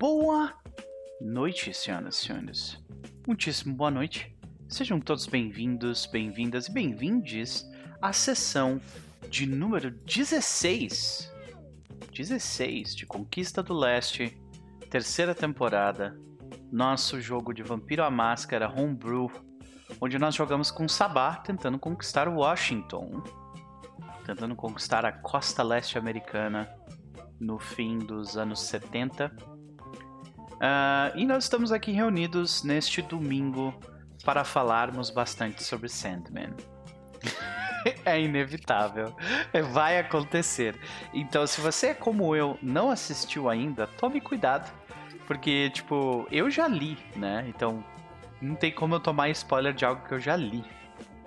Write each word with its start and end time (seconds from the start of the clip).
Boa 0.00 0.54
noite, 1.20 1.74
senhoras 1.74 2.16
e 2.16 2.24
senhores. 2.24 2.82
Muitíssimo 3.26 3.74
boa 3.74 3.90
noite. 3.90 4.34
Sejam 4.66 4.98
todos 4.98 5.26
bem-vindos, 5.26 6.06
bem-vindas 6.06 6.68
e 6.68 6.72
bem-vindes 6.72 7.70
à 8.00 8.10
sessão 8.10 8.80
de 9.28 9.44
número 9.44 9.90
16. 9.90 11.30
16 12.14 12.96
de 12.96 13.04
Conquista 13.04 13.62
do 13.62 13.74
Leste, 13.74 14.40
terceira 14.88 15.34
temporada. 15.34 16.18
Nosso 16.72 17.20
jogo 17.20 17.52
de 17.52 17.62
Vampiro 17.62 18.02
à 18.02 18.10
Máscara 18.10 18.70
Homebrew, 18.70 19.30
onde 20.00 20.18
nós 20.18 20.34
jogamos 20.34 20.70
com 20.70 20.88
Sabá 20.88 21.36
tentando 21.36 21.78
conquistar 21.78 22.26
Washington, 22.26 23.22
tentando 24.24 24.56
conquistar 24.56 25.04
a 25.04 25.12
costa 25.12 25.62
leste 25.62 25.98
americana 25.98 26.74
no 27.38 27.58
fim 27.58 27.98
dos 27.98 28.38
anos 28.38 28.60
70. 28.60 29.49
Uh, 30.60 31.16
e 31.16 31.24
nós 31.24 31.44
estamos 31.44 31.72
aqui 31.72 31.90
reunidos 31.90 32.62
neste 32.62 33.00
domingo 33.00 33.74
para 34.24 34.44
falarmos 34.44 35.08
bastante 35.08 35.64
sobre 35.64 35.88
Sandman. 35.88 36.54
é 38.04 38.20
inevitável. 38.20 39.16
Vai 39.72 39.98
acontecer. 39.98 40.78
Então, 41.14 41.46
se 41.46 41.60
você 41.60 41.88
é 41.88 41.94
como 41.94 42.36
eu, 42.36 42.58
não 42.62 42.90
assistiu 42.90 43.48
ainda, 43.48 43.86
tome 43.86 44.20
cuidado. 44.20 44.70
Porque, 45.26 45.70
tipo, 45.70 46.26
eu 46.30 46.50
já 46.50 46.68
li, 46.68 46.98
né? 47.16 47.46
Então, 47.48 47.82
não 48.40 48.54
tem 48.54 48.72
como 48.72 48.96
eu 48.96 49.00
tomar 49.00 49.30
spoiler 49.30 49.72
de 49.72 49.84
algo 49.84 50.06
que 50.06 50.12
eu 50.12 50.20
já 50.20 50.36
li. 50.36 50.64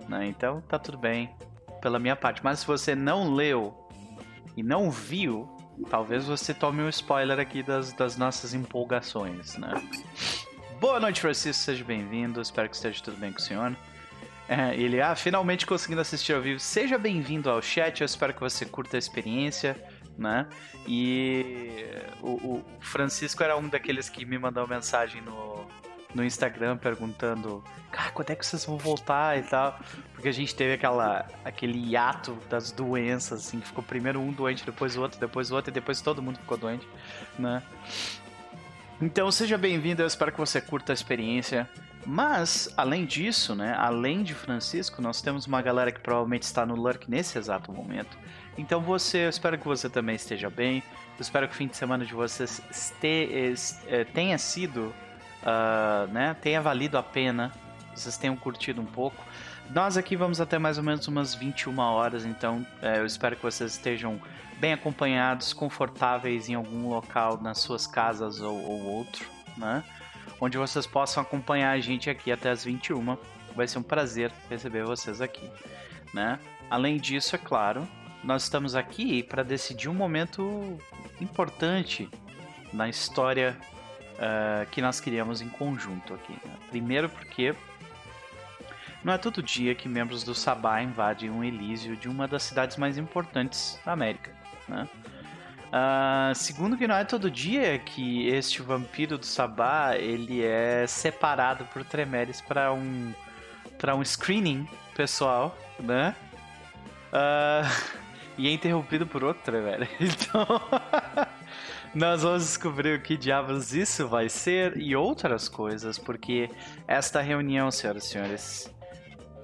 Né? 0.08 0.28
Então, 0.28 0.62
tá 0.62 0.78
tudo 0.78 0.98
bem 0.98 1.34
pela 1.82 1.98
minha 1.98 2.16
parte. 2.16 2.44
Mas 2.44 2.60
se 2.60 2.68
você 2.68 2.94
não 2.94 3.34
leu 3.34 3.88
e 4.56 4.62
não 4.62 4.92
viu, 4.92 5.53
talvez 5.90 6.26
você 6.26 6.54
tome 6.54 6.82
um 6.82 6.90
spoiler 6.90 7.40
aqui 7.40 7.64
das, 7.64 7.94
das 7.94 8.18
nossas 8.18 8.54
empolgações, 8.54 9.58
né? 9.58 9.74
Boa 10.80 11.00
noite, 11.00 11.22
Francisco, 11.22 11.64
seja 11.64 11.84
bem-vindo. 11.84 12.42
Espero 12.42 12.70
que 12.70 12.76
esteja 12.76 13.02
tudo 13.02 13.18
bem 13.18 13.32
com 13.32 13.40
o 13.40 13.42
senhor. 13.42 13.76
É, 14.48 14.76
ele, 14.76 15.00
ah, 15.02 15.16
finalmente 15.16 15.66
conseguindo 15.66 16.02
assistir 16.02 16.34
ao 16.34 16.42
vivo. 16.42 16.60
Seja 16.60 16.98
bem-vindo 16.98 17.50
ao 17.50 17.62
chat, 17.62 18.02
eu 18.02 18.06
espero 18.06 18.34
que 18.34 18.42
você 18.42 18.66
curta 18.66 18.98
a 18.98 19.00
experiência, 19.00 19.82
né? 20.18 20.48
E 20.86 21.86
o, 22.22 22.32
o 22.32 22.66
Francisco 22.82 23.42
era 23.42 23.56
um 23.56 23.68
daqueles 23.68 24.10
que 24.10 24.26
me 24.26 24.38
mandou 24.38 24.68
mensagem 24.68 25.22
no, 25.22 25.66
no 26.14 26.24
Instagram 26.24 26.78
perguntando, 26.78 27.64
cara, 27.92 28.12
quando 28.12 28.30
é 28.30 28.36
que 28.36 28.46
vocês 28.46 28.66
vão 28.66 28.78
voltar 28.78 29.38
e 29.38 29.44
tal? 29.44 29.80
Porque 30.14 30.28
a 30.28 30.32
gente 30.32 30.54
teve 30.54 30.74
aquela, 30.74 31.26
aquele 31.44 31.78
hiato 31.78 32.38
das 32.50 32.72
doenças, 32.72 33.48
assim, 33.48 33.60
que 33.60 33.68
ficou 33.68 33.84
primeiro 33.84 34.20
um 34.20 34.32
doente, 34.32 34.66
depois 34.66 34.96
o 34.96 35.02
outro, 35.02 35.20
depois 35.20 35.52
o 35.52 35.56
outro, 35.56 35.72
e 35.72 35.74
depois 35.74 36.02
todo 36.02 36.22
mundo 36.22 36.38
ficou 36.40 36.58
doente, 36.58 36.88
né? 37.38 37.64
Então 39.02 39.32
seja 39.32 39.58
bem-vindo, 39.58 40.02
eu 40.02 40.08
espero 40.08 40.32
que 40.32 40.38
você 40.38 40.62
curta 40.62 40.92
a 40.92 40.96
experiência. 40.96 41.70
Mas, 42.06 42.74
além 42.76 43.06
disso, 43.06 43.56
né, 43.56 43.74
além 43.78 44.24
de 44.24 44.34
Francisco, 44.34 45.02
nós 45.02 45.22
temos 45.22 45.46
uma 45.46 45.62
galera 45.62 45.92
que 45.92 46.00
provavelmente 46.00 46.44
está 46.44 46.66
no 46.66 46.76
Lurk 46.76 47.10
nesse 47.10 47.38
exato 47.38 47.72
momento. 47.72 48.18
Então 48.58 48.82
você, 48.82 49.26
eu 49.26 49.30
espero 49.30 49.58
que 49.58 49.66
você 49.66 49.90
também 49.90 50.16
esteja 50.16 50.50
bem. 50.50 50.84
Eu 51.18 51.22
espero 51.22 51.48
que 51.48 51.54
o 51.54 51.58
fim 51.58 51.68
de 51.68 51.78
semana 51.78 52.06
de 52.06 52.14
vocês 52.14 52.62
este, 52.70 53.78
eh, 53.88 54.04
tenha 54.14 54.38
sido, 54.38 54.94
uh, 55.44 56.12
né, 56.12 56.36
tenha 56.42 56.62
valido 56.62 56.98
a 56.98 57.04
pena. 57.04 57.52
Vocês 57.94 58.18
tenham 58.18 58.36
curtido 58.36 58.82
um 58.82 58.86
pouco. 58.86 59.24
Nós 59.70 59.98
aqui 59.98 60.16
vamos 60.16 60.42
até 60.42 60.58
mais 60.58 60.78
ou 60.78 60.84
menos 60.84 61.08
umas 61.08 61.34
21 61.34 61.78
horas, 61.80 62.26
então 62.26 62.66
é, 62.82 63.00
eu 63.00 63.06
espero 63.06 63.36
que 63.36 63.42
vocês 63.42 63.72
estejam 63.72 64.20
bem 64.60 64.74
acompanhados, 64.74 65.54
confortáveis 65.54 66.50
em 66.50 66.54
algum 66.54 66.90
local 66.90 67.40
nas 67.42 67.60
suas 67.60 67.88
casas 67.88 68.40
ou, 68.40 68.56
ou 68.56 68.84
outro, 68.84 69.26
né? 69.58 69.84
Onde 70.40 70.58
vocês 70.58 70.86
possam 70.86 71.24
acompanhar 71.24 71.72
a 71.72 71.80
gente 71.80 72.10
aqui 72.10 72.32
até 72.32 72.50
as 72.50 72.64
21. 72.64 73.18
Vai 73.56 73.68
ser 73.68 73.80
um 73.80 73.84
prazer 73.84 74.32
receber 74.50 74.84
vocês 74.84 75.22
aqui, 75.22 75.50
né? 76.14 76.40
Além 76.70 76.98
disso, 76.98 77.36
é 77.36 77.40
claro, 77.40 77.88
nós 78.24 78.44
estamos 78.44 78.76
aqui 78.76 79.24
para 79.24 79.44
decidir 79.44 79.90
um 79.90 79.94
momento 79.94 80.78
importante 81.22 82.10
na 82.72 82.90
história 82.90 83.58
uh, 84.14 84.70
que 84.72 84.82
nós 84.82 85.00
criamos 85.00 85.42
em 85.42 85.50
conjunto 85.50 86.14
aqui. 86.14 86.34
Né? 86.34 86.56
Primeiro 86.70 87.10
porque 87.10 87.56
não 89.04 89.14
é 89.14 89.18
todo 89.18 89.44
dia 89.44 89.76
que 89.76 89.90
membros 89.90 90.24
do 90.24 90.34
Sabá 90.34 90.82
invadem 90.82 91.30
um 91.30 91.44
Elísio 91.44 91.98
de 91.98 92.08
uma 92.08 92.28
das 92.28 92.44
cidades 92.44 92.78
mais 92.78 92.98
importantes 92.98 93.80
da 93.86 93.92
América. 93.92 94.32
Né? 94.68 94.88
Uh, 95.74 96.36
segundo 96.36 96.78
que 96.78 96.88
não 96.88 96.96
é 96.96 97.04
todo 97.04 97.32
dia 97.32 97.80
que 97.80 98.28
este 98.28 98.62
vampiro 98.62 99.18
do 99.18 99.26
Sabá 99.26 99.98
ele 99.98 100.44
é 100.44 100.86
separado 100.86 101.66
por 101.66 101.84
Tremeres 101.84 102.40
para 102.40 102.72
um 102.72 103.12
para 103.80 103.96
um 103.96 104.06
screening 104.06 104.68
pessoal, 104.96 105.58
né? 105.80 106.16
Uh, 107.12 107.68
e 108.38 108.48
é 108.48 108.52
interrompido 108.52 109.06
por 109.06 109.24
outro 109.24 109.44
Tremere. 109.44 109.90
Então 110.00 110.48
nós 111.94 112.24
vamos 112.24 112.44
descobrir 112.44 112.98
o 112.98 113.02
que 113.02 113.16
diabos 113.16 113.74
isso 113.74 114.08
vai 114.08 114.28
ser 114.28 114.78
e 114.78 114.96
outras 114.96 115.48
coisas, 115.48 116.00
porque 116.00 116.50
esta 116.88 117.22
reunião, 117.22 117.70
senhoras 117.70 118.06
e 118.06 118.08
senhores, 118.08 118.76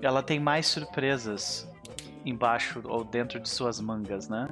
ela 0.02 0.24
tem 0.24 0.40
mais 0.40 0.68
surpresas 0.68 1.70
embaixo 2.26 2.82
ou 2.86 3.04
dentro 3.04 3.40
de 3.40 3.48
suas 3.48 3.80
mangas, 3.80 4.28
né? 4.28 4.48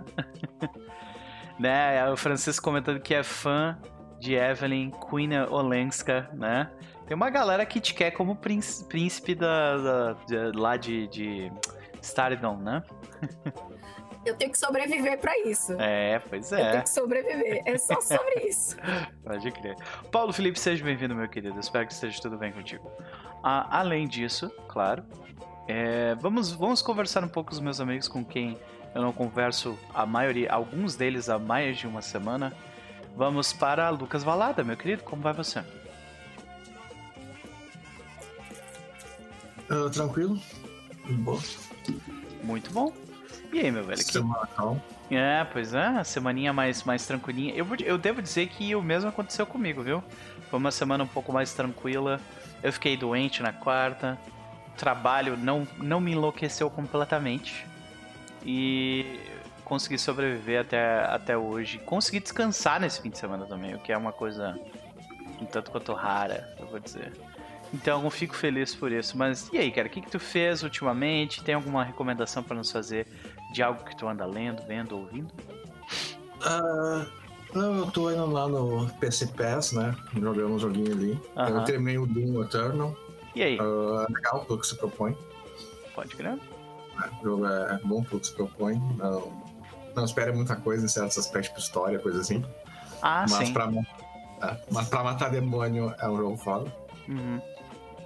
né? 1.59 2.09
O 2.09 2.18
Francisco 2.18 2.63
comentando 2.63 3.00
que 3.00 3.13
é 3.13 3.24
fã 3.24 3.78
de 4.19 4.35
Evelyn 4.35 4.91
Queen 5.09 5.40
Olenska, 5.50 6.29
né? 6.34 6.69
Tem 7.08 7.16
uma 7.16 7.29
galera 7.29 7.66
que 7.66 7.79
te 7.79 7.94
quer 7.94 8.12
como 8.12 8.35
príncipe 8.35 9.34
da, 9.34 9.78
da 9.78 10.14
de, 10.14 10.58
lá 10.58 10.75
de, 10.78 11.08
de 11.08 11.52
Stardom, 12.02 12.58
né? 12.58 12.84
Eu 14.28 14.36
tenho 14.36 14.52
que 14.52 14.58
sobreviver 14.58 15.18
para 15.20 15.40
isso. 15.48 15.74
É, 15.80 16.20
pois 16.20 16.52
é. 16.52 16.60
Eu 16.60 16.72
tenho 16.72 16.84
que 16.84 16.90
sobreviver. 16.90 17.62
É 17.66 17.78
só 17.78 18.02
sobre 18.02 18.42
isso. 18.46 18.76
Pode 19.24 19.52
crer. 19.52 19.78
Paulo 20.12 20.34
Felipe, 20.34 20.60
seja 20.60 20.84
bem-vindo, 20.84 21.16
meu 21.16 21.30
querido. 21.30 21.58
Espero 21.58 21.88
que 21.88 21.94
esteja 21.94 22.22
tudo 22.22 22.38
bem 22.38 22.52
contigo. 22.52 22.92
Ah, 23.42 23.80
além 23.80 24.06
disso, 24.06 24.52
claro, 24.68 25.06
é, 25.66 26.14
vamos, 26.16 26.52
vamos 26.52 26.82
conversar 26.82 27.24
um 27.24 27.30
pouco 27.30 27.52
com 27.52 27.56
os 27.56 27.62
meus 27.62 27.80
amigos 27.80 28.10
com 28.10 28.26
quem 28.26 28.58
eu 28.94 29.02
não 29.02 29.14
converso 29.14 29.80
a 29.94 30.06
maioria, 30.06 30.52
alguns 30.52 30.96
deles 30.96 31.30
há 31.30 31.40
mais 31.40 31.78
de 31.78 31.88
uma 31.88 32.02
semana. 32.02 32.52
Vamos 33.16 33.54
para 33.54 33.90
Lucas 33.90 34.24
Valada, 34.24 34.62
meu 34.62 34.76
querido, 34.76 35.04
como 35.04 35.22
vai 35.22 35.34
você? 35.34 35.59
Uh, 39.70 39.90
tranquilo, 39.90 40.38
bom. 41.24 41.40
Muito 42.44 42.70
bom. 42.72 43.06
E 43.52 43.59
aí, 43.59 43.72
meu 43.72 43.84
velho? 43.84 44.02
Semana 44.02 44.47
calma. 44.47 44.81
É, 45.09 45.46
pois 45.46 45.74
é, 45.74 46.03
semaninha 46.03 46.52
mais, 46.52 46.84
mais 46.84 47.06
tranquilinha. 47.06 47.53
Eu, 47.53 47.66
eu 47.85 47.97
devo 47.97 48.22
dizer 48.22 48.47
que 48.47 48.75
o 48.75 48.81
mesmo 48.81 49.09
aconteceu 49.09 49.46
comigo, 49.46 49.81
viu? 49.81 50.03
Foi 50.50 50.59
uma 50.59 50.72
semana 50.72 51.03
um 51.03 51.08
pouco 51.08 51.31
mais 51.31 51.53
tranquila. 51.53 52.19
Eu 52.62 52.74
fiquei 52.74 52.97
doente 52.97 53.41
na 53.41 53.53
quarta, 53.53 54.18
trabalho 54.75 55.38
não, 55.38 55.68
não 55.78 56.00
me 56.00 56.12
enlouqueceu 56.12 56.69
completamente. 56.69 57.66
E 58.46 59.19
consegui 59.64 59.97
sobreviver 59.97 60.62
até, 60.62 61.06
até 61.06 61.38
hoje. 61.38 61.78
Consegui 61.79 62.19
descansar 62.19 62.79
nesse 62.79 63.02
fim 63.02 63.09
de 63.09 63.18
semana 63.18 63.46
também, 63.46 63.75
o 63.75 63.79
que 63.79 63.91
é 63.91 63.97
uma 63.97 64.12
coisa 64.12 64.59
um 65.41 65.46
tanto 65.46 65.72
quanto 65.72 65.94
rara, 65.94 66.53
eu 66.59 66.68
vou 66.68 66.79
dizer. 66.79 67.14
Então 67.74 68.03
eu 68.03 68.09
fico 68.09 68.35
feliz 68.35 68.74
por 68.74 68.91
isso. 68.91 69.18
Mas 69.18 69.50
e 69.52 69.58
aí, 69.58 69.72
cara, 69.72 69.88
o 69.88 69.90
que, 69.90 70.02
que 70.02 70.09
tu 70.09 70.19
fez 70.19 70.64
ultimamente? 70.64 71.44
Tem 71.44 71.56
alguma 71.56 71.84
recomendação 71.84 72.41
para 72.41 72.56
nos 72.56 72.72
fazer 72.72 73.08
de 73.57 73.63
algo 73.63 73.84
que 73.84 73.95
tu 73.95 74.07
anda 74.07 74.23
lendo, 74.23 74.62
vendo, 74.68 74.95
ouvindo? 74.95 75.34
Uh, 76.45 77.07
não, 77.56 77.79
eu 77.79 77.91
tô 77.91 78.12
indo 78.12 78.28
lá 78.28 78.47
no 78.47 78.88
PC 79.00 79.28
Pass, 79.28 79.72
né? 79.72 79.96
Jogando 80.14 80.53
um 80.53 80.59
joguinho 80.59 80.91
ali. 80.91 81.11
Uh 81.14 81.20
-huh. 81.35 81.49
Eu 81.49 81.64
terminei 81.64 81.97
o 81.97 82.05
Doom 82.05 82.43
Eternal. 82.43 82.96
E 83.35 83.41
aí? 83.41 83.59
Uh, 83.59 84.02
é 84.02 84.14
legal 84.14 84.46
pelo 84.46 84.59
que 84.59 84.67
se 84.67 84.78
propõe. 84.78 85.17
Pode 85.96 86.16
crer. 86.16 86.37
É, 87.03 87.09
o 87.20 87.23
jogo 87.23 87.47
é 87.47 87.79
bom 87.84 88.03
pelo 88.03 88.20
que 88.20 88.28
se 88.28 88.35
propõe. 88.35 88.79
Não, 88.96 89.34
não 89.96 90.05
espera 90.05 90.32
muita 90.32 90.55
coisa 90.55 90.85
em 90.85 90.87
certos 90.87 91.17
aspectos, 91.17 91.49
tipo 91.49 91.59
história, 91.59 91.97
coisa 91.97 92.22
assim. 92.22 92.46
Ah, 93.02 93.26
mas 93.28 93.47
sim. 93.47 93.53
Pra, 93.53 93.72
é, 94.43 94.58
mas 94.72 94.87
pra 94.87 95.03
matar 95.03 95.29
demônio 95.32 95.96
é 95.99 96.08
um 96.08 96.17
jogo 96.17 96.37
foda. 96.37 96.72
Uhum. 97.08 97.41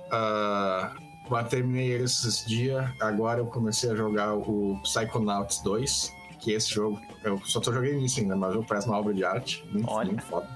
Uh, 0.08 1.01
eu 1.40 1.48
terminei 1.48 1.92
ele 1.92 2.04
esses 2.04 2.46
dias. 2.46 2.90
Agora 3.00 3.40
eu 3.40 3.46
comecei 3.46 3.92
a 3.92 3.96
jogar 3.96 4.34
o 4.36 4.80
Psychonauts 4.84 5.62
2. 5.62 6.14
Que 6.40 6.54
esse 6.54 6.74
jogo, 6.74 7.00
eu 7.24 7.40
só 7.46 7.60
tô 7.60 7.72
jogando 7.72 8.04
isso 8.04 8.20
ainda, 8.20 8.36
mas 8.36 8.50
o 8.50 8.54
jogo 8.54 8.66
parece 8.68 8.88
uma 8.88 8.98
obra 8.98 9.14
de 9.14 9.24
arte. 9.24 9.64
Muito, 9.72 9.90
Olha. 9.90 10.08
muito 10.08 10.24
foda. 10.24 10.48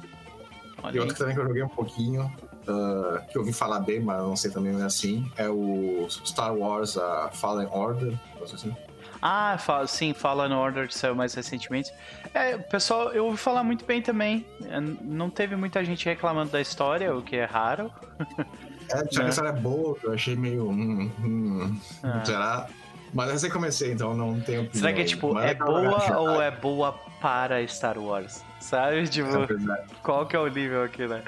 Olha 0.81 0.98
e 0.98 1.00
outro 1.00 1.16
também 1.16 1.36
que 1.36 1.42
eu 1.42 1.48
joguei 1.48 1.63
um 1.63 1.69
pouquinho, 1.69 2.24
uh, 2.24 3.27
que 3.27 3.38
eu 3.38 3.42
ouvi 3.42 3.54
falar 3.54 3.80
bem, 3.81 4.00
mas 4.00 4.18
não 4.18 4.36
sei 4.36 4.51
também 4.51 4.80
é 4.80 4.83
assim, 4.83 5.31
é 5.38 5.48
o 5.48 6.07
Star 6.10 6.56
Wars 6.56 6.95
uh, 6.95 7.30
Fallen 7.33 7.68
Order, 7.72 8.13
assim. 8.44 8.75
Ah, 9.22 9.57
fala, 9.57 9.88
sim, 9.88 10.13
Fallen 10.13 10.54
Order 10.54 10.88
que 10.88 10.95
saiu 10.95 11.16
mais 11.16 11.33
recentemente. 11.33 11.92
É, 12.33 12.57
pessoal, 12.57 13.12
eu 13.12 13.25
ouvi 13.25 13.38
falar 13.38 13.63
muito 13.63 13.86
bem 13.86 14.01
também. 14.01 14.45
É, 14.66 14.80
Não 14.80 15.30
teve 15.30 15.56
muita 15.56 15.83
gente 15.83 16.06
reclamando 16.06 16.51
da 16.51 16.62
história, 16.62 17.16
o 17.16 17.22
que 17.22 17.36
é 17.36 17.45
raro. 17.45 17.92
É, 18.90 19.04
tinha 19.06 19.22
Né? 19.22 19.28
a 19.28 19.30
história 19.30 19.52
boa, 19.54 19.98
eu 20.04 20.14
achei 20.14 20.36
meio. 20.36 20.70
Hum, 20.70 21.12
hum, 21.24 21.80
Ah. 22.04 22.24
Será? 22.26 22.68
Mas 23.14 23.28
eu 23.28 23.34
recém 23.34 23.50
comecei, 23.50 23.94
então 23.94 24.14
não 24.14 24.40
tenho 24.42 24.64
opinião. 24.64 24.74
Será 24.82 24.94
que 24.94 25.02
é 25.02 25.06
tipo, 25.06 25.34
Mas 25.34 25.52
é 25.52 25.54
graça, 25.54 25.72
boa 26.14 26.20
ou 26.20 26.42
é 26.42 26.52
boa 26.52 26.92
para 27.22 27.66
Star 27.68 27.98
Wars? 27.98 28.44
Sabe? 28.60 29.08
Tipo, 29.08 29.30
é 29.44 29.86
qual 30.04 30.26
que 30.26 30.36
é 30.36 30.40
o 30.40 30.48
nível 30.48 30.84
aqui, 30.84 31.08
né? 31.08 31.24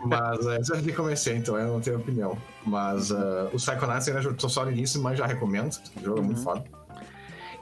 Mas 0.00 0.44
é, 0.46 0.56
eu 0.56 0.76
recém 0.76 0.94
comecei, 0.94 1.36
então 1.36 1.56
eu 1.56 1.68
não 1.68 1.80
tenho 1.80 1.98
opinião. 1.98 2.36
Mas 2.66 3.10
uh, 3.10 3.48
o 3.52 3.56
Psychonauts 3.56 4.08
ainda 4.08 4.34
tô 4.34 4.48
só 4.48 4.64
no 4.64 4.72
início, 4.72 5.00
mas 5.00 5.16
já 5.18 5.26
recomendo. 5.26 5.72
O 5.96 6.04
jogo 6.04 6.18
é 6.18 6.22
muito 6.22 6.38
Uhum. 6.38 6.44
foda. 6.44 6.64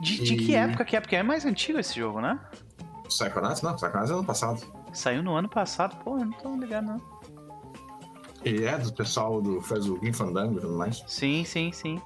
De, 0.01 0.23
de 0.23 0.37
que 0.37 0.53
E- 0.53 0.55
época 0.55 0.85
que 0.85 0.97
é? 0.97 1.01
Porque 1.01 1.17
é 1.17 1.23
mais 1.23 1.45
antigo 1.45 1.79
esse 1.79 1.99
jogo, 1.99 2.21
né? 2.21 2.39
Psychonauts? 3.09 3.61
Não, 3.63 3.75
Psychonauts 3.75 4.11
é 4.11 4.15
ano 4.15 4.25
passado. 4.25 4.63
Saiu 4.93 5.23
no 5.23 5.35
ano 5.37 5.49
passado. 5.49 5.97
Pô, 6.03 6.19
eu 6.19 6.25
não 6.25 6.33
tô 6.33 6.55
ligado, 6.57 6.87
não. 6.87 7.01
Ele 8.45 8.65
é 8.65 8.79
do 8.79 8.93
pessoal 8.93 9.41
do 9.43 9.61
fez 9.61 9.87
o 9.89 9.97
Green 9.99 10.13
Fandango 10.13 10.59
e 10.59 10.61
tudo 10.61 10.75
mais. 10.77 11.03
Sim, 11.07 11.45
sim, 11.45 11.73
sim. 11.73 12.01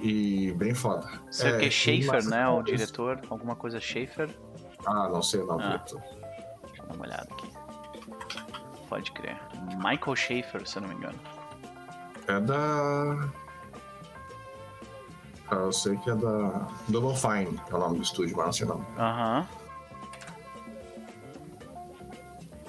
E 0.00 0.52
bem 0.52 0.74
foda. 0.74 1.06
Sei 1.30 1.52
o 1.52 1.56
É, 1.56 1.58
que, 1.60 1.70
Schaefer, 1.70 2.24
né? 2.28 2.48
O 2.48 2.62
diretor. 2.62 3.20
Alguma 3.30 3.54
coisa 3.54 3.78
Schaefer. 3.80 4.30
Ah, 4.86 5.08
não 5.08 5.22
sei 5.22 5.40
o 5.40 5.46
nome 5.46 5.62
Ah. 5.62 5.68
diretor. 5.76 6.00
Deixa 6.66 6.82
eu 6.82 6.86
dar 6.88 6.94
uma 6.94 7.04
olhada 7.04 7.28
aqui. 7.32 7.50
Pode 8.88 9.12
crer. 9.12 9.38
Michael 9.76 10.16
Schaefer, 10.16 10.66
se 10.66 10.76
eu 10.78 10.82
não 10.82 10.88
me 10.88 10.94
engano. 10.96 11.18
É 12.28 12.40
da. 12.40 13.28
Ah, 15.50 15.54
Eu 15.54 15.72
sei 15.72 15.96
que 15.98 16.10
é 16.10 16.14
da. 16.14 16.66
Double 16.88 17.16
Fine, 17.16 17.60
é 17.70 17.74
o 17.74 17.78
nome 17.78 17.98
do 17.98 18.02
estúdio, 18.02 18.36
mas 18.36 18.46
não 18.46 18.52
sei 18.52 18.66
o 18.66 18.68
nome. 18.70 18.84
Aham. 18.98 19.46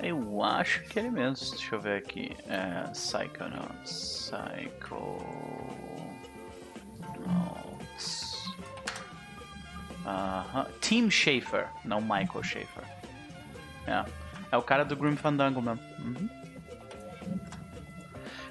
Eu 0.03 0.43
acho 0.43 0.83
que 0.83 0.99
ele 0.99 1.09
mesmo. 1.09 1.49
Deixa 1.51 1.75
eu 1.75 1.79
ver 1.79 1.97
aqui. 1.97 2.35
É. 2.47 2.83
Psychonauts. 2.91 4.31
Psychonauts. 4.31 5.23
Aham. 10.05 10.67
Tim 10.81 11.09
Schafer, 11.09 11.67
não 11.85 12.01
Michael 12.01 12.43
Schaefer. 12.43 12.83
É. 13.87 14.03
É 14.51 14.57
o 14.57 14.61
cara 14.61 14.83
do 14.83 14.95
Grim 14.95 15.15
Fandango 15.15 15.61
mesmo. 15.61 15.81
Uhum. 15.99 16.29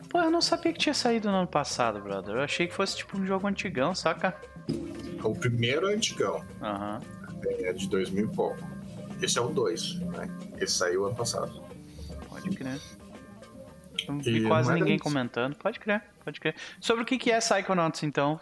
Pô, 0.08 0.20
eu 0.20 0.30
não 0.30 0.40
sabia 0.40 0.72
que 0.72 0.78
tinha 0.78 0.94
saído 0.94 1.30
no 1.30 1.36
ano 1.36 1.46
passado, 1.46 2.00
brother. 2.00 2.34
Eu 2.36 2.42
achei 2.42 2.66
que 2.66 2.74
fosse 2.74 2.96
tipo 2.96 3.18
um 3.18 3.24
jogo 3.24 3.46
antigão, 3.46 3.94
saca? 3.94 4.36
O 5.22 5.34
primeiro 5.34 5.88
é 5.90 5.94
antigão, 5.94 6.44
Aham. 6.60 7.00
é 7.60 7.72
de 7.72 7.88
2000 7.88 8.24
e 8.24 8.28
pouco. 8.34 8.71
Esse 9.22 9.38
é 9.38 9.40
o 9.40 9.48
2, 9.48 10.00
né? 10.00 10.28
Esse 10.58 10.74
saiu 10.74 11.06
ano 11.06 11.14
passado. 11.14 11.62
Pode 12.28 12.50
crer. 12.50 12.80
Não 14.08 14.18
vi 14.18 14.38
E 14.38 14.48
quase 14.48 14.72
ninguém 14.72 14.96
isso. 14.96 15.04
comentando. 15.04 15.54
Pode 15.56 15.78
crer, 15.78 16.02
pode 16.24 16.40
crer. 16.40 16.56
Sobre 16.80 17.02
o 17.02 17.06
que 17.06 17.16
que 17.18 17.30
é 17.30 17.38
Psychonauts, 17.38 18.02
então? 18.02 18.40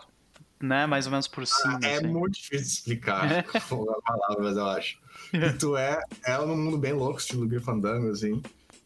Né, 0.63 0.85
mais 0.87 1.07
ou 1.07 1.11
menos 1.13 1.27
por 1.27 1.47
cima, 1.47 1.79
É 1.83 1.97
assim. 1.97 2.07
muito 2.07 2.35
difícil 2.35 2.59
de 2.67 2.73
explicar 2.73 3.45
com 3.69 3.87
palavras, 4.03 4.57
eu 4.57 4.67
acho. 4.69 4.99
E 5.33 5.53
tu 5.59 5.77
é, 5.77 6.01
é 6.25 6.37
num 6.39 6.57
mundo 6.57 6.77
bem 6.79 6.93
louco, 6.93 7.19
estilo 7.19 7.47
Grim 7.47 7.61
Fandango, 7.61 8.11
assim. 8.11 8.43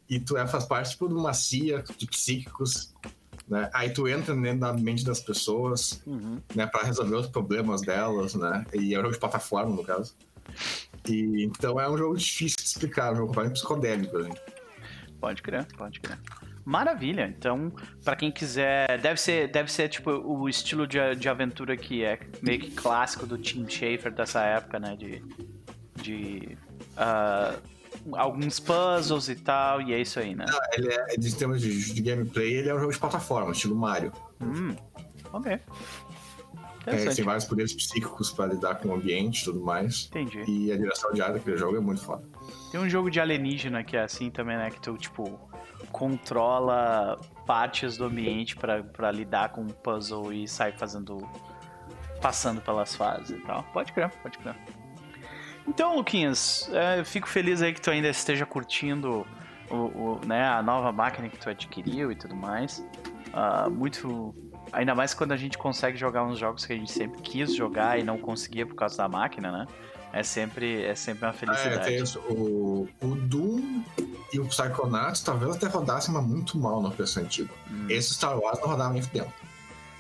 E 0.09 0.21
tu 0.21 0.37
é, 0.37 0.47
faz 0.47 0.65
parte 0.67 0.91
tipo, 0.91 1.09
de 1.09 1.15
uma 1.15 1.33
cia 1.33 1.83
de 1.97 2.07
psíquicos, 2.07 2.95
né? 3.49 3.69
Aí 3.75 3.91
tu 3.91 4.07
entra 4.07 4.35
dentro 4.37 4.61
da 4.61 4.73
mente 4.73 5.05
das 5.05 5.21
pessoas, 5.21 6.01
Uhum. 6.07 6.41
né, 6.55 6.65
para 6.67 6.85
resolver 6.85 7.17
os 7.17 7.27
problemas 7.27 7.81
delas, 7.83 8.35
né? 8.35 8.65
E 8.73 8.95
é 8.95 8.99
um 8.99 9.03
jogo 9.03 9.15
de 9.15 9.19
plataforma, 9.21 9.75
no 9.75 9.83
caso. 9.83 10.15
E 11.09 11.45
então 11.45 11.81
é 11.81 11.89
um 11.89 11.97
jogo 11.97 12.17
difícil 12.17 12.57
de 12.57 12.65
explicar, 12.65 13.09
é 13.09 13.13
um 13.13 13.17
jogo 13.17 13.29
completamente 13.29 13.55
psicodélico, 13.55 14.17
assim. 14.17 14.33
Pode 15.21 15.43
crer, 15.43 15.67
pode 15.77 16.01
crer. 16.01 16.19
Maravilha. 16.65 17.27
Então, 17.27 17.71
pra 18.03 18.17
quem 18.17 18.33
quiser, 18.33 18.99
deve 19.01 19.21
ser, 19.21 19.49
deve 19.49 19.71
ser 19.71 19.89
tipo 19.89 20.11
o 20.11 20.49
estilo 20.49 20.87
de, 20.87 20.99
de 21.15 21.29
aventura 21.29 21.77
que 21.77 22.03
é 22.03 22.19
meio 22.43 22.61
que 22.61 22.71
clássico 22.71 23.27
do 23.27 23.37
Tim 23.37 23.69
Schafer 23.69 24.13
dessa 24.13 24.43
época, 24.43 24.79
né? 24.79 24.97
De, 24.97 25.23
de 25.97 26.57
ah, 26.97 27.57
alguns 28.13 28.59
puzzles 28.59 29.29
e 29.29 29.37
tal, 29.37 29.83
e 29.83 29.93
é 29.93 30.01
isso 30.01 30.19
aí, 30.19 30.35
né? 30.35 30.47
Ele 30.73 30.93
é, 30.93 31.17
de 31.17 31.37
termos 31.37 31.61
de, 31.61 31.93
de 31.93 32.03
gameplay, 32.03 32.55
ele 32.55 32.71
é 32.71 32.75
um 32.75 32.81
jogo 32.81 32.93
de 32.93 32.99
plataforma, 32.99 33.53
estilo 33.53 33.77
Mario. 33.77 34.13
Hum, 34.41 34.75
ok. 35.33 35.61
É, 36.87 37.15
tem 37.15 37.25
vários 37.25 37.45
poderes 37.45 37.73
psíquicos 37.73 38.31
para 38.31 38.53
lidar 38.53 38.77
com 38.77 38.89
o 38.89 38.95
ambiente 38.95 39.43
e 39.43 39.45
tudo 39.45 39.61
mais. 39.61 40.07
Entendi. 40.11 40.45
E 40.47 40.73
a 40.73 40.77
direção 40.77 41.13
de 41.13 41.23
arte 41.23 41.35
daquele 41.35 41.57
jogo 41.57 41.77
é 41.77 41.81
muito 41.81 42.03
foda. 42.03 42.23
Tem 42.71 42.81
um 42.81 42.89
jogo 42.89 43.11
de 43.11 43.21
alienígena 43.21 43.83
que 43.83 43.97
é 43.97 44.03
assim 44.03 44.31
também, 44.31 44.57
né? 44.57 44.71
Que 44.71 44.81
tu, 44.81 44.97
tipo, 44.97 45.39
controla 45.91 47.19
partes 47.47 47.97
do 47.97 48.05
ambiente 48.05 48.57
pra, 48.57 48.83
pra 48.83 49.11
lidar 49.11 49.51
com 49.51 49.63
um 49.63 49.69
puzzle 49.69 50.33
e 50.33 50.47
sai 50.47 50.73
fazendo. 50.73 51.19
passando 52.21 52.61
pelas 52.61 52.95
fases 52.95 53.31
e 53.31 53.41
tal. 53.43 53.63
Pode 53.73 53.93
crer, 53.93 54.11
pode 54.23 54.39
crer. 54.39 54.57
Então, 55.67 55.97
Luquinhas, 55.97 56.69
é, 56.73 57.01
eu 57.01 57.05
fico 57.05 57.27
feliz 57.27 57.63
aí 57.63 57.73
que 57.73 57.81
tu 57.81 57.91
ainda 57.91 58.09
esteja 58.09 58.45
curtindo 58.45 59.27
o, 59.71 59.75
o, 59.77 60.21
né, 60.27 60.47
a 60.47 60.63
nova 60.63 60.93
máquina 60.93 61.29
que 61.29 61.39
tu 61.39 61.49
adquiriu 61.49 62.13
e 62.13 62.15
tudo 62.15 62.37
mais. 62.37 62.87
Ah, 63.33 63.69
muito. 63.71 64.35
Ainda 64.75 64.95
mais 64.95 65.15
quando 65.15 65.33
a 65.33 65.37
gente 65.37 65.57
consegue 65.57 65.97
jogar 65.97 66.25
uns 66.25 66.39
jogos 66.39 66.67
que 66.67 66.73
a 66.73 66.77
gente 66.77 66.91
sempre 66.93 67.21
quis 67.23 67.55
jogar 67.55 67.99
e 67.99 68.03
não 68.03 68.19
conseguia 68.19 68.67
por 68.67 68.75
causa 68.75 68.97
da 68.97 69.09
máquina, 69.09 69.51
né? 69.51 69.67
É 70.13 70.23
sempre, 70.23 70.83
é 70.85 70.95
sempre 70.95 71.25
uma 71.25 71.31
É, 71.31 71.33
felicidade. 71.33 71.95
isso. 71.97 72.19
O, 72.21 72.89
o 73.03 73.07
Doom 73.17 73.83
e 74.33 74.39
o 74.39 74.47
Psychonauts 74.47 75.23
talvez 75.23 75.57
até 75.57 75.67
rodassem, 75.67 76.15
mas 76.15 76.25
muito 76.25 76.57
mal 76.57 76.81
no 76.81 76.91
PC 76.91 77.21
antigo. 77.21 77.53
Hum. 77.71 77.87
Esse 77.89 78.15
Star 78.15 78.39
Wars 78.39 78.61
não 78.61 78.69
rodava 78.69 78.93
nem 78.93 79.03
fudendo. 79.03 79.33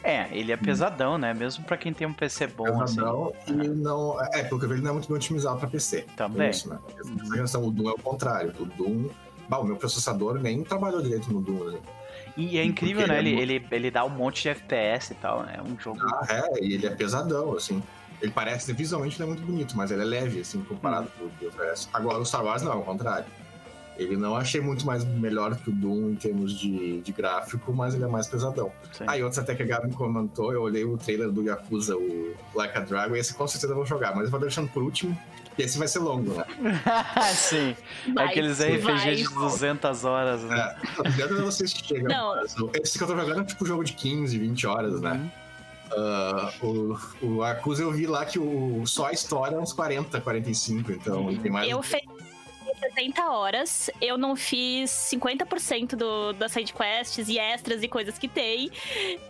É, 0.04 0.28
ele 0.30 0.52
é 0.52 0.56
pesadão, 0.56 1.16
né? 1.16 1.32
Mesmo 1.32 1.64
pra 1.64 1.76
quem 1.78 1.92
tem 1.92 2.06
um 2.06 2.12
PC 2.12 2.46
bom, 2.48 2.82
assim. 2.82 2.96
Pesadão 2.96 3.32
e 3.48 3.52
não. 3.52 4.22
É, 4.22 4.44
pelo 4.44 4.58
que 4.60 4.66
eu 4.66 4.68
vejo, 4.68 4.74
ele 4.74 4.82
não 4.82 4.90
é 4.90 4.92
muito 4.92 5.08
bem 5.08 5.16
otimizado 5.16 5.58
pra 5.58 5.66
PC. 5.66 6.02
Também. 6.14 6.42
Tem 6.42 6.50
Isso, 6.50 6.68
né? 6.68 6.78
Questão, 7.32 7.64
o 7.64 7.70
Doom 7.70 7.88
é 7.88 7.92
o 7.92 7.98
contrário. 7.98 8.52
O 8.60 8.66
Doom. 8.66 9.08
Bah, 9.48 9.58
o 9.58 9.64
meu 9.64 9.76
processador 9.76 10.38
nem 10.38 10.62
trabalhou 10.62 11.02
direito 11.02 11.32
no 11.32 11.40
Doom, 11.40 11.64
né? 11.72 11.78
E 12.36 12.58
é 12.58 12.64
incrível, 12.64 13.04
Porque 13.04 13.12
né? 13.12 13.18
ele 13.18 13.30
Ele, 13.30 13.52
é 13.52 13.56
ele, 13.56 13.66
ele 13.70 13.90
dá 13.90 14.04
um 14.04 14.10
monte 14.10 14.42
de 14.42 14.48
FPS 14.48 15.12
e 15.12 15.14
tal, 15.16 15.42
né? 15.44 15.54
É 15.58 15.62
um 15.62 15.78
jogo. 15.78 16.00
Ah, 16.02 16.26
é, 16.28 16.64
e 16.64 16.74
ele 16.74 16.86
é 16.86 16.90
pesadão, 16.90 17.54
assim. 17.54 17.82
Ele 18.20 18.32
parece, 18.32 18.72
visualmente, 18.72 19.16
ele 19.16 19.24
é 19.24 19.26
muito 19.26 19.42
bonito, 19.44 19.76
mas 19.76 19.90
ele 19.90 20.02
é 20.02 20.04
leve, 20.04 20.40
assim, 20.40 20.62
comparado 20.62 21.08
com 21.18 21.26
o 21.26 21.30
que 21.30 21.46
oferece. 21.46 21.88
Agora, 21.92 22.18
o 22.18 22.24
Star 22.24 22.44
Wars 22.44 22.62
não, 22.62 22.72
ao 22.72 22.82
contrário. 22.82 23.26
Ele 23.96 24.16
não 24.16 24.34
achei 24.34 24.60
muito 24.60 24.84
mais 24.84 25.04
melhor 25.04 25.54
que 25.54 25.70
o 25.70 25.72
Doom 25.72 26.10
em 26.10 26.14
termos 26.16 26.58
de, 26.58 27.00
de 27.00 27.12
gráfico, 27.12 27.72
mas 27.72 27.94
ele 27.94 28.02
é 28.02 28.08
mais 28.08 28.26
pesadão. 28.26 28.72
Sim. 28.92 29.04
Aí, 29.06 29.22
outros 29.22 29.38
até 29.38 29.54
que 29.54 29.62
a 29.62 29.66
Gabi 29.66 29.88
me 29.88 29.94
comentou, 29.94 30.52
eu 30.52 30.62
olhei 30.62 30.84
o 30.84 30.96
trailer 30.98 31.30
do 31.30 31.42
Yakuza, 31.44 31.96
o 31.96 32.34
Like 32.56 32.76
a 32.76 32.80
Dragon, 32.80 33.14
e 33.14 33.20
esse 33.20 33.32
com 33.34 33.46
certeza 33.46 33.72
eu 33.72 33.76
vou 33.76 33.86
jogar, 33.86 34.12
mas 34.16 34.24
eu 34.24 34.30
vou 34.32 34.40
deixando 34.40 34.68
por 34.68 34.82
último, 34.82 35.16
esse 35.58 35.78
vai 35.78 35.88
ser 35.88 36.00
longo, 36.00 36.34
né? 36.34 36.44
Sim. 37.34 37.76
Vai, 38.14 38.26
Aqueles 38.26 38.58
vai. 38.58 38.76
RPG 38.76 39.16
de 39.16 39.24
200 39.24 40.04
horas, 40.04 40.42
né? 40.42 40.76
É, 41.04 41.26
de 41.26 41.34
vocês 41.34 41.72
que 41.72 41.86
chegam. 41.86 42.08
Não. 42.08 42.70
Esse 42.74 42.98
que 42.98 43.04
eu 43.04 43.08
tô 43.08 43.16
jogando 43.16 43.40
é 43.42 43.44
tipo 43.44 43.64
jogo 43.64 43.84
de 43.84 43.92
15, 43.92 44.38
20 44.38 44.66
horas, 44.66 45.00
né? 45.00 45.12
Uhum. 45.12 45.44
Ah, 45.96 46.52
o, 46.62 46.98
o 47.22 47.44
Yakuza 47.44 47.82
eu 47.82 47.92
vi 47.92 48.06
lá 48.06 48.24
que 48.24 48.38
o, 48.38 48.84
só 48.86 49.06
a 49.06 49.12
história 49.12 49.56
é 49.56 49.58
uns 49.58 49.72
40, 49.72 50.20
45, 50.20 50.92
então 50.92 51.30
ele 51.30 51.38
tem 51.38 51.52
mais. 51.52 51.70
Eu 51.70 51.82
fiz 51.82 52.02
70 52.80 53.30
horas, 53.30 53.90
eu 54.00 54.18
não 54.18 54.34
fiz 54.34 54.90
50% 54.90 55.96
do, 55.96 56.32
das 56.32 56.52
sidequests 56.52 57.28
e 57.28 57.38
extras 57.38 57.82
e 57.82 57.88
coisas 57.88 58.18
que 58.18 58.28
tem. 58.28 58.70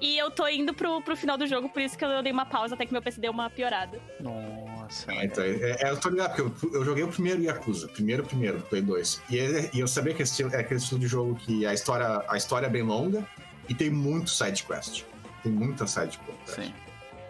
E 0.00 0.16
eu 0.16 0.30
tô 0.30 0.46
indo 0.48 0.72
pro, 0.72 1.00
pro 1.02 1.16
final 1.16 1.36
do 1.36 1.46
jogo, 1.46 1.68
por 1.68 1.82
isso 1.82 1.96
que 1.96 2.04
eu 2.04 2.22
dei 2.22 2.32
uma 2.32 2.46
pausa 2.46 2.74
até 2.74 2.86
que 2.86 2.92
meu 2.92 3.02
PC 3.02 3.20
deu 3.20 3.30
uma 3.32 3.50
piorada. 3.50 4.00
Nossa. 4.20 4.73
É, 5.08 5.24
então, 5.24 5.42
é, 5.44 5.76
é, 5.82 5.90
eu 5.90 5.98
tô 6.00 6.08
ligado, 6.08 6.50
porque 6.50 6.66
eu, 6.66 6.74
eu 6.80 6.84
joguei 6.84 7.04
o 7.04 7.08
primeiro 7.08 7.42
Yakuza, 7.42 7.88
primeiro, 7.88 8.22
primeiro, 8.24 8.58
do 8.58 8.64
Play 8.64 8.82
2. 8.82 9.22
E, 9.30 9.36
ele- 9.36 9.70
e 9.72 9.80
eu 9.80 9.88
sabia 9.88 10.14
que 10.14 10.22
esse 10.22 10.32
estilo, 10.32 10.54
é 10.54 10.60
aquele 10.60 10.80
estilo 10.80 11.00
de 11.00 11.06
jogo 11.06 11.34
que 11.36 11.64
a 11.66 11.72
história, 11.74 12.22
a 12.28 12.36
história 12.36 12.66
é 12.66 12.70
bem 12.70 12.82
longa 12.82 13.26
e 13.68 13.74
tem 13.74 13.90
muito 13.90 14.30
sidequest. 14.30 15.04
Tem 15.42 15.52
muita 15.52 15.86
sidequest. 15.86 16.38
Sim. 16.46 16.72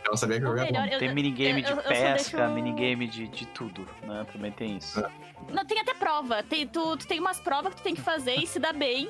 Então 0.01 0.13
eu 0.13 0.17
sabia 0.19 0.39
que 0.39 0.45
eu 0.45 0.49
joguei 0.51 0.65
melhor, 0.71 0.87
eu- 0.93 0.99
Tem 0.99 1.15
minigame 1.15 1.63
eu- 1.63 1.65
de 1.65 1.71
eu 1.71 1.77
pesca, 1.83 2.37
deixo- 2.39 2.55
minigame 2.55 3.07
de, 3.09 3.27
de 3.29 3.47
tudo, 3.47 3.87
né? 4.03 4.27
Também 4.33 4.53
tem 4.53 4.77
isso. 4.77 5.01
É. 5.01 5.09
Não, 5.51 5.65
tem 5.65 5.79
até 5.81 5.95
prova. 5.95 6.43
Tem, 6.43 6.67
tu, 6.67 6.97
tu 6.97 7.07
tem 7.07 7.19
umas 7.21 7.41
provas 7.41 7.73
que 7.75 7.81
tu 7.81 7.85
tem 7.85 7.95
que 7.95 8.01
fazer 8.03 8.35
e 8.37 8.47
se 8.47 8.59
dá 8.59 8.73
bem. 8.73 9.09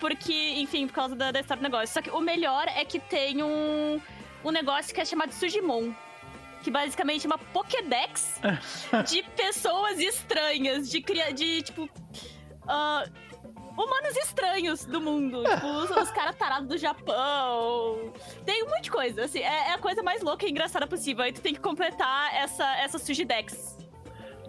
Porque, 0.00 0.32
enfim, 0.56 0.86
por 0.86 0.92
causa 0.92 1.16
da, 1.16 1.32
da 1.32 1.40
história 1.40 1.60
do 1.60 1.64
negócio. 1.64 1.88
Só 1.92 2.00
que 2.00 2.10
o 2.10 2.20
melhor 2.20 2.66
é 2.68 2.84
que 2.84 3.00
tem 3.00 3.42
um, 3.42 4.00
um 4.44 4.50
negócio 4.50 4.94
que 4.94 5.00
é 5.00 5.04
chamado 5.04 5.32
Sujimon. 5.32 5.92
Que 6.62 6.70
basicamente 6.70 7.26
é 7.26 7.28
uma 7.28 7.38
Pokédex 7.38 8.40
de 9.08 9.22
pessoas 9.36 9.98
estranhas, 9.98 10.90
de, 10.90 11.00
de 11.34 11.62
tipo. 11.62 11.88
ah, 12.66 13.04
humanos 13.76 14.16
estranhos 14.16 14.84
do 14.84 15.00
mundo. 15.00 15.44
Tipo, 15.44 15.66
os, 15.66 15.90
os 15.90 16.10
caras 16.10 16.34
tarados 16.36 16.68
do 16.68 16.76
Japão. 16.76 18.12
Tem 18.44 18.64
um 18.64 18.68
monte 18.68 18.84
de 18.84 18.90
coisa, 18.90 19.24
assim. 19.24 19.38
É, 19.38 19.68
é 19.70 19.74
a 19.74 19.78
coisa 19.78 20.02
mais 20.02 20.20
louca 20.20 20.46
e 20.46 20.50
engraçada 20.50 20.86
possível. 20.86 21.24
Aí 21.24 21.32
tu 21.32 21.40
tem 21.40 21.54
que 21.54 21.60
completar 21.60 22.34
essa, 22.34 22.64
essa 22.78 22.98
Sujidex. 22.98 23.78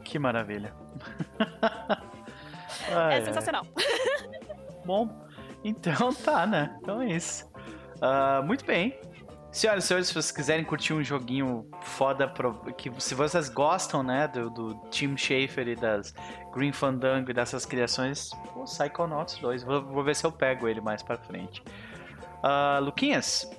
Que 0.04 0.18
maravilha. 0.18 0.74
É 2.88 3.16
Ai, 3.16 3.26
sensacional. 3.26 3.66
Bom, 4.86 5.10
então 5.64 6.14
tá, 6.14 6.46
né? 6.48 6.76
Então 6.82 7.02
é 7.02 7.12
isso. 7.12 7.48
Ah, 8.02 8.42
muito 8.44 8.66
bem. 8.66 9.00
Senhoras 9.60 9.84
e 9.84 9.88
senhores, 9.88 10.08
se 10.08 10.14
vocês 10.14 10.32
quiserem 10.32 10.64
curtir 10.64 10.94
um 10.94 11.04
joguinho 11.04 11.70
foda, 11.82 12.26
pro- 12.30 12.54
que 12.78 12.90
se 12.98 13.14
vocês 13.14 13.50
gostam, 13.50 14.02
né, 14.02 14.26
do, 14.26 14.50
do 14.50 14.74
Tim 14.90 15.18
Schafer 15.18 15.68
e 15.68 15.76
das 15.76 16.16
Green 16.54 16.72
Fandango 16.72 17.30
e 17.30 17.34
dessas 17.34 17.66
criações, 17.66 18.32
o 18.56 18.64
Psychonauts 18.64 19.38
2. 19.40 19.64
Vou, 19.64 19.84
vou 19.84 20.02
ver 20.02 20.16
se 20.16 20.26
eu 20.26 20.32
pego 20.32 20.66
ele 20.66 20.80
mais 20.80 21.04
pra 21.04 21.18
frente. 21.18 21.62
Ah, 22.42 22.80
Luquinhas, 22.82 23.52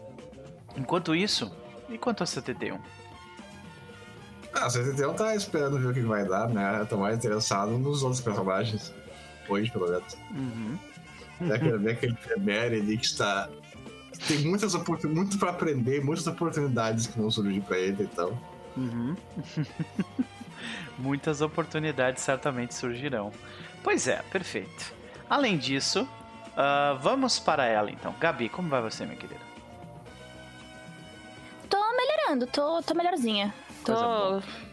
enquanto 0.75 1.15
isso, 1.15 1.55
e 1.91 1.99
quanto 1.99 2.23
ao 2.23 2.27
CTT1? 2.27 2.81
Ah, 4.55 4.69
o 4.69 4.71
CTT 4.71 5.15
tá 5.19 5.37
esperando 5.37 5.79
ver 5.79 5.89
o 5.89 5.93
que 5.93 6.01
vai 6.01 6.25
dar, 6.25 6.49
né? 6.49 6.81
Eu 6.81 6.87
tô 6.87 6.97
mais 6.97 7.15
interessado 7.19 7.73
nos 7.73 8.03
outros 8.03 8.23
personagens. 8.23 8.91
Hoje, 9.47 9.71
pelo 9.71 9.87
menos. 9.87 10.17
Uhum. 10.31 10.79
Quero 11.47 11.79
ver 11.79 11.93
aquele 11.93 12.15
Tremere 12.15 12.77
ali 12.81 12.97
que 12.97 13.05
está. 13.05 13.51
Tem 14.27 14.39
muitas 14.39 14.75
oportunidades, 14.75 15.17
muito 15.17 15.39
pra 15.39 15.51
aprender, 15.51 16.05
muitas 16.05 16.27
oportunidades 16.27 17.07
que 17.07 17.19
vão 17.19 17.31
surgir 17.31 17.61
pra 17.61 17.79
ele, 17.79 18.05
então. 18.05 18.39
Uhum. 18.77 19.17
Muitas 20.99 21.41
oportunidades 21.41 22.23
certamente 22.23 22.75
surgirão. 22.75 23.33
Pois 23.83 24.07
é, 24.07 24.23
perfeito. 24.31 24.93
Além 25.29 25.57
disso, 25.57 26.07
ah, 26.57 26.99
vamos 27.01 27.39
para 27.39 27.65
ela 27.65 27.91
então. 27.91 28.15
Gabi, 28.21 28.49
como 28.49 28.69
vai 28.69 28.83
você, 28.83 29.05
minha 29.05 29.17
querida? 29.17 29.41
Tô 31.69 31.79
melhorando, 31.97 32.47
tô, 32.47 32.83
tô 32.83 32.95
melhorzinha. 32.95 33.55
Coisa 33.83 34.03
boa. 34.03 34.43
Tô. 34.43 34.71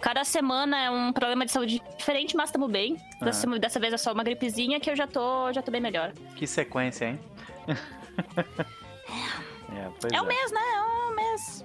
Cada 0.00 0.22
semana 0.22 0.78
é 0.78 0.90
um 0.90 1.12
problema 1.12 1.46
de 1.46 1.50
saúde 1.50 1.82
diferente, 1.96 2.36
mas 2.36 2.50
tamo 2.50 2.68
bem. 2.68 2.98
Ah. 3.20 3.24
Dessa, 3.24 3.46
dessa 3.58 3.80
vez 3.80 3.94
é 3.94 3.96
só 3.96 4.12
uma 4.12 4.22
gripezinha 4.22 4.78
que 4.78 4.90
eu 4.90 4.94
já 4.94 5.06
tô, 5.06 5.52
já 5.52 5.62
tô 5.62 5.70
bem 5.72 5.80
melhor. 5.80 6.12
Que 6.36 6.46
sequência, 6.46 7.06
hein? 7.06 7.20
é, 9.08 10.12
É 10.12 10.16
é. 10.16 10.20
o 10.22 10.26
mês, 10.26 10.50
né? 10.52 10.60
É 10.60 10.82
o 11.10 11.14
mês. 11.14 11.64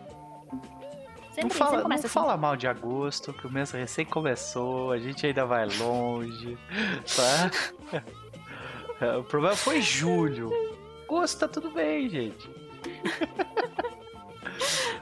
Sempre, 1.34 1.44
Não 1.44 1.50
fala, 1.52 1.84
não 1.88 1.96
assim. 1.96 2.08
fala 2.08 2.36
mal 2.38 2.56
de 2.58 2.68
agosto, 2.68 3.32
que 3.34 3.48
o 3.48 3.52
mês 3.52 3.72
recém 3.72 4.06
começou, 4.06 4.92
a 4.92 4.98
gente 5.00 5.26
ainda 5.26 5.46
vai 5.46 5.66
longe, 5.78 6.58
tá? 7.16 8.04
É, 9.00 9.16
O 9.18 9.24
problema 9.24 9.56
foi 9.56 9.82
julho. 9.82 10.52
Agosto 11.06 11.40
tá 11.40 11.48
tudo 11.48 11.72
bem, 11.72 12.10
gente. 12.10 12.50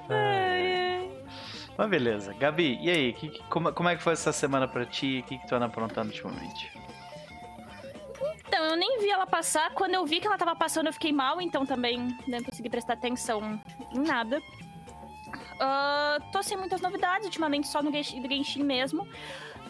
Ai, 0.09 0.75
ai. 0.75 1.11
Mas 1.77 1.89
beleza. 1.89 2.33
Gabi, 2.33 2.77
e 2.81 2.89
aí? 2.89 3.13
Que- 3.13 3.29
que- 3.29 3.43
como, 3.49 3.71
como 3.73 3.89
é 3.89 3.95
que 3.95 4.01
foi 4.03 4.13
essa 4.13 4.31
semana 4.31 4.67
pra 4.67 4.85
ti? 4.85 5.21
O 5.23 5.27
que, 5.27 5.37
que 5.37 5.47
tu 5.47 5.55
anda 5.55 5.65
aprontando 5.65 6.09
ultimamente? 6.09 6.71
Eu 8.77 8.79
nem 8.79 8.99
vi 8.99 9.09
ela 9.09 9.25
passar. 9.25 9.71
Quando 9.71 9.95
eu 9.95 10.05
vi 10.05 10.19
que 10.21 10.27
ela 10.27 10.37
tava 10.37 10.55
passando, 10.55 10.85
eu 10.85 10.93
fiquei 10.93 11.11
mal, 11.11 11.41
então 11.41 11.65
também 11.65 12.15
não 12.27 12.43
consegui 12.43 12.69
prestar 12.69 12.93
atenção 12.93 13.59
em 13.91 13.99
nada. 14.01 14.39
Ah, 15.59 16.19
tô 16.31 16.43
sem 16.43 16.55
muitas 16.55 16.79
novidades, 16.79 17.25
ultimamente 17.25 17.67
só 17.67 17.81
no 17.81 17.91
Genshin, 17.91 18.63
mesmo. 18.63 19.07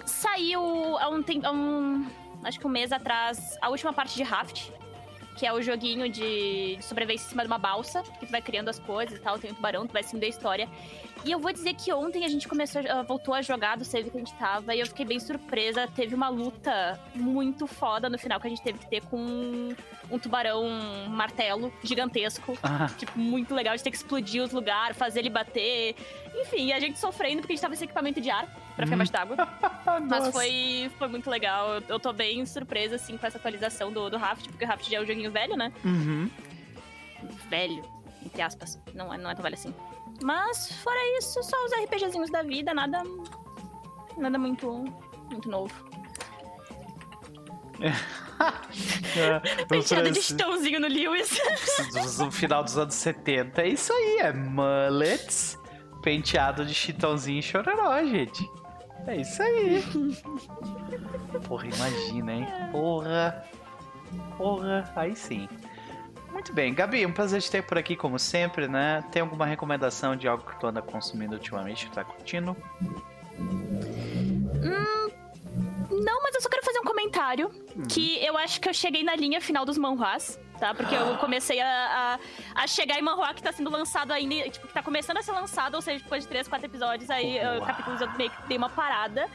Saiu 0.06 0.98
há 0.98 1.08
um 1.08 1.24
tempo. 1.24 1.48
um, 1.48 2.06
acho 2.44 2.60
que 2.60 2.68
um 2.68 2.70
mês 2.70 2.92
atrás, 2.92 3.58
a 3.62 3.70
última 3.70 3.94
parte 3.94 4.14
de 4.14 4.24
Raft. 4.24 4.72
Que 5.38 5.46
é 5.46 5.54
o 5.54 5.62
joguinho 5.62 6.10
de, 6.10 6.76
de 6.78 6.84
sobrevivência 6.84 7.26
em 7.26 7.30
cima 7.30 7.44
de 7.44 7.48
uma 7.48 7.60
balsa, 7.60 8.02
que 8.20 8.26
tu 8.26 8.32
vai 8.32 8.42
criando 8.42 8.70
as 8.70 8.80
coisas 8.80 9.18
e 9.20 9.22
tal, 9.22 9.38
tem 9.38 9.52
o 9.52 9.56
tubarão, 9.56 9.86
tu 9.86 9.94
vai 9.94 10.02
seguindo 10.02 10.24
a 10.24 10.28
história. 10.28 10.68
E 11.24 11.32
eu 11.32 11.40
vou 11.40 11.52
dizer 11.54 11.74
que 11.76 11.92
ontem 11.94 12.26
a 12.26 12.28
gente 12.28 12.48
começou, 12.48 12.82
a- 12.90 13.04
voltou 13.04 13.34
a 13.34 13.42
jogar 13.42 13.78
do 13.78 13.86
save 13.86 14.10
que 14.10 14.18
a 14.18 14.20
gente 14.20 14.34
tava 14.34 14.74
e 14.76 14.80
eu 14.80 14.86
fiquei 14.88 15.06
bem 15.06 15.20
surpresa. 15.20 15.88
Teve 15.96 16.16
uma 16.16 16.30
luta 16.30 17.00
muito 17.14 17.68
foda 17.68 18.10
no 18.10 18.18
final 18.18 18.40
que 18.40 18.48
a 18.48 18.50
gente 18.50 18.62
teve 18.64 18.80
que 18.80 18.88
ter 18.90 19.02
com 19.06 19.76
um 20.10 20.20
tubarão 20.20 20.64
um 20.66 21.08
martelo 21.10 21.72
gigantesco. 21.84 22.58
Ah, 22.64 22.88
Tipo, 22.98 23.18
muito 23.20 23.54
legal 23.54 23.76
de 23.76 23.84
ter 23.84 23.92
que 23.92 23.98
explodir 23.98 24.42
os 24.44 24.52
lugares, 24.52 24.98
fazer 24.98 25.20
ele 25.20 25.30
bater. 25.30 25.96
Enfim, 26.36 26.72
a 26.72 26.80
gente 26.80 26.98
sofrendo 26.98 27.42
porque 27.42 27.54
a 27.54 27.56
gente 27.56 27.62
tava 27.62 27.76
sem 27.76 27.86
equipamento 27.86 28.20
de 28.22 28.30
ar 28.30 28.48
pra 28.78 28.86
ficar 28.86 28.96
embaixo 28.96 29.12
d'água. 29.12 29.36
Mas 30.08 30.28
foi, 30.30 30.90
foi 30.98 31.08
muito 31.08 31.30
legal. 31.30 31.74
Eu, 31.74 31.84
eu 31.90 32.00
tô 32.00 32.14
bem 32.14 32.46
surpresa, 32.46 32.96
assim, 32.96 33.18
com 33.18 33.26
essa 33.26 33.38
atualização 33.38 33.92
do, 33.92 34.10
do 34.10 34.18
Raft, 34.18 34.48
porque 34.48 34.64
o 34.64 34.68
Raft 34.68 34.90
já 34.90 34.98
é 34.98 35.02
um 35.02 35.06
joguinho 35.06 35.32
velho, 35.32 35.58
né? 35.58 35.74
Uhum. 35.84 36.30
velho, 37.50 37.84
entre 38.24 38.42
aspas. 38.42 38.80
Não 38.94 39.14
é, 39.14 39.18
não 39.18 39.30
é 39.30 39.36
tão 39.36 39.44
velho 39.44 39.56
assim. 39.56 39.74
Mas, 40.24 40.72
fora 40.84 41.00
isso, 41.18 41.42
só 41.44 41.58
os 41.66 41.72
RPGzinhos 41.84 42.30
da 42.30 42.44
vida, 42.44 42.74
nada. 42.74 43.04
Nada 44.16 44.38
muito. 44.38 44.86
muito 45.30 45.50
novo. 45.50 45.74
É, 49.18 49.66
Penteado 49.66 50.12
de 50.12 50.22
chitãozinho 50.22 50.80
no 50.80 50.88
Lewis. 50.88 51.40
do 52.18 52.32
final 52.32 52.64
dos 52.64 52.78
anos 52.78 52.94
70. 52.94 53.64
É 53.64 53.68
isso 53.68 53.92
aí, 53.92 54.20
é 54.22 54.32
mullets, 54.34 55.58
penteado 56.04 56.64
de 56.64 56.74
chitãozinho 56.74 57.40
e 57.40 57.42
chororó, 57.42 58.04
gente. 58.04 58.48
É 59.08 59.16
isso 59.16 59.42
aí. 59.42 59.84
Porra, 61.48 61.66
imagina, 61.68 62.34
hein? 62.34 62.48
Porra. 62.72 63.44
Porra, 64.38 64.92
aí 64.96 65.16
sim. 65.16 65.48
Muito 66.32 66.54
bem, 66.54 66.74
Gabi, 66.74 67.06
um 67.06 67.12
prazer 67.12 67.42
te 67.42 67.50
ter 67.50 67.64
por 67.64 67.78
aqui, 67.78 67.96
como 67.96 68.20
sempre, 68.20 68.68
né? 68.68 69.04
Tem 69.12 69.22
alguma 69.22 69.46
recomendação 69.46 70.16
de 70.16 70.28
algo 70.28 70.44
que 70.44 70.60
tu 70.60 70.68
anda 70.68 70.82
consumindo 70.82 71.34
ultimamente, 71.34 71.86
que 71.86 71.92
tu 71.92 71.96
tá 71.96 72.04
curtindo? 72.04 72.56
Não, 75.90 76.22
mas 76.24 76.36
eu 76.36 76.42
só 76.42 76.50
quero 76.50 76.64
fazer 76.66 76.80
um 76.80 76.84
comentário. 76.84 77.50
Que 77.90 78.24
eu 78.26 78.38
acho 78.38 78.60
que 78.60 78.68
eu 78.70 78.74
cheguei 78.74 79.04
na 79.04 79.16
linha 79.16 79.40
final 79.40 79.66
dos 79.66 79.78
manhwas, 79.78 80.40
tá? 80.60 80.74
Porque 80.74 80.94
eu 80.94 81.18
comecei 81.18 81.60
a, 81.62 82.20
a, 82.56 82.64
a 82.64 82.68
chegar 82.68 83.00
em 83.00 83.02
manhwa 83.02 83.34
que 83.34 83.42
tá 83.42 83.52
sendo 83.52 83.70
lançado 83.70 84.12
ainda, 84.12 84.50
tipo, 84.50 84.68
que 84.68 84.74
tá 84.74 84.84
começando 84.84 85.18
a 85.18 85.22
ser 85.22 85.32
lançado, 85.32 85.76
ou 85.76 85.82
seja, 85.82 86.04
depois 86.04 86.24
de 86.24 86.30
três, 86.30 86.48
quatro 86.48 86.66
episódios, 86.68 87.10
aí 87.10 87.40
Uau. 87.40 87.58
uh, 87.60 87.66
capítulos 87.66 88.02
eu 88.02 88.10
meio 88.14 88.30
que 88.30 88.48
dei 88.48 88.58
uma 88.58 88.70
parada. 88.70 89.30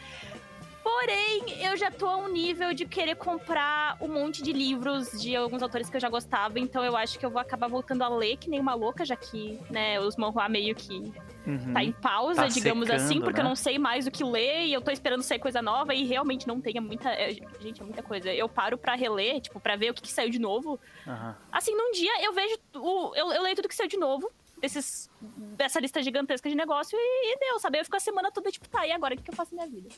Porém, 0.83 1.63
eu 1.65 1.77
já 1.77 1.91
tô 1.91 2.07
a 2.09 2.17
um 2.17 2.29
nível 2.29 2.75
de 2.75 2.85
querer 2.87 3.15
comprar 3.15 3.97
um 4.01 4.09
monte 4.09 4.43
de 4.43 4.53
livros 4.53 5.11
de 5.21 5.35
alguns 5.37 5.63
autores 5.63 5.89
que 5.89 5.97
eu 5.97 6.01
já 6.01 6.09
gostava, 6.09 6.59
então 6.59 6.85
eu 6.85 6.97
acho 6.97 7.19
que 7.19 7.25
eu 7.25 7.31
vou 7.31 7.41
acabar 7.41 7.69
voltando 7.69 8.03
a 8.03 8.09
ler 8.09 8.37
que 8.37 8.51
nem 8.51 8.59
uma 8.59 8.75
louca, 8.75 9.05
já 9.05 9.15
que, 9.15 9.61
né, 9.71 10.01
os 10.01 10.17
manhwa 10.17 10.49
meio 10.49 10.75
que 10.75 11.13
Uhum. 11.45 11.73
tá 11.73 11.83
em 11.83 11.91
pausa, 11.91 12.43
Tá 12.43 12.47
digamos 12.49 12.87
secando, 12.87 13.05
assim, 13.05 13.21
porque 13.21 13.41
né? 13.41 13.45
eu 13.45 13.49
não 13.49 13.57
sei 13.57 13.77
mais 13.77 14.07
o 14.07 14.13
que 14.13 14.23
ler 14.23 14.67
e 14.67 14.73
eu 14.73 14.81
tô 14.81 14.93
esperando 14.93 15.23
sair 15.25 15.41
coisa 15.41 15.61
nova 15.61 15.93
e 15.93 16.05
realmente 16.05 16.47
não 16.47 16.61
tem 16.61 16.75
é 16.77 16.81
muita. 16.81 17.09
é, 17.11 17.33
gente, 17.61 17.81
é 17.81 17.85
muita 17.85 18.01
coisa. 18.01 18.33
Eu 18.33 18.49
paro 18.49 18.79
pra 18.79 18.95
reler, 18.95 19.41
tipo, 19.41 19.59
pra 19.59 19.75
ver 19.75 19.91
o 19.91 19.95
que, 19.95 20.03
que 20.03 20.13
saiu 20.13 20.31
de 20.31 20.39
novo. 20.39 20.79
Aham. 21.05 21.37
Assim, 21.51 21.75
num 21.75 21.91
dia 21.91 22.25
eu 22.25 22.33
vejo. 22.33 22.57
O, 22.77 23.13
eu, 23.17 23.33
eu 23.33 23.43
leio 23.43 23.57
tudo 23.57 23.67
que 23.69 23.75
saiu 23.75 23.89
de 23.89 23.97
novo. 23.97 24.31
Desses, 24.59 25.11
dessa 25.57 25.81
lista 25.81 26.01
gigantesca 26.01 26.49
de 26.49 26.55
negócio 26.55 26.97
e, 26.97 27.33
e 27.35 27.39
deu, 27.41 27.59
sabe? 27.59 27.81
Eu 27.81 27.85
fico 27.85 27.97
a 27.97 28.01
semana 28.01 28.31
toda, 28.31 28.49
tipo, 28.49 28.69
tá, 28.69 28.87
e 28.87 28.93
agora 28.93 29.15
o 29.15 29.17
que, 29.17 29.25
que 29.25 29.31
eu 29.31 29.35
faço 29.35 29.53
na 29.57 29.67
minha 29.67 29.83
vida? 29.83 29.93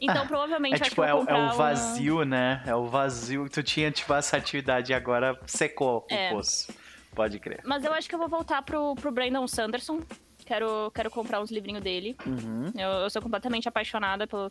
Então, 0.00 0.26
provavelmente, 0.26 0.74
É 0.74 0.78
eu 0.78 0.80
acho 0.82 0.90
tipo, 0.90 1.02
é, 1.02 1.14
o- 1.14 1.24
é 1.24 1.34
o 1.34 1.52
vazio, 1.54 2.24
né? 2.24 2.62
É 2.66 2.74
o 2.74 2.86
vazio 2.86 3.48
tu 3.48 3.62
tinha, 3.62 3.90
tipo, 3.90 4.12
essa 4.14 4.36
atividade 4.36 4.92
e 4.92 4.94
agora 4.94 5.38
secou 5.46 6.06
É. 6.10 6.28
o 6.30 6.36
poço. 6.36 6.72
Pode 7.14 7.38
crer. 7.40 7.60
Mas 7.64 7.84
eu 7.84 7.92
acho 7.92 8.08
que 8.08 8.14
eu 8.14 8.18
vou 8.18 8.28
voltar 8.28 8.62
pro, 8.62 8.94
pro 8.94 9.10
Brandon 9.10 9.46
Sanderson. 9.48 10.00
Quero, 10.46 10.90
quero 10.94 11.10
comprar 11.10 11.40
uns 11.42 11.50
livrinhos 11.50 11.82
dele. 11.82 12.16
Uhum. 12.24 12.72
Eu, 12.76 12.88
eu 13.02 13.10
sou 13.10 13.20
completamente 13.20 13.68
apaixonada 13.68 14.26
pelo. 14.26 14.48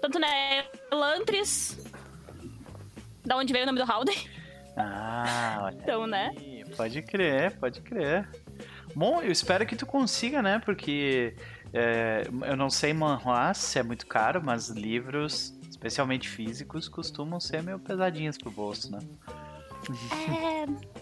Tanto, 0.00 0.18
né? 0.18 0.64
Elantris. 0.90 1.84
Da 3.24 3.36
onde 3.36 3.52
veio 3.52 3.64
o 3.64 3.66
nome 3.66 3.82
do 3.82 3.90
Howden. 3.90 4.16
Ah, 4.76 5.58
olha. 5.64 5.74
Então, 5.76 6.06
né? 6.06 6.30
aí, 6.36 6.64
Pode 6.76 7.02
crer, 7.02 7.52
pode 7.58 7.80
crer. 7.80 8.28
Bom, 8.94 9.20
eu 9.22 9.30
espero 9.30 9.64
que 9.66 9.76
tu 9.76 9.86
consiga, 9.86 10.40
né? 10.42 10.60
Porque 10.64 11.36
é, 11.74 12.22
eu 12.46 12.56
não 12.56 12.70
sei 12.70 12.92
manhwa 12.94 13.52
se 13.52 13.80
é 13.80 13.82
muito 13.82 14.06
caro, 14.06 14.40
mas 14.42 14.68
livros, 14.68 15.52
especialmente 15.68 16.28
físicos, 16.28 16.88
costumam 16.88 17.40
ser 17.40 17.64
meio 17.64 17.80
pesadinhos 17.80 18.38
pro 18.38 18.50
bolso, 18.50 18.92
né? 18.92 19.00
É. 20.40 20.94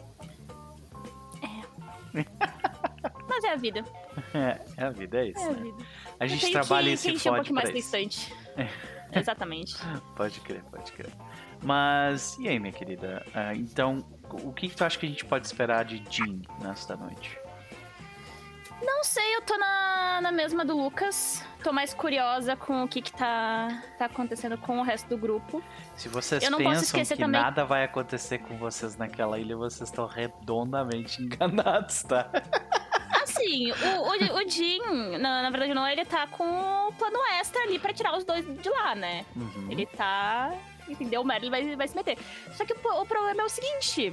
É. 2.18 2.24
Mas 3.28 3.44
é 3.44 3.52
a 3.52 3.56
vida. 3.56 3.84
É, 4.34 4.60
é 4.76 4.84
a 4.84 4.90
vida, 4.90 5.18
é 5.18 5.28
isso. 5.28 5.40
É 5.40 5.44
a 5.44 5.52
né? 5.52 5.62
vida. 5.62 5.84
A 6.18 6.26
gente 6.26 6.40
tenho 6.40 6.52
trabalha 6.52 6.86
que, 6.88 6.92
e 6.94 6.96
se 6.96 7.10
encher 7.10 7.30
um 7.30 7.36
fode 7.36 7.48
pouquinho 7.48 7.54
mais 7.54 7.68
isso. 7.68 7.78
estante. 7.78 8.34
Exatamente. 9.12 9.76
Pode 10.16 10.40
crer, 10.40 10.62
pode 10.64 10.90
crer. 10.92 11.12
Mas, 11.62 12.38
e 12.38 12.48
aí, 12.48 12.58
minha 12.58 12.72
querida? 12.72 13.24
Ah, 13.34 13.54
então, 13.54 14.04
o 14.30 14.52
que, 14.52 14.68
que 14.68 14.76
tu 14.76 14.84
acha 14.84 14.98
que 14.98 15.04
a 15.04 15.08
gente 15.08 15.24
pode 15.24 15.46
esperar 15.46 15.84
de 15.84 16.02
Jean 16.10 16.40
nesta 16.60 16.96
noite? 16.96 17.38
Não 18.84 19.04
sei, 19.04 19.36
eu 19.36 19.42
tô 19.42 19.56
na, 19.56 20.20
na 20.20 20.32
mesma 20.32 20.64
do 20.64 20.76
Lucas. 20.76 21.44
Tô 21.62 21.72
mais 21.72 21.94
curiosa 21.94 22.56
com 22.56 22.82
o 22.82 22.88
que 22.88 23.00
que 23.00 23.12
tá, 23.12 23.82
tá 23.96 24.06
acontecendo 24.06 24.58
com 24.58 24.80
o 24.80 24.82
resto 24.82 25.08
do 25.08 25.16
grupo. 25.16 25.62
Se 25.96 26.08
vocês 26.08 26.42
pensam 26.42 27.00
que 27.00 27.16
também- 27.16 27.40
nada 27.40 27.64
vai 27.64 27.84
acontecer 27.84 28.38
com 28.38 28.56
vocês 28.56 28.96
naquela 28.96 29.38
ilha, 29.38 29.56
vocês 29.56 29.88
estão 29.88 30.06
redondamente 30.06 31.22
enganados, 31.22 32.02
tá? 32.02 32.28
Assim, 33.22 33.70
o, 33.70 34.34
o, 34.34 34.44
o 34.44 34.48
Jin, 34.48 34.80
na, 35.18 35.42
na 35.42 35.50
verdade 35.50 35.72
não, 35.74 35.86
ele 35.86 36.04
tá 36.04 36.26
com 36.26 36.88
o 36.88 36.92
plano 36.94 37.18
extra 37.40 37.62
ali 37.62 37.78
pra 37.78 37.92
tirar 37.92 38.16
os 38.16 38.24
dois 38.24 38.44
de 38.60 38.68
lá, 38.68 38.94
né? 38.96 39.24
Uhum. 39.36 39.68
Ele 39.70 39.86
tá. 39.86 40.52
Entendeu? 40.88 41.20
O 41.20 41.24
Merlin 41.24 41.48
vai, 41.50 41.76
vai 41.76 41.86
se 41.86 41.94
meter. 41.94 42.18
Só 42.52 42.64
que 42.64 42.72
o, 42.74 43.00
o 43.00 43.06
problema 43.06 43.42
é 43.42 43.44
o 43.44 43.48
seguinte. 43.48 44.12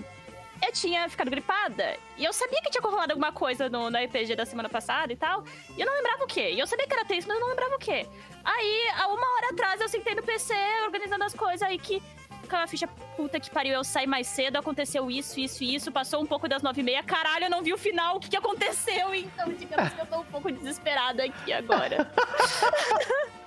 Eu 0.65 0.71
tinha 0.73 1.07
ficado 1.09 1.29
gripada 1.29 1.97
e 2.17 2.25
eu 2.25 2.33
sabia 2.33 2.59
que 2.61 2.69
tinha 2.69 2.81
rolado 2.81 3.13
alguma 3.13 3.31
coisa 3.31 3.69
no, 3.69 3.89
na 3.89 4.01
RPG 4.01 4.35
da 4.35 4.45
semana 4.45 4.69
passada 4.69 5.11
e 5.11 5.15
tal. 5.15 5.43
E 5.75 5.81
eu 5.81 5.85
não 5.85 5.93
lembrava 5.93 6.23
o 6.23 6.27
quê. 6.27 6.51
E 6.51 6.59
eu 6.59 6.67
sabia 6.67 6.85
que 6.85 6.93
era 6.93 7.05
tenso, 7.05 7.27
mas 7.27 7.37
eu 7.37 7.41
não 7.41 7.49
lembrava 7.49 7.75
o 7.75 7.79
quê. 7.79 8.05
Aí, 8.43 8.89
há 8.97 9.07
uma 9.07 9.35
hora 9.35 9.49
atrás, 9.51 9.81
eu 9.81 9.87
sentei 9.87 10.15
no 10.15 10.23
PC 10.23 10.53
organizando 10.83 11.23
as 11.23 11.33
coisas 11.33 11.61
aí 11.61 11.77
que. 11.77 12.01
Aquela 12.43 12.65
ficha 12.65 12.87
puta 13.15 13.39
que 13.39 13.51
pariu, 13.51 13.73
eu 13.73 13.83
saí 13.83 14.07
mais 14.07 14.25
cedo, 14.25 14.55
aconteceu 14.55 15.11
isso, 15.11 15.39
isso 15.39 15.63
e 15.63 15.75
isso, 15.75 15.91
passou 15.91 16.19
um 16.19 16.25
pouco 16.25 16.49
das 16.49 16.63
nove 16.63 16.81
e 16.81 16.83
meia, 16.83 17.03
caralho, 17.03 17.45
eu 17.45 17.49
não 17.49 17.61
vi 17.61 17.71
o 17.71 17.77
final, 17.77 18.15
o 18.15 18.19
que, 18.19 18.27
que 18.27 18.37
aconteceu? 18.37 19.13
Então, 19.13 19.53
digamos 19.53 19.93
que 19.93 20.01
eu 20.01 20.05
tô 20.07 20.21
um 20.21 20.25
pouco 20.25 20.51
desesperada 20.51 21.23
aqui 21.25 21.53
agora. 21.53 22.11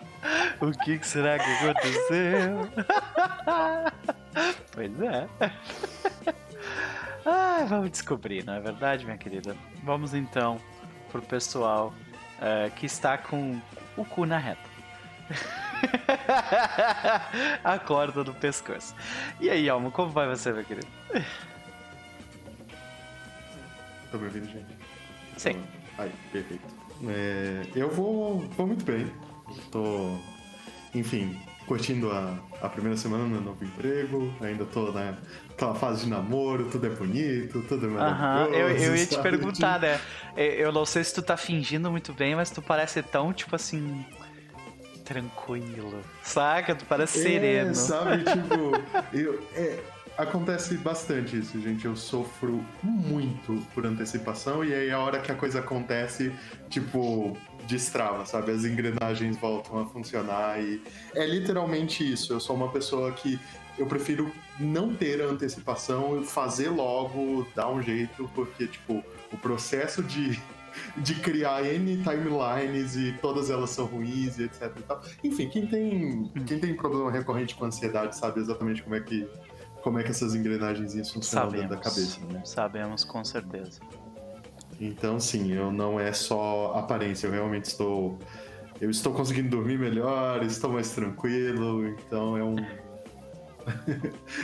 O 0.61 0.71
que, 0.71 0.99
que 0.99 1.07
será 1.07 1.39
que 1.39 1.51
aconteceu? 1.51 2.69
pois 4.73 5.01
é. 5.01 5.29
Ah, 7.25 7.65
vamos 7.69 7.91
descobrir, 7.91 8.45
não 8.45 8.55
é 8.55 8.61
verdade, 8.61 9.05
minha 9.05 9.17
querida? 9.19 9.57
Vamos 9.85 10.13
então 10.15 10.61
pro 11.11 11.23
pessoal 11.23 11.93
eh, 12.41 12.71
que 12.77 12.87
está 12.87 13.17
com 13.17 13.61
o 13.97 14.05
cu 14.05 14.27
na 14.27 14.39
reta. 14.39 14.73
A 17.65 17.79
corda 17.79 18.25
do 18.25 18.35
pescoço. 18.35 18.95
E 19.41 19.49
aí, 19.51 19.69
Almo, 19.69 19.91
como 19.91 20.11
vai 20.11 20.29
você, 20.29 20.53
meu 20.53 20.65
querido? 20.65 20.87
Tá 24.11 24.19
me 24.19 24.25
ouvindo, 24.25 24.47
gente? 24.49 24.67
Sim. 25.37 25.63
Aí, 25.99 26.11
perfeito. 26.31 26.65
É, 27.09 27.67
eu 27.75 27.91
vou, 27.91 28.41
vou 28.51 28.67
muito 28.67 28.85
bem. 28.85 29.11
Tô, 29.71 30.19
enfim, 30.95 31.41
curtindo 31.67 32.11
a, 32.11 32.39
a 32.61 32.69
primeira 32.69 32.97
semana 32.97 33.25
no 33.25 33.41
novo 33.41 33.65
emprego. 33.65 34.33
Ainda 34.41 34.65
tô 34.67 34.93
na- 34.93 35.17
naquela 35.63 35.75
fase 35.75 36.05
de 36.05 36.11
namoro, 36.11 36.65
tudo 36.71 36.87
é 36.87 36.91
bonito, 36.91 37.63
tudo 37.69 37.87
é 37.87 37.89
maravilhoso. 37.89 38.55
eu, 38.55 38.69
eu 38.69 38.97
ia 38.97 39.07
te 39.07 39.19
perguntar, 39.21 39.81
né? 39.81 40.01
Eu 40.37 40.43
eu 40.63 40.73
não 40.73 40.85
sei 40.85 41.05
se 41.05 41.15
tu 41.15 41.23
tá 41.23 41.37
fingindo 41.37 41.91
muito 41.91 42.13
bem, 42.13 42.35
mas 42.35 42.51
tu 42.51 42.61
parece 42.61 43.03
tão, 43.03 43.33
tipo 43.33 43.55
assim. 43.55 44.05
Tranquilo. 45.05 46.01
Saca? 46.23 46.75
Tu 46.75 46.85
parece 46.87 47.19
É, 47.19 47.23
sereno. 47.23 47.75
sabe, 47.75 48.23
tipo, 48.25 48.73
eu, 49.13 49.43
é, 49.55 49.79
acontece 50.17 50.77
bastante 50.79 51.39
isso, 51.39 51.61
gente. 51.61 51.85
Eu 51.85 51.97
sofro 51.97 52.65
muito 52.83 53.63
por 53.75 53.85
antecipação 53.85 54.65
e 54.65 54.73
aí 54.73 54.91
a 54.91 54.99
hora 55.01 55.21
que 55.21 55.31
a 55.31 55.35
coisa 55.35 55.59
acontece, 55.59 56.33
tipo, 56.71 57.37
destrava, 57.67 58.25
sabe? 58.25 58.53
As 58.53 58.65
engrenagens 58.65 59.37
voltam 59.37 59.81
a 59.81 59.87
funcionar 59.87 60.61
e 60.61 60.81
é 61.15 61.27
literalmente 61.27 62.11
isso. 62.11 62.33
Eu 62.33 62.41
sou 62.41 62.55
uma 62.57 62.69
pessoa 62.71 63.13
que 63.13 63.39
eu 63.79 63.87
prefiro 63.87 64.31
não 64.59 64.95
ter 64.95 65.23
a 65.23 65.27
antecipação, 65.27 66.23
fazer 66.23 66.69
logo, 66.69 67.47
dar 67.55 67.71
um 67.71 67.83
jeito, 67.83 68.31
porque, 68.35 68.67
tipo, 68.67 69.03
o 69.33 69.37
processo 69.39 70.03
de 70.03 70.41
de 70.97 71.15
criar 71.17 71.65
N 71.65 72.03
timelines 72.03 72.97
e 72.97 73.13
todas 73.21 73.51
elas 73.51 73.71
são 73.71 73.87
ruins 73.87 74.39
e 74.39 74.45
etc 74.45 74.73
e 74.77 74.83
tal. 74.83 75.03
Enfim, 75.23 75.49
quem 75.49 75.67
tem, 75.67 76.31
quem 76.47 76.59
tem 76.59 76.75
problema 76.75 77.11
recorrente 77.11 77.55
com 77.55 77.65
ansiedade 77.65 78.17
sabe 78.17 78.41
exatamente 78.41 78.83
como 78.83 78.95
é 78.95 79.01
que, 79.01 79.29
como 79.83 79.99
é 79.99 80.03
que 80.03 80.11
essas 80.11 80.35
engrenagens 80.35 81.11
funcionam 81.11 81.51
dentro 81.51 81.69
da 81.71 81.77
cabeça, 81.77 82.21
né? 82.31 82.43
Sabemos, 82.45 83.05
com 83.05 83.25
certeza. 83.25 83.81
Então, 84.81 85.21
sim, 85.21 85.53
eu 85.53 85.71
não 85.71 86.01
é 86.01 86.13
só 86.13 86.75
aparência, 86.77 87.27
eu 87.27 87.33
realmente 87.33 87.67
estou. 87.67 88.19
Eu 88.81 88.91
estou 88.91 89.13
conseguindo 89.13 89.49
dormir 89.49 89.79
melhor, 89.79 90.43
estou 90.43 90.73
mais 90.73 90.91
tranquilo, 90.91 91.87
então 91.87 92.37
é 92.37 92.43
um. 92.43 92.57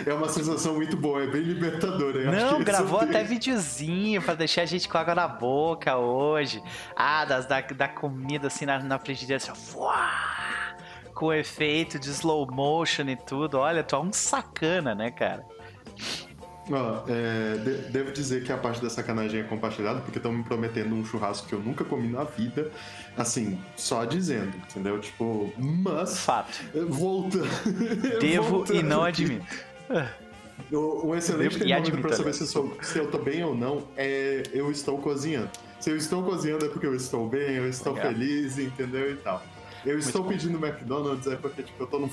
É 0.06 0.12
uma 0.12 0.28
sensação 0.28 0.74
muito 0.74 0.96
boa, 0.96 1.22
é 1.22 1.26
bem 1.26 1.42
libertadora. 1.42 2.18
eu 2.18 2.32
Não, 2.32 2.62
gravou 2.62 3.00
é 3.00 3.04
o 3.04 3.08
até 3.08 3.24
videozinho 3.24 4.22
pra 4.22 4.34
deixar 4.34 4.62
a 4.62 4.66
gente 4.66 4.88
com 4.88 4.98
água 4.98 5.14
na 5.14 5.28
boca 5.28 5.96
hoje. 5.96 6.62
Ah, 6.96 7.24
das, 7.24 7.46
da, 7.46 7.60
da 7.60 7.88
comida 7.88 8.48
assim 8.48 8.66
na, 8.66 8.78
na 8.78 8.98
frigideira, 8.98 9.42
assim, 9.42 9.50
ó, 9.76 9.92
com 11.14 11.32
efeito 11.32 11.98
de 11.98 12.10
slow 12.10 12.46
motion 12.50 13.02
e 13.08 13.16
tudo. 13.16 13.58
Olha, 13.58 13.82
tu 13.82 13.96
é 13.96 14.00
um 14.00 14.12
sacana, 14.12 14.94
né, 14.94 15.10
cara? 15.10 15.44
É, 17.08 17.56
de- 17.58 17.90
devo 17.90 18.12
dizer 18.12 18.44
que 18.44 18.52
a 18.52 18.56
parte 18.58 18.80
da 18.82 18.90
sacanagem 18.90 19.40
é 19.40 19.42
compartilhada, 19.44 20.00
porque 20.00 20.18
estão 20.18 20.32
me 20.32 20.42
prometendo 20.44 20.94
um 20.94 21.04
churrasco 21.04 21.46
que 21.48 21.54
eu 21.54 21.60
nunca 21.60 21.84
comi 21.84 22.08
na 22.08 22.24
vida. 22.24 22.70
Assim, 23.16 23.58
só 23.76 24.04
dizendo, 24.04 24.56
entendeu? 24.56 24.98
Tipo, 25.00 25.52
mas. 25.58 26.18
Fato. 26.20 26.58
Volta. 26.88 27.38
Devo 28.20 28.48
Voltando 28.48 28.78
e 28.78 28.82
não 28.82 29.02
admito. 29.02 29.44
O- 30.72 31.06
Um 31.06 31.14
excelente 31.14 31.56
termômetro 31.58 32.00
pra 32.00 32.12
saber 32.16 32.34
se 32.34 32.42
eu, 32.42 32.46
sou- 32.48 32.76
se 32.82 32.98
eu 32.98 33.08
tô 33.10 33.18
bem 33.18 33.42
ou 33.44 33.54
não 33.54 33.84
é 33.96 34.42
eu 34.52 34.70
estou 34.72 34.98
cozinhando. 34.98 35.48
Se 35.78 35.88
eu 35.88 35.96
estou 35.96 36.22
cozinhando 36.24 36.66
é 36.66 36.68
porque 36.68 36.84
eu 36.84 36.94
estou 36.96 37.28
bem, 37.28 37.54
eu 37.54 37.68
estou 37.68 37.94
Legal. 37.94 38.12
feliz, 38.12 38.58
entendeu? 38.58 39.12
E 39.12 39.16
tal. 39.16 39.42
Eu 39.86 39.96
estou 39.98 40.22
bom. 40.24 40.28
pedindo 40.30 40.58
McDonald's 40.58 41.26
é 41.28 41.36
porque 41.36 41.62
tipo, 41.62 41.80
eu 41.82 41.86
tô 41.86 42.00
no 42.00 42.10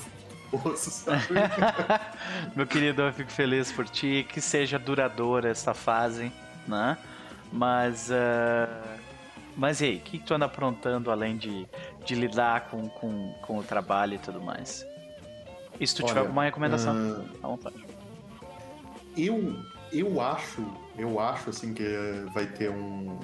poço, 0.50 0.90
sabe? 0.90 1.26
Meu 2.54 2.66
querido, 2.66 3.02
eu 3.02 3.12
fico 3.12 3.30
feliz 3.30 3.70
por 3.72 3.88
ti, 3.88 4.26
que 4.28 4.40
seja 4.40 4.78
duradoura 4.78 5.48
essa 5.50 5.74
fase, 5.74 6.32
né? 6.66 6.96
Mas. 7.52 8.10
ah, 8.10 8.96
Mas 9.56 9.80
e 9.80 9.84
aí, 9.84 9.96
o 9.96 10.00
que, 10.00 10.18
que 10.18 10.24
tu 10.24 10.34
anda 10.34 10.46
aprontando 10.46 11.10
além 11.10 11.36
de, 11.36 11.66
de 12.04 12.14
lidar 12.14 12.68
com, 12.68 12.88
com, 12.88 13.32
com 13.42 13.58
o 13.58 13.62
trabalho 13.62 14.14
e 14.14 14.18
tudo 14.18 14.40
mais? 14.40 14.86
E 15.78 15.86
se 15.86 15.94
tu 15.94 16.02
tiver 16.02 16.12
Olha, 16.12 16.20
alguma 16.20 16.44
recomendação, 16.44 16.94
ah, 16.94 17.46
à 17.46 17.48
vontade. 17.48 17.76
Eu, 19.16 19.56
eu 19.92 20.20
acho, 20.20 20.66
eu 20.98 21.18
acho 21.20 21.50
assim 21.50 21.72
que 21.72 21.84
vai 22.32 22.46
ter 22.46 22.70
um, 22.70 23.18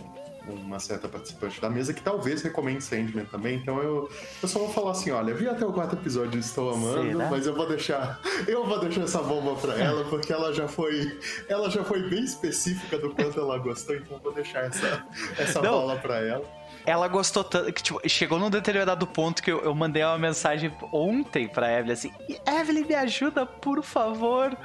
uma 0.48 0.78
certa 0.78 1.08
participante 1.08 1.60
da 1.60 1.70
mesa 1.70 1.92
que 1.94 2.02
talvez 2.02 2.42
recomende 2.42 2.82
Sandman 2.82 3.24
também. 3.26 3.56
Então 3.56 3.78
eu, 3.82 4.10
eu 4.42 4.48
só 4.48 4.58
vou 4.58 4.68
falar 4.70 4.92
assim, 4.92 5.10
olha, 5.10 5.34
vi 5.34 5.48
até 5.48 5.64
o 5.64 5.72
quarto 5.72 5.94
episódio, 5.96 6.38
estou 6.38 6.72
amando, 6.74 7.12
Será? 7.12 7.30
mas 7.30 7.46
eu 7.46 7.54
vou 7.54 7.66
deixar, 7.68 8.20
eu 8.46 8.64
vou 8.64 8.78
deixar 8.80 9.02
essa 9.02 9.22
bomba 9.22 9.54
pra 9.54 9.74
ela 9.78 10.04
porque 10.04 10.32
ela 10.32 10.52
já 10.52 10.66
foi, 10.68 11.18
ela 11.48 11.70
já 11.70 11.84
foi 11.84 12.08
bem 12.08 12.24
específica 12.24 12.98
do 12.98 13.10
quanto 13.10 13.38
ela 13.38 13.58
gostou, 13.58 13.94
então 13.96 14.16
eu 14.16 14.22
vou 14.22 14.32
deixar 14.32 14.64
essa, 14.64 15.06
essa 15.38 15.60
Não. 15.62 15.70
bola 15.72 15.96
pra 15.96 16.18
ela. 16.18 16.44
Ela 16.84 17.06
gostou 17.06 17.44
tanto 17.44 17.72
que, 17.72 17.80
tipo, 17.82 18.00
chegou 18.08 18.40
num 18.40 18.50
determinado 18.50 19.06
ponto 19.06 19.40
que 19.40 19.52
eu, 19.52 19.60
eu 19.60 19.72
mandei 19.74 20.02
uma 20.02 20.18
mensagem 20.18 20.72
ontem 20.92 21.46
pra 21.46 21.70
Evelyn 21.78 21.92
assim: 21.92 22.12
Evelyn, 22.44 22.84
me 22.84 22.94
ajuda, 22.94 23.46
por 23.46 23.82
favor. 23.84 24.56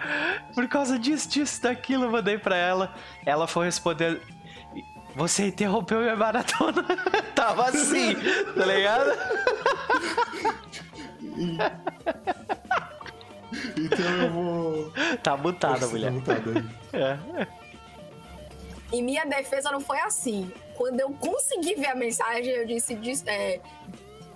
Por 0.56 0.68
causa 0.68 0.98
disso, 0.98 1.30
disso, 1.30 1.62
daquilo, 1.62 2.06
eu 2.06 2.12
mandei 2.12 2.38
pra 2.40 2.56
ela. 2.56 2.96
Ela 3.24 3.46
foi 3.46 3.66
responder. 3.66 4.20
Você 5.18 5.48
interrompeu 5.48 6.00
minha 6.00 6.16
maratona. 6.16 6.84
Tava 7.36 7.66
assim, 7.70 8.16
tá 8.56 8.66
ligado? 8.66 9.10
Então 13.78 14.06
eu 14.22 14.30
vou. 14.32 14.94
Tá 15.24 15.36
mutada, 15.36 15.74
Nossa, 15.74 15.88
mulher. 15.88 16.12
mutada 16.12 16.42
aí. 16.52 17.00
É. 17.42 17.48
Em 18.96 19.02
minha 19.04 19.26
defesa 19.26 19.72
não 19.72 19.80
foi 19.82 20.00
assim. 20.00 20.52
Quando 20.76 21.00
eu 21.00 21.10
consegui 21.12 21.76
ver 21.76 21.88
a 21.88 21.96
mensagem, 21.96 22.52
eu 22.54 22.66
disse: 22.68 22.96
"Des- 22.96 23.24
é, 23.26 23.60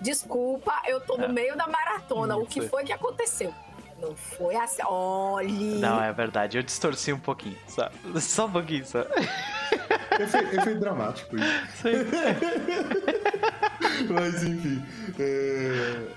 desculpa, 0.00 0.74
eu 0.86 1.00
tô 1.00 1.16
no 1.16 1.28
meio 1.28 1.56
da 1.56 1.66
maratona. 1.66 2.34
Não 2.34 2.42
o 2.42 2.46
que 2.46 2.60
foi 2.62 2.84
que 2.84 2.92
aconteceu? 2.92 3.54
Não 4.02 4.16
foi 4.16 4.56
assim. 4.56 4.82
Olhe. 4.84 5.78
Não, 5.78 6.02
é 6.02 6.12
verdade. 6.12 6.58
Eu 6.58 6.62
distorci 6.64 7.12
um 7.12 7.18
pouquinho, 7.20 7.56
só, 7.68 7.88
só 8.20 8.46
um 8.46 8.50
pouquinho, 8.52 8.84
só. 8.84 9.02
Efeito, 10.20 10.56
efeito 10.56 10.80
dramático 10.80 11.36
isso. 11.36 11.46
Sim. 11.76 11.92
Mas 14.12 14.42
enfim. 14.42 14.82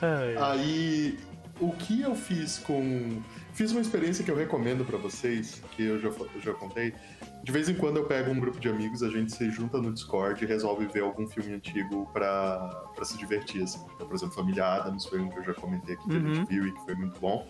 é, 0.01 0.35
Aí, 0.41 1.19
o 1.59 1.71
que 1.71 2.01
eu 2.01 2.15
fiz 2.15 2.57
com. 2.57 3.21
Fiz 3.55 3.71
uma 3.71 3.79
experiência 3.79 4.21
que 4.23 4.29
eu 4.29 4.35
recomendo 4.35 4.83
pra 4.83 4.97
vocês, 4.97 5.61
que 5.71 5.83
eu 5.83 5.97
já, 5.97 6.09
eu 6.09 6.41
já 6.41 6.53
contei. 6.53 6.93
De 7.41 7.51
vez 7.53 7.69
em 7.69 7.73
quando 7.73 7.95
eu 7.97 8.03
pego 8.05 8.29
um 8.29 8.37
grupo 8.39 8.59
de 8.59 8.67
amigos, 8.67 9.01
a 9.01 9.09
gente 9.09 9.33
se 9.33 9.49
junta 9.49 9.77
no 9.77 9.93
Discord 9.93 10.43
e 10.43 10.47
resolve 10.47 10.85
ver 10.87 11.03
algum 11.03 11.25
filme 11.25 11.53
antigo 11.53 12.05
pra, 12.11 12.57
pra 12.93 13.05
se 13.05 13.17
divertir, 13.17 13.63
assim. 13.63 13.79
Então, 13.95 14.07
por 14.07 14.15
exemplo, 14.15 14.35
Família 14.35 14.65
Adams 14.65 15.05
foi 15.05 15.21
um 15.21 15.29
que 15.29 15.39
eu 15.39 15.43
já 15.45 15.53
comentei 15.53 15.95
aqui 15.95 16.03
que 16.09 16.15
a 16.17 16.19
Uhum. 16.19 16.35
gente 16.35 16.49
viu 16.49 16.67
e 16.67 16.71
que 16.73 16.83
foi 16.83 16.95
muito 16.95 17.17
bom. 17.21 17.47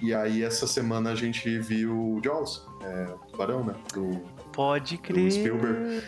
E 0.00 0.14
aí, 0.14 0.42
essa 0.42 0.66
semana 0.66 1.10
a 1.10 1.14
gente 1.14 1.58
viu 1.58 2.18
Jaws, 2.24 2.66
é, 2.82 3.12
o 3.12 3.18
Tubarão, 3.30 3.62
né? 3.62 3.74
Do, 3.92 4.20
Pode 4.52 4.96
do 4.96 5.02
crer. 5.02 5.32
Spielberg. 5.32 6.02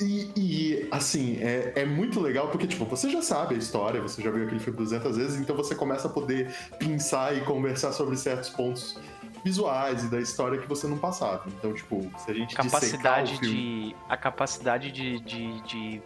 E, 0.00 0.32
e, 0.34 0.88
assim, 0.90 1.36
é, 1.40 1.72
é 1.76 1.84
muito 1.84 2.20
legal 2.20 2.48
porque, 2.48 2.66
tipo, 2.66 2.86
você 2.86 3.10
já 3.10 3.20
sabe 3.20 3.54
a 3.54 3.58
história, 3.58 4.00
você 4.00 4.22
já 4.22 4.30
viu 4.30 4.44
aquele 4.44 4.60
filme 4.60 4.78
200 4.78 5.16
vezes, 5.16 5.40
então 5.40 5.54
você 5.54 5.74
começa 5.74 6.08
a 6.08 6.10
poder 6.10 6.54
pensar 6.78 7.36
e 7.36 7.42
conversar 7.42 7.92
sobre 7.92 8.16
certos 8.16 8.48
pontos 8.48 8.98
visuais 9.44 10.04
e 10.04 10.08
da 10.08 10.20
história 10.20 10.58
que 10.58 10.66
você 10.66 10.86
não 10.86 10.98
passava. 10.98 11.44
Então, 11.48 11.74
tipo, 11.74 12.10
se 12.18 12.30
a 12.30 12.34
gente 12.34 12.54
capacidade 12.54 13.38
filme... 13.38 13.90
de 13.90 13.96
a 14.08 14.16
capacidade 14.16 14.90
de, 14.90 15.20
de, 15.20 15.60
de, 15.62 16.02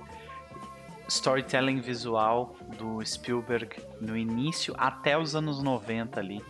storytelling 1.08 1.80
visual 1.80 2.56
do 2.78 3.04
Spielberg 3.04 3.76
no 4.00 4.16
início 4.16 4.74
até 4.76 5.18
os 5.18 5.36
anos 5.36 5.62
90 5.62 6.18
ali, 6.18 6.42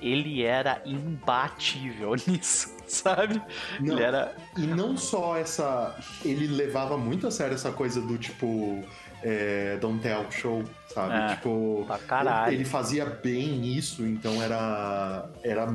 ele 0.00 0.42
era 0.42 0.82
imbatível 0.84 2.14
nisso, 2.26 2.75
sabe? 2.90 3.40
Não, 3.80 3.94
ele 3.94 4.02
era 4.02 4.34
e 4.56 4.66
não 4.66 4.96
só 4.96 5.36
essa, 5.36 5.96
ele 6.24 6.46
levava 6.46 6.96
muito 6.96 7.26
a 7.26 7.30
sério 7.30 7.54
essa 7.54 7.72
coisa 7.72 8.00
do 8.00 8.16
tipo 8.18 8.84
é, 9.22 9.76
Don't 9.78 10.00
Tell 10.00 10.30
Show, 10.30 10.64
sabe? 10.92 11.32
É, 11.32 11.34
tipo, 11.34 11.84
pra 11.86 11.98
caralho. 11.98 12.54
ele 12.54 12.64
fazia 12.64 13.04
bem 13.04 13.76
isso, 13.76 14.06
então 14.06 14.40
era, 14.42 15.28
era, 15.42 15.66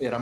era 0.00 0.18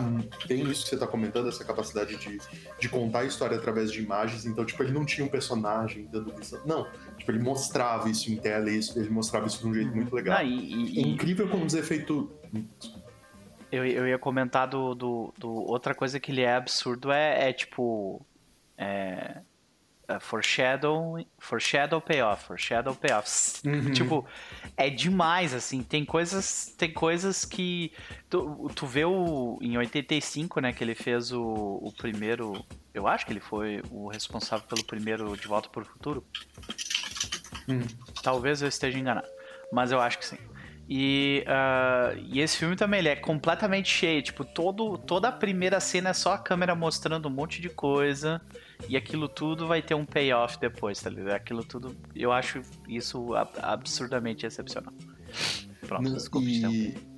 bem 0.46 0.62
isso 0.70 0.84
que 0.84 0.90
você 0.90 0.96
tá 0.96 1.06
comentando, 1.06 1.48
essa 1.48 1.64
capacidade 1.64 2.16
de, 2.16 2.38
de 2.78 2.88
contar 2.88 3.20
a 3.20 3.24
história 3.24 3.56
através 3.56 3.92
de 3.92 4.00
imagens. 4.00 4.46
Então, 4.46 4.64
tipo, 4.64 4.82
ele 4.82 4.92
não 4.92 5.04
tinha 5.04 5.26
um 5.26 5.28
personagem 5.28 6.08
dando 6.10 6.34
visão. 6.34 6.60
Não, 6.64 6.86
tipo, 7.18 7.30
ele 7.30 7.40
mostrava 7.40 8.08
isso 8.08 8.32
em 8.32 8.36
tela, 8.36 8.70
isso, 8.70 8.98
ele 8.98 9.10
mostrava 9.10 9.46
isso 9.46 9.58
de 9.58 9.66
um 9.66 9.74
jeito 9.74 9.94
muito 9.94 10.14
legal. 10.14 10.38
Ah, 10.38 10.44
e, 10.44 10.94
e, 10.94 10.98
é 10.98 11.02
incrível 11.02 11.48
como 11.48 11.64
os 11.64 11.74
efeitos. 11.74 12.28
Eu, 13.70 13.86
eu 13.86 14.08
ia 14.08 14.18
comentar 14.18 14.66
do, 14.66 14.94
do, 14.94 15.34
do, 15.38 15.50
Outra 15.50 15.94
coisa 15.94 16.18
que 16.18 16.30
ele 16.32 16.42
é 16.42 16.54
absurdo 16.54 17.12
é, 17.12 17.50
é 17.50 17.52
tipo. 17.52 18.24
É, 18.76 19.42
Uh, 20.10 20.18
foreshadow, 20.18 21.24
foreshadow 21.38 22.00
payoff, 22.00 22.44
foreshadow 22.44 22.96
payoff. 22.96 23.60
Uhum. 23.64 23.92
Tipo, 23.92 24.26
é 24.76 24.90
demais, 24.90 25.54
assim. 25.54 25.84
Tem 25.84 26.04
coisas, 26.04 26.74
tem 26.76 26.92
coisas 26.92 27.44
que. 27.44 27.92
Tu, 28.28 28.70
tu 28.74 28.86
vê 28.86 29.04
o. 29.04 29.56
Em 29.62 29.78
85, 29.78 30.60
né, 30.60 30.72
que 30.72 30.82
ele 30.82 30.96
fez 30.96 31.30
o, 31.30 31.40
o 31.40 31.92
primeiro. 31.96 32.64
Eu 32.92 33.06
acho 33.06 33.24
que 33.24 33.32
ele 33.32 33.40
foi 33.40 33.82
o 33.88 34.08
responsável 34.08 34.66
pelo 34.66 34.82
primeiro 34.82 35.36
De 35.36 35.46
Volta 35.46 35.68
para 35.68 35.82
o 35.82 35.84
Futuro. 35.84 36.26
Hum. 37.68 37.82
Talvez 38.20 38.62
eu 38.62 38.68
esteja 38.68 38.98
enganado. 38.98 39.28
Mas 39.72 39.92
eu 39.92 40.00
acho 40.00 40.18
que 40.18 40.26
sim. 40.26 40.38
E, 40.92 41.44
uh, 41.46 42.18
e 42.26 42.40
esse 42.40 42.56
filme 42.56 42.74
também 42.74 42.98
ele 42.98 43.10
é 43.10 43.14
completamente 43.14 43.88
cheio. 43.88 44.20
Tipo, 44.20 44.44
todo, 44.44 44.98
toda 44.98 45.28
a 45.28 45.32
primeira 45.32 45.78
cena 45.78 46.10
é 46.10 46.12
só 46.12 46.32
a 46.32 46.38
câmera 46.38 46.74
mostrando 46.74 47.28
um 47.28 47.30
monte 47.30 47.62
de 47.62 47.68
coisa. 47.68 48.42
E 48.88 48.96
aquilo 48.96 49.28
tudo 49.28 49.68
vai 49.68 49.80
ter 49.80 49.94
um 49.94 50.04
payoff 50.04 50.58
depois, 50.58 51.00
tá 51.00 51.08
ligado? 51.08 51.36
Aquilo 51.36 51.62
tudo. 51.62 51.96
Eu 52.12 52.32
acho 52.32 52.60
isso 52.88 53.28
absurdamente 53.62 54.44
excepcional. 54.44 54.92
Pronto, 55.86 56.12
desculpe. 56.12 56.48
E... 56.48 57.09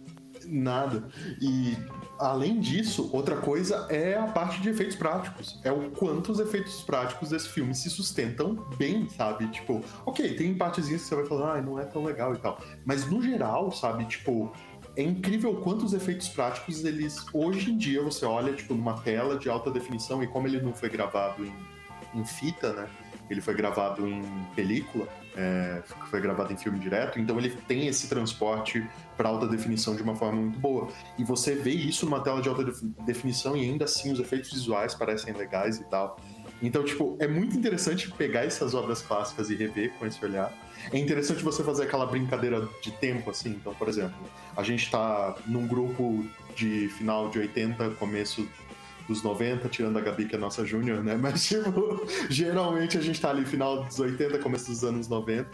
Nada. 0.52 1.08
E 1.40 1.78
além 2.18 2.60
disso, 2.60 3.08
outra 3.10 3.36
coisa 3.36 3.86
é 3.88 4.18
a 4.18 4.26
parte 4.26 4.60
de 4.60 4.68
efeitos 4.68 4.94
práticos. 4.94 5.58
É 5.64 5.72
o 5.72 5.90
quanto 5.92 6.30
os 6.30 6.38
efeitos 6.38 6.82
práticos 6.82 7.30
desse 7.30 7.48
filme 7.48 7.74
se 7.74 7.88
sustentam 7.88 8.54
bem, 8.76 9.08
sabe? 9.08 9.48
Tipo, 9.48 9.82
ok, 10.04 10.34
tem 10.34 10.54
partezinhas 10.54 11.02
que 11.02 11.08
você 11.08 11.14
vai 11.14 11.24
falar, 11.24 11.56
ah, 11.56 11.62
não 11.62 11.78
é 11.78 11.86
tão 11.86 12.04
legal 12.04 12.34
e 12.34 12.38
tal. 12.38 12.60
Mas 12.84 13.10
no 13.10 13.22
geral, 13.22 13.72
sabe, 13.72 14.04
tipo, 14.04 14.52
é 14.94 15.02
incrível 15.02 15.54
quantos 15.54 15.94
efeitos 15.94 16.28
práticos 16.28 16.84
eles. 16.84 17.24
Hoje 17.32 17.70
em 17.70 17.78
dia 17.78 18.02
você 18.02 18.26
olha, 18.26 18.52
tipo, 18.52 18.74
numa 18.74 19.00
tela 19.00 19.38
de 19.38 19.48
alta 19.48 19.70
definição, 19.70 20.22
e 20.22 20.26
como 20.26 20.46
ele 20.46 20.60
não 20.60 20.74
foi 20.74 20.90
gravado 20.90 21.46
em, 21.46 21.54
em 22.14 22.26
fita, 22.26 22.74
né? 22.74 22.90
Ele 23.30 23.40
foi 23.40 23.54
gravado 23.54 24.06
em 24.06 24.22
película, 24.54 25.08
é, 25.34 25.82
foi 26.10 26.20
gravado 26.20 26.52
em 26.52 26.56
filme 26.58 26.78
direto, 26.78 27.18
então 27.18 27.38
ele 27.38 27.50
tem 27.66 27.86
esse 27.86 28.06
transporte 28.06 28.86
para 29.16 29.28
alta 29.28 29.46
definição 29.46 29.94
de 29.94 30.02
uma 30.02 30.14
forma 30.14 30.40
muito 30.40 30.58
boa. 30.58 30.88
E 31.18 31.24
você 31.24 31.54
vê 31.54 31.70
isso 31.70 32.04
numa 32.04 32.20
tela 32.20 32.40
de 32.40 32.48
alta 32.48 32.64
definição 33.04 33.56
e 33.56 33.60
ainda 33.60 33.84
assim 33.84 34.12
os 34.12 34.20
efeitos 34.20 34.52
visuais 34.52 34.94
parecem 34.94 35.32
legais 35.34 35.78
e 35.78 35.84
tal. 35.84 36.18
Então, 36.62 36.84
tipo, 36.84 37.16
é 37.18 37.26
muito 37.26 37.56
interessante 37.56 38.10
pegar 38.12 38.44
essas 38.44 38.72
obras 38.72 39.02
clássicas 39.02 39.50
e 39.50 39.54
rever 39.56 39.92
com 39.98 40.06
esse 40.06 40.24
olhar. 40.24 40.52
É 40.92 40.98
interessante 40.98 41.42
você 41.42 41.62
fazer 41.64 41.84
aquela 41.84 42.06
brincadeira 42.06 42.68
de 42.80 42.92
tempo, 42.92 43.30
assim. 43.30 43.50
Então, 43.50 43.74
por 43.74 43.88
exemplo, 43.88 44.16
a 44.56 44.62
gente 44.62 44.88
tá 44.88 45.36
num 45.46 45.66
grupo 45.66 46.24
de 46.54 46.88
final 46.90 47.28
de 47.30 47.40
80, 47.40 47.90
começo 47.90 48.46
dos 49.08 49.22
90, 49.22 49.68
tirando 49.68 49.98
a 49.98 50.00
Gabi, 50.00 50.26
que 50.26 50.36
é 50.36 50.38
nossa 50.38 50.64
júnior, 50.64 51.02
né? 51.02 51.16
Mas, 51.20 51.48
tipo, 51.48 52.06
geralmente 52.30 52.96
a 52.96 53.00
gente 53.00 53.20
tá 53.20 53.30
ali 53.30 53.44
final 53.44 53.82
dos 53.82 53.98
80, 53.98 54.38
começo 54.38 54.70
dos 54.70 54.84
anos 54.84 55.08
90. 55.08 55.48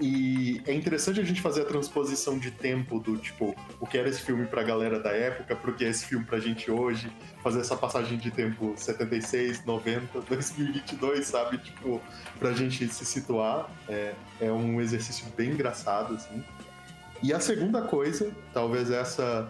E 0.00 0.60
é 0.66 0.74
interessante 0.74 1.20
a 1.20 1.24
gente 1.24 1.40
fazer 1.40 1.62
a 1.62 1.64
transposição 1.64 2.38
de 2.38 2.50
tempo 2.50 3.00
do 3.00 3.16
tipo, 3.16 3.54
o 3.80 3.86
que 3.86 3.96
era 3.96 4.08
esse 4.08 4.20
filme 4.20 4.46
pra 4.46 4.62
galera 4.62 5.00
da 5.00 5.10
época, 5.10 5.56
pro 5.56 5.74
que 5.74 5.84
é 5.84 5.88
esse 5.88 6.04
filme 6.04 6.24
pra 6.24 6.38
gente 6.38 6.70
hoje, 6.70 7.10
fazer 7.42 7.60
essa 7.60 7.76
passagem 7.76 8.18
de 8.18 8.30
tempo 8.30 8.74
76, 8.76 9.64
90, 9.64 10.20
2022, 10.20 11.26
sabe? 11.26 11.58
Tipo, 11.58 12.00
pra 12.38 12.52
gente 12.52 12.86
se 12.88 13.06
situar. 13.06 13.70
É, 13.88 14.14
é 14.40 14.52
um 14.52 14.80
exercício 14.80 15.26
bem 15.34 15.50
engraçado, 15.52 16.14
assim. 16.14 16.44
E 17.22 17.32
a 17.32 17.40
segunda 17.40 17.80
coisa, 17.80 18.30
talvez 18.52 18.90
essa 18.90 19.48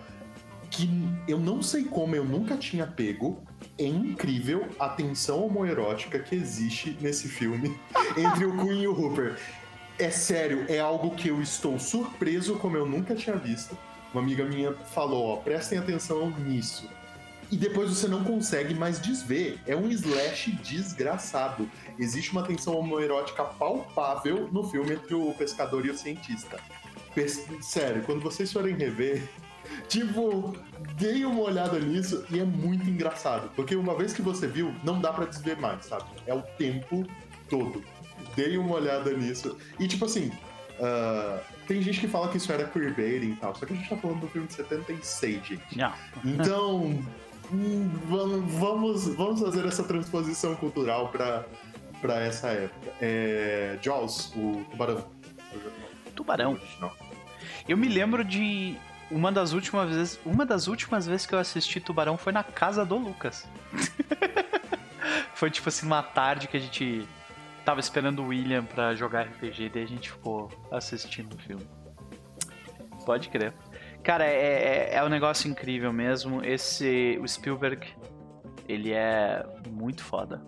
que 0.70 0.88
eu 1.26 1.38
não 1.38 1.62
sei 1.62 1.84
como 1.84 2.14
eu 2.14 2.24
nunca 2.24 2.56
tinha 2.56 2.86
pego, 2.86 3.42
é 3.78 3.84
incrível 3.84 4.68
a 4.78 4.88
tensão 4.88 5.44
homoerótica 5.44 6.18
que 6.18 6.34
existe 6.34 6.96
nesse 7.00 7.28
filme 7.28 7.76
entre 8.16 8.44
o 8.44 8.56
Queen 8.56 8.82
e 8.82 8.88
o 8.88 8.92
Hooper. 8.92 9.36
É 9.98 10.10
sério, 10.10 10.66
é 10.68 10.78
algo 10.78 11.14
que 11.14 11.28
eu 11.28 11.40
estou 11.40 11.78
surpreso 11.78 12.56
como 12.56 12.76
eu 12.76 12.84
nunca 12.84 13.14
tinha 13.14 13.34
visto. 13.34 13.76
Uma 14.12 14.22
amiga 14.22 14.44
minha 14.44 14.74
falou, 14.74 15.28
ó, 15.28 15.36
prestem 15.36 15.78
atenção 15.78 16.30
nisso. 16.38 16.86
E 17.50 17.56
depois 17.56 17.88
você 17.88 18.06
não 18.06 18.22
consegue 18.22 18.74
mais 18.74 18.98
desver. 18.98 19.58
É 19.66 19.74
um 19.74 19.88
slash 19.88 20.52
desgraçado. 20.62 21.66
Existe 21.98 22.32
uma 22.32 22.42
tensão 22.42 22.76
homoerótica 22.76 23.42
palpável 23.42 24.48
no 24.52 24.64
filme 24.64 24.92
entre 24.92 25.14
o 25.14 25.32
pescador 25.32 25.86
e 25.86 25.90
o 25.90 25.96
cientista. 25.96 26.60
Sério, 27.62 28.02
quando 28.02 28.20
vocês 28.20 28.52
forem 28.52 28.76
rever, 28.76 29.26
tipo, 29.88 30.54
dei 30.96 31.24
uma 31.24 31.40
olhada 31.40 31.78
nisso 31.78 32.22
e 32.30 32.38
é 32.38 32.44
muito 32.44 32.90
engraçado. 32.90 33.50
Porque 33.56 33.74
uma 33.74 33.96
vez 33.96 34.12
que 34.12 34.20
você 34.20 34.46
viu, 34.46 34.74
não 34.84 35.00
dá 35.00 35.10
para 35.10 35.24
desver 35.24 35.56
mais, 35.56 35.86
sabe? 35.86 36.04
É 36.26 36.34
o 36.34 36.42
tempo 36.42 37.06
todo 37.48 37.82
dei 38.36 38.56
uma 38.56 38.74
olhada 38.76 39.12
nisso. 39.12 39.56
E 39.80 39.88
tipo 39.88 40.04
assim, 40.04 40.30
uh, 40.78 41.40
tem 41.66 41.82
gente 41.82 41.98
que 41.98 42.06
fala 42.06 42.28
que 42.28 42.36
isso 42.36 42.52
era 42.52 42.64
queerbaiting 42.68 43.32
e 43.32 43.36
tal, 43.36 43.54
só 43.54 43.66
que 43.66 43.72
a 43.72 43.76
gente 43.76 43.88
tá 43.88 43.96
falando 43.96 44.20
do 44.20 44.28
filme 44.28 44.46
de 44.46 44.54
76, 44.54 45.46
gente. 45.46 45.76
Não. 45.76 45.92
Então, 46.24 47.04
hum, 47.52 47.90
vamos, 48.08 49.08
vamos 49.14 49.40
fazer 49.40 49.66
essa 49.66 49.82
transposição 49.82 50.54
cultural 50.54 51.08
pra, 51.08 51.44
pra 52.00 52.20
essa 52.20 52.48
época. 52.48 52.92
É, 53.00 53.78
Jaws, 53.82 54.32
o 54.36 54.64
Tubarão. 54.70 55.04
Tubarão. 56.14 56.58
Eu 57.68 57.76
me 57.76 57.88
lembro 57.88 58.24
de 58.24 58.76
uma 59.10 59.30
das 59.30 59.52
últimas 59.52 59.90
vezes, 59.90 60.20
uma 60.24 60.44
das 60.44 60.66
últimas 60.66 61.06
vezes 61.06 61.26
que 61.26 61.34
eu 61.34 61.38
assisti 61.38 61.80
Tubarão 61.80 62.16
foi 62.16 62.32
na 62.32 62.42
casa 62.42 62.84
do 62.84 62.96
Lucas. 62.96 63.46
foi 65.34 65.50
tipo 65.50 65.68
assim 65.68 65.86
uma 65.86 66.02
tarde 66.02 66.48
que 66.48 66.56
a 66.56 66.60
gente 66.60 67.06
tava 67.66 67.80
esperando 67.80 68.22
o 68.22 68.28
William 68.28 68.64
pra 68.64 68.94
jogar 68.94 69.26
RPG, 69.26 69.70
daí 69.70 69.82
a 69.82 69.88
gente 69.88 70.12
ficou 70.12 70.48
assistindo 70.70 71.34
o 71.34 71.38
filme. 71.38 71.66
Pode 73.04 73.28
crer. 73.28 73.52
Cara, 74.04 74.24
é, 74.24 74.92
é, 74.92 74.94
é 74.94 75.04
um 75.04 75.08
negócio 75.08 75.50
incrível 75.50 75.92
mesmo. 75.92 76.44
Esse. 76.44 77.18
O 77.20 77.26
Spielberg, 77.26 77.84
ele 78.68 78.92
é 78.92 79.44
muito 79.68 80.04
foda. 80.04 80.40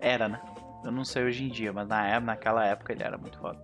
Era, 0.00 0.28
né? 0.28 0.40
Eu 0.84 0.90
não 0.90 1.04
sei 1.04 1.22
hoje 1.22 1.44
em 1.44 1.48
dia, 1.48 1.72
mas 1.72 1.86
na, 1.86 2.18
naquela 2.18 2.66
época 2.66 2.92
ele 2.92 3.04
era 3.04 3.16
muito 3.16 3.38
foda. 3.38 3.62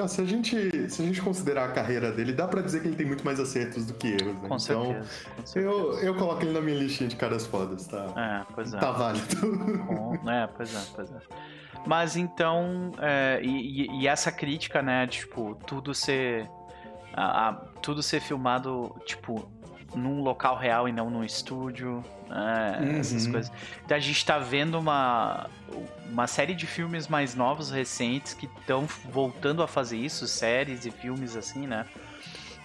Não, 0.00 0.08
se, 0.08 0.22
a 0.22 0.24
gente, 0.24 0.88
se 0.88 1.02
a 1.02 1.04
gente 1.04 1.20
considerar 1.20 1.66
a 1.66 1.72
carreira 1.72 2.10
dele, 2.10 2.32
dá 2.32 2.48
pra 2.48 2.62
dizer 2.62 2.80
que 2.80 2.88
ele 2.88 2.96
tem 2.96 3.04
muito 3.04 3.22
mais 3.22 3.38
acertos 3.38 3.84
do 3.84 3.92
que 3.92 4.08
erros, 4.08 4.40
né? 4.40 4.48
Com 4.48 4.56
então, 4.56 4.58
certeza. 4.58 5.08
Com 5.36 5.46
certeza. 5.46 5.58
Eu, 5.58 5.98
eu 5.98 6.14
coloco 6.14 6.42
ele 6.42 6.52
na 6.52 6.60
minha 6.62 6.78
listinha 6.78 7.06
de 7.06 7.16
caras 7.16 7.44
fodas, 7.44 7.86
tá? 7.86 8.06
É, 8.16 8.52
pois 8.54 8.72
é. 8.72 8.78
Tá 8.78 8.92
válido. 8.92 9.36
Bom, 9.84 10.30
é, 10.30 10.46
pois 10.46 10.74
é, 10.74 10.80
pois 10.94 11.10
é. 11.10 11.18
Mas 11.86 12.16
então, 12.16 12.92
é, 12.98 13.40
e, 13.42 13.90
e, 14.00 14.08
essa 14.08 14.32
crítica, 14.32 14.80
né, 14.80 15.06
tipo, 15.06 15.54
tudo 15.66 15.94
ser. 15.94 16.48
A, 17.12 17.48
a, 17.48 17.52
tudo 17.82 18.02
ser 18.02 18.22
filmado, 18.22 18.96
tipo, 19.04 19.50
num 19.94 20.22
local 20.22 20.56
real 20.56 20.88
e 20.88 20.92
não 20.92 21.10
num 21.10 21.24
estúdio, 21.24 22.04
né, 22.28 22.78
uhum. 22.80 22.98
essas 22.98 23.26
coisas. 23.26 23.52
Então 23.84 23.96
a 23.96 24.00
gente 24.00 24.24
tá 24.24 24.38
vendo 24.38 24.78
uma, 24.78 25.48
uma 26.10 26.26
série 26.26 26.54
de 26.54 26.66
filmes 26.66 27.08
mais 27.08 27.34
novos, 27.34 27.70
recentes, 27.70 28.34
que 28.34 28.46
estão 28.46 28.86
voltando 29.10 29.62
a 29.62 29.68
fazer 29.68 29.96
isso, 29.96 30.26
séries 30.26 30.86
e 30.86 30.90
filmes 30.90 31.36
assim, 31.36 31.66
né? 31.66 31.86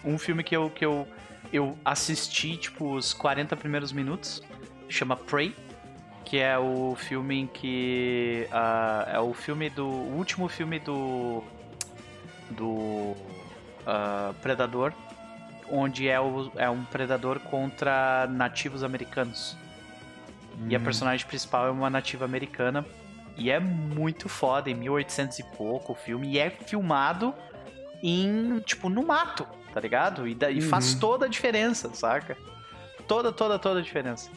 Um 0.04 0.18
filme 0.18 0.44
que 0.44 0.56
eu, 0.56 0.70
que 0.70 0.86
eu, 0.86 1.08
eu 1.52 1.78
assisti, 1.84 2.58
tipo, 2.58 2.94
os 2.94 3.14
40 3.14 3.56
primeiros 3.56 3.92
minutos, 3.92 4.44
chama 4.88 5.16
Prey, 5.16 5.56
que 6.24 6.40
é 6.40 6.58
o 6.58 6.96
filme 6.96 7.42
em 7.42 7.48
que 7.48 8.48
ah, 8.52 9.08
é 9.14 9.20
o 9.20 9.34
filme 9.34 9.70
do 9.70 9.86
o 9.86 10.18
último 10.18 10.48
filme 10.48 10.80
do 10.80 11.44
do 12.50 13.16
ah, 13.86 14.34
Predador, 14.42 14.92
onde 15.70 16.08
é, 16.08 16.20
o, 16.20 16.52
é 16.56 16.70
um 16.70 16.84
predador 16.86 17.40
contra 17.40 18.28
nativos 18.28 18.84
americanos. 18.84 19.56
E 20.70 20.76
a 20.76 20.80
personagem 20.80 21.26
principal 21.28 21.68
é 21.68 21.72
uma 21.72 21.90
nativa 21.90 22.24
americana. 22.26 22.86
E 23.38 23.52
é 23.52 23.60
muito 23.60 24.30
foda, 24.30 24.70
em 24.70 24.74
1800 24.74 25.40
e 25.40 25.44
pouco 25.44 25.92
o 25.92 25.96
filme. 25.96 26.30
E 26.32 26.40
é 26.40 26.50
filmado 26.50 27.34
em, 28.02 28.60
tipo, 28.60 28.88
no 28.90 29.06
mato, 29.06 29.46
tá 29.74 29.80
ligado? 29.82 30.26
E, 30.28 30.34
da- 30.34 30.50
e 30.50 30.62
faz 30.62 30.94
Uhum. 30.94 31.00
toda 31.00 31.26
a 31.26 31.30
diferença, 31.30 31.90
saca? 31.94 32.38
Toda, 33.08 33.32
toda, 33.34 33.60
toda 33.60 33.80
a 33.80 33.84
diferença. 33.84 34.30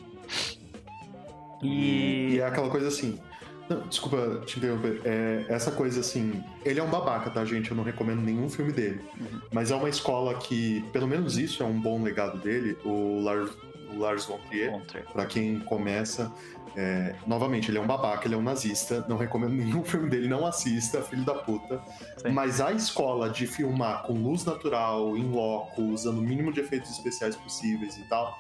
E 1.63 2.35
E. 2.35 2.41
é 2.41 2.47
aquela 2.47 2.69
coisa 2.69 2.89
assim. 2.89 3.21
Não, 3.69 3.81
desculpa 3.87 4.41
te 4.47 4.59
interromper. 4.59 5.01
É, 5.05 5.45
essa 5.49 5.71
coisa 5.71 6.01
assim. 6.01 6.43
Ele 6.65 6.81
é 6.81 6.83
um 6.83 6.89
babaca, 6.89 7.31
tá, 7.31 7.45
gente? 7.45 7.71
Eu 7.71 7.77
não 7.77 7.85
recomendo 7.85 8.21
nenhum 8.23 8.49
filme 8.49 8.73
dele. 8.73 9.01
Uhum. 9.21 9.41
Mas 9.53 9.71
é 9.71 9.77
uma 9.77 9.89
escola 9.89 10.35
que, 10.35 10.83
pelo 10.93 11.07
menos 11.07 11.37
isso 11.37 11.63
é 11.63 11.67
um 11.67 11.79
bom 11.79 12.03
legado 12.03 12.39
dele. 12.39 12.79
O 12.85 13.21
Lars, 13.21 13.51
o 13.93 13.99
Lars 13.99 14.25
von 14.25 14.39
Trier. 14.49 14.73
Pra 15.13 15.27
quem 15.27 15.61
começa. 15.61 16.33
é, 16.77 17.15
novamente, 17.27 17.71
ele 17.71 17.79
é 17.79 17.81
um 17.81 17.87
babaca, 17.87 18.27
ele 18.27 18.35
é 18.35 18.39
um 18.39 18.43
nazista. 18.43 19.05
Não 19.09 19.17
recomendo 19.17 19.53
nenhum 19.55 19.85
filme 19.85 20.09
dele, 20.09 20.29
não 20.29 20.47
assista, 20.47 21.03
filho 21.03 21.25
da 21.25 21.35
puta. 21.35 21.83
Sim. 22.17 22.31
Mas 22.31 22.61
a 22.61 22.73
escola 22.73 23.29
de 23.29 23.47
filmar 23.47 24.05
com 24.05 24.15
luz 24.15 24.45
natural, 24.45 25.17
em 25.17 25.25
loco, 25.31 25.83
usando 25.83 26.19
o 26.19 26.23
mínimo 26.23 26.53
de 26.53 26.61
efeitos 26.61 26.91
especiais 26.91 27.37
possíveis 27.37 27.99
e 27.99 28.03
tal, 28.09 28.39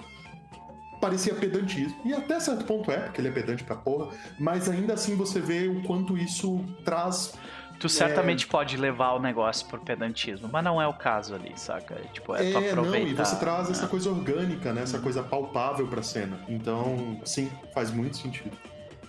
parecia 1.01 1.35
pedantismo. 1.35 2.01
E 2.05 2.13
até 2.13 2.39
certo 2.41 2.65
ponto 2.65 2.91
é, 2.91 2.99
porque 2.99 3.21
ele 3.21 3.29
é 3.29 3.33
pedante 3.33 3.65
pra 3.65 3.77
porra. 3.77 4.11
Mas 4.39 4.69
ainda 4.69 4.95
assim 4.95 5.17
você 5.17 5.41
vê 5.41 5.69
o 5.69 5.83
quanto 5.83 6.17
isso 6.17 6.65
traz. 6.85 7.35
Tu 7.79 7.89
certamente 7.89 8.47
pode 8.47 8.77
levar 8.77 9.13
o 9.13 9.21
negócio 9.21 9.67
por 9.69 9.79
pedantismo, 9.79 10.49
mas 10.51 10.65
não 10.65 10.83
é 10.83 10.87
o 10.89 10.93
caso 10.93 11.37
ali, 11.37 11.53
saca? 11.57 11.95
Tipo, 12.13 12.35
é, 12.35 12.51
pra 12.51 12.61
não, 12.61 12.69
aproveitar. 12.69 13.23
e 13.23 13.27
você 13.27 13.37
traz 13.37 13.69
né? 13.69 13.73
essa 13.73 13.87
coisa 13.87 14.11
orgânica, 14.11 14.73
né? 14.73 14.83
Essa 14.83 14.99
coisa 14.99 15.23
palpável 15.23 15.87
pra 15.87 16.03
cena. 16.03 16.41
Então, 16.49 17.21
sim, 17.25 17.49
faz 17.73 17.93
muito 17.93 18.17
sentido. 18.17 18.57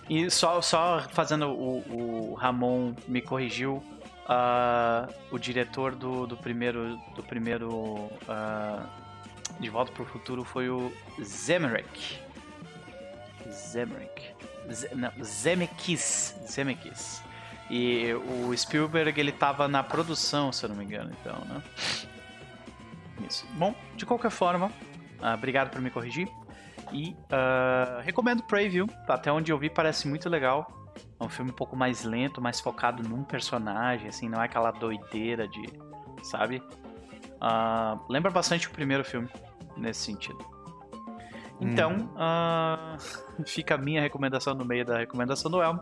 E 0.08 0.30
só, 0.30 0.62
só 0.62 1.04
fazendo 1.10 1.48
o, 1.48 2.30
o 2.32 2.34
Ramon 2.34 2.94
me 3.08 3.20
corrigiu, 3.20 3.82
ah, 4.28 5.08
o 5.32 5.38
diretor 5.38 5.96
do, 5.96 6.24
do 6.24 6.36
primeiro 6.36 6.96
do 7.16 7.22
primeiro 7.22 8.08
ah, 8.28 8.86
De 9.60 9.68
Volta 9.68 9.92
para 9.92 10.02
o 10.02 10.06
Futuro 10.06 10.42
foi 10.42 10.68
o 10.68 10.92
Zemerick. 11.22 12.18
Zemerick. 13.50 14.34
Z- 14.70 14.94
não, 14.94 15.12
Zemeckis. 15.22 16.34
Zemeckis. 16.48 17.22
E 17.70 18.12
o 18.14 18.56
Spielberg 18.56 19.20
ele 19.20 19.32
tava 19.32 19.68
na 19.68 19.82
produção, 19.82 20.50
se 20.50 20.64
eu 20.64 20.70
não 20.70 20.76
me 20.76 20.84
engano, 20.84 21.12
então, 21.20 21.38
né? 21.44 21.62
Isso. 23.28 23.46
Bom, 23.52 23.74
de 23.94 24.04
qualquer 24.06 24.30
forma, 24.30 24.72
ah, 25.20 25.34
obrigado 25.34 25.70
por 25.70 25.80
me 25.80 25.90
corrigir. 25.90 26.28
E 26.92 27.14
ah, 27.30 28.00
recomendo 28.02 28.42
Preview. 28.42 28.88
Até 29.06 29.30
onde 29.30 29.52
eu 29.52 29.58
vi 29.58 29.70
parece 29.70 30.08
muito 30.08 30.28
legal. 30.28 30.76
É 31.18 31.24
um 31.24 31.28
filme 31.28 31.50
um 31.50 31.54
pouco 31.54 31.76
mais 31.76 32.02
lento, 32.02 32.40
mais 32.40 32.60
focado 32.60 33.02
num 33.06 33.22
personagem, 33.22 34.08
assim, 34.08 34.28
não 34.28 34.40
é 34.40 34.46
aquela 34.46 34.70
doideira 34.70 35.46
de. 35.46 35.62
Sabe? 36.22 36.62
Ah, 37.40 37.98
lembra 38.08 38.30
bastante 38.30 38.66
o 38.66 38.70
primeiro 38.70 39.04
filme, 39.04 39.28
nesse 39.80 40.00
sentido. 40.00 40.44
Então, 41.60 42.10
ah, 42.16 42.96
fica 43.44 43.74
a 43.74 43.78
minha 43.78 44.00
recomendação 44.00 44.54
no 44.54 44.64
meio 44.64 44.84
da 44.84 44.98
recomendação 44.98 45.50
do 45.50 45.60
Elmo. 45.60 45.80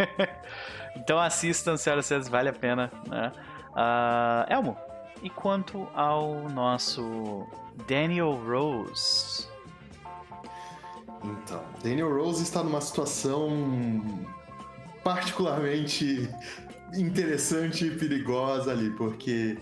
então 0.96 1.18
assistam, 1.18 1.76
senhoras 1.76 2.06
e 2.06 2.08
senhores, 2.08 2.28
vale 2.28 2.48
a 2.48 2.52
pena. 2.52 2.90
Né? 3.06 3.30
Ah, 3.74 4.46
Elmo, 4.48 4.76
e 5.22 5.28
quanto 5.28 5.86
ao 5.94 6.48
nosso 6.48 7.46
Daniel 7.86 8.32
Rose? 8.32 9.46
Então, 11.22 11.62
Daniel 11.82 12.10
Rose 12.16 12.42
está 12.42 12.62
numa 12.62 12.80
situação 12.80 13.50
particularmente 15.04 16.30
interessante 16.96 17.86
e 17.86 17.90
perigosa 17.90 18.70
ali, 18.70 18.88
porque 18.90 19.58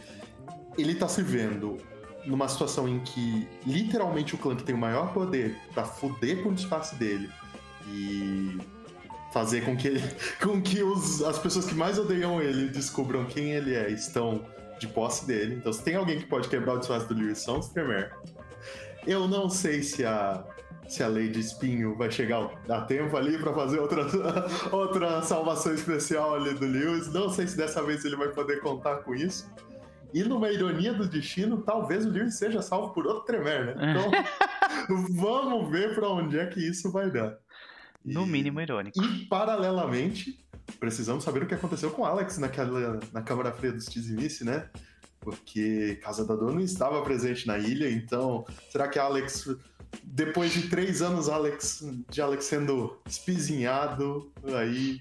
ele 0.76 0.94
tá 0.94 1.08
se 1.08 1.22
vendo 1.22 1.76
numa 2.28 2.46
situação 2.48 2.88
em 2.88 3.00
que 3.00 3.48
literalmente 3.66 4.34
o 4.34 4.38
clã 4.38 4.54
que 4.54 4.62
tem 4.62 4.74
o 4.74 4.78
maior 4.78 5.12
poder 5.12 5.56
pra 5.72 5.84
fuder 5.84 6.42
com 6.42 6.50
o 6.50 6.54
disfarce 6.54 6.94
dele 6.96 7.30
e 7.86 8.58
fazer 9.32 9.64
com 9.64 9.76
que, 9.76 9.88
ele, 9.88 10.02
com 10.40 10.60
que 10.60 10.82
os, 10.82 11.22
as 11.22 11.38
pessoas 11.38 11.64
que 11.66 11.74
mais 11.74 11.98
odeiam 11.98 12.40
ele 12.40 12.68
descubram 12.68 13.24
quem 13.24 13.52
ele 13.52 13.74
é 13.74 13.90
estão 13.90 14.44
de 14.78 14.86
posse 14.86 15.26
dele. 15.26 15.56
Então, 15.56 15.72
se 15.72 15.82
tem 15.82 15.96
alguém 15.96 16.18
que 16.18 16.26
pode 16.26 16.48
quebrar 16.48 16.74
o 16.74 16.78
disfarce 16.78 17.08
do 17.08 17.14
Lewis, 17.14 17.38
são 17.38 17.58
os 17.58 17.68
Tremere. 17.68 18.10
Eu 19.06 19.26
não 19.26 19.48
sei 19.48 19.82
se 19.82 20.04
a 20.04 20.44
se 20.88 21.02
a 21.02 21.10
de 21.10 21.38
espinho 21.38 21.94
vai 21.94 22.10
chegar 22.10 22.50
a 22.66 22.80
tempo 22.80 23.14
ali 23.14 23.36
pra 23.38 23.52
fazer 23.52 23.78
outra, 23.78 24.06
outra 24.72 25.20
salvação 25.22 25.74
especial 25.74 26.34
ali 26.34 26.54
do 26.54 26.64
Lewis. 26.64 27.12
Não 27.12 27.28
sei 27.28 27.46
se 27.46 27.56
dessa 27.56 27.82
vez 27.82 28.04
ele 28.06 28.16
vai 28.16 28.28
poder 28.28 28.60
contar 28.60 28.96
com 29.02 29.14
isso. 29.14 29.50
E 30.14 30.22
numa 30.24 30.50
ironia 30.50 30.92
do 30.94 31.06
destino, 31.06 31.58
talvez 31.62 32.04
o 32.06 32.10
Lewis 32.10 32.36
seja 32.36 32.62
salvo 32.62 32.92
por 32.94 33.06
outro 33.06 33.24
Tremere, 33.24 33.74
né? 33.74 33.92
Então, 33.92 34.10
vamos 35.14 35.70
ver 35.70 35.94
pra 35.94 36.08
onde 36.08 36.38
é 36.38 36.46
que 36.46 36.60
isso 36.60 36.90
vai 36.90 37.10
dar. 37.10 37.36
No 38.04 38.24
E- 38.24 38.28
mínimo 38.28 38.60
irônico. 38.60 39.02
E, 39.02 39.26
paralelamente, 39.26 40.38
precisamos 40.80 41.24
saber 41.24 41.42
o 41.42 41.46
que 41.46 41.54
aconteceu 41.54 41.90
com 41.90 42.04
Alex 42.04 42.38
naquela, 42.38 43.00
na 43.12 43.20
Câmara 43.22 43.52
Fria 43.52 43.72
dos 43.72 43.86
Tizimice, 43.86 44.44
né? 44.44 44.68
Porque 45.20 45.98
Casa 46.02 46.24
da 46.24 46.34
Dor 46.34 46.52
não 46.54 46.60
estava 46.60 47.02
presente 47.02 47.46
na 47.46 47.58
ilha, 47.58 47.90
então 47.90 48.46
será 48.70 48.88
que 48.88 48.98
Alex, 48.98 49.54
depois 50.02 50.52
de 50.52 50.68
três 50.68 51.02
anos 51.02 51.28
Alex, 51.28 51.84
de 52.08 52.22
Alex 52.22 52.44
sendo 52.44 52.98
espizinhado, 53.06 54.32
aí 54.54 55.00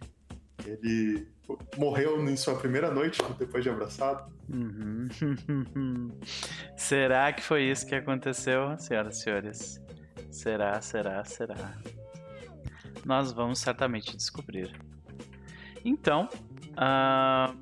ele 0.66 1.28
morreu 1.78 2.28
em 2.28 2.36
sua 2.36 2.56
primeira 2.56 2.92
noite, 2.92 3.22
depois 3.38 3.64
de 3.64 3.70
abraçado? 3.70 4.36
Uhum. 4.50 5.08
será 6.78 7.34
que 7.34 7.44
foi 7.44 7.64
isso 7.64 7.86
que 7.86 7.96
aconteceu, 7.96 8.78
senhoras 8.78 9.18
e 9.18 9.22
senhores? 9.22 9.82
Será, 10.32 10.80
será, 10.82 11.24
será? 11.26 11.78
Nós 13.06 13.32
vamos 13.32 13.60
certamente 13.60 14.16
descobrir. 14.16 14.72
Então, 15.84 16.30
ah, 16.76 17.54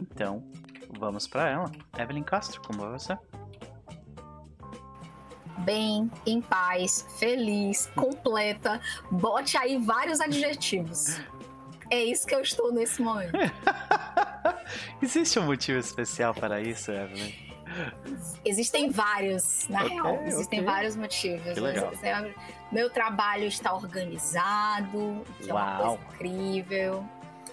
então 0.00 0.42
vamos 0.98 1.26
pra 1.26 1.48
ela. 1.48 1.70
Evelyn 1.98 2.22
Castro, 2.22 2.60
como 2.62 2.80
vai 2.80 2.92
você? 2.92 3.16
Bem, 5.58 6.10
em 6.26 6.40
paz, 6.40 7.06
feliz, 7.18 7.86
completa. 7.94 8.80
Bote 9.10 9.56
aí 9.58 9.78
vários 9.78 10.20
adjetivos. 10.20 11.20
É 11.90 12.02
isso 12.04 12.26
que 12.26 12.34
eu 12.34 12.40
estou 12.40 12.72
nesse 12.72 13.02
momento. 13.02 13.32
Existe 15.02 15.38
um 15.38 15.44
motivo 15.44 15.78
especial 15.78 16.32
para 16.34 16.60
isso, 16.60 16.92
Evelyn? 16.92 17.34
Existem 18.44 18.90
vários, 18.90 19.68
na 19.68 19.82
Ok, 19.82 19.90
real. 19.94 20.22
Existem 20.26 20.60
ok. 20.60 20.72
vários 20.72 20.96
motivos. 20.96 21.52
Que 21.54 21.60
legal. 21.60 21.92
Meu 22.72 22.90
trabalho 22.90 23.44
está 23.44 23.74
organizado, 23.74 25.24
que 25.40 25.50
é 25.50 25.52
uma 25.54 25.80
Uau. 25.80 25.98
coisa 25.98 26.14
incrível. 26.14 27.08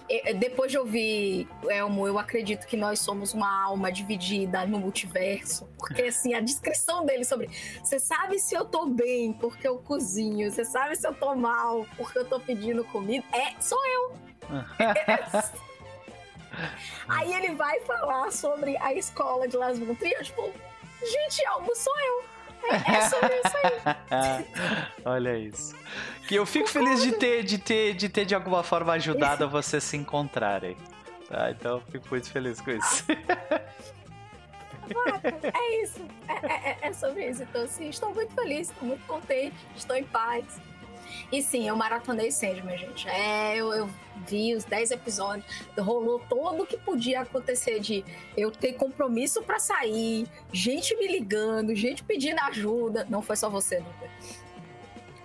E- 0.08 0.32
Depois 0.34 0.70
de 0.72 0.78
ouvir 0.78 1.48
Elmo, 1.68 2.06
eu 2.06 2.18
acredito 2.18 2.66
que 2.66 2.76
nós 2.76 3.00
somos 3.00 3.34
uma 3.34 3.64
alma 3.64 3.92
dividida 3.92 4.64
no 4.66 4.78
multiverso. 4.78 5.68
Porque, 5.78 6.02
assim, 6.02 6.34
a 6.34 6.40
descrição 6.40 7.04
dele 7.04 7.24
sobre. 7.24 7.48
Você 7.82 7.98
sabe 8.00 8.38
se 8.38 8.54
eu 8.54 8.64
tô 8.64 8.86
bem 8.86 9.32
porque 9.34 9.66
eu 9.68 9.78
cozinho. 9.78 10.50
Você 10.50 10.64
sabe 10.64 10.96
se 10.96 11.06
eu 11.06 11.14
tô 11.14 11.34
mal 11.34 11.86
porque 11.96 12.18
eu 12.18 12.24
tô 12.24 12.40
pedindo 12.40 12.84
comida. 12.84 13.24
É, 13.32 13.60
sou 13.60 13.78
eu. 13.86 14.14
Aí 17.08 17.32
ele 17.34 17.54
vai 17.54 17.80
falar 17.80 18.32
sobre 18.32 18.76
a 18.78 18.92
escola 18.94 19.46
de 19.46 19.56
Las 19.56 19.78
Von 19.78 19.94
Trier, 19.94 20.22
tipo, 20.24 20.50
gente, 21.00 21.44
Elmo, 21.46 21.74
sou 21.76 21.94
eu. 22.00 22.24
É, 22.64 22.92
é 22.96 23.08
sobre 23.08 23.34
isso 23.34 23.56
aí. 23.56 24.46
Olha 25.04 25.36
isso. 25.38 25.74
Que 26.26 26.34
eu 26.34 26.44
fico 26.44 26.68
feliz 26.68 27.00
de 27.02 27.12
ter, 27.12 27.42
de 27.42 27.58
ter, 27.58 27.94
de 27.94 28.08
ter 28.08 28.24
de 28.24 28.34
alguma 28.34 28.62
forma 28.62 28.92
ajudado 28.92 29.44
a 29.44 29.46
vocês 29.46 29.82
se 29.84 29.96
encontrarem. 29.96 30.76
Tá, 31.28 31.50
então 31.50 31.76
eu 31.76 31.80
fico 31.90 32.06
muito 32.10 32.30
feliz 32.30 32.60
com 32.60 32.70
isso. 32.70 33.04
É 35.42 35.82
isso. 35.82 36.00
É, 36.28 36.70
é- 36.70 36.78
é 36.82 36.92
sobre 36.92 37.28
isso. 37.28 37.42
Então, 37.42 37.62
assim, 37.64 37.88
estou 37.88 38.14
muito 38.14 38.34
feliz, 38.34 38.70
estou 38.70 38.88
muito 38.88 39.06
contente, 39.06 39.54
estou 39.76 39.96
em 39.96 40.04
paz. 40.04 40.44
E 41.30 41.42
sim, 41.42 41.68
eu 41.68 41.76
maratonei 41.76 42.30
Sandman, 42.30 42.76
gente. 42.78 43.08
É, 43.08 43.56
eu, 43.56 43.72
eu 43.72 43.90
vi 44.26 44.54
os 44.54 44.64
10 44.64 44.90
episódios, 44.92 45.46
rolou 45.78 46.20
todo 46.28 46.62
o 46.62 46.66
que 46.66 46.76
podia 46.76 47.20
acontecer 47.20 47.80
de 47.80 48.04
eu 48.36 48.50
ter 48.50 48.74
compromisso 48.74 49.42
pra 49.42 49.58
sair, 49.58 50.26
gente 50.52 50.96
me 50.96 51.06
ligando, 51.06 51.74
gente 51.74 52.02
pedindo 52.02 52.40
ajuda. 52.40 53.06
Não 53.08 53.22
foi 53.22 53.36
só 53.36 53.48
você, 53.48 53.78
Luca. 53.78 54.10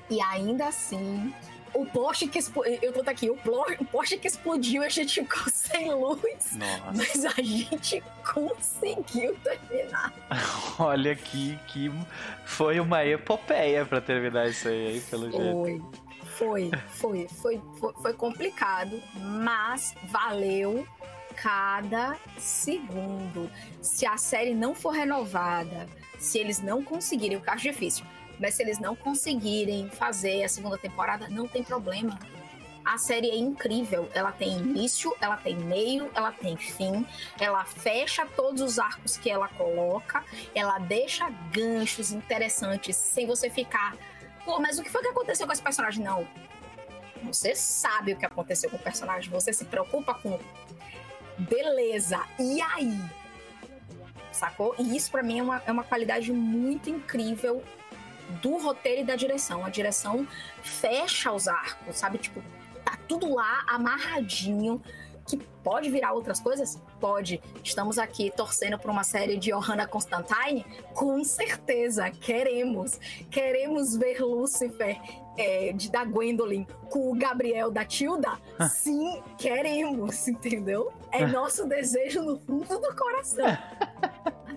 E 0.09 0.21
ainda 0.21 0.67
assim, 0.67 1.33
o 1.73 1.85
poste 1.85 2.27
que 2.27 2.39
explodiu. 2.39 2.77
Eu 2.81 2.93
tô 2.93 3.09
aqui, 3.09 3.29
o, 3.29 3.33
o 3.33 3.85
poste 3.85 4.17
que 4.17 4.27
explodiu, 4.27 4.83
a 4.83 4.89
gente 4.89 5.21
ficou 5.21 5.43
sem 5.51 5.93
luz. 5.93 6.51
Nossa. 6.53 6.91
Mas 6.93 7.25
a 7.25 7.41
gente 7.41 8.03
conseguiu 8.33 9.35
terminar. 9.43 10.13
Olha 10.79 11.15
que, 11.15 11.57
que 11.67 11.91
foi 12.45 12.79
uma 12.79 13.05
epopeia 13.05 13.85
pra 13.85 13.99
terminar 13.99 14.49
isso 14.49 14.67
aí, 14.67 15.01
pelo 15.09 15.31
jeito. 15.31 15.43
Foi. 15.43 16.03
Foi, 16.37 16.71
foi, 16.87 17.27
foi, 17.27 17.61
foi, 17.79 17.93
foi 18.01 18.13
complicado, 18.13 18.99
mas 19.13 19.93
valeu 20.05 20.87
cada 21.35 22.17
segundo. 22.39 23.49
Se 23.81 24.05
a 24.05 24.17
série 24.17 24.55
não 24.55 24.73
for 24.73 24.91
renovada, 24.91 25.87
se 26.17 26.39
eles 26.39 26.59
não 26.59 26.83
conseguirem, 26.83 27.37
o 27.37 27.41
que 27.41 27.49
eu 27.49 27.53
acho 27.53 27.63
difícil, 27.63 28.03
mas 28.39 28.55
se 28.55 28.63
eles 28.63 28.79
não 28.79 28.95
conseguirem 28.95 29.89
fazer 29.89 30.43
a 30.43 30.49
segunda 30.49 30.77
temporada, 30.77 31.27
não 31.29 31.47
tem 31.47 31.63
problema. 31.63 32.17
A 32.83 32.97
série 32.97 33.29
é 33.29 33.35
incrível. 33.35 34.09
Ela 34.13 34.31
tem 34.31 34.57
início, 34.57 35.15
ela 35.21 35.37
tem 35.37 35.55
meio, 35.55 36.11
ela 36.13 36.31
tem 36.31 36.57
fim. 36.57 37.05
Ela 37.39 37.63
fecha 37.63 38.25
todos 38.25 38.61
os 38.61 38.77
arcos 38.77 39.15
que 39.15 39.29
ela 39.29 39.47
coloca. 39.47 40.23
Ela 40.53 40.79
deixa 40.79 41.29
ganchos 41.51 42.11
interessantes 42.11 42.97
sem 42.97 43.25
você 43.25 43.49
ficar. 43.49 43.95
Pô, 44.43 44.59
mas 44.59 44.77
o 44.77 44.83
que 44.83 44.89
foi 44.89 45.01
que 45.01 45.07
aconteceu 45.07 45.47
com 45.47 45.53
esse 45.53 45.61
personagem? 45.61 46.03
Não. 46.03 46.27
Você 47.23 47.55
sabe 47.55 48.13
o 48.13 48.17
que 48.17 48.25
aconteceu 48.25 48.69
com 48.69 48.75
o 48.75 48.79
personagem. 48.79 49.29
Você 49.31 49.53
se 49.53 49.63
preocupa 49.63 50.13
com. 50.13 50.37
Beleza. 51.37 52.21
E 52.37 52.61
aí? 52.61 52.99
Sacou? 54.33 54.75
E 54.77 54.97
isso 54.97 55.09
para 55.09 55.23
mim 55.23 55.39
é 55.39 55.43
uma, 55.43 55.63
é 55.65 55.71
uma 55.71 55.83
qualidade 55.85 56.33
muito 56.33 56.89
incrível 56.89 57.63
do 58.41 58.57
roteiro 58.57 59.01
e 59.01 59.03
da 59.03 59.15
direção. 59.15 59.65
A 59.65 59.69
direção 59.69 60.27
fecha 60.61 61.31
os 61.31 61.47
arcos, 61.47 61.97
sabe? 61.97 62.17
Tipo, 62.17 62.41
tá 62.83 62.97
tudo 63.07 63.33
lá 63.33 63.63
amarradinho. 63.67 64.81
Que 65.25 65.37
pode 65.63 65.89
virar 65.89 66.11
outras 66.11 66.41
coisas? 66.41 66.81
Pode. 66.99 67.41
Estamos 67.63 67.97
aqui 67.97 68.29
torcendo 68.35 68.77
por 68.77 68.91
uma 68.91 69.05
série 69.05 69.37
de 69.37 69.51
Johanna 69.51 69.87
Constantine? 69.87 70.65
Com 70.93 71.23
certeza, 71.23 72.11
queremos. 72.11 72.99
Queremos 73.31 73.95
ver 73.95 74.19
Lucifer 74.19 74.99
é, 75.37 75.71
de, 75.71 75.89
da 75.89 76.03
Gwendolyn 76.03 76.65
com 76.89 77.09
o 77.09 77.15
Gabriel 77.15 77.71
da 77.71 77.85
Tilda? 77.85 78.37
Sim, 78.69 79.23
queremos, 79.37 80.27
entendeu? 80.27 80.91
É 81.09 81.25
nosso 81.25 81.65
desejo 81.65 82.21
no 82.21 82.37
fundo 82.39 82.79
do 82.79 82.95
coração. 82.95 83.45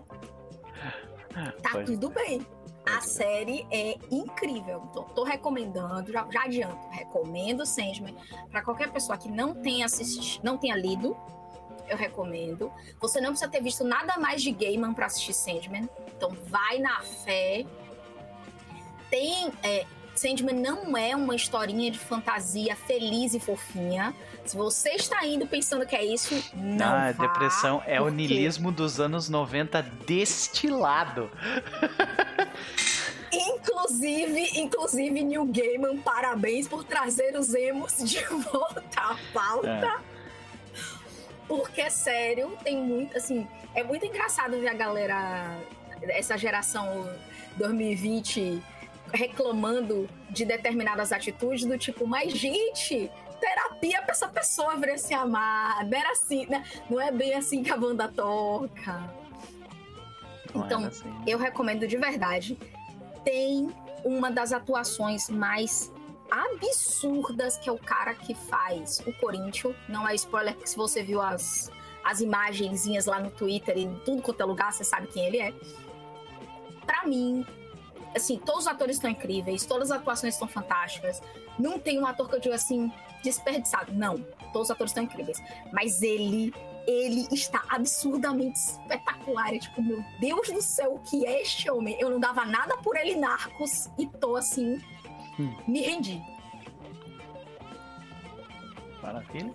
Tá 1.63 1.73
Pode. 1.73 1.85
tudo 1.85 2.09
bem. 2.09 2.47
A 2.87 3.01
série 3.01 3.67
é 3.71 3.97
incrível. 4.11 4.87
Então, 4.91 5.03
tô 5.05 5.25
recomendando, 5.25 6.13
já, 6.13 6.27
já 6.31 6.45
adianto, 6.45 6.89
recomendo 6.89 7.67
Sandman 7.67 8.17
para 8.51 8.63
qualquer 8.63 8.93
pessoa 8.93 9.19
que 9.19 9.29
não 9.29 9.55
tenha 9.55 9.87
assistido, 9.87 10.45
não 10.45 10.57
tenha 10.57 10.77
lido. 10.77 11.17
Eu 11.89 11.97
recomendo. 11.97 12.73
Você 13.01 13.21
não 13.21 13.31
precisa 13.31 13.51
ter 13.51 13.63
visto 13.63 13.85
nada 13.85 14.19
mais 14.19 14.43
de 14.43 14.51
Gaiman 14.51 14.93
para 14.93 15.07
assistir 15.07 15.35
Sandman. 15.35 15.89
Então, 16.17 16.31
vai 16.47 16.79
na 16.79 17.01
fé. 17.01 17.65
Tem. 19.11 19.53
É, 19.63 19.87
Sandman 20.17 20.57
não 20.57 20.97
é 20.97 21.15
uma 21.15 21.35
historinha 21.35 21.91
de 21.91 21.99
fantasia 21.99 22.75
feliz 22.75 23.35
e 23.35 23.41
fofinha. 23.41 24.15
Se 24.45 24.57
você 24.57 24.91
está 24.91 25.25
indo 25.27 25.47
pensando 25.47 25.87
que 25.87 25.95
é 25.95 26.05
isso, 26.05 26.35
não. 26.55 26.87
Ah, 26.87 27.13
vá, 27.13 27.27
depressão 27.27 27.83
é 27.87 28.01
o 28.01 28.09
niilismo 28.09 28.73
dos 28.73 28.99
anos 28.99 29.29
90 29.29 29.83
destilado. 30.07 31.31
Inclusive, 33.33 34.61
inclusive, 34.61 35.23
New 35.23 35.45
Gaiman, 35.47 35.99
parabéns 35.99 36.67
por 36.67 36.85
trazer 36.85 37.37
os 37.37 37.55
emos 37.55 37.97
de 37.99 38.25
volta 38.25 38.83
à 38.97 39.17
pauta. 39.33 39.69
É. 39.69 40.17
Porque, 41.47 41.91
sério, 41.91 42.57
tem 42.65 42.77
muito, 42.77 43.17
assim, 43.17 43.47
é 43.75 43.85
muito 43.85 44.07
engraçado 44.07 44.59
ver 44.59 44.69
a 44.69 44.75
galera, 44.75 45.59
essa 46.03 46.37
geração 46.37 47.09
2020, 47.57 48.63
reclamando 49.17 50.09
de 50.31 50.45
determinadas 50.45 51.13
atitudes 51.13 51.65
do 51.65 51.77
tipo, 51.77 52.07
mas 52.07 52.33
gente, 52.33 53.11
terapia 53.41 54.03
pra 54.03 54.13
essa 54.13 54.29
pessoa 54.29 54.77
vir 54.77 54.99
se 54.99 55.15
amar, 55.15 55.85
não 55.85 55.99
era 55.99 56.13
assim, 56.13 56.47
né? 56.47 56.65
Não 56.89 57.01
é 57.01 57.11
bem 57.11 57.35
assim 57.35 57.63
que 57.63 57.73
a 57.73 57.77
banda 57.77 58.09
toca. 58.09 59.15
Não 60.55 60.65
Então, 60.65 60.85
assim. 60.85 61.13
Eu 61.27 61.39
recomendo 61.39 61.87
de 61.87 61.97
verdade. 61.97 62.59
Tem 63.25 63.69
uma 64.05 64.31
das 64.31 64.53
atuações 64.53 65.29
mais 65.29 65.93
absurdas 66.31 67.57
que 67.59 67.69
é 67.69 67.73
o 67.73 67.79
cara 67.79 68.15
que 68.15 68.35
faz 68.35 69.01
o 69.07 69.13
Corinthians. 69.15 69.75
Não 69.89 70.09
é 70.09 70.15
spoiler, 70.15 70.55
porque 70.55 70.69
se 70.69 70.77
você 70.77 71.03
viu 71.03 71.21
as, 71.21 71.71
as 72.05 72.21
imagenzinhas 72.21 73.07
lá 73.07 73.21
no 73.21 73.31
Twitter 73.31 73.77
e 73.77 73.83
em 73.83 73.95
tudo 74.05 74.23
quanto 74.23 74.41
é 74.41 74.45
lugar, 74.45 74.73
você 74.73 74.85
sabe 74.85 75.09
quem 75.09 75.27
ele 75.27 75.39
é. 75.39 75.53
Pra 76.85 77.05
mim, 77.05 77.45
assim, 78.17 78.39
todos 78.39 78.63
os 78.63 78.67
atores 78.67 78.97
estão 78.97 79.11
incríveis, 79.11 79.65
todas 79.65 79.91
as 79.91 79.99
atuações 79.99 80.35
estão 80.35 80.49
fantásticas. 80.49 81.23
Não 81.59 81.79
tem 81.79 81.99
um 82.01 82.07
ator 82.07 82.29
que 82.29 82.37
eu 82.37 82.41
digo 82.41 82.55
assim, 82.55 82.93
desperdiçado. 83.23 83.93
Não, 83.93 84.19
todos 84.53 84.69
os 84.69 84.71
atores 84.71 84.91
estão 84.91 85.05
incríveis. 85.05 85.43
Mas 85.73 86.03
ele, 86.03 86.53
ele 86.87 87.27
está 87.33 87.63
absurdamente 87.69 88.59
espetacular. 88.59 89.55
É 89.55 89.59
tipo, 89.59 89.83
meu 89.83 90.03
Deus 90.21 90.49
do 90.51 90.63
céu, 90.63 90.95
o 90.95 90.99
que 91.01 91.27
é 91.27 91.43
este 91.43 91.71
homem? 91.71 91.97
Eu 92.01 92.11
não 92.11 92.19
dava 92.21 92.45
nada 92.45 92.77
por 92.79 92.97
ele 92.97 93.17
Narcos 93.17 93.89
e 93.99 94.07
tô 94.07 94.37
assim, 94.37 94.81
Hum. 95.39 95.55
me 95.69 95.83
rendi. 95.83 96.23
Maravilha. 99.03 99.53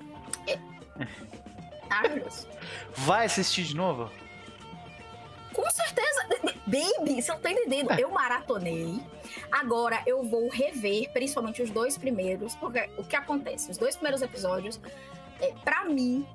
Maravilhoso. 1.90 2.48
Vai 2.96 3.26
assistir 3.26 3.64
de 3.64 3.76
novo? 3.76 4.10
Com 5.54 5.70
certeza. 5.70 6.28
Baby, 6.66 7.22
você 7.22 7.32
não 7.32 7.40
tá 7.40 7.52
entendendo. 7.52 7.92
Eu 8.00 8.12
maratonei. 8.12 9.00
Agora 9.52 10.02
eu 10.06 10.24
vou 10.24 10.50
rever, 10.50 11.12
principalmente 11.12 11.62
os 11.62 11.70
dois 11.70 11.98
primeiros, 11.98 12.56
porque 12.56 12.90
o 12.98 13.04
que 13.04 13.16
acontece? 13.16 13.72
Os 13.72 13.78
dois 13.78 13.96
primeiros 13.96 14.22
episódios, 14.22 14.80
é, 15.40 15.54
para 15.64 15.86
mim, 15.86 16.26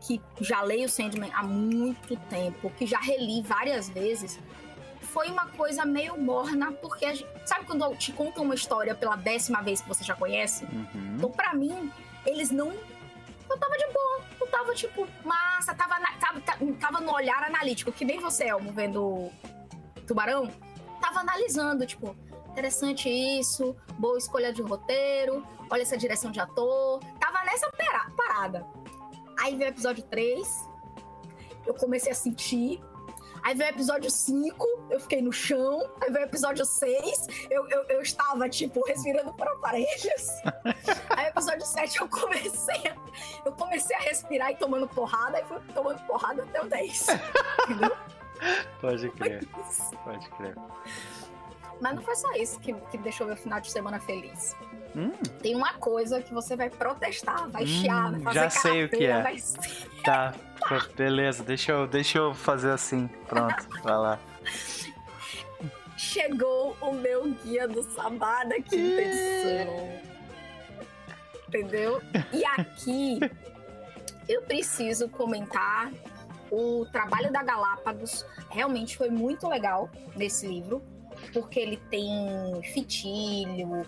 que 0.00 0.20
já 0.40 0.62
leio 0.62 0.88
Sandman 0.88 1.30
há 1.34 1.42
muito 1.42 2.16
tempo, 2.28 2.70
que 2.70 2.86
já 2.86 2.98
reli 2.98 3.42
várias 3.42 3.88
vezes, 3.88 4.38
foi 5.00 5.28
uma 5.28 5.46
coisa 5.46 5.84
meio 5.84 6.16
morna, 6.18 6.72
porque 6.72 7.14
gente, 7.14 7.26
sabe 7.44 7.66
quando 7.66 7.94
te 7.96 8.12
contam 8.12 8.44
uma 8.44 8.54
história 8.54 8.94
pela 8.94 9.16
décima 9.16 9.60
vez 9.60 9.80
que 9.80 9.88
você 9.88 10.04
já 10.04 10.14
conhece? 10.14 10.64
Uhum. 10.64 11.16
Então, 11.16 11.30
pra 11.30 11.52
mim, 11.52 11.92
eles 12.24 12.50
não. 12.50 12.72
Eu 13.50 13.58
tava 13.58 13.76
de 13.76 13.86
boa. 13.92 14.20
Eu 14.40 14.46
tava, 14.46 14.74
tipo, 14.74 15.06
massa, 15.24 15.74
tava, 15.74 15.98
na- 15.98 16.12
tava, 16.18 16.40
ta- 16.40 16.58
tava 16.78 17.00
no 17.00 17.12
olhar 17.12 17.42
analítico, 17.42 17.92
que 17.92 18.04
nem 18.04 18.18
você, 18.20 18.44
Elmo, 18.48 18.72
vendo 18.72 19.30
Tubarão. 20.06 20.48
Tava 21.00 21.20
analisando, 21.20 21.84
tipo, 21.86 22.16
interessante 22.50 23.08
isso, 23.08 23.76
boa 23.98 24.18
escolha 24.18 24.52
de 24.52 24.62
roteiro, 24.62 25.46
olha 25.70 25.82
essa 25.82 25.96
direção 25.96 26.30
de 26.30 26.40
ator. 26.40 27.00
Tava 27.18 27.42
nessa 27.44 27.70
parada. 28.16 28.66
Aí 29.40 29.56
veio 29.56 29.70
o 29.70 29.72
episódio 29.72 30.02
3, 30.04 30.68
eu 31.66 31.74
comecei 31.74 32.12
a 32.12 32.14
sentir. 32.14 32.80
Aí 33.42 33.54
veio 33.54 33.70
o 33.70 33.74
episódio 33.74 34.10
5, 34.10 34.86
eu 34.90 35.00
fiquei 35.00 35.22
no 35.22 35.32
chão. 35.32 35.90
Aí 36.00 36.10
veio 36.10 36.24
o 36.24 36.28
episódio 36.28 36.64
6, 36.64 37.48
eu, 37.50 37.68
eu, 37.68 37.84
eu 37.84 38.02
estava, 38.02 38.48
tipo, 38.48 38.84
respirando 38.86 39.32
por 39.32 39.46
aparelhos. 39.48 40.28
Aí 41.16 41.26
episódio 41.26 41.66
7 41.66 42.00
eu 42.00 42.08
comecei 42.08 42.76
a, 42.88 42.96
eu 43.44 43.52
comecei 43.52 43.96
a 43.96 44.00
respirar 44.00 44.50
e 44.50 44.56
tomando 44.56 44.88
porrada, 44.88 45.40
e 45.40 45.44
fui 45.44 45.58
tomando 45.74 46.00
porrada 46.06 46.42
até 46.42 46.62
o 46.62 46.66
10. 46.66 47.06
Entendeu? 47.64 47.96
Pode 48.80 49.10
crer, 49.10 49.46
pode 50.04 50.28
crer. 50.30 50.56
Mas 51.80 51.94
não 51.94 52.02
foi 52.02 52.14
só 52.14 52.32
isso 52.32 52.60
que, 52.60 52.72
que 52.72 52.98
deixou 52.98 53.26
meu 53.26 53.36
final 53.36 53.60
de 53.60 53.70
semana 53.70 53.98
feliz. 54.00 54.54
Hum, 54.96 55.12
Tem 55.40 55.54
uma 55.54 55.74
coisa 55.74 56.20
que 56.20 56.34
você 56.34 56.56
vai 56.56 56.68
protestar, 56.68 57.48
vai 57.48 57.62
Hum, 57.62 57.66
chiar, 57.66 58.10
vai 58.10 58.20
fazer 58.20 58.38
já 58.40 58.50
sei 58.50 58.84
o 58.84 58.88
que 58.88 59.04
é. 59.04 59.22
vai- 59.22 59.36
tá, 60.04 60.34
beleza, 60.96 61.42
deixa 61.44 61.72
eu, 61.72 61.86
deixa 61.86 62.18
eu 62.18 62.34
fazer 62.34 62.70
assim. 62.72 63.08
Pronto, 63.28 63.68
vai 63.82 63.96
lá. 63.96 64.18
Chegou 65.96 66.76
o 66.80 66.92
meu 66.92 67.30
guia 67.44 67.68
do 67.68 67.82
Sabá 67.82 68.42
da 68.44 68.56
quinta 68.56 69.00
edição. 69.02 70.00
Entendeu? 71.48 72.00
E 72.32 72.44
aqui 72.44 73.20
eu 74.28 74.42
preciso 74.42 75.08
comentar 75.08 75.90
o 76.50 76.86
trabalho 76.90 77.30
da 77.32 77.42
Galápagos. 77.42 78.24
Realmente 78.48 78.96
foi 78.96 79.10
muito 79.10 79.46
legal 79.48 79.90
nesse 80.16 80.46
livro, 80.46 80.82
porque 81.32 81.60
ele 81.60 81.76
tem 81.90 82.60
fitilho. 82.72 83.84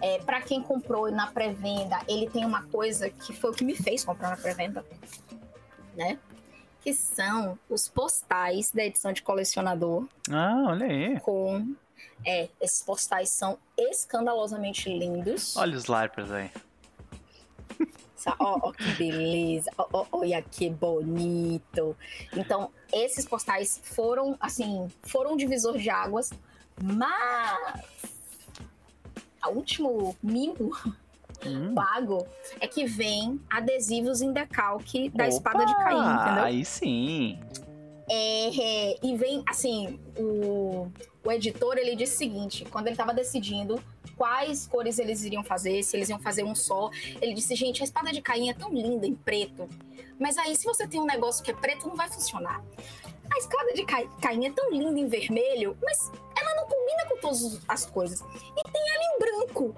É, 0.00 0.18
para 0.20 0.40
quem 0.40 0.62
comprou 0.62 1.10
na 1.10 1.26
pré-venda, 1.26 1.98
ele 2.08 2.28
tem 2.30 2.44
uma 2.44 2.62
coisa 2.64 3.10
que 3.10 3.32
foi 3.34 3.50
o 3.50 3.52
que 3.54 3.64
me 3.64 3.74
fez 3.74 4.04
comprar 4.04 4.30
na 4.30 4.36
pré-venda, 4.36 4.84
né? 5.96 6.18
Que 6.80 6.94
são 6.94 7.58
os 7.68 7.88
postais 7.88 8.70
da 8.70 8.84
edição 8.84 9.12
de 9.12 9.22
colecionador 9.22 10.06
Ah, 10.30 10.66
olha 10.68 10.86
aí. 10.86 11.20
com 11.20 11.74
É, 12.24 12.48
esses 12.60 12.82
postais 12.82 13.30
são 13.30 13.58
escandalosamente 13.76 14.88
lindos. 14.88 15.56
Olha 15.56 15.76
os 15.76 15.86
LARPers 15.86 16.30
aí. 16.30 16.50
Ó, 18.40 18.58
ó, 18.68 18.72
que 18.72 18.90
beleza. 18.94 19.70
Ó, 19.78 20.04
olha 20.12 20.42
que 20.42 20.68
bonito. 20.68 21.96
Então, 22.36 22.70
esses 22.92 23.24
postais 23.24 23.80
foram, 23.84 24.36
assim, 24.40 24.88
foram 25.02 25.32
um 25.32 25.36
divisor 25.36 25.78
de 25.78 25.88
águas, 25.88 26.30
mas 26.82 27.97
o 29.46 29.50
último 29.50 30.16
mimo 30.22 30.70
Hum. 31.46 31.72
pago 31.72 32.26
é 32.60 32.66
que 32.66 32.84
vem 32.84 33.40
adesivos 33.48 34.20
em 34.20 34.32
decalque 34.32 35.08
da 35.10 35.24
Opa, 35.24 35.28
espada 35.28 35.64
de 35.66 35.74
Caim, 35.76 36.14
entendeu? 36.16 36.44
Aí 36.44 36.64
sim. 36.64 37.38
É, 38.10 38.48
é, 38.92 38.96
e 39.02 39.16
vem, 39.16 39.44
assim, 39.46 40.00
o, 40.18 40.88
o 41.22 41.30
editor, 41.30 41.76
ele 41.78 41.94
disse 41.94 42.14
o 42.14 42.18
seguinte, 42.18 42.64
quando 42.64 42.88
ele 42.88 42.96
tava 42.96 43.14
decidindo 43.14 43.80
quais 44.16 44.66
cores 44.66 44.98
eles 44.98 45.22
iriam 45.22 45.44
fazer, 45.44 45.82
se 45.84 45.96
eles 45.96 46.08
iam 46.08 46.18
fazer 46.18 46.42
um 46.42 46.54
só, 46.56 46.90
ele 47.20 47.34
disse, 47.34 47.54
gente, 47.54 47.82
a 47.82 47.84
espada 47.84 48.10
de 48.10 48.20
Caim 48.20 48.48
é 48.48 48.54
tão 48.54 48.72
linda 48.72 49.06
em 49.06 49.14
preto, 49.14 49.68
mas 50.18 50.36
aí 50.38 50.56
se 50.56 50.64
você 50.64 50.88
tem 50.88 50.98
um 51.00 51.06
negócio 51.06 51.44
que 51.44 51.50
é 51.52 51.54
preto, 51.54 51.86
não 51.86 51.94
vai 51.94 52.08
funcionar. 52.08 52.64
A 53.30 53.38
espada 53.38 53.72
de 53.74 53.84
Ca- 53.84 54.08
Caim 54.22 54.46
é 54.46 54.50
tão 54.50 54.70
linda 54.70 54.98
em 54.98 55.06
vermelho, 55.06 55.76
mas 55.82 56.10
ela 56.40 56.54
não 56.56 56.66
combina 56.66 57.04
com 57.08 57.16
todas 57.18 57.60
as 57.68 57.86
coisas. 57.86 58.20
E 58.20 58.70
tem 58.70 58.82
ela 58.94 59.04
em 59.04 59.18
branco. 59.18 59.74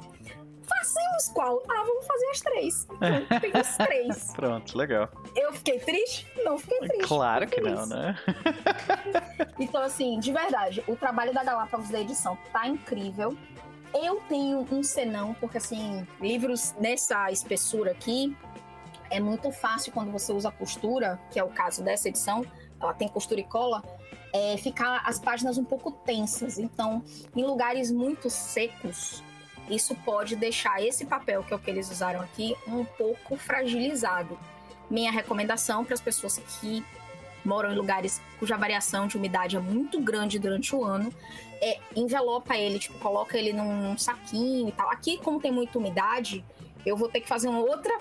Façamos 0.69 1.29
qual? 1.35 1.63
Ah, 1.69 1.83
vamos 1.85 2.07
fazer 2.07 2.27
as 2.27 2.41
três. 2.41 2.87
Então, 2.91 3.41
tem 3.41 3.61
os 3.61 3.77
três. 3.77 4.33
Pronto, 4.37 4.79
legal. 4.79 5.09
Eu 5.35 5.53
fiquei 5.53 5.81
triste? 5.81 6.27
Não 6.45 6.59
fiquei 6.59 6.79
triste. 6.79 7.09
Claro 7.09 7.47
que 7.49 7.57
Fiquei 7.57 7.73
não, 7.73 7.87
feliz. 7.87 7.89
né? 7.89 8.17
Então, 9.59 9.83
assim, 9.83 10.19
de 10.19 10.33
verdade, 10.33 10.83
o 10.87 10.97
trabalho 10.97 11.35
da 11.35 11.45
Galápagos 11.45 11.91
da 11.91 12.01
edição 12.01 12.39
tá 12.53 12.67
incrível. 12.67 13.37
Eu 13.93 14.21
tenho 14.29 14.67
um 14.71 14.83
senão, 14.83 15.35
porque, 15.35 15.59
assim, 15.59 16.07
livros 16.21 16.73
nessa 16.79 17.31
espessura 17.31 17.91
aqui 17.91 18.35
é 19.11 19.19
muito 19.21 19.51
fácil 19.51 19.93
quando 19.93 20.11
você 20.13 20.33
usa 20.33 20.51
costura, 20.51 21.19
que 21.31 21.39
é 21.39 21.45
o 21.45 21.49
caso 21.49 21.83
dessa 21.83 22.09
edição, 22.09 22.45
ela 22.81 22.95
tem 22.95 23.09
costura 23.09 23.41
e 23.41 23.45
cola, 23.45 23.83
é, 24.33 24.57
ficar 24.57 25.03
as 25.05 25.19
páginas 25.19 25.59
um 25.59 25.65
pouco 25.65 25.91
tensas. 25.91 26.59
Então, 26.59 27.03
em 27.35 27.45
lugares 27.45 27.91
muito 27.91 28.31
secos, 28.31 29.23
isso 29.69 29.95
pode 29.95 30.37
deixar 30.37 30.83
esse 30.83 31.05
papel, 31.07 31.43
que 31.45 31.53
é 31.53 31.57
o 31.57 31.59
que 31.59 31.71
eles 31.71 31.91
usaram 31.91 32.21
aqui, 32.21 32.57
um 32.67 32.85
pouco 32.85 33.37
fragilizado. 33.37 34.39
Minha 34.91 35.13
recomendação 35.13 35.85
para 35.85 35.95
as 35.95 36.01
pessoas 36.01 36.39
que 36.39 36.85
moram 37.45 37.73
em 37.73 37.77
lugares 37.77 38.21
cuja 38.39 38.57
variação 38.57 39.07
de 39.07 39.17
umidade 39.17 39.57
é 39.57 39.61
muito 39.61 40.01
grande 40.01 40.39
durante 40.39 40.75
o 40.75 40.85
ano, 40.85 41.13
é 41.61 41.79
envelopa 41.95 42.57
ele, 42.57 42.79
tipo, 42.79 42.99
coloca 42.99 43.37
ele 43.37 43.53
num, 43.53 43.97
saquinho 43.97 44.69
e 44.69 44.73
tal. 44.73 44.91
Aqui, 44.91 45.19
como 45.19 45.41
tem 45.41 45.53
muita 45.53 45.79
umidade, 45.79 46.45
eu 46.85 46.97
vou 46.97 47.09
ter 47.09 47.21
que 47.21 47.29
fazer 47.29 47.49
uma 47.49 47.61
outra 47.61 47.99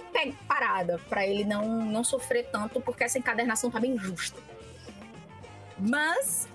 parada 0.48 1.00
para 1.10 1.26
ele 1.28 1.44
não, 1.44 1.86
não 1.86 2.04
sofrer 2.04 2.50
tanto, 2.52 2.82
porque 2.82 3.04
essa 3.04 3.20
encadernação 3.20 3.70
tá 3.70 3.80
bem 3.80 3.98
justa. 3.98 4.42
Mas, 5.80 6.48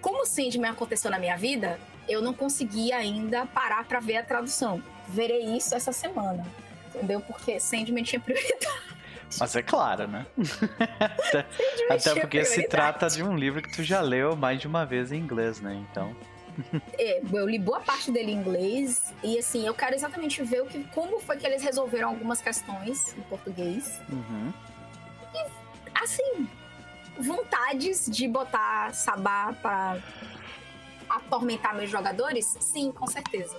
como 0.00 0.22
o 0.22 0.26
Sandman 0.26 0.70
aconteceu 0.70 1.10
na 1.10 1.18
minha 1.18 1.36
vida, 1.36 1.78
eu 2.08 2.22
não 2.22 2.32
consegui 2.32 2.92
ainda 2.92 3.46
parar 3.46 3.84
para 3.84 4.00
ver 4.00 4.16
a 4.18 4.22
tradução. 4.22 4.82
Verei 5.08 5.56
isso 5.56 5.74
essa 5.74 5.92
semana, 5.92 6.46
entendeu? 6.88 7.20
Porque 7.20 7.58
Sandman 7.60 8.02
tinha 8.02 8.20
prioridade. 8.20 8.98
Mas 9.38 9.54
é 9.54 9.62
claro, 9.62 10.08
né? 10.08 10.26
até, 11.28 11.46
até 11.90 12.20
porque 12.20 12.44
se 12.44 12.66
trata 12.66 13.08
de 13.08 13.22
um 13.22 13.36
livro 13.36 13.60
que 13.60 13.70
tu 13.70 13.82
já 13.82 14.00
leu 14.00 14.34
mais 14.34 14.60
de 14.60 14.66
uma 14.66 14.86
vez 14.86 15.12
em 15.12 15.18
inglês, 15.18 15.60
né? 15.60 15.74
Então. 15.90 16.16
É, 16.98 17.20
eu 17.32 17.48
li 17.48 17.58
boa 17.58 17.80
parte 17.80 18.10
dele 18.10 18.32
em 18.32 18.36
inglês 18.36 19.14
e 19.22 19.38
assim, 19.38 19.66
eu 19.66 19.74
quero 19.74 19.94
exatamente 19.94 20.42
ver 20.42 20.62
o 20.62 20.66
que, 20.66 20.82
como 20.92 21.20
foi 21.20 21.36
que 21.36 21.46
eles 21.46 21.62
resolveram 21.62 22.08
algumas 22.08 22.40
questões 22.40 23.16
em 23.16 23.20
português. 23.22 24.00
uhum. 24.10 24.52
Assim, 26.02 26.48
vontades 27.20 28.06
de 28.10 28.26
botar 28.28 28.92
Sabá 28.94 29.52
pra 29.60 29.98
atormentar 31.08 31.74
meus 31.74 31.90
jogadores? 31.90 32.56
Sim, 32.60 32.92
com 32.92 33.06
certeza. 33.06 33.56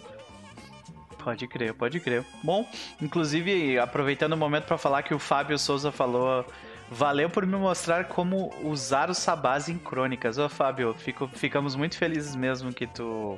Pode 1.24 1.48
crer, 1.48 1.74
pode 1.74 2.00
crer. 2.00 2.26
Bom, 2.44 2.68
inclusive, 3.02 3.78
aproveitando 3.78 4.34
o 4.34 4.38
momento 4.38 4.66
para 4.66 4.78
falar 4.78 5.04
que 5.04 5.14
o 5.14 5.20
Fábio 5.20 5.58
Souza 5.60 5.92
falou. 5.92 6.46
Valeu 6.92 7.30
por 7.30 7.46
me 7.46 7.56
mostrar 7.56 8.06
como 8.06 8.52
usar 8.64 9.10
os 9.12 9.18
sabás 9.20 9.70
em 9.70 9.78
crônicas. 9.78 10.38
Ô, 10.40 10.50
Fábio, 10.50 10.94
fico- 10.96 11.28
ficamos 11.28 11.76
muito 11.76 11.98
felizes 11.98 12.36
mesmo 12.36 12.74
que 12.74 12.88
tu. 12.88 13.38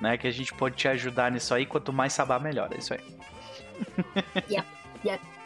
Né, 0.00 0.16
que 0.18 0.26
a 0.26 0.30
gente 0.30 0.52
pode 0.54 0.76
te 0.76 0.86
ajudar 0.88 1.30
nisso 1.30 1.52
aí. 1.54 1.66
Quanto 1.66 1.92
mais 1.92 2.12
sabá, 2.12 2.38
melhor. 2.38 2.70
É 2.72 2.78
isso 2.78 2.94
aí. 2.94 3.00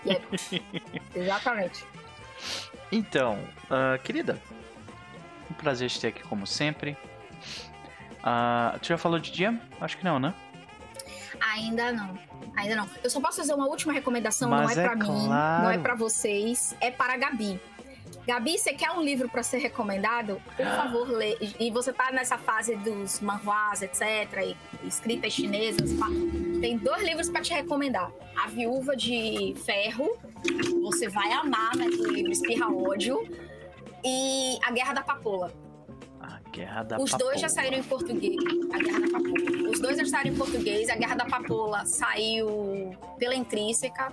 Exatamente. 1.14 1.84
Então, 2.93 3.38
ah, 3.70 3.99
querida, 4.03 4.41
um 5.51 5.55
prazer 5.55 5.88
te 5.88 6.01
ter 6.01 6.09
aqui 6.09 6.22
como 6.22 6.47
sempre. 6.47 6.97
Ah, 8.22 8.76
tu 8.80 8.88
já 8.88 8.99
falou 8.99 9.18
de 9.18 9.30
dia? 9.30 9.59
Acho 9.80 9.97
que 9.97 10.05
não, 10.05 10.18
né? 10.18 10.34
Ainda 11.41 11.93
não. 11.93 12.18
Ainda 12.57 12.76
não. 12.76 12.88
Eu 13.03 13.11
só 13.11 13.20
posso 13.20 13.38
fazer 13.38 13.55
uma 13.55 13.66
última 13.66 13.93
recomendação, 13.93 14.51
Mas 14.51 14.76
não 14.76 14.82
é, 14.82 14.84
é 14.84 14.88
pra 14.88 14.97
mim, 14.97 15.26
claro. 15.26 15.62
não 15.64 15.70
é 15.70 15.78
pra 15.78 15.95
vocês, 15.95 16.74
é 16.80 16.91
para 16.91 17.14
a 17.14 17.16
Gabi. 17.16 17.61
Gabi, 18.26 18.59
você 18.59 18.74
quer 18.74 18.91
um 18.91 19.03
livro 19.03 19.28
pra 19.28 19.43
ser 19.43 19.59
recomendado? 19.59 20.41
Por 20.57 20.66
favor, 20.66 21.09
lê. 21.09 21.36
E 21.59 21.70
você 21.70 21.93
tá 21.93 22.12
nessa 22.12 22.36
fase 22.36 22.76
dos 22.76 23.20
manhuás, 23.20 23.82
etc, 23.82 24.03
e 24.45 24.86
escritas 24.86 25.32
chinesas, 25.32 25.91
tem 26.61 26.76
dois 26.76 27.03
livros 27.03 27.30
pra 27.30 27.41
te 27.41 27.53
recomendar. 27.53 28.11
A 28.36 28.49
Viúva 28.49 28.95
de 28.95 29.55
Ferro, 29.64 30.18
você 30.82 31.09
vai 31.09 31.32
amar, 31.32 31.76
né? 31.76 31.86
O 31.86 32.12
livro 32.12 32.30
Espirra 32.30 32.72
Ódio. 32.72 33.22
E 34.05 34.59
A 34.62 34.70
Guerra 34.70 34.95
da 34.95 35.03
Papoula. 35.03 35.53
A 36.20 36.41
Guerra 36.51 36.82
da 36.82 36.99
Os 36.99 37.11
dois 37.12 37.41
já 37.41 37.49
saíram 37.49 37.78
em 37.78 37.82
português. 37.82 38.36
A 38.72 38.78
Guerra 38.78 39.01
da 39.01 39.07
Papoula. 39.11 39.70
Os 39.70 39.80
dois 39.80 39.97
já 39.99 40.05
saíram 40.07 40.34
em 40.34 40.38
português. 40.38 40.88
A 40.88 40.97
Guerra 40.97 41.14
da 41.16 41.24
Papoula 41.26 41.84
saiu 41.84 42.97
pela 43.18 43.34
Intrínseca. 43.34 44.12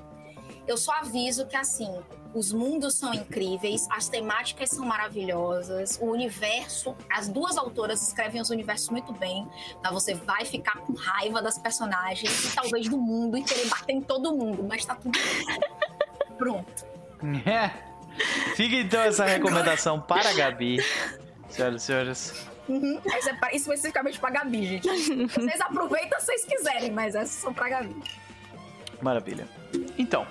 Eu 0.68 0.78
só 0.78 0.92
aviso 0.94 1.48
que, 1.48 1.56
assim, 1.56 1.90
os 2.34 2.52
mundos 2.52 2.96
são 2.96 3.14
incríveis, 3.14 3.88
as 3.90 4.10
temáticas 4.10 4.70
são 4.70 4.86
maravilhosas, 4.86 5.98
o 6.02 6.06
universo, 6.06 6.96
as 7.10 7.28
duas 7.28 7.58
autoras 7.58 8.06
escrevem 8.06 8.42
os 8.42 8.50
universos 8.50 8.90
muito 8.90 9.14
bem, 9.14 9.48
então 9.80 9.94
você 9.94 10.14
vai 10.14 10.46
ficar 10.46 10.78
com 10.82 10.94
raiva 10.94 11.42
das 11.42 11.58
personagens 11.58 12.46
e 12.46 12.54
talvez 12.54 12.88
do 12.90 12.98
mundo 12.98 13.38
e 13.38 13.44
querer 13.44 13.68
bater 13.70 13.94
em 13.94 14.02
todo 14.02 14.36
mundo, 14.36 14.64
mas 14.64 14.86
tá 14.86 14.94
tudo 14.94 15.18
bem. 15.18 15.60
Pronto. 16.38 16.86
É. 17.46 17.72
Fica 18.56 18.76
então 18.76 19.02
essa 19.02 19.26
recomendação 19.26 20.00
para 20.02 20.30
a 20.30 20.34
Gabi. 20.34 20.78
Senhoras 21.50 21.82
e 21.82 21.86
senhores. 21.86 22.48
Uhum. 22.68 23.00
Essa 23.14 23.30
é 23.30 23.34
pra- 23.34 23.54
especificamente 23.54 24.20
pra 24.20 24.30
Gabi, 24.30 24.66
gente. 24.68 24.88
Vocês 25.28 25.62
aproveitam 25.62 26.20
se 26.20 26.26
vocês 26.26 26.46
quiserem, 26.46 26.92
mas 26.92 27.16
essas 27.16 27.30
são 27.32 27.54
pra 27.54 27.70
Gabi. 27.70 27.96
Maravilha. 29.02 29.48
Então, 29.98 30.26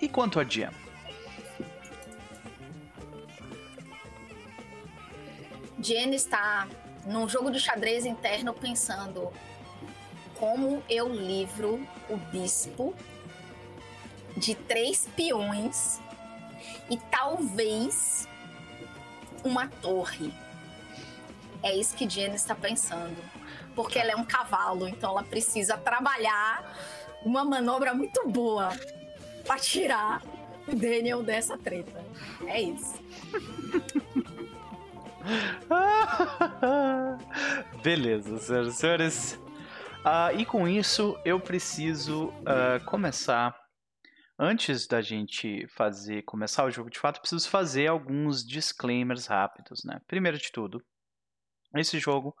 e 0.00 0.08
quanto 0.08 0.38
a 0.38 0.44
dia? 0.44 0.70
Jen 5.80 6.12
está 6.14 6.66
num 7.06 7.28
jogo 7.28 7.50
de 7.50 7.60
xadrez 7.60 8.04
interno 8.04 8.52
pensando 8.52 9.30
como 10.38 10.82
eu 10.88 11.08
livro 11.08 11.86
o 12.08 12.16
bispo 12.16 12.94
de 14.38 14.54
três 14.54 15.08
peões 15.16 16.00
e 16.88 16.96
talvez 16.96 18.28
uma 19.44 19.68
torre. 19.82 20.32
É 21.62 21.76
isso 21.76 21.94
que 21.96 22.08
Jen 22.08 22.34
está 22.34 22.54
pensando. 22.54 23.16
Porque 23.74 23.98
ela 23.98 24.12
é 24.12 24.16
um 24.16 24.24
cavalo, 24.24 24.88
então 24.88 25.10
ela 25.10 25.22
precisa 25.22 25.76
trabalhar 25.76 26.74
uma 27.24 27.44
manobra 27.44 27.94
muito 27.94 28.28
boa 28.28 28.70
para 29.46 29.58
tirar 29.58 30.22
o 30.66 30.74
Daniel 30.74 31.22
dessa 31.22 31.56
treta. 31.56 32.04
É 32.46 32.60
isso. 32.60 32.98
Beleza, 37.82 38.38
senhoras 38.38 38.74
e 38.74 38.76
senhores. 38.76 39.38
Ah, 40.04 40.32
e 40.32 40.44
com 40.44 40.66
isso, 40.66 41.16
eu 41.24 41.38
preciso 41.38 42.32
ah, 42.46 42.80
começar. 42.84 43.57
Antes 44.38 44.86
da 44.86 45.00
gente 45.00 45.66
fazer 45.68 46.22
começar 46.22 46.64
o 46.64 46.70
jogo 46.70 46.88
de 46.88 46.98
fato, 46.98 47.20
preciso 47.20 47.50
fazer 47.50 47.88
alguns 47.88 48.46
disclaimers 48.46 49.26
rápidos, 49.26 49.82
né? 49.84 50.00
Primeiro 50.06 50.38
de 50.38 50.52
tudo, 50.52 50.80
esse 51.74 51.98
jogo 51.98 52.36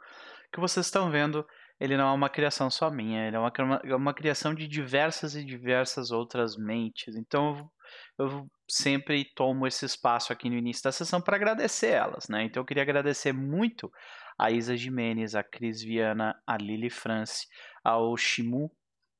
que 0.52 0.60
vocês 0.60 0.86
estão 0.86 1.10
vendo, 1.10 1.44
ele 1.80 1.96
não 1.96 2.08
é 2.08 2.12
uma 2.12 2.28
criação 2.28 2.70
só 2.70 2.88
minha, 2.88 3.26
ele 3.26 3.34
é 3.34 3.38
uma, 3.38 3.52
é 3.84 3.94
uma 3.96 4.14
criação 4.14 4.54
de 4.54 4.68
diversas 4.68 5.34
e 5.34 5.44
diversas 5.44 6.12
outras 6.12 6.56
mentes. 6.56 7.16
Então, 7.16 7.68
eu, 8.16 8.26
eu 8.26 8.50
sempre 8.68 9.24
tomo 9.34 9.66
esse 9.66 9.84
espaço 9.84 10.32
aqui 10.32 10.48
no 10.48 10.56
início 10.56 10.84
da 10.84 10.92
sessão 10.92 11.20
para 11.20 11.34
agradecer 11.36 11.88
elas, 11.88 12.28
né? 12.28 12.44
Então, 12.44 12.60
eu 12.60 12.64
queria 12.64 12.84
agradecer 12.84 13.32
muito 13.32 13.90
a 14.38 14.52
Isa 14.52 14.76
Jimenez, 14.76 15.34
a 15.34 15.42
Cris 15.42 15.82
Viana, 15.82 16.40
a 16.46 16.56
Lili 16.56 16.90
France, 16.90 17.48
ao 17.82 18.16
Shimu, 18.16 18.70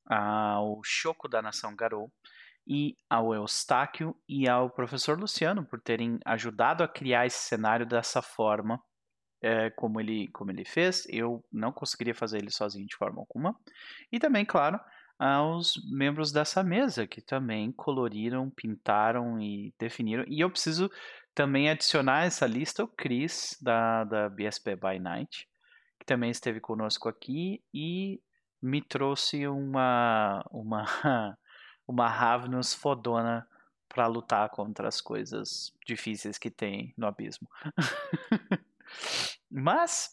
ao 0.07 0.81
Choco 0.85 1.29
da 1.29 1.43
Nação 1.43 1.74
Garou, 1.74 2.11
e 2.69 2.95
ao 3.09 3.33
Eustáquio 3.33 4.14
e 4.29 4.47
ao 4.47 4.69
professor 4.69 5.19
Luciano 5.19 5.64
por 5.64 5.81
terem 5.81 6.19
ajudado 6.27 6.85
a 6.85 6.89
criar 6.89 7.25
esse 7.27 7.39
cenário 7.39 7.87
dessa 7.87 8.21
forma 8.21 8.79
é, 9.43 9.71
como, 9.71 9.99
ele, 9.99 10.29
como 10.29 10.51
ele 10.51 10.66
fez. 10.66 11.07
Eu 11.09 11.43
não 11.51 11.73
conseguiria 11.73 12.14
fazer 12.14 12.39
ele 12.39 12.51
sozinho 12.51 12.87
de 12.87 12.95
forma 12.95 13.21
alguma. 13.21 13.57
E 14.12 14.19
também, 14.19 14.45
claro, 14.45 14.79
aos 15.19 15.75
membros 15.91 16.31
dessa 16.31 16.62
mesa 16.62 17.07
que 17.07 17.23
também 17.23 17.73
coloriram, 17.73 18.51
pintaram 18.51 19.41
e 19.41 19.75
definiram. 19.79 20.25
E 20.29 20.41
eu 20.41 20.51
preciso 20.51 20.91
também 21.35 21.71
adicionar 21.71 22.25
essa 22.25 22.47
lista 22.47 22.85
o 22.85 22.89
Chris 22.89 23.57
da, 23.62 24.05
da 24.05 24.29
BSP 24.29 24.77
by 24.77 24.99
Night, 24.99 25.49
que 25.99 26.05
também 26.05 26.31
esteve 26.31 26.61
conosco 26.61 27.09
aqui 27.09 27.62
e 27.73 28.21
me 28.61 28.83
trouxe 28.83 29.47
uma 29.47 30.45
uma 30.51 30.85
uma 31.89 32.09
Ravnus 32.09 32.74
fodona 32.74 33.49
para 33.89 34.07
lutar 34.07 34.51
contra 34.51 34.86
as 34.86 35.01
coisas 35.01 35.72
difíceis 35.84 36.36
que 36.36 36.51
tem 36.51 36.93
no 36.97 37.07
abismo. 37.07 37.49
Mas 39.51 40.12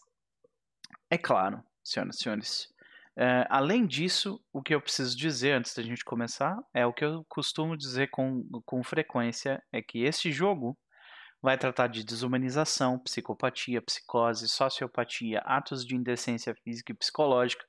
é 1.09 1.17
claro, 1.17 1.61
senhoras 1.83 2.15
e 2.15 2.23
senhores, 2.23 2.75
Uh, 3.17 3.47
além 3.49 3.87
disso, 3.87 4.43
o 4.51 4.61
que 4.61 4.75
eu 4.75 4.81
preciso 4.81 5.15
dizer 5.15 5.53
antes 5.53 5.73
da 5.73 5.81
gente 5.81 6.03
começar 6.03 6.61
é 6.73 6.85
o 6.85 6.91
que 6.91 7.05
eu 7.05 7.25
costumo 7.29 7.77
dizer 7.77 8.09
com, 8.09 8.43
com 8.65 8.83
frequência: 8.83 9.63
é 9.71 9.81
que 9.81 10.03
este 10.03 10.33
jogo 10.33 10.77
vai 11.41 11.57
tratar 11.57 11.87
de 11.87 12.03
desumanização, 12.03 12.99
psicopatia, 12.99 13.81
psicose, 13.81 14.49
sociopatia, 14.49 15.39
atos 15.45 15.85
de 15.85 15.95
indecência 15.95 16.53
física 16.55 16.91
e 16.91 16.95
psicológica, 16.95 17.63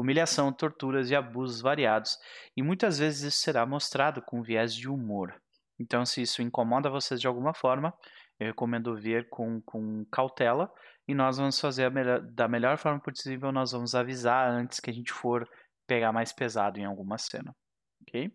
humilhação, 0.00 0.52
torturas 0.52 1.10
e 1.10 1.14
abusos 1.14 1.60
variados, 1.60 2.16
e 2.56 2.62
muitas 2.62 2.98
vezes 2.98 3.34
isso 3.34 3.42
será 3.42 3.66
mostrado 3.66 4.22
com 4.22 4.42
viés 4.42 4.74
de 4.74 4.88
humor. 4.88 5.34
Então, 5.78 6.04
se 6.04 6.22
isso 6.22 6.42
incomoda 6.42 6.90
vocês 6.90 7.20
de 7.20 7.26
alguma 7.26 7.54
forma, 7.54 7.92
eu 8.38 8.48
recomendo 8.48 8.96
ver 8.96 9.28
com, 9.28 9.60
com 9.62 10.04
cautela 10.10 10.70
e 11.06 11.14
nós 11.14 11.36
vamos 11.38 11.60
fazer 11.60 11.90
melhor, 11.90 12.20
da 12.20 12.48
melhor 12.48 12.78
forma 12.78 13.00
possível. 13.00 13.50
Nós 13.52 13.72
vamos 13.72 13.94
avisar 13.94 14.50
antes 14.50 14.80
que 14.80 14.90
a 14.90 14.92
gente 14.92 15.12
for 15.12 15.48
pegar 15.86 16.12
mais 16.12 16.32
pesado 16.32 16.78
em 16.78 16.84
alguma 16.84 17.18
cena, 17.18 17.54
ok? 18.02 18.30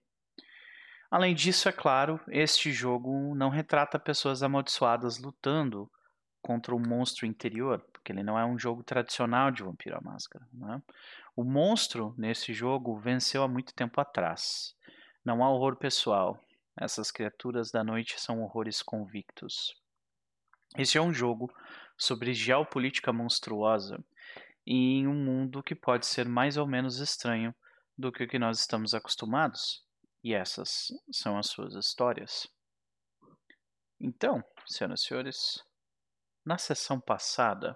Além 1.09 1.33
disso, 1.33 1.69
é 1.69 1.71
claro, 1.71 2.19
este 2.27 2.71
jogo 2.71 3.33
não 3.35 3.49
retrata 3.49 3.97
pessoas 3.97 4.43
amaldiçoadas 4.43 5.17
lutando 5.19 5.89
contra 6.41 6.75
um 6.75 6.79
monstro 6.79 7.25
interior, 7.25 7.83
porque 8.05 8.11
ele 8.11 8.21
não 8.21 8.37
é 8.37 8.45
um 8.45 8.55
jogo 8.55 8.83
tradicional 8.83 9.49
de 9.49 9.63
Vampiro 9.63 9.97
à 9.97 9.99
Máscara. 9.99 10.47
Né? 10.53 10.79
O 11.35 11.43
monstro 11.43 12.13
nesse 12.15 12.53
jogo 12.53 12.99
venceu 12.99 13.41
há 13.41 13.47
muito 13.47 13.73
tempo 13.73 13.99
atrás. 13.99 14.75
Não 15.25 15.43
há 15.43 15.49
horror 15.49 15.75
pessoal. 15.75 16.39
Essas 16.79 17.09
criaturas 17.09 17.71
da 17.71 17.83
noite 17.83 18.21
são 18.21 18.43
horrores 18.43 18.83
convictos. 18.83 19.75
Este 20.77 20.99
é 20.99 21.01
um 21.01 21.11
jogo 21.11 21.51
sobre 21.97 22.31
geopolítica 22.31 23.11
monstruosa 23.11 23.97
em 24.67 25.07
um 25.07 25.15
mundo 25.15 25.63
que 25.63 25.73
pode 25.73 26.05
ser 26.05 26.27
mais 26.27 26.57
ou 26.57 26.67
menos 26.67 26.99
estranho 26.99 27.55
do 27.97 28.11
que 28.11 28.23
o 28.23 28.27
que 28.27 28.37
nós 28.37 28.59
estamos 28.59 28.93
acostumados. 28.93 29.83
E 30.23 30.31
essas 30.35 30.89
são 31.11 31.39
as 31.39 31.47
suas 31.47 31.73
histórias. 31.73 32.47
Então, 33.99 34.43
senhoras 34.67 35.01
e 35.01 35.05
senhores, 35.07 35.63
na 36.45 36.59
sessão 36.59 36.99
passada, 36.99 37.75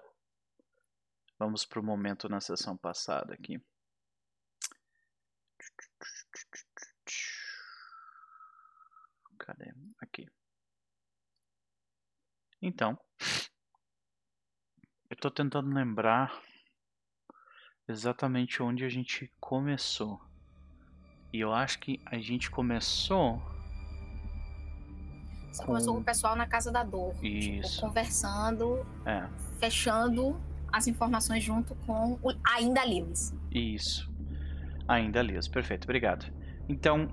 vamos 1.40 1.64
para 1.64 1.80
o 1.80 1.82
momento 1.82 2.28
na 2.28 2.38
sessão 2.38 2.76
passada 2.76 3.32
aqui. 3.32 3.58
Cadê? 9.38 9.72
Aqui. 9.98 10.28
Então, 12.60 13.00
eu 15.08 15.14
estou 15.14 15.30
tentando 15.30 15.74
lembrar 15.74 16.38
exatamente 17.88 18.62
onde 18.62 18.84
a 18.84 18.88
gente 18.90 19.32
começou. 19.40 20.20
E 21.32 21.40
eu 21.40 21.54
acho 21.54 21.78
que 21.78 22.02
a 22.04 22.18
gente 22.18 22.50
começou. 22.50 23.40
Você 25.50 25.60
com... 25.62 25.68
começou 25.68 25.94
com 25.94 26.00
o 26.00 26.04
pessoal 26.04 26.36
na 26.36 26.46
casa 26.46 26.70
da 26.70 26.84
dor. 26.84 27.14
Tipo, 27.14 27.26
Isso. 27.26 27.76
Tipo, 27.76 27.86
conversando, 27.86 28.86
é. 29.06 29.26
fechando 29.58 30.49
as 30.72 30.86
informações 30.86 31.42
junto 31.42 31.74
com 31.86 32.18
o 32.22 32.32
Ainda 32.44 32.84
Lewis. 32.84 33.34
Isso. 33.50 34.10
Ainda 34.86 35.22
Lewis, 35.22 35.48
perfeito, 35.48 35.84
obrigado. 35.84 36.32
Então, 36.68 37.08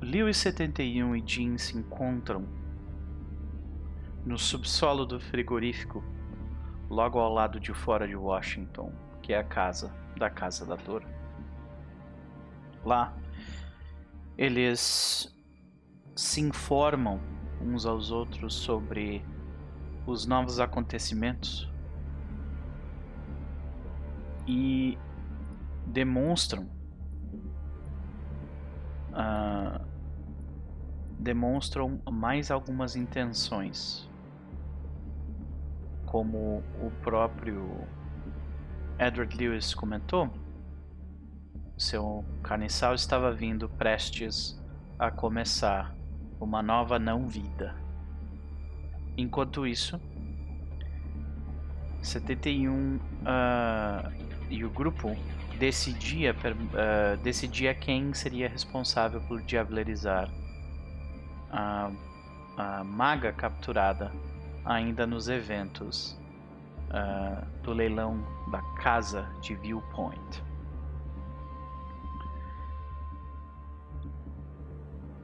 Lewis 0.00 0.36
71 0.38 1.16
e 1.16 1.22
Jean 1.24 1.58
se 1.58 1.76
encontram 1.76 2.46
no 4.24 4.38
subsolo 4.38 5.04
do 5.04 5.20
frigorífico, 5.20 6.02
logo 6.88 7.18
ao 7.18 7.32
lado 7.32 7.58
de 7.58 7.72
fora 7.72 8.06
de 8.06 8.14
Washington, 8.14 8.92
que 9.20 9.32
é 9.32 9.38
a 9.38 9.44
casa 9.44 9.92
da 10.16 10.30
Casa 10.30 10.64
da 10.66 10.76
Dor. 10.76 11.04
Lá, 12.84 13.14
eles 14.36 15.34
se 16.14 16.40
informam 16.40 17.20
uns 17.60 17.86
aos 17.86 18.10
outros 18.10 18.54
sobre 18.54 19.24
os 20.06 20.26
novos 20.26 20.58
acontecimentos 20.58 21.71
e 24.46 24.98
demonstram 25.86 26.64
uh, 29.12 29.84
demonstram 31.18 32.00
mais 32.10 32.50
algumas 32.50 32.96
intenções 32.96 34.10
como 36.06 36.62
o 36.78 36.90
próprio 37.02 37.86
Edward 38.98 39.34
Lewis 39.34 39.74
comentou, 39.74 40.30
seu 41.78 42.22
carniçal 42.42 42.94
estava 42.94 43.32
vindo 43.32 43.66
prestes 43.66 44.60
a 44.98 45.10
começar 45.10 45.96
uma 46.38 46.62
nova 46.62 46.98
não-vida. 46.98 47.74
Enquanto 49.16 49.66
isso, 49.66 49.98
71 52.02 52.96
uh, 52.96 53.00
ah, 53.24 54.12
e 54.52 54.66
o 54.66 54.70
grupo 54.70 55.16
decidia, 55.58 56.32
uh, 56.34 57.16
decidia 57.22 57.74
quem 57.74 58.12
seria 58.12 58.50
responsável 58.50 59.18
por 59.22 59.40
diablerizar 59.40 60.30
a, 61.50 61.90
a 62.58 62.84
maga 62.84 63.32
capturada 63.32 64.12
ainda 64.62 65.06
nos 65.06 65.28
eventos 65.28 66.20
uh, 66.90 67.62
do 67.62 67.72
leilão 67.72 68.22
da 68.50 68.60
casa 68.82 69.26
de 69.40 69.54
Viewpoint. 69.54 70.44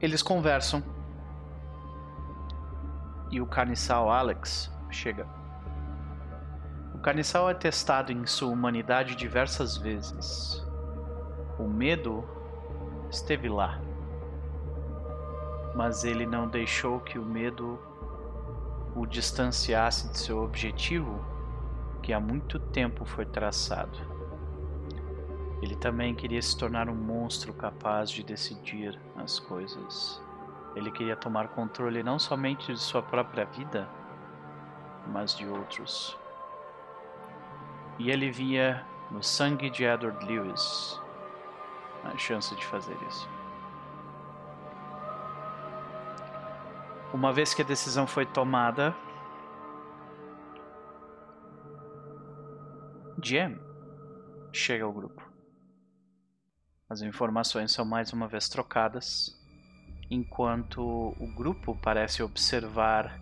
Eles 0.01 0.23
conversam 0.23 0.83
e 3.29 3.39
o 3.39 3.45
carniçal 3.45 4.09
Alex 4.09 4.71
chega. 4.89 5.38
O 6.99 7.01
carniçal 7.01 7.49
é 7.49 7.53
testado 7.53 8.11
em 8.11 8.25
sua 8.25 8.49
humanidade 8.49 9.15
diversas 9.15 9.77
vezes. 9.77 10.61
O 11.57 11.63
medo 11.63 12.27
esteve 13.09 13.47
lá, 13.47 13.79
mas 15.73 16.03
ele 16.03 16.25
não 16.25 16.49
deixou 16.49 16.99
que 16.99 17.17
o 17.17 17.23
medo 17.23 17.79
o 18.93 19.05
distanciasse 19.05 20.09
de 20.09 20.17
seu 20.17 20.43
objetivo, 20.43 21.23
que 22.03 22.11
há 22.11 22.19
muito 22.19 22.59
tempo 22.59 23.05
foi 23.05 23.25
traçado. 23.25 23.97
Ele 25.61 25.77
também 25.77 26.13
queria 26.13 26.41
se 26.41 26.57
tornar 26.57 26.89
um 26.89 26.95
monstro 26.95 27.53
capaz 27.53 28.11
de 28.11 28.23
decidir 28.23 28.99
as 29.15 29.39
coisas. 29.39 30.21
Ele 30.75 30.91
queria 30.91 31.15
tomar 31.15 31.47
controle 31.47 32.03
não 32.03 32.19
somente 32.19 32.73
de 32.73 32.79
sua 32.79 33.01
própria 33.01 33.45
vida, 33.45 33.87
mas 35.07 35.33
de 35.33 35.47
outros. 35.47 36.19
E 37.99 38.09
ele 38.09 38.31
via 38.31 38.83
no 39.11 39.21
sangue 39.21 39.69
de 39.69 39.83
Edward 39.83 40.25
Lewis 40.25 40.99
a 42.03 42.17
chance 42.17 42.55
de 42.55 42.65
fazer 42.65 42.97
isso. 43.07 43.29
Uma 47.13 47.33
vez 47.33 47.53
que 47.53 47.61
a 47.61 47.65
decisão 47.65 48.07
foi 48.07 48.25
tomada, 48.25 48.95
Jam 53.21 53.59
chega 54.53 54.85
ao 54.85 54.93
grupo. 54.93 55.27
As 56.89 57.01
informações 57.01 57.71
são 57.71 57.83
mais 57.83 58.13
uma 58.13 58.27
vez 58.27 58.47
trocadas, 58.47 59.37
enquanto 60.09 60.81
o 60.81 61.35
grupo 61.35 61.77
parece 61.81 62.23
observar 62.23 63.19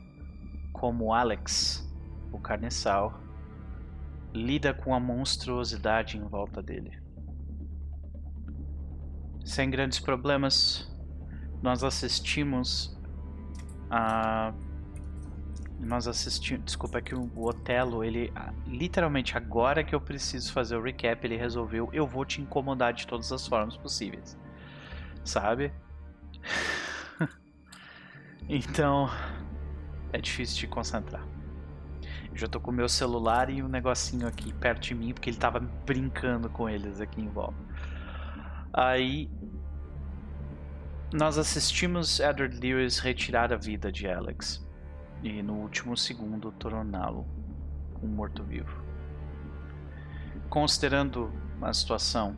como 0.72 1.14
Alex, 1.14 1.84
o 2.32 2.40
carniçal, 2.40 3.20
lida 4.38 4.74
com 4.74 4.94
a 4.94 5.00
monstruosidade 5.00 6.18
em 6.18 6.24
volta 6.24 6.62
dele. 6.62 6.98
Sem 9.44 9.70
grandes 9.70 10.00
problemas, 10.00 10.90
nós 11.62 11.84
assistimos 11.84 12.96
a 13.90 14.54
nós 15.80 16.08
assistimos, 16.08 16.66
desculpa 16.66 16.98
é 16.98 17.02
que 17.02 17.14
o 17.14 17.30
Otelo, 17.38 18.04
ele 18.04 18.34
literalmente 18.66 19.38
agora 19.38 19.84
que 19.84 19.94
eu 19.94 20.02
preciso 20.02 20.52
fazer 20.52 20.76
o 20.76 20.82
recap, 20.82 21.24
ele 21.26 21.38
resolveu, 21.38 21.88
eu 21.94 22.08
vou 22.08 22.26
te 22.26 22.42
incomodar 22.42 22.94
de 22.94 23.06
todas 23.06 23.32
as 23.32 23.48
formas 23.48 23.78
possíveis. 23.78 24.36
Sabe? 25.24 25.72
então, 28.50 29.08
é 30.12 30.20
difícil 30.20 30.58
te 30.58 30.68
concentrar. 30.68 31.24
Já 32.38 32.48
tô 32.48 32.60
com 32.60 32.70
o 32.70 32.74
meu 32.74 32.88
celular 32.88 33.50
e 33.50 33.64
um 33.64 33.68
negocinho 33.68 34.28
aqui 34.28 34.54
perto 34.54 34.84
de 34.84 34.94
mim, 34.94 35.12
porque 35.12 35.28
ele 35.28 35.38
tava 35.38 35.60
brincando 35.60 36.48
com 36.48 36.70
eles 36.70 37.02
aqui 37.02 37.20
em 37.20 37.28
volta. 37.28 37.58
Aí 38.72 39.28
nós 41.12 41.40
assistimos 41.40 42.20
Edward 42.20 42.60
Lewis 42.60 43.00
retirar 43.00 43.52
a 43.52 43.58
vida 43.58 43.92
de 43.92 44.08
Alex 44.08 44.64
e 45.24 45.42
no 45.42 45.56
último 45.56 45.98
segundo 45.98 46.52
torná-lo 46.52 47.26
um 48.04 48.08
morto-vivo. 48.08 48.84
Considerando 50.48 51.34
a 51.60 51.74
situação, 51.74 52.38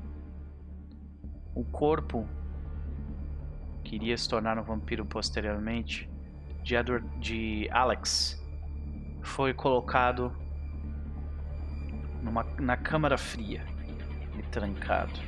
o 1.53 1.65
corpo 1.65 2.25
que 3.83 3.95
iria 3.95 4.17
se 4.17 4.29
tornar 4.29 4.57
um 4.57 4.63
vampiro 4.63 5.05
posteriormente 5.05 6.09
de, 6.63 6.75
Edward, 6.75 7.05
de 7.19 7.67
Alex 7.69 8.38
foi 9.21 9.53
colocado 9.53 10.31
numa, 12.21 12.45
na 12.59 12.77
câmara 12.77 13.17
fria 13.17 13.65
e 14.37 14.43
trancado. 14.43 15.19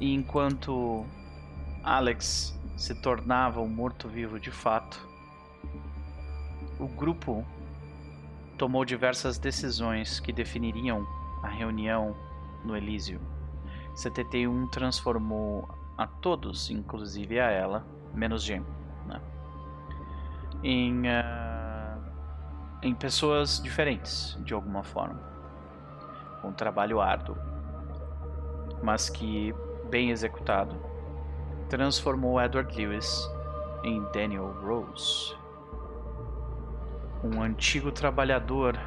E 0.00 0.14
enquanto 0.14 1.04
Alex 1.82 2.58
se 2.76 2.94
tornava 2.94 3.60
um 3.60 3.68
morto-vivo 3.68 4.38
de 4.38 4.50
fato, 4.50 5.06
o 6.78 6.86
grupo 6.86 7.44
tomou 8.56 8.84
diversas 8.84 9.38
decisões 9.38 10.20
que 10.20 10.32
definiriam 10.32 11.06
a 11.42 11.48
reunião 11.48 12.16
no 12.64 12.76
Elísio. 12.76 13.20
71 13.94 14.68
transformou 14.68 15.68
a 15.96 16.06
todos, 16.06 16.70
inclusive 16.70 17.40
a 17.40 17.50
ela, 17.50 17.84
menos 18.14 18.44
Jim, 18.44 18.64
né? 19.06 19.20
em, 20.62 21.00
uh, 21.02 21.47
em 22.82 22.94
pessoas 22.94 23.60
diferentes, 23.60 24.38
de 24.44 24.54
alguma 24.54 24.82
forma. 24.82 25.20
Um 26.44 26.52
trabalho 26.52 27.00
árduo, 27.00 27.36
mas 28.82 29.08
que, 29.08 29.54
bem 29.90 30.10
executado, 30.10 30.76
transformou 31.68 32.40
Edward 32.40 32.74
Lewis 32.76 33.28
em 33.82 34.02
Daniel 34.12 34.54
Rose 34.62 35.38
um 37.22 37.42
antigo 37.42 37.90
trabalhador 37.90 38.78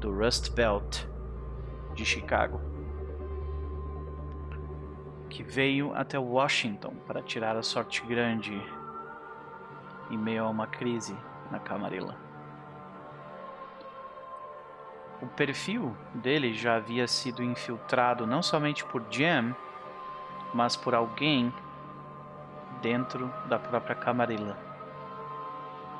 do 0.00 0.12
Rust 0.12 0.52
Belt 0.52 1.04
de 1.94 2.04
Chicago, 2.04 2.60
que 5.28 5.42
veio 5.42 5.94
até 5.94 6.18
Washington 6.18 6.94
para 7.06 7.22
tirar 7.22 7.56
a 7.56 7.62
sorte 7.62 8.04
grande 8.04 8.60
em 10.10 10.18
meio 10.18 10.44
a 10.44 10.48
uma 10.48 10.66
crise 10.66 11.16
na 11.50 11.60
Camarilla. 11.60 12.27
O 15.20 15.26
perfil 15.26 15.96
dele 16.14 16.54
já 16.54 16.76
havia 16.76 17.08
sido 17.08 17.42
infiltrado 17.42 18.26
não 18.26 18.42
somente 18.42 18.84
por 18.84 19.04
Jam, 19.10 19.54
mas 20.54 20.76
por 20.76 20.94
alguém 20.94 21.52
dentro 22.80 23.28
da 23.48 23.58
própria 23.58 23.96
Camarilla, 23.96 24.56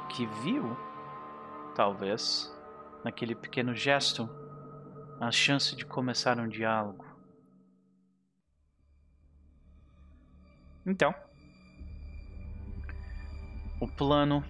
que 0.09 0.25
viu 0.27 0.77
talvez, 1.75 2.57
naquele 3.05 3.35
pequeno 3.35 3.75
gesto, 3.75 4.29
a 5.21 5.31
chance 5.33 5.75
de 5.75 5.85
começar 5.85 6.39
um 6.39 6.49
diálogo. 6.49 7.05
Então, 10.87 11.12
o 13.81 13.89
plano 13.89 14.45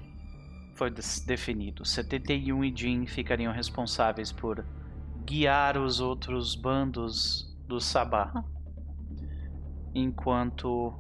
foi 0.78 0.92
definido. 1.26 1.84
71 1.84 2.64
e 2.64 2.72
Jin 2.74 3.06
ficariam 3.06 3.52
responsáveis 3.52 4.30
por 4.30 4.64
guiar 5.24 5.76
os 5.76 5.98
outros 5.98 6.54
bandos 6.54 7.52
do 7.66 7.80
Sabá, 7.80 8.44
enquanto 9.92 10.94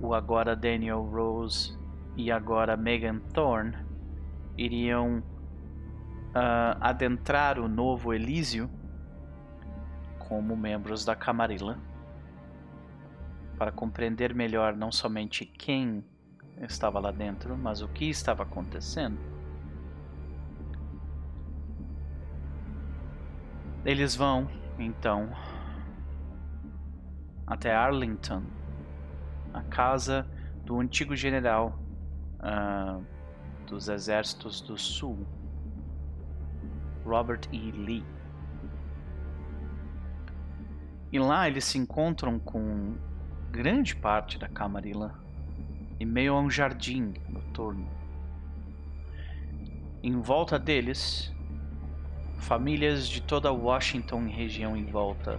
o 0.00 0.14
agora 0.14 0.54
Daniel 0.54 1.02
Rose 1.02 1.76
e 2.16 2.30
agora 2.30 2.76
Megan 2.76 3.18
Thorne 3.34 3.76
iriam 4.56 5.18
uh, 5.18 6.78
adentrar 6.80 7.58
o 7.58 7.68
novo 7.68 8.14
Elísio 8.14 8.70
como 10.20 10.56
membros 10.56 11.04
da 11.04 11.16
Camarilla 11.16 11.78
para 13.58 13.72
compreender 13.72 14.32
melhor 14.32 14.76
não 14.76 14.92
somente 14.92 15.44
quem 15.44 16.04
estava 16.60 16.98
lá 16.98 17.10
dentro, 17.10 17.56
mas 17.56 17.82
o 17.82 17.88
que 17.88 18.08
estava 18.08 18.42
acontecendo. 18.42 19.18
Eles 23.84 24.16
vão, 24.16 24.48
então, 24.78 25.30
até 27.46 27.74
Arlington, 27.74 28.42
a 29.54 29.62
casa 29.62 30.26
do 30.64 30.80
antigo 30.80 31.14
general 31.14 31.78
uh, 32.40 33.04
dos 33.66 33.88
Exércitos 33.88 34.60
do 34.60 34.76
Sul, 34.76 35.24
Robert 37.04 37.42
E. 37.52 37.70
Lee. 37.70 38.04
E 41.12 41.18
lá 41.20 41.46
eles 41.46 41.64
se 41.64 41.78
encontram 41.78 42.38
com 42.40 42.96
grande 43.52 43.94
parte 43.94 44.36
da 44.38 44.48
Camarilla 44.48 45.25
em 45.98 46.04
meio 46.04 46.34
a 46.34 46.40
um 46.40 46.50
jardim 46.50 47.14
noturno. 47.28 47.88
Em 50.02 50.20
volta 50.20 50.58
deles, 50.58 51.32
famílias 52.38 53.08
de 53.08 53.20
toda 53.20 53.52
Washington 53.52 54.26
e 54.26 54.30
região 54.30 54.76
em 54.76 54.84
volta 54.84 55.38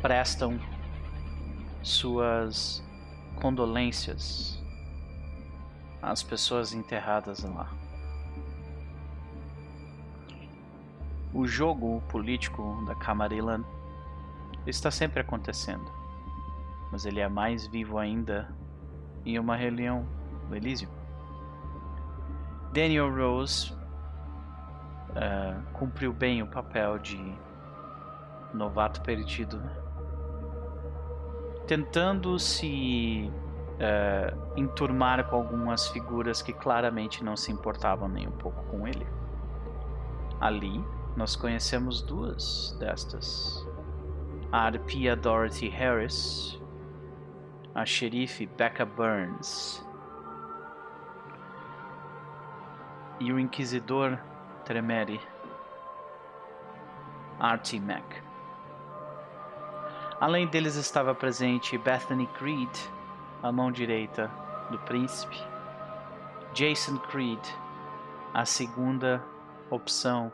prestam 0.00 0.58
suas 1.82 2.82
condolências 3.36 4.62
as 6.02 6.22
pessoas 6.22 6.74
enterradas 6.74 7.42
lá. 7.44 7.70
O 11.32 11.46
jogo 11.46 12.02
político 12.08 12.84
da 12.86 12.94
Camarilla 12.94 13.64
está 14.66 14.90
sempre 14.90 15.20
acontecendo, 15.20 15.90
mas 16.92 17.06
ele 17.06 17.20
é 17.20 17.28
mais 17.28 17.66
vivo 17.66 17.98
ainda 17.98 18.54
em 19.24 19.38
uma 19.38 19.56
reunião 19.56 20.06
no 20.48 20.56
Elísio. 20.56 20.88
Daniel 22.72 23.14
Rose 23.14 23.72
uh, 25.10 25.62
cumpriu 25.72 26.12
bem 26.12 26.42
o 26.42 26.46
papel 26.46 26.98
de 26.98 27.18
novato 28.52 29.00
perdido, 29.02 29.62
tentando 31.66 32.38
se 32.38 33.30
uh, 33.74 34.52
enturmar 34.56 35.28
com 35.28 35.36
algumas 35.36 35.88
figuras 35.88 36.42
que 36.42 36.52
claramente 36.52 37.22
não 37.22 37.36
se 37.36 37.52
importavam 37.52 38.08
nem 38.08 38.26
um 38.26 38.32
pouco 38.32 38.62
com 38.64 38.86
ele. 38.86 39.06
Ali, 40.40 40.84
nós 41.16 41.36
conhecemos 41.36 42.02
duas 42.02 42.76
destas: 42.78 43.66
a 44.50 44.66
arpia 44.66 45.14
Dorothy 45.14 45.68
Harris, 45.68 46.60
a 47.74 47.84
xerife 47.84 48.46
Becca 48.46 48.84
Burns 48.84 49.84
e 53.18 53.32
o 53.32 53.38
inquisidor 53.38 54.18
Tremere, 54.64 55.20
Mack. 57.82 58.22
Além 60.20 60.46
deles 60.46 60.76
estava 60.76 61.14
presente 61.14 61.76
Bethany 61.76 62.26
Creed, 62.28 62.70
a 63.42 63.50
mão 63.50 63.72
direita 63.72 64.30
do 64.70 64.78
príncipe. 64.80 65.36
Jason 66.54 66.98
Creed, 66.98 67.44
a 68.32 68.44
segunda 68.44 69.22
opção 69.68 70.32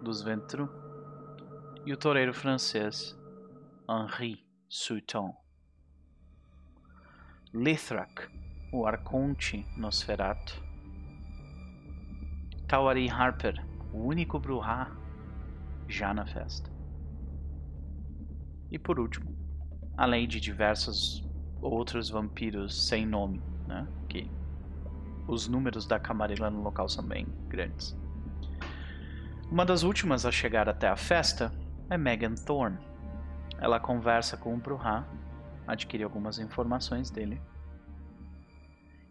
dos 0.00 0.22
Ventru. 0.22 0.68
E 1.84 1.92
o 1.92 1.96
toureiro 1.96 2.32
francês 2.32 3.16
Henri 3.88 4.44
Souton. 4.68 5.41
Lithrak, 7.54 8.30
o 8.72 8.86
arconte 8.86 9.66
Nosferatu. 9.76 10.64
Tawari 12.66 13.10
Harper, 13.10 13.62
o 13.92 14.06
único 14.06 14.38
Bruhá 14.38 14.90
já 15.86 16.14
na 16.14 16.24
festa. 16.24 16.70
E 18.70 18.78
por 18.78 18.98
último, 18.98 19.36
além 19.98 20.26
de 20.26 20.40
diversos 20.40 21.28
outros 21.60 22.08
vampiros 22.08 22.88
sem 22.88 23.04
nome, 23.04 23.42
né? 23.66 23.86
Que 24.08 24.30
os 25.28 25.46
números 25.46 25.84
da 25.86 26.00
Camarilla 26.00 26.48
no 26.48 26.62
local 26.62 26.88
são 26.88 27.04
bem 27.04 27.26
grandes. 27.48 27.94
Uma 29.50 29.66
das 29.66 29.82
últimas 29.82 30.24
a 30.24 30.32
chegar 30.32 30.70
até 30.70 30.88
a 30.88 30.96
festa 30.96 31.52
é 31.90 31.98
Megan 31.98 32.34
Thorne. 32.34 32.78
Ela 33.58 33.78
conversa 33.78 34.38
com 34.38 34.54
o 34.54 34.58
Bruhá, 34.58 35.06
adquire 35.66 36.02
algumas 36.02 36.38
informações 36.38 37.10
dele. 37.10 37.40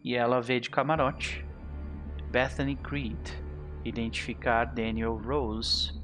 E 0.04 0.16
ela 0.16 0.42
vê 0.42 0.60
de 0.60 0.70
camarote 0.70 1.46
Bethany 2.32 2.76
Creed 2.76 3.30
identificar 3.84 4.66
Daniel 4.66 5.18
Rose 5.18 6.00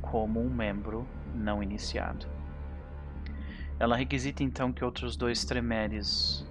como 0.00 0.40
um 0.40 0.48
membro 0.48 1.06
não 1.34 1.62
iniciado. 1.62 2.26
Ela 3.78 3.96
requisita 3.96 4.42
então 4.42 4.72
que 4.72 4.84
outros 4.84 5.16
dois 5.16 5.44
tremeres 5.44 6.46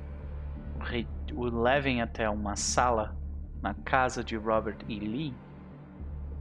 o 1.34 1.46
levem 1.46 2.02
até 2.02 2.30
uma 2.30 2.56
sala 2.56 3.18
na 3.62 3.74
casa 3.74 4.24
de 4.24 4.36
Robert 4.36 4.78
E. 4.88 5.00
Lee 5.00 5.34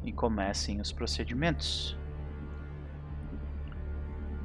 e 0.02 0.12
comecem 0.12 0.80
os 0.80 0.92
procedimentos. 0.92 1.96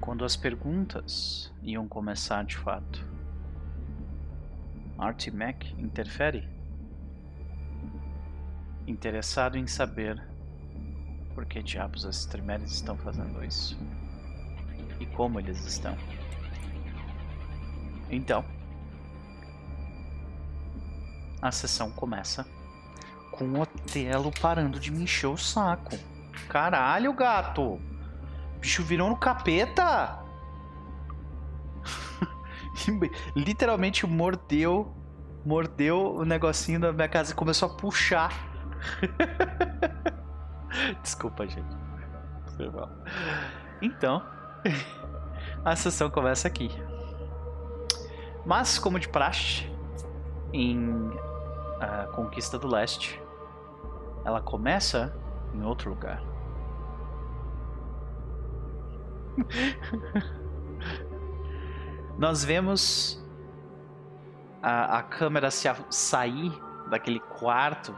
Quando 0.09 0.25
as 0.25 0.35
perguntas 0.35 1.53
iam 1.61 1.87
começar 1.87 2.43
de 2.43 2.57
fato, 2.57 3.07
Artie 4.97 5.29
Mac 5.29 5.63
interfere, 5.77 6.49
interessado 8.87 9.55
em 9.55 9.67
saber 9.67 10.19
por 11.35 11.45
que 11.45 11.61
diabos 11.61 12.07
as 12.07 12.25
Trimeres 12.25 12.71
estão 12.71 12.97
fazendo 12.97 13.45
isso 13.45 13.79
e 14.99 15.05
como 15.05 15.39
eles 15.39 15.63
estão. 15.63 15.95
Então, 18.09 18.43
a 21.39 21.51
sessão 21.51 21.91
começa 21.91 22.47
com 23.29 23.45
o 23.45 23.61
Otelo 23.61 24.31
parando 24.41 24.79
de 24.79 24.89
me 24.89 25.03
encher 25.03 25.27
o 25.27 25.37
saco. 25.37 25.95
Caralho, 26.47 27.13
gato! 27.13 27.88
Bicho 28.59 28.83
virou 28.83 29.09
no 29.09 29.17
capeta! 29.17 30.19
Literalmente 33.35 34.05
mordeu, 34.05 34.93
mordeu 35.45 36.15
o 36.15 36.25
negocinho 36.25 36.79
da 36.79 36.91
minha 36.91 37.07
casa 37.07 37.31
e 37.31 37.35
começou 37.35 37.69
a 37.69 37.73
puxar. 37.73 38.33
Desculpa, 41.01 41.47
gente. 41.47 41.77
Então, 43.81 44.21
a 45.63 45.75
sessão 45.75 46.09
começa 46.09 46.47
aqui. 46.47 46.69
Mas, 48.45 48.77
como 48.77 48.99
de 48.99 49.07
praxe, 49.07 49.69
em 50.51 51.09
a 51.79 52.07
Conquista 52.07 52.59
do 52.59 52.67
Leste, 52.67 53.21
ela 54.25 54.41
começa 54.41 55.15
em 55.53 55.63
outro 55.63 55.89
lugar. 55.89 56.21
Nós 62.17 62.43
vemos 62.43 63.23
a, 64.61 64.97
a 64.97 65.03
câmera 65.03 65.49
se 65.49 65.67
a, 65.67 65.75
sair 65.89 66.51
daquele 66.87 67.19
quarto, 67.19 67.95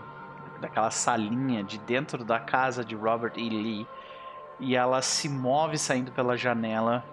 daquela 0.60 0.92
salinha 0.92 1.64
de 1.64 1.80
dentro 1.80 2.24
da 2.24 2.40
casa 2.40 2.86
de 2.86 2.96
Robert 2.96 3.34
E. 3.36 3.50
Lee 3.50 3.88
e 4.60 4.76
ela 4.76 5.02
se 5.02 5.28
move 5.28 5.78
saindo 5.78 6.12
pela 6.12 6.38
janela 6.38 7.04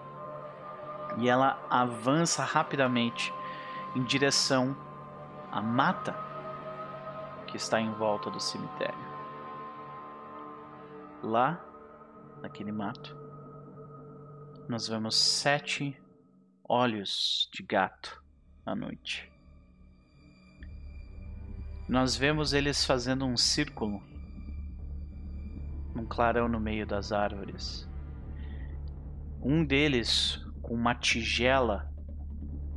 e 1.17 1.27
ela 1.27 1.57
avança 1.69 2.43
rapidamente 2.43 3.33
em 3.95 4.03
direção 4.03 4.75
à 5.51 5.61
mata 5.61 6.15
que 7.47 7.57
está 7.57 7.81
em 7.81 7.91
volta 7.93 8.29
do 8.29 8.39
cemitério. 8.39 9.09
Lá, 11.23 11.59
naquele 12.41 12.71
mato, 12.71 13.17
nós 14.69 14.87
vemos 14.87 15.15
sete 15.15 15.99
olhos 16.63 17.49
de 17.51 17.63
gato 17.63 18.23
à 18.63 18.75
noite. 18.75 19.27
Nós 21.87 22.15
vemos 22.15 22.53
eles 22.53 22.85
fazendo 22.85 23.25
um 23.25 23.35
círculo 23.35 23.99
num 25.95 26.05
clarão 26.05 26.47
no 26.47 26.59
meio 26.59 26.85
das 26.85 27.11
árvores. 27.11 27.89
Um 29.41 29.65
deles 29.65 30.39
com 30.61 30.75
uma 30.75 30.93
tigela 30.93 31.91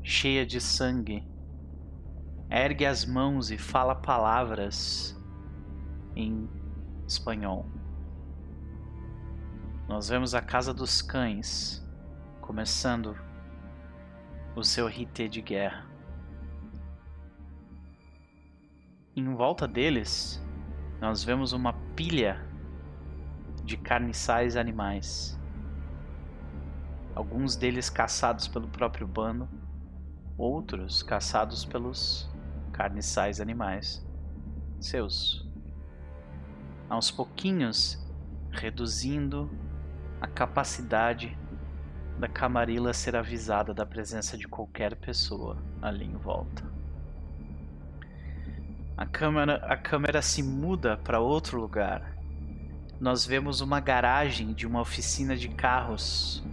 cheia 0.02 0.46
de 0.46 0.62
sangue 0.62 1.28
ergue 2.48 2.86
as 2.86 3.04
mãos 3.04 3.50
e 3.50 3.58
fala 3.58 3.94
palavras 3.94 5.14
em 6.16 6.48
espanhol. 7.06 7.70
Nós 9.86 10.08
vemos 10.08 10.34
a 10.34 10.40
Casa 10.40 10.72
dos 10.72 11.02
Cães 11.02 11.81
começando 12.42 13.16
o 14.54 14.62
seu 14.62 14.86
rite 14.88 15.28
de 15.28 15.40
guerra. 15.40 15.86
Em 19.16 19.32
volta 19.34 19.66
deles, 19.66 20.44
nós 21.00 21.22
vemos 21.22 21.52
uma 21.52 21.72
pilha 21.94 22.44
de 23.64 23.76
carniçais 23.76 24.56
animais. 24.56 25.38
Alguns 27.14 27.54
deles 27.56 27.88
caçados 27.88 28.48
pelo 28.48 28.68
próprio 28.68 29.06
bando, 29.06 29.48
outros 30.36 31.02
caçados 31.02 31.64
pelos 31.64 32.28
carniçais 32.72 33.40
animais 33.40 34.04
seus. 34.80 35.48
Aos 36.88 37.10
pouquinhos, 37.10 38.04
reduzindo 38.50 39.48
a 40.20 40.26
capacidade 40.26 41.38
da 42.18 42.28
camarila 42.28 42.92
ser 42.92 43.16
avisada 43.16 43.74
da 43.74 43.84
presença 43.84 44.36
de 44.36 44.46
qualquer 44.46 44.94
pessoa 44.96 45.56
ali 45.80 46.04
em 46.04 46.16
volta. 46.16 46.64
A 48.96 49.06
câmera, 49.06 49.56
a 49.66 49.76
câmera 49.76 50.22
se 50.22 50.42
muda 50.42 50.96
para 50.96 51.18
outro 51.18 51.60
lugar. 51.60 52.16
Nós 53.00 53.26
vemos 53.26 53.60
uma 53.60 53.80
garagem 53.80 54.52
de 54.52 54.66
uma 54.66 54.80
oficina 54.80 55.36
de 55.36 55.48
carros 55.48 56.44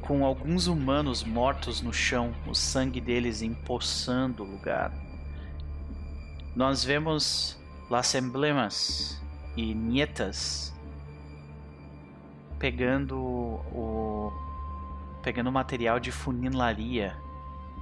com 0.00 0.24
alguns 0.24 0.66
humanos 0.66 1.22
mortos 1.22 1.80
no 1.80 1.92
chão, 1.92 2.34
o 2.46 2.54
sangue 2.54 3.00
deles 3.00 3.42
empoçando 3.42 4.42
o 4.42 4.50
lugar. 4.50 4.92
Nós 6.56 6.84
vemos 6.84 7.58
Las 7.88 8.14
Emblemas 8.14 9.22
e 9.56 9.74
Nietas 9.74 10.72
pegando 12.58 13.18
o 13.18 14.32
pegando 15.22 15.52
material 15.52 16.00
de 16.00 16.10
funilaria 16.10 17.16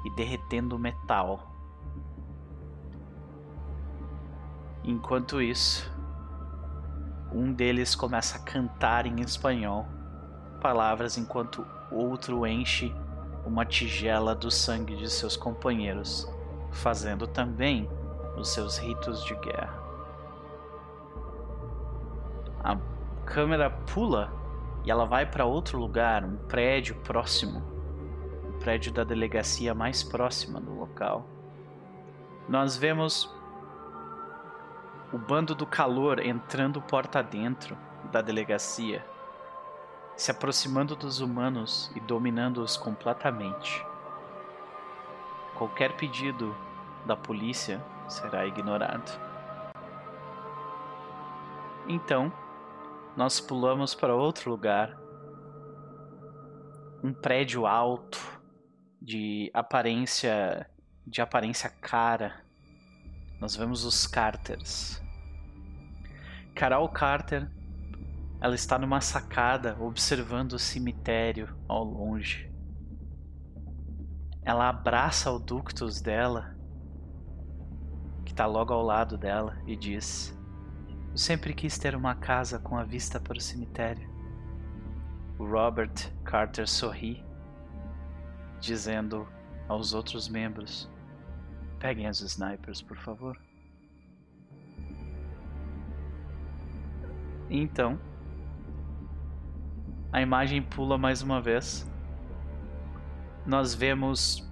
e 0.04 0.10
derretendo 0.10 0.78
metal. 0.78 1.50
Enquanto 4.84 5.40
isso, 5.40 5.90
um 7.32 7.52
deles 7.52 7.94
começa 7.94 8.38
a 8.38 8.40
cantar 8.40 9.06
em 9.06 9.20
espanhol 9.20 9.86
palavras 10.60 11.16
enquanto 11.16 11.66
outro 11.90 12.46
enche 12.46 12.94
uma 13.46 13.64
tigela 13.64 14.34
do 14.34 14.50
sangue 14.50 14.94
de 14.96 15.10
seus 15.10 15.36
companheiros, 15.36 16.30
fazendo 16.70 17.26
também 17.26 17.88
os 18.36 18.50
seus 18.50 18.78
ritos 18.78 19.24
de 19.24 19.34
guerra. 19.36 19.80
A 22.62 22.76
câmera 23.24 23.70
pula 23.70 24.30
e 24.84 24.90
ela 24.90 25.04
vai 25.04 25.26
para 25.26 25.44
outro 25.44 25.78
lugar, 25.78 26.24
um 26.24 26.36
prédio 26.36 26.94
próximo, 26.96 27.62
o 28.48 28.52
prédio 28.60 28.92
da 28.92 29.04
delegacia 29.04 29.74
mais 29.74 30.02
próxima 30.02 30.60
do 30.60 30.72
local. 30.72 31.26
Nós 32.48 32.76
vemos 32.76 33.32
o 35.12 35.18
bando 35.18 35.54
do 35.54 35.66
calor 35.66 36.24
entrando 36.24 36.80
porta 36.80 37.22
dentro 37.22 37.76
da 38.10 38.22
delegacia, 38.22 39.04
se 40.16 40.30
aproximando 40.30 40.96
dos 40.96 41.20
humanos 41.20 41.90
e 41.94 42.00
dominando-os 42.00 42.76
completamente. 42.76 43.84
Qualquer 45.56 45.96
pedido 45.96 46.56
da 47.04 47.16
polícia 47.16 47.84
será 48.08 48.46
ignorado. 48.46 49.20
Então, 51.88 52.32
nós 53.16 53.40
pulamos 53.40 53.94
para 53.94 54.14
outro 54.14 54.50
lugar. 54.50 54.96
Um 57.02 57.12
prédio 57.12 57.66
alto 57.66 58.18
de 59.00 59.50
aparência 59.54 60.68
de 61.06 61.20
aparência 61.20 61.68
cara. 61.68 62.44
Nós 63.40 63.56
vemos 63.56 63.84
os 63.84 64.06
Carters. 64.06 65.02
Carol 66.54 66.88
Carter, 66.90 67.50
ela 68.40 68.54
está 68.54 68.78
numa 68.78 69.00
sacada 69.00 69.76
observando 69.80 70.52
o 70.52 70.58
cemitério 70.58 71.56
ao 71.66 71.82
longe. 71.82 72.50
Ela 74.42 74.68
abraça 74.68 75.30
o 75.30 75.38
ductus 75.38 76.00
dela, 76.00 76.56
que 78.24 78.32
está 78.32 78.46
logo 78.46 78.72
ao 78.72 78.82
lado 78.82 79.18
dela, 79.18 79.58
e 79.66 79.76
diz: 79.76 80.38
Eu 81.10 81.18
sempre 81.18 81.52
quis 81.52 81.76
ter 81.76 81.94
uma 81.96 82.14
casa 82.14 82.58
com 82.58 82.76
a 82.76 82.84
vista 82.84 83.18
para 83.18 83.36
o 83.36 83.40
cemitério. 83.40 84.08
O 85.38 85.44
Robert 85.44 85.92
Carter 86.24 86.68
sorri, 86.68 87.24
dizendo 88.60 89.26
aos 89.68 89.92
outros 89.92 90.28
membros: 90.28 90.88
Peguem 91.78 92.06
as 92.06 92.20
snipers, 92.20 92.80
por 92.80 92.96
favor. 92.96 93.36
Então, 97.48 97.98
a 100.12 100.20
imagem 100.20 100.62
pula 100.62 100.96
mais 100.96 101.22
uma 101.22 101.40
vez. 101.40 101.90
Nós 103.44 103.74
vemos 103.74 104.48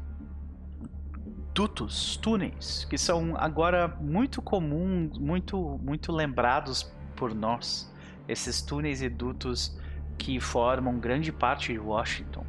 dutos, 1.58 2.16
túneis, 2.18 2.84
que 2.84 2.96
são 2.96 3.36
agora 3.36 3.88
muito 4.00 4.40
comuns, 4.40 5.18
muito, 5.18 5.76
muito 5.82 6.12
lembrados 6.12 6.84
por 7.16 7.34
nós. 7.34 7.92
Esses 8.28 8.62
túneis 8.62 9.02
e 9.02 9.08
dutos 9.08 9.76
que 10.16 10.38
formam 10.38 11.00
grande 11.00 11.32
parte 11.32 11.72
de 11.72 11.78
Washington. 11.80 12.46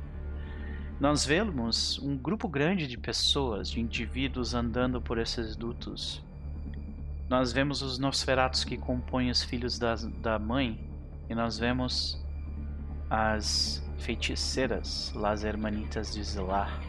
Nós 0.99 1.25
vemos 1.25 1.97
um 1.97 2.15
grupo 2.15 2.47
grande 2.47 2.85
de 2.85 2.99
pessoas, 2.99 3.71
de 3.71 3.79
indivíduos 3.79 4.53
andando 4.53 5.01
por 5.01 5.17
esses 5.17 5.55
dutos. 5.55 6.23
Nós 7.27 7.51
vemos 7.51 7.81
os 7.81 7.97
Nosferatos 7.97 8.63
que 8.63 8.77
compõem 8.77 9.31
os 9.31 9.41
filhos 9.41 9.79
da, 9.79 9.95
da 10.21 10.37
mãe, 10.37 10.87
e 11.27 11.33
nós 11.33 11.57
vemos 11.57 12.23
as 13.09 13.83
feiticeiras, 13.97 15.11
las 15.15 15.43
hermanitas 15.43 16.13
de 16.13 16.23
Zilar. 16.23 16.88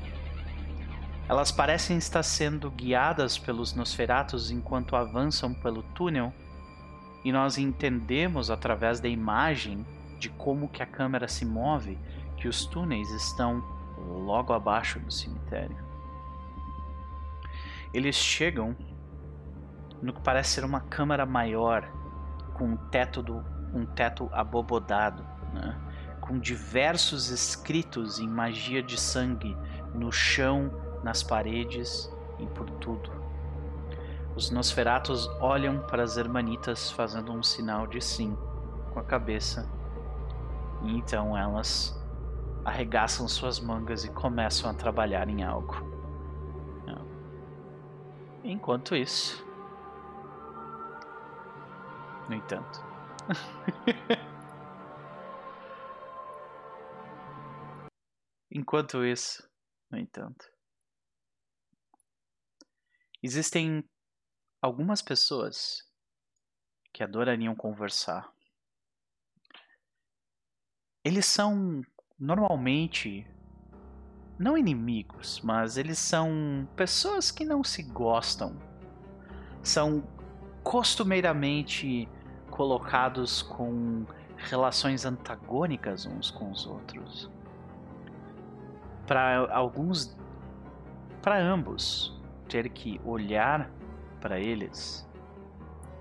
Elas 1.31 1.53
parecem 1.53 1.97
estar 1.97 2.25
sendo 2.25 2.69
guiadas 2.73 3.39
pelos 3.39 3.73
Nosferatos 3.73 4.51
enquanto 4.51 4.97
avançam 4.97 5.55
pelo 5.55 5.81
túnel, 5.95 6.35
e 7.25 7.31
nós 7.31 7.57
entendemos 7.57 8.51
através 8.51 8.99
da 8.99 9.07
imagem 9.07 9.87
de 10.19 10.29
como 10.29 10.69
que 10.69 10.83
a 10.83 10.87
câmera 10.87 11.29
se 11.29 11.45
move 11.47 11.97
que 12.37 12.49
os 12.49 12.65
túneis 12.65 13.09
estão 13.13 13.63
logo 13.97 14.53
abaixo 14.53 14.99
do 14.99 15.13
cemitério. 15.13 15.77
Eles 17.95 18.17
chegam 18.17 18.77
no 20.03 20.13
que 20.13 20.23
parece 20.23 20.55
ser 20.55 20.65
uma 20.65 20.81
câmara 20.81 21.25
maior 21.25 21.89
com 22.55 22.71
um 22.71 22.77
teto 22.77 23.23
do 23.23 23.37
um 23.73 23.87
teto 23.87 24.29
abobodado, 24.33 25.25
né? 25.55 25.81
com 26.21 26.41
diversos 26.41 27.31
escritos 27.31 28.19
em 28.19 28.27
magia 28.27 28.83
de 28.83 29.01
sangue 29.01 29.57
no 29.95 30.11
chão, 30.11 30.90
nas 31.03 31.23
paredes 31.23 32.13
e 32.39 32.47
por 32.47 32.69
tudo. 32.71 33.11
Os 34.37 34.51
Nosferatos 34.51 35.27
olham 35.41 35.81
para 35.81 36.03
as 36.03 36.17
hermanitas 36.17 36.91
fazendo 36.91 37.33
um 37.33 37.43
sinal 37.43 37.87
de 37.87 38.01
sim 38.01 38.37
com 38.93 39.01
a 39.01 39.05
cabeça. 39.05 39.69
E 40.83 40.97
então 40.97 41.37
elas 41.37 41.99
arregaçam 42.65 43.27
suas 43.29 43.61
mangas 43.61 44.05
e 44.05 44.11
começam 44.11 44.71
a 44.71 44.75
trabalhar 44.75 45.29
em 45.29 45.43
algo. 45.43 45.91
Enquanto 48.43 48.97
isso, 48.97 49.47
no 52.27 52.35
entanto, 52.35 52.83
Enquanto 58.53 59.05
isso, 59.05 59.49
no 59.89 59.99
entanto, 59.99 60.50
existem 63.23 63.85
algumas 64.61 65.03
pessoas 65.03 65.83
que 66.93 67.03
adorariam 67.03 67.55
conversar. 67.55 68.31
Eles 71.05 71.27
são 71.27 71.83
normalmente 72.19 73.27
não 74.39 74.57
inimigos, 74.57 75.41
mas 75.41 75.77
eles 75.77 75.99
são 75.99 76.69
pessoas 76.77 77.31
que 77.31 77.45
não 77.45 77.63
se 77.63 77.83
gostam. 77.83 78.59
São 79.63 80.03
costumeiramente 80.63 82.09
colocados 82.51 83.43
com 83.43 84.05
relações 84.37 85.05
antagônicas 85.05 86.07
uns 86.07 86.31
com 86.31 86.51
os 86.51 86.67
outros 86.67 87.31
para 89.11 89.53
alguns, 89.53 90.17
para 91.21 91.37
ambos, 91.37 92.17
ter 92.51 92.69
que 92.69 93.01
olhar 93.05 93.71
para 94.21 94.39
eles 94.41 95.09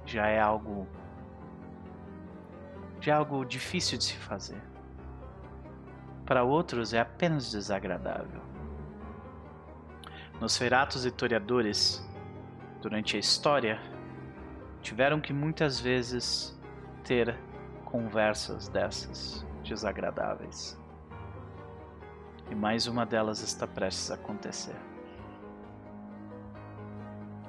já 0.06 0.28
é 0.28 0.42
algo 0.42 0.88
já 3.00 3.14
é 3.14 3.16
algo 3.16 3.46
difícil 3.46 3.98
de 3.98 4.04
se 4.04 4.16
fazer. 4.16 4.62
Para 6.26 6.44
outros 6.44 6.94
é 6.94 7.00
apenas 7.00 7.50
desagradável. 7.52 8.42
Nosferatos 10.42 11.06
e 11.06 11.12
toreadores, 11.12 12.06
durante 12.82 13.16
a 13.16 13.20
história, 13.20 13.80
tiveram 14.82 15.22
que 15.22 15.32
muitas 15.32 15.80
vezes 15.80 16.60
ter 17.06 17.38
conversas 17.86 18.68
dessas 18.68 19.46
desagradáveis. 19.64 20.78
E 22.52 22.56
mais 22.56 22.86
uma 22.86 23.06
delas 23.06 23.42
está 23.42 23.66
prestes 23.66 24.12
a 24.12 24.16
acontecer. 24.16 24.89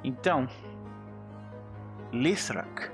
Então, 0.03 0.49
Lithrak 2.13 2.91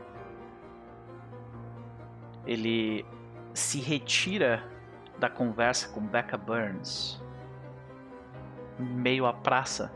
ele 2.46 3.04
se 3.54 3.80
retira 3.80 4.62
da 5.18 5.28
conversa 5.28 5.88
com 5.88 6.00
Becca 6.00 6.36
Burns 6.36 7.20
meio 8.78 9.26
à 9.26 9.32
praça 9.32 9.90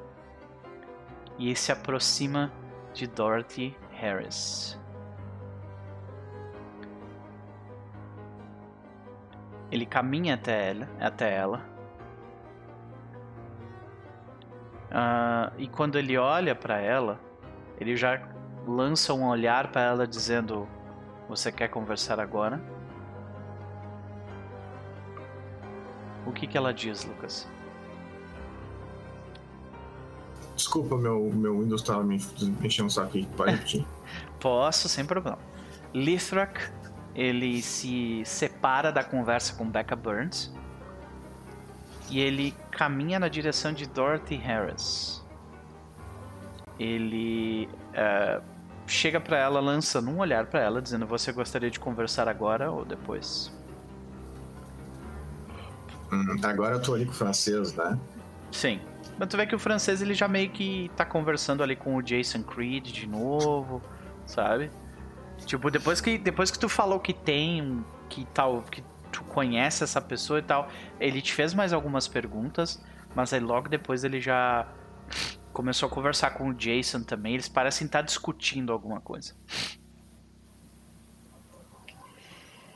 e 1.39 1.55
se 1.55 1.71
aproxima 1.71 2.51
de 2.93 3.07
Dorothy 3.07 3.77
Harris. 3.93 4.79
Ele 9.71 9.87
caminha 9.87 10.35
até 10.35 10.71
ela, 10.71 10.89
até 10.99 11.33
ela 11.33 11.70
Uh, 14.91 15.53
e 15.57 15.69
quando 15.69 15.97
ele 15.97 16.19
olha 16.19 16.55
para 16.55 16.81
ela, 16.81 17.21
ele 17.79 17.97
já 17.97 18.21
lança 18.67 19.15
um 19.15 19.27
olhar 19.27 19.71
para 19.71 19.83
ela 19.83 20.07
dizendo: 20.07 20.69
Você 21.29 21.53
quer 21.53 21.69
conversar 21.69 22.19
agora? 22.19 22.61
O 26.27 26.33
que, 26.33 26.47
que 26.47 26.59
ela 26.59 26.75
diz, 26.75 27.05
Lucas? 27.05 27.49
Desculpa, 30.57 30.97
meu, 30.97 31.31
meu 31.33 31.59
Windows 31.59 31.81
estava 31.81 32.03
me 32.03 32.17
enchendo 32.63 32.89
o 32.89 32.91
saco 32.91 33.09
aqui. 33.09 33.27
Pode 33.37 33.53
repetir? 33.53 33.87
Posso, 34.39 34.89
sem 34.89 35.07
problema. 35.07 35.39
Lithrak, 35.95 36.61
ele 37.15 37.63
se 37.63 38.23
separa 38.25 38.93
da 38.93 39.03
conversa 39.03 39.55
com 39.55 39.69
Becca 39.69 39.97
Burns 39.97 40.53
e 42.11 42.19
ele 42.19 42.55
caminha 42.71 43.19
na 43.19 43.29
direção 43.29 43.73
de 43.73 43.87
Dorothy 43.87 44.35
Harris. 44.37 45.25
Ele 46.79 47.69
uh, 47.91 48.43
chega 48.87 49.21
para 49.21 49.39
ela, 49.39 49.61
lança 49.61 50.01
um 50.01 50.19
olhar 50.19 50.47
para 50.47 50.61
ela, 50.61 50.83
dizendo: 50.83 51.07
Você 51.07 51.31
gostaria 51.33 51.71
de 51.71 51.79
conversar 51.79 52.29
agora 52.29 52.71
ou 52.71 52.85
depois? 52.85 53.53
Hum, 56.13 56.37
agora 56.43 56.77
eu 56.77 56.83
tô 56.83 56.95
ali 56.95 57.05
com 57.05 57.13
o 57.13 57.15
francês, 57.15 57.75
né? 57.75 57.99
Sim. 58.51 58.81
Mas 59.17 59.29
tu 59.29 59.37
vê 59.37 59.47
que 59.47 59.55
o 59.55 59.59
francês 59.59 60.03
ele 60.03 60.15
já 60.15 60.27
meio 60.27 60.51
que 60.51 60.91
tá 60.97 61.05
conversando 61.05 61.63
ali 61.63 61.77
com 61.77 61.95
o 61.95 62.03
Jason 62.03 62.43
Creed 62.43 62.87
de 62.87 63.07
novo, 63.07 63.81
sabe? 64.27 64.71
Tipo, 65.45 65.71
depois 65.71 66.01
que, 66.01 66.19
depois 66.19 66.51
que 66.51 66.59
tu 66.59 66.69
falou 66.69 66.99
que 66.99 67.13
tem, 67.13 67.85
que 68.09 68.27
tal, 68.33 68.63
que 68.63 68.83
tu 69.11 69.23
conhece 69.25 69.85
essa 69.85 70.01
pessoa 70.01 70.39
e 70.39 70.43
tal. 70.43 70.69
Ele 70.99 71.21
te 71.21 71.33
fez 71.33 71.55
mais 71.55 71.73
algumas 71.73 72.09
perguntas, 72.09 72.83
mas 73.15 73.33
aí 73.33 73.41
logo 73.41 73.69
depois 73.69 74.05
ele 74.05 74.21
já 74.21 74.67
começou 75.53 75.89
a 75.89 75.91
conversar 75.91 76.31
com 76.31 76.49
o 76.49 76.55
Jason 76.55 77.03
também. 77.03 77.35
Eles 77.35 77.49
parecem 77.49 77.87
estar 77.87 78.03
discutindo 78.03 78.73
alguma 78.73 79.01
coisa. 79.01 79.35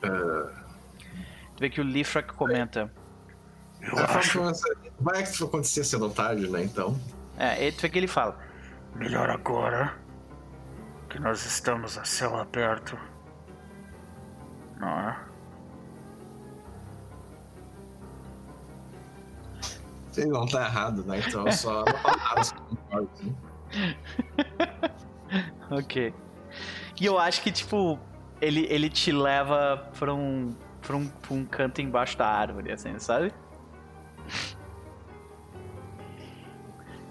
Uh... 0.04 0.64
Tu 1.56 1.60
vê 1.60 1.70
que 1.70 1.80
o 1.80 1.84
Lifrak 1.84 2.32
comenta. 2.34 2.92
Eu 3.80 3.98
acho 3.98 4.40
que 4.82 4.90
vai 4.98 5.22
que 5.22 5.28
isso 5.28 5.44
acontecer 5.44 5.84
cedo 5.84 6.04
ou 6.06 6.10
tarde, 6.10 6.48
né? 6.48 6.64
Então. 6.64 6.98
É, 7.38 7.70
tu 7.70 7.82
vê 7.82 7.88
que 7.88 7.98
ele 7.98 8.08
fala. 8.08 8.38
Melhor 8.94 9.30
agora 9.30 9.94
que 11.08 11.18
nós 11.20 11.44
estamos 11.46 11.96
a 11.96 12.04
céu 12.04 12.36
aberto 12.36 12.98
Ah. 14.80 15.33
Ele 20.16 20.30
não 20.30 20.46
tá 20.46 20.64
errado, 20.64 21.04
né? 21.04 21.20
Então 21.26 21.50
só 21.52 21.84
assim. 22.36 22.56
Ok. 25.70 26.14
E 27.00 27.04
eu 27.06 27.18
acho 27.18 27.42
que, 27.42 27.50
tipo, 27.50 27.98
ele, 28.40 28.66
ele 28.70 28.88
te 28.88 29.10
leva 29.10 29.90
pra 29.98 30.14
um, 30.14 30.54
pra, 30.80 30.96
um, 30.96 31.08
pra 31.08 31.34
um 31.34 31.44
canto 31.44 31.80
embaixo 31.80 32.16
da 32.16 32.26
árvore, 32.28 32.70
assim, 32.72 32.98
sabe? 32.98 33.32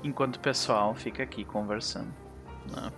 Enquanto 0.04 0.36
o 0.36 0.40
pessoal 0.40 0.94
fica 0.96 1.24
aqui 1.24 1.44
conversando. 1.46 2.14
né? 2.72 2.92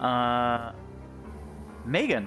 Ah, 0.00 0.74
Megan, 1.84 2.26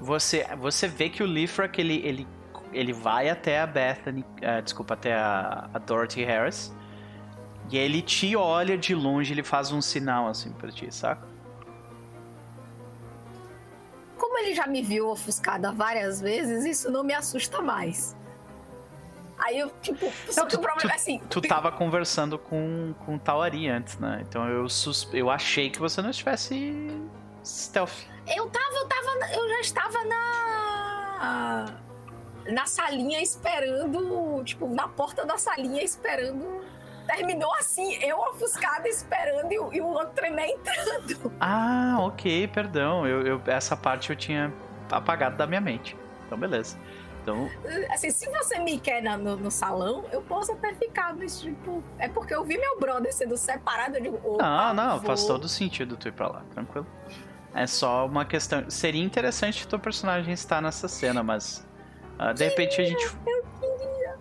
você, 0.00 0.46
você 0.56 0.86
vê 0.86 1.08
que 1.08 1.22
o 1.22 1.26
Lifrak 1.26 1.80
ele, 1.80 2.00
ele, 2.04 2.28
ele 2.72 2.92
vai 2.92 3.28
até 3.28 3.60
a 3.60 3.66
Bethany, 3.66 4.24
ah, 4.42 4.60
desculpa, 4.60 4.94
até 4.94 5.14
a, 5.14 5.68
a 5.72 5.78
Dorothy 5.78 6.24
Harris. 6.24 6.74
E 7.70 7.76
ele 7.76 8.00
te 8.00 8.36
olha 8.36 8.78
de 8.78 8.94
longe, 8.94 9.32
ele 9.32 9.42
faz 9.42 9.72
um 9.72 9.80
sinal 9.80 10.28
assim 10.28 10.50
pra 10.52 10.70
ti, 10.70 10.92
saca? 10.94 11.26
Como 14.16 14.38
ele 14.38 14.54
já 14.54 14.66
me 14.66 14.82
viu 14.82 15.08
ofuscada 15.08 15.72
várias 15.72 16.20
vezes, 16.20 16.64
isso 16.64 16.90
não 16.90 17.02
me 17.02 17.12
assusta 17.12 17.60
mais. 17.60 18.16
Aí 19.38 19.58
eu, 19.58 19.70
tipo, 19.82 20.10
Não, 20.34 20.48
tu- 20.48 20.58
problema 20.58 20.92
é 20.92 20.94
assim. 20.94 21.20
Tu 21.28 21.40
tava 21.42 21.70
conversando 21.70 22.38
com, 22.38 22.94
com 23.04 23.16
o 23.16 23.18
Tawari 23.18 23.68
antes, 23.68 23.98
né? 23.98 24.24
Então 24.26 24.48
eu, 24.48 24.68
sus... 24.68 25.08
eu 25.12 25.28
achei 25.28 25.68
que 25.68 25.78
você 25.78 26.00
não 26.00 26.08
estivesse 26.10 26.88
stealth. 27.44 28.06
Eu 28.26 28.48
tava, 28.48 28.74
eu 28.74 28.88
tava, 28.88 29.34
eu 29.34 29.48
já 29.48 29.60
estava 29.60 30.04
na 30.04 31.74
na 32.52 32.66
salinha 32.66 33.20
esperando, 33.20 34.42
tipo, 34.44 34.68
na 34.68 34.88
porta 34.88 35.24
da 35.24 35.38
salinha 35.38 35.82
esperando. 35.82 36.64
Terminou 37.06 37.52
assim, 37.54 37.94
eu 38.02 38.18
ofuscada 38.18 38.88
esperando 38.88 39.52
e, 39.52 39.58
o- 39.60 39.72
e 39.72 39.80
o 39.80 39.86
outro 39.86 40.10
tremendo 40.14 40.50
entrando. 40.52 41.32
Ah, 41.40 41.96
ok, 42.00 42.48
perdão. 42.48 43.06
Eu, 43.06 43.22
eu- 43.24 43.42
essa 43.46 43.76
parte 43.76 44.10
eu 44.10 44.16
tinha 44.16 44.52
apagado 44.90 45.36
da 45.36 45.46
minha 45.46 45.60
mente. 45.60 45.96
Então, 46.26 46.36
beleza. 46.36 46.76
Então, 47.22 47.48
Assim, 47.90 48.10
se 48.10 48.28
você 48.30 48.58
me 48.60 48.78
quer 48.78 49.02
na- 49.02 49.16
no, 49.16 49.36
no 49.36 49.50
salão, 49.50 50.04
eu 50.12 50.22
posso 50.22 50.52
até 50.52 50.72
ficar, 50.74 51.14
mas 51.14 51.40
tipo, 51.40 51.82
é 51.98 52.08
porque 52.08 52.32
eu 52.34 52.44
vi 52.44 52.56
meu 52.58 52.78
brother 52.78 53.12
sendo 53.12 53.36
separado, 53.36 53.96
eu 53.96 54.02
digo, 54.02 54.36
não, 54.38 54.72
não, 54.74 54.96
vou. 54.98 55.06
faz 55.06 55.24
todo 55.24 55.48
sentido 55.48 55.96
tu 55.96 56.06
ir 56.06 56.12
pra 56.12 56.28
lá, 56.28 56.42
tranquilo. 56.52 56.86
É 57.52 57.66
só 57.66 58.06
uma 58.06 58.24
questão. 58.24 58.68
Seria 58.70 59.02
interessante 59.02 59.64
o 59.64 59.68
teu 59.68 59.78
personagem 59.78 60.32
estar 60.32 60.60
nessa 60.62 60.86
cena, 60.88 61.22
mas. 61.22 61.65
Ah, 62.18 62.32
de 62.32 62.44
repente 62.44 62.80
a 62.80 62.84
gente. 62.84 63.06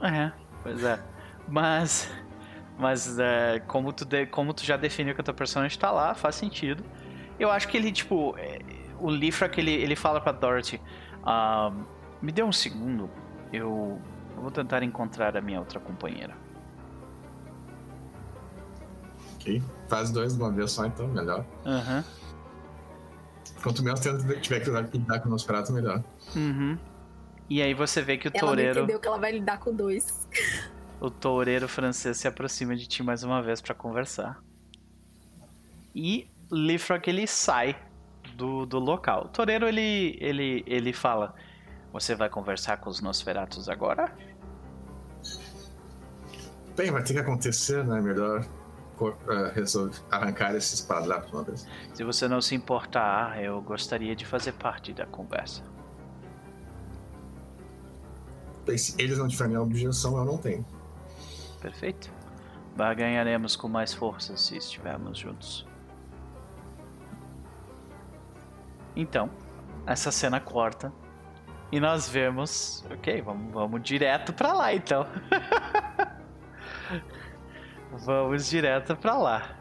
É, 0.02 0.32
pois 0.64 0.84
é. 0.84 1.00
Mas. 1.48 2.10
Mas 2.78 3.18
é, 3.18 3.60
como, 3.68 3.94
tu 3.94 4.04
de- 4.04 4.26
como 4.28 4.54
tu 4.54 4.66
já 4.66 4.76
definiu 4.76 5.16
que 5.16 5.22
o 5.22 5.24
teu 5.24 5.34
personagem 5.34 5.80
tá 5.80 5.92
lá, 5.92 6.14
faz 6.14 6.36
sentido. 6.36 6.84
Eu 7.40 7.50
acho 7.52 7.68
que 7.68 7.78
ele, 7.78 7.92
tipo. 7.92 8.36
é, 8.38 8.60
o 9.00 9.10
Lifrak, 9.10 9.58
ele, 9.60 9.72
ele 9.72 9.96
fala 9.96 10.20
pra 10.20 10.32
Dorothy. 10.32 10.82
ah, 11.24 11.72
me 12.22 12.32
dê 12.32 12.44
um 12.44 12.52
segundo. 12.52 13.10
Eu, 13.54 14.02
eu 14.36 14.42
vou 14.42 14.52
tentar 14.52 14.84
encontrar 14.84 15.36
a 15.38 15.42
minha 15.42 15.60
outra 15.60 15.80
companheira. 15.80 16.34
Ok. 19.36 19.62
Faz 19.88 20.10
dois 20.12 20.36
de 20.36 20.42
uma 20.42 20.52
vez 20.52 20.72
só, 20.72 20.86
então, 20.86 21.08
melhor. 21.08 21.46
Aham. 21.66 22.04
Quanto 23.62 23.84
menos 23.84 24.00
tempo 24.00 24.18
tiver 24.42 24.60
que 24.60 24.70
lidar 24.98 25.20
com 25.22 25.28
o 25.28 25.32
Nosferatu, 25.32 25.72
melhor. 25.72 26.04
Uhum. 26.36 26.78
E 27.50 27.62
aí 27.62 27.74
você 27.74 28.02
vê 28.02 28.18
que 28.18 28.28
o 28.28 28.32
Ela 28.34 28.40
toureiro. 28.40 28.80
entendeu 28.80 29.00
que 29.00 29.08
ela 29.08 29.20
vai 29.20 29.32
lidar 29.32 29.60
com 29.60 29.74
dois. 29.74 30.28
O 31.00 31.10
toureiro 31.10 31.68
francês 31.68 32.18
se 32.18 32.28
aproxima 32.28 32.76
de 32.76 32.88
ti 32.88 33.04
mais 33.04 33.24
uma 33.24 33.42
vez 33.42 33.62
pra 33.62 33.76
conversar. 33.76 34.42
E 35.94 36.30
Lifrak 36.52 37.08
ele 37.10 37.28
sai 37.28 37.76
do, 38.36 38.66
do 38.66 38.80
local. 38.80 39.26
O 39.26 39.28
toureiro 39.28 39.68
ele, 39.68 40.18
ele, 40.20 40.64
ele 40.66 40.92
fala: 40.94 41.36
Você 41.94 42.16
vai 42.16 42.30
conversar 42.30 42.78
com 42.78 42.90
os 42.90 43.02
Nosferatus 43.02 43.70
agora? 43.70 44.16
Bem, 46.76 46.92
vai 46.92 47.04
ter 47.04 47.14
que 47.14 47.20
acontecer, 47.20 47.86
né? 47.86 48.02
Melhor 48.02 48.46
resolver 49.54 49.98
arrancar 50.10 50.56
esses 50.56 50.82
paradrapos 50.82 51.32
uma 51.32 51.44
vez. 51.44 51.68
Se 51.94 52.04
você 52.04 52.28
não 52.28 52.42
se 52.42 52.56
importar, 52.56 53.42
eu 53.44 53.62
gostaria 53.62 54.16
de 54.16 54.26
fazer 54.26 54.54
parte 54.54 54.94
da 54.94 55.06
conversa. 55.06 55.64
Eles 58.68 59.18
não 59.18 59.28
tiverem 59.28 59.58
objeção, 59.58 60.18
eu 60.18 60.26
não 60.26 60.38
tenho. 60.38 60.66
Perfeito? 61.62 62.12
Barganharemos 62.76 63.56
com 63.56 63.68
mais 63.68 63.94
força 63.94 64.36
se 64.36 64.58
estivermos 64.58 65.18
juntos. 65.18 65.68
Então, 68.96 69.30
essa 69.86 70.12
cena 70.12 70.40
corta 70.40 70.92
e 71.72 71.80
nós 71.80 72.10
vemos. 72.10 72.86
Ok, 72.92 73.22
vamos, 73.22 73.54
vamos 73.54 73.82
direto 73.84 74.34
pra 74.34 74.54
lá 74.54 74.74
então. 74.74 75.06
vamos 77.92 78.48
direto 78.48 78.96
pra 78.96 79.18
lá. 79.18 79.58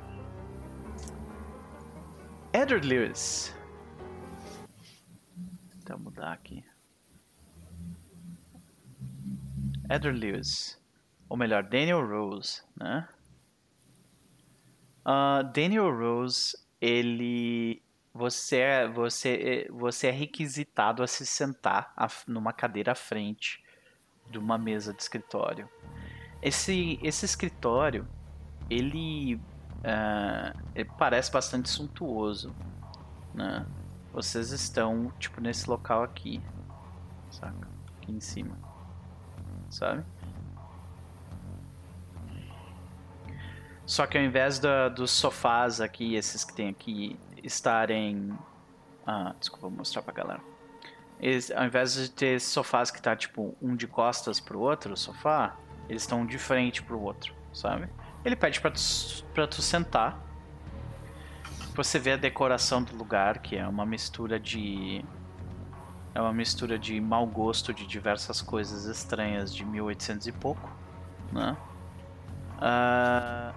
Edward 2.53 2.87
Lewis. 2.87 3.55
Vou 5.87 5.99
mudar 5.99 6.33
aqui. 6.33 6.64
Edward 9.91 10.19
Lewis. 10.19 10.81
Ou 11.29 11.37
melhor, 11.37 11.63
Daniel 11.63 12.07
Rose, 12.07 12.63
né? 12.77 13.09
Ah, 15.05 15.43
Daniel 15.43 15.91
Rose, 15.97 16.57
ele. 16.81 17.83
Você 18.13 18.59
é, 18.59 18.89
você, 18.89 19.67
é- 19.69 19.73
você 19.73 20.07
é 20.07 20.11
requisitado 20.13 21.03
a 21.03 21.07
se 21.07 21.27
sentar 21.27 21.93
f- 21.99 22.31
numa 22.31 22.53
cadeira 22.53 22.93
à 22.93 22.95
frente 22.95 23.63
de 24.31 24.39
uma 24.39 24.57
mesa 24.57 24.95
de 24.95 25.03
escritório. 25.03 25.69
Esse, 26.41 26.99
esse 27.03 27.25
escritório, 27.25 28.07
ele, 28.71 29.41
ah, 29.83 30.55
ele 30.75 30.89
parece 30.97 31.33
bastante 31.33 31.69
suntuoso, 31.69 32.55
né? 33.35 33.67
Vocês 34.13 34.53
estão, 34.53 35.11
tipo, 35.19 35.41
nesse 35.41 35.69
local 35.69 36.05
aqui, 36.05 36.41
saca? 37.33 37.69
Aqui 37.97 38.13
em 38.13 38.21
cima, 38.21 38.57
sabe? 39.75 40.05
Só 43.87 44.07
que 44.07 44.17
ao 44.17 44.25
invés 44.25 44.59
da- 44.59 44.89
dos 44.89 45.11
sofás 45.11 45.81
aqui, 45.81 46.15
esses 46.15 46.43
que 46.45 46.55
tem 46.55 46.69
aqui, 46.71 47.19
estarem. 47.43 48.33
Ah, 49.07 49.35
desculpa, 49.39 49.69
vou 49.69 49.77
mostrar 49.79 50.01
pra 50.03 50.13
galera. 50.15 50.41
Eles, 51.21 51.51
ao 51.51 51.65
invés 51.65 51.95
de 51.95 52.11
ter 52.11 52.41
sofás 52.41 52.91
que 52.91 53.01
tá 53.01 53.15
tipo 53.15 53.55
um 53.61 53.77
de 53.77 53.87
costas 53.87 54.41
pro 54.41 54.59
outro, 54.59 54.97
sofá, 54.97 55.55
eles 55.89 56.03
estão 56.03 56.25
de 56.25 56.39
frente 56.39 56.83
pro 56.83 56.99
outro, 57.01 57.35
sabe? 57.53 57.89
Ele 58.25 58.35
pede 58.35 58.61
pra 58.61 58.71
tu, 58.71 58.81
pra 59.35 59.47
tu 59.47 59.61
sentar. 59.61 60.19
Você 61.75 61.99
vê 61.99 62.13
a 62.13 62.17
decoração 62.17 62.83
do 62.83 62.97
lugar, 62.97 63.39
que 63.41 63.57
é 63.57 63.67
uma 63.69 63.85
mistura 63.85 64.41
de. 64.41 65.05
É 66.15 66.21
uma 66.21 66.33
mistura 66.33 66.79
de 66.79 67.01
mau 67.01 67.27
gosto 67.27 67.75
de 67.75 67.87
diversas 67.87 68.41
coisas 68.41 68.85
estranhas 68.85 69.55
de 69.55 69.65
1800 69.65 70.29
e 70.29 70.33
pouco, 70.33 70.71
né? 71.33 71.57
Ah, 72.61 73.53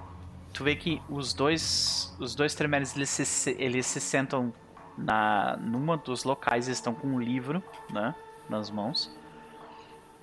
tu 0.58 0.64
vê 0.64 0.76
que 0.76 1.00
os 1.08 1.34
dois 1.34 2.16
os 2.20 2.34
dois 2.34 2.56
tremeres 2.56 2.96
eles 2.96 3.10
se, 3.10 3.56
eles 3.60 3.86
se 3.86 4.02
sentam 4.02 4.52
na 4.98 5.56
numa 5.58 5.96
dos 5.96 6.24
locais 6.24 6.68
estão 6.68 6.96
com 6.96 7.08
um 7.08 7.20
livro 7.20 7.62
né 7.94 8.16
nas 8.50 8.72
mãos 8.72 9.16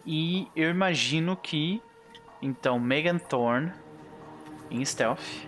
e 0.04 0.48
eu 0.56 0.70
imagino 0.70 1.36
que 1.36 1.80
então 2.42 2.80
Megan 2.80 3.18
Thorne 3.18 3.72
em 4.68 4.84
stealth 4.84 5.46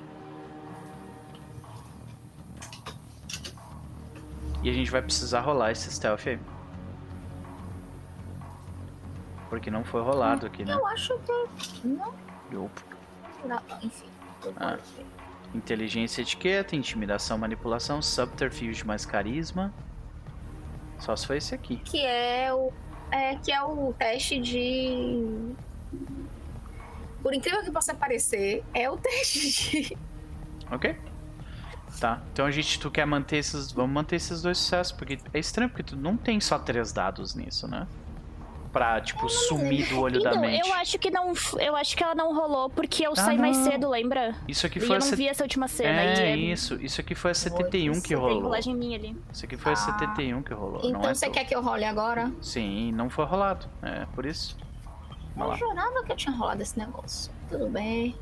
e 4.63 4.71
a 4.71 4.73
gente 4.73 4.91
vai 4.91 5.03
precisar 5.03 5.41
rolar 5.41 5.73
esse 5.73 5.91
stealth 5.91 6.29
aí 6.29 6.39
porque 9.49 9.71
não 9.71 9.85
foi 9.85 10.03
rolado 10.03 10.47
aqui 10.47 10.65
né 10.65 10.75
Eu 10.75 10.87
acho 10.87 11.19
que. 11.19 11.87
Não, 11.87 12.13
não 13.45 13.63
enfim. 13.83 14.07
Ah. 14.57 14.79
Inteligência 15.55 16.23
etiqueta, 16.23 16.77
intimidação, 16.77 17.39
manipulação, 17.39 18.03
subterfúgio 18.03 18.87
mais 18.87 19.07
carisma. 19.07 19.73
Só 20.99 21.15
se 21.15 21.27
foi 21.27 21.39
esse 21.39 21.55
aqui. 21.55 21.77
Que 21.79 22.05
é 22.05 22.53
o. 22.53 22.73
É, 23.11 23.37
que 23.37 23.53
é 23.53 23.63
o 23.63 23.93
teste 23.93 24.39
de. 24.41 25.55
Por 27.23 27.35
incrível 27.35 27.63
que 27.63 27.71
possa 27.71 27.95
parecer, 27.95 28.65
é 28.75 28.91
o 28.91 28.97
teste 28.99 29.81
de. 29.89 29.99
Ok? 30.71 30.97
Tá. 32.01 32.23
Então 32.33 32.45
a 32.45 32.51
gente, 32.51 32.79
tu 32.79 32.91
quer 32.91 33.07
manter 33.07 33.39
esses. 33.39 33.73
Vamos 33.73 33.93
manter 33.93 34.17
esses 34.17 34.43
dois 34.43 34.59
sucessos, 34.59 34.93
porque 34.93 35.19
é 35.33 35.39
estranho, 35.39 35.71
porque 35.71 35.83
tu 35.83 35.97
não 35.97 36.17
tem 36.17 36.41
só 36.41 36.59
três 36.59 36.93
dados 36.93 37.35
nisso, 37.35 37.69
né? 37.69 37.87
Pra, 38.77 39.01
tipo, 39.01 39.27
sumir 39.31 39.89
do 39.89 39.99
olho 40.03 40.23
da 40.23 40.29
Então, 40.33 40.43
mente. 40.43 40.69
eu 40.69 40.75
acho 40.75 40.99
que 40.99 41.11
não. 41.11 41.33
Eu 41.59 41.75
acho 41.75 41.97
que 41.97 42.05
ela 42.05 42.15
não 42.15 42.35
rolou 42.37 42.69
porque 42.69 43.07
eu 43.07 43.13
Ah, 43.13 43.17
saí 43.17 43.39
mais 43.39 43.57
não. 43.57 43.65
cedo, 43.65 43.89
lembra? 43.89 44.35
Isso 44.47 44.67
aqui 44.67 44.77
E 44.79 44.83
foi 44.83 44.91
eu 44.91 44.97
a 44.97 44.99
não 44.99 45.07
set- 45.07 45.17
vi 45.17 45.29
essa 45.29 45.43
última 45.43 45.67
cena. 45.67 45.99
É 46.03 46.37
e 46.37 46.53
isso, 46.53 46.75
isso 46.83 47.01
aqui 47.01 47.15
foi 47.15 47.31
a 47.31 47.35
71 47.35 47.99
que 48.03 48.13
rolou. 48.15 48.53
minha 48.75 48.99
ali. 48.99 49.17
Isso 49.33 49.47
aqui 49.47 49.57
foi 49.57 49.73
a 49.73 49.73
Ah. 49.73 49.77
71 49.77 50.43
que 50.43 50.53
rolou. 50.53 50.83
não 50.83 50.91
Então 50.91 51.11
é 51.11 51.15
você 51.15 51.25
tu. 51.25 51.33
quer 51.33 51.45
que 51.47 51.57
eu 51.57 51.63
role 51.63 51.85
agora? 51.87 52.31
Sim, 52.43 52.93
não 52.93 53.09
foi 53.09 53.25
rolado. 53.25 53.65
É, 53.83 54.05
por 54.15 54.27
isso. 54.27 54.59
Eu 54.61 54.67
Vamos 55.37 55.53
lá. 55.53 55.57
jurava 55.57 56.05
que 56.05 56.13
eu 56.13 56.17
tinha 56.17 56.37
rolado 56.37 56.61
esse 56.61 56.79
negócio. 56.79 57.33
Tudo 57.49 57.71
bem. 57.71 58.15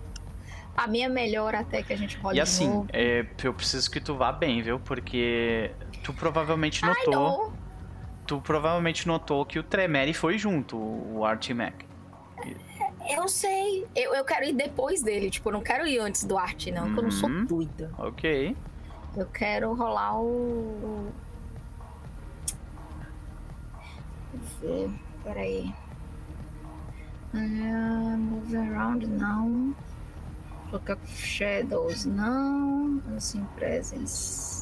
A 0.76 0.86
minha 0.86 1.06
é 1.06 1.08
melhor 1.08 1.52
até 1.56 1.82
que 1.82 1.92
a 1.92 1.96
gente 1.96 2.16
role 2.18 2.34
E 2.34 2.36
de 2.36 2.40
assim, 2.42 2.68
novo. 2.68 2.86
é, 2.92 3.26
eu 3.42 3.52
preciso 3.54 3.90
que 3.90 3.98
tu 4.00 4.14
vá 4.14 4.30
bem, 4.30 4.62
viu? 4.62 4.78
Porque 4.78 5.72
tu 6.04 6.12
provavelmente 6.12 6.84
Ai, 6.84 6.94
notou. 7.06 7.52
Tu 8.26 8.40
provavelmente 8.40 9.06
notou 9.06 9.44
que 9.44 9.58
o 9.58 9.62
Tremere 9.62 10.14
foi 10.14 10.38
junto, 10.38 10.76
o 10.76 11.24
Art 11.24 11.50
Mac. 11.50 11.74
Eu 13.10 13.28
sei. 13.28 13.86
Eu, 13.94 14.14
eu 14.14 14.24
quero 14.24 14.46
ir 14.46 14.54
depois 14.54 15.02
dele. 15.02 15.28
Tipo, 15.30 15.50
eu 15.50 15.52
não 15.52 15.60
quero 15.60 15.86
ir 15.86 15.98
antes 15.98 16.24
do 16.24 16.38
arte, 16.38 16.70
não. 16.72 16.84
Porque 16.86 17.00
eu 17.00 17.04
não 17.04 17.10
sou 17.10 17.28
Uhum. 17.28 17.44
doida. 17.44 17.90
Ok. 17.98 18.56
Eu 19.14 19.26
quero 19.26 19.74
rolar 19.74 20.18
o. 20.18 21.12
Deixa 24.32 24.64
eu 24.64 24.88
ver. 24.88 24.90
Peraí. 25.22 25.74
Ah, 27.34 28.16
move 28.18 28.56
around, 28.56 29.06
não. 29.06 29.74
Colocar 30.70 30.96
shadows, 31.06 32.06
não. 32.06 33.02
Unseen 33.08 33.44
presence. 33.56 34.53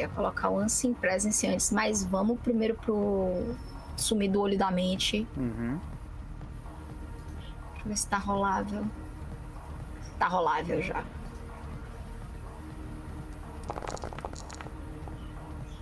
Queria 0.00 0.14
colocar 0.14 0.48
o 0.48 0.58
Unseen 0.58 0.94
presence 0.94 1.46
antes, 1.46 1.70
mas 1.70 2.02
vamos 2.02 2.40
primeiro 2.40 2.74
pro 2.74 3.54
sumir 3.98 4.30
do 4.30 4.40
olho 4.40 4.56
da 4.56 4.70
mente. 4.70 5.28
Uhum. 5.36 5.78
Deixa 7.72 7.84
eu 7.84 7.88
ver 7.88 7.96
se 7.98 8.08
tá 8.08 8.16
rolável. 8.16 8.86
Tá 10.18 10.26
rolável 10.26 10.80
já. 10.80 11.04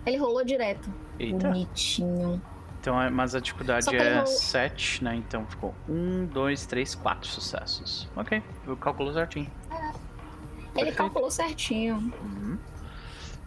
Ele 0.05 0.17
rolou 0.17 0.45
direto. 0.45 0.93
Eita. 1.17 1.47
Bonitinho. 1.47 2.43
Então, 2.81 3.01
é- 3.01 3.11
mas 3.11 3.37
a 3.37 3.41
dificuldade 3.41 3.89
ele 3.89 4.03
é 4.03 4.15
rolou- 4.15 4.27
7, 4.27 5.05
né? 5.05 5.15
Então 5.15 5.47
ficou 5.47 5.73
1, 5.89 6.27
2, 6.27 6.67
3, 6.67 6.93
4 6.97 7.29
sucessos. 7.29 8.09
Ok, 8.17 8.43
eu 8.67 8.77
calculo 8.77 9.13
certinho. 9.13 9.47
Ele 9.71 10.75
Perfeito. 10.75 10.97
calculou 10.97 11.31
certinho. 11.31 12.13
Uhum. 12.21 12.59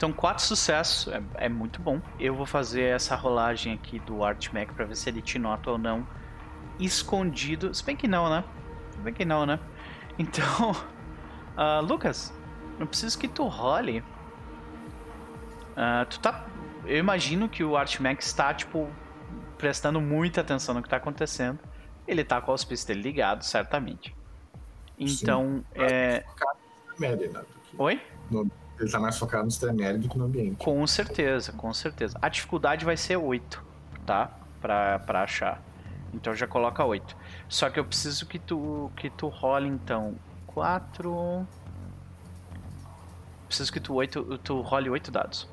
Então, 0.02 0.12
4 0.12 0.44
sucessos 0.44 1.14
é, 1.14 1.22
é 1.36 1.48
muito 1.48 1.80
bom. 1.80 2.02
Eu 2.20 2.34
vou 2.34 2.48
fazer 2.48 2.86
essa 2.86 3.16
rolagem 3.16 3.72
aqui 3.72 4.00
do 4.00 4.24
Art 4.24 4.52
Mac 4.52 4.74
pra 4.74 4.84
ver 4.84 4.96
se 4.96 5.08
ele 5.08 5.22
te 5.22 5.38
nota 5.38 5.70
ou 5.70 5.78
não. 5.78 6.08
Escondido. 6.80 7.72
Se 7.72 7.86
bem 7.86 7.96
que 7.96 8.08
não, 8.08 8.28
né? 8.28 8.44
Se 8.90 8.98
bem 8.98 9.14
que 9.14 9.24
não, 9.24 9.46
né? 9.46 9.60
Então, 10.18 10.76
ah, 11.56 11.82
Lucas, 11.82 12.34
eu 12.80 12.88
preciso 12.88 13.18
que 13.20 13.28
tu 13.28 13.48
role. 13.48 14.04
Ah, 15.78 16.08
tu 16.10 16.20
tá. 16.20 16.48
Eu 16.84 16.98
imagino 16.98 17.48
que 17.48 17.64
o 17.64 17.78
Art 17.78 18.00
Mac 18.00 18.20
está, 18.22 18.56
tipo, 18.56 18.90
prestando 19.56 20.02
muita 20.02 20.42
atenção 20.42 20.74
no 20.74 20.82
que 20.82 20.90
tá 20.90 20.98
acontecendo. 20.98 21.60
Ele 22.08 22.24
tá 22.24 22.42
com 22.42 22.50
o 22.50 22.54
auspício 22.54 22.88
dele 22.88 23.04
ligado, 23.04 23.44
certamente. 23.44 24.16
Então, 24.98 25.64
é. 25.76 26.24
Tremere, 26.98 27.28
né? 27.28 27.44
Ele 28.82 28.92
tá 28.92 29.00
mais 29.00 29.18
focado 29.18 29.46
nos 29.46 29.58
Tremere 29.58 30.00
do 30.00 30.10
que 30.10 30.18
no 30.18 30.26
ambiente. 30.26 30.58
Com 30.58 30.86
certeza, 30.88 31.52
com 31.52 31.72
certeza. 31.72 32.18
A 32.20 32.28
dificuldade 32.28 32.84
vai 32.84 32.98
ser 32.98 33.16
8, 33.16 33.64
tá? 34.08 34.32
Pra, 34.60 34.98
pra 34.98 35.22
achar. 35.22 35.64
Então 36.12 36.36
já 36.36 36.48
coloca 36.48 36.84
8. 36.84 37.16
Só 37.48 37.70
que 37.70 37.80
eu 37.80 37.86
preciso 37.86 38.26
que 38.26 38.40
tu, 38.40 38.92
que 38.98 39.10
tu 39.12 39.28
role, 39.28 39.68
então, 39.68 40.16
4... 40.48 41.48
Preciso 43.48 43.72
que 43.72 43.80
tu, 43.80 43.94
8, 43.94 44.40
tu 44.40 44.62
role 44.62 44.90
8 44.90 45.12
dados. 45.12 45.48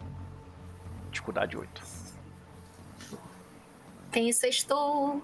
Dificuldade 1.11 1.57
8. 1.57 1.83
Tem 4.11 4.33
sexto. 4.33 5.23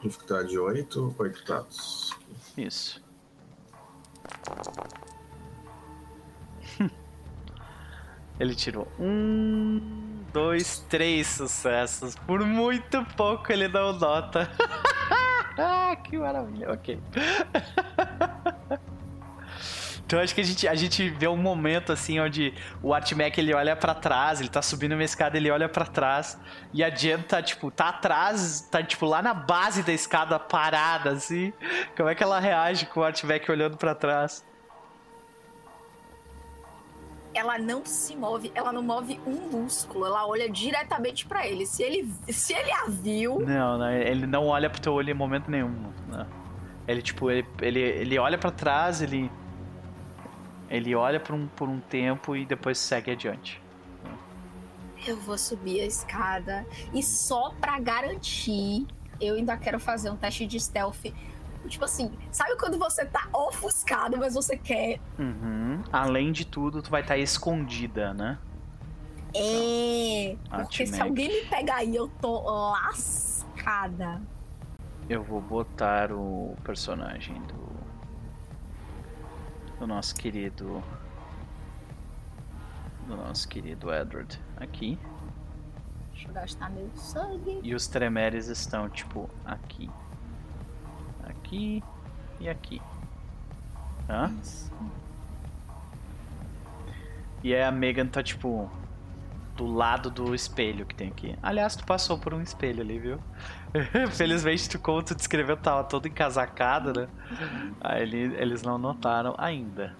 Dificuldade 0.00 0.56
8, 0.56 1.14
8 1.18 1.44
dados. 1.44 2.16
Isso. 2.56 3.02
Ele 8.38 8.54
tirou 8.54 8.88
um, 8.98 9.80
dois, 10.32 10.84
três 10.88 11.28
sucessos. 11.28 12.16
Por 12.16 12.44
muito 12.44 13.04
pouco 13.16 13.52
ele 13.52 13.68
não 13.68 13.92
nota. 13.92 14.50
ah, 15.58 15.96
que 16.02 16.16
maravilha. 16.16 16.72
Ok. 16.72 16.98
Então 20.06 20.20
acho 20.20 20.34
que 20.34 20.42
a 20.42 20.44
gente, 20.44 20.68
a 20.68 20.74
gente 20.74 21.08
vê 21.08 21.26
um 21.26 21.36
momento 21.36 21.90
assim 21.90 22.20
onde 22.20 22.52
o 22.82 22.92
Artmec 22.92 23.40
ele 23.40 23.54
olha 23.54 23.74
pra 23.74 23.94
trás, 23.94 24.38
ele 24.38 24.50
tá 24.50 24.60
subindo 24.60 24.92
uma 24.92 25.02
escada, 25.02 25.36
ele 25.36 25.50
olha 25.50 25.66
pra 25.68 25.86
trás 25.86 26.38
e 26.74 26.84
a 26.84 26.90
Jen 26.90 27.22
tá 27.22 27.42
tipo, 27.42 27.70
tá 27.70 27.88
atrás, 27.88 28.68
tá 28.70 28.82
tipo 28.82 29.06
lá 29.06 29.22
na 29.22 29.32
base 29.32 29.82
da 29.82 29.92
escada 29.92 30.38
parada 30.38 31.10
assim. 31.10 31.52
Como 31.96 32.08
é 32.08 32.14
que 32.14 32.22
ela 32.22 32.38
reage 32.38 32.86
com 32.86 33.00
o 33.00 33.02
Artmec 33.02 33.50
olhando 33.50 33.78
pra 33.78 33.94
trás? 33.94 34.44
Ela 37.34 37.58
não 37.58 37.84
se 37.84 38.14
move, 38.16 38.52
ela 38.54 38.72
não 38.72 38.82
move 38.82 39.20
um 39.26 39.50
músculo, 39.50 40.06
ela 40.06 40.26
olha 40.26 40.48
diretamente 40.48 41.26
pra 41.26 41.46
ele. 41.46 41.66
Se 41.66 41.82
ele, 41.82 42.08
se 42.28 42.54
ele 42.54 42.70
a 42.70 42.84
viu, 42.88 43.40
Não, 43.40 43.76
não, 43.78 43.90
ele 43.90 44.26
não 44.26 44.46
olha 44.46 44.70
pro 44.70 44.80
teu 44.80 44.92
olho 44.94 45.10
em 45.10 45.14
momento 45.14 45.50
nenhum. 45.50 45.92
né? 46.08 46.26
Ele 46.86 47.02
tipo, 47.02 47.30
ele, 47.30 47.44
ele, 47.60 47.80
ele 47.80 48.18
olha 48.18 48.38
pra 48.38 48.50
trás, 48.50 49.02
ele 49.02 49.30
ele 50.70 50.94
olha 50.94 51.20
por 51.20 51.34
um, 51.34 51.46
por 51.46 51.68
um 51.68 51.78
tempo 51.80 52.34
e 52.34 52.44
depois 52.46 52.78
segue 52.78 53.10
adiante. 53.10 53.60
eu 55.06 55.16
vou 55.18 55.36
subir 55.36 55.80
a 55.80 55.86
escada 55.86 56.66
e 56.92 57.02
só 57.02 57.50
pra 57.60 57.78
garantir, 57.78 58.86
eu 59.20 59.34
ainda 59.34 59.56
quero 59.56 59.78
fazer 59.78 60.10
um 60.10 60.16
teste 60.16 60.46
de 60.46 60.58
stealth. 60.58 61.04
Tipo 61.68 61.84
assim, 61.84 62.12
sabe 62.30 62.56
quando 62.56 62.78
você 62.78 63.04
tá 63.06 63.28
ofuscado, 63.32 64.16
mas 64.18 64.34
você 64.34 64.56
quer 64.56 65.00
Uhum. 65.18 65.82
Além 65.92 66.30
de 66.32 66.44
tudo, 66.44 66.82
tu 66.82 66.90
vai 66.90 67.00
estar 67.00 67.16
escondida, 67.18 68.12
né? 68.14 68.38
É, 69.34 70.36
Ah, 70.50 70.60
porque 70.60 70.86
se 70.86 71.00
alguém 71.00 71.28
me 71.28 71.48
pegar 71.48 71.76
aí, 71.76 71.96
eu 71.96 72.08
tô 72.20 72.42
lascada. 72.70 74.22
Eu 75.08 75.22
vou 75.22 75.40
botar 75.40 76.12
o 76.12 76.56
personagem 76.62 77.40
do. 77.42 77.64
Do 79.80 79.86
nosso 79.86 80.14
querido. 80.14 80.82
Do 83.06 83.16
nosso 83.16 83.48
querido 83.48 83.92
Edward 83.92 84.40
aqui. 84.56 84.98
Deixa 86.12 86.28
eu 86.28 86.32
gastar 86.32 86.70
meu 86.70 86.88
sangue. 86.94 87.60
E 87.62 87.74
os 87.74 87.86
tremeres 87.88 88.46
estão, 88.46 88.88
tipo, 88.88 89.28
aqui. 89.44 89.90
Aqui 91.28 91.82
e 92.40 92.48
aqui. 92.48 92.80
Tá? 94.06 94.30
E 97.42 97.54
aí 97.54 97.62
a 97.62 97.70
Megan 97.70 98.06
tá, 98.06 98.22
tipo, 98.22 98.70
do 99.56 99.66
lado 99.66 100.10
do 100.10 100.34
espelho 100.34 100.86
que 100.86 100.94
tem 100.94 101.08
aqui. 101.08 101.36
Aliás, 101.42 101.76
tu 101.76 101.84
passou 101.84 102.18
por 102.18 102.32
um 102.34 102.40
espelho 102.40 102.80
ali, 102.82 102.98
viu? 102.98 103.18
Felizmente, 104.12 104.68
tu, 104.68 104.78
como 104.78 105.02
tu 105.02 105.14
descreveu, 105.14 105.56
tava 105.56 105.84
todo 105.84 106.06
encasacado, 106.08 106.92
né? 106.98 107.08
Aí 107.80 108.02
ele- 108.02 108.34
eles 108.36 108.62
não 108.62 108.78
notaram 108.78 109.34
ainda. 109.38 109.94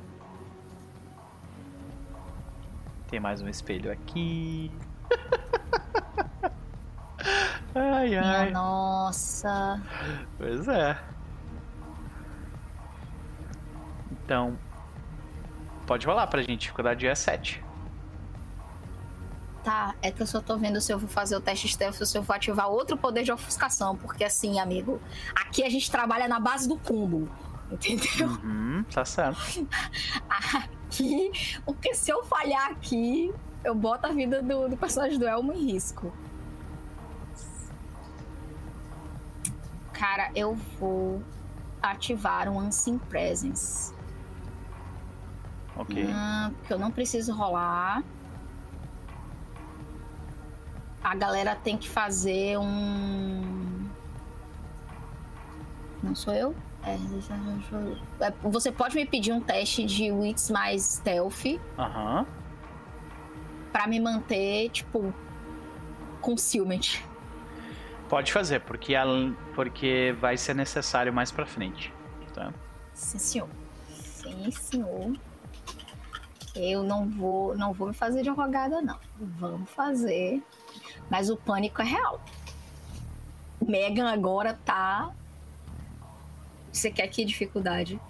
Tem 3.09 3.21
mais 3.21 3.41
um 3.43 3.49
espelho 3.49 3.93
aqui. 3.93 4.71
ai, 7.75 8.09
Minha 8.09 8.23
ai. 8.41 8.51
nossa. 8.51 9.81
Pois 10.39 10.69
é. 10.69 10.99
Então, 14.13 14.57
pode 15.87 16.07
rolar 16.07 16.27
pra 16.27 16.43
gente. 16.43 16.61
Dificuldade 16.61 17.07
é 17.07 17.15
7. 17.15 17.63
Tá, 19.63 19.95
é 20.03 20.11
que 20.11 20.21
eu 20.23 20.27
só 20.27 20.43
tô 20.43 20.59
vendo 20.59 20.79
se 20.81 20.93
eu 20.93 20.99
vou 20.99 21.09
fazer 21.09 21.37
o 21.37 21.41
teste 21.41 21.69
stealth 21.69 21.99
ou 22.01 22.07
se 22.07 22.19
eu 22.19 22.23
vou 22.23 22.37
ativar 22.37 22.69
outro 22.69 22.97
poder 22.99 23.23
de 23.23 23.33
ofuscação. 23.33 23.97
Porque 23.97 24.23
assim, 24.25 24.59
amigo, 24.61 25.01
aqui 25.35 25.63
a 25.65 25.71
gente 25.71 25.91
trabalha 25.91 26.29
na 26.29 26.39
base 26.39 26.69
do 26.69 26.79
combo. 26.79 27.29
Entendeu? 27.71 28.29
Uhum, 28.29 28.85
tá 28.93 29.05
certo. 29.07 29.41
Aqui, 30.29 31.33
porque 31.65 31.95
se 31.95 32.11
eu 32.11 32.23
falhar 32.25 32.71
aqui, 32.71 33.35
eu 33.65 33.75
boto 33.75 34.07
a 34.07 34.11
vida 34.13 34.41
do, 34.43 34.69
do 34.69 34.77
personagem 34.77 35.19
do 35.19 35.27
Elmo 35.27 35.53
em 35.53 35.73
risco. 35.73 36.13
Cara, 40.05 40.31
eu 40.35 40.55
vou 40.79 41.23
ativar 41.81 42.47
um 42.47 42.59
Unseen 42.59 42.99
Presence. 42.99 43.95
Ok. 45.75 46.07
Ah, 46.13 46.51
porque 46.59 46.75
eu 46.75 46.79
não 46.79 46.91
preciso 46.91 47.33
rolar. 47.33 48.05
A 51.03 51.15
galera 51.15 51.57
tem 51.57 51.79
que 51.79 51.89
fazer 51.89 52.59
um. 52.59 53.89
Não 56.03 56.15
sou 56.15 56.35
eu? 56.35 56.55
É, 56.83 56.97
é, 58.27 58.31
Você 58.43 58.71
pode 58.71 58.95
me 58.97 59.07
pedir 59.07 59.33
um 59.33 59.41
teste 59.41 59.87
de 59.87 60.13
Wits 60.13 60.51
mais 60.51 60.83
Stealth 60.83 61.59
Aham. 61.79 62.27
pra 63.73 63.87
me 63.87 63.99
manter, 63.99 64.69
tipo, 64.69 65.15
concealment. 66.21 67.03
Pode 68.15 68.33
fazer, 68.33 68.61
porque, 68.61 68.95
al- 68.95 69.35
porque 69.57 70.15
vai 70.21 70.37
ser 70.37 70.55
necessário 70.55 71.13
mais 71.13 71.33
pra 71.33 71.45
frente. 71.45 71.93
Tá? 72.33 72.55
Sim, 72.93 73.19
senhor. 73.19 73.49
Sim, 73.91 74.51
senhor. 74.53 75.17
Eu 76.55 76.85
não 76.85 77.11
vou, 77.11 77.57
não 77.59 77.73
vou 77.73 77.89
me 77.89 77.93
fazer 77.93 78.23
de 78.23 78.31
rogada, 78.31 78.81
não. 78.81 79.01
Vamos 79.19 79.69
fazer. 79.69 80.41
Mas 81.11 81.29
o 81.29 81.37
pânico 81.37 81.83
é 81.83 81.85
real. 81.87 82.23
O 83.59 83.69
Megan 83.69 84.09
agora 84.09 84.57
tá. 84.65 85.11
Você 86.73 86.93
quer 86.93 87.09
que 87.09 87.25
dificuldade? 87.25 88.01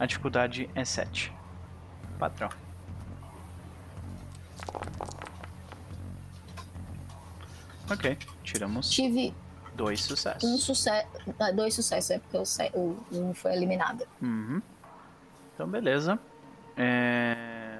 A 0.00 0.04
dificuldade 0.04 0.68
é 0.74 0.84
7. 0.84 1.32
Padrão. 2.18 2.48
Ok, 7.88 8.18
tiramos 8.42 8.90
Tive 8.90 9.32
dois 9.74 10.00
sucessos. 10.00 10.44
um 10.44 10.56
sucesso. 10.56 11.08
Dois 11.54 11.74
sucessos, 11.74 12.10
é 12.10 12.18
porque 12.18 12.36
o, 12.74 12.96
um 13.12 13.34
foi 13.34 13.52
eliminado. 13.52 14.06
Uhum. 14.22 14.62
Então, 15.54 15.68
beleza. 15.68 16.18
É... 16.76 17.78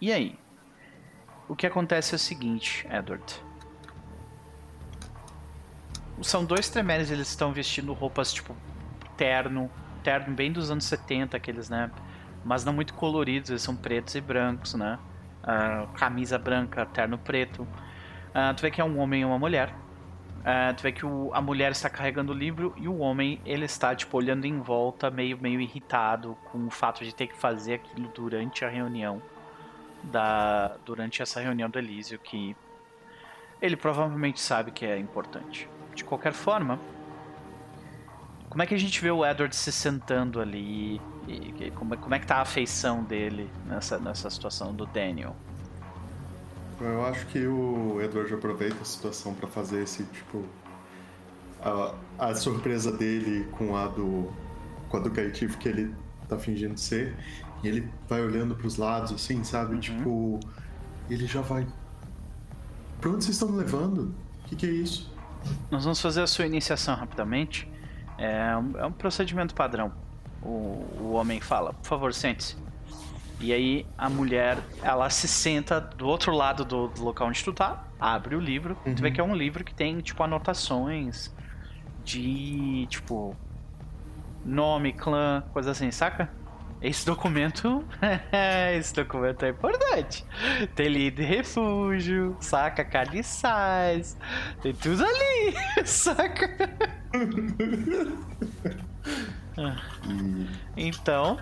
E 0.00 0.12
aí? 0.12 0.38
O 1.48 1.56
que 1.56 1.66
acontece 1.66 2.14
é 2.14 2.16
o 2.16 2.18
seguinte, 2.18 2.86
Edward. 2.90 3.42
São 6.22 6.44
dois 6.44 6.68
tremeres, 6.68 7.10
eles 7.10 7.28
estão 7.28 7.52
vestindo 7.52 7.92
roupas 7.92 8.32
tipo 8.32 8.54
terno, 9.16 9.70
terno 10.02 10.34
bem 10.34 10.52
dos 10.52 10.70
anos 10.70 10.84
70, 10.84 11.36
aqueles, 11.36 11.70
né? 11.70 11.90
Mas 12.44 12.64
não 12.64 12.72
muito 12.72 12.94
coloridos, 12.94 13.50
eles 13.50 13.62
são 13.62 13.74
pretos 13.76 14.14
e 14.14 14.20
brancos, 14.20 14.74
né? 14.74 14.98
Ah, 15.42 15.86
camisa 15.94 16.38
branca, 16.38 16.84
terno 16.86 17.16
preto. 17.18 17.66
Ah, 18.34 18.52
tu 18.54 18.62
vê 18.62 18.70
que 18.70 18.80
é 18.80 18.84
um 18.84 18.98
homem 18.98 19.22
e 19.22 19.24
uma 19.24 19.38
mulher. 19.38 19.72
Ah, 20.44 20.72
tu 20.74 20.82
vê 20.82 20.92
que 20.92 21.04
o- 21.04 21.30
a 21.34 21.40
mulher 21.40 21.72
está 21.72 21.90
carregando 21.90 22.32
o 22.32 22.34
livro 22.34 22.72
e 22.76 22.88
o 22.88 22.98
homem 22.98 23.40
ele 23.44 23.64
está 23.64 23.94
tipo 23.94 24.16
olhando 24.16 24.44
em 24.46 24.60
volta, 24.60 25.10
meio 25.10 25.36
meio 25.38 25.60
irritado 25.60 26.36
com 26.50 26.66
o 26.66 26.70
fato 26.70 27.04
de 27.04 27.14
ter 27.14 27.26
que 27.26 27.36
fazer 27.36 27.74
aquilo 27.74 28.08
durante 28.14 28.64
a 28.64 28.68
reunião 28.68 29.20
da 30.04 30.76
durante 30.86 31.20
essa 31.22 31.40
reunião 31.40 31.68
do 31.68 31.78
Elísio 31.78 32.18
que 32.18 32.56
ele 33.60 33.76
provavelmente 33.76 34.40
sabe 34.40 34.70
que 34.70 34.86
é 34.86 34.96
importante. 34.98 35.68
De 35.94 36.04
qualquer 36.04 36.32
forma, 36.32 36.78
como 38.48 38.62
é 38.62 38.66
que 38.66 38.74
a 38.74 38.78
gente 38.78 39.00
vê 39.02 39.10
o 39.10 39.26
Edward 39.26 39.54
se 39.54 39.72
sentando 39.72 40.40
ali 40.40 41.00
e, 41.26 41.52
e 41.66 41.70
como, 41.72 41.94
é- 41.94 41.96
como 41.96 42.14
é 42.14 42.18
que 42.20 42.26
tá 42.26 42.36
a 42.36 42.42
afeição 42.42 43.02
dele 43.02 43.50
nessa 43.66 43.98
nessa 43.98 44.30
situação 44.30 44.72
do 44.72 44.86
Daniel? 44.86 45.34
Eu 46.80 47.04
acho 47.06 47.26
que 47.26 47.44
o 47.46 48.00
Edward 48.00 48.32
aproveita 48.32 48.80
a 48.80 48.84
situação 48.84 49.34
pra 49.34 49.48
fazer 49.48 49.82
esse 49.82 50.04
tipo. 50.04 50.44
A, 51.60 51.94
a 52.18 52.34
surpresa 52.34 52.92
dele 52.92 53.48
com 53.52 53.76
a 53.76 53.88
do. 53.88 54.32
com 54.88 54.96
a 54.96 55.00
do 55.00 55.10
caetivo 55.10 55.58
que 55.58 55.68
ele 55.68 55.94
tá 56.28 56.38
fingindo 56.38 56.78
ser. 56.78 57.16
E 57.62 57.68
ele 57.68 57.90
vai 58.08 58.20
olhando 58.20 58.54
pros 58.54 58.76
lados 58.76 59.12
assim, 59.12 59.42
sabe? 59.42 59.78
Tipo. 59.78 60.38
Ele 61.10 61.26
já 61.26 61.40
vai. 61.40 61.66
Pra 63.00 63.10
onde 63.10 63.24
vocês 63.24 63.36
estão 63.36 63.48
me 63.48 63.58
levando? 63.58 64.14
O 64.44 64.48
que, 64.48 64.56
que 64.56 64.66
é 64.66 64.70
isso? 64.70 65.12
Nós 65.70 65.84
vamos 65.84 66.00
fazer 66.00 66.22
a 66.22 66.26
sua 66.26 66.46
iniciação 66.46 66.94
rapidamente. 66.94 67.68
É 68.16 68.56
um, 68.56 68.78
é 68.78 68.86
um 68.86 68.92
procedimento 68.92 69.54
padrão. 69.54 69.92
O, 70.42 70.84
o 71.00 71.12
homem 71.12 71.40
fala, 71.40 71.72
por 71.72 71.86
favor, 71.86 72.14
sente-se. 72.14 72.56
E 73.40 73.52
aí 73.52 73.86
a 73.96 74.10
mulher, 74.10 74.58
ela 74.82 75.08
se 75.10 75.28
senta 75.28 75.80
do 75.80 76.06
outro 76.06 76.34
lado 76.34 76.64
do, 76.64 76.88
do 76.88 77.04
local 77.04 77.28
onde 77.28 77.44
tu 77.44 77.52
tá, 77.52 77.84
abre 77.98 78.34
o 78.34 78.40
livro, 78.40 78.76
tu 78.96 79.00
vê 79.00 79.10
que 79.10 79.20
é 79.20 79.24
um 79.24 79.34
livro 79.34 79.64
que 79.64 79.72
tem, 79.72 80.00
tipo, 80.00 80.22
anotações 80.22 81.32
de, 82.04 82.86
tipo, 82.88 83.36
nome, 84.44 84.92
clã, 84.92 85.44
coisa 85.52 85.70
assim, 85.70 85.90
saca? 85.90 86.30
Esse 86.80 87.04
documento, 87.04 87.84
esse 88.76 88.94
documento 88.94 89.44
é 89.44 89.50
importante. 89.50 90.24
Tem 90.74 91.10
de 91.10 91.22
refúgio, 91.22 92.36
saca? 92.40 92.84
Caliçais, 92.84 94.16
tem 94.62 94.72
tudo 94.72 95.04
ali, 95.04 95.54
saca? 95.86 96.48
Então, 100.76 101.36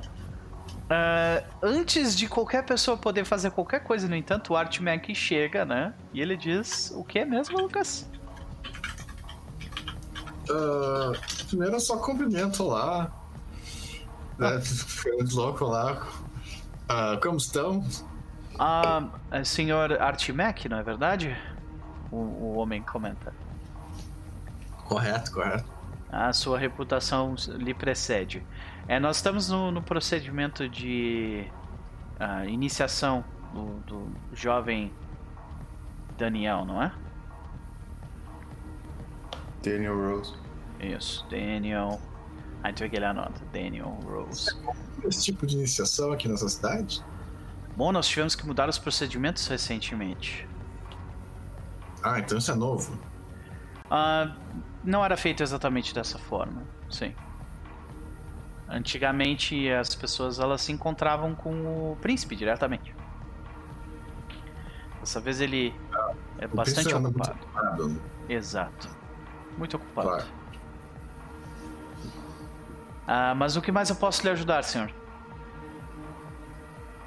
ah, 0.88 1.42
antes 1.62 2.16
de 2.16 2.28
qualquer 2.28 2.64
pessoa 2.64 2.96
poder 2.96 3.24
fazer 3.24 3.50
qualquer 3.50 3.80
coisa, 3.80 4.06
no 4.06 4.14
entanto, 4.14 4.52
o 4.52 4.56
Art 4.56 4.78
Mac 4.80 5.04
chega, 5.14 5.64
né? 5.64 5.92
E 6.12 6.20
ele 6.20 6.36
diz: 6.36 6.92
O 6.94 7.02
que 7.02 7.18
é 7.18 7.24
mesmo, 7.24 7.58
Lucas? 7.58 8.08
Ah, 10.48 11.12
primeiro 11.48 11.74
eu 11.74 11.80
só 11.80 11.98
cumprimento 11.98 12.64
lá. 12.64 13.10
Né, 14.38 14.60
eu 15.06 15.24
desloco 15.24 15.64
lá. 15.64 16.06
Ah, 16.88 17.18
como 17.20 17.36
estão? 17.36 17.84
Ah, 18.58 19.08
é 19.32 19.42
senhor 19.42 20.00
Art 20.00 20.28
Mac, 20.30 20.64
não 20.66 20.78
é 20.78 20.82
verdade? 20.82 21.36
O, 22.12 22.16
o 22.16 22.56
homem 22.58 22.80
comenta. 22.80 23.34
Correto, 24.84 25.32
correto. 25.32 25.76
A 26.08 26.32
sua 26.32 26.56
reputação 26.56 27.34
lhe 27.48 27.74
precede. 27.74 28.46
É, 28.88 29.00
nós 29.00 29.16
estamos 29.16 29.48
no, 29.48 29.70
no 29.70 29.82
procedimento 29.82 30.68
de 30.68 31.50
ah, 32.20 32.46
iniciação 32.46 33.24
do, 33.52 33.80
do 33.80 34.12
jovem 34.32 34.92
Daniel, 36.16 36.64
não 36.64 36.82
é? 36.82 36.92
Daniel 39.62 39.96
Rose. 39.96 40.34
Isso, 40.80 41.26
Daniel. 41.28 42.00
Aí 42.62 42.72
tu 42.72 42.80
vê 42.80 42.88
que 42.88 42.96
ele 42.96 43.04
anota, 43.04 43.40
Daniel 43.52 43.98
Rose. 44.04 44.56
Esse 45.04 45.24
tipo 45.24 45.46
de 45.46 45.56
iniciação 45.56 46.12
aqui 46.12 46.28
nessa 46.28 46.48
cidade? 46.48 47.04
Bom, 47.76 47.92
nós 47.92 48.06
tivemos 48.06 48.34
que 48.34 48.46
mudar 48.46 48.68
os 48.68 48.78
procedimentos 48.78 49.46
recentemente. 49.48 50.48
Ah, 52.02 52.18
então 52.20 52.38
isso 52.38 52.50
é 52.50 52.54
novo. 52.54 52.98
Ah, 53.90 54.34
não 54.84 55.04
era 55.04 55.16
feito 55.16 55.42
exatamente 55.42 55.94
dessa 55.94 56.18
forma, 56.18 56.62
sim. 56.88 57.14
Antigamente 58.68 59.70
as 59.70 59.94
pessoas 59.94 60.38
elas 60.38 60.60
se 60.62 60.72
encontravam 60.72 61.34
com 61.34 61.93
o 61.93 61.97
príncipe 62.01 62.34
diretamente. 62.34 62.94
Dessa 65.01 65.20
vez 65.20 65.40
ele 65.40 65.72
é 66.38 66.47
O 66.47 66.48
bastante 66.48 66.93
ocupado. 66.93 67.38
ocupado, 67.40 67.88
né? 67.88 68.01
Exato. 68.28 68.88
Muito 69.56 69.76
ocupado. 69.76 70.09
Claro. 70.09 70.26
Ah, 73.06 73.34
mas 73.36 73.56
o 73.56 73.62
que 73.62 73.70
mais 73.70 73.88
eu 73.88 73.94
posso 73.97 74.22
lhe 74.24 74.30
ajudar, 74.30 74.64
senhor? 74.64 74.90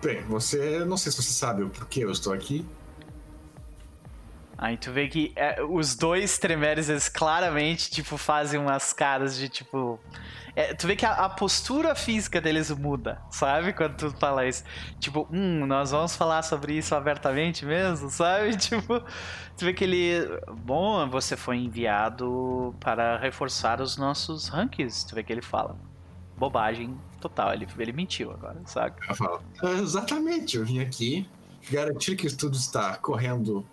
Bem, 0.01 0.21
você. 0.23 0.85
Não 0.85 0.95
sei 0.95 1.11
se 1.11 1.21
você 1.21 1.31
sabe 1.33 1.61
o 1.63 1.69
porquê 1.69 2.05
eu 2.05 2.11
estou 2.11 2.31
aqui. 2.31 2.65
Aí 4.57 4.77
tu 4.77 4.91
vê 4.91 5.07
que 5.07 5.31
é, 5.35 5.61
os 5.61 5.95
dois 5.95 6.37
tremeres, 6.37 6.89
eles 6.89 7.07
claramente, 7.07 7.89
tipo, 7.89 8.17
fazem 8.17 8.59
umas 8.59 8.91
caras 8.91 9.37
de, 9.37 9.47
tipo... 9.47 9.97
é, 10.59 10.73
tu 10.73 10.87
vê 10.87 10.95
que 10.97 11.05
a, 11.05 11.13
a 11.13 11.29
postura 11.29 11.95
física 11.95 12.41
deles 12.41 12.69
muda, 12.69 13.21
sabe? 13.31 13.71
Quando 13.71 13.95
tu 13.95 14.11
fala 14.11 14.45
isso. 14.45 14.61
Tipo, 14.99 15.25
hum, 15.31 15.65
nós 15.65 15.91
vamos 15.91 16.17
falar 16.17 16.41
sobre 16.43 16.73
isso 16.73 16.93
abertamente 16.93 17.65
mesmo, 17.65 18.09
sabe? 18.11 18.57
Tipo, 18.57 18.99
tu 19.55 19.63
vê 19.63 19.73
que 19.73 19.85
ele... 19.85 20.19
Bom, 20.65 21.09
você 21.09 21.37
foi 21.37 21.55
enviado 21.59 22.75
para 22.77 23.17
reforçar 23.17 23.79
os 23.79 23.95
nossos 23.95 24.49
rankings. 24.49 25.05
Tu 25.05 25.15
vê 25.15 25.23
que 25.23 25.31
ele 25.31 25.41
fala. 25.41 25.77
Bobagem 26.35 26.99
total, 27.21 27.53
ele, 27.53 27.65
ele 27.77 27.93
mentiu 27.93 28.29
agora, 28.31 28.61
sabe? 28.65 28.95
Eu 29.07 29.15
falo. 29.15 29.41
"Ah, 29.63 29.71
exatamente, 29.71 30.57
eu 30.57 30.65
vim 30.65 30.81
aqui 30.81 31.25
garantir 31.71 32.17
que 32.17 32.29
tudo 32.35 32.57
está 32.57 32.97
correndo 32.97 33.65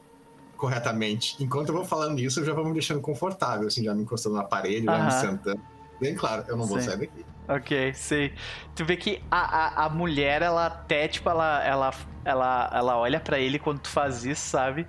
corretamente. 0.56 1.36
Enquanto 1.42 1.70
eu 1.70 1.74
vou 1.74 1.84
falando 1.84 2.20
isso, 2.20 2.38
eu 2.40 2.44
já 2.44 2.54
vou 2.54 2.64
me 2.64 2.72
deixando 2.72 3.00
confortável, 3.00 3.66
assim, 3.66 3.82
já 3.82 3.92
me 3.92 4.02
encostando 4.02 4.36
na 4.36 4.44
parede, 4.44 4.86
já 4.86 5.04
me 5.04 5.10
sentando. 5.10 5.75
Bem 6.00 6.14
claro, 6.14 6.44
eu 6.48 6.56
não 6.56 6.66
vou 6.66 6.78
Sim. 6.78 6.86
sair 6.86 6.98
daqui. 6.98 7.26
Ok, 7.48 7.94
sei. 7.94 8.34
Tu 8.74 8.84
vê 8.84 8.96
que 8.96 9.22
a, 9.30 9.82
a, 9.82 9.86
a 9.86 9.88
mulher, 9.88 10.42
ela 10.42 10.66
até, 10.66 11.06
tipo, 11.06 11.30
ela, 11.30 11.62
ela, 11.64 11.94
ela, 12.24 12.70
ela 12.72 12.96
olha 12.98 13.20
pra 13.20 13.38
ele 13.38 13.58
quando 13.58 13.80
tu 13.80 13.88
faz 13.88 14.24
isso, 14.24 14.42
sabe? 14.48 14.86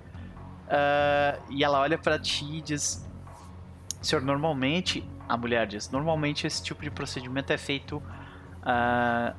Ah, 0.68 1.38
e 1.48 1.64
ela 1.64 1.80
olha 1.80 1.96
pra 1.96 2.18
ti 2.18 2.44
e 2.58 2.60
diz: 2.60 3.06
Senhor, 4.02 4.22
normalmente, 4.22 5.08
a 5.28 5.36
mulher 5.36 5.66
diz, 5.66 5.90
normalmente 5.90 6.46
esse 6.46 6.62
tipo 6.62 6.82
de 6.82 6.90
procedimento 6.90 7.52
é 7.52 7.58
feito 7.58 8.02
ah, 8.62 9.34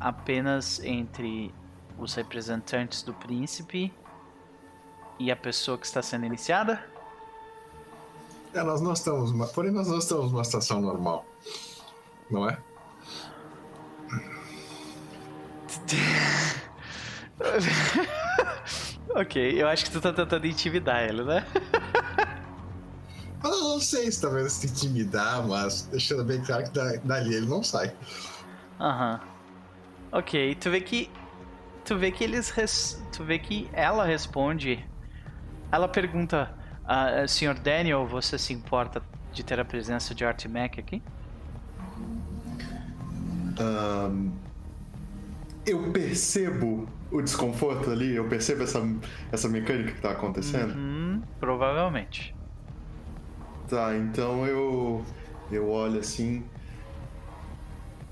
apenas 0.00 0.82
entre 0.82 1.54
os 1.98 2.14
representantes 2.14 3.02
do 3.02 3.14
príncipe 3.14 3.92
e 5.18 5.30
a 5.30 5.36
pessoa 5.36 5.78
que 5.78 5.86
está 5.86 6.02
sendo 6.02 6.26
iniciada? 6.26 6.91
É, 8.54 8.62
nós 8.62 8.80
não 8.80 8.92
estamos. 8.92 9.32
Porém, 9.52 9.70
nós 9.70 9.88
não 9.88 9.98
estamos 9.98 10.30
numa 10.32 10.44
situação 10.44 10.80
normal. 10.80 11.24
Não 12.30 12.48
é? 12.48 12.58
ok, 19.14 19.60
eu 19.62 19.68
acho 19.68 19.84
que 19.84 19.90
tu 19.90 20.00
tá 20.00 20.12
tentando 20.12 20.46
intimidar 20.46 21.02
ele, 21.02 21.24
né? 21.24 21.44
Eu 23.44 23.50
não 23.50 23.80
sei 23.80 24.10
se 24.12 24.20
talvez 24.22 24.52
se 24.52 24.68
intimidar, 24.68 25.44
mas 25.44 25.82
deixando 25.90 26.22
bem 26.24 26.40
claro 26.44 26.62
que 26.62 26.70
da- 26.70 26.94
dali 27.02 27.34
ele 27.34 27.46
não 27.46 27.60
sai. 27.60 27.92
Aham. 28.78 29.20
Ok, 30.12 30.54
tu 30.60 30.70
vê 30.70 30.80
que. 30.80 31.10
Tu 31.84 31.96
vê 31.98 32.12
que 32.12 32.22
eles. 32.22 32.50
res- 32.50 33.02
Tu 33.10 33.24
vê 33.24 33.40
que 33.40 33.68
ela 33.72 34.04
responde. 34.04 34.88
Ela 35.72 35.88
pergunta: 35.88 36.56
ah, 36.92 37.26
Sr. 37.26 37.58
Daniel, 37.58 38.06
você 38.06 38.36
se 38.36 38.52
importa 38.52 39.02
de 39.32 39.42
ter 39.42 39.58
a 39.58 39.64
presença 39.64 40.14
de 40.14 40.26
Art 40.26 40.44
Mac 40.44 40.78
aqui? 40.78 41.02
Ahn, 43.58 44.30
eu 45.64 45.90
percebo 45.90 46.86
o 47.10 47.22
desconforto 47.22 47.90
ali, 47.90 48.14
eu 48.14 48.28
percebo 48.28 48.64
essa, 48.64 48.80
essa 49.30 49.48
mecânica 49.48 49.92
que 49.92 50.00
tá 50.02 50.10
acontecendo. 50.10 50.74
Hum, 50.76 51.22
provavelmente. 51.40 52.34
Tá, 53.68 53.96
então 53.96 54.46
eu 54.46 55.02
eu 55.50 55.70
olho 55.70 55.98
assim. 55.98 56.44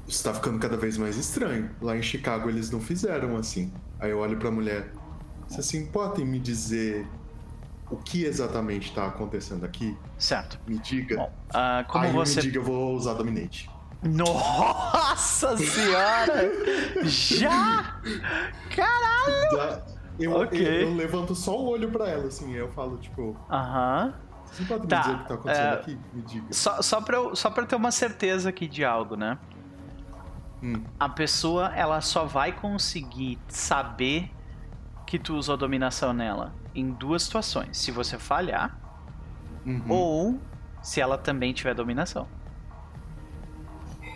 Isso 0.09 0.25
tá 0.25 0.33
ficando 0.33 0.59
cada 0.59 0.79
vez 0.79 0.97
mais 0.97 1.19
estranho. 1.19 1.71
Lá 1.83 1.97
em 1.99 2.03
Chicago 2.03 2.49
eles 2.49 2.71
não 2.71 2.81
fizeram 2.81 3.37
assim. 3.37 3.71
Aí 3.99 4.11
eu 4.11 4.19
olho 4.21 4.39
pra 4.39 4.51
mulher. 4.51 4.91
Você 5.47 5.63
se 5.63 5.77
importa 5.77 6.23
em 6.23 6.25
me 6.25 6.39
dizer 6.39 7.07
o 7.91 7.97
que 7.97 8.25
exatamente 8.25 8.93
tá 8.95 9.07
acontecendo 9.07 9.65
aqui? 9.65 9.97
Certo. 10.19 10.59
Me 10.67 10.79
diga. 10.79 11.17
Bom, 11.17 11.33
ah, 11.53 11.85
como 11.89 12.05
Aí 12.05 12.13
você. 12.13 12.37
me 12.37 12.43
diga, 12.43 12.59
eu 12.59 12.63
vou 12.65 12.95
usar 12.95 13.15
Dominate. 13.15 13.69
Nossa 14.03 15.57
senhora! 15.59 16.51
Já? 17.05 18.01
Caralho! 18.75 19.57
Tá? 19.57 19.83
Eu, 20.19 20.33
Ok. 20.33 20.59
eu, 20.61 20.73
eu 20.89 20.95
levanto 20.95 21.35
só 21.35 21.59
o 21.59 21.69
olho 21.71 21.91
pra 21.91 22.09
ela, 22.09 22.27
assim, 22.27 22.53
eu 22.55 22.71
falo, 22.73 22.99
tipo, 22.99 23.37
Aham. 23.51 24.15
você 24.45 24.65
pode 24.65 24.87
Tá, 24.87 24.97
me 24.97 25.03
dizer 25.03 25.15
o 25.15 25.19
que 25.23 25.29
tá 25.29 25.35
acontecendo 25.35 25.65
é, 25.67 25.73
aqui? 25.75 25.99
Me 26.13 26.23
diga. 26.23 26.47
Só, 26.53 26.81
só, 26.83 27.01
pra 27.01 27.17
eu, 27.17 27.35
só 27.37 27.51
pra 27.51 27.63
eu 27.63 27.67
ter 27.67 27.77
uma 27.77 27.91
certeza 27.91 28.49
aqui 28.49 28.67
de 28.69 28.85
algo, 28.85 29.17
né? 29.17 29.39
Hum. 30.63 30.83
A 30.99 31.09
pessoa, 31.09 31.73
ela 31.75 32.01
só 32.03 32.25
vai 32.27 32.53
conseguir 32.53 33.39
saber 33.49 34.31
que 35.07 35.19
tu 35.19 35.35
usou 35.35 35.57
dominação 35.57 36.13
nela 36.13 36.53
em 36.75 36.91
duas 36.93 37.23
situações. 37.25 37.77
Se 37.79 37.91
você 37.91 38.19
falhar, 38.19 38.79
Uhum. 39.67 39.83
ou 39.89 40.39
se 40.83 41.01
ela 41.01 41.19
também 41.19 41.53
tiver 41.53 41.75
dominação. 41.75 42.27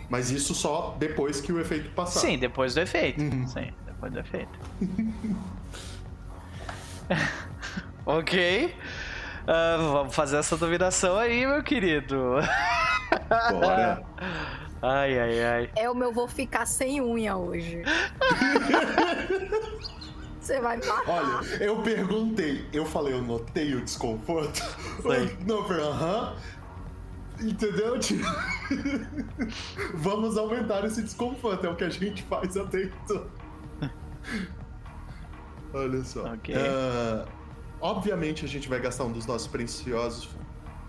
Mas 0.09 0.29
isso 0.31 0.53
só 0.55 0.95
depois 0.99 1.41
que 1.41 1.51
o 1.51 1.59
efeito 1.59 1.89
passar. 1.91 2.19
Sim, 2.19 2.37
depois 2.37 2.73
do 2.75 2.81
efeito. 2.81 3.21
Uhum. 3.21 3.47
Sim, 3.47 3.71
depois 3.85 4.13
do 4.13 4.19
efeito. 4.19 4.59
ok. 8.05 8.75
Ah, 9.47 9.77
vamos 9.79 10.15
fazer 10.15 10.37
essa 10.37 10.57
dominação 10.57 11.17
aí, 11.17 11.45
meu 11.45 11.61
querido. 11.63 12.35
Bora. 13.51 14.01
Ai, 14.81 15.19
ai, 15.19 15.43
ai. 15.43 15.69
É 15.75 15.89
o 15.89 15.95
meu 15.95 16.11
vou 16.11 16.27
ficar 16.27 16.65
sem 16.65 16.99
unha 17.01 17.35
hoje. 17.37 17.83
Você 20.45 20.61
vai 20.61 20.77
matar. 20.77 21.09
Olha, 21.09 21.63
eu 21.63 21.81
perguntei, 21.81 22.67
eu 22.71 22.85
falei, 22.85 23.15
eu 23.15 23.21
notei 23.23 23.73
o 23.73 23.81
desconforto. 23.81 24.61
Não, 25.43 25.57
eu 25.57 25.67
falei, 25.67 25.83
aham. 25.83 26.35
Entendeu? 27.41 27.97
Tipo, 27.99 28.23
Vamos 29.95 30.37
aumentar 30.37 30.85
esse 30.85 31.01
desconforto, 31.01 31.65
é 31.65 31.69
o 31.69 31.75
que 31.75 31.83
a 31.83 31.89
gente 31.89 32.21
faz 32.23 32.55
até 32.55 32.83
então. 32.83 33.25
Olha 35.73 36.03
só. 36.03 36.31
Ok. 36.31 36.53
Ah, 36.55 37.25
obviamente 37.81 38.45
a 38.45 38.47
gente 38.47 38.69
vai 38.69 38.79
gastar 38.79 39.05
um 39.05 39.11
dos 39.11 39.25
nossos 39.25 39.47
preciosos 39.47 40.29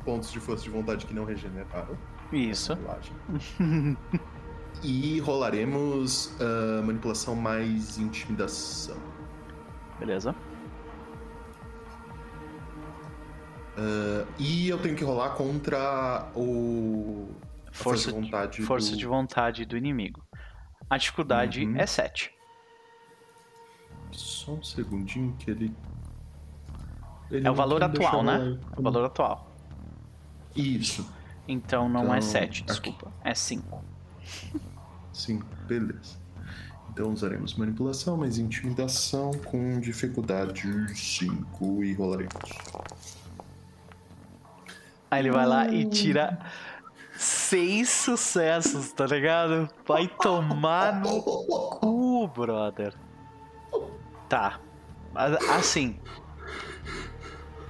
pontos 0.05 0.31
de 0.31 0.39
força 0.39 0.65
de 0.65 0.71
vontade 0.71 1.07
que 1.07 1.15
não 1.15 1.25
regeneraram. 1.25 1.97
Isso. 2.31 2.77
E 4.83 5.19
rolaremos 5.21 6.35
ah, 6.41 6.83
manipulação 6.83 7.35
mais 7.35 7.97
intimidação. 7.97 9.16
Beleza. 9.99 10.35
Ah, 13.77 14.27
e 14.39 14.69
eu 14.69 14.79
tenho 14.79 14.97
que 14.97 15.05
rolar 15.05 15.31
contra 15.31 16.31
o. 16.35 17.29
a 17.69 17.73
Força, 17.73 18.11
de 18.13 18.21
vontade. 18.21 18.63
força 18.63 18.91
do... 18.93 18.97
de 18.97 19.07
vontade 19.07 19.65
do 19.67 19.77
inimigo. 19.77 20.25
A 20.89 20.97
dificuldade 20.97 21.65
Uhum. 21.65 21.77
é 21.77 21.87
7. 21.87 22.33
Só 24.13 24.53
um 24.53 24.63
segundinho 24.63 25.35
que 25.39 25.51
ele. 25.51 25.75
ele 27.31 27.47
É 27.47 27.51
o 27.51 27.55
valor 27.55 27.83
atual, 27.83 28.23
né? 28.23 28.59
É 28.77 28.81
o 28.81 28.83
valor 28.83 29.05
atual. 29.05 29.53
Isso. 30.55 31.07
Então 31.49 31.89
não 31.89 32.03
é 32.15 32.19
Então, 32.19 32.23
7, 32.23 32.61
aqui. 32.63 32.71
desculpa. 32.71 33.13
É 33.23 33.35
5. 33.35 33.85
Sim, 35.13 35.41
beleza. 35.67 36.19
Então 36.97 37.13
usaremos 37.13 37.53
manipulação, 37.57 38.17
mais 38.17 38.39
intimidação 38.39 39.31
com 39.45 39.79
dificuldade 39.79 40.67
5 40.99 41.85
e 41.85 41.93
rolaremos. 41.93 42.33
Aí 45.11 45.21
ele 45.21 45.31
vai 45.31 45.45
lá 45.45 45.69
e 45.69 45.85
tira 45.91 46.39
seis 47.19 47.91
sucessos, 47.91 48.93
tá 48.93 49.05
ligado? 49.05 49.69
Vai 49.87 50.09
tomar 50.09 50.95
no 51.03 51.23
cu, 51.23 52.27
brother. 52.29 52.95
Tá. 54.27 54.59
A- 55.15 55.57
Assim. 55.59 55.99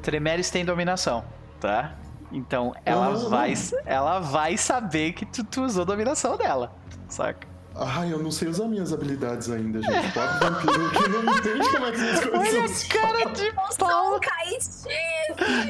Tremeres 0.02 0.50
tem 0.52 0.64
dominação, 0.64 1.24
tá? 1.58 1.96
Então 2.30 2.72
ela 2.84 3.08
Aham. 3.08 3.28
vai, 3.28 3.54
ela 3.84 4.20
vai 4.20 4.56
saber 4.56 5.14
que 5.14 5.26
tu, 5.26 5.42
tu 5.42 5.62
usou 5.64 5.84
dominação 5.84 6.36
dela, 6.36 6.72
saca? 7.08 7.55
Ai, 7.78 8.10
eu 8.12 8.18
não 8.18 8.30
sei 8.30 8.48
usar 8.48 8.66
minhas 8.68 8.92
habilidades 8.92 9.50
ainda, 9.50 9.82
gente. 9.82 10.12
Pobre 10.12 10.38
vampiro 10.40 10.90
que 10.90 11.08
não 11.08 11.36
entende 11.36 11.70
como 11.72 11.86
é 11.86 11.92
que 11.92 12.00
as 12.00 12.24
coisas 12.24 12.88
Olha 12.92 13.18
a 13.18 13.22
cara 13.22 13.32
de 13.32 13.52
pau! 13.76 14.20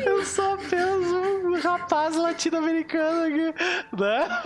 Eu 0.05 0.25
sou 0.25 0.55
apenas 0.55 1.13
um 1.13 1.61
rapaz 1.61 2.17
latino-americano 2.17 3.25
aqui, 3.25 3.55
né? 3.99 4.43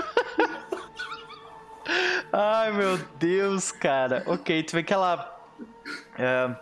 Ai, 2.33 2.73
meu 2.73 2.99
Deus, 3.19 3.71
cara. 3.73 4.23
Ok, 4.27 4.63
tu 4.63 4.73
vê 4.73 4.83
que 4.83 4.95
ela. 4.95 5.39
é, 6.19 6.57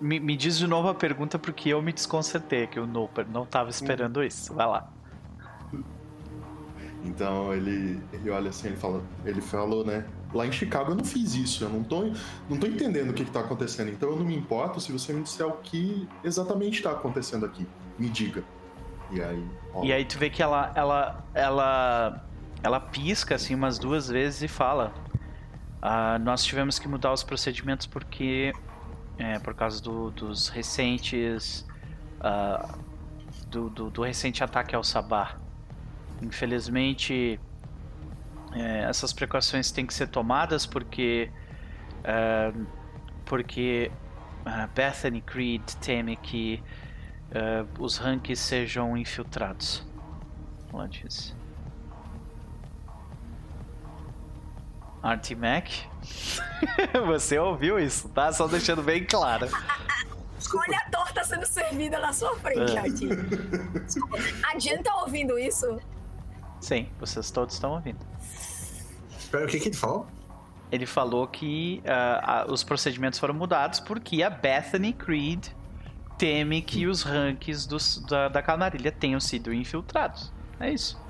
me, 0.00 0.18
me 0.18 0.36
diz 0.36 0.56
de 0.56 0.66
novo 0.66 0.88
a 0.88 0.94
pergunta 0.94 1.38
porque 1.38 1.68
eu 1.68 1.82
me 1.82 1.92
desconcertei, 1.92 2.66
que 2.66 2.78
eu 2.78 2.86
não, 2.86 3.08
não 3.28 3.44
tava 3.44 3.68
esperando 3.68 4.22
isso. 4.22 4.54
Vai 4.54 4.66
lá. 4.66 4.88
Então 7.02 7.52
ele, 7.54 8.02
ele 8.12 8.28
olha 8.30 8.50
assim, 8.50 8.68
ele 8.68 8.76
fala, 8.76 9.02
ele 9.24 9.40
falou, 9.40 9.84
né? 9.84 10.04
Lá 10.34 10.46
em 10.46 10.52
Chicago 10.52 10.92
eu 10.92 10.94
não 10.96 11.04
fiz 11.04 11.34
isso, 11.34 11.64
eu 11.64 11.68
não 11.70 11.82
tô, 11.82 12.12
não 12.48 12.58
tô 12.58 12.66
entendendo 12.66 13.10
o 13.10 13.14
que, 13.14 13.24
que 13.24 13.30
tá 13.30 13.40
acontecendo. 13.40 13.90
Então 13.90 14.10
eu 14.10 14.16
não 14.16 14.24
me 14.24 14.36
importo 14.36 14.80
se 14.80 14.92
você 14.92 15.12
me 15.12 15.22
disser 15.22 15.46
o 15.46 15.52
que 15.58 16.06
exatamente 16.22 16.82
tá 16.82 16.90
acontecendo 16.92 17.46
aqui. 17.46 17.66
Me 17.98 18.08
diga. 18.08 18.44
E 19.10 19.20
aí. 19.22 19.44
ó, 19.74 19.82
E 19.84 19.92
aí 19.92 20.04
tu 20.04 20.18
vê 20.18 20.28
que 20.30 20.42
ela, 20.42 20.70
ela, 20.74 21.24
ela, 21.34 22.24
ela 22.62 22.78
pisca 22.80 23.34
assim 23.34 23.54
umas 23.54 23.78
duas 23.78 24.08
vezes 24.08 24.42
e 24.42 24.48
fala: 24.48 24.92
"Ah, 25.82 26.18
nós 26.18 26.44
tivemos 26.44 26.78
que 26.78 26.86
mudar 26.86 27.12
os 27.12 27.22
procedimentos 27.24 27.86
porque 27.86 28.52
é, 29.18 29.38
por 29.40 29.54
causa 29.54 29.82
do- 29.82 30.10
dos 30.10 30.48
recentes 30.48 31.66
ah, 32.20 32.74
do, 33.48 33.68
do- 33.70 33.90
do 33.90 34.02
recente 34.02 34.44
ataque 34.44 34.76
ao 34.76 34.84
Sabá. 34.84 35.34
Infelizmente 36.22 37.40
é, 38.52 38.80
essas 38.82 39.12
precauções 39.12 39.70
têm 39.70 39.86
que 39.86 39.94
ser 39.94 40.08
tomadas 40.08 40.66
porque 40.66 41.30
ah, 42.04 42.52
porque 43.24 43.90
ah, 44.44 44.68
Bethany 44.74 45.20
Creed 45.20 45.62
teme 45.80 46.16
que 46.16 46.62
eh, 47.32 47.64
os 47.78 47.96
ranks 47.96 48.40
sejam 48.40 48.96
infiltrados. 48.96 49.86
Ela 50.72 50.88
disse. 50.88 51.32
Artimac? 55.02 55.86
Você 57.06 57.38
ouviu 57.38 57.78
isso, 57.78 58.08
tá? 58.10 58.32
Só 58.32 58.46
deixando 58.46 58.82
bem 58.82 59.04
claro. 59.04 59.48
Olha 60.52 60.78
a 60.78 60.90
torta 60.90 61.22
sendo 61.22 61.46
servida 61.46 61.98
na 62.00 62.12
sua 62.12 62.34
frente, 62.36 62.76
É. 62.76 62.78
Artin. 62.80 63.08
A 64.52 64.58
Jen 64.58 64.82
tá 64.82 64.96
ouvindo 65.02 65.38
isso? 65.38 65.80
Sim, 66.60 66.88
vocês 66.98 67.30
todos 67.30 67.54
estão 67.54 67.72
ouvindo. 67.72 67.98
Espera, 69.18 69.44
o 69.44 69.48
que, 69.48 69.58
que 69.58 69.68
ele 69.68 69.76
falou? 69.76 70.06
ele 70.72 70.86
falou 70.86 71.26
que 71.26 71.82
ah, 71.84 72.46
os 72.48 72.62
procedimentos 72.62 73.18
foram 73.18 73.34
mudados 73.34 73.80
porque 73.80 74.22
a 74.22 74.30
Bethany 74.30 74.92
Creed 74.92 75.48
teme 76.16 76.62
que 76.62 76.86
os 76.86 77.02
ranks 77.02 77.66
dos, 77.66 77.98
da, 78.08 78.28
da 78.28 78.40
canarilha 78.40 78.92
tenham 78.92 79.18
sido 79.18 79.52
infiltrados. 79.52 80.32
É 80.60 80.70
isso. 80.70 81.00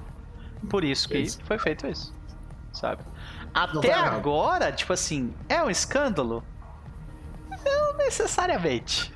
Por 0.70 0.82
isso 0.84 1.08
que 1.08 1.16
É 1.16 1.20
isso. 1.20 1.40
foi 1.44 1.58
feito 1.58 1.86
isso. 1.86 2.14
Sabe? 2.72 3.02
Até 3.52 3.92
agora, 3.92 4.70
tipo 4.72 4.92
assim, 4.92 5.34
é 5.48 5.62
um 5.62 5.68
escândalo? 5.68 6.42
Não 7.64 7.96
necessariamente. 7.98 9.12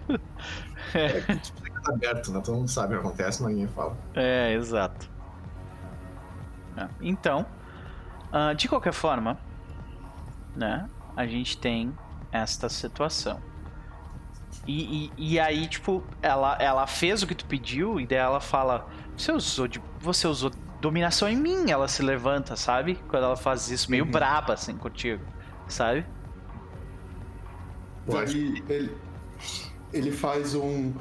Tá 0.93 1.93
aberto, 1.93 2.32
né? 2.32 2.40
Todo 2.44 2.56
mundo 2.56 2.69
sabe 2.69 2.94
o 2.94 3.01
que 3.01 3.06
acontece, 3.06 3.43
mas 3.43 3.52
ninguém 3.52 3.69
fala. 3.69 3.97
É, 4.15 4.52
exato. 4.55 5.09
É, 6.77 6.89
Então, 7.01 7.47
ah, 8.33 8.53
de 8.55 8.69
qualquer 8.69 8.93
forma, 8.93 9.39
né, 10.55 10.91
a 11.17 11.27
gente 11.27 11.59
tem 11.59 11.99
esta 12.33 12.69
situação. 12.69 13.43
E, 14.67 15.13
e, 15.17 15.35
e 15.35 15.41
aí, 15.41 15.69
tipo, 15.69 16.09
ela, 16.23 16.57
ela 16.61 16.87
fez 16.87 17.23
o 17.23 17.27
que 17.27 17.35
tu 17.35 17.47
pediu 17.47 18.01
e 18.01 18.07
daí 18.07 18.19
ela 18.19 18.41
fala: 18.41 18.89
Você 19.17 19.31
usou, 19.33 19.69
de, 19.69 19.83
você 19.99 20.27
usou 20.27 20.51
dominação 20.81 21.29
em 21.29 21.37
mim. 21.37 21.71
Ela 21.71 21.87
se 21.89 22.03
levanta, 22.03 22.57
sabe? 22.57 22.97
Quando 23.09 23.25
ela 23.25 23.37
faz 23.37 23.69
isso, 23.71 23.91
meio 23.91 24.05
Uhum. 24.05 24.11
braba 24.11 24.55
assim 24.55 24.77
contigo, 24.79 25.27
sabe? 25.69 26.07
Ele, 28.07 28.65
ele, 28.69 29.03
ele 29.93 30.13
faz 30.13 30.55
um. 30.55 30.95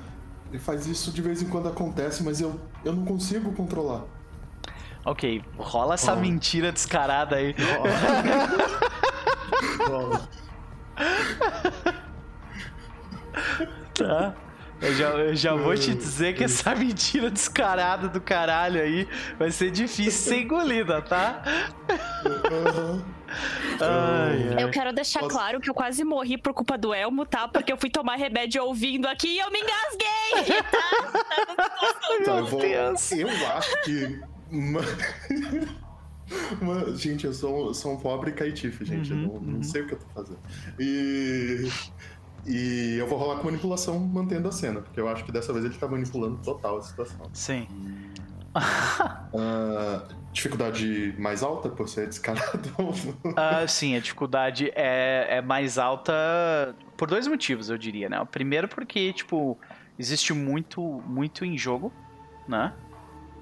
Ele 0.50 0.60
faz 0.60 0.86
isso 0.88 1.12
de 1.12 1.22
vez 1.22 1.42
em 1.42 1.50
quando 1.50 1.68
acontece, 1.68 2.24
mas 2.24 2.40
eu, 2.42 2.70
eu 2.84 2.94
não 2.94 3.06
consigo 3.06 3.54
controlar. 3.54 4.06
Ok, 5.06 5.44
rola 5.58 5.96
essa 5.96 6.14
Oh. 6.14 6.18
mentira 6.18 6.72
descarada 6.72 7.36
aí. 7.36 7.54
Tá. 13.94 14.34
Eu 14.82 14.94
já, 14.96 15.10
eu 15.12 15.36
já 15.36 15.54
vou 15.56 15.76
te 15.76 15.94
dizer 15.94 16.34
que 16.36 16.44
essa 16.44 16.76
mentira 16.76 17.32
descarada 17.32 18.10
do 18.10 18.20
caralho 18.20 18.82
aí 18.82 19.08
vai 19.40 19.50
ser 19.50 19.72
difícil 19.72 20.12
ser 20.12 20.42
engolida, 20.42 21.02
tá? 21.02 21.42
Ai, 23.80 24.56
ai. 24.58 24.64
Eu 24.64 24.70
quero 24.72 24.92
deixar 24.92 25.22
Posso- 25.22 25.32
claro 25.32 25.62
que 25.62 25.70
eu 25.70 25.74
quase 25.74 26.04
morri 26.04 26.38
por 26.38 26.54
culpa 26.54 26.78
do 26.78 26.94
Elmo, 26.94 27.26
tá? 27.26 27.48
Porque 27.48 27.72
eu 27.72 27.78
fui 27.78 27.90
tomar 27.90 28.16
remédio 28.18 28.62
ouvindo 28.64 29.08
aqui 29.08 29.28
e 29.30 29.40
eu 29.40 29.50
me 29.52 29.60
engasguei, 29.60 30.62
tá? 30.70 31.24
Então, 32.20 32.38
eu, 32.40 32.44
Meu 32.44 32.46
vou, 32.48 32.60
Deus. 32.62 33.12
eu 33.14 33.30
acho 33.56 33.82
que. 33.84 34.20
uma- 36.62 36.96
gente, 36.96 37.26
eu 37.26 37.34
sou, 37.34 37.74
sou 37.74 37.94
um 37.94 37.98
pobre 37.98 38.32
caitife, 38.32 38.86
gente. 38.86 39.14
Uhum, 39.14 39.22
eu 39.22 39.28
não, 39.28 39.42
não 39.42 39.54
uhum. 39.56 39.64
sei 39.64 39.82
o 39.82 39.88
que 39.88 39.94
eu 39.94 40.00
tô 40.00 40.06
fazendo. 40.14 40.40
E. 40.80 41.70
E 42.46 42.98
eu 43.00 43.08
vou 43.08 43.18
rolar 43.18 43.38
com 43.38 43.46
manipulação 43.46 43.98
mantendo 43.98 44.50
a 44.50 44.52
cena, 44.52 44.82
porque 44.82 45.00
eu 45.00 45.08
acho 45.08 45.24
que 45.24 45.32
dessa 45.32 45.54
vez 45.54 45.64
ele 45.64 45.76
tá 45.76 45.88
manipulando 45.88 46.42
total 46.42 46.78
a 46.78 46.82
situação. 46.82 47.30
Sim. 47.34 47.68
Ah, 49.36 50.08
dificuldade 50.32 51.16
mais 51.18 51.42
alta 51.42 51.68
por 51.68 51.90
ser 51.90 52.08
descarado? 52.08 52.70
Ah, 53.36 53.68
sim, 53.68 53.96
a 53.96 54.00
dificuldade 54.00 54.72
é, 54.76 55.38
é 55.38 55.42
mais 55.42 55.80
alta 55.80 56.14
por 56.96 57.10
dois 57.10 57.28
motivos, 57.28 57.72
eu 57.72 57.78
diria, 57.78 58.08
né? 58.10 58.22
O 58.22 58.28
primeiro 58.28 58.68
porque, 58.68 59.12
tipo, 59.12 59.58
existe 59.98 60.34
muito, 60.34 60.84
muito 61.08 61.44
em 61.44 61.58
jogo, 61.58 61.92
né? 62.48 62.74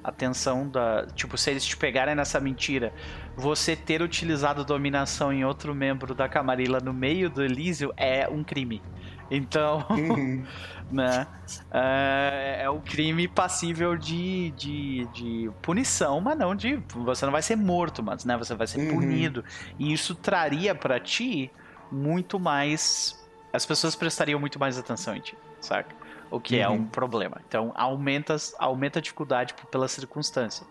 A 0.03 0.11
tensão 0.11 0.67
da... 0.69 1.05
Tipo, 1.15 1.37
se 1.37 1.51
eles 1.51 1.65
te 1.65 1.77
pegarem 1.77 2.15
nessa 2.15 2.39
mentira, 2.39 2.93
você 3.35 3.75
ter 3.75 4.01
utilizado 4.01 4.65
dominação 4.65 5.31
em 5.31 5.45
outro 5.45 5.75
membro 5.75 6.15
da 6.15 6.27
Camarilla 6.27 6.79
no 6.79 6.93
meio 6.93 7.29
do 7.29 7.43
Elísio 7.43 7.93
é 7.97 8.27
um 8.29 8.43
crime. 8.43 8.81
Então, 9.29 9.85
Uhum. 9.89 10.43
né? 10.91 11.27
É, 11.71 12.61
é 12.63 12.69
um 12.69 12.81
crime 12.81 13.27
passível 13.27 13.95
de, 13.95 14.51
de, 14.51 15.07
de 15.13 15.51
punição, 15.61 16.19
mas 16.19 16.37
não 16.37 16.55
de. 16.55 16.83
Você 16.93 17.25
não 17.25 17.31
vai 17.31 17.41
ser 17.41 17.55
morto, 17.55 18.03
mas 18.03 18.25
né, 18.25 18.37
você 18.37 18.55
vai 18.55 18.67
ser 18.67 18.79
Uhum. 18.79 18.87
punido. 18.87 19.43
E 19.79 19.93
isso 19.93 20.15
traria 20.15 20.75
pra 20.75 20.99
ti 20.99 21.51
muito 21.91 22.39
mais. 22.39 23.17
As 23.53 23.65
pessoas 23.65 23.95
prestariam 23.95 24.39
muito 24.39 24.59
mais 24.59 24.77
atenção 24.77 25.15
em 25.15 25.21
ti, 25.21 25.37
saca? 25.59 25.95
O 26.31 26.39
que 26.39 26.57
é 26.57 26.67
Uhum. 26.67 26.75
um 26.75 26.85
problema. 26.87 27.41
Então 27.47 27.71
aumenta, 27.75 28.35
aumenta 28.57 28.99
a 28.99 29.01
dificuldade 29.01 29.53
pela 29.69 29.87
circunstância. 29.87 30.65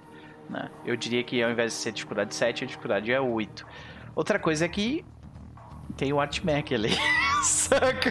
Né? 0.48 0.68
Eu 0.84 0.96
diria 0.96 1.22
que 1.22 1.40
ao 1.42 1.50
invés 1.50 1.72
de 1.72 1.78
ser 1.78 1.92
dificuldade 1.92 2.34
7, 2.34 2.64
a 2.64 2.66
dificuldade 2.66 3.12
é 3.12 3.20
8. 3.20 3.64
Outra 4.16 4.38
coisa 4.38 4.64
é 4.64 4.68
que 4.68 5.04
tem 5.96 6.12
o 6.12 6.18
Art 6.20 6.42
Mac 6.42 6.72
ali. 6.72 6.90
Saca? 7.44 8.10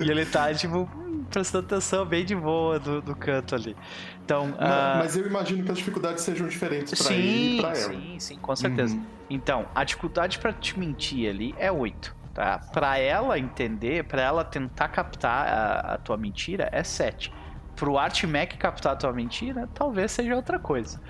e 0.00 0.10
ele 0.10 0.26
tá, 0.26 0.52
tipo, 0.54 0.88
prestando 1.30 1.66
atenção 1.66 2.04
bem 2.04 2.24
de 2.24 2.34
boa 2.34 2.78
do, 2.80 3.00
do 3.00 3.14
canto 3.14 3.54
ali. 3.54 3.76
Então. 4.24 4.54
ah, 4.58 4.96
Mas 4.98 5.16
eu 5.16 5.26
imagino 5.26 5.62
que 5.64 5.70
as 5.70 5.78
dificuldades 5.78 6.24
sejam 6.24 6.48
diferentes 6.48 7.00
pra 7.00 7.14
ele 7.14 7.22
sim, 7.28 7.56
e 7.58 7.60
pra 7.60 7.68
ela. 7.70 7.92
sim, 7.92 8.16
sim, 8.18 8.38
com 8.38 8.56
certeza. 8.56 8.96
Uhum. 8.96 9.04
Então, 9.30 9.66
a 9.74 9.84
dificuldade 9.84 10.38
pra 10.38 10.52
te 10.52 10.78
mentir 10.78 11.28
ali 11.30 11.54
é 11.58 11.70
8. 11.70 12.15
Tá? 12.36 12.58
Pra 12.70 12.98
ela 12.98 13.38
entender, 13.38 14.04
pra 14.04 14.20
ela 14.20 14.44
tentar 14.44 14.88
captar 14.88 15.48
a, 15.48 15.94
a 15.94 15.96
tua 15.96 16.18
mentira, 16.18 16.68
é 16.70 16.84
7. 16.84 17.32
Pro 17.74 17.96
Art 17.96 18.22
Mac 18.24 18.58
captar 18.58 18.92
a 18.92 18.96
tua 18.96 19.10
mentira, 19.10 19.66
talvez 19.72 20.12
seja 20.12 20.36
outra 20.36 20.58
coisa. 20.58 21.00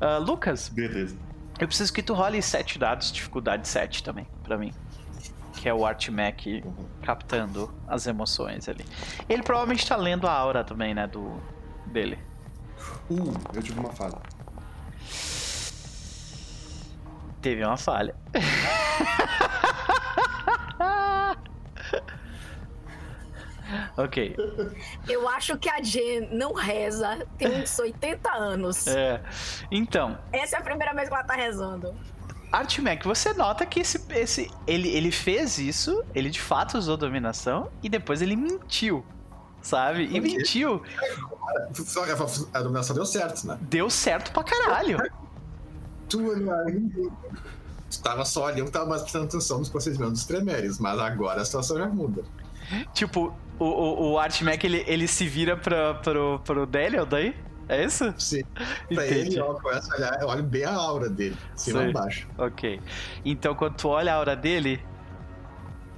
Ah, 0.00 0.18
Lucas, 0.18 0.68
Beleza. 0.68 1.16
eu 1.58 1.66
preciso 1.66 1.92
que 1.92 2.00
tu 2.00 2.14
role 2.14 2.40
7 2.40 2.78
dados, 2.78 3.10
dificuldade 3.10 3.66
7 3.66 4.04
também, 4.04 4.28
pra 4.44 4.56
mim. 4.56 4.72
Que 5.54 5.68
é 5.68 5.74
o 5.74 5.84
Art 5.84 6.08
Mac 6.10 6.42
captando 7.02 7.74
as 7.88 8.06
emoções 8.06 8.68
ali. 8.68 8.84
Ele 9.28 9.42
provavelmente 9.42 9.84
tá 9.84 9.96
lendo 9.96 10.28
a 10.28 10.32
aura 10.32 10.62
também, 10.62 10.94
né, 10.94 11.08
do 11.08 11.42
dele. 11.86 12.20
Uh, 13.10 13.34
eu 13.52 13.60
tive 13.60 13.80
uma 13.80 13.90
falha. 13.90 14.14
Teve 17.42 17.64
uma 17.64 17.76
falha. 17.76 18.14
ok. 23.96 24.36
Eu 25.08 25.28
acho 25.28 25.58
que 25.58 25.68
a 25.68 25.82
Jen 25.82 26.28
não 26.32 26.52
reza, 26.52 27.26
tem 27.36 27.62
uns 27.62 27.78
80 27.78 28.30
anos. 28.32 28.86
É. 28.86 29.22
Então, 29.70 30.18
Essa 30.32 30.56
é 30.56 30.58
a 30.58 30.62
primeira 30.62 30.94
vez 30.94 31.08
que 31.08 31.14
ela 31.14 31.24
tá 31.24 31.34
rezando. 31.34 31.94
Artmac, 32.50 33.04
você 33.04 33.34
nota 33.34 33.66
que 33.66 33.80
esse, 33.80 34.02
esse 34.10 34.50
ele, 34.66 34.88
ele 34.88 35.10
fez 35.10 35.58
isso, 35.58 36.02
ele 36.14 36.30
de 36.30 36.40
fato 36.40 36.78
usou 36.78 36.96
dominação 36.96 37.70
e 37.82 37.88
depois 37.88 38.22
ele 38.22 38.36
mentiu. 38.36 39.04
Sabe? 39.60 40.04
E 40.04 40.20
mentiu. 40.20 40.82
A 42.54 42.62
dominação 42.62 42.94
deu 42.94 43.04
certo, 43.04 43.46
né? 43.46 43.58
Deu 43.62 43.90
certo 43.90 44.32
pra 44.32 44.44
caralho. 44.44 44.98
Tu, 46.08 46.20
tu 47.90 48.02
tava 48.02 48.24
só 48.24 48.46
ali, 48.46 48.60
eu 48.60 48.64
não 48.64 48.72
tava 48.72 48.86
mais 48.86 49.02
prestando 49.02 49.26
atenção 49.26 49.58
nos 49.58 49.68
procedimentos 49.68 50.14
dos 50.14 50.24
tremeres, 50.26 50.78
mas 50.78 50.98
agora 50.98 51.40
a 51.40 51.44
situação 51.44 51.78
já 51.78 51.86
muda. 51.86 52.22
tipo, 52.92 53.34
o, 53.58 53.64
o, 53.64 54.12
o 54.12 54.18
Artmac 54.18 54.64
ele, 54.64 54.84
ele 54.86 55.08
se 55.08 55.26
vira 55.26 55.56
pra, 55.56 55.94
pro, 55.94 56.40
pro 56.44 56.66
Daniel 56.66 57.06
daí? 57.06 57.34
É 57.68 57.84
isso? 57.84 58.14
Sim. 58.18 58.42
Pra 58.88 59.06
Entendi. 59.06 59.32
ele, 59.32 59.40
ó, 59.40 59.52
começa 59.54 59.92
a 59.92 59.96
olhar, 59.96 60.22
eu 60.22 60.28
olho 60.28 60.42
bem 60.42 60.64
a 60.64 60.72
aura 60.72 61.10
dele, 61.10 61.36
cima 61.54 61.84
e 61.84 61.92
baixo. 61.92 62.26
Ok. 62.38 62.80
Então, 63.24 63.54
quando 63.54 63.74
tu 63.74 63.88
olha 63.88 64.12
a 64.12 64.16
aura 64.16 64.34
dele, 64.34 64.82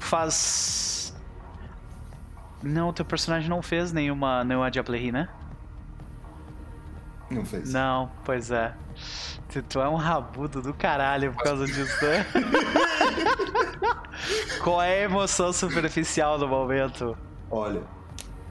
faz. 0.01 1.15
Não, 2.61 2.93
teu 2.93 3.05
personagem 3.05 3.49
não 3.49 3.63
fez 3.63 3.93
nenhuma, 3.93 4.43
nenhuma 4.43 4.69
Diablerie, 4.69 5.13
né? 5.13 5.29
Não 7.31 7.45
fez. 7.45 7.73
Não, 7.73 8.11
pois 8.25 8.51
é. 8.51 8.75
Tu, 9.51 9.63
tu 9.63 9.81
é 9.81 9.89
um 9.89 9.97
rabudo 9.97 10.63
do 10.63 10.73
caralho 10.73 11.33
por 11.33 11.43
causa 11.43 11.67
disso, 11.67 12.05
né? 12.05 12.25
Qual 14.63 14.81
é 14.81 15.01
a 15.01 15.05
emoção 15.05 15.53
superficial 15.53 16.39
do 16.39 16.47
momento? 16.47 17.19
Olha, 17.51 17.83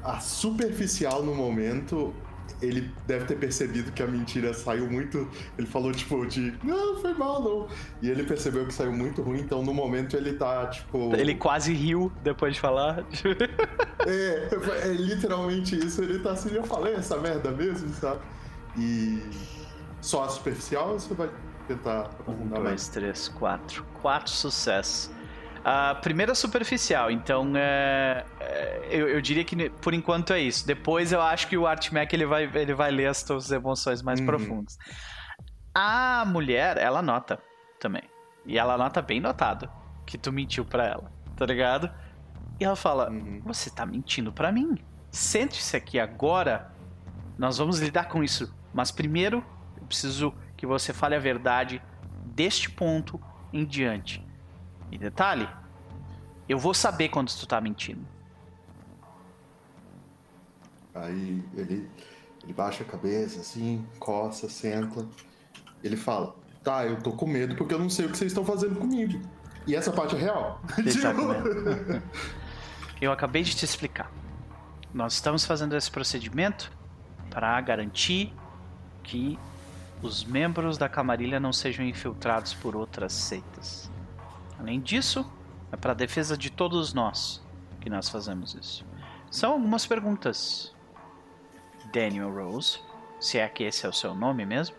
a 0.03 0.19
superficial 0.19 1.23
no 1.23 1.33
momento, 1.33 2.13
ele 2.61 2.93
deve 3.07 3.23
ter 3.25 3.37
percebido 3.37 3.93
que 3.93 4.03
a 4.03 4.07
mentira 4.07 4.53
saiu 4.53 4.91
muito. 4.91 5.25
Ele 5.57 5.67
falou, 5.67 5.93
tipo, 5.93 6.25
de. 6.25 6.53
Não, 6.63 6.99
foi 6.99 7.13
mal, 7.13 7.41
não. 7.41 7.67
E 8.01 8.09
ele 8.09 8.23
percebeu 8.23 8.65
que 8.65 8.73
saiu 8.73 8.91
muito 8.91 9.21
ruim, 9.21 9.39
então 9.39 9.63
no 9.63 9.73
momento 9.73 10.17
ele 10.17 10.33
tá, 10.33 10.67
tipo. 10.67 11.15
Ele 11.15 11.35
quase 11.35 11.73
riu 11.73 12.11
depois 12.23 12.55
de 12.55 12.59
falar. 12.59 13.05
É, 14.07 14.47
é 14.85 14.93
literalmente 14.93 15.77
isso. 15.77 16.01
Ele 16.01 16.19
tá 16.19 16.31
assim, 16.31 16.55
eu 16.55 16.63
falei 16.63 16.95
essa 16.95 17.17
merda 17.17 17.51
mesmo, 17.51 17.93
sabe? 17.93 18.21
E. 18.77 19.21
Só 20.01 20.23
a 20.23 20.29
superficial 20.29 20.89
ou 20.89 20.99
você 20.99 21.13
vai 21.13 21.29
tentar 21.67 21.97
Um, 21.97 22.01
aprofundar 22.05 22.59
mais? 22.59 22.63
dois, 22.63 22.87
três, 22.89 23.27
quatro. 23.29 23.83
Quatro 24.01 24.31
sucessos. 24.31 25.11
A 25.63 25.93
primeira 25.95 26.33
superficial, 26.33 27.11
então 27.11 27.51
é, 27.55 28.23
é, 28.39 28.87
eu, 28.89 29.09
eu 29.09 29.21
diria 29.21 29.43
que 29.43 29.69
por 29.69 29.93
enquanto 29.93 30.31
é 30.31 30.39
isso. 30.39 30.65
Depois 30.65 31.11
eu 31.11 31.21
acho 31.21 31.47
que 31.47 31.57
o 31.57 31.67
Artmac 31.67 32.15
ele 32.15 32.25
vai, 32.25 32.43
ele 32.55 32.73
vai 32.73 32.89
ler 32.91 33.07
as 33.07 33.21
tuas 33.23 33.51
emoções 33.51 34.01
mais 34.01 34.19
Uhum. 34.21 34.25
profundas. 34.25 34.77
A 35.75 36.23
mulher, 36.25 36.77
ela 36.77 37.01
nota 37.01 37.39
também. 37.79 38.03
E 38.45 38.57
ela 38.57 38.77
nota 38.77 39.01
bem 39.01 39.19
notado 39.19 39.69
que 40.05 40.17
tu 40.17 40.31
mentiu 40.31 40.63
pra 40.65 40.85
ela, 40.87 41.11
tá 41.35 41.45
ligado? 41.45 41.91
E 42.59 42.63
ela 42.63 42.75
fala: 42.75 43.09
Uhum. 43.11 43.41
Você 43.45 43.69
tá 43.69 43.85
mentindo 43.85 44.31
pra 44.31 44.51
mim. 44.51 44.77
Sente-se 45.11 45.75
aqui 45.75 45.99
agora. 45.99 46.71
Nós 47.37 47.57
vamos 47.57 47.79
lidar 47.79 48.05
com 48.07 48.23
isso. 48.23 48.53
Mas 48.73 48.91
primeiro, 48.91 49.45
preciso 49.89 50.33
que 50.55 50.65
você 50.65 50.93
fale 50.93 51.15
a 51.15 51.19
verdade 51.19 51.81
deste 52.23 52.69
ponto 52.69 53.19
em 53.51 53.65
diante. 53.65 54.25
E 54.91 54.97
detalhe, 54.97 55.47
eu 56.47 56.57
vou 56.57 56.73
saber 56.73 57.09
quando 57.09 57.29
tu 57.29 57.45
tá 57.45 57.59
mentindo. 57.59 58.07
Aí 60.95 61.43
ele, 61.55 61.89
ele 62.43 62.53
baixa 62.53 62.83
a 62.83 62.85
cabeça, 62.85 63.41
assim, 63.41 63.85
coça, 63.99 64.49
senta. 64.49 65.05
Ele 65.83 65.97
fala: 65.97 66.35
Tá, 66.63 66.85
eu 66.85 67.01
tô 67.01 67.11
com 67.11 67.27
medo 67.27 67.55
porque 67.55 67.73
eu 67.73 67.79
não 67.79 67.89
sei 67.89 68.05
o 68.05 68.09
que 68.09 68.17
vocês 68.17 68.31
estão 68.31 68.45
fazendo 68.45 68.75
comigo. 68.79 69.21
E 69.67 69.75
essa 69.75 69.91
parte 69.91 70.15
é 70.15 70.19
real. 70.19 70.61
Tipo. 70.75 72.01
Eu 73.01 73.13
acabei 73.13 73.43
de 73.43 73.55
te 73.55 73.63
explicar. 73.63 74.11
Nós 74.93 75.13
estamos 75.13 75.45
fazendo 75.45 75.73
esse 75.77 75.89
procedimento 75.89 76.69
para 77.29 77.61
garantir 77.61 78.33
que 79.03 79.39
os 80.01 80.23
membros 80.23 80.77
da 80.77 80.87
camarilha 80.87 81.39
não 81.39 81.51
sejam 81.51 81.85
infiltrados 81.85 82.53
por 82.53 82.75
outras 82.75 83.13
seitas. 83.13 83.91
Além 84.59 84.79
disso, 84.79 85.29
é 85.71 85.75
para 85.75 85.91
a 85.91 85.95
defesa 85.95 86.37
de 86.37 86.49
todos 86.49 86.93
nós 86.93 87.41
que 87.81 87.89
nós 87.89 88.09
fazemos 88.09 88.55
isso. 88.55 88.85
São 89.29 89.53
algumas 89.53 89.85
perguntas. 89.85 90.75
Daniel 91.91 92.33
Rose, 92.33 92.79
se 93.19 93.37
é 93.37 93.47
que 93.47 93.63
esse 93.63 93.85
é 93.85 93.89
o 93.89 93.93
seu 93.93 94.13
nome 94.13 94.45
mesmo? 94.45 94.75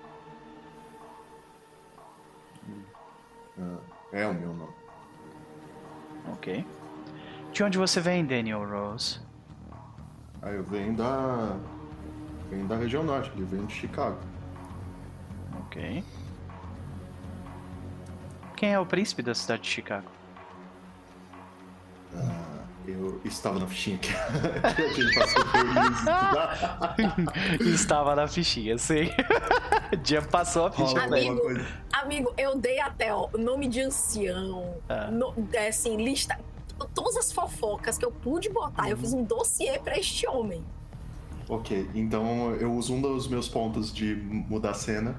É 4.12 4.26
o 4.26 4.34
meu 4.34 4.52
nome. 4.52 4.74
Ok. 6.32 6.66
De 7.52 7.62
onde 7.62 7.78
você 7.78 8.00
vem, 8.00 8.24
Daniel 8.24 8.68
Rose? 8.68 9.20
Aí 10.42 10.54
eu 10.54 10.64
venho 10.64 10.96
da. 10.96 11.56
Venho 12.48 12.66
da 12.66 12.76
região 12.76 13.04
norte, 13.04 13.30
ele 13.34 13.44
vem 13.44 13.64
de 13.66 13.74
Chicago. 13.74 14.18
Ok. 15.70 16.02
Quem 18.56 18.72
é 18.72 18.78
o 18.80 18.84
príncipe 18.84 19.22
da 19.22 19.34
cidade 19.34 19.62
de 19.62 19.68
Chicago? 19.68 20.08
Eu 22.86 23.20
estava 23.24 23.60
na 23.60 23.68
fichinha 23.68 23.98
que, 23.98 24.08
que 24.74 24.82
a 24.82 24.88
gente 24.92 25.14
passou 25.14 25.44
por 25.44 25.92
isso. 25.92 26.04
tá? 26.04 26.96
Estava 27.60 28.16
na 28.16 28.26
fichinha, 28.26 28.76
sim. 28.78 29.10
Dia 30.02 30.22
passou 30.22 30.66
a 30.66 30.72
ficha 30.72 30.98
ele. 31.16 31.38
coisa. 31.40 31.66
Amigo, 31.92 32.32
eu 32.36 32.58
dei 32.58 32.80
até, 32.80 33.14
ó, 33.14 33.28
nome 33.38 33.68
de 33.68 33.80
ancião, 33.80 34.74
Ah. 34.88 35.08
no- 35.08 35.32
é, 35.52 35.68
assim, 35.68 35.96
lista. 36.02 36.36
Todas 36.94 37.16
as 37.16 37.30
fofocas 37.30 37.96
que 37.96 38.04
eu 38.04 38.10
pude 38.10 38.48
botar, 38.48 38.90
eu 38.90 38.96
fiz 38.96 39.12
um 39.12 39.22
dossiê 39.22 39.78
pra 39.78 39.96
este 39.96 40.26
homem. 40.26 40.64
Ok, 41.48 41.88
então 41.94 42.52
eu 42.56 42.72
uso 42.72 42.92
um 42.94 43.00
dos 43.00 43.28
meus 43.28 43.48
pontos 43.48 43.92
de 43.92 44.16
mudar 44.16 44.70
a 44.70 44.74
cena. 44.74 45.14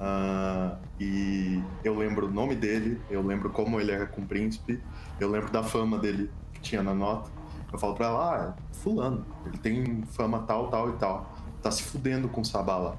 Ah, 0.00 0.76
e 0.98 1.62
eu 1.84 1.94
lembro 1.94 2.26
o 2.26 2.30
nome 2.30 2.56
dele, 2.56 3.00
eu 3.10 3.22
lembro 3.22 3.50
como 3.50 3.78
ele 3.78 3.92
era 3.92 4.06
com 4.06 4.22
o 4.22 4.26
príncipe, 4.26 4.82
eu 5.20 5.30
lembro 5.30 5.52
da 5.52 5.62
fama 5.62 5.98
dele 5.98 6.30
que 6.54 6.60
tinha 6.60 6.82
na 6.82 6.94
nota. 6.94 7.30
Eu 7.70 7.78
falo 7.78 7.94
pra 7.94 8.06
ela, 8.06 8.34
ah, 8.34 8.48
é 8.48 8.74
fulano, 8.74 9.24
ele 9.44 9.58
tem 9.58 10.02
fama 10.12 10.40
tal, 10.40 10.68
tal 10.68 10.88
e 10.88 10.92
tal. 10.94 11.30
Tá 11.62 11.70
se 11.70 11.82
fudendo 11.82 12.28
com 12.28 12.40
o 12.40 12.44
Sabá 12.44 12.78
lá. 12.78 12.96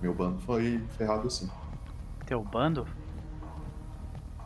Meu 0.00 0.14
bando 0.14 0.38
foi 0.42 0.80
ferrado 0.96 1.26
assim. 1.26 1.50
Teu 2.24 2.42
bando? 2.44 2.86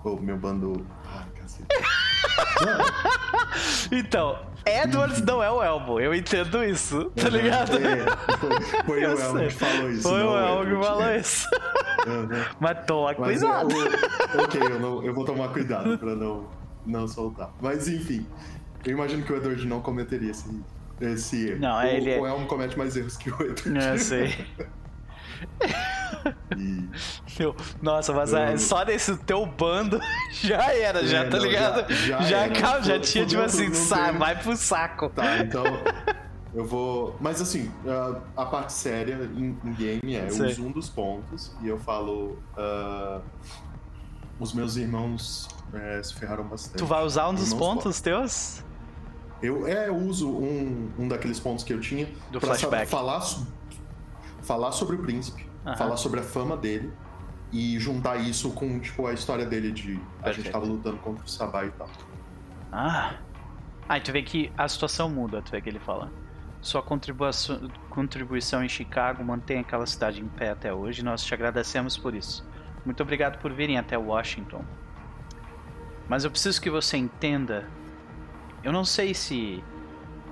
O 0.02 0.16
meu 0.16 0.38
bando. 0.38 0.86
Ah, 1.06 1.26
cacete. 1.34 1.68
Então, 3.90 4.38
Edwards 4.64 5.20
não 5.20 5.42
é 5.42 5.50
o 5.50 5.62
Elmo, 5.62 6.00
eu 6.00 6.14
entendo 6.14 6.64
isso, 6.64 7.10
tá 7.10 7.28
ligado? 7.28 7.76
É, 7.76 8.06
foi 8.38 8.60
foi 8.84 9.04
o 9.04 9.20
Elmo 9.20 9.38
que 9.40 9.50
falou 9.50 9.90
isso. 9.90 10.02
Foi 10.02 10.22
o 10.22 10.38
Elmo 10.38 10.64
que 10.64 10.86
falou 10.86 11.14
isso. 11.14 11.48
Mas 12.60 12.84
toma 12.86 13.14
Mas 13.18 13.40
cuidado. 13.40 13.70
eu- 13.72 14.42
ok, 14.44 14.60
eu, 14.62 14.80
não- 14.80 15.02
eu 15.04 15.14
vou 15.14 15.24
tomar 15.24 15.48
cuidado 15.48 15.96
pra 15.98 16.14
não, 16.14 16.48
não 16.86 17.06
soltar. 17.08 17.50
Mas 17.60 17.86
enfim, 17.88 18.26
eu 18.84 18.92
imagino 18.92 19.22
que 19.22 19.32
o 19.32 19.36
Edward 19.36 19.64
não 19.66 19.80
cometeria 19.80 20.30
esse, 20.30 20.48
esse 21.00 21.48
erro. 21.50 21.60
Não, 21.60 21.76
o, 21.78 21.82
ele 21.82 22.10
é- 22.10 22.20
o 22.20 22.26
Elmo 22.26 22.46
comete 22.46 22.76
mais 22.76 22.96
erros 22.96 23.16
que 23.16 23.30
o 23.30 23.34
Edward. 23.42 23.86
Eu 23.92 23.98
sei. 23.98 24.34
E- 26.56 26.88
Meu, 27.38 27.56
Nossa, 27.80 28.12
mas 28.12 28.32
é, 28.32 28.52
Eu- 28.54 28.58
só 28.58 28.84
nesse 28.84 29.16
teu 29.18 29.44
bando 29.46 30.00
já 30.32 30.72
era, 30.72 31.04
já, 31.04 31.18
É, 31.20 31.24
tá 31.28 31.36
não, 31.38 31.44
ligado? 31.44 31.92
já- 31.92 32.20
Já, 32.20 32.22
já 32.22 32.38
era. 32.44 32.54
já 32.54 32.76
Fudeu, 32.80 33.00
tinha, 33.00 33.26
tipo 33.26 33.42
assim, 33.42 33.68
não 33.68 33.74
sai, 33.74 34.12
vai 34.12 34.36
pro 34.40 34.56
saco. 34.56 35.08
Tá, 35.10 35.38
então 35.38 35.64
eu 36.54 36.64
vou. 36.64 37.16
Mas 37.20 37.40
assim, 37.40 37.70
a, 38.36 38.42
a 38.42 38.46
parte 38.46 38.72
séria 38.72 39.30
em, 39.34 39.58
em 39.64 39.72
game 39.74 40.14
é: 40.16 40.28
eu 40.30 40.46
uso 40.46 40.64
um 40.66 40.70
dos 40.72 40.88
pontos 40.88 41.54
e 41.62 41.68
eu 41.68 41.78
falo. 41.78 42.38
ah, 42.56 43.20
os 44.40 44.52
meus 44.52 44.76
irmãos 44.76 45.46
é, 45.72 46.02
se 46.02 46.14
ferraram 46.14 46.44
bastante. 46.44 46.76
Tu 46.78 46.86
vai 46.86 47.04
usar 47.04 47.28
um 47.28 47.34
dos 47.34 47.54
pontos 47.54 48.00
teus? 48.00 48.64
Eu, 49.40 49.66
é, 49.68 49.88
eu 49.88 49.96
uso 49.96 50.28
um, 50.30 50.90
um 50.98 51.06
daqueles 51.08 51.38
pontos 51.38 51.64
que 51.64 51.72
eu 51.72 51.80
tinha 51.80 52.06
Do 52.30 52.40
pra 52.40 52.48
flashback. 52.48 52.88
falar, 52.88 53.22
falar 54.42 54.72
sobre 54.72 54.96
o 54.96 54.98
príncipe, 55.00 55.46
Aham. 55.66 55.76
falar 55.76 55.96
sobre 55.96 56.20
a 56.20 56.22
fama 56.22 56.56
dele 56.56 56.92
e 57.52 57.78
juntar 57.78 58.16
isso 58.16 58.50
com 58.52 58.80
tipo 58.80 59.06
a 59.06 59.12
história 59.12 59.44
dele 59.46 59.70
de 59.70 59.94
a 60.20 60.24
Perfeito. 60.24 60.36
gente 60.44 60.52
tava 60.52 60.64
lutando 60.64 60.96
contra 60.98 61.24
o 61.24 61.28
Sabá 61.28 61.64
e 61.66 61.70
tal. 61.72 61.88
Ah. 62.72 63.14
Aí 63.88 64.00
tu 64.00 64.10
vê 64.12 64.22
que 64.22 64.50
a 64.56 64.66
situação 64.66 65.08
muda, 65.10 65.42
tu 65.42 65.52
vê 65.52 65.60
que 65.60 65.68
ele 65.68 65.80
fala. 65.80 66.10
Sua 66.62 66.80
contribuição, 66.80 67.68
contribuição 67.90 68.64
em 68.64 68.68
Chicago 68.68 69.22
mantém 69.24 69.58
aquela 69.58 69.84
cidade 69.84 70.20
em 70.22 70.28
pé 70.28 70.50
até 70.50 70.72
hoje. 70.72 71.04
Nós 71.04 71.24
te 71.24 71.34
agradecemos 71.34 71.98
por 71.98 72.14
isso. 72.14 72.48
Muito 72.84 73.02
obrigado 73.02 73.38
por 73.40 73.52
virem 73.52 73.78
até 73.78 73.98
Washington. 73.98 74.64
Mas 76.08 76.24
eu 76.24 76.30
preciso 76.30 76.62
que 76.62 76.70
você 76.70 76.96
entenda. 76.96 77.68
Eu 78.62 78.72
não 78.72 78.84
sei 78.84 79.12
se. 79.12 79.62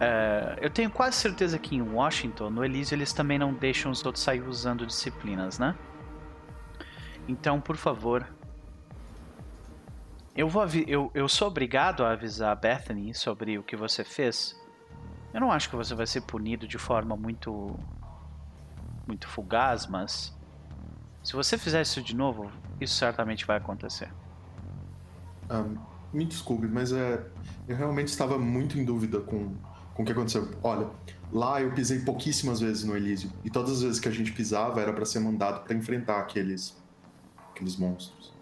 eh, 0.01 0.59
eu 0.61 0.71
tenho 0.71 0.91
quase 0.91 1.17
certeza 1.17 1.59
que 1.59 1.75
em 1.75 1.83
Washington, 1.83 2.49
no 2.51 2.65
Elísio, 2.65 2.95
eles 2.95 3.13
também 3.13 3.39
não 3.39 3.53
deixam 3.53 3.91
os 3.91 4.05
outros 4.05 4.23
sair 4.23 4.43
usando 4.43 4.87
disciplinas, 4.87 5.59
né? 5.59 5.75
Então, 7.29 7.61
por 7.61 7.77
favor, 7.77 8.27
eu, 10.35 10.49
vou 10.49 10.65
eu, 10.87 11.11
eu 11.15 11.29
sou 11.29 11.49
obrigado 11.49 12.05
a 12.05 12.13
avisar 12.13 12.53
a 12.53 12.55
Bethany 12.55 13.15
sobre 13.15 13.59
o 13.59 13.63
que 13.65 13.77
você 13.77 14.05
fez. 14.05 14.60
Eu 15.33 15.41
não 15.41 15.53
acho 15.53 15.71
que 15.71 15.77
você 15.77 15.95
vai 15.95 16.07
ser 16.07 16.23
punido 16.23 16.67
de 16.67 16.79
forma 16.79 17.17
muito. 17.17 17.79
muito 19.07 19.29
fugaz, 19.29 19.87
mas. 19.87 20.37
Se 21.23 21.35
você 21.35 21.59
fizer 21.59 21.83
isso 21.83 22.03
de 22.03 22.17
novo, 22.17 22.51
isso 22.81 22.95
certamente 22.95 23.47
vai 23.47 23.59
acontecer. 23.59 24.11
Ah, 25.49 25.65
me 26.13 26.25
desculpe, 26.25 26.67
mas 26.67 26.93
é, 26.93 27.25
eu 27.69 27.77
realmente 27.77 28.09
estava 28.09 28.39
muito 28.39 28.79
em 28.79 28.85
dúvida 28.85 29.21
com, 29.21 29.55
com 29.95 30.03
o 30.03 30.07
que 30.07 30.13
aconteceu. 30.13 30.51
Olha, 30.63 30.89
lá 31.31 31.61
eu 31.61 31.73
pisei 31.73 32.01
pouquíssimas 32.01 32.61
vezes 32.61 32.85
no 32.85 32.97
Elísio 32.97 33.31
e 33.45 33.51
todas 33.51 33.73
as 33.73 33.83
vezes 33.83 34.01
que 34.01 34.09
a 34.09 34.13
gente 34.13 34.33
pisava 34.33 34.81
era 34.81 34.93
pra 34.93 35.05
ser 35.05 35.21
mandado 35.21 35.63
pra 35.63 35.75
enfrentar 35.75 36.21
aqueles 36.21 36.77
aqueles 37.51 37.77
monstros. 37.77 38.33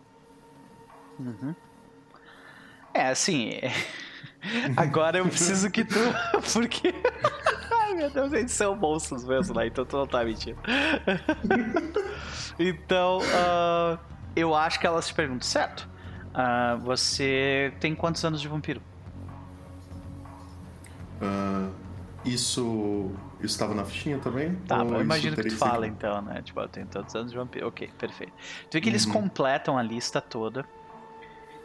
É, 2.94 3.08
assim. 3.08 3.50
é- 4.42 4.72
Agora 4.76 5.18
eu 5.18 5.26
preciso 5.28 5.70
que 5.70 5.84
tu. 5.84 5.94
Porque. 6.52 6.94
Ai 7.82 7.94
meu 7.94 8.10
Deus, 8.10 8.32
eles 8.32 8.52
são 8.52 8.74
monstros 8.76 9.24
mesmo 9.24 9.54
lá, 9.54 9.66
então 9.66 9.84
tu 9.84 9.96
não 9.96 10.06
tá 10.06 10.24
mentindo. 10.24 10.58
então, 12.58 13.20
ah, 13.34 13.98
eu 14.36 14.54
acho 14.54 14.78
que 14.80 14.86
elas 14.86 15.08
te 15.08 15.14
perguntam, 15.14 15.42
certo? 15.48 15.88
ah, 16.34 16.76
você 16.82 17.72
tem 17.80 17.94
quantos 17.94 18.24
anos 18.24 18.40
de 18.40 18.48
vampiro? 18.48 18.80
Ah, 21.20 21.68
isso 22.24 23.10
isso 23.40 23.46
estava 23.54 23.74
na 23.74 23.84
fichinha 23.84 24.18
também? 24.18 24.54
Tá, 24.66 24.78
eu 24.78 25.00
imagino 25.00 25.36
que 25.36 25.44
tu 25.44 25.56
fala 25.56 25.86
então, 25.86 26.20
né? 26.22 26.42
Tipo, 26.42 26.60
eu 26.60 26.68
tenho 26.68 26.86
tantos 26.86 27.14
anos 27.14 27.30
de 27.32 27.38
vampiro. 27.38 27.68
Ok, 27.68 27.88
perfeito. 27.98 28.32
Tu 28.68 28.74
vê 28.74 28.80
que 28.80 28.88
eles 28.88 29.04
Uhum. 29.06 29.12
completam 29.12 29.78
a 29.78 29.82
lista 29.82 30.20
toda. 30.20 30.64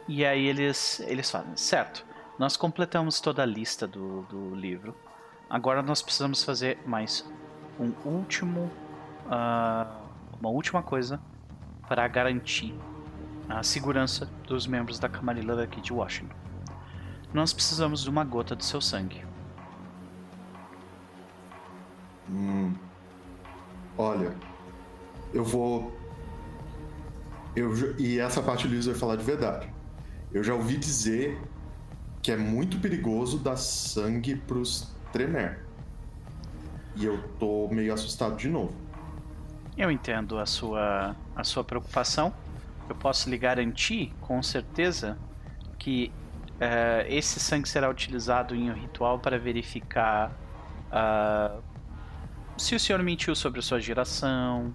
E 0.06 0.24
aí 0.24 0.46
eles, 0.46 1.00
eles 1.00 1.30
falam, 1.30 1.56
certo, 1.56 2.04
nós 2.38 2.56
completamos 2.56 3.20
toda 3.20 3.42
a 3.42 3.46
lista 3.46 3.86
do, 3.86 4.22
do 4.22 4.54
livro. 4.54 4.94
Agora 5.48 5.82
nós 5.82 6.02
precisamos 6.02 6.42
fazer 6.42 6.78
mais 6.86 7.24
um 7.78 7.92
último. 8.04 8.70
ah, 9.30 10.00
uma 10.40 10.50
última 10.50 10.82
coisa 10.82 11.20
para 11.88 12.06
garantir 12.08 12.74
a 13.48 13.62
segurança 13.62 14.30
dos 14.46 14.66
membros 14.66 14.98
da 14.98 15.08
Camarilla 15.08 15.56
daqui 15.56 15.80
de 15.80 15.92
Washington. 15.92 16.34
Nós 17.32 17.52
precisamos 17.52 18.02
de 18.02 18.10
uma 18.10 18.24
gota 18.24 18.54
do 18.54 18.62
seu 18.62 18.80
sangue. 18.80 19.24
Hum. 22.30 22.74
Olha, 23.96 24.34
eu 25.32 25.44
vou. 25.44 25.92
Eu, 27.54 27.98
e 27.98 28.18
essa 28.18 28.42
parte 28.42 28.66
o 28.66 28.70
Luiz 28.70 28.86
vai 28.86 28.94
falar 28.94 29.16
de 29.16 29.24
verdade. 29.24 29.72
Eu 30.32 30.42
já 30.42 30.54
ouvi 30.54 30.76
dizer 30.76 31.40
que 32.24 32.32
é 32.32 32.36
muito 32.38 32.78
perigoso 32.78 33.38
dar 33.38 33.56
sangue 33.56 34.34
pros 34.34 34.90
Tremer. 35.12 35.62
E 36.96 37.04
eu 37.04 37.22
tô 37.38 37.68
meio 37.68 37.92
assustado 37.92 38.34
de 38.34 38.48
novo. 38.48 38.72
Eu 39.76 39.90
entendo 39.90 40.38
a 40.38 40.46
sua, 40.46 41.14
a 41.36 41.44
sua 41.44 41.62
preocupação. 41.62 42.32
Eu 42.88 42.94
posso 42.94 43.28
lhe 43.28 43.36
garantir, 43.36 44.10
com 44.22 44.42
certeza, 44.42 45.18
que 45.78 46.10
eh, 46.58 47.06
esse 47.10 47.38
sangue 47.38 47.68
será 47.68 47.90
utilizado 47.90 48.54
em 48.54 48.70
um 48.70 48.74
ritual 48.74 49.18
para 49.18 49.38
verificar 49.38 50.32
ah, 50.90 51.58
se 52.56 52.74
o 52.74 52.80
senhor 52.80 53.02
mentiu 53.02 53.34
sobre 53.34 53.58
a 53.58 53.62
sua 53.62 53.80
geração, 53.80 54.72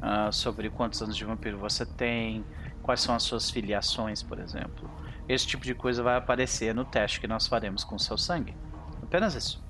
ah, 0.00 0.30
sobre 0.30 0.70
quantos 0.70 1.02
anos 1.02 1.16
de 1.16 1.24
vampiro 1.24 1.58
você 1.58 1.84
tem, 1.84 2.44
quais 2.80 3.00
são 3.00 3.12
as 3.12 3.24
suas 3.24 3.50
filiações, 3.50 4.22
por 4.22 4.38
exemplo. 4.38 4.88
Esse 5.28 5.46
tipo 5.46 5.64
de 5.64 5.74
coisa 5.74 6.02
vai 6.02 6.16
aparecer 6.16 6.74
no 6.74 6.84
teste 6.84 7.20
que 7.20 7.26
nós 7.26 7.46
faremos 7.46 7.82
com 7.84 7.96
o 7.96 7.98
seu 8.00 8.16
sangue. 8.16 8.54
Apenas 9.02 9.34
isso. 9.34 9.62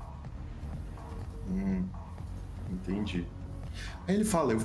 Hum, 1.49 1.85
entendi. 2.71 3.27
Aí 4.07 4.15
ele 4.15 4.25
fala, 4.25 4.53
eu. 4.53 4.61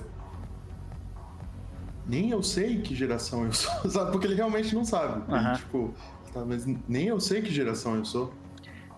Nem 2.05 2.31
eu 2.31 2.41
sei 2.43 2.81
que 2.81 2.95
geração 2.95 3.45
eu 3.45 3.53
sou, 3.53 3.71
sabe? 3.89 4.11
Porque 4.11 4.27
ele 4.27 4.35
realmente 4.35 4.73
não 4.75 4.83
sabe. 4.83 5.21
Ele, 5.27 5.37
Aham. 5.37 5.53
tipo, 5.55 5.93
tá, 6.33 6.43
mas 6.45 6.65
nem 6.87 7.07
eu 7.07 7.19
sei 7.19 7.41
que 7.41 7.51
geração 7.51 7.95
eu 7.95 8.03
sou. 8.05 8.33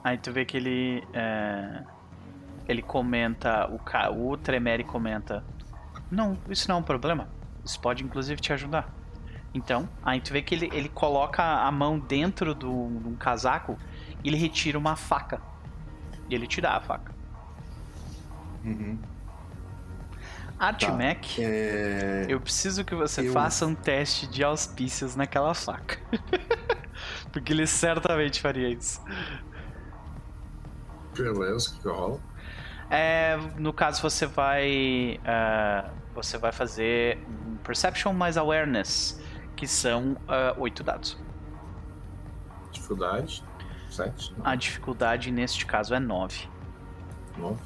Aí 0.04 0.18
tu 0.18 0.32
vê 0.32 0.46
que 0.46 0.58
ele. 0.58 1.04
é, 1.14 1.84
ele 2.68 2.82
comenta. 2.82 3.68
O, 3.72 3.78
ca- 3.80 4.10
o 4.10 4.36
Tremere 4.38 4.84
comenta. 4.84 5.44
Não, 6.10 6.38
isso 6.50 6.68
não 6.70 6.78
é 6.78 6.80
um 6.80 6.84
problema. 6.84 7.28
Isso 7.64 7.80
pode 7.80 8.04
inclusive 8.04 8.40
te 8.42 8.52
ajudar. 8.54 8.90
Então, 9.54 9.88
aí 10.04 10.20
tu 10.20 10.34
vê 10.34 10.42
que 10.42 10.56
ele, 10.56 10.70
ele 10.74 10.90
coloca 10.90 11.44
a 11.44 11.72
mão 11.72 12.00
dentro 12.00 12.56
do, 12.56 13.00
de 13.02 13.08
um 13.08 13.16
casaco 13.16 13.78
e 14.24 14.28
ele 14.28 14.38
retira 14.38 14.78
uma 14.78 14.96
faca. 14.96 15.40
E 16.30 16.34
ele 16.34 16.48
te 16.48 16.60
dá 16.60 16.78
a 16.78 16.82
faca. 16.82 17.14
Uhum. 18.64 18.98
Artmec, 20.58 21.44
É. 21.44 22.26
eu 22.30 22.40
preciso 22.40 22.86
que 22.86 22.96
você 22.96 23.28
eu- 23.28 23.34
faça 23.34 23.66
um 23.66 23.76
teste 23.76 24.26
de 24.28 24.44
auspícios 24.44 25.16
naquela 25.16 25.54
faca. 25.54 26.00
Porque 27.32 27.52
ele 27.52 27.68
certamente 27.68 28.40
faria 28.40 28.70
isso. 28.70 29.02
Beleza, 31.16 31.70
o 31.70 31.82
que 31.82 31.88
rola? 31.88 32.20
É, 32.90 33.38
no 33.58 33.74
caso 33.74 34.02
você 34.02 34.26
vai 34.26 35.20
ah, 35.26 35.90
você 36.14 36.38
vai 36.38 36.52
fazer 36.52 37.20
um 37.28 37.58
Perception 37.58 38.14
mais 38.14 38.38
Awareness, 38.38 39.20
que 39.64 39.68
são 39.68 40.18
oito 40.58 40.84
dados. 40.84 41.18
Dificuldade. 42.72 43.42
7, 43.90 44.36
A 44.44 44.56
dificuldade 44.56 45.32
neste 45.32 45.66
caso 45.66 45.94
é 45.94 46.00
9. 46.00 46.50
9. 47.38 47.62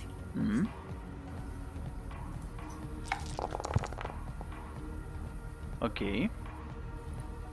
Ok. 5.80 6.30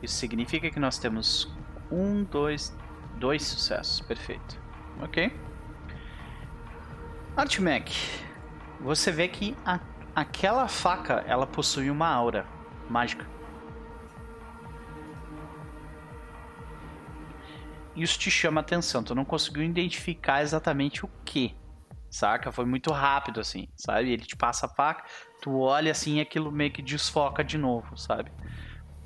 Isso 0.03 0.15
significa 0.16 0.71
que 0.71 0.79
nós 0.79 0.99
temos 0.99 1.51
um, 1.91 2.25
dois, 2.25 2.77
dois 3.16 3.43
sucessos. 3.45 4.01
Perfeito. 4.01 4.59
Ok. 5.03 5.33
Artmec, 7.37 7.93
você 8.81 9.11
vê 9.11 9.29
que 9.29 9.57
a- 9.65 9.81
aquela 10.15 10.69
faca 10.69 11.25
ela 11.27 11.47
possui 11.47 11.91
uma 11.91 12.09
aura 12.09 12.47
mágica. 12.89 13.27
Isso 17.97 18.19
te 18.19 18.31
chama 18.31 18.61
atenção. 18.61 19.03
Tu 19.03 19.15
não 19.15 19.25
conseguiu 19.25 19.62
identificar 19.62 20.43
exatamente 20.43 21.05
o 21.05 21.09
que, 21.25 21.55
saca? 22.11 22.51
Foi 22.51 22.65
muito 22.65 22.93
rápido 22.93 23.41
assim, 23.41 23.69
sabe? 23.77 24.11
Ele 24.11 24.25
te 24.25 24.37
passa 24.37 24.66
a 24.66 24.69
faca, 24.69 25.05
tu 25.41 25.61
olha 25.61 25.93
assim 25.93 26.16
e 26.16 26.21
aquilo 26.21 26.51
meio 26.51 26.73
que 26.73 26.83
desfoca 26.83 27.45
de 27.45 27.57
novo, 27.57 27.97
sabe? 27.97 28.31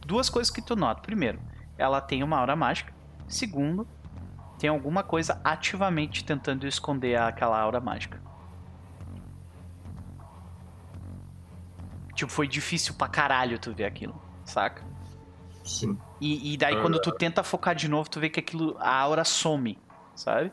Duas 0.06 0.30
coisas 0.30 0.50
que 0.50 0.62
tu 0.62 0.74
nota. 0.74 1.02
Primeiro, 1.02 1.40
ela 1.76 2.00
tem 2.00 2.22
uma 2.22 2.38
aura 2.38 2.56
mágica. 2.56 2.92
Segundo, 3.28 3.86
tem 4.58 4.70
alguma 4.70 5.02
coisa 5.02 5.40
ativamente 5.44 6.24
tentando 6.24 6.66
esconder 6.66 7.20
aquela 7.20 7.60
aura 7.60 7.80
mágica. 7.80 8.20
Tipo, 12.14 12.32
foi 12.32 12.48
difícil 12.48 12.94
pra 12.94 13.06
caralho 13.06 13.58
tu 13.60 13.72
ver 13.72 13.84
aquilo, 13.84 14.20
saca? 14.44 14.97
Sim. 15.68 15.98
E, 16.20 16.54
e 16.54 16.56
daí 16.56 16.80
quando 16.80 17.00
tu 17.00 17.12
tenta 17.12 17.42
focar 17.42 17.74
de 17.74 17.88
novo, 17.88 18.08
tu 18.08 18.18
vê 18.18 18.28
que 18.28 18.40
aquilo, 18.40 18.76
a 18.78 19.00
aura 19.00 19.24
some, 19.24 19.78
sabe? 20.14 20.50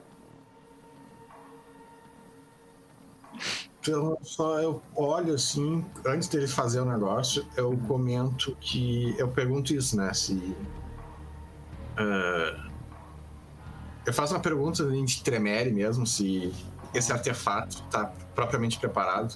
Então, 3.79 4.17
só 4.21 4.59
eu 4.59 4.81
olho 4.95 5.35
assim, 5.35 5.85
antes 6.05 6.27
deles 6.27 6.51
fazer 6.51 6.79
o 6.79 6.85
negócio, 6.85 7.45
eu 7.55 7.77
comento 7.87 8.57
que. 8.59 9.15
Eu 9.17 9.27
pergunto 9.27 9.73
isso, 9.73 9.95
né? 9.95 10.11
Se. 10.13 10.55
ah, 11.97 12.69
eu 14.05 14.13
faço 14.13 14.33
uma 14.33 14.39
pergunta 14.39 14.83
de 14.83 15.23
tremere 15.23 15.71
mesmo, 15.71 16.05
se 16.05 16.53
esse 16.93 17.11
artefato 17.11 17.83
está 17.85 18.05
propriamente 18.33 18.77
preparado. 18.79 19.35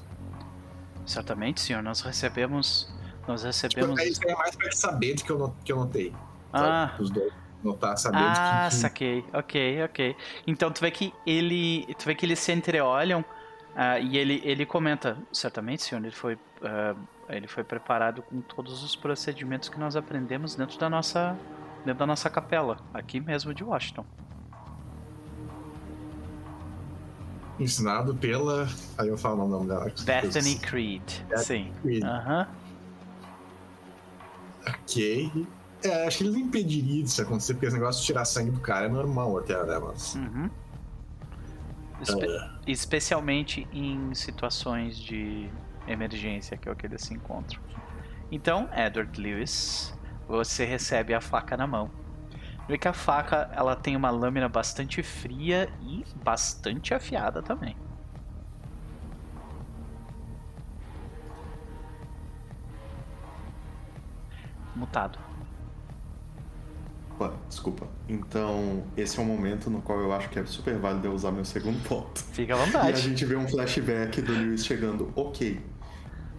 Certamente, 1.05 1.61
senhor. 1.61 1.81
Nós 1.81 2.01
recebemos. 2.01 2.91
Nós 3.29 3.43
recebemos. 3.43 3.95
Tipo, 3.95 4.09
isso 4.09 4.21
é 4.27 4.35
mais 4.35 4.55
pra 4.55 4.71
saber 4.71 5.13
do 5.13 5.23
que 5.23 5.29
eu, 5.31 5.55
que 5.63 5.71
eu 5.71 5.75
notei. 5.77 6.11
Ah? 6.51 6.95
Os 6.99 7.11
dois 7.11 7.31
notar, 7.63 7.95
saber 7.95 8.17
Ah, 8.17 8.63
de 8.69 8.75
que. 8.75 8.81
saquei. 8.81 9.25
Ok, 9.31 9.83
ok. 9.83 10.15
Então 10.47 10.71
tu 10.71 10.81
vê 10.81 10.89
que 10.89 11.13
ele. 11.27 11.85
Tu 11.99 12.05
vê 12.05 12.15
que 12.15 12.25
eles 12.25 12.39
se 12.39 12.51
entreolham 12.51 13.23
ah, 13.75 13.99
e 13.99 14.17
ele, 14.17 14.41
ele 14.43 14.65
comenta, 14.65 15.15
certamente, 15.31 15.83
senhor, 15.83 16.01
ele 16.03 16.15
foi. 16.15 16.39
ah, 16.63 16.95
ele 17.29 17.47
foi 17.47 17.63
preparado 17.63 18.23
com 18.23 18.41
todos 18.41 18.83
os 18.83 18.95
procedimentos 18.95 19.69
que 19.69 19.79
nós 19.79 19.95
aprendemos 19.95 20.55
dentro 20.55 20.79
da 20.79 20.89
nossa. 20.89 21.37
Dentro 21.85 21.99
da 21.99 22.07
nossa 22.07 22.31
capela, 22.31 22.77
aqui 22.91 23.19
mesmo 23.19 23.53
de 23.53 23.63
Washington. 23.63 24.03
Ensinado 27.59 28.15
pela. 28.15 28.67
Aí 28.97 29.07
eu 29.07 29.17
falo 29.19 29.43
o 29.43 29.47
nome 29.47 29.67
dela. 29.67 29.91
Bethany 30.03 30.57
Creed. 30.57 31.03
Sim. 31.37 31.71
Creed. 31.83 32.03
Aham. 32.03 32.47
Ok. 34.69 35.47
É, 35.83 36.05
acho 36.07 36.17
que 36.17 36.23
eles 36.25 36.35
impediriam 36.35 37.05
isso 37.05 37.21
acontecer, 37.21 37.53
porque 37.53 37.67
esse 37.67 37.75
negócio 37.75 38.01
de 38.01 38.07
tirar 38.07 38.25
sangue 38.25 38.51
do 38.51 38.59
cara 38.59 38.87
é 38.87 38.89
normal 38.89 39.37
até, 39.37 39.61
né? 39.65 39.79
Mas. 39.79 40.15
Uhum. 40.15 40.49
Espe- 42.01 42.27
Especialmente 42.67 43.67
em 43.73 44.13
situações 44.13 44.97
de 44.97 45.49
emergência, 45.87 46.57
que 46.57 46.67
é 46.67 46.71
o 46.71 46.75
que 46.75 46.85
eles 46.85 47.01
se 47.01 47.13
encontram. 47.13 47.59
Então, 48.31 48.69
Edward 48.73 49.19
Lewis, 49.19 49.93
você 50.27 50.65
recebe 50.65 51.13
a 51.13 51.21
faca 51.21 51.57
na 51.57 51.65
mão. 51.65 51.89
Vê 52.67 52.77
que 52.77 52.87
a 52.87 52.93
faca 52.93 53.49
ela 53.53 53.75
tem 53.75 53.95
uma 53.95 54.11
lâmina 54.11 54.47
bastante 54.47 55.01
fria 55.01 55.67
e 55.81 56.05
bastante 56.23 56.93
afiada 56.93 57.41
também. 57.41 57.75
Mutado. 64.75 65.17
Opa, 67.15 67.33
desculpa. 67.49 67.87
Então, 68.07 68.83
esse 68.95 69.19
é 69.19 69.21
o 69.21 69.25
momento 69.25 69.69
no 69.69 69.81
qual 69.81 69.99
eu 69.99 70.13
acho 70.13 70.29
que 70.29 70.39
é 70.39 70.45
super 70.45 70.77
válido 70.77 71.07
eu 71.07 71.13
usar 71.13 71.31
meu 71.31 71.43
segundo 71.43 71.81
ponto. 71.87 72.23
Fica 72.31 72.53
à 72.55 72.57
E 72.57 72.61
a 72.61 72.65
vontade. 72.65 73.01
gente 73.01 73.25
vê 73.25 73.35
um 73.35 73.47
flashback 73.47 74.21
do 74.21 74.31
Lewis 74.31 74.65
chegando, 74.65 75.11
ok. 75.15 75.59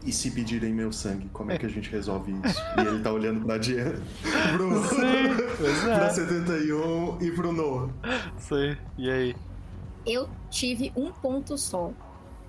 E 0.02 0.11
se 0.12 0.31
pedirem 0.31 0.73
meu 0.73 0.90
sangue, 0.90 1.28
como 1.31 1.52
é 1.52 1.59
que 1.59 1.66
a 1.66 1.69
gente 1.69 1.90
resolve 1.90 2.32
isso? 2.44 2.59
E 2.78 2.81
ele 2.81 3.02
tá 3.02 3.12
olhando 3.12 3.44
pra 3.44 3.59
Diana, 3.59 4.01
pro, 4.57 4.70
pra 4.89 6.07
é. 6.07 6.11
71 6.11 7.19
e 7.20 7.31
pro 7.32 7.52
Noah. 7.52 7.90
Sim. 8.39 8.74
E 8.97 9.11
aí? 9.11 9.36
Eu 10.07 10.27
tive 10.48 10.90
um 10.97 11.12
ponto 11.12 11.59
só. 11.59 11.93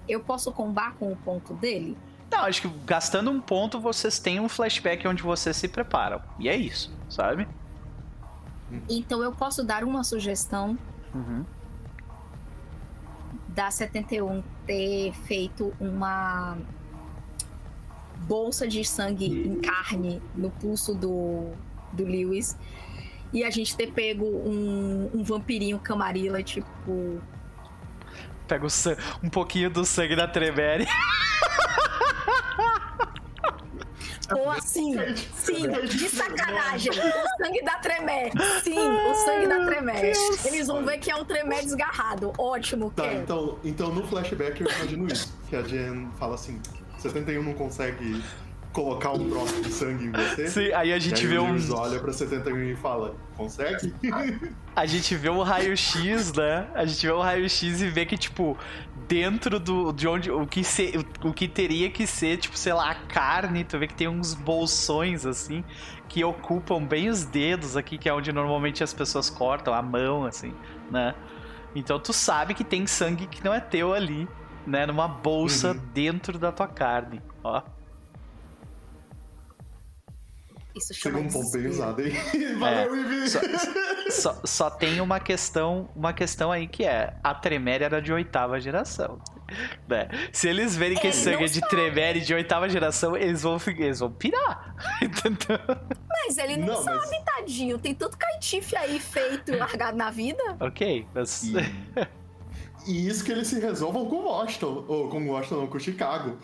Eu 0.08 0.22
posso 0.22 0.49
combar 0.53 0.94
com 0.95 1.12
o 1.12 1.16
ponto 1.18 1.53
dele? 1.56 1.98
Não, 2.32 2.45
acho 2.45 2.62
que 2.62 2.70
gastando 2.86 3.30
um 3.30 3.41
ponto 3.41 3.80
vocês 3.80 4.18
têm 4.18 4.40
um 4.40 4.48
flashback 4.48 5.06
onde 5.08 5.22
vocês 5.22 5.58
se 5.58 5.68
preparam. 5.68 6.22
E 6.40 6.48
é 6.48 6.56
isso, 6.56 6.91
sabe? 7.10 7.48
Então 8.90 9.22
eu 9.22 9.34
posso 9.34 9.64
dar 9.64 9.84
uma 9.84 10.03
sugestão 10.03 10.78
Uhum. 11.14 11.45
da 13.49 13.70
71 13.70 14.41
ter 14.66 15.12
feito 15.26 15.74
uma 15.78 16.58
bolsa 18.20 18.66
de 18.66 18.86
sangue 18.86 19.26
em 19.26 19.60
carne 19.60 20.22
no 20.34 20.49
pulso 20.49 20.95
do, 20.95 21.52
do 21.91 22.06
Lewis 22.06 22.58
e 23.34 23.44
a 23.44 23.49
gente 23.49 23.76
ter 23.76 23.91
pego 23.91 24.26
um, 24.26 25.10
um 25.14 25.24
vampirinho 25.24 25.78
camarila, 25.80 26.41
tipo. 26.41 27.22
Pega 28.48 28.68
um 29.24 29.30
pouquinho 29.30 29.70
do 29.70 29.86
sangue 29.86 30.16
da 30.16 30.28
Tremere. 30.28 30.86
Ou 34.38 34.49
assim, 34.52 34.95
Sim, 34.98 35.16
sim, 35.36 35.70
de 35.88 36.10
sacanagem. 36.10 36.91
O 36.91 37.44
sangue 37.44 37.62
da 37.64 37.76
Tremé. 37.80 38.32
Sim, 38.64 38.78
o 38.80 39.16
sangue 39.16 39.48
da 39.48 39.66
Tremé. 39.66 40.12
Eles 40.45 40.68
vão 40.68 40.86
ver 40.86 40.98
que 40.99 41.10
é 41.12 41.16
um 41.16 41.26
Tremé 41.26 41.62
desgarrado. 41.62 42.32
Ótimo, 42.38 42.91
Tá, 42.95 43.03
quero. 43.03 43.20
então, 43.22 43.60
então 43.64 43.94
no 43.94 44.06
flashback 44.08 44.62
eu 44.62 44.68
imagino 44.70 45.08
isso. 45.12 45.34
Que 45.49 45.56
a 45.56 45.62
Jen 45.64 46.10
fala 46.18 46.36
assim: 46.36 46.60
71 46.99 47.44
não 47.44 47.53
consegue 47.53 48.22
colocar 48.72 49.11
um 49.11 49.30
troço 49.30 49.61
de 49.61 49.72
sangue 49.72 50.06
em 50.06 50.11
você. 50.11 50.48
Sim, 50.48 50.72
aí 50.73 50.93
a 50.93 50.99
gente 50.99 51.22
aí 51.22 51.27
vê 51.27 51.38
o 51.38 51.43
um. 51.43 51.52
Lewis 51.52 51.69
olha 51.69 51.99
pra 51.99 52.11
71 52.14 52.57
e 52.72 52.76
fala: 52.76 53.15
consegue? 53.35 53.93
A 54.73 54.85
gente 54.85 55.15
vê 55.18 55.30
um 55.30 55.41
raio-x, 55.41 56.31
né? 56.34 56.65
A 56.73 56.85
gente 56.85 57.06
vê 57.06 57.11
um 57.11 57.19
raio-x 57.19 57.81
e 57.81 57.89
vê 57.89 58.06
que, 58.06 58.18
tipo, 58.18 58.57
dentro 59.06 59.60
do, 59.60 59.91
de 59.91 60.07
onde. 60.07 60.31
O 60.31 60.48
que, 60.48 60.64
se, 60.64 60.93
o, 61.23 61.27
o 61.27 61.34
que 61.34 61.45
teria 61.48 61.89
que 61.89 62.07
ser, 62.07 62.38
tipo, 62.38 62.57
sei 62.57 62.72
lá, 62.72 62.89
a 62.91 62.95
carne, 62.95 63.65
tu 63.65 63.77
vê 63.77 63.85
que 63.88 63.93
tem 63.93 64.07
uns 64.07 64.34
bolsões, 64.34 65.26
assim, 65.26 65.61
que 66.07 66.23
ocupam 66.23 66.81
bem 66.81 67.10
os 67.10 67.26
dedos 67.26 67.76
aqui, 67.76 67.98
que 67.98 68.07
é 68.07 68.14
onde 68.14 68.31
normalmente 68.31 68.81
as 68.81 68.93
pessoas 68.93 69.30
cortam 69.30 69.73
a 69.73 69.81
mão, 69.81 70.23
assim, 70.26 70.53
né? 70.89 71.14
Então 71.76 71.99
tu 71.99 72.14
sabe 72.14 72.53
que 72.53 72.64
tem 72.64 72.88
sangue 72.88 73.27
que 73.27 73.43
não 73.43 73.53
é 73.53 73.60
teu 73.60 73.93
ali, 73.93 74.26
né? 74.65 74.85
Numa 74.85 75.07
bolsa 75.07 75.72
Uhum. 75.73 75.81
dentro 75.93 76.39
da 76.39 76.49
tua 76.52 76.68
carne, 76.68 77.22
ó. 77.43 77.61
Isso 80.76 80.93
chama 80.93 81.18
Chegou 81.19 81.30
um 81.30 81.31
ponto 81.31 81.52
bem 81.52 81.68
usado, 81.68 82.02
hein? 82.02 82.14
Valeu, 82.57 82.91
Vivi! 82.95 83.30
Só, 83.30 83.39
só, 84.10 84.41
só 84.45 84.69
tem 84.69 85.02
uma 85.02 85.19
questão, 85.19 85.89
uma 85.95 86.14
questão 86.14 86.52
aí 86.52 86.68
que 86.68 86.84
é 86.85 87.14
a 87.23 87.34
Tremere 87.35 87.84
era 87.84 88.02
de 88.02 88.11
oitava 88.14 88.60
geração. 88.60 89.19
Né? 89.88 90.07
Se 90.31 90.48
eles 90.48 90.77
verem 90.77 90.98
que 90.98 91.07
Ele 91.07 91.14
esse 91.14 91.23
sangue 91.26 91.43
é 91.43 91.48
de 91.48 91.60
Tremere 91.61 92.22
de 92.22 92.34
oitava 92.34 92.69
geração, 92.69 93.18
eles 93.18 93.41
vão, 93.43 93.57
eles 93.68 93.99
vão 93.99 94.10
pirar. 94.11 94.76
Entendeu? 95.03 95.60
Mas 96.07 96.38
ele 96.38 96.56
não, 96.57 96.68
Não, 96.68 96.84
mas- 96.85 97.03
sabe, 97.10 97.26
tadinho. 97.26 97.77
Tem 97.77 97.93
tanto 97.93 98.18
caitife 98.18 98.76
aí 98.77 98.98
feito, 98.99 99.53
largado 99.57 99.98
na 99.98 100.10
vida. 100.10 100.41
Ok, 100.60 101.06
mas. 101.14 101.43
E, 101.43 101.56
e 102.88 103.07
isso 103.10 103.23
que 103.26 103.31
eles 103.34 103.48
se 103.48 103.60
resolvam 103.60 104.06
com 104.06 104.23
Washington, 104.23 104.85
ou 104.88 105.10
com 105.10 105.27
Washington, 105.27 105.56
não, 105.61 105.68
com 105.68 105.77
Chicago. 105.80 106.38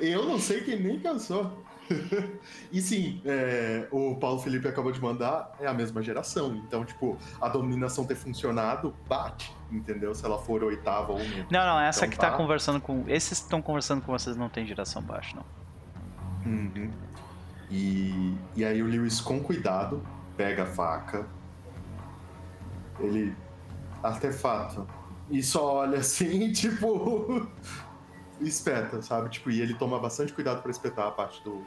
Eu 0.00 0.24
não 0.24 0.38
sei 0.38 0.60
quem 0.60 0.78
nem 0.78 1.00
cansou. 1.00 1.64
e 2.72 2.80
sim, 2.80 3.20
é, 3.24 3.86
o 3.90 4.16
Paulo 4.16 4.40
Felipe 4.40 4.68
acabou 4.68 4.92
de 4.92 5.00
mandar, 5.00 5.52
é 5.60 5.66
a 5.66 5.74
mesma 5.74 6.02
geração. 6.02 6.54
Então, 6.56 6.84
tipo, 6.84 7.18
a 7.40 7.48
dominação 7.48 8.04
ter 8.04 8.14
funcionado, 8.14 8.94
bate, 9.08 9.54
entendeu? 9.70 10.14
Se 10.14 10.24
ela 10.24 10.38
for 10.38 10.62
oitava 10.64 11.12
ou 11.12 11.18
menos. 11.18 11.50
Não, 11.50 11.64
não, 11.64 11.80
essa 11.80 12.06
Então 12.06 12.10
que 12.10 12.18
tá 12.18 12.30
tá. 12.30 12.36
conversando 12.36 12.80
com. 12.80 13.04
Esses 13.06 13.38
que 13.38 13.44
estão 13.44 13.62
conversando 13.62 14.02
com 14.02 14.12
vocês 14.12 14.36
não 14.36 14.48
tem 14.48 14.66
geração 14.66 15.02
baixa, 15.02 15.36
não. 15.36 16.52
Uhum. 16.52 16.90
E, 17.70 18.36
e 18.56 18.64
aí 18.64 18.82
o 18.82 18.86
Lewis, 18.86 19.20
com 19.20 19.40
cuidado, 19.40 20.02
pega 20.36 20.64
a 20.64 20.66
faca. 20.66 21.26
Ele. 23.00 23.34
Artefato. 24.02 24.86
E 25.30 25.42
só 25.42 25.76
olha 25.76 25.98
assim, 25.98 26.50
tipo. 26.52 27.48
espeta, 28.40 29.00
sabe? 29.02 29.30
Tipo, 29.30 29.50
e 29.50 29.60
ele 29.60 29.74
toma 29.74 29.98
bastante 29.98 30.32
cuidado 30.32 30.62
pra 30.62 30.70
espetar 30.70 31.06
a 31.06 31.10
parte 31.10 31.42
do, 31.44 31.66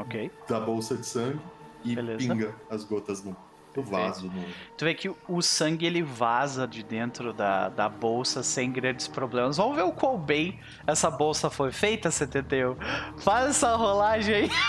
Ok. 0.00 0.30
da 0.48 0.60
bolsa 0.60 0.96
de 0.96 1.06
sangue 1.06 1.40
e 1.84 1.94
Beleza. 1.94 2.18
pinga 2.18 2.54
as 2.68 2.84
gotas 2.84 3.22
no, 3.24 3.36
do 3.74 3.82
vaso. 3.82 4.26
No... 4.26 4.44
Tu 4.76 4.84
vê 4.84 4.94
que 4.94 5.08
o- 5.28 5.42
sangue 5.42 5.86
ele 5.86 6.02
vaza 6.02 6.66
de 6.66 6.82
dentro 6.82 7.32
da, 7.32 7.68
da 7.68 7.88
bolsa 7.88 8.42
sem 8.42 8.70
grandes 8.70 9.08
problemas. 9.08 9.56
Vamos 9.56 9.76
ver 9.76 9.82
o 9.82 9.92
quão 9.92 10.18
bem 10.18 10.60
essa 10.86 11.10
bolsa 11.10 11.48
foi 11.50 11.72
feita, 11.72 12.10
71. 12.10 12.76
Faz 13.18 13.50
essa 13.50 13.74
rolagem 13.76 14.34
aí. 14.34 14.50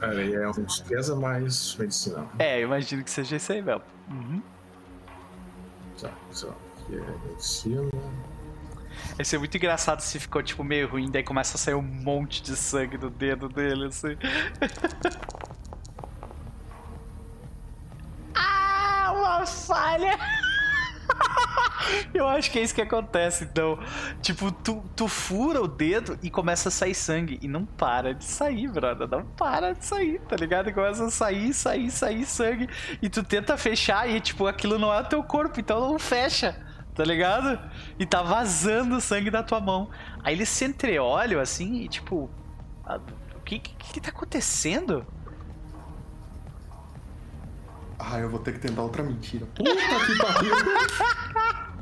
Cara, 0.00 0.22
é 0.22 0.46
uma 0.46 0.52
despesa 0.52 1.16
mais 1.16 1.74
medicinal. 1.76 2.28
É, 2.38 2.58
eu 2.58 2.64
imagino 2.64 3.02
que 3.02 3.10
seja 3.10 3.36
isso 3.36 3.52
aí 3.52 3.62
mesmo. 3.62 3.82
Uhum. 4.10 4.42
Tá, 6.00 6.10
lá, 6.42 6.54
aqui 6.82 6.96
é 6.96 7.28
medicina. 7.28 7.90
Vai 9.16 9.24
ser 9.24 9.38
muito 9.38 9.56
engraçado 9.56 10.00
se 10.00 10.18
ficou, 10.18 10.42
tipo, 10.42 10.64
meio 10.64 10.88
ruim, 10.88 11.10
daí 11.10 11.22
começa 11.22 11.56
a 11.56 11.58
sair 11.58 11.74
um 11.74 11.82
monte 11.82 12.42
de 12.42 12.56
sangue 12.56 12.96
do 12.96 13.10
dedo 13.10 13.48
dele, 13.48 13.86
assim. 13.86 14.14
ah, 18.34 19.12
uma 19.14 19.46
falha! 19.46 20.18
Eu 22.12 22.26
acho 22.28 22.50
que 22.50 22.58
é 22.58 22.62
isso 22.62 22.74
que 22.74 22.80
acontece, 22.80 23.44
então. 23.44 23.78
Tipo, 24.22 24.50
tu, 24.50 24.82
tu 24.94 25.08
fura 25.08 25.62
o 25.62 25.68
dedo 25.68 26.18
e 26.22 26.30
começa 26.30 26.68
a 26.68 26.72
sair 26.72 26.94
sangue. 26.94 27.38
E 27.42 27.48
não 27.48 27.64
para 27.64 28.14
de 28.14 28.24
sair, 28.24 28.68
brother. 28.68 29.08
Não 29.08 29.24
para 29.24 29.74
de 29.74 29.84
sair, 29.84 30.20
tá 30.20 30.36
ligado? 30.36 30.70
E 30.70 30.72
começa 30.72 31.04
a 31.04 31.10
sair, 31.10 31.52
sair, 31.52 31.90
sair 31.90 32.24
sangue. 32.24 32.68
E 33.02 33.08
tu 33.08 33.22
tenta 33.22 33.56
fechar 33.56 34.08
e, 34.08 34.20
tipo, 34.20 34.46
aquilo 34.46 34.78
não 34.78 34.92
é 34.92 35.00
o 35.00 35.04
teu 35.04 35.22
corpo, 35.22 35.60
então 35.60 35.80
não 35.80 35.98
fecha, 35.98 36.56
tá 36.94 37.04
ligado? 37.04 37.58
E 37.98 38.06
tá 38.06 38.22
vazando 38.22 39.00
sangue 39.00 39.30
da 39.30 39.42
tua 39.42 39.60
mão. 39.60 39.90
Aí 40.22 40.34
eles 40.34 40.48
se 40.48 40.64
entreolham 40.64 41.40
assim 41.40 41.82
e, 41.82 41.88
tipo. 41.88 42.30
O 43.34 43.40
que, 43.44 43.58
que, 43.58 43.74
que 43.74 44.00
tá 44.00 44.10
acontecendo? 44.10 45.06
Ah, 47.98 48.18
eu 48.18 48.28
vou 48.28 48.38
ter 48.38 48.52
que 48.52 48.58
tentar 48.58 48.82
outra 48.82 49.02
mentira. 49.02 49.46
Puta 49.46 49.70
que 49.70 50.18
pariu! 50.18 50.54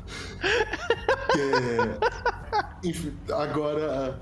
É, 1.35 1.97
enfim, 2.87 3.17
agora. 3.31 4.19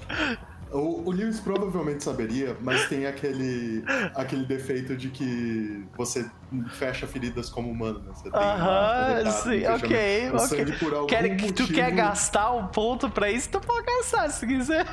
O, 0.72 1.10
o 1.10 1.12
Lewis 1.12 1.40
provavelmente 1.40 2.04
saberia, 2.04 2.56
mas 2.62 2.88
tem 2.88 3.06
aquele, 3.06 3.84
aquele 4.16 4.46
defeito 4.46 4.96
de 4.96 5.10
que 5.10 5.86
você 5.98 6.30
fecha 6.70 7.06
feridas 7.06 7.50
como 7.50 7.70
humano, 7.70 8.00
né? 8.00 8.12
Você 8.14 8.32
tem 8.32 8.40
Aham, 8.42 9.06
deletado, 9.06 9.44
sim, 9.44 9.66
ok, 9.68 10.32
ok. 10.34 11.08
Quer, 11.08 11.36
tu 11.38 11.44
motivo- 11.46 11.74
quer 11.74 11.92
gastar 11.92 12.52
um 12.52 12.68
ponto 12.68 13.10
pra 13.10 13.30
isso? 13.30 13.50
Tu 13.50 13.60
pode 13.60 13.86
gastar 13.86 14.30
se 14.30 14.48
quiser. 14.48 14.86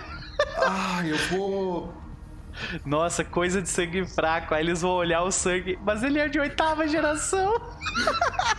Ah, 0.57 1.07
eu 1.07 1.17
vou. 1.31 1.93
Nossa, 2.85 3.23
coisa 3.25 3.63
de 3.63 3.69
sangue 3.69 4.05
fraco. 4.05 4.53
Aí 4.55 4.65
eles 4.65 4.83
vão 4.83 4.91
olhar 4.91 5.23
o 5.23 5.31
sangue. 5.31 5.79
Mas 5.85 6.03
ele 6.03 6.19
é 6.19 6.29
de 6.29 6.41
oitava 6.41 6.89
geração. 6.89 7.55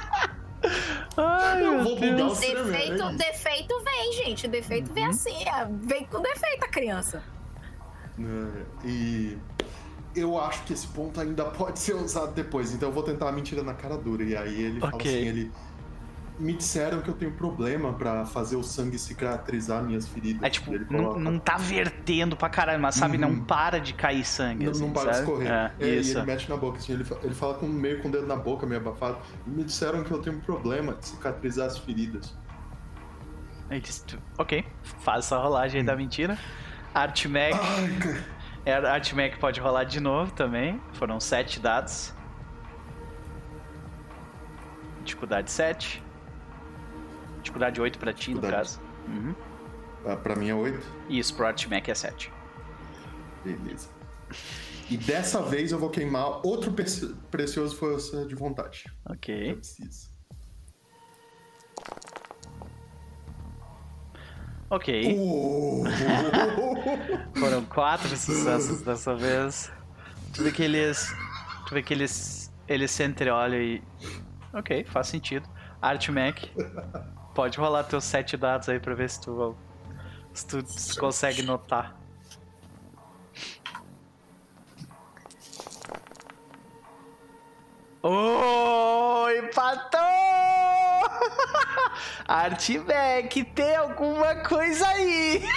Ai, 1.22 1.66
Eu 1.66 1.84
vou 1.84 1.96
bugar 1.96 2.16
Deus. 2.16 2.32
o 2.34 2.36
cérebro. 2.36 2.72
Defeito, 2.72 3.18
defeito 3.18 3.84
vem, 3.84 4.14
gente. 4.14 4.48
Defeito 4.48 4.94
vem 4.94 5.06
assim. 5.06 5.44
é, 5.44 5.66
vem 5.70 6.06
com 6.06 6.22
defeito 6.22 6.64
a 6.64 6.68
criança. 6.68 7.24
É, 8.20 8.88
E 8.88 9.38
eu 10.16 10.38
acho 10.40 10.64
que 10.64 10.74
esse 10.74 10.88
ponto 10.88 11.20
ainda 11.20 11.46
pode 11.46 11.80
ser 11.80 11.94
usado 11.94 12.34
depois, 12.34 12.74
então 12.74 12.90
eu 12.90 12.94
vou 12.94 13.04
tentar 13.04 13.30
a 13.30 13.32
mentira 13.32 13.64
na 13.64 13.74
cara 13.74 13.98
dura. 13.98 14.24
E 14.24 14.36
aí 14.36 14.62
ele 14.62 14.80
fala 14.80 14.96
Ok. 14.96 15.10
assim, 15.12 15.28
ele. 15.28 15.52
Me 16.40 16.54
disseram 16.54 17.02
que 17.02 17.10
eu 17.10 17.14
tenho 17.14 17.32
problema 17.34 17.92
pra 17.94 18.26
fazer 18.26 18.56
o 18.56 18.64
sangue 18.64 18.98
cicatrizar 18.98 19.84
minhas 19.84 20.08
feridas. 20.08 20.42
É 20.42 20.50
tipo, 20.50 20.72
E 20.72 20.76
ele 20.76 20.86
não, 20.90 21.00
coloca- 21.04 21.20
não 21.20 21.38
tá 21.38 21.58
vertendo 21.58 22.38
pra 22.38 22.48
caralho, 22.48 22.82
mas 22.82 22.96
sabe, 22.96 23.18
não 23.18 23.30
Uhum. 23.30 23.44
para 23.44 23.78
de 23.80 23.94
cair 23.94 24.24
sangue. 24.24 24.64
Não, 24.64 24.72
assim, 24.72 24.82
não 24.86 24.94
para 24.94 25.10
de 25.12 25.18
sabe? 25.18 25.28
escorrer. 25.28 25.52
É, 25.52 25.72
É, 25.80 25.86
e 25.88 26.00
isso. 26.00 26.18
ele 26.18 26.26
mete 26.26 26.50
na 26.50 26.56
boca, 26.56 26.78
assim, 26.78 26.94
ele, 26.94 27.06
ele 27.24 27.34
fala 27.34 27.56
com 27.56 27.68
meio 27.68 28.02
com 28.02 28.08
o 28.08 28.12
dedo 28.12 28.26
na 28.26 28.38
boca, 28.38 28.66
meio 28.66 28.80
abafado. 28.80 29.18
Me 29.46 29.66
disseram 29.66 30.02
que 30.02 30.12
eu 30.12 30.22
tenho 30.22 30.40
problema 30.40 30.94
de 30.94 31.08
cicatrizar 31.08 31.68
as 31.68 31.78
feridas. 31.78 32.34
Aí 33.70 33.82
diz, 33.82 34.00
tu- 34.00 34.18
ok, 34.38 34.66
faz 35.02 35.26
essa 35.26 35.38
rolagem 35.38 35.82
aí 35.82 35.86
da 35.86 35.96
mentira. 35.96 36.38
Artmec, 36.94 37.54
Ai, 37.54 38.24
é, 38.66 38.74
Artmec 38.76 39.38
pode 39.40 39.60
rolar 39.60 39.84
de 39.84 40.00
novo 40.00 40.32
também. 40.32 40.82
Foram 40.94 41.20
sete 41.20 41.60
dados. 41.60 42.14
Dificuldade 45.04 45.52
7. 45.52 46.02
Dificuldade 47.42 47.80
8 47.82 47.98
pra 48.00 48.14
ti, 48.14 48.32
no 48.34 48.40
Dificuldade. 48.42 48.70
caso. 48.70 48.82
Uhum. 49.08 49.36
Ah, 50.06 50.16
Pra 50.16 50.36
mim 50.36 50.50
é 50.50 50.56
oito. 50.56 50.86
Isso, 51.10 51.34
pro 51.36 51.46
Artmec 51.46 51.90
é 51.90 51.96
7. 51.96 52.32
Beleza. 53.44 53.90
E 54.90 54.98
dessa 54.98 55.42
vez 55.42 55.72
eu 55.72 55.80
vou 55.80 55.90
queimar 55.90 56.46
outro 56.46 56.72
preci- 56.72 57.14
precioso 57.32 57.76
força 57.76 58.26
de 58.26 58.36
vontade. 58.36 58.86
Eu 59.08 59.14
Ok. 59.16 59.56
preciso. 59.56 60.10
Ok. 64.70 65.18
Uh! 65.18 65.84
Foram 67.40 67.66
quatro 67.66 68.16
sucessos 68.16 68.82
dessa 68.82 69.16
vez. 69.16 69.72
Tu 70.34 70.44
vê 70.44 70.52
que 70.52 70.62
eles. 70.64 71.12
Tu 71.68 71.74
vê 71.74 71.82
que 71.82 71.94
eles. 71.94 72.52
Eles 72.68 72.92
se 72.92 73.04
entreolham 73.04 73.60
e. 73.60 73.84
Ok, 74.54 74.84
faz 74.86 75.08
sentido. 75.08 75.48
Artmec, 75.82 76.52
pode 77.40 77.58
rolar 77.58 77.86
teus 77.86 78.04
sete 78.04 78.36
dados 78.36 78.68
aí 78.68 78.82
pra 78.82 78.94
ver 78.94 79.10
se 79.10 79.22
tu. 79.22 79.56
Se 80.34 80.46
tu 80.46 80.62
consegue 81.00 81.42
notar. 81.42 81.96
Oh, 88.04 89.26
empatou! 89.38 90.02
Artmec, 92.28 93.44
tem 93.56 93.76
alguma 93.78 94.36
coisa 94.44 94.86
aí! 94.88 95.42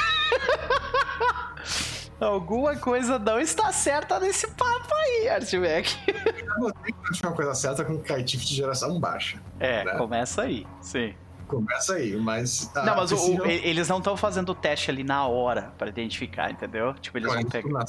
Alguma 2.20 2.76
coisa 2.76 3.18
não 3.18 3.40
está 3.40 3.72
certa 3.72 4.20
nesse 4.20 4.46
papo 4.52 4.94
aí, 4.94 5.28
Artback. 5.28 5.98
Eu 6.06 6.72
tenho 6.72 6.96
que 6.96 7.10
achar 7.10 7.26
uma 7.26 7.34
coisa 7.34 7.52
certa 7.52 7.84
com 7.84 7.98
Kaitif 7.98 8.44
de 8.44 8.54
geração 8.54 9.00
baixa. 9.00 9.42
É, 9.58 9.84
Né? 9.84 9.96
começa 9.96 10.42
aí, 10.42 10.64
sim. 10.80 11.16
Começa 11.56 11.94
aí, 11.94 12.16
mas. 12.16 12.70
ah, 12.74 12.82
não, 12.84 12.96
mas 12.96 13.12
o- 13.12 13.44
eles 13.46 13.88
não 13.88 13.98
estão 13.98 14.16
fazendo 14.16 14.50
o 14.50 14.54
teste 14.54 14.90
ali 14.90 15.04
na 15.04 15.26
hora 15.26 15.72
pra 15.76 15.88
identificar, 15.88 16.50
entendeu? 16.50 16.94
Tipo, 16.94 17.18
eles 17.18 17.32
vão 17.32 17.44
pegar. 17.44 17.84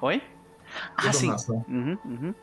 Oi? 0.00 0.22
Ah, 0.96 1.12
sim. 1.12 1.30
Uhum, 1.68 1.98
uhum. 2.04 2.34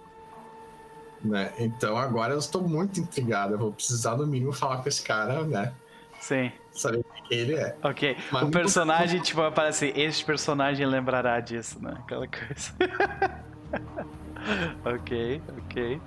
né? 1.24 1.52
Então 1.60 1.98
agora 1.98 2.34
eu 2.34 2.40
estou 2.40 2.68
muito 2.68 3.00
intrigado. 3.00 3.54
Eu 3.54 3.58
vou 3.60 3.72
precisar, 3.72 4.16
no 4.18 4.26
mínimo, 4.26 4.52
falar 4.52 4.78
com 4.78 4.90
esse 4.90 5.04
cara, 5.04 5.44
né? 5.44 5.74
Sim. 6.20 6.52
Saber 6.72 7.06
quem 7.28 7.38
ele 7.38 7.56
é. 7.56 7.76
Ok. 7.84 8.18
Mas 8.32 8.42
o 8.42 8.46
não- 8.46 8.52
personagem, 8.52 9.22
tipo, 9.22 9.42
aparece. 9.42 9.94
Este 9.96 10.26
personagem 10.26 10.86
lembrará 10.86 11.40
disso, 11.40 11.82
né? 11.82 11.96
Aquela 12.00 12.28
coisa. 12.28 12.74
ok, 14.86 15.42
ok. 15.58 16.02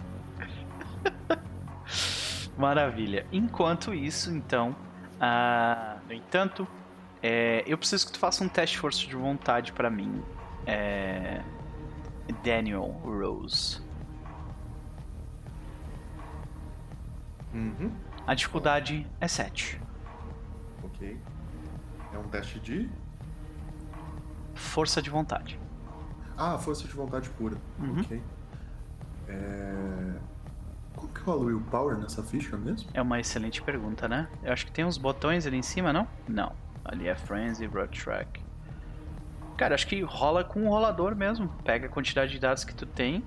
Maravilha. 2.59 3.25
Enquanto 3.33 3.95
isso, 3.95 4.35
então. 4.35 4.75
ah, 5.21 5.99
no 6.07 6.13
entanto, 6.13 6.67
é, 7.23 7.63
eu 7.67 7.79
preciso 7.79 8.07
que 8.07 8.13
tu 8.13 8.19
faça 8.19 8.43
um 8.45 8.49
teste 8.49 8.77
de 8.77 8.81
força 8.81 9.07
de 9.07 9.15
vontade 9.17 9.73
pra 9.73 9.89
mim. 9.89 10.23
É, 10.67 11.43
Daniel 12.45 12.83
Rose. 13.05 13.81
Uhum. 17.55 17.93
A 18.27 18.35
dificuldade 18.35 19.07
é 19.21 19.27
7. 19.27 19.81
Ok. 20.85 21.19
É 22.13 22.19
um 22.19 22.29
teste 22.29 22.61
de. 22.61 22.91
Força 24.55 25.01
de 25.01 25.09
vontade. 25.09 25.59
Ah, 26.37 26.59
força 26.59 26.87
de 26.87 26.95
vontade 26.95 27.29
pura. 27.31 27.57
Uhum. 27.79 28.01
Ok. 28.01 28.23
É... 29.29 30.15
Qual 30.99 31.09
que 31.09 31.31
é 31.31 31.33
o 31.33 31.47
willpower 31.47 31.97
nessa 31.97 32.23
ficha 32.23 32.57
mesmo? 32.57 32.89
É 32.93 33.01
uma 33.01 33.21
excelente 33.21 33.63
pergunta, 33.63 34.09
né? 34.09 34.29
Eu 34.43 34.53
acho 34.53 34.67
que 34.67 34.73
tem 34.73 34.85
uns 34.85 34.99
botões 34.99 35.47
ali 35.47 35.57
em 35.57 35.63
cima, 35.63 35.93
não? 35.93 36.09
Não. 36.29 36.53
Ali 36.85 37.07
é 37.09 37.15
Frenzy, 37.15 37.67
Road 37.67 37.99
Track. 38.03 38.41
Cara, 39.57 39.75
acho 39.75 39.87
que 39.87 40.01
rola 40.03 40.43
com 40.45 40.67
o 40.67 40.69
rolador 40.71 41.15
mesmo. 41.15 41.49
Pega 41.65 41.87
a 41.87 41.91
quantidade 41.91 42.33
de 42.33 42.39
dados 42.39 42.65
que 42.65 42.75
tu 42.75 42.87
tem. 42.87 43.23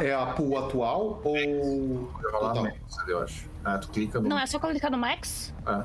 É 0.00 0.14
a 0.14 0.26
pool 0.26 0.58
atual 0.58 1.20
ou. 1.22 1.36
Eu 1.36 2.10
vou 2.22 2.30
rolar 2.32 2.48
Total. 2.54 2.62
menos, 2.64 2.98
eu 3.06 3.22
acho. 3.22 3.48
Ah, 3.64 3.76
tu 3.78 3.88
clica 3.90 4.18
no. 4.20 4.28
Não, 4.28 4.38
é 4.38 4.46
só 4.46 4.58
clicar 4.58 4.90
no 4.90 4.96
Max? 4.96 5.52
Ah. 5.66 5.84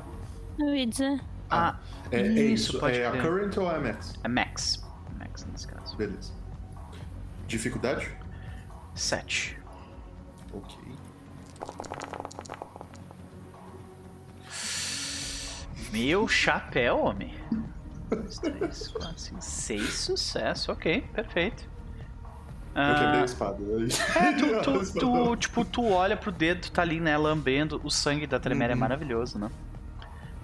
Eu 0.58 0.74
ia 0.74 0.86
dizer. 0.86 1.20
Ah, 1.50 1.76
É, 2.10 2.20
é 2.20 2.26
isso, 2.26 2.70
isso. 2.70 2.80
pode 2.80 2.98
é 2.98 3.06
a 3.06 3.10
current 3.20 3.56
ou 3.58 3.70
é 3.70 3.76
a 3.76 3.80
max? 3.80 4.14
É 4.24 4.28
Max. 4.28 4.82
Max 5.18 5.46
nesse 5.52 5.68
caso. 5.68 5.96
Beleza. 5.96 6.32
Dificuldade? 7.46 8.10
7. 8.94 9.58
Ok. 10.54 10.76
Meu 15.92 16.26
chapéu, 16.26 16.98
homem. 17.04 17.34
2, 18.10 18.38
3, 18.38 18.88
4, 18.88 19.18
5, 19.18 19.40
6 19.42 19.94
sucesso. 19.94 20.72
Ok, 20.72 21.02
perfeito. 21.12 21.68
Eu 22.76 22.94
quebrei 22.96 23.20
a 23.20 23.22
Ah, 23.22 23.24
espada. 23.24 23.56
É, 24.16 24.32
tu, 24.34 24.62
tu, 24.62 24.98
tu, 24.98 25.36
tipo, 25.36 25.64
tu 25.64 25.88
olha 25.90 26.16
pro 26.16 26.32
dedo, 26.32 26.62
tu 26.62 26.72
tá 26.72 26.82
ali, 26.82 27.00
né, 27.00 27.16
lambendo. 27.16 27.80
O 27.84 27.90
sangue 27.90 28.26
da 28.26 28.38
Tremere 28.40 28.72
é 28.72 28.74
Uhum. 28.74 28.80
maravilhoso, 28.80 29.38
né? 29.38 29.50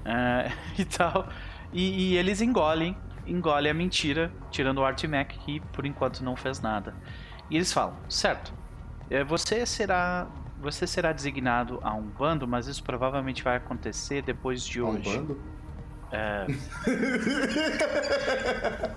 É, 0.05 0.53
e 0.81 0.85
tal. 0.85 1.29
E, 1.73 2.13
e 2.13 2.17
eles 2.17 2.41
engolem, 2.41 2.97
engolem 3.27 3.71
a 3.71 3.75
mentira, 3.75 4.33
tirando 4.51 4.79
o 4.79 4.85
Artimac, 4.85 5.37
que 5.41 5.61
por 5.73 5.85
enquanto 5.85 6.21
não 6.23 6.37
fez 6.37 6.61
nada. 6.61 6.95
E 7.51 7.57
eles 7.57 7.73
falam, 7.73 7.97
certo, 8.09 8.53
é, 8.55 8.60
você 9.27 9.67
será. 9.67 10.29
Você 10.61 10.87
será 10.87 11.13
designado 11.13 11.81
a 11.83 11.95
um 11.95 12.03
bando, 12.03 12.47
mas 12.47 12.67
isso 12.67 12.85
provavelmente 12.85 13.43
vai 13.43 13.57
acontecer 13.57 14.21
depois 14.23 14.63
de 14.63 14.83
Um 14.83 14.91
hoje. 14.91 15.19
bando? 15.19 15.41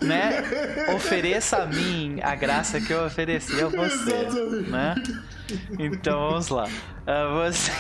né? 0.02 0.44
Ofereça 0.96 1.64
a 1.64 1.66
mim 1.66 2.20
a 2.22 2.36
graça 2.36 2.80
que 2.82 2.92
eu 2.92 3.06
ofereci 3.06 3.62
a 3.62 3.68
você, 3.68 4.16
Exatamente. 4.26 4.70
né? 4.72 4.96
Então 5.80 6.30
vamos 6.30 6.50
lá. 6.50 6.68
Ah, 7.06 7.44
você, 7.46 7.72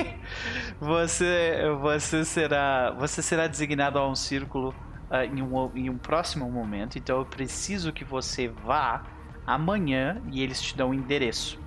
você, 0.80 1.56
você 1.80 2.24
será, 2.24 2.90
você 2.92 3.20
será 3.22 3.46
designado 3.46 3.98
a 3.98 4.08
um 4.08 4.14
círculo 4.14 4.74
ah, 5.10 5.24
em, 5.26 5.42
um, 5.42 5.70
em 5.74 5.90
um 5.90 5.98
próximo 5.98 6.50
momento. 6.50 6.96
Então 6.96 7.18
eu 7.18 7.26
preciso 7.26 7.92
que 7.92 8.04
você 8.04 8.48
vá 8.48 9.02
amanhã 9.46 10.22
e 10.30 10.42
eles 10.42 10.60
te 10.60 10.76
dão 10.76 10.90
o 10.90 10.94
endereço. 10.94 11.59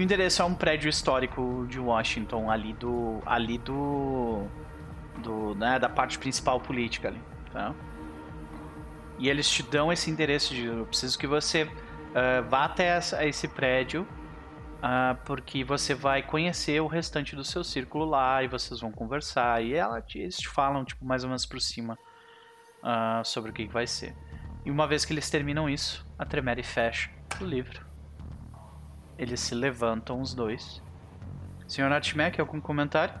O 0.00 0.02
endereço 0.02 0.40
é 0.40 0.44
um 0.46 0.54
prédio 0.54 0.88
histórico 0.88 1.66
de 1.68 1.78
Washington 1.78 2.50
ali 2.50 2.72
do, 2.72 3.20
ali 3.26 3.58
do, 3.58 4.46
do, 5.18 5.54
né, 5.56 5.78
da 5.78 5.90
parte 5.90 6.18
principal 6.18 6.58
política 6.58 7.08
ali, 7.08 7.20
tá? 7.52 7.74
E 9.18 9.28
eles 9.28 9.46
te 9.46 9.62
dão 9.62 9.92
esse 9.92 10.10
endereço 10.10 10.54
de 10.54 10.64
eu 10.64 10.86
preciso 10.86 11.18
que 11.18 11.26
você 11.26 11.70
ah, 12.14 12.40
vá 12.48 12.64
até 12.64 12.96
essa- 12.96 13.26
esse 13.26 13.46
prédio 13.46 14.08
ah, 14.82 15.18
porque 15.26 15.62
você 15.64 15.94
vai 15.94 16.22
conhecer 16.22 16.80
o 16.80 16.86
restante 16.86 17.36
do 17.36 17.44
seu 17.44 17.62
círculo 17.62 18.06
lá 18.06 18.42
e 18.42 18.48
vocês 18.48 18.80
vão 18.80 18.90
conversar 18.90 19.62
e 19.62 19.74
ela 19.74 20.02
eles 20.14 20.38
te 20.38 20.48
falam 20.48 20.82
tipo 20.82 21.04
mais 21.04 21.24
ou 21.24 21.28
menos 21.28 21.44
por 21.44 21.60
cima 21.60 21.98
ah, 22.82 23.20
sobre 23.22 23.50
o 23.50 23.52
que 23.52 23.66
que 23.66 23.72
vai 23.74 23.86
ser. 23.86 24.16
E 24.64 24.70
uma 24.70 24.86
vez 24.86 25.04
que 25.04 25.12
eles 25.12 25.28
terminam 25.28 25.68
isso, 25.68 26.06
a 26.18 26.24
Tremere 26.24 26.62
fecha 26.62 27.10
o 27.38 27.44
livro. 27.44 27.89
Eles 29.20 29.40
se 29.40 29.54
levantam 29.54 30.22
os 30.22 30.32
dois. 30.32 30.82
Senhor 31.68 31.92
Atmac, 31.92 32.40
algum 32.40 32.58
comentário? 32.58 33.14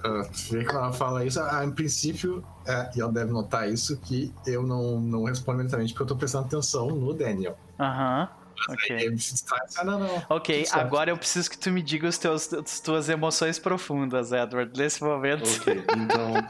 Tu 0.00 0.52
vê 0.52 0.64
que 0.64 0.70
ela 0.70 0.92
fala 0.92 1.24
isso, 1.24 1.40
ah, 1.40 1.64
em 1.64 1.72
princípio, 1.72 2.44
é, 2.66 2.90
e 2.96 3.00
ela 3.00 3.12
deve 3.12 3.32
notar 3.32 3.68
isso, 3.68 4.00
que 4.00 4.32
eu 4.46 4.62
não, 4.62 5.00
não 5.00 5.24
respondo 5.24 5.58
imediatamente 5.58 5.92
porque 5.92 6.04
eu 6.04 6.06
tô 6.06 6.16
prestando 6.16 6.46
atenção 6.46 6.86
no 6.86 7.12
Daniel. 7.12 7.56
Aham. 7.80 8.28
Aí 8.68 8.74
Ok. 8.74 8.96
ele 8.96 9.18
se 9.18 9.34
distrai, 9.34 9.58
ah, 9.78 9.84
não, 9.84 9.98
não. 9.98 10.22
Ok, 10.30 10.64
agora 10.70 11.10
eu 11.10 11.18
preciso 11.18 11.50
que 11.50 11.58
tu 11.58 11.70
me 11.72 11.82
diga 11.82 12.06
os 12.06 12.18
teus, 12.18 12.52
as 12.52 12.78
tuas 12.78 13.08
emoções 13.08 13.58
profundas, 13.58 14.30
Edward, 14.30 14.72
nesse 14.78 15.02
momento. 15.02 15.42
Ok, 15.42 15.84
então. 15.96 16.48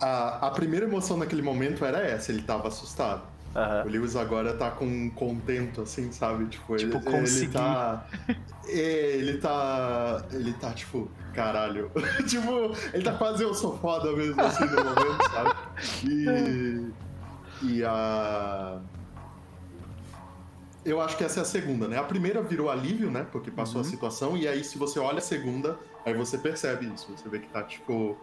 A, 0.00 0.46
a 0.46 0.50
primeira 0.50 0.84
emoção 0.86 1.16
naquele 1.16 1.42
momento 1.42 1.84
era 1.86 1.98
essa, 2.00 2.30
ele 2.30 2.42
tava 2.42 2.68
assustado. 2.68 3.37
Aham. 3.56 3.84
O 3.86 3.88
Lewis 3.88 4.14
agora 4.16 4.54
tá 4.54 4.70
com 4.70 4.84
um 4.86 5.10
contento, 5.10 5.80
assim, 5.82 6.12
sabe? 6.12 6.46
Tipo, 6.46 6.76
ele, 6.76 6.84
Tipo, 6.90 6.96
ele 7.08 7.18
consegui. 7.18 7.52
tá. 7.52 8.06
É, 8.66 9.16
ele 9.16 9.38
tá. 9.38 10.24
Ele 10.30 10.52
tá, 10.52 10.72
tipo, 10.72 11.10
caralho. 11.34 11.90
tipo, 12.28 12.50
ele 12.92 13.02
tá 13.02 13.12
quase 13.14 13.42
eu 13.42 13.54
sou 13.54 13.76
foda 13.78 14.12
mesmo, 14.12 14.40
assim, 14.40 14.64
no 14.64 14.84
momento, 14.84 15.30
sabe? 15.32 15.54
E. 16.04 16.92
E 17.62 17.84
a. 17.84 18.80
Eu 20.84 21.00
acho 21.00 21.16
que 21.16 21.24
essa 21.24 21.40
é 21.40 21.42
a 21.42 21.44
segunda, 21.46 21.88
né? 21.88 21.98
A 21.98 22.04
primeira 22.04 22.42
virou 22.42 22.70
alívio, 22.70 23.10
né? 23.10 23.26
Porque 23.30 23.50
passou 23.50 23.80
Uhum. 23.80 23.86
a 23.86 23.90
situação, 23.90 24.36
e 24.36 24.46
aí 24.48 24.62
se 24.64 24.78
você 24.78 24.98
olha 24.98 25.18
a 25.18 25.22
segunda, 25.22 25.78
aí 26.04 26.14
você 26.14 26.38
percebe 26.38 26.86
isso. 26.94 27.10
Você 27.16 27.28
vê 27.28 27.40
que 27.40 27.48
tá, 27.48 27.62
tipo. 27.62 28.16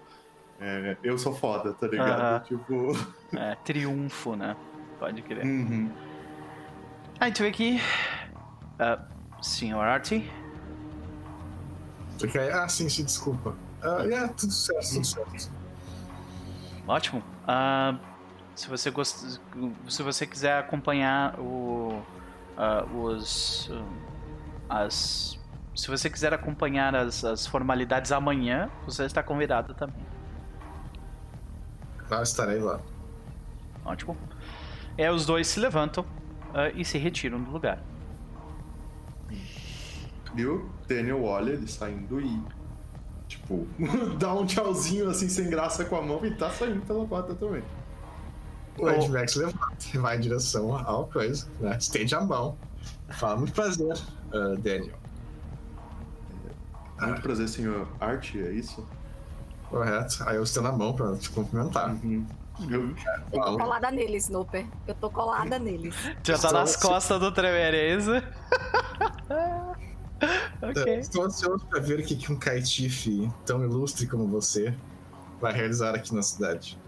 é, 0.60 0.98
eu 1.04 1.18
sou 1.18 1.34
foda, 1.34 1.74
tá 1.74 1.88
ligado? 1.88 2.22
Aham. 2.22 2.40
Tipo. 2.40 2.92
É, 3.36 3.56
triunfo, 3.64 4.36
né? 4.36 4.56
Pode 5.00 5.22
crer. 5.22 5.46
uhum. 5.46 5.92
Aí 7.20 7.32
tu 7.32 7.44
vê 7.44 7.52
que. 7.52 7.80
ah, 8.80 9.00
Senhor 9.42 9.82
Artie? 9.84 10.30
Quer- 12.32 12.54
Ah, 12.54 12.68
sim, 12.68 12.88
sim, 12.90 13.04
desculpa. 13.04 13.56
Ah, 13.82 14.04
é, 14.10 14.28
tudo 14.30 14.52
certo, 14.52 14.90
tudo 14.94 15.06
certo. 15.06 15.52
Ótimo. 16.88 17.22
Ah, 17.48 17.98
se 18.56 18.68
você 18.70 18.90
gosta, 18.90 19.40
se 19.90 20.02
você 20.04 20.26
quiser 20.26 20.58
acompanhar 20.60 21.40
o, 21.40 22.02
ah, 22.58 22.84
os, 22.96 23.70
ah, 24.70 24.84
as, 24.84 25.38
se 25.76 25.88
você 25.90 26.10
quiser 26.10 26.34
acompanhar 26.34 26.96
as, 26.96 27.24
as 27.24 27.46
formalidades 27.46 28.12
amanhã, 28.12 28.70
você 28.86 29.04
está 29.06 29.22
convidado 29.22 29.74
também. 29.74 30.06
Ah, 32.10 32.22
estarei 32.22 32.60
lá. 32.60 32.80
Ótimo. 33.84 34.16
É, 34.98 35.12
os 35.12 35.26
dois 35.26 35.48
se 35.48 35.60
levantam 35.60 36.06
ah, 36.54 36.70
e 36.70 36.86
se 36.86 36.98
retiram 36.98 37.42
do 37.42 37.52
lugar. 37.52 37.84
E 40.36 40.46
o 40.46 40.70
Daniel 40.88 41.24
olha 41.24 41.52
ele 41.52 41.68
saindo 41.68 42.20
e. 42.20 42.42
Tipo, 43.28 43.68
dá 44.20 44.34
um 44.34 44.46
tchauzinho 44.46 45.10
assim 45.10 45.28
sem 45.28 45.50
graça 45.50 45.86
com 45.86 45.96
a 45.96 46.02
mão 46.02 46.26
e 46.26 46.32
tá 46.32 46.50
saindo 46.50 46.82
pela 46.86 47.06
porta 47.06 47.34
também. 47.36 47.64
O 48.78 48.90
Ed 48.90 49.10
Max 49.10 49.36
levanta 49.36 49.78
e 49.94 49.98
vai 49.98 50.18
em 50.18 50.20
direção 50.20 50.76
ao 50.76 51.08
coisa, 51.08 51.48
né? 51.60 51.78
Estende 51.78 52.14
a 52.14 52.22
mão. 52.22 52.58
Fala, 53.10 53.38
muito 53.38 53.54
prazer, 53.54 53.98
ah, 54.34 54.56
Daniel. 54.60 54.98
Muito 57.00 57.22
prazer, 57.22 57.48
senhor 57.48 57.88
Art, 58.00 58.36
é 58.36 58.52
isso? 58.52 58.86
Correto. 59.70 60.24
Aí 60.28 60.36
eu 60.38 60.44
estendo 60.44 60.68
a 60.68 60.72
mão 60.72 60.94
pra 60.94 61.16
te 61.16 61.30
cumprimentar. 61.30 61.90
Uhum. 61.90 62.26
Eu- 62.70 62.96
Eu 63.34 63.42
tô 63.42 63.58
colada 63.58 63.92
neles, 63.92 64.24
Snooper. 64.26 64.66
Eu 64.88 64.96
tô 64.96 65.10
colada 65.10 65.60
neles. 65.60 65.96
Já 66.24 66.38
tá 66.38 66.52
nas 66.52 66.70
ansioso- 66.76 66.88
costas 66.88 67.20
do 67.20 67.32
Tremere, 67.32 67.78
é 67.78 67.96
isso? 67.96 68.12
ok. 70.62 71.00
Estou 71.00 71.26
ansioso 71.26 71.66
pra 71.68 71.80
ver 71.80 72.00
o 72.00 72.06
que 72.06 72.32
um 72.32 72.38
caetife 72.38 73.30
tão 73.46 73.64
ilustre 73.64 74.08
como 74.08 74.28
você 74.28 74.74
vai 75.42 75.54
realizar 75.54 75.94
aqui 75.96 76.14
na 76.16 76.24
cidade. 76.24 76.80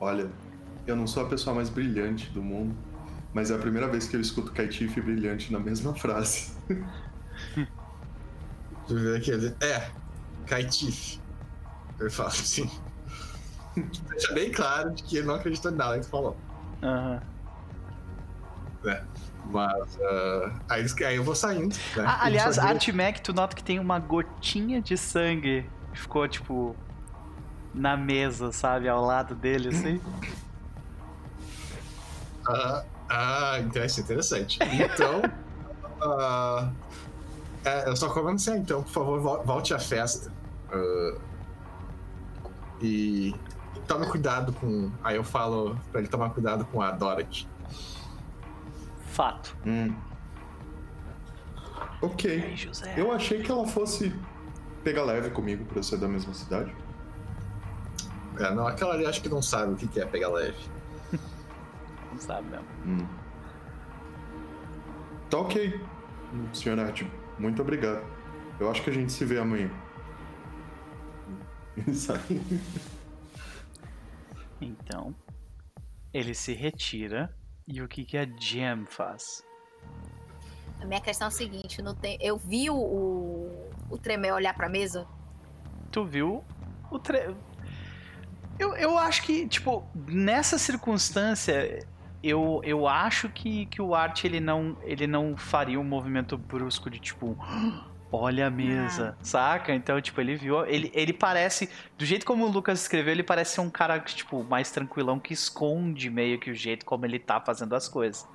Olha, 0.00 0.30
eu 0.86 0.96
não 0.96 1.06
sou 1.06 1.24
a 1.24 1.28
pessoa 1.28 1.54
mais 1.54 1.68
brilhante 1.68 2.30
do 2.30 2.42
mundo, 2.42 2.74
mas 3.32 3.50
é 3.50 3.54
a 3.54 3.58
primeira 3.58 3.88
vez 3.88 4.06
que 4.08 4.16
eu 4.16 4.20
escuto 4.20 4.52
Caetife 4.52 5.00
brilhante 5.00 5.52
na 5.52 5.58
mesma 5.58 5.94
frase. 5.94 6.52
Deixa 8.88 8.88
eu 8.88 8.98
ver 8.98 9.16
aqui. 9.16 9.54
É, 9.64 9.90
caetife. 10.46 11.20
Ele 11.98 12.10
fala 12.10 12.28
assim. 12.28 12.70
Deixa 14.10 14.32
bem 14.32 14.50
claro 14.50 14.94
de 14.94 15.02
que 15.02 15.18
ele 15.18 15.26
não 15.26 15.34
acreditou 15.34 15.70
em 15.70 15.74
nada 15.74 15.98
que 15.98 16.06
tu 16.06 16.10
falou. 16.10 16.36
Aham. 16.82 17.20
Mas 19.44 19.98
ah, 20.08 20.52
aí, 20.70 20.86
aí 21.06 21.16
eu 21.16 21.24
vou 21.24 21.34
saindo. 21.34 21.74
Né? 21.74 22.04
Ah, 22.04 22.24
aliás, 22.24 22.58
Artmec, 22.58 23.20
tu 23.20 23.32
nota 23.32 23.54
que 23.54 23.62
tem 23.62 23.78
uma 23.78 23.98
gotinha 23.98 24.80
de 24.80 24.96
sangue 24.96 25.70
que 25.92 26.00
ficou, 26.00 26.26
tipo, 26.28 26.76
na 27.74 27.96
mesa, 27.96 28.50
sabe? 28.52 28.88
Ao 28.88 29.04
lado 29.04 29.34
dele, 29.34 29.68
assim. 29.68 30.00
Ah, 32.48 32.84
ah, 33.08 33.60
interessante, 33.60 34.04
interessante. 34.04 34.58
Então. 34.62 35.22
ah, 36.02 36.72
é, 37.64 37.88
eu 37.88 37.96
só 37.96 38.08
comento 38.08 38.36
assim, 38.36 38.52
ah, 38.52 38.58
então, 38.58 38.82
por 38.82 38.92
favor, 38.92 39.20
vol- 39.20 39.44
volte 39.44 39.74
à 39.74 39.78
festa. 39.78 40.32
Ah, 40.70 41.18
e 42.80 43.34
tome 43.86 44.06
cuidado 44.06 44.52
com. 44.52 44.90
Aí 45.02 45.16
eu 45.16 45.24
falo 45.24 45.78
pra 45.90 46.00
ele 46.00 46.08
tomar 46.08 46.30
cuidado 46.30 46.64
com 46.66 46.82
a 46.82 46.90
Dorothy. 46.90 47.48
Fato. 49.12 49.56
Hum. 49.64 49.94
Ok. 52.02 52.56
José. 52.56 52.94
Eu 52.96 53.12
achei 53.12 53.42
que 53.42 53.50
ela 53.50 53.66
fosse 53.66 54.14
pegar 54.84 55.04
leve 55.04 55.30
comigo 55.30 55.64
pra 55.64 55.78
eu 55.78 55.82
ser 55.82 55.96
da 55.96 56.06
mesma 56.06 56.34
cidade. 56.34 56.74
É, 58.38 58.54
não, 58.54 58.66
aquela 58.66 58.94
ali 58.94 59.06
acho 59.06 59.22
que 59.22 59.28
não 59.28 59.40
sabe 59.40 59.72
o 59.72 59.76
que 59.76 59.98
é 59.98 60.04
pegar 60.04 60.28
leve. 60.28 60.58
Não 62.12 62.18
sabe 62.18 62.48
mesmo. 62.48 62.66
Hum. 62.86 63.06
Tá 65.30 65.38
ok, 65.38 65.80
senhor 66.52 66.78
Art. 66.78 67.02
Muito 67.38 67.60
obrigado. 67.60 68.02
Eu 68.60 68.70
acho 68.70 68.82
que 68.82 68.90
a 68.90 68.92
gente 68.92 69.12
se 69.12 69.24
vê 69.24 69.38
amanhã. 69.38 69.70
Ele 71.76 71.94
sai. 71.94 72.20
Então, 74.60 75.14
ele 76.12 76.34
se 76.34 76.52
retira. 76.54 77.34
E 77.66 77.82
o 77.82 77.88
que, 77.88 78.04
que 78.04 78.16
a 78.16 78.24
Jam 78.38 78.86
faz? 78.86 79.44
A 80.80 80.84
minha 80.84 81.00
questão 81.00 81.26
é 81.26 81.28
a 81.28 81.30
seguinte: 81.30 81.82
tem... 82.00 82.18
eu 82.20 82.36
vi 82.36 82.70
o, 82.70 82.76
o, 83.90 83.98
Tremel 83.98 84.34
olhar 84.34 84.54
pra 84.54 84.68
mesa. 84.68 85.06
Tu 85.90 86.04
viu 86.04 86.44
o 86.90 86.98
tre... 86.98 87.34
Eu, 88.58 88.74
eu 88.76 88.96
acho 88.96 89.22
que, 89.22 89.46
tipo, 89.46 89.86
nessa 89.94 90.58
circunstância, 90.58 91.86
eu, 92.22 92.60
eu 92.64 92.88
acho 92.88 93.28
que, 93.28 93.66
que 93.66 93.82
o 93.82 93.94
Art 93.94 94.24
ele 94.24 94.40
não, 94.40 94.76
ele 94.82 95.06
não 95.06 95.36
faria 95.36 95.78
um 95.78 95.84
movimento 95.84 96.38
brusco 96.38 96.88
de 96.88 96.98
tipo. 96.98 97.36
Olha 98.10 98.46
a 98.46 98.50
mesa, 98.50 99.16
saca? 99.20 99.74
Então, 99.74 100.00
tipo, 100.00 100.20
ele 100.20 100.36
viu. 100.36 100.64
Ele, 100.64 100.90
ele 100.94 101.12
parece. 101.12 101.68
Do 101.98 102.04
jeito 102.04 102.24
como 102.24 102.44
o 102.44 102.50
Lucas 102.50 102.80
escreveu, 102.82 103.12
ele 103.12 103.22
parece 103.22 103.54
ser 103.54 103.60
um 103.60 103.70
cara, 103.70 103.98
tipo, 103.98 104.44
mais 104.44 104.70
tranquilão 104.70 105.18
que 105.18 105.32
esconde 105.32 106.08
meio 106.08 106.38
que 106.38 106.50
o 106.50 106.54
jeito 106.54 106.86
como 106.86 107.04
ele 107.04 107.18
tá 107.18 107.40
fazendo 107.40 107.74
as 107.74 107.88
coisas. 107.88 108.26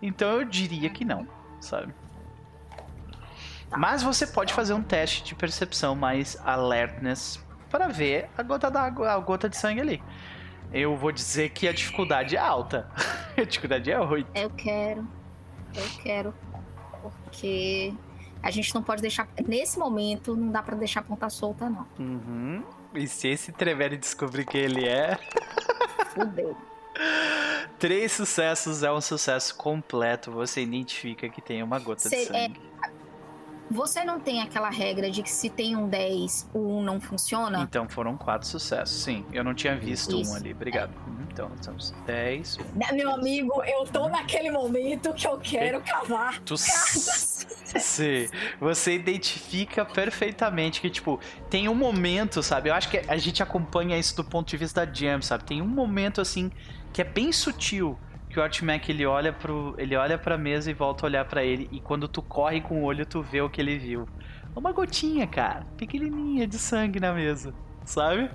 Então 0.00 0.30
eu 0.30 0.44
diria 0.44 0.88
que 0.88 1.04
não, 1.04 1.26
sabe? 1.60 1.92
Mas 3.76 4.02
você 4.02 4.26
pode 4.26 4.54
fazer 4.54 4.72
um 4.72 4.82
teste 4.82 5.22
de 5.22 5.34
percepção 5.34 5.94
mais 5.94 6.40
alertness 6.44 7.44
para 7.68 7.88
ver 7.88 8.30
a 8.36 8.42
gota 8.42 8.70
d'água, 8.70 9.12
a 9.12 9.18
gota 9.18 9.48
de 9.48 9.56
sangue 9.56 9.80
ali. 9.80 10.02
Eu 10.72 10.96
vou 10.96 11.12
dizer 11.12 11.50
que 11.50 11.68
a 11.68 11.72
dificuldade 11.72 12.36
é 12.36 12.38
alta. 12.38 12.90
a 13.36 13.42
dificuldade 13.42 13.90
é 13.90 14.00
8. 14.00 14.30
Eu 14.34 14.50
quero. 14.50 15.06
Eu 15.74 16.02
quero. 16.02 16.34
Porque 17.02 17.92
a 18.42 18.50
gente 18.50 18.74
não 18.74 18.82
pode 18.82 19.02
deixar. 19.02 19.28
Nesse 19.46 19.78
momento, 19.78 20.36
não 20.36 20.50
dá 20.50 20.62
pra 20.62 20.76
deixar 20.76 21.00
a 21.00 21.02
ponta 21.02 21.28
solta, 21.28 21.68
não. 21.68 21.86
Uhum. 21.98 22.62
E 22.94 23.06
se 23.06 23.28
esse 23.28 23.52
Trevere 23.52 23.96
descobrir 23.96 24.44
que 24.44 24.56
ele 24.56 24.86
é. 24.86 25.18
Fudeu. 26.14 26.56
Três 27.78 28.12
sucessos 28.12 28.82
é 28.82 28.92
um 28.92 29.00
sucesso 29.00 29.54
completo. 29.54 30.32
Você 30.32 30.62
identifica 30.62 31.28
que 31.28 31.40
tem 31.40 31.62
uma 31.62 31.78
gota 31.78 32.08
de 32.08 32.14
é- 32.14 32.24
sangue. 32.24 32.60
Você 33.70 34.02
não 34.04 34.18
tem 34.18 34.40
aquela 34.40 34.70
regra 34.70 35.10
de 35.10 35.22
que 35.22 35.30
se 35.30 35.50
tem 35.50 35.76
um 35.76 35.88
10, 35.88 36.50
o 36.54 36.78
1 36.78 36.82
não 36.82 37.00
funciona? 37.00 37.60
Então 37.60 37.88
foram 37.88 38.16
quatro 38.16 38.48
sucessos. 38.48 39.02
Sim, 39.02 39.24
eu 39.32 39.44
não 39.44 39.54
tinha 39.54 39.76
visto 39.76 40.18
Isso. 40.18 40.32
um 40.32 40.34
ali. 40.36 40.52
Obrigado. 40.52 40.90
Uhum, 41.06 41.26
Então, 41.30 41.50
são 41.60 41.74
10. 42.06 42.58
Né, 42.74 42.92
Meu 42.92 43.10
amigo, 43.12 43.62
eu 43.64 43.84
tô 43.84 44.08
naquele 44.08 44.50
momento 44.50 45.12
que 45.12 45.26
eu 45.26 45.38
quero 45.38 45.80
cavar. 45.82 46.40
Tu 46.40 46.56
Sim, 47.78 48.28
você 48.58 48.94
identifica 48.94 49.84
perfeitamente 49.84 50.80
que, 50.80 50.88
tipo, 50.88 51.20
tem 51.50 51.68
um 51.68 51.74
momento, 51.74 52.42
sabe? 52.42 52.70
Eu 52.70 52.74
acho 52.74 52.88
que 52.88 53.02
a 53.06 53.16
gente 53.18 53.42
acompanha 53.42 53.98
isso 53.98 54.16
do 54.16 54.24
ponto 54.24 54.48
de 54.48 54.56
vista 54.56 54.86
da 54.86 54.92
Jam, 54.92 55.20
sabe? 55.20 55.44
Tem 55.44 55.60
um 55.60 55.66
momento, 55.66 56.20
assim, 56.20 56.50
que 56.92 57.02
é 57.02 57.04
bem 57.04 57.30
sutil, 57.30 57.98
que 58.38 58.40
o 58.40 58.44
Artmac, 58.44 58.88
ele 58.88 59.04
olha 59.04 59.32
pro, 59.32 59.74
ele 59.78 59.96
olha 59.96 60.16
pra 60.16 60.38
mesa 60.38 60.70
e 60.70 60.74
volta 60.74 61.04
a 61.04 61.06
olhar 61.06 61.24
pra 61.24 61.42
ele, 61.42 61.68
e 61.72 61.80
quando 61.80 62.06
tu 62.06 62.22
corre 62.22 62.60
com 62.60 62.82
o 62.82 62.84
olho, 62.84 63.04
tu 63.04 63.20
vê 63.20 63.40
o 63.40 63.50
que 63.50 63.60
ele 63.60 63.76
viu. 63.76 64.08
Uma 64.54 64.70
gotinha, 64.70 65.26
cara, 65.26 65.66
pequenininha 65.76 66.46
de 66.46 66.56
sangue 66.56 67.00
na 67.00 67.12
mesa, 67.12 67.52
sabe? 67.84 68.30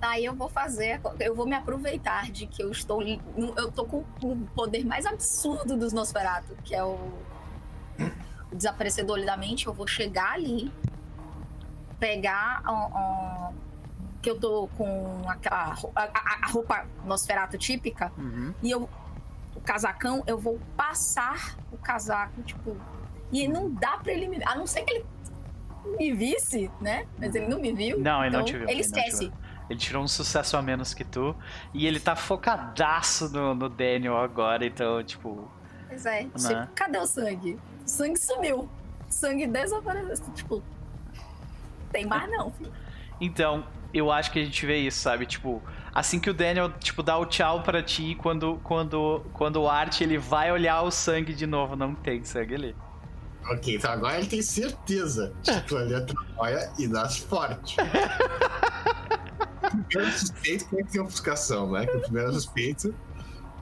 Aí 0.00 0.24
eu 0.24 0.34
vou 0.34 0.48
fazer, 0.48 1.00
eu 1.20 1.34
vou 1.34 1.46
me 1.46 1.54
aproveitar 1.54 2.30
de 2.30 2.46
que 2.46 2.62
eu 2.62 2.70
estou, 2.70 3.02
eu 3.02 3.72
tô 3.72 3.86
com 3.86 4.04
o 4.22 4.36
poder 4.54 4.84
mais 4.84 5.06
absurdo 5.06 5.76
dos 5.76 5.92
Nosferatu, 5.92 6.54
que 6.62 6.74
é 6.74 6.84
o, 6.84 6.98
o 8.50 8.54
desaparecer 8.54 9.06
do 9.06 9.12
olho 9.12 9.24
da 9.24 9.36
mente. 9.36 9.66
Eu 9.66 9.72
vou 9.72 9.86
chegar 9.86 10.32
ali, 10.32 10.70
pegar 11.98 12.62
ó, 12.66 13.52
que 14.22 14.30
eu 14.30 14.38
tô 14.38 14.68
com 14.78 15.22
aquela 15.28 15.74
a, 15.96 16.02
a- 16.04 16.38
a 16.42 16.50
roupa 16.50 16.86
Nosferatu 17.04 17.58
típica 17.58 18.10
Uhum. 18.16 18.54
e 18.62 18.70
eu 18.70 18.88
o 19.54 19.60
casacão, 19.60 20.22
eu 20.26 20.38
vou 20.38 20.58
passar 20.76 21.56
o 21.70 21.76
casaco, 21.76 22.40
tipo, 22.42 22.74
e 23.30 23.46
não 23.46 23.70
dá 23.70 23.98
pra 23.98 24.10
ele 24.12 24.26
me, 24.28 24.42
a 24.44 24.54
não 24.54 24.66
ser 24.66 24.82
que 24.82 24.92
ele 24.94 25.06
me 25.98 26.12
visse, 26.14 26.70
né? 26.80 27.06
Mas 27.18 27.34
ele 27.34 27.48
não 27.48 27.60
me 27.60 27.70
viu. 27.72 28.00
Não, 28.00 28.24
ele 28.24 28.30
não 28.34 28.40
então 28.40 28.44
te 28.46 28.52
viu, 28.58 28.62
Ele 28.62 28.80
ele 28.80 28.88
não 28.88 28.98
esquece. 28.98 29.32
Ele 29.68 29.78
tirou 29.78 30.02
um 30.02 30.08
sucesso 30.08 30.56
a 30.56 30.62
menos 30.62 30.94
que 30.94 31.04
tu, 31.04 31.36
e 31.74 31.86
ele 31.86 32.00
tá 32.00 32.16
focadaço 32.16 33.28
no, 33.30 33.54
no 33.54 33.68
Daniel 33.68 34.16
agora, 34.16 34.64
então, 34.64 35.02
tipo... 35.04 35.48
Pois 35.88 36.06
é. 36.06 36.22
Né? 36.22 36.30
Tipo, 36.34 36.68
cadê 36.74 36.98
o 36.98 37.06
sangue? 37.06 37.58
O 37.84 37.88
sangue 37.88 38.18
sumiu. 38.18 38.60
O 38.60 38.68
sangue 39.12 39.46
desapareceu. 39.46 40.32
Tipo, 40.34 40.62
tem 41.92 42.06
mais 42.06 42.30
não, 42.30 42.50
filho. 42.52 42.72
Então, 43.20 43.64
eu 43.92 44.10
acho 44.10 44.30
que 44.30 44.38
a 44.38 44.44
gente 44.44 44.64
vê 44.66 44.78
isso, 44.78 45.00
sabe? 45.00 45.26
Tipo, 45.26 45.62
assim 45.94 46.18
que 46.18 46.30
o 46.30 46.34
Daniel, 46.34 46.70
tipo, 46.72 47.02
dá 47.02 47.16
o 47.18 47.26
tchau 47.26 47.62
pra 47.62 47.82
ti, 47.82 48.16
quando, 48.20 48.58
quando, 48.62 49.24
quando 49.32 49.56
o 49.62 49.68
Art, 49.68 50.00
ele 50.00 50.18
vai 50.18 50.50
olhar 50.52 50.82
o 50.82 50.90
sangue 50.90 51.34
de 51.34 51.46
novo, 51.46 51.76
não 51.76 51.94
tem 51.94 52.24
sangue 52.24 52.54
ali. 52.54 52.76
Ok, 53.50 53.74
então 53.74 53.90
agora 53.90 54.18
ele 54.18 54.28
tem 54.28 54.40
certeza 54.40 55.32
de 55.42 55.50
que 55.50 55.56
aquilo 55.56 55.80
ali 55.80 55.94
é 55.94 56.00
trabalha 56.00 56.72
e 56.78 56.86
das 56.86 57.18
forte. 57.18 57.76
o 59.74 59.84
primeiro 59.84 60.12
suspeito 60.12 60.64
que 60.68 60.84
tem 60.84 61.00
ofuscação, 61.00 61.72
né? 61.72 61.86
Que 61.86 61.96
o 61.96 62.00
primeiro 62.00 62.32
suspeito 62.32 62.94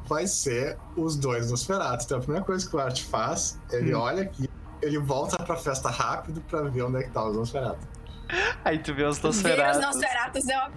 vai 0.07 0.27
ser 0.27 0.77
os 0.97 1.17
dois 1.17 1.51
Nosferatu. 1.51 2.05
Então 2.05 2.19
a 2.19 2.21
primeira 2.21 2.45
coisa 2.45 2.69
que 2.69 2.77
o 2.77 2.79
Art 2.79 3.03
faz, 3.05 3.59
ele 3.71 3.95
Hum. 3.95 4.01
olha 4.01 4.23
aqui, 4.23 4.51
ele 4.83 4.99
volta 4.99 5.43
pra 5.43 5.57
festa 5.57 5.89
rápido 5.89 6.41
pra 6.43 6.63
ver 6.63 6.83
onde 6.83 6.99
é 6.99 7.03
que 7.05 7.11
tá 7.11 7.25
os 7.25 7.37
Nosferatu. 7.37 7.87
Aí 8.65 8.79
tu 8.79 8.95
vê 8.95 9.05
os 9.05 9.19
Ver 9.19 9.29
os 9.29 9.37
Nosferatus. 9.43 9.81
Nosferatus 9.81 10.49
é 10.49 10.57
uma, 10.59 10.71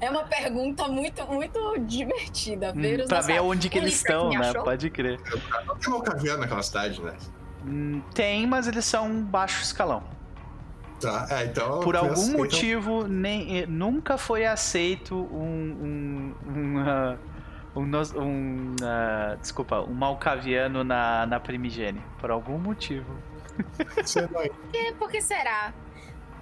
é 0.00 0.10
uma 0.10 0.24
pergunta 0.24 0.88
muito, 0.88 1.26
muito 1.26 1.78
divertida. 1.80 2.72
Ver 2.72 3.00
Hum, 3.00 3.02
os 3.02 3.08
pra 3.08 3.20
ver 3.20 3.40
onde 3.40 3.68
que 3.68 3.78
O 3.78 3.82
eles 3.82 3.94
estão, 3.94 4.30
né? 4.30 4.48
achou? 4.50 4.64
Pode 4.64 4.90
crer. 4.90 5.20
Não 5.66 5.76
tem 5.76 5.90
Malcaviano 5.92 6.40
naquela 6.40 6.62
cidade, 6.62 7.00
né? 7.02 7.14
Hum, 7.66 8.02
Tem, 8.14 8.46
mas 8.46 8.66
eles 8.68 8.84
são 8.84 9.22
baixo 9.22 9.62
escalão. 9.62 10.02
Tá, 11.00 11.26
é, 11.30 11.44
então. 11.46 11.80
Por 11.80 11.96
algum 11.96 12.14
suspeito- 12.14 12.38
motivo, 12.38 13.06
nem, 13.08 13.58
eh, 13.62 13.66
nunca 13.66 14.16
foi 14.16 14.46
aceito 14.46 15.14
um. 15.16 16.34
um, 16.46 16.50
um, 16.50 16.78
ah, 16.86 17.16
um, 17.74 17.82
um, 18.22 18.76
ah, 18.82 19.36
desculpa, 19.40 19.80
um 19.80 19.92
malcaviano 19.92 20.84
na, 20.84 21.26
na 21.26 21.40
primigênia. 21.40 22.02
Por 22.20 22.30
algum 22.30 22.58
motivo. 22.58 23.12
É, 24.74 24.92
Por 24.92 25.10
que 25.10 25.20
será? 25.20 25.72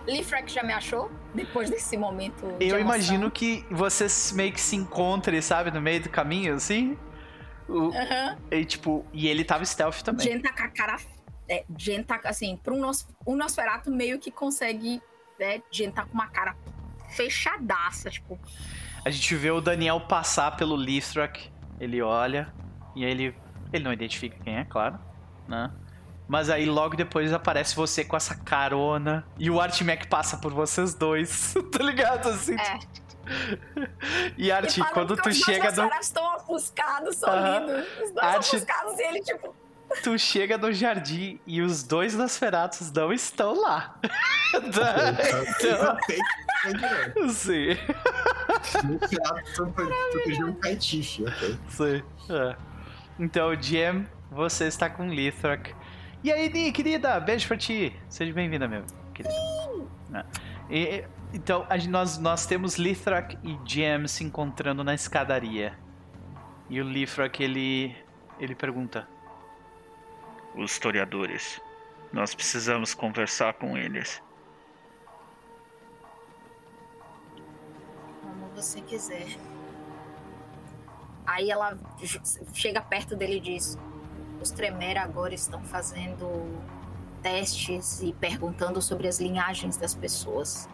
Lifrak 0.06 0.50
já 0.52 0.62
me 0.62 0.72
achou? 0.72 1.10
Depois 1.34 1.70
desse 1.70 1.96
momento. 1.96 2.46
de 2.58 2.66
Eu 2.66 2.76
emoção? 2.76 2.80
imagino 2.80 3.30
que 3.30 3.64
vocês 3.70 4.32
meio 4.32 4.52
que 4.52 4.60
se 4.60 4.76
encontrem, 4.76 5.40
sabe, 5.40 5.70
no 5.70 5.80
meio 5.80 6.02
do 6.02 6.08
caminho, 6.10 6.54
assim. 6.54 6.98
O- 7.68 7.88
Aham. 7.96 8.36
e, 8.50 8.64
tipo, 8.64 9.06
e 9.12 9.28
ele 9.28 9.44
tava 9.44 9.64
stealth 9.64 10.02
também. 10.02 10.26
Jen 10.26 10.40
tá 10.40 10.52
com 10.52 10.62
a 10.64 10.68
cara. 10.68 10.96
É, 11.48 11.64
Jen 11.78 12.02
tá, 12.02 12.20
assim, 12.24 12.58
um, 12.68 12.78
Nos, 12.78 13.06
um 13.26 13.36
Nosferatu 13.36 13.90
meio 13.90 14.18
que 14.18 14.30
consegue. 14.30 15.00
Né, 15.38 15.62
Jen 15.70 15.90
tá 15.90 16.04
com 16.04 16.12
uma 16.14 16.28
cara 16.28 16.56
fechadaça, 17.10 18.10
tipo. 18.10 18.38
A 19.04 19.10
gente 19.10 19.34
vê 19.34 19.50
o 19.50 19.60
Daniel 19.60 20.00
passar 20.00 20.56
pelo 20.56 20.76
Lithrak, 20.76 21.50
ele 21.80 22.00
olha, 22.00 22.52
e 22.94 23.04
aí 23.04 23.10
ele, 23.10 23.36
ele 23.72 23.84
não 23.84 23.92
identifica 23.92 24.38
quem 24.44 24.56
é, 24.58 24.64
claro, 24.64 24.98
né? 25.48 25.70
Mas 26.28 26.48
aí 26.48 26.64
logo 26.66 26.96
depois 26.96 27.32
aparece 27.32 27.74
você 27.76 28.04
com 28.04 28.16
essa 28.16 28.34
carona, 28.34 29.24
e 29.38 29.50
o 29.50 29.60
Artmec 29.60 30.06
passa 30.06 30.36
por 30.38 30.52
vocês 30.52 30.94
dois, 30.94 31.54
tá 31.72 31.82
ligado? 31.82 32.28
Assim, 32.28 32.56
É. 32.58 32.78
E 34.36 34.50
Art, 34.50 34.76
E 34.76 34.80
fala 34.80 34.90
quando 34.92 35.16
tu 35.16 35.28
os 35.28 35.36
chega 35.36 35.70
no, 35.70 35.76
Nosferatus 35.82 36.06
estão 36.06 36.36
ofuscados, 36.36 37.16
sorrindo. 37.16 37.72
Os 38.02 38.10
dois 38.12 38.18
Arte- 38.18 38.56
ofuscados 38.56 38.98
e 38.98 39.02
ele, 39.02 39.20
tipo. 39.22 39.54
tu 40.02 40.18
chega 40.18 40.58
no 40.58 40.72
jardim 40.72 41.38
e 41.46 41.60
os 41.62 41.82
dois 41.84 42.14
Nosferatus 42.14 42.90
não 42.92 43.12
estão 43.12 43.54
lá. 43.60 43.94
Tá? 44.52 45.98
então, 46.68 46.78
direto. 46.78 47.30
sim, 47.30 47.76
proteger 49.74 50.44
um 50.44 50.52
caetife, 50.54 51.24
ok? 51.24 51.58
sim. 51.70 52.02
é. 52.30 52.56
Então, 53.18 53.54
Jam, 53.60 54.06
você 54.30 54.66
está 54.66 54.88
com 54.90 55.08
Lithrak. 55.08 55.74
E 56.22 56.30
aí, 56.30 56.48
Ni, 56.52 56.70
querida, 56.70 57.18
beijo 57.18 57.48
pra 57.48 57.56
ti. 57.56 57.94
Seja 58.08 58.32
bem-vinda, 58.32 58.68
meu. 58.68 58.84
Querida. 59.12 59.34
É. 60.14 60.24
E- 60.70 61.04
então, 61.34 61.66
a 61.68 61.76
nós, 61.88 62.18
nós 62.18 62.46
temos 62.46 62.76
Lithrak 62.76 63.38
e 63.42 63.58
Jam 63.64 64.06
se 64.06 64.22
encontrando 64.22 64.84
na 64.84 64.94
escadaria. 64.94 65.76
E 66.68 66.80
o 66.80 66.84
Lithrak, 66.84 67.42
ele, 67.42 67.96
ele 68.38 68.54
pergunta: 68.54 69.08
Os 70.54 70.72
historiadores. 70.72 71.60
Nós 72.12 72.34
precisamos 72.34 72.92
conversar 72.94 73.54
com 73.54 73.76
eles. 73.76 74.22
Como 78.20 78.46
você 78.54 78.80
quiser. 78.82 79.26
Aí 81.26 81.50
ela 81.50 81.78
chega 82.52 82.80
perto 82.82 83.16
dele 83.16 83.38
e 83.38 83.40
diz: 83.40 83.78
Os 84.42 84.50
Tremere 84.50 84.98
agora 84.98 85.32
estão 85.32 85.62
fazendo 85.62 86.60
testes 87.22 88.02
e 88.02 88.12
perguntando 88.12 88.82
sobre 88.82 89.06
as 89.06 89.20
linhagens 89.20 89.76
das 89.76 89.94
pessoas. 89.94 90.68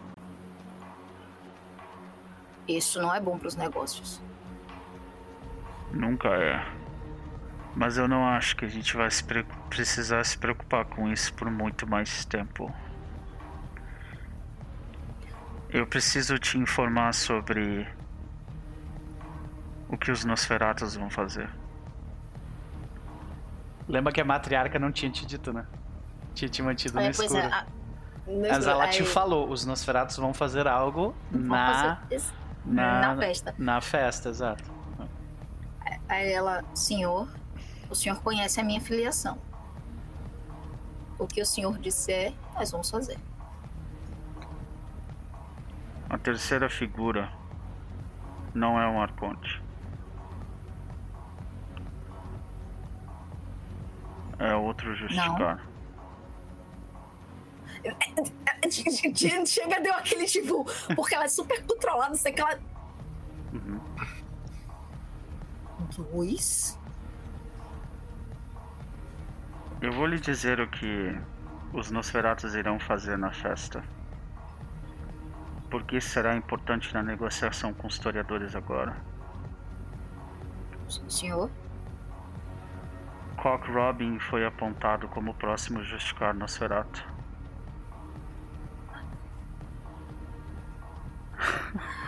Isso 2.67 2.99
não 2.99 3.13
é 3.13 3.21
bom 3.21 3.37
para 3.37 3.47
os 3.47 3.55
negócios. 3.55 4.19
Nunca 5.91 6.29
é. 6.29 6.65
Mas 7.75 7.97
eu 7.97 8.07
não 8.07 8.27
acho 8.27 8.55
que 8.55 8.65
a 8.65 8.67
gente 8.67 8.97
vai 8.97 9.09
se 9.11 9.23
pre- 9.23 9.45
precisar 9.69 10.23
se 10.23 10.37
preocupar 10.37 10.85
com 10.85 11.07
isso 11.07 11.31
por 11.35 11.51
muito 11.51 11.85
mais 11.87 12.25
tempo. 12.25 12.73
Eu 15.69 15.85
preciso 15.85 16.39
te 16.39 16.57
informar 16.57 17.13
sobre 17.13 17.87
o 19.87 19.95
que 19.95 20.11
os 20.11 20.25
Nosferatus 20.25 20.95
vão 20.95 21.11
fazer. 21.11 21.58
Lembra 23.89 24.13
que 24.13 24.21
a 24.21 24.25
matriarca 24.25 24.77
não 24.79 24.91
tinha 24.91 25.11
te 25.11 25.25
dito, 25.25 25.51
né? 25.51 25.65
Tinha 26.35 26.47
te 26.47 26.61
mantido 26.61 26.93
no 26.93 27.01
É, 27.01 27.05
pois 27.11 27.19
escuro. 27.31 27.39
é, 27.39 27.45
a- 27.51 27.65
no 28.27 28.41
Mas 28.41 28.51
escuro, 28.51 28.69
ela 28.69 28.87
te 28.87 29.01
aí- 29.01 29.05
falou, 29.07 29.49
os 29.49 29.65
Nosferatus 29.65 30.15
vão 30.17 30.33
fazer 30.33 30.67
algo 30.67 31.15
vão 31.31 31.41
na, 31.41 31.97
fazer 31.99 32.15
isso 32.15 32.33
na, 32.65 33.01
na 33.15 33.17
festa. 33.17 33.55
na 33.57 33.81
festa, 33.81 34.29
exato. 34.29 34.63
Aí 36.07 36.31
ela, 36.31 36.63
senhor, 36.75 37.27
o 37.89 37.95
senhor 37.95 38.21
conhece 38.21 38.59
a 38.59 38.63
minha 38.63 38.79
filiação. 38.79 39.37
O 41.17 41.25
que 41.27 41.41
o 41.41 41.45
senhor 41.45 41.77
disser, 41.79 42.33
nós 42.55 42.71
vamos 42.71 42.89
fazer. 42.89 43.17
A 46.09 46.17
terceira 46.17 46.69
figura 46.69 47.31
não 48.53 48.79
é 48.79 48.87
um 48.87 49.01
arconte. 49.01 49.58
É 54.39 54.55
outro 54.55 54.95
justificar. 54.95 55.67
Chega, 59.45 59.79
deu 59.79 59.93
aquele 59.93 60.25
tipo. 60.25 60.65
Porque 60.95 61.15
ela 61.15 61.25
é 61.25 61.29
super 61.29 61.63
controlada, 61.65 62.15
sei 62.15 62.31
que 62.31 62.41
ela. 62.41 62.59
Uhum. 63.53 63.79
Dois? 66.11 66.77
Eu 69.81 69.93
vou 69.93 70.05
lhe 70.05 70.19
dizer 70.19 70.59
o 70.59 70.67
que 70.67 71.17
os 71.73 71.89
Nosferatus 71.89 72.53
irão 72.53 72.79
fazer 72.79 73.17
na 73.17 73.31
festa. 73.31 73.83
Porque 75.69 75.97
isso 75.97 76.09
será 76.09 76.35
importante 76.35 76.93
na 76.93 77.01
negociação 77.01 77.73
com 77.73 77.87
os 77.87 77.93
historiadores 77.93 78.55
agora. 78.55 78.95
Senhor? 81.07 81.49
Cock 83.41 83.71
Robin 83.71 84.19
foi 84.19 84.45
apontado 84.45 85.07
como 85.07 85.31
o 85.31 85.33
próximo 85.33 85.81
justificar 85.83 86.33
Nosferatu. 86.33 87.05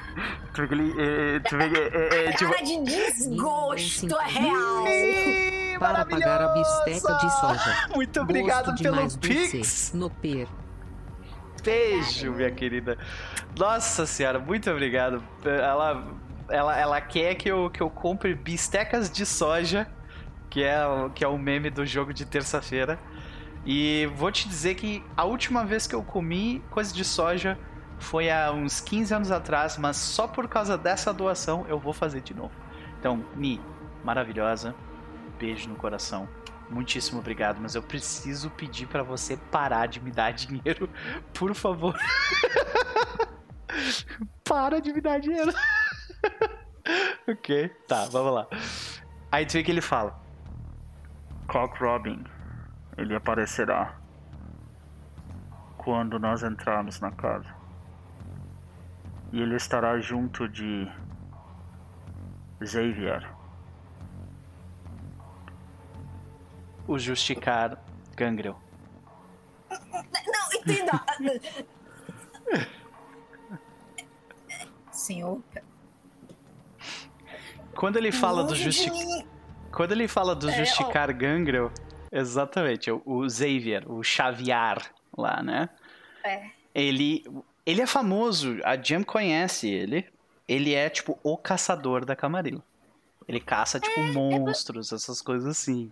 Tu 0.54 0.62
vê 0.62 0.68
que 0.68 0.74
ele. 0.74 0.92
é, 1.02 1.40
Tu 1.40 1.58
vê 1.58 1.70
que. 1.70 1.80
é, 1.80 2.26
é, 2.26 2.32
tipo, 2.34 2.52
Cara 2.52 2.66
de 2.66 2.84
desgosto 2.84 4.20
é 4.20 4.28
real. 4.28 5.80
Para 5.80 6.06
pagar 6.06 6.42
a 6.42 6.48
bisteca 6.50 7.14
de 7.14 7.40
soja. 7.40 7.88
Muito 7.96 8.20
obrigado 8.22 8.76
pelo 8.76 9.18
Pix! 9.20 9.94
No 9.94 10.10
per. 10.10 10.50
Beijo, 11.64 12.34
minha 12.34 12.52
querida. 12.52 12.98
Nossa 13.58 14.06
senhora, 14.06 14.38
muito 14.40 14.70
obrigado. 14.70 15.24
Ela, 15.46 16.06
ela, 16.50 16.78
ela 16.78 17.02
quer 17.02 17.36
que 17.36 17.50
eu, 17.50 17.70
que 17.70 17.82
eu 17.82 17.90
compre 17.90 18.36
bistecas 18.36 19.10
de 19.10 19.26
soja, 19.26 19.88
que 20.52 20.62
é, 20.64 20.86
o- 20.86 21.10
que 21.10 21.24
é 21.24 21.28
o 21.28 21.38
meme 21.38 21.70
do 21.72 21.84
jogo 21.86 22.14
de 22.14 22.26
terça-feira. 22.26 23.00
E 23.66 24.08
vou 24.16 24.32
te 24.32 24.48
dizer 24.48 24.76
que 24.76 25.04
a 25.18 25.24
última 25.24 25.66
vez 25.66 25.88
que 25.88 25.96
eu 25.96 26.04
comi 26.04 26.64
coisa 26.70 26.94
de 26.94 27.04
soja 27.06 27.58
foi 28.00 28.30
há 28.32 28.52
uns 28.52 28.80
15 28.82 29.14
anos 29.14 29.32
atrás, 29.32 29.78
mas 29.78 29.98
só 29.98 30.28
por 30.28 30.48
causa 30.48 30.78
dessa 30.78 31.14
doação 31.14 31.66
eu 31.68 31.80
vou 31.80 31.94
fazer 31.94 32.22
de 32.22 32.34
novo. 32.36 32.52
Então, 33.00 33.24
Mi, 33.36 33.60
maravilhosa. 34.04 34.76
Beijo 35.40 35.70
no 35.70 35.76
coração. 35.76 36.28
Muitíssimo 36.70 37.20
obrigado, 37.20 37.60
mas 37.62 37.76
eu 37.76 37.84
preciso 37.84 38.50
pedir 38.52 38.88
pra 38.88 39.04
você 39.04 39.36
parar 39.38 39.88
de 39.88 40.00
me 40.00 40.10
dar 40.12 40.32
dinheiro, 40.34 40.90
por 41.34 41.54
favor. 41.54 41.98
Para 44.44 44.80
de 44.82 44.92
me 44.94 45.02
dar 45.02 45.20
dinheiro. 45.20 45.52
ok, 47.28 47.70
tá, 47.88 48.06
vamos 48.06 48.34
lá. 48.34 48.48
Aí 49.32 49.46
tu 49.46 49.54
vê 49.54 49.64
que 49.64 49.72
ele 49.72 49.82
fala: 49.82 50.20
Cock 51.52 51.84
Robin, 51.84 52.24
ele 52.98 53.14
aparecerá 53.14 54.00
quando 55.78 56.18
nós 56.18 56.44
entrarmos 56.44 57.02
na 57.02 57.12
casa. 57.12 57.54
E 59.34 59.42
ele 59.42 59.58
estará 59.58 60.00
junto 60.00 60.48
de 60.48 60.90
Xavier. 62.64 63.30
O 66.88 66.98
Justicar 66.98 67.78
Gangrel. 68.16 68.58
Não, 69.70 70.54
entenda. 70.56 71.06
Senhor. 74.90 75.42
Quando 77.76 77.98
ele 77.98 78.14
fala 78.14 78.46
do 78.46 78.56
Justicar. 78.56 79.31
Quando 79.74 79.92
ele 79.94 80.08
fala 80.08 80.36
do 80.36 80.50
É, 80.50 80.54
Justicar 80.54 81.16
Gangrel, 81.16 81.72
exatamente, 82.12 82.92
o, 82.92 83.02
o 83.06 83.30
Xavier, 83.30 83.90
o 83.90 84.04
Xaviar 84.04 84.94
lá, 85.18 85.42
né? 85.42 85.70
É. 86.24 86.50
Ele, 86.74 87.24
ele 87.66 87.82
é 87.82 87.88
famoso, 87.88 88.60
a 88.64 88.76
Jam 88.76 89.04
conhece 89.04 89.70
ele. 89.70 90.06
Ele 90.48 90.74
é, 90.74 90.90
tipo, 90.90 91.18
o 91.24 91.38
caçador 91.38 92.04
da 92.04 92.16
Camarilla. 92.16 92.64
Ele 93.28 93.40
caça, 93.40 93.80
tipo, 93.80 94.02
monstros, 94.14 94.92
essas 94.92 95.22
coisas 95.22 95.48
assim. 95.48 95.92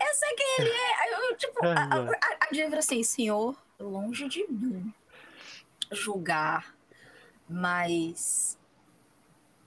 Eu 0.00 0.14
sei 0.14 0.34
quem 0.34 0.56
ele 0.60 0.70
é. 0.70 1.30
Eu, 1.30 1.36
tipo, 1.36 1.58
a, 1.66 1.72
a, 1.72 2.76
a, 2.76 2.78
assim, 2.78 3.02
senhor, 3.02 3.56
longe 3.80 4.28
de 4.28 4.46
mim 4.48 4.92
julgar, 5.92 6.74
mas 7.48 8.58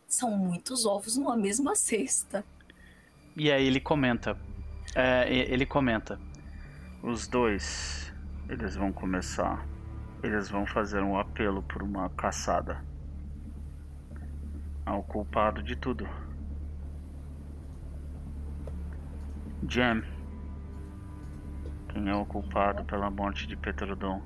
são 0.08 0.32
muitos 0.32 0.86
ovos 0.86 1.18
numa 1.18 1.36
mesma 1.36 1.76
cesta. 1.76 2.46
E 3.36 3.52
aí 3.52 3.68
ele 3.68 3.82
comenta. 3.82 4.38
é, 4.96 5.32
ele 5.34 5.66
comenta. 5.66 6.20
Os 7.04 7.28
dois, 7.28 8.14
eles 8.50 8.76
vão 8.76 8.92
começar 8.92 9.64
Eles 10.24 10.50
vão 10.50 10.66
fazer 10.66 11.02
um 11.04 11.20
apelo 11.20 11.62
por 11.62 11.84
uma 11.84 12.10
caçada 12.10 12.84
ao 14.86 15.04
culpado 15.04 15.62
de 15.64 15.76
tudo. 15.76 16.08
Jam. 19.68 20.04
Quem 21.90 22.08
é 22.10 22.16
o 22.16 22.26
culpado 22.26 22.86
pela 22.86 23.10
morte 23.10 23.48
de 23.48 23.56
Petrodon? 23.58 24.22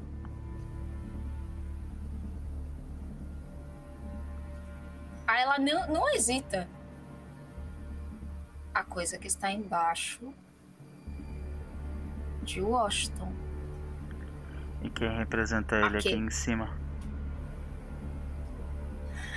Aí 5.27 5.41
ela 5.41 5.59
não, 5.59 5.87
não 5.87 6.09
hesita. 6.09 6.67
A 8.73 8.83
coisa 8.83 9.17
que 9.17 9.27
está 9.27 9.51
embaixo 9.51 10.33
de 12.43 12.61
Washington. 12.61 13.31
E 14.81 14.89
quem 14.89 15.09
representa 15.17 15.75
ele 15.75 15.97
Aqui. 15.97 16.09
aqui 16.09 16.17
em 16.17 16.29
cima? 16.29 16.69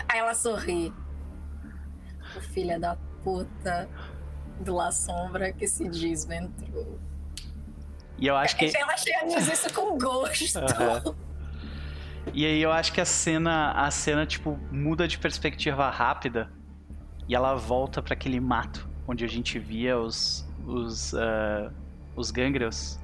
Aí 0.09 0.19
ela 0.19 0.35
sorri. 0.35 0.93
O 2.37 2.41
filho 2.41 2.81
da 2.81 2.97
puta 3.23 3.89
do 4.61 4.75
La 4.75 4.93
Sombra 4.93 5.53
que 5.53 5.67
se 5.67 5.89
desventrou. 5.89 6.99
E 8.19 8.27
eu 8.27 8.37
acho 8.37 8.57
que. 8.57 8.77
Ela 8.77 8.97
chega 8.97 9.27
diz 9.27 9.53
isso 9.53 9.73
com 9.75 9.99
gosto. 9.99 10.59
Aham. 10.61 11.17
E 12.33 12.47
aí 12.47 12.63
eu 12.63 12.71
acho 12.71 12.93
que 12.93 13.01
a 13.01 13.05
cena, 13.05 13.73
a 13.73 13.91
cena 13.91 14.25
tipo 14.25 14.57
muda 14.71 15.09
de 15.09 15.19
perspectiva 15.19 15.91
rápida 15.91 16.53
e 17.29 17.35
ela 17.35 17.55
volta 17.55 18.01
pra 18.01 18.15
aquele 18.15 18.39
mato 18.39 18.89
onde 19.07 19.25
a 19.25 19.29
gente 19.29 19.59
via 19.59 19.99
os 19.99 20.47
os 20.67 21.15
ah, 21.15 21.73
os 22.15 22.31
gangreus 22.31 22.99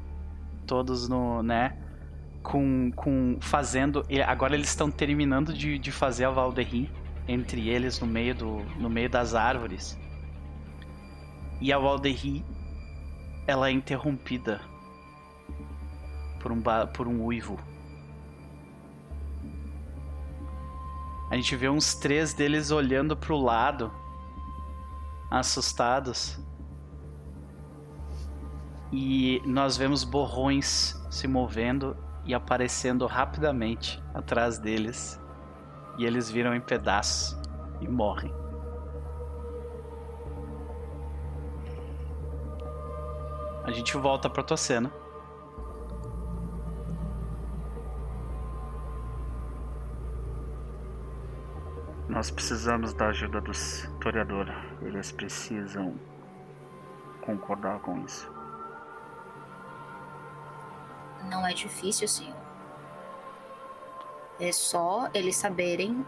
todos 0.66 1.08
no, 1.08 1.42
né, 1.42 1.76
com 2.42 2.92
com 2.94 3.38
fazendo, 3.40 4.04
agora 4.26 4.54
eles 4.54 4.68
estão 4.68 4.90
terminando 4.90 5.52
de, 5.52 5.78
de 5.78 5.90
fazer 5.90 6.26
a 6.26 6.30
Valderri 6.30 6.90
entre 7.26 7.68
eles 7.68 7.98
no 8.00 8.06
meio 8.06 8.34
do 8.34 8.58
no 8.78 8.90
meio 8.90 9.08
das 9.08 9.34
árvores. 9.34 9.98
E 11.60 11.72
a 11.72 11.78
Valderri 11.78 12.44
ela 13.46 13.68
é 13.68 13.72
interrompida 13.72 14.60
por 16.38 16.52
um 16.52 16.62
por 16.94 17.08
um 17.08 17.24
uivo. 17.24 17.58
A 21.30 21.36
gente 21.36 21.54
vê 21.56 21.68
uns 21.68 21.94
três 21.94 22.32
deles 22.32 22.70
olhando 22.70 23.14
pro 23.14 23.36
lado, 23.36 23.92
assustados. 25.30 26.38
E 28.90 29.42
nós 29.44 29.76
vemos 29.76 30.05
borrões 30.05 30.98
se 31.10 31.28
movendo 31.28 31.96
e 32.24 32.34
aparecendo 32.34 33.06
rapidamente 33.06 34.02
atrás 34.14 34.59
deles. 34.59 35.20
E 35.98 36.05
eles 36.05 36.30
viram 36.30 36.55
em 36.55 36.60
pedaços 36.60 37.36
e 37.80 37.88
morrem. 37.88 38.32
A 43.64 43.70
gente 43.70 43.96
volta 43.98 44.30
pra 44.30 44.42
tua 44.42 44.56
cena. 44.56 44.90
Nós 52.19 52.32
precisamos 52.32 52.93
da 52.93 53.11
ajuda 53.11 53.40
do 53.40 53.53
historiador. 53.53 54.53
Eles 54.82 55.12
precisam 55.12 55.95
concordar 57.20 57.78
com 57.78 58.05
isso. 58.05 58.28
Não 61.31 61.47
é 61.47 61.55
difícil, 61.55 62.09
senhor. 62.09 62.35
É 64.40 64.51
só 64.51 65.09
eles 65.15 65.36
saberem 65.36 66.05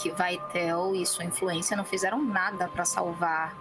que 0.00 0.12
Vaitel 0.12 0.94
e 0.94 1.04
sua 1.04 1.24
influência 1.24 1.76
não 1.76 1.84
fizeram 1.84 2.24
nada 2.24 2.68
para 2.68 2.84
salvar 2.84 3.52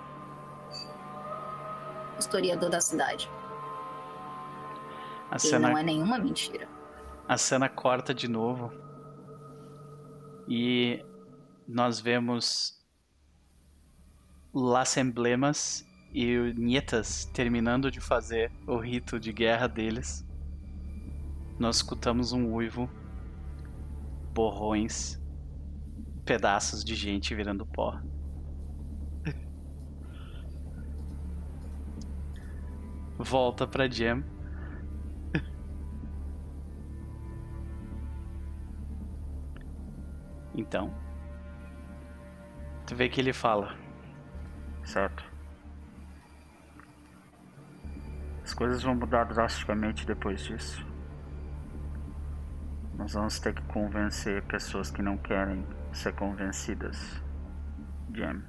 o 2.16 2.20
historiador 2.20 2.70
da 2.70 2.80
cidade. 2.80 3.28
A 5.32 5.38
E 5.38 5.40
cena 5.40 5.68
não 5.68 5.78
é 5.80 5.82
nenhuma 5.82 6.20
mentira. 6.20 6.68
A 7.28 7.40
cena 7.40 7.68
corta 7.68 8.14
de 8.14 8.28
novo. 8.28 8.85
E 10.47 11.03
nós 11.67 11.99
vemos 11.99 12.80
Las 14.53 14.95
Emblemas 14.97 15.84
e 16.13 16.38
o 16.38 16.53
Nietas 16.53 17.26
terminando 17.26 17.91
de 17.91 17.99
fazer 17.99 18.51
o 18.67 18.77
rito 18.77 19.19
de 19.19 19.34
guerra 19.34 19.67
deles. 19.67 20.23
Nós 21.57 21.77
escutamos 21.77 22.31
um 22.31 22.53
uivo, 22.53 22.88
borrões, 24.34 25.19
pedaços 26.23 26.84
de 26.84 26.93
gente 26.95 27.34
virando 27.34 27.65
pó. 27.65 27.99
Volta 33.17 33.65
pra 33.65 33.89
Jam. 33.89 34.23
Então, 40.57 40.94
tu 42.88 42.95
vê 42.95 43.10
que 43.10 43.19
ele 43.19 43.34
fala, 43.34 43.76
certo? 44.84 45.23
As 48.41 48.53
coisas 48.53 48.82
vão 48.82 48.95
mudar 48.95 49.26
drasticamente 49.26 50.06
depois 50.06 50.41
disso. 50.41 50.86
Nós 52.98 53.14
vamos 53.14 53.40
ter 53.40 53.53
que 53.53 53.61
convencer 53.64 54.41
pessoas 54.44 54.90
que 54.90 55.02
não 55.02 55.18
querem 55.18 55.68
ser 55.91 56.14
convencidas. 56.14 57.22
Jam. 58.14 58.41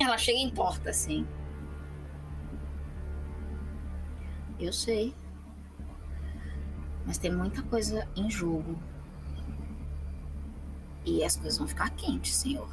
Ela 0.00 0.18
chega 0.18 0.38
em 0.38 0.50
porta, 0.50 0.90
assim. 0.90 1.26
Eu 4.60 4.72
sei. 4.72 5.14
Mas 7.06 7.16
tem 7.16 7.32
muita 7.32 7.62
coisa 7.62 8.06
em 8.14 8.30
jogo. 8.30 8.78
E 11.04 11.24
as 11.24 11.34
coisas 11.36 11.58
vão 11.58 11.66
ficar 11.66 11.88
quentes, 11.90 12.34
senhor. 12.34 12.68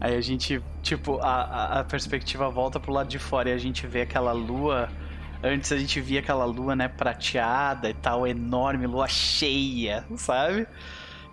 Aí 0.00 0.16
a 0.16 0.20
gente, 0.22 0.62
tipo, 0.82 1.18
a, 1.18 1.80
a, 1.80 1.84
perspectiva 1.84 2.48
volta 2.48 2.80
pro 2.80 2.90
lado 2.90 3.08
de 3.08 3.18
fora 3.18 3.50
e 3.50 3.52
a 3.52 3.58
gente 3.58 3.86
vê 3.86 4.00
aquela 4.00 4.32
lua. 4.32 4.88
Antes 5.44 5.70
a 5.72 5.76
gente 5.76 6.00
via 6.00 6.20
aquela 6.20 6.46
lua, 6.46 6.74
né, 6.74 6.88
prateada 6.88 7.90
e 7.90 7.94
tal, 7.94 8.26
enorme, 8.26 8.86
lua 8.86 9.06
cheia, 9.06 10.06
sabe? 10.16 10.66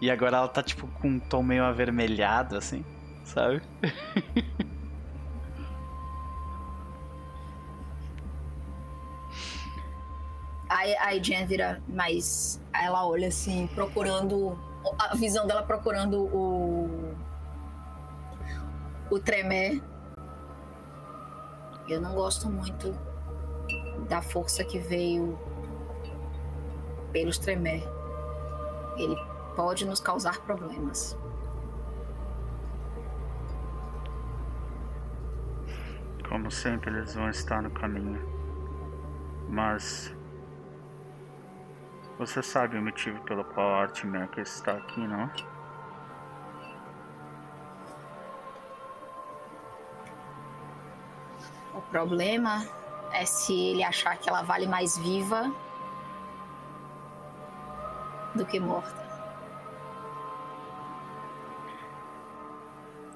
E 0.01 0.11
agora 0.11 0.37
ela 0.37 0.47
tá, 0.49 0.61
tipo, 0.61 0.87
com 0.99 1.11
um 1.11 1.19
tom 1.19 1.41
meio 1.41 1.63
avermelhado, 1.63 2.57
assim, 2.57 2.83
sabe? 3.23 3.61
Aí, 10.69 10.95
aí 10.97 11.23
Jen 11.23 11.45
vira 11.45 11.81
mais. 11.87 12.61
Ela 12.73 13.05
olha 13.07 13.27
assim, 13.29 13.67
procurando. 13.73 14.57
A 14.99 15.15
visão 15.15 15.47
dela 15.47 15.63
procurando 15.63 16.23
o. 16.23 17.15
O 19.09 19.19
Tremé. 19.19 19.81
Eu 21.87 22.01
não 22.01 22.13
gosto 22.13 22.49
muito 22.49 22.93
da 24.09 24.21
força 24.21 24.63
que 24.63 24.77
veio 24.77 25.39
pelos 27.13 27.37
Tremé. 27.37 27.81
Ele 28.97 29.15
pode 29.55 29.85
nos 29.85 30.01
causar 30.01 30.41
problemas. 30.41 31.17
Como 36.27 36.51
sempre, 36.51 36.91
eles 36.91 37.15
vão 37.15 37.29
estar 37.29 37.61
no 37.61 37.71
caminho. 37.71 38.21
Mas. 39.47 40.16
Você 42.17 42.41
sabe 42.41 42.75
o 42.75 42.81
motivo 42.81 43.21
pelo 43.25 43.43
qual 43.43 43.83
a 43.83 43.85
está 44.41 44.71
aqui, 44.71 44.99
não? 44.99 45.29
O 51.75 51.81
problema 51.91 52.65
é 53.13 53.23
se 53.23 53.53
ele 53.53 53.83
achar 53.83 54.17
que 54.17 54.27
ela 54.27 54.41
vale 54.41 54.65
mais 54.65 54.97
viva 54.97 55.53
do 58.33 58.43
que 58.47 58.59
morta. 58.59 59.05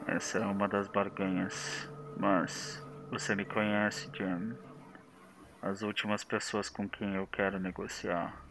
Essa 0.06 0.38
é 0.38 0.46
uma 0.46 0.68
das 0.68 0.88
barganhas. 0.88 1.90
Mas. 2.18 2.86
Você 3.10 3.36
me 3.36 3.44
conhece, 3.44 4.10
Jam. 4.14 4.56
As 5.62 5.82
últimas 5.82 6.24
pessoas 6.24 6.70
com 6.70 6.88
quem 6.88 7.16
eu 7.16 7.28
quero 7.28 7.60
negociar 7.60 8.51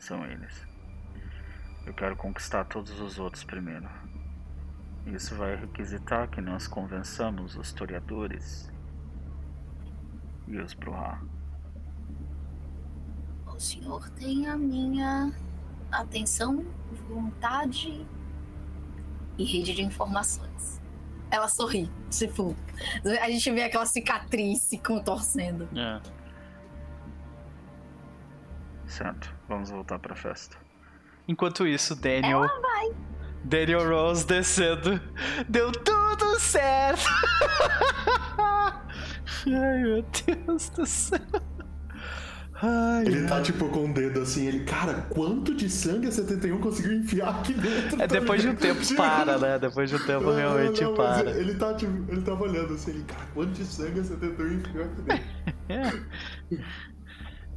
são 0.00 0.24
eles. 0.26 0.66
Eu 1.86 1.94
quero 1.94 2.16
conquistar 2.16 2.64
todos 2.64 2.98
os 3.00 3.18
outros 3.18 3.44
primeiro. 3.44 3.88
Isso 5.06 5.34
vai 5.36 5.56
requisitar 5.56 6.28
que 6.28 6.40
nós 6.40 6.66
convençamos 6.66 7.56
os 7.56 7.68
historiadores 7.68 8.70
e 10.48 10.58
os 10.58 10.74
Bruhá. 10.74 11.20
O 13.46 13.58
senhor 13.58 14.08
tem 14.10 14.46
a 14.46 14.56
minha 14.56 15.32
atenção, 15.92 16.64
vontade 17.08 18.06
e 19.36 19.44
rede 19.44 19.74
de 19.74 19.82
informações. 19.82 20.80
Ela 21.30 21.48
sorri, 21.48 21.90
tipo, 22.10 22.56
a 23.22 23.30
gente 23.30 23.50
vê 23.52 23.62
aquela 23.62 23.86
cicatriz 23.86 24.62
se 24.62 24.78
contorcendo. 24.78 25.68
É. 25.78 26.00
Certo, 28.86 29.32
vamos 29.50 29.68
voltar 29.68 29.98
pra 29.98 30.14
festa. 30.14 30.56
Enquanto 31.26 31.66
isso, 31.66 31.94
Daniel. 31.96 32.46
Daniel 33.42 33.88
Rose 33.88 34.24
descendo. 34.24 35.00
Deu 35.48 35.72
tudo 35.72 36.38
certo! 36.38 37.04
Ai, 39.46 39.82
meu 39.82 40.04
Deus 40.26 40.68
do 40.70 40.86
céu. 40.86 41.18
Ai, 42.62 43.06
Ele 43.06 43.26
tá 43.26 43.40
tipo 43.40 43.70
com 43.70 43.90
o 43.90 43.94
dedo 43.94 44.20
assim, 44.20 44.46
ele, 44.46 44.64
cara, 44.64 44.92
quanto 45.08 45.54
de 45.54 45.70
sangue 45.70 46.08
a 46.08 46.12
71 46.12 46.60
conseguiu 46.60 46.92
enfiar 46.92 47.30
aqui 47.40 47.54
dentro? 47.54 47.94
É 47.94 48.06
tá 48.06 48.14
depois 48.18 48.42
de 48.42 48.48
um 48.50 48.54
tempo 48.54 48.80
para, 48.94 49.38
né? 49.38 49.58
Depois 49.58 49.88
de 49.88 49.96
um 49.96 50.06
tempo 50.06 50.24
não, 50.26 50.36
realmente 50.36 50.84
não, 50.84 50.94
para. 50.94 51.30
Ele 51.30 51.54
tá 51.54 51.72
tipo, 51.74 52.12
ele 52.12 52.20
tava 52.20 52.42
olhando 52.44 52.74
assim, 52.74 52.90
ele, 52.90 53.04
cara, 53.04 53.24
quanto 53.32 53.52
de 53.52 53.64
sangue 53.64 54.00
a 54.00 54.04
71 54.04 54.52
enfiou 54.52 54.84
aqui 54.84 55.02
dentro? 55.02 55.30
É. 55.70 55.92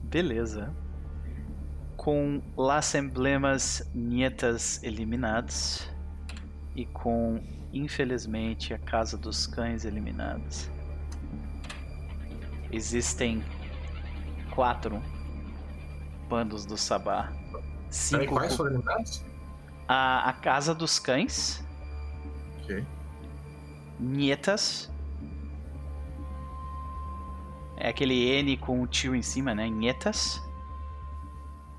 Beleza. 0.03 0.71
Com 2.03 2.41
Las 2.57 2.93
Emblemas 2.95 3.89
Nietas 3.93 4.83
eliminados 4.83 5.89
e 6.75 6.85
com, 6.85 7.41
infelizmente, 7.71 8.73
a 8.73 8.77
Casa 8.77 9.17
dos 9.17 9.47
Cães 9.47 9.85
eliminados, 9.85 10.69
existem 12.71 13.41
quatro 14.51 15.01
bandos 16.27 16.65
do 16.65 16.75
Sabá. 16.75 17.31
Cinco 17.89 18.33
quais 18.33 18.53
foram 18.55 18.71
eliminados? 18.71 19.23
a, 19.87 20.29
a 20.29 20.33
Casa 20.33 20.75
dos 20.75 20.99
Cães, 20.99 21.63
Ok. 22.63 22.85
Nietas. 23.99 24.91
É 27.77 27.89
aquele 27.89 28.15
N 28.39 28.57
com 28.57 28.81
o 28.81 28.87
tio 28.87 29.15
em 29.15 29.21
cima, 29.21 29.53
né? 29.55 29.69
Nietas. 29.69 30.41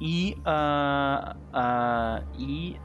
E. 0.00 0.36
ah, 0.44 1.36
ah, 1.52 2.22
e. 2.36 2.80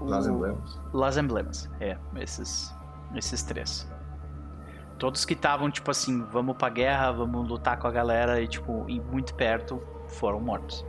o- 0.00 0.04
Las 0.06 0.26
emblemas. 0.26 0.80
Las 0.92 1.16
Emblemas. 1.16 1.70
É, 1.80 1.96
esses, 2.16 2.74
esses 3.14 3.42
três. 3.42 3.90
Todos 4.98 5.24
que 5.24 5.34
estavam, 5.34 5.70
tipo 5.70 5.90
assim, 5.90 6.24
vamos 6.24 6.56
pra 6.56 6.68
guerra, 6.68 7.12
vamos 7.12 7.48
lutar 7.48 7.78
com 7.78 7.86
a 7.86 7.90
galera 7.90 8.40
e, 8.40 8.48
tipo, 8.48 8.84
ir 8.88 9.00
muito 9.00 9.32
perto, 9.34 9.80
foram 10.08 10.40
mortos. 10.40 10.84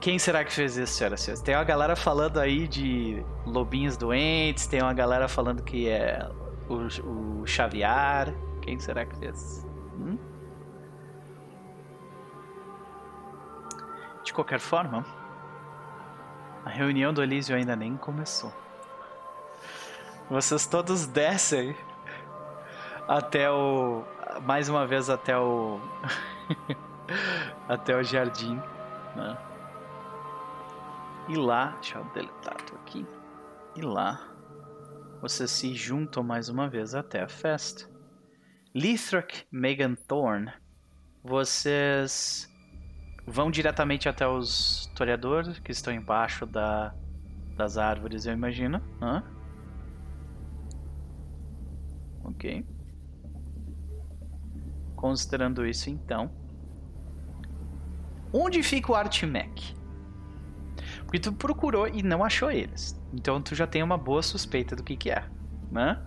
Quem 0.00 0.18
será 0.18 0.44
que 0.44 0.52
fez 0.52 0.76
isso, 0.76 0.94
senhoras 0.94 1.20
e 1.20 1.24
senhores? 1.24 1.42
Tem 1.42 1.54
uma 1.54 1.64
galera 1.64 1.96
falando 1.96 2.38
aí 2.38 2.68
de 2.68 3.24
lobinhos 3.46 3.96
doentes, 3.96 4.66
tem 4.66 4.82
uma 4.82 4.92
galera 4.92 5.28
falando 5.28 5.62
que 5.62 5.88
é 5.88 6.28
o, 6.68 7.40
o 7.40 7.46
Xaviar. 7.46 8.32
Quem 8.60 8.78
será 8.78 9.06
que 9.06 9.16
fez? 9.18 9.66
Hum? 9.98 10.18
Qualquer 14.34 14.58
forma, 14.58 15.06
a 16.64 16.68
reunião 16.68 17.14
do 17.14 17.22
Elísio 17.22 17.56
ainda 17.56 17.74
nem 17.76 17.96
começou. 17.96 18.52
Vocês 20.28 20.66
todos 20.66 21.06
descem 21.06 21.76
até 23.06 23.50
o. 23.50 24.04
Mais 24.42 24.68
uma 24.68 24.86
vez 24.86 25.08
até 25.08 25.38
o. 25.38 25.78
até 27.68 27.96
o 27.96 28.02
jardim. 28.02 28.56
Né? 29.14 29.38
E 31.28 31.36
lá. 31.36 31.76
Deixa 31.80 31.98
eu 31.98 32.04
deletar 32.06 32.56
aqui. 32.82 33.06
E 33.76 33.82
lá. 33.82 34.20
Vocês 35.20 35.50
se 35.50 35.74
juntam 35.74 36.22
mais 36.22 36.48
uma 36.48 36.68
vez 36.68 36.94
até 36.94 37.22
a 37.22 37.28
festa. 37.28 37.88
Lithrak, 38.74 39.46
Megan 39.52 39.94
Thorne. 39.94 40.52
Vocês 41.22 42.50
vão 43.26 43.50
diretamente 43.50 44.08
até 44.08 44.26
os 44.26 44.90
toreadores 44.94 45.58
que 45.58 45.72
estão 45.72 45.92
embaixo 45.92 46.46
da, 46.46 46.94
das 47.56 47.78
árvores, 47.78 48.26
eu 48.26 48.32
imagino. 48.32 48.82
Hã? 49.00 49.22
Ok. 52.24 52.66
Considerando 54.96 55.66
isso, 55.66 55.90
então. 55.90 56.30
Onde 58.32 58.62
fica 58.62 58.92
o 58.92 58.94
Artmec? 58.94 59.74
Porque 61.04 61.20
tu 61.20 61.32
procurou 61.32 61.86
e 61.86 62.02
não 62.02 62.24
achou 62.24 62.50
eles. 62.50 63.00
Então 63.12 63.40
tu 63.40 63.54
já 63.54 63.66
tem 63.66 63.82
uma 63.82 63.96
boa 63.96 64.22
suspeita 64.22 64.74
do 64.74 64.82
que 64.82 64.96
que 64.96 65.10
é, 65.10 65.24
né? 65.70 66.02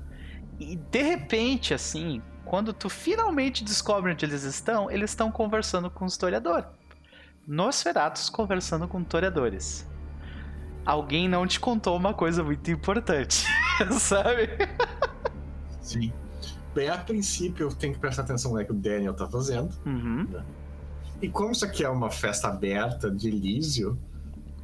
E 0.60 0.76
de 0.76 1.02
repente, 1.04 1.74
assim, 1.74 2.22
quando 2.44 2.74
tu 2.74 2.90
finalmente 2.90 3.64
descobre 3.64 4.12
onde 4.12 4.26
eles 4.26 4.44
estão, 4.44 4.90
eles 4.90 5.12
estão 5.12 5.32
conversando 5.32 5.90
com 5.90 6.06
o 6.06 6.08
historiador. 6.08 6.68
Nosferatus 7.48 8.30
conversando 8.30 8.88
com 8.88 9.02
toreadores. 9.04 9.88
Alguém 10.86 11.30
não 11.30 11.48
te 11.48 11.60
contou 11.60 11.96
uma 11.96 12.14
coisa 12.14 12.44
muito 12.44 12.70
importante, 12.70 13.46
sabe? 14.00 14.50
Sim. 15.82 16.12
Bem, 16.76 16.90
a 16.90 16.98
princípio 16.98 17.68
eu 17.68 17.74
tenho 17.74 17.94
que 17.94 18.00
prestar 18.00 18.24
atenção 18.24 18.54
no 18.54 18.64
que 18.66 18.72
o 18.72 18.76
Daniel 18.76 19.14
tá 19.14 19.28
fazendo. 19.28 19.70
Uhum. 19.86 20.28
E 21.22 21.30
como 21.30 21.52
isso 21.52 21.66
aqui 21.66 21.84
é 21.84 21.90
uma 21.90 22.12
festa 22.12 22.50
aberta 22.50 23.10
de 23.10 23.30
Elísio, 23.30 23.98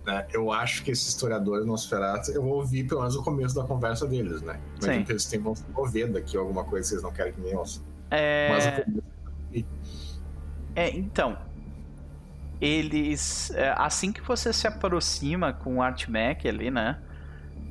né, 0.06 0.28
eu 0.32 0.52
acho 0.52 0.84
que 0.84 0.92
esse 0.92 1.08
historiador 1.10 1.66
Nosferatu, 1.66 2.32
eu 2.32 2.46
ouvi 2.46 2.84
pelo 2.84 3.00
menos 3.02 3.16
o 3.16 3.24
começo 3.24 3.56
da 3.56 3.64
conversa 3.64 4.06
deles, 4.06 4.42
né? 4.42 4.60
Imagino 4.78 4.94
Sim. 5.00 5.04
que 5.06 5.12
eles 5.14 5.26
têm, 5.26 5.40
vão 5.40 5.56
se 5.56 5.64
mover 5.74 6.12
daqui 6.12 6.38
alguma 6.38 6.64
coisa 6.66 6.84
que 6.84 6.90
vocês 6.90 7.02
não 7.04 7.12
querem 7.12 7.34
que 7.34 7.42
nem 7.42 7.56
ouçam. 7.56 7.82
É... 8.12 8.50
Mas 8.50 8.66
o 8.68 8.84
começo- 8.84 9.66
É, 10.76 10.90
então. 10.96 11.38
Eles. 12.66 13.52
é, 13.56 13.74
assim 13.78 14.12
que 14.12 14.22
você 14.22 14.52
se 14.54 14.68
aproxima 14.68 15.54
com 15.54 15.78
o 15.78 15.82
Art 15.82 16.08
Mac 16.08 16.46
ali, 16.46 16.70
né? 16.72 17.00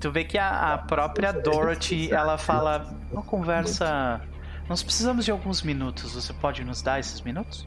Tu 0.01 0.11
vê 0.11 0.25
que 0.25 0.37
a, 0.37 0.75
a 0.75 0.79
própria 0.79 1.33
Dorothy 1.33 2.13
ela 2.13 2.37
fala. 2.37 2.95
Uma 3.11 3.23
conversa. 3.23 4.21
Nós 4.69 4.83
precisamos 4.83 5.25
de 5.25 5.31
alguns 5.31 5.63
minutos. 5.63 6.15
Você 6.15 6.33
pode 6.33 6.65
nos 6.65 6.83
dar 6.83 6.99
esses 6.99 7.21
minutos? 7.21 7.67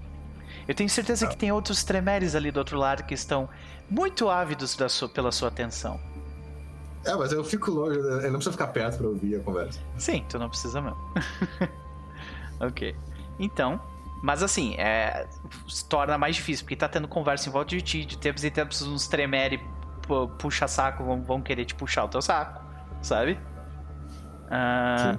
Eu 0.67 0.73
tenho 0.73 0.89
certeza 0.89 1.27
que 1.27 1.37
tem 1.37 1.51
outros 1.51 1.83
tremeres 1.83 2.33
ali 2.35 2.51
do 2.51 2.57
outro 2.57 2.77
lado 2.77 3.03
que 3.03 3.13
estão 3.13 3.47
muito 3.89 4.29
ávidos 4.29 4.75
sua- 4.89 5.07
pela 5.07 5.31
sua 5.31 5.47
atenção. 5.49 5.99
É, 7.05 7.13
mas 7.15 7.31
eu 7.31 7.43
fico 7.43 7.69
longe, 7.69 7.99
eu 7.99 8.23
não 8.23 8.31
preciso 8.39 8.53
ficar 8.53 8.67
perto 8.67 8.97
pra 8.97 9.07
ouvir 9.07 9.35
a 9.35 9.39
conversa. 9.41 9.79
Sim, 9.95 10.25
tu 10.27 10.39
não 10.39 10.49
precisa 10.49 10.81
mesmo. 10.81 10.97
ok. 12.59 12.95
Então, 13.39 13.79
mas 14.21 14.41
assim, 14.41 14.75
é, 14.77 15.27
se 15.67 15.87
torna 15.87 16.17
mais 16.17 16.35
difícil, 16.35 16.65
porque 16.65 16.75
tá 16.75 16.87
tendo 16.87 17.07
conversa 17.07 17.49
em 17.49 17.51
volta 17.51 17.69
de 17.69 17.81
ti, 17.81 18.05
de 18.05 18.17
tempos 18.17 18.43
em 18.43 18.49
tempos 18.49 18.81
uns 18.81 19.07
tremere 19.07 19.59
pu- 20.01 20.27
puxa-saco 20.39 21.03
vão, 21.03 21.21
vão 21.23 21.41
querer 21.41 21.65
te 21.65 21.75
puxar 21.75 22.05
o 22.05 22.07
teu 22.07 22.21
saco, 22.21 22.63
sabe? 23.01 23.39
Ah, 24.49 25.17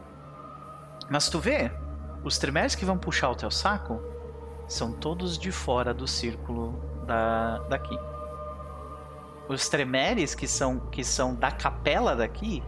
mas 1.11 1.29
tu 1.29 1.39
vê, 1.39 1.71
os 2.25 2.39
tremeres 2.39 2.75
que 2.75 2.85
vão 2.85 2.99
puxar 2.99 3.31
o 3.31 3.35
teu 3.37 3.51
saco 3.51 4.01
são 4.67 4.93
todos 4.93 5.39
de 5.39 5.53
fora 5.53 5.95
do 5.95 6.07
círculo 6.07 6.81
da, 7.07 7.59
daqui. 7.69 7.97
Os 9.49 9.69
tremeres 9.69 10.35
que 10.35 10.49
são, 10.49 10.81
que 10.81 11.05
são 11.05 11.35
da 11.35 11.53
capela 11.53 12.17
daqui, 12.17 12.63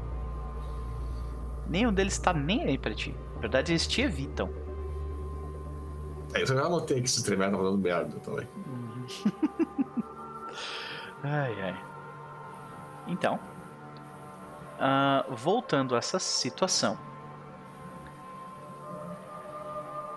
nenhum 1.67 1.93
deles 1.93 2.19
tá 2.19 2.33
nem 2.33 2.63
aí 2.63 2.79
pra 2.79 2.95
ti. 2.95 3.13
Na 3.35 3.41
verdade, 3.41 3.73
eles 3.73 3.87
te 3.87 4.01
evitam. 4.01 4.49
É, 6.35 6.43
eu 6.43 6.47
já 6.47 6.61
anotei 6.63 7.01
que 7.01 7.07
esses 7.07 7.23
tremer 7.23 7.47
estão 7.47 7.61
falando 7.61 7.79
merda 7.79 8.19
também. 8.21 8.49
Ai, 11.23 11.61
ai. 11.61 11.85
Então, 13.09 13.41
ah, 14.79 15.25
voltando 15.31 15.97
a 15.97 15.99
essa 15.99 16.19
situação, 16.21 16.97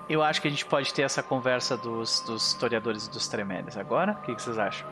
eu 0.08 0.22
acho 0.22 0.42
que 0.42 0.48
a 0.48 0.52
gente 0.52 0.66
pode 0.66 0.94
ter 0.94 1.04
essa 1.04 1.24
conversa 1.24 1.76
dos, 1.76 2.20
dos 2.22 2.50
historiadores 2.50 3.08
e 3.08 3.10
dos 3.10 3.28
tremeres 3.28 3.78
agora. 3.78 4.12
O 4.12 4.22
que, 4.22 4.36
que 4.36 4.42
vocês 4.42 4.60
acham? 4.60 4.88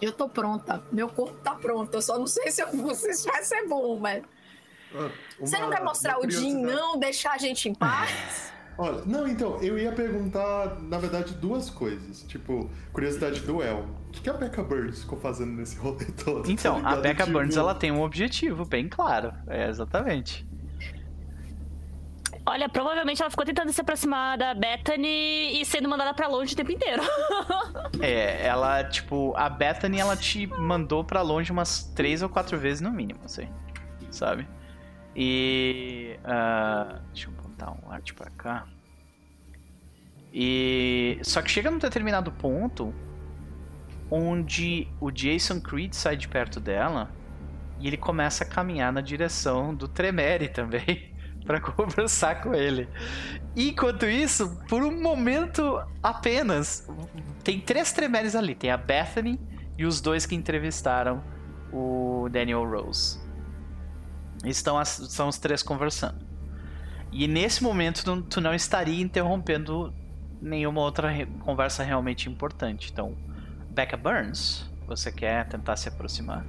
Eu 0.00 0.12
tô 0.12 0.28
pronta. 0.28 0.82
Meu 0.92 1.08
corpo 1.08 1.38
tá 1.42 1.54
pronto. 1.54 1.94
Eu 1.94 2.02
só 2.02 2.18
não 2.18 2.26
sei 2.26 2.50
se, 2.50 2.60
eu, 2.60 2.68
se 2.94 3.10
isso 3.10 3.28
vai 3.28 3.42
ser 3.44 3.66
bom, 3.66 3.98
mas. 3.98 4.22
Ah, 4.94 5.10
Você 5.40 5.58
não 5.58 5.66
uma- 5.68 5.76
quer 5.76 5.82
mostrar 5.84 6.18
uma 6.18 6.26
o 6.26 6.30
Jim, 6.30 6.54
não? 6.62 6.98
Deixar 6.98 7.32
a 7.32 7.38
gente 7.38 7.68
em 7.68 7.74
paz? 7.74 8.52
Olha, 8.78 9.02
não, 9.04 9.28
então, 9.28 9.58
eu 9.62 9.78
ia 9.78 9.92
perguntar, 9.92 10.80
na 10.80 10.96
verdade, 10.98 11.34
duas 11.34 11.68
coisas. 11.68 12.22
Tipo, 12.22 12.70
curiosidade 12.92 13.40
do 13.40 13.62
El. 13.62 13.80
O 14.08 14.10
que, 14.12 14.22
que 14.22 14.30
a 14.30 14.32
Becca 14.32 14.62
Burns 14.62 15.00
ficou 15.02 15.18
fazendo 15.20 15.52
nesse 15.52 15.76
rolê 15.78 16.06
todo? 16.24 16.50
Então, 16.50 16.80
tá 16.82 16.90
a? 16.90 16.96
Becca 16.96 17.24
Tipo, 17.24 17.38
Burns 17.38 17.56
ela 17.56 17.74
tem 17.74 17.92
um 17.92 18.02
objetivo 18.02 18.64
bem 18.64 18.88
claro. 18.88 19.32
É, 19.46 19.68
exatamente. 19.68 20.46
Olha, 22.44 22.68
provavelmente 22.68 23.20
ela 23.22 23.30
ficou 23.30 23.44
tentando 23.44 23.72
se 23.72 23.80
aproximar 23.80 24.36
da 24.36 24.52
Bethany 24.54 25.60
e 25.60 25.64
sendo 25.64 25.88
mandada 25.88 26.12
pra 26.12 26.26
longe 26.26 26.54
o 26.54 26.56
tempo 26.56 26.72
inteiro. 26.72 27.02
É, 28.00 28.44
ela, 28.46 28.82
tipo, 28.82 29.32
a 29.36 29.48
Bethany 29.48 30.00
ela 30.00 30.16
te 30.16 30.46
mandou 30.46 31.04
pra 31.04 31.22
longe 31.22 31.52
umas 31.52 31.84
três 31.94 32.20
ou 32.22 32.28
quatro 32.28 32.58
vezes 32.58 32.80
no 32.80 32.90
mínimo, 32.90 33.20
assim. 33.24 33.46
Sabe? 34.10 34.48
E. 35.14 36.18
ah, 36.24 37.00
deixa 37.12 37.28
eu 37.28 37.32
botar 37.32 37.72
um 37.72 37.90
arte 37.90 38.14
pra 38.14 38.30
cá. 38.30 38.66
E. 40.32 41.18
Só 41.22 41.42
que 41.42 41.50
chega 41.50 41.70
num 41.70 41.78
determinado 41.78 42.32
ponto 42.32 42.94
onde 44.10 44.86
o 45.00 45.10
Jason 45.10 45.60
Creed 45.60 45.94
sai 45.94 46.16
de 46.16 46.28
perto 46.28 46.60
dela 46.60 47.10
e 47.80 47.86
ele 47.86 47.96
começa 47.96 48.44
a 48.44 48.46
caminhar 48.46 48.92
na 48.92 49.00
direção 49.00 49.74
do 49.74 49.88
Tremere 49.88 50.48
também. 50.48 51.10
Pra 51.44 51.60
conversar 51.60 52.40
com 52.40 52.54
ele. 52.54 52.88
Enquanto 53.56 54.06
isso, 54.06 54.56
por 54.68 54.80
um 54.84 55.02
momento 55.02 55.82
apenas, 56.00 56.88
tem 57.42 57.58
três 57.58 57.92
Tremeres 57.92 58.36
ali. 58.36 58.54
Tem 58.54 58.70
a 58.70 58.76
Bethany 58.76 59.40
e 59.76 59.84
os 59.84 60.00
dois 60.00 60.24
que 60.24 60.36
entrevistaram 60.36 61.20
o 61.72 62.28
Daniel 62.30 62.64
Rose. 62.64 63.21
Estão, 64.44 64.78
as- 64.78 64.88
são 65.10 65.28
os 65.28 65.38
três 65.38 65.62
conversando. 65.62 66.24
E 67.12 67.28
nesse 67.28 67.62
momento 67.62 68.02
tu, 68.04 68.22
tu 68.22 68.40
não 68.40 68.54
estaria 68.54 69.00
interrompendo 69.02 69.94
nenhuma 70.40 70.80
outra 70.80 71.08
re- 71.10 71.26
conversa 71.26 71.82
realmente 71.82 72.28
importante. 72.28 72.90
Então, 72.92 73.16
Becca 73.70 73.96
Burns, 73.96 74.68
você 74.86 75.12
quer 75.12 75.46
tentar 75.48 75.76
se 75.76 75.88
aproximar? 75.88 76.44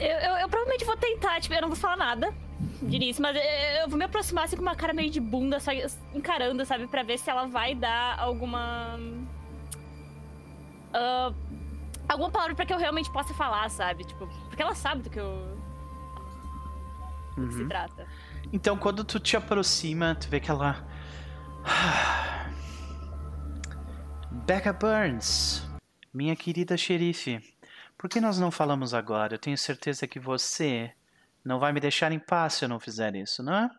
Eu, 0.00 0.08
eu- 0.08 0.36
eu 0.38 0.48
provavelmente 0.48 0.84
vou 0.84 0.96
tentar, 0.96 1.40
tipo, 1.40 1.54
eu 1.54 1.60
não 1.62 1.68
vou 1.68 1.76
falar 1.76 1.96
nada 1.96 2.32
disso, 2.82 3.20
mas 3.20 3.36
eu, 3.36 3.42
eu 3.82 3.88
vou 3.88 3.98
me 3.98 4.04
aproximar 4.04 4.44
assim 4.44 4.56
com 4.56 4.62
uma 4.62 4.74
cara 4.74 4.92
meio 4.92 5.10
de 5.10 5.20
bunda, 5.20 5.60
só 5.60 5.70
encarando, 6.14 6.64
sabe, 6.64 6.86
pra 6.86 7.02
ver 7.02 7.18
se 7.18 7.28
ela 7.28 7.46
vai 7.46 7.74
dar 7.74 8.18
alguma. 8.18 8.98
ah, 10.94 11.32
alguma 12.12 12.30
palavra 12.30 12.54
pra 12.54 12.64
que 12.66 12.72
eu 12.72 12.78
realmente 12.78 13.10
possa 13.10 13.34
falar, 13.34 13.68
sabe? 13.70 14.04
Tipo, 14.04 14.26
porque 14.48 14.62
ela 14.62 14.74
sabe 14.74 15.02
do 15.02 15.10
que 15.10 15.18
eu. 15.20 15.56
do 17.36 17.48
que 17.48 17.54
se 17.54 17.62
Uhum. 17.62 17.68
trata. 17.68 18.06
Então, 18.52 18.76
quando 18.76 19.04
tu 19.04 19.18
te 19.18 19.36
aproxima, 19.36 20.14
tu 20.14 20.28
vê 20.28 20.38
que 20.40 20.50
ela. 20.50 20.86
Becca 24.30 24.72
Burns, 24.72 25.62
minha 26.12 26.34
querida 26.36 26.76
xerife, 26.76 27.40
por 27.96 28.08
que 28.10 28.20
nós 28.20 28.38
não 28.38 28.50
falamos 28.50 28.92
agora? 28.94 29.34
Eu 29.34 29.38
tenho 29.38 29.56
certeza 29.56 30.06
que 30.06 30.18
você 30.18 30.92
não 31.44 31.58
vai 31.58 31.72
me 31.72 31.80
deixar 31.80 32.12
em 32.12 32.18
paz 32.18 32.54
se 32.54 32.64
eu 32.64 32.68
não 32.68 32.80
fizer 32.80 33.14
isso, 33.14 33.42
não 33.42 33.54
é? 33.54 33.70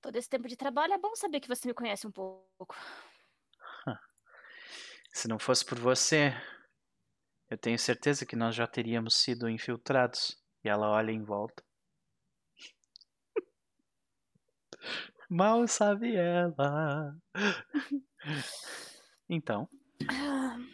Todo 0.00 0.16
esse 0.16 0.28
tempo 0.28 0.46
de 0.46 0.56
trabalho 0.56 0.92
é 0.92 0.98
bom 0.98 1.14
saber 1.16 1.40
que 1.40 1.48
você 1.48 1.66
me 1.66 1.74
conhece 1.74 2.06
um 2.06 2.10
pouco. 2.10 2.76
Se 5.18 5.26
não 5.26 5.36
fosse 5.36 5.64
por 5.64 5.76
você, 5.80 6.32
eu 7.50 7.58
tenho 7.58 7.76
certeza 7.76 8.24
que 8.24 8.36
nós 8.36 8.54
já 8.54 8.68
teríamos 8.68 9.16
sido 9.16 9.50
infiltrados. 9.50 10.40
E 10.62 10.68
ela 10.68 10.88
olha 10.88 11.10
em 11.10 11.24
volta. 11.24 11.60
Mal 15.28 15.66
sabe 15.66 16.14
ela. 16.14 17.16
Então, 19.28 19.68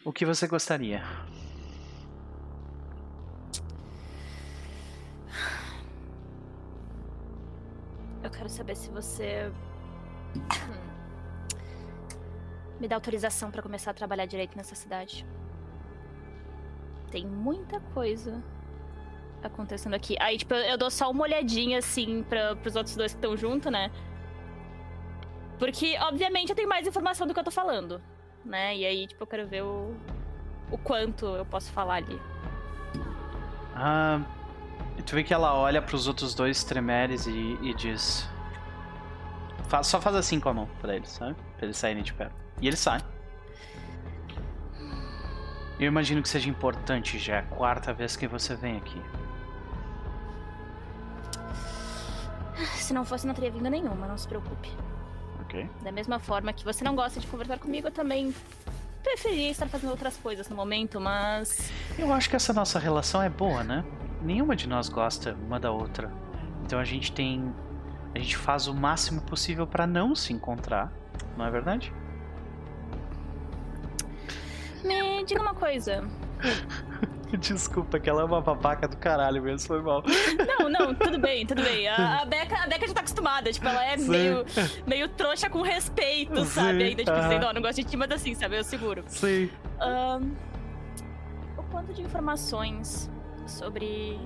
o 0.04 0.12
que 0.12 0.26
você 0.26 0.46
gostaria? 0.46 1.02
Eu 8.22 8.30
quero 8.30 8.50
saber 8.50 8.76
se 8.76 8.90
você. 8.90 9.50
Me 12.84 12.88
dá 12.88 12.96
autorização 12.96 13.50
pra 13.50 13.62
começar 13.62 13.92
a 13.92 13.94
trabalhar 13.94 14.26
direito 14.26 14.54
nessa 14.58 14.74
cidade. 14.74 15.24
Tem 17.10 17.24
muita 17.26 17.80
coisa 17.94 18.42
acontecendo 19.42 19.94
aqui. 19.94 20.16
Aí, 20.20 20.36
tipo, 20.36 20.52
eu, 20.52 20.76
dou 20.76 20.90
só 20.90 21.10
uma 21.10 21.22
olhadinha, 21.22 21.78
assim, 21.78 22.22
pra, 22.24 22.54
pros 22.56 22.76
outros 22.76 22.94
dois 22.94 23.12
que 23.14 23.16
estão 23.16 23.34
junto, 23.38 23.70
né? 23.70 23.90
Porque, 25.58 25.96
obviamente, 25.98 26.50
eu 26.50 26.54
tenho 26.54 26.68
mais 26.68 26.86
informação 26.86 27.26
do 27.26 27.32
que 27.32 27.40
eu 27.40 27.44
tô 27.44 27.50
falando, 27.50 28.02
né? 28.44 28.76
E 28.76 28.84
aí, 28.84 29.06
tipo, 29.06 29.22
eu 29.22 29.26
quero 29.26 29.48
ver 29.48 29.62
o, 29.62 29.96
o 30.70 30.76
quanto 30.76 31.24
eu 31.24 31.46
posso 31.46 31.72
falar 31.72 31.94
ali. 31.94 32.20
Ah, 33.74 34.20
tu 35.06 35.14
vê 35.14 35.24
que 35.24 35.32
ela 35.32 35.54
olha 35.54 35.80
pros 35.80 36.06
outros 36.06 36.34
dois 36.34 36.62
tremeres 36.64 37.26
e, 37.26 37.58
e 37.62 37.72
diz: 37.72 38.28
Fa- 39.68 39.82
Só 39.82 40.02
faz 40.02 40.16
assim 40.16 40.38
com 40.38 40.50
a 40.50 40.52
mão 40.52 40.68
pra 40.82 40.94
eles, 40.94 41.08
sabe? 41.08 41.34
Pra 41.56 41.64
eles 41.64 41.78
saírem 41.78 42.02
de 42.02 42.12
perto. 42.12 42.43
E 42.60 42.66
eles 42.66 42.78
saem. 42.78 43.02
Eu 45.78 45.88
imagino 45.88 46.22
que 46.22 46.28
seja 46.28 46.48
importante 46.48 47.18
já. 47.18 47.36
É 47.36 47.38
a 47.40 47.42
quarta 47.42 47.92
vez 47.92 48.16
que 48.16 48.26
você 48.26 48.54
vem 48.54 48.76
aqui. 48.76 49.00
Se 52.76 52.94
não 52.94 53.04
fosse, 53.04 53.26
não 53.26 53.34
teria 53.34 53.50
vindo 53.50 53.68
nenhuma, 53.68 54.06
não 54.06 54.16
se 54.16 54.28
preocupe. 54.28 54.70
Ok? 55.40 55.68
Da 55.82 55.90
mesma 55.90 56.18
forma 56.18 56.52
que 56.52 56.64
você 56.64 56.84
não 56.84 56.94
gosta 56.94 57.18
de 57.18 57.26
conversar 57.26 57.58
comigo, 57.58 57.88
eu 57.88 57.92
também 57.92 58.32
preferiria 59.02 59.50
estar 59.50 59.68
fazendo 59.68 59.90
outras 59.90 60.16
coisas 60.16 60.48
no 60.48 60.56
momento, 60.56 61.00
mas. 61.00 61.70
Eu 61.98 62.12
acho 62.12 62.30
que 62.30 62.36
essa 62.36 62.52
nossa 62.52 62.78
relação 62.78 63.22
é 63.22 63.28
boa, 63.28 63.64
né? 63.64 63.84
Nenhuma 64.22 64.54
de 64.54 64.68
nós 64.68 64.88
gosta 64.88 65.34
uma 65.46 65.58
da 65.58 65.70
outra. 65.70 66.10
Então 66.64 66.78
a 66.78 66.84
gente 66.84 67.12
tem. 67.12 67.52
A 68.14 68.18
gente 68.18 68.36
faz 68.36 68.68
o 68.68 68.74
máximo 68.74 69.20
possível 69.22 69.66
pra 69.66 69.86
não 69.86 70.14
se 70.14 70.32
encontrar. 70.32 70.92
Não 71.36 71.44
é 71.44 71.50
verdade? 71.50 71.92
Me 75.24 75.28
diga 75.28 75.40
uma 75.40 75.54
coisa. 75.54 76.04
Desculpa, 77.40 77.98
que 77.98 78.10
ela 78.10 78.20
é 78.20 78.24
uma 78.26 78.42
babaca 78.42 78.86
do 78.86 78.94
caralho 78.98 79.42
mesmo, 79.42 79.66
foi 79.66 79.80
mal. 79.80 80.04
Não, 80.58 80.68
não, 80.68 80.92
tudo 80.94 81.18
bem, 81.18 81.46
tudo 81.46 81.62
bem. 81.62 81.88
A, 81.88 82.20
a, 82.20 82.24
Becca, 82.26 82.62
a 82.62 82.66
Becca 82.66 82.86
já 82.86 82.92
tá 82.92 83.00
acostumada, 83.00 83.50
tipo, 83.50 83.66
ela 83.66 83.82
é 83.86 83.96
Sim. 83.96 84.10
meio, 84.10 84.44
meio 84.86 85.08
trouxa 85.08 85.48
com 85.48 85.62
respeito, 85.62 86.44
Sim, 86.44 86.44
sabe? 86.44 86.84
Ainda, 86.84 87.04
tipo, 87.04 87.18
dizendo, 87.18 87.46
ó, 87.46 87.54
não 87.54 87.62
gosto 87.62 87.76
de 87.76 87.84
ti, 87.84 87.96
mas 87.96 88.10
assim, 88.10 88.34
sabe? 88.34 88.58
Eu 88.58 88.64
seguro. 88.64 89.02
Sim. 89.08 89.48
Ahn, 89.80 90.32
o 91.56 91.62
quanto 91.70 91.94
de 91.94 92.02
informações 92.02 93.10
sobre 93.46 94.20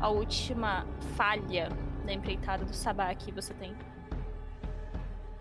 a 0.00 0.08
última 0.08 0.86
falha 1.18 1.68
da 2.06 2.14
empreitada 2.14 2.64
do 2.64 2.74
Sabá 2.74 3.14
que 3.14 3.30
você 3.30 3.52
tem? 3.52 3.76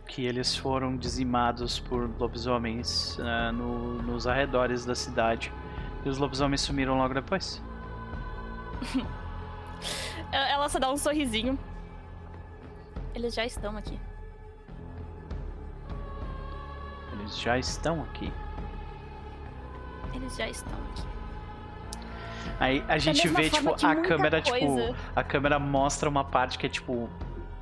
Que 0.08 0.26
eles 0.26 0.56
foram 0.56 0.96
dizimados 0.98 1.80
por 1.80 2.10
lobisomens 2.20 3.18
ah, 3.20 3.52
no- 3.52 4.02
nos 4.02 4.26
arredores 4.28 4.86
da 4.86 4.96
cidade. 4.96 5.52
E 6.06 6.10
os 6.10 6.18
lobisomens 6.18 6.62
sumiram 6.62 6.98
logo 6.98 7.14
depois. 7.14 7.62
Ela 10.32 10.68
só 10.70 10.80
dá 10.80 10.92
um 10.92 10.98
sorrisinho. 10.98 11.58
Eles 13.14 13.34
já 13.34 13.46
estão 13.46 13.78
aqui. 13.78 14.00
Eles 17.14 17.38
já 17.40 17.58
estão 17.58 18.02
aqui. 18.04 18.32
Eles 20.14 20.36
já 20.38 20.48
estão 20.48 20.74
aqui. 20.92 21.08
Aí 22.60 22.84
a 22.88 22.98
gente 22.98 23.28
vê, 23.28 23.50
tipo, 23.50 23.74
a 23.86 23.96
câmera, 23.96 24.42
tipo, 24.42 24.58
coisa- 24.58 24.96
a 25.16 25.24
câmera 25.24 25.60
mostra 25.60 26.08
uma 26.10 26.24
parte 26.24 26.58
que 26.58 26.66
é, 26.66 26.70
tipo, 26.70 27.10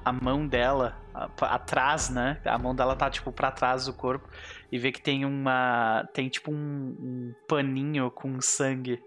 a 0.03 0.11
mão 0.11 0.45
dela, 0.47 0.95
atrás, 1.41 2.09
né? 2.09 2.41
A 2.45 2.57
mão 2.57 2.75
dela 2.75 2.95
tá, 2.95 3.09
tipo, 3.09 3.31
pra 3.31 3.51
trás 3.51 3.85
do 3.85 3.93
corpo. 3.93 4.29
E 4.71 4.77
vê 4.77 4.91
que 4.91 5.01
tem 5.01 5.25
uma. 5.25 6.07
Tem, 6.13 6.29
tipo, 6.29 6.51
um, 6.51 6.55
um 6.99 7.33
paninho 7.47 8.11
com 8.11 8.41
sangue 8.41 9.01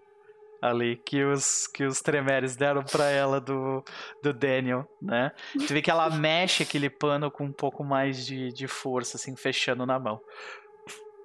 ali 0.60 0.97
que 0.97 1.24
os, 1.24 1.66
que 1.68 1.85
os 1.85 2.01
tremeres 2.01 2.56
deram 2.56 2.82
pra 2.82 3.05
ela 3.10 3.40
do, 3.40 3.85
do 4.22 4.32
Daniel, 4.32 4.89
né? 5.01 5.30
Tu 5.52 5.72
vê 5.72 5.80
que 5.80 5.90
ela 5.90 6.10
mexe 6.10 6.62
aquele 6.62 6.90
pano 6.90 7.30
com 7.30 7.44
um 7.44 7.52
pouco 7.52 7.85
mais 7.85 8.26
de, 8.26 8.52
de 8.52 8.66
força, 8.66 9.16
assim, 9.16 9.36
fechando 9.36 9.86
na 9.86 9.98
mão. 9.98 10.20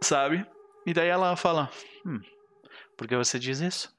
Sabe? 0.02 0.46
E 0.86 0.94
daí 0.94 1.08
ela 1.08 1.36
fala: 1.36 1.70
Hum, 2.06 2.20
por 2.98 3.08
que 3.08 3.16
você 3.16 3.40
diz 3.40 3.60
isso? 3.60 3.94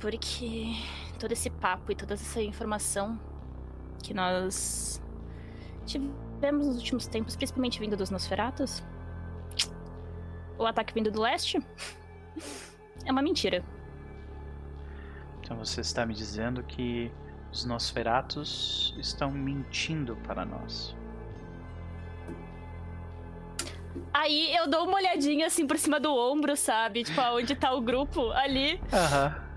Porque 0.00 0.76
todo 1.18 1.32
esse 1.32 1.50
papo 1.50 1.90
e 1.90 1.96
toda 1.96 2.14
essa 2.14 2.40
informação 2.40 3.18
que 4.02 4.14
nós 4.14 5.02
tivemos 5.86 6.66
nos 6.66 6.76
últimos 6.76 7.06
tempos, 7.06 7.36
principalmente 7.36 7.80
vindo 7.80 7.96
dos 7.96 8.10
Nosferatos, 8.10 8.82
o 10.58 10.66
ataque 10.66 10.92
vindo 10.92 11.10
do 11.10 11.20
leste, 11.20 11.58
é 13.04 13.12
uma 13.12 13.22
mentira. 13.22 13.64
Então 15.40 15.56
você 15.56 15.80
está 15.80 16.04
me 16.04 16.14
dizendo 16.14 16.62
que 16.62 17.10
os 17.50 17.64
Nosferatus 17.64 18.94
estão 18.98 19.30
mentindo 19.30 20.16
para 20.16 20.44
nós. 20.44 20.94
Aí 24.12 24.54
eu 24.54 24.68
dou 24.68 24.86
uma 24.86 24.96
olhadinha 24.96 25.46
assim 25.46 25.66
por 25.66 25.78
cima 25.78 25.98
do 25.98 26.14
ombro, 26.14 26.56
sabe? 26.56 27.04
Tipo, 27.04 27.20
aonde 27.20 27.54
tá 27.54 27.72
o 27.72 27.80
grupo 27.80 28.30
ali. 28.32 28.80
Aham. 28.92 29.47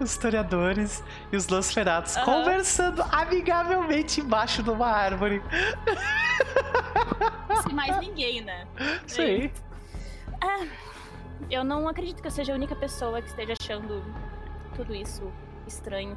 Os 0.00 0.10
historiadores 0.10 1.02
e 1.30 1.36
os 1.36 1.46
Nosferatus 1.46 2.16
Aham. 2.16 2.24
conversando 2.24 3.02
amigavelmente 3.10 4.20
embaixo 4.20 4.62
de 4.62 4.70
uma 4.70 4.86
árvore. 4.86 5.42
Sem 7.62 7.74
mais 7.74 7.98
ninguém, 7.98 8.40
né? 8.40 8.66
Sim. 9.06 9.50
Eu 11.50 11.62
não 11.62 11.86
acredito 11.86 12.20
que 12.20 12.26
eu 12.26 12.30
seja 12.30 12.52
a 12.52 12.56
única 12.56 12.74
pessoa 12.74 13.20
que 13.20 13.28
esteja 13.28 13.54
achando 13.60 14.02
tudo 14.74 14.94
isso 14.94 15.30
estranho. 15.66 16.16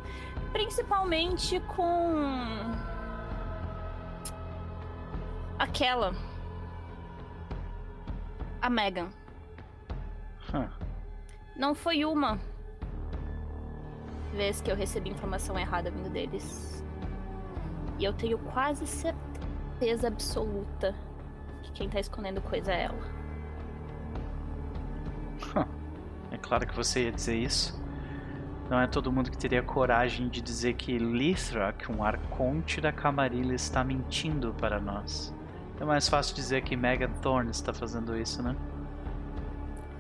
Principalmente 0.52 1.60
com. 1.60 2.74
Aquela. 5.60 6.16
A 8.62 8.70
Megan. 8.70 9.10
Hum. 10.54 10.68
Não 11.56 11.76
foi 11.76 12.06
uma 12.06 12.40
vez 14.36 14.62
que 14.62 14.70
eu 14.70 14.76
recebi 14.76 15.10
informação 15.10 15.58
errada 15.58 15.90
vindo 15.90 16.10
deles. 16.10 16.84
E 17.98 18.04
eu 18.04 18.14
tenho 18.14 18.38
quase 18.38 18.86
certeza 18.86 20.08
absoluta 20.08 20.94
que 21.64 21.72
quem 21.72 21.90
tá 21.90 22.00
escondendo 22.00 22.42
coisa 22.42 22.72
é 22.72 22.84
ela. 22.84 23.16
É 26.32 26.38
claro 26.38 26.68
que 26.68 26.76
você 26.76 27.06
ia 27.06 27.12
dizer 27.12 27.38
isso. 27.38 27.82
Não 28.70 28.80
é 28.80 28.88
todo 28.88 29.12
mundo 29.12 29.32
que 29.32 29.38
teria 29.38 29.64
coragem 29.64 30.28
de 30.28 30.42
dizer 30.42 30.74
que 30.74 30.98
Lithrak, 30.98 31.90
um 31.90 32.04
arconte 32.04 32.82
da 32.82 32.92
Camarilla, 32.92 33.54
está 33.54 33.84
mentindo 33.84 34.54
para 34.56 34.80
nós. 34.80 35.34
É 35.80 35.86
mais 35.86 36.10
fácil 36.10 36.36
dizer 36.36 36.64
que 36.64 36.76
Megan 36.76 37.12
está 37.50 37.74
fazendo 37.74 38.18
isso, 38.18 38.42
né? 38.44 38.56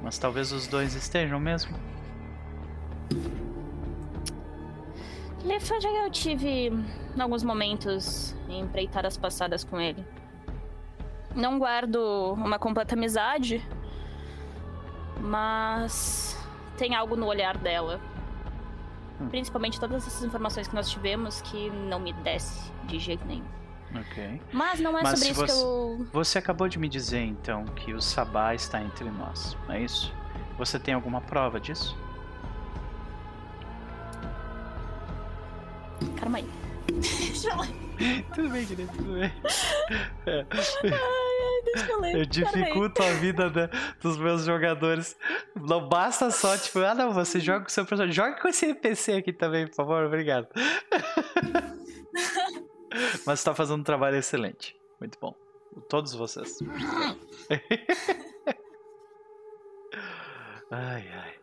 Mas 0.03 0.17
talvez 0.17 0.51
os 0.51 0.67
dois 0.67 0.93
estejam 0.93 1.39
mesmo. 1.39 1.77
Lefra 5.45 5.77
eu 5.77 6.09
tive 6.09 6.71
alguns 7.19 7.43
momentos 7.43 8.35
em 8.49 8.61
empreitadas 8.61 9.15
passadas 9.15 9.63
com 9.63 9.79
ele. 9.79 10.03
Não 11.35 11.59
guardo 11.59 12.33
uma 12.33 12.57
completa 12.57 12.95
amizade, 12.95 13.63
mas 15.19 16.35
tem 16.77 16.95
algo 16.95 17.15
no 17.15 17.27
olhar 17.27 17.57
dela. 17.57 18.01
Hum. 19.21 19.29
Principalmente 19.29 19.79
todas 19.79 20.07
essas 20.07 20.23
informações 20.23 20.67
que 20.67 20.73
nós 20.73 20.89
tivemos 20.89 21.41
que 21.41 21.69
não 21.69 21.99
me 21.99 22.11
desce 22.11 22.71
de 22.85 22.97
jeito 22.97 23.23
nenhum. 23.25 23.45
Ok. 23.95 24.41
Mas 24.51 24.79
não 24.79 24.97
é 24.97 25.03
Mas 25.03 25.19
sobre 25.19 25.31
isso 25.31 25.45
que 25.45 25.51
você- 25.51 25.63
eu. 25.63 26.07
Você 26.11 26.37
acabou 26.39 26.67
de 26.67 26.79
me 26.79 26.89
dizer 26.89 27.23
então 27.23 27.65
que 27.65 27.93
o 27.93 28.01
Sabá 28.01 28.55
está 28.55 28.81
entre 28.81 29.09
nós, 29.09 29.55
não 29.67 29.75
é 29.75 29.81
isso? 29.81 30.11
Você 30.57 30.79
tem 30.79 30.93
alguma 30.93 31.21
prova 31.21 31.59
disso? 31.59 31.95
Calma 36.19 36.37
aí. 36.39 36.45
Deixa 36.99 37.49
eu 37.49 37.57
ler. 37.59 38.25
Tudo 38.33 38.49
bem, 38.49 38.65
querido, 38.65 38.91
tudo 38.95 39.13
bem. 39.13 39.31
É. 40.25 40.43
Deixa 40.43 41.91
eu 41.91 41.99
ler. 41.99 42.15
Eu 42.15 42.25
dificulto 42.25 43.03
a 43.03 43.11
vida 43.13 43.49
da- 43.49 43.69
dos 44.01 44.17
meus 44.17 44.45
jogadores. 44.45 45.17
Não 45.55 45.87
basta 45.87 46.29
só, 46.31 46.55
tipo, 46.57 46.79
ah 46.79 46.93
não, 46.93 47.11
você 47.11 47.39
joga 47.39 47.61
com 47.61 47.67
o 47.67 47.71
seu 47.71 47.85
personagem. 47.85 48.15
Joga 48.15 48.39
com 48.39 48.47
esse 48.47 48.65
NPC 48.65 49.13
aqui 49.13 49.33
também, 49.33 49.67
por 49.67 49.75
favor, 49.75 50.03
obrigado. 50.05 50.47
Mas 53.25 53.39
você 53.39 53.45
tá 53.45 53.53
fazendo 53.55 53.79
um 53.79 53.83
trabalho 53.83 54.17
excelente. 54.17 54.75
Muito 54.99 55.17
bom. 55.19 55.33
Todos 55.89 56.13
vocês. 56.13 56.57
ai, 60.71 61.07
ai. 61.11 61.33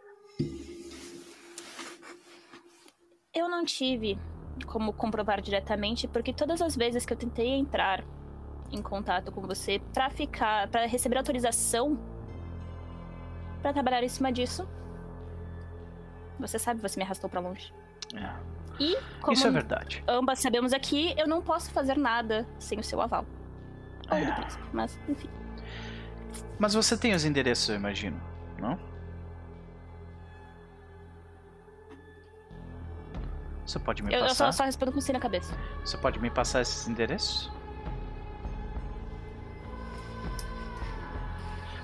Eu 3.34 3.48
não 3.48 3.64
tive 3.64 4.18
como 4.66 4.92
comprovar 4.92 5.40
diretamente, 5.40 6.06
porque 6.08 6.32
todas 6.32 6.60
as 6.62 6.76
vezes 6.76 7.04
que 7.04 7.12
eu 7.12 7.16
tentei 7.16 7.48
entrar 7.48 8.04
em 8.70 8.80
contato 8.82 9.30
com 9.30 9.42
você 9.42 9.80
pra 9.92 10.08
ficar, 10.10 10.68
para 10.68 10.86
receber 10.86 11.18
autorização 11.18 11.98
pra 13.60 13.72
trabalhar 13.72 14.02
em 14.02 14.08
cima 14.08 14.32
disso, 14.32 14.66
você 16.38 16.58
sabe, 16.58 16.80
você 16.80 16.98
me 16.98 17.04
arrastou 17.04 17.28
pra 17.30 17.40
longe. 17.40 17.72
É. 18.14 18.32
E 18.80 18.96
como 19.20 19.34
Isso 19.34 19.46
é 19.46 19.50
verdade. 19.50 20.02
ambas 20.08 20.40
sabemos 20.40 20.72
aqui, 20.72 21.14
eu 21.18 21.28
não 21.28 21.42
posso 21.42 21.70
fazer 21.70 21.96
nada 21.96 22.46
sem 22.58 22.78
o 22.80 22.82
seu 22.82 23.00
aval. 23.00 23.24
Ou 24.10 24.18
do 24.18 24.24
É. 24.24 24.32
príncipe, 24.34 24.64
mas 24.72 24.98
enfim. 25.08 25.28
Mas 26.58 26.74
você 26.74 26.96
tem 26.96 27.14
os 27.14 27.24
endereços, 27.24 27.68
eu 27.68 27.76
imagino, 27.76 28.20
não? 28.58 28.78
Você 33.66 33.78
pode 33.78 34.02
me 34.02 34.12
Eu, 34.12 34.20
eu 34.20 34.28
só, 34.30 34.46
passar? 34.46 34.52
só 34.52 34.64
respondo 34.64 34.92
com 34.92 35.00
sim 35.00 35.12
na 35.12 35.20
cabeça. 35.20 35.56
Você 35.84 35.96
pode 35.96 36.18
me 36.18 36.30
passar 36.30 36.60
esses 36.62 36.88
endereços? 36.88 37.50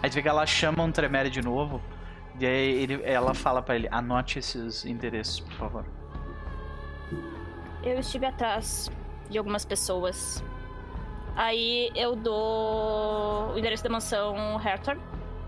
Aí 0.02 0.10
tu 0.10 0.14
vê 0.14 0.22
que 0.22 0.28
ela 0.28 0.46
chama 0.46 0.82
um 0.82 0.92
Tremere 0.92 1.30
de 1.30 1.42
novo. 1.42 1.80
E 2.38 2.46
aí 2.46 2.82
ele, 2.82 3.02
ela 3.05 3.34
fala 3.34 3.60
pra 3.62 3.74
ele: 3.76 3.88
anote 3.90 4.38
esses 4.38 4.84
endereços, 4.84 5.40
por 5.40 5.52
favor. 5.52 5.84
Eu 7.82 7.98
estive 7.98 8.26
atrás 8.26 8.90
de 9.28 9.38
algumas 9.38 9.64
pessoas. 9.64 10.42
Aí 11.36 11.90
eu 11.94 12.16
dou 12.16 13.52
o 13.55 13.59
endereço 13.59 13.82
da 13.84 13.90
mansão 13.90 14.60
Hertor. 14.60 14.96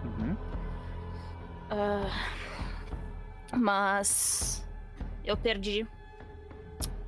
Uhum. 0.05 0.37
Ah, 1.71 2.11
mas 3.57 4.67
eu 5.25 5.37
perdi 5.37 5.87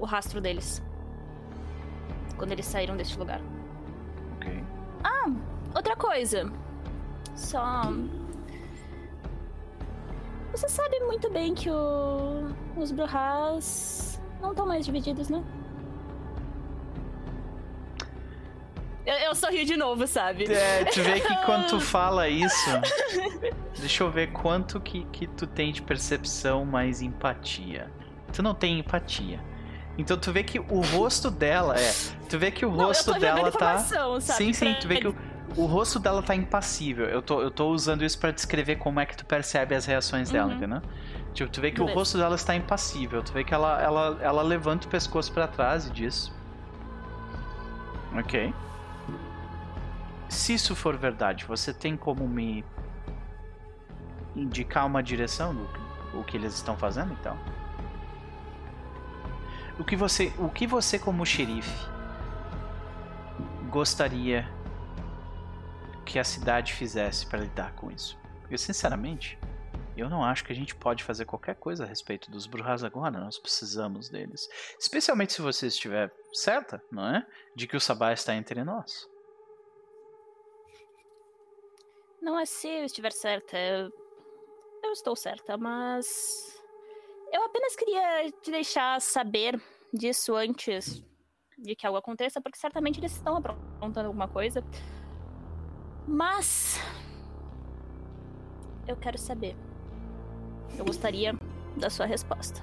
o 0.03 0.07
rastro 0.07 0.41
deles 0.41 0.83
quando 2.37 2.53
eles 2.53 2.66
saíram 2.66 2.97
deste 2.97 3.19
lugar. 3.19 3.41
Ok. 4.37 4.65
Outra 5.74 5.97
coisa, 5.97 6.53
só 7.35 7.85
você 10.51 10.69
sabe 10.69 11.01
muito 11.01 11.31
bem 11.31 11.55
que 11.55 11.70
o... 11.70 12.53
os 12.77 12.93
Bruhas 12.93 14.20
não 14.41 14.51
estão 14.51 14.66
mais 14.66 14.85
divididos, 14.85 15.31
né? 15.31 15.43
Eu, 19.07 19.15
eu 19.15 19.35
sorri 19.35 19.65
de 19.65 19.77
novo, 19.77 20.07
sabe? 20.07 20.45
É, 20.53 20.85
tu 20.85 21.01
vê 21.03 21.20
que 21.20 21.37
quando 21.47 21.69
tu 21.69 21.81
fala 21.81 22.29
isso. 22.29 22.70
deixa 23.79 24.05
eu 24.05 24.11
ver 24.11 24.31
quanto 24.33 24.79
que, 24.79 25.05
que 25.07 25.27
tu 25.27 25.47
tem 25.47 25.73
de 25.73 25.81
percepção 25.81 26.66
mais 26.66 27.01
empatia. 27.01 27.91
Tu 28.31 28.43
não 28.43 28.55
tem 28.55 28.79
empatia. 28.79 29.41
Então 29.98 30.16
tu 30.16 30.32
vê 30.32 30.43
que 30.43 30.59
o 30.59 30.81
rosto 30.81 31.31
dela 31.31 31.77
é. 31.78 31.93
Tu 32.28 32.39
vê 32.39 32.51
que 32.51 32.64
o 32.64 32.70
Não, 32.70 32.86
rosto 32.86 33.12
dela 33.19 33.51
tá. 33.52 33.78
sabe? 33.78 34.23
Sim, 34.23 34.52
sim, 34.52 34.73
pra 34.73 34.81
tu 34.81 34.89
vê 34.89 34.97
que 35.01 35.09
o, 35.09 35.14
o 35.56 35.66
rosto 35.66 35.98
dela 35.98 36.23
tá 36.23 36.35
impassível. 36.35 37.05
Eu 37.06 37.20
tô, 37.20 37.43
eu 37.43 37.51
tô 37.51 37.69
usando 37.70 38.02
isso 38.02 38.19
pra 38.19 38.31
descrever 38.31 38.77
como 38.77 39.01
é 39.01 39.06
que 39.06 39.16
tu 39.16 39.27
percebe 39.27 39.74
as 39.74 39.85
reações 39.85 40.31
dela, 40.31 40.48
Uhum. 40.51 40.56
entendeu? 40.56 40.81
Tipo, 41.35 41.51
tu 41.51 41.60
vê 41.60 41.70
que 41.70 41.81
o 41.81 41.85
Beleza. 41.85 41.98
rosto 41.98 42.19
dela 42.19 42.35
está 42.35 42.55
impassível. 42.56 43.23
Tu 43.23 43.32
vê 43.32 43.44
que 43.44 43.52
ela, 43.52 43.81
ela, 43.82 44.19
ela 44.23 44.43
levanta 44.43 44.86
o 44.86 44.90
pescoço 44.90 45.31
pra 45.32 45.47
trás 45.47 45.86
e 45.86 45.90
diz. 45.90 46.32
Ok. 48.19 48.55
Se 50.28 50.55
isso 50.55 50.74
for 50.74 50.97
verdade, 50.97 51.44
você 51.44 51.73
tem 51.74 51.97
como 51.97 52.27
me 52.27 52.64
indicar 54.35 54.86
uma 54.86 55.02
direção 55.02 55.55
do 55.55 55.69
o 56.14 56.23
que 56.24 56.36
eles 56.36 56.55
estão 56.55 56.77
fazendo, 56.77 57.12
então? 57.19 57.36
O 59.78 59.85
que 59.85 59.97
você, 59.97 60.32
o 60.39 60.49
que 60.49 60.66
você 60.66 60.99
como 60.99 61.24
xerife 61.24 61.89
gostaria 63.70 64.47
que 66.05 66.19
a 66.19 66.24
cidade 66.24 66.74
fizesse 66.74 67.27
para 67.27 67.40
lidar 67.40 67.74
com 67.74 67.90
isso? 67.90 68.19
Porque 68.40 68.59
sinceramente, 68.59 69.39
eu 69.97 70.11
não 70.11 70.23
acho 70.23 70.44
que 70.44 70.53
a 70.53 70.57
gente 70.57 70.74
pode 70.74 71.03
fazer 71.05 71.24
qualquer 71.24 71.55
coisa 71.57 71.85
a 71.85 71.86
respeito 71.86 72.31
dos 72.31 72.47
Bruhas 72.47 72.85
agora. 72.85 73.19
Nós 73.19 73.39
precisamos 73.39 74.09
deles, 74.09 74.49
especialmente 74.78 75.32
se 75.32 75.43
você 75.43 75.66
estiver 75.66 76.12
certa, 76.32 76.82
não 76.90 77.16
é, 77.16 77.27
de 77.55 77.66
que 77.66 77.77
o 77.77 77.81
Sabá 77.81 78.12
está 78.12 78.35
entre 78.35 78.62
nós. 78.62 79.09
Não 82.20 82.39
é 82.39 82.44
se 82.44 82.69
eu 82.69 82.85
estiver 82.85 83.12
certa. 83.12 83.57
Eu 83.59 84.93
estou 84.93 85.16
certa, 85.16 85.57
mas. 85.57 86.52
Eu 87.33 87.45
apenas 87.45 87.75
queria 87.75 88.31
te 88.43 88.51
deixar 88.51 89.01
saber 89.01 89.59
disso 89.93 90.37
antes 90.37 91.03
de 91.59 91.75
que 91.75 91.87
algo 91.87 91.99
aconteça, 91.99 92.41
porque 92.41 92.59
certamente 92.59 93.01
eles 93.01 93.13
estão 93.13 93.37
aprontando 93.37 94.07
alguma 94.07 94.29
coisa. 94.29 94.63
Mas. 96.07 96.79
Eu 98.87 98.97
quero 98.97 99.17
saber. 99.17 99.57
Eu 100.77 100.85
gostaria 100.85 101.35
da 101.77 101.89
sua 101.89 102.05
resposta. 102.07 102.61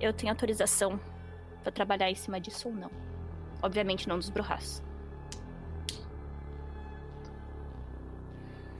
eu 0.00 0.12
tenho 0.12 0.32
autorização 0.32 1.00
pra 1.62 1.72
trabalhar 1.72 2.10
em 2.10 2.14
cima 2.14 2.40
disso 2.40 2.68
ou 2.68 2.74
não. 2.74 2.90
Obviamente 3.62 4.08
não 4.08 4.18
dos 4.18 4.28
Brujas. 4.28 4.82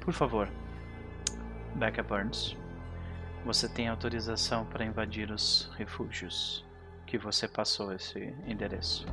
Por 0.00 0.12
favor, 0.12 0.48
Becca 1.74 2.02
Burns, 2.02 2.56
você 3.46 3.68
tem 3.68 3.88
autorização 3.88 4.64
para 4.66 4.84
invadir 4.84 5.30
os 5.30 5.70
refúgios 5.78 6.64
que 7.06 7.16
você 7.16 7.46
passou 7.46 7.92
esse 7.94 8.34
endereço. 8.46 9.06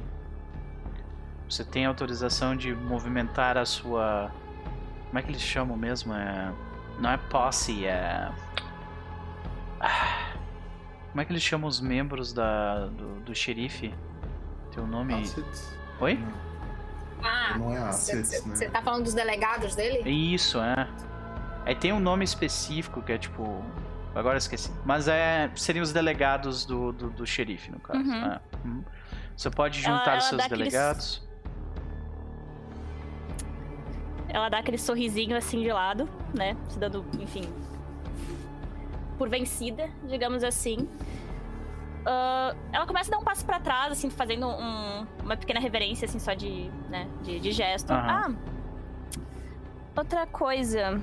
Você 1.48 1.64
tem 1.64 1.86
autorização 1.86 2.56
de 2.56 2.74
movimentar 2.74 3.58
a 3.58 3.66
sua. 3.66 4.32
Como 5.08 5.20
é 5.20 5.22
que 5.22 5.30
eles 5.30 5.42
chamam 5.42 5.78
mesmo? 5.78 6.14
É... 6.14 6.52
Não 7.00 7.12
é 7.12 7.18
posse, 7.18 7.86
é. 7.86 8.32
Ah, 9.80 10.34
Como 11.12 11.22
é 11.22 11.26
que 11.26 11.32
eles 11.32 11.44
chamam 11.44 11.68
os 11.68 11.80
membros 11.80 12.34
da... 12.34 12.88
do, 12.88 13.20
do 13.20 13.36
xerife? 13.36 13.94
Tem 14.74 14.84
um 14.84 14.88
nome. 14.88 15.14
Assets? 15.14 15.78
Oi? 16.00 16.20
Ah, 17.24 17.58
Não 17.58 17.74
é 17.74 17.78
assets, 17.78 18.46
né? 18.46 18.56
você 18.56 18.70
tá 18.70 18.82
falando 18.82 19.04
dos 19.04 19.14
delegados 19.14 19.76
dele? 19.76 20.10
Isso, 20.10 20.60
é. 20.60 20.88
Aí 21.66 21.76
tem 21.76 21.94
um 21.94 22.00
nome 22.00 22.26
específico 22.26 23.02
que 23.02 23.12
é 23.12 23.18
tipo. 23.18 23.64
Agora 24.16 24.36
eu 24.36 24.38
esqueci. 24.40 24.72
Mas 24.86 25.08
é. 25.08 25.50
Seriam 25.56 25.84
os 25.84 25.92
delegados 25.92 26.66
do, 26.66 26.92
do, 26.92 27.10
do 27.10 27.26
xerife, 27.26 27.72
no 27.72 27.80
caso. 27.80 28.00
Uhum. 28.00 28.26
é. 28.26 28.40
Uhum. 28.66 28.84
Você 29.36 29.50
pode 29.50 29.80
juntar 29.82 30.10
ela 30.12 30.18
os 30.20 30.26
seus 30.26 30.42
aqueles- 30.44 30.72
delegados. 30.72 31.28
Ela 34.30 34.50
dá 34.50 34.60
aquele 34.60 34.78
sorrisinho 34.78 35.38
assim 35.38 35.62
de 35.62 35.72
lado, 35.72 36.10
né? 36.36 36.56
Se 36.70 36.80
dando, 36.80 37.06
enfim. 37.20 37.44
Por 39.18 39.30
vencida, 39.30 39.90
digamos 40.08 40.44
assim. 40.44 40.88
Ah, 42.06 42.56
ela 42.72 42.86
começa 42.86 43.10
a 43.10 43.12
dar 43.16 43.20
um 43.20 43.24
passo 43.24 43.46
pra 43.46 43.60
trás, 43.60 43.92
assim, 43.92 44.10
fazendo 44.10 44.48
um- 44.48 45.06
uma 45.24 45.38
pequena 45.38 45.60
reverência, 45.60 46.06
assim, 46.06 46.20
só 46.20 46.34
de, 46.34 46.70
né, 46.90 47.08
de, 47.24 47.40
de 47.40 47.52
gesto. 47.52 47.92
Aham. 47.92 48.36
Ah, 48.36 49.20
outra 49.96 50.26
coisa. 50.28 51.00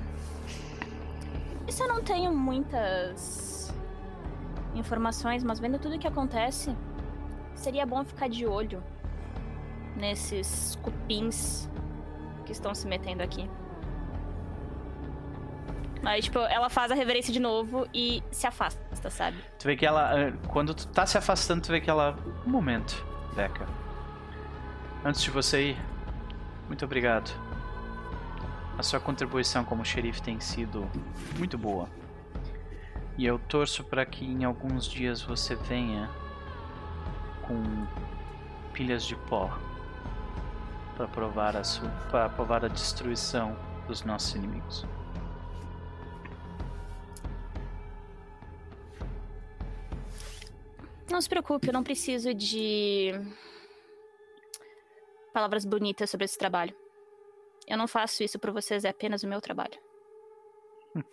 Isso 1.67 1.83
eu 1.83 1.87
não 1.87 2.01
tenho 2.03 2.33
muitas 2.33 3.73
informações, 4.75 5.43
mas 5.43 5.59
vendo 5.59 5.77
tudo 5.79 5.95
o 5.95 5.99
que 5.99 6.07
acontece, 6.07 6.75
seria 7.55 7.85
bom 7.85 8.03
ficar 8.03 8.27
de 8.29 8.45
olho 8.45 8.83
nesses 9.95 10.77
cupins 10.81 11.69
que 12.45 12.51
estão 12.51 12.73
se 12.73 12.87
metendo 12.87 13.21
aqui. 13.23 13.49
Aí, 16.03 16.19
tipo, 16.21 16.39
ela 16.39 16.67
faz 16.69 16.91
a 16.91 16.95
reverência 16.95 17.31
de 17.31 17.39
novo 17.39 17.87
e 17.93 18.23
se 18.31 18.47
afasta, 18.47 19.09
sabe? 19.09 19.37
Tu 19.59 19.65
vê 19.65 19.75
que 19.75 19.85
ela. 19.85 20.19
eh, 20.19 20.33
Quando 20.47 20.73
tu 20.73 20.87
tá 20.87 21.05
se 21.05 21.15
afastando, 21.17 21.61
tu 21.61 21.71
vê 21.71 21.79
que 21.79 21.89
ela. 21.91 22.15
Um 22.45 22.49
momento, 22.49 23.05
Becca. 23.35 23.67
Antes 25.05 25.21
de 25.21 25.29
você 25.29 25.71
ir, 25.71 25.77
muito 26.67 26.83
obrigado. 26.85 27.29
A 28.81 28.83
sua 28.83 28.99
contribuição 28.99 29.63
como 29.63 29.85
xerife 29.85 30.23
tem 30.23 30.39
sido 30.39 30.89
muito 31.37 31.55
boa. 31.55 31.87
E 33.15 33.23
eu 33.23 33.37
torço 33.37 33.83
para 33.83 34.03
que 34.07 34.25
em 34.25 34.43
alguns 34.43 34.87
dias 34.87 35.21
você 35.21 35.53
venha 35.53 36.09
com 37.43 37.61
pilhas 38.73 39.03
de 39.05 39.15
pó 39.15 39.55
para 40.97 41.07
provar 41.07 41.55
a 41.55 41.63
sua, 41.63 41.89
para 42.09 42.27
provar 42.29 42.65
a 42.65 42.67
destruição 42.67 43.55
dos 43.87 44.01
nossos 44.01 44.33
inimigos. 44.33 44.83
Não 51.07 51.21
se 51.21 51.29
preocupe, 51.29 51.67
eu 51.67 51.73
não 51.73 51.83
preciso 51.83 52.33
de 52.33 53.11
palavras 55.31 55.65
bonitas 55.65 56.09
sobre 56.09 56.25
esse 56.25 56.35
trabalho. 56.35 56.80
Eu 57.67 57.77
não 57.77 57.87
faço 57.87 58.23
isso 58.23 58.39
por 58.39 58.51
vocês, 58.51 58.83
é 58.83 58.89
apenas 58.89 59.23
o 59.23 59.27
meu 59.27 59.39
trabalho. 59.41 59.77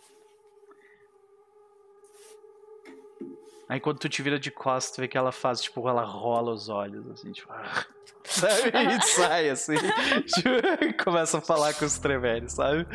Aí 3.68 3.78
quando 3.80 3.98
tu 3.98 4.08
te 4.08 4.22
vira 4.22 4.38
de 4.38 4.50
costas, 4.50 4.96
tu 4.96 5.00
vê 5.00 5.08
que 5.08 5.18
ela 5.18 5.30
faz, 5.32 5.60
tipo, 5.60 5.88
ela 5.88 6.02
rola 6.02 6.52
os 6.52 6.68
olhos, 6.68 7.06
assim, 7.10 7.32
tipo... 7.32 7.52
Sabe? 8.24 8.72
E 8.74 9.00
sai, 9.08 9.48
assim. 9.48 9.76
tipo, 9.76 11.02
começa 11.02 11.38
a 11.38 11.40
falar 11.40 11.72
com 11.74 11.84
os 11.86 11.98
Treveres, 11.98 12.52
sabe? 12.52 12.86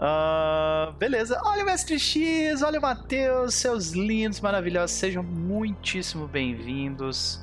Ah, 0.00 0.94
beleza. 0.98 1.38
Olha 1.44 1.62
o 1.62 1.66
Mestre 1.66 1.98
X, 1.98 2.62
olha 2.62 2.78
o 2.78 2.82
Matheus, 2.82 3.54
seus 3.54 3.90
lindos, 3.90 4.40
maravilhosos. 4.40 4.96
Sejam 4.96 5.22
muitíssimo 5.22 6.26
bem-vindos. 6.26 7.38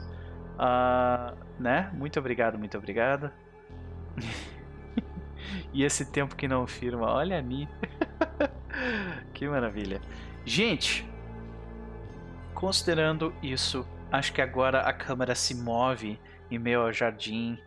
Ah, 0.57 1.35
né? 1.59 1.91
Muito 1.93 2.19
obrigado, 2.19 2.57
muito 2.57 2.75
obrigado. 2.75 3.31
e 5.73 5.83
esse 5.83 6.05
tempo 6.05 6.35
que 6.35 6.47
não 6.47 6.67
firma, 6.67 7.11
olha 7.11 7.39
a 7.39 7.41
mim. 7.41 7.67
que 9.33 9.47
maravilha. 9.47 10.01
Gente, 10.45 11.07
considerando 12.53 13.33
isso, 13.41 13.85
acho 14.11 14.33
que 14.33 14.41
agora 14.41 14.81
a 14.81 14.93
câmera 14.93 15.35
se 15.35 15.53
move 15.55 16.19
em 16.49 16.57
meio 16.57 16.81
ao 16.81 16.93
jardim. 16.93 17.57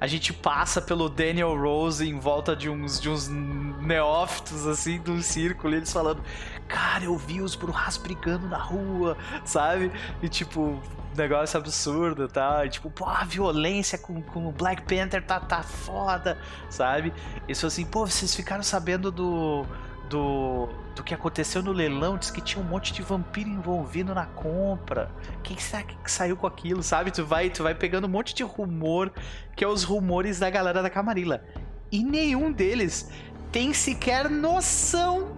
A 0.00 0.06
gente 0.06 0.32
passa 0.32 0.80
pelo 0.80 1.08
Daniel 1.08 1.56
Rose 1.60 2.08
em 2.08 2.20
volta 2.20 2.54
de 2.54 2.70
uns, 2.70 3.00
de 3.00 3.10
uns 3.10 3.28
neófitos, 3.28 4.64
assim, 4.64 5.00
de 5.00 5.10
um 5.10 5.20
círculo, 5.20 5.74
e 5.74 5.78
eles 5.78 5.92
falando: 5.92 6.22
Cara, 6.68 7.04
eu 7.04 7.16
vi 7.16 7.40
os 7.40 7.56
Brujas 7.56 7.96
brigando 7.96 8.46
na 8.46 8.58
rua, 8.58 9.16
sabe? 9.44 9.90
E 10.22 10.28
tipo, 10.28 10.80
negócio 11.18 11.58
absurdo, 11.58 12.28
tá? 12.28 12.64
E, 12.64 12.70
tipo, 12.70 12.90
pô, 12.90 13.04
a 13.04 13.24
violência 13.24 13.98
com, 13.98 14.22
com 14.22 14.48
o 14.48 14.52
Black 14.52 14.82
Panther 14.82 15.24
tá, 15.24 15.38
tá 15.40 15.62
foda, 15.62 16.38
sabe? 16.70 17.12
Isso 17.46 17.66
assim, 17.66 17.84
pô, 17.84 18.06
vocês 18.06 18.34
ficaram 18.34 18.62
sabendo 18.62 19.10
do, 19.10 19.66
do, 20.08 20.68
do 20.96 21.02
que 21.02 21.12
aconteceu 21.12 21.62
no 21.62 21.72
leilão, 21.72 22.16
diz 22.16 22.30
que 22.30 22.40
tinha 22.40 22.62
um 22.62 22.66
monte 22.66 22.92
de 22.92 23.02
vampiro 23.02 23.50
envolvido 23.50 24.14
na 24.14 24.26
compra. 24.26 25.10
Quem 25.42 25.58
será 25.58 25.82
que 25.82 26.10
saiu 26.10 26.36
com 26.36 26.46
aquilo, 26.46 26.82
sabe? 26.82 27.10
Tu 27.10 27.24
vai, 27.24 27.50
tu 27.50 27.62
vai 27.62 27.74
pegando 27.74 28.06
um 28.06 28.10
monte 28.10 28.34
de 28.34 28.42
rumor, 28.42 29.12
que 29.54 29.62
é 29.62 29.68
os 29.68 29.84
rumores 29.84 30.38
da 30.38 30.48
galera 30.48 30.82
da 30.82 30.90
Camarilla. 30.90 31.44
E 31.90 32.02
nenhum 32.02 32.52
deles 32.52 33.10
tem 33.50 33.72
sequer 33.72 34.28
noção 34.28 35.36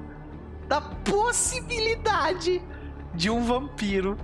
da 0.69 0.81
possibilidade 0.81 2.63
de 3.15 3.31
um 3.31 3.43
vampiro 3.43 4.17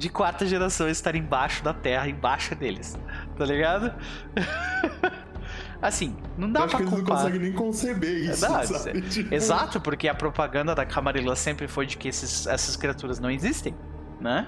de 0.00 0.08
quarta 0.08 0.46
geração 0.46 0.88
estar 0.88 1.14
embaixo 1.14 1.62
da 1.62 1.72
terra, 1.74 2.08
embaixo 2.08 2.54
deles. 2.54 2.98
Tá 3.36 3.44
ligado? 3.44 3.92
assim, 5.80 6.16
não 6.36 6.50
dá 6.50 6.60
Eu 6.60 6.64
acho 6.64 6.76
pra 6.76 6.78
que 6.78 6.82
eles 6.84 6.92
não 6.92 7.04
culpar. 7.04 7.16
conseguem 7.18 7.40
nem 7.40 7.52
conceber 7.52 8.30
isso, 8.30 8.48
Não, 8.48 8.62
sabe? 8.64 9.02
Tipo, 9.08 9.34
Exato, 9.34 9.80
porque 9.80 10.08
a 10.08 10.14
propaganda 10.14 10.74
da 10.74 10.84
Camarilla 10.84 11.36
sempre 11.36 11.68
foi 11.68 11.86
de 11.86 11.96
que 11.96 12.08
esses- 12.08 12.46
essas 12.46 12.76
criaturas 12.76 13.18
não 13.20 13.30
existem, 13.30 13.74
né? 14.20 14.46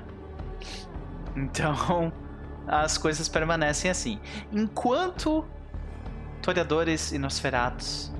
Então, 1.37 2.13
as 2.67 2.97
coisas 2.99 3.29
permanecem 3.29 3.91
assim. 3.91 4.19
Enquanto 4.51 5.45
toreadores 6.41 7.13
e 7.13 7.19
nosferatos 7.19 8.13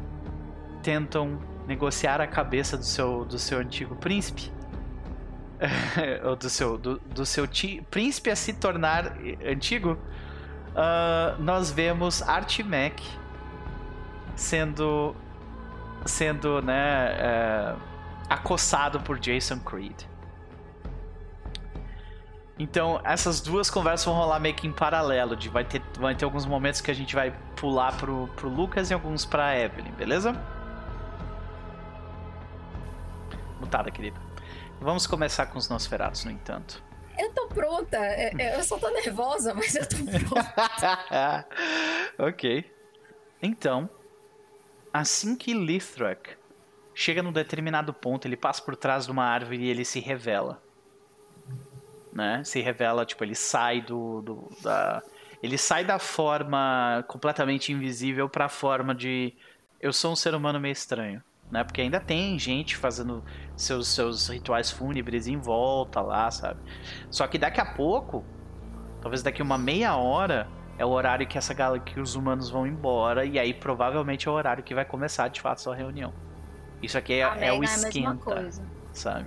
tentam 0.83 1.39
negociar 1.67 2.21
a 2.21 2.27
cabeça 2.27 2.77
do 2.77 2.85
seu, 2.85 3.25
do 3.25 3.39
seu 3.39 3.59
antigo 3.59 3.95
príncipe, 3.97 4.51
ou 6.25 6.37
do 6.37 6.51
seu, 6.51 6.77
do, 6.79 6.99
do 6.99 7.25
seu 7.25 7.47
ti- 7.47 7.87
príncipe 7.91 8.31
a 8.31 8.37
se 8.37 8.53
tornar 8.53 9.17
eh, 9.25 9.53
antigo, 9.53 9.99
ah, 10.75 11.37
nós 11.39 11.71
vemos 11.71 12.23
Artimac 12.23 13.03
sendo 14.35 15.15
sendo, 16.05 16.61
né, 16.63 17.15
é, 17.19 17.75
acossado 18.29 19.01
por 19.01 19.19
Jason 19.19 19.59
Creed. 19.61 20.03
Então, 22.59 23.01
essas 23.03 23.41
duas 23.41 23.71
conversas 23.71 24.05
vão 24.05 24.15
rolar 24.15 24.39
meio 24.39 24.55
que 24.55 24.67
em 24.67 24.73
paralelo. 24.73 25.35
De, 25.37 25.49
vai, 25.49 25.65
ter, 25.65 25.83
vai 25.99 26.15
ter 26.15 26.25
alguns 26.25 26.47
momentos 26.47 26.81
que 26.81 26.91
a 26.91 26.95
gente 26.95 27.15
vai 27.15 27.33
pular 27.57 27.97
pro, 27.97 28.29
pro 28.37 28.49
Lucas 28.49 28.91
e 28.91 28.95
alguns 28.95 29.25
pra 29.25 29.59
Evelyn, 29.59 29.93
beleza? 29.93 30.35
Mutada, 33.61 33.91
querida. 33.91 34.32
Vamos 34.83 35.07
começar 35.07 35.47
com 35.47 35.59
os 35.59 35.69
Nosferatos, 35.69 36.25
no 36.25 36.31
entanto. 36.31 36.83
Eu 37.19 37.33
tô 37.33 37.47
pronta. 37.49 37.97
É- 37.99 38.33
é, 38.39 38.57
Eu 38.59 38.65
só 38.65 38.79
tô 38.79 38.89
nervosa, 38.91 39.55
mas 39.55 39.75
eu 39.75 39.87
tô 39.89 39.97
pronta. 40.29 41.47
ok. 42.19 42.71
Então, 43.41 43.89
assim 44.93 45.37
que 45.37 45.53
Lithrak 45.55 46.37
chega 46.95 47.23
num 47.23 47.33
determinado 47.33 47.93
ponto, 47.95 48.27
ele 48.27 48.37
passa 48.37 48.63
por 48.63 48.77
trás 48.77 49.07
de 49.07 49.13
uma 49.13 49.25
árvore 49.25 49.59
e 49.63 49.69
ele 49.69 49.85
se 49.85 50.01
revela. 50.01 50.63
Né? 52.13 52.43
Se 52.45 52.61
revela, 52.61 53.07
tipo, 53.07 53.25
ele 53.25 53.35
sai 53.35 53.81
do, 53.81 54.21
do- 54.23 54.49
da 54.63 55.03
ele 55.43 55.59
sai 55.59 55.85
da 55.85 55.99
forma 55.99 57.05
completamente 57.09 57.73
invisível 57.73 58.29
pra 58.29 58.49
forma 58.49 58.95
de 58.95 59.35
eu 59.81 59.93
sou 59.93 60.13
um 60.13 60.17
ser 60.17 60.35
humano 60.37 60.61
meio 60.61 60.73
estranho. 60.73 61.21
Né? 61.53 61.63
Porque 61.63 61.83
ainda 61.83 62.01
tem 62.01 62.39
gente 62.39 62.75
fazendo 62.77 63.23
seus, 63.55 63.89
seus 63.89 64.29
rituais 64.29 64.71
fúnebres 64.71 65.27
em 65.27 65.37
volta 65.37 66.01
lá, 66.01 66.31
sabe? 66.31 66.59
Só 67.11 67.27
que 67.27 67.37
daqui 67.37 67.61
a 67.61 67.67
pouco, 67.67 68.25
talvez 69.03 69.23
daqui 69.23 69.43
uma 69.43 69.59
meia 69.59 69.95
hora, 69.95 70.49
é 70.79 70.87
o 70.87 70.89
horário 70.89 71.27
que 71.27 71.37
essa 71.37 71.53
galera, 71.53 71.83
que 71.85 72.01
os 72.01 72.17
humanos 72.17 72.49
vão 72.49 72.67
embora 72.67 73.27
e 73.27 73.39
aí 73.39 73.53
provavelmente 73.53 74.27
é 74.27 74.31
o 74.31 74.35
horário 74.35 74.65
que 74.65 74.75
vai 74.75 74.87
começar 74.87 75.29
de 75.29 75.43
fato 75.43 75.59
a 75.59 75.63
sua 75.63 75.77
reunião. 75.77 76.15
Isso 76.83 76.97
aqui 76.97 77.13
é, 77.13 77.25
A 77.25 77.37
é 77.37 77.53
o 77.53 77.57
é 77.57 77.57
a 77.57 77.59
mesma 77.61 77.89
esquenta, 77.89 78.17
coisa. 78.17 78.65
sabe? 78.91 79.27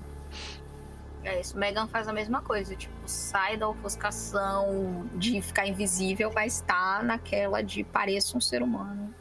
É 1.24 1.40
isso, 1.40 1.58
Megan 1.58 1.88
faz 1.88 2.08
a 2.08 2.14
mesma 2.14 2.42
coisa, 2.42 2.76
tipo, 2.76 2.94
sai 3.06 3.56
da 3.56 3.68
ofuscação 3.70 5.08
de 5.16 5.42
ficar 5.42 5.68
invisível, 5.68 6.32
mas 6.34 6.62
tá 6.62 7.02
naquela 7.04 7.62
de 7.62 7.84
pareça 7.84 8.36
um 8.36 8.42
ser 8.42 8.62
humano. 8.62 9.14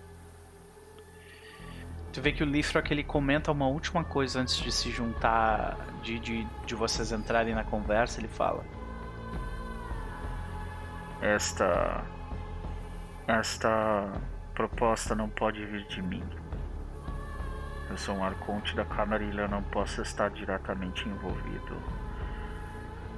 Tu 2.15 2.21
vê 2.21 2.31
que 2.31 2.45
o 2.45 2.47
Lifrock 2.47 2.93
ele 2.93 3.03
comenta 3.03 3.51
uma 3.51 3.67
última 3.67 4.05
coisa 4.05 4.41
antes 4.41 4.57
de 4.59 4.71
se 4.71 4.89
juntar, 4.89 5.77
de, 6.01 6.21
de, 6.21 6.45
de 6.65 6.75
vocês 6.77 7.11
entrarem 7.11 7.57
na 7.57 7.65
conversa. 7.65 8.21
Ele 8.21 8.29
fala: 8.29 8.65
Esta. 11.21 12.05
Esta 13.27 14.13
proposta 14.55 15.17
não 15.17 15.29
pode 15.29 15.65
vir 15.67 15.85
de 15.89 16.01
mim. 16.01 16.23
Eu 17.91 17.97
sou 17.97 18.15
um 18.15 18.23
arconte 18.23 18.77
da 18.77 18.85
Camarilha, 18.85 19.49
não 19.49 19.63
posso 19.63 20.01
estar 20.01 20.31
diretamente 20.31 21.09
envolvido 21.09 21.77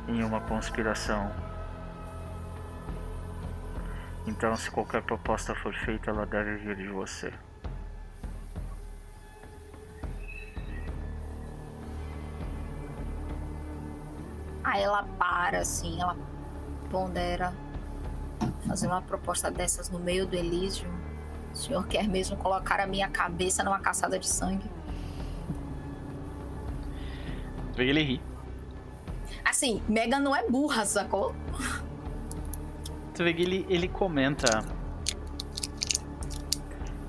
em 0.08 0.25
uma 0.25 0.41
conspiração. 0.41 1.31
Então, 4.26 4.57
se 4.57 4.70
qualquer 4.70 5.02
proposta 5.02 5.55
for 5.55 5.75
feita, 5.75 6.10
ela 6.10 6.25
deve 6.25 6.57
vir 6.57 6.76
de 6.76 6.89
você. 6.89 7.33
Aí 14.67 14.83
ela 14.83 15.05
para, 15.17 15.61
assim, 15.61 16.01
ela 16.01 16.17
pondera 16.91 17.55
fazer 18.67 18.89
uma 18.89 19.01
proposta 19.01 19.49
dessas 19.49 19.89
no 19.89 20.01
meio 20.01 20.27
do 20.27 20.35
Elísio. 20.35 20.89
O 21.53 21.57
senhor 21.57 21.86
quer 21.86 22.09
mesmo 22.09 22.36
colocar 22.36 22.81
a 22.81 22.86
minha 22.86 23.09
cabeça 23.09 23.62
numa 23.62 23.78
caçada 23.78 24.19
de 24.19 24.28
sangue? 24.28 24.69
Tu 27.73 27.77
vê 27.77 27.85
que 27.85 27.91
ele 27.91 28.03
ri. 28.03 28.20
Assim, 29.45 29.81
Megan 29.89 30.19
não 30.19 30.35
é 30.35 30.51
burra, 30.51 30.85
sacou? 30.85 31.33
Tu 33.15 33.23
vê 33.23 33.33
que 33.33 33.43
ele, 33.43 33.67
ele 33.69 33.86
comenta. 33.86 34.65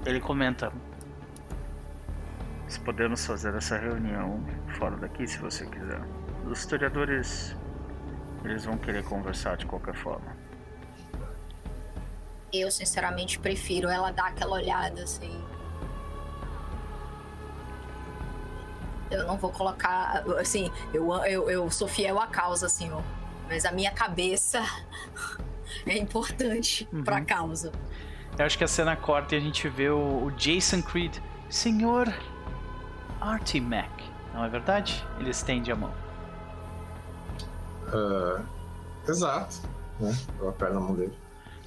Ele 0.06 0.19
comenta. 0.19 0.72
Se 2.68 2.80
podemos 2.82 3.26
fazer 3.26 3.56
essa 3.56 3.80
reunião 3.80 4.45
fora 4.77 4.95
daqui, 4.98 5.26
se 5.26 5.40
você 5.40 5.66
quiser. 5.66 6.16
Os 6.50 6.59
historiadores. 6.59 7.56
Eles 8.43 8.66
vão 8.66 8.77
querer 8.77 9.03
conversar 9.03 9.58
de 9.58 9.66
qualquer 9.66 9.93
forma. 9.95 10.35
Eu, 12.53 12.72
sinceramente, 12.72 13.38
prefiro 13.40 13.90
ela 13.90 14.11
dar 14.11 14.27
aquela 14.27 14.53
olhada, 14.53 15.03
assim. 15.03 15.43
Eu 19.11 19.26
não 19.26 19.38
vou 19.38 19.51
colocar. 19.51 20.24
Assim, 20.40 20.72
eu, 20.93 21.11
eu, 21.26 21.50
eu 21.50 21.69
sou 21.72 21.88
fiel 21.88 22.19
à 22.19 22.27
causa, 22.27 22.69
senhor. 22.69 23.03
Mas 23.50 23.66
a 23.66 23.72
minha 23.72 23.92
cabeça 23.92 24.61
é 25.85 25.98
importante 25.98 26.88
Uhum. 26.93 27.03
pra 27.03 27.22
causa. 27.22 27.72
Eu 28.38 28.45
acho 28.45 28.58
que 28.58 28.64
a 28.64 28.67
cena 28.67 28.95
corta 28.95 29.35
e 29.35 29.38
a 29.38 29.42
gente 29.42 29.67
vê 29.67 29.90
o, 29.90 30.26
o 30.26 30.32
Jason 30.32 30.82
Creed. 30.82 31.17
Senhor 31.50 32.14
Artie 33.19 33.59
Mac. 33.61 33.90
Não 34.34 34.43
é 34.45 34.50
verdade? 34.50 35.03
Ele 35.19 35.32
estende 35.32 35.72
a 35.72 35.76
mão. 35.76 35.93
Ah, 37.93 38.43
exato. 39.07 39.56
Né? 39.99 40.11
Eu 40.40 40.49
aperto 40.49 40.74
na 40.74 40.80
mão 40.80 40.95
dele. 40.95 41.14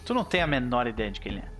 Tu 0.05 0.15
não 0.15 0.24
tem 0.24 0.42
a 0.42 0.47
menor 0.47 0.86
ideia 0.86 1.10
de 1.10 1.20
quem 1.20 1.32
ele 1.32 1.42
é. 1.42 1.50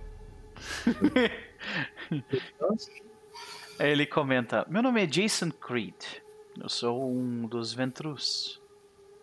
Aí 3.79 3.89
ele 3.91 4.05
comenta: 4.05 4.65
Meu 4.69 4.81
nome 4.81 5.03
é 5.03 5.05
Jason 5.05 5.51
Creed. 5.51 5.95
Eu 6.59 6.69
sou 6.69 7.09
um 7.09 7.47
dos 7.47 7.73
Ventrus 7.73 8.61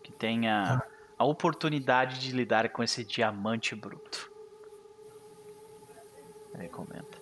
que 0.02 0.12
tem 0.12 0.49
a, 0.49 0.83
a 1.18 1.25
oportunidade 1.25 2.20
de 2.20 2.33
lidar 2.33 2.70
com 2.70 2.83
esse 2.83 3.05
diamante 3.05 3.75
bruto. 3.75 4.31
Ele 6.55 6.68
comenta. 6.68 7.17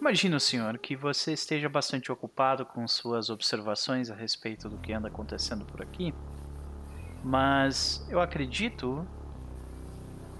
Imagino, 0.00 0.38
senhor, 0.38 0.78
que 0.78 0.94
você 0.94 1.32
esteja 1.32 1.68
bastante 1.68 2.12
ocupado 2.12 2.64
com 2.64 2.86
suas 2.86 3.30
observações 3.30 4.10
a 4.10 4.14
respeito 4.14 4.68
do 4.68 4.78
que 4.78 4.92
anda 4.92 5.08
acontecendo 5.08 5.64
por 5.64 5.82
aqui, 5.82 6.14
mas 7.24 8.06
eu 8.08 8.20
acredito 8.20 9.04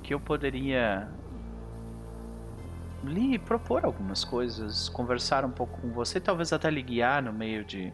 que 0.03 0.15
eu 0.15 0.21
poderia 0.21 1.11
lhe 3.03 3.37
propor 3.39 3.85
algumas 3.85 4.25
coisas, 4.25 4.89
conversar 4.89 5.45
um 5.45 5.51
pouco 5.51 5.81
com 5.81 5.91
você, 5.93 6.21
talvez 6.21 6.53
até 6.53 6.71
lhe 6.71 6.83
guiar 6.83 7.23
no 7.23 7.33
meio 7.33 7.65
de 7.65 7.93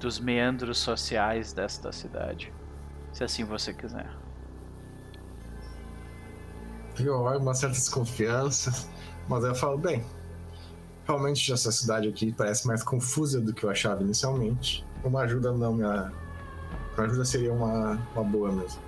dos 0.00 0.18
meandros 0.18 0.78
sociais 0.78 1.52
desta 1.52 1.92
cidade, 1.92 2.52
se 3.12 3.22
assim 3.22 3.44
você 3.44 3.72
quiser. 3.72 4.10
Eu 6.98 7.20
olho 7.20 7.38
uma 7.38 7.54
certa 7.54 7.76
desconfiança, 7.76 8.72
mas 9.28 9.44
eu 9.44 9.54
falo, 9.54 9.78
bem, 9.78 10.04
realmente 11.10 11.52
essa 11.52 11.72
cidade 11.72 12.08
aqui 12.08 12.32
parece 12.32 12.66
mais 12.66 12.82
confusa 12.82 13.40
do 13.40 13.52
que 13.52 13.64
eu 13.64 13.70
achava 13.70 14.02
inicialmente. 14.02 14.86
Uma 15.02 15.22
ajuda 15.22 15.52
não 15.52 15.74
me. 15.74 15.82
Uma 15.82 17.04
ajuda 17.04 17.24
seria 17.24 17.52
uma, 17.52 17.98
uma 18.14 18.24
boa 18.24 18.52
mesmo. 18.52 18.80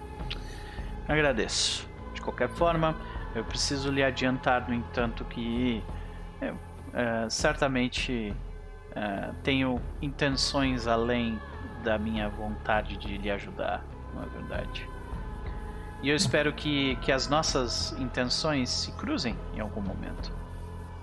Agradeço. 1.08 1.88
De 2.14 2.20
qualquer 2.20 2.48
forma, 2.50 2.96
eu 3.34 3.44
preciso 3.44 3.90
lhe 3.90 4.02
adiantar, 4.02 4.68
no 4.68 4.74
entanto, 4.74 5.24
que 5.24 5.82
eu 6.40 6.56
eh, 6.94 7.26
certamente 7.28 8.34
eh, 8.94 9.30
tenho 9.42 9.80
intenções 10.00 10.86
além 10.86 11.40
da 11.82 11.98
minha 11.98 12.28
vontade 12.28 12.96
de 12.96 13.18
lhe 13.18 13.30
ajudar, 13.30 13.84
não 14.14 14.22
é 14.22 14.26
verdade? 14.26 14.88
E 16.02 16.08
eu 16.08 16.16
espero 16.16 16.52
que, 16.52 16.96
que 16.96 17.10
as 17.10 17.28
nossas 17.28 17.92
intenções 17.98 18.70
se 18.70 18.92
cruzem 18.92 19.36
em 19.54 19.60
algum 19.60 19.80
momento. 19.80 20.32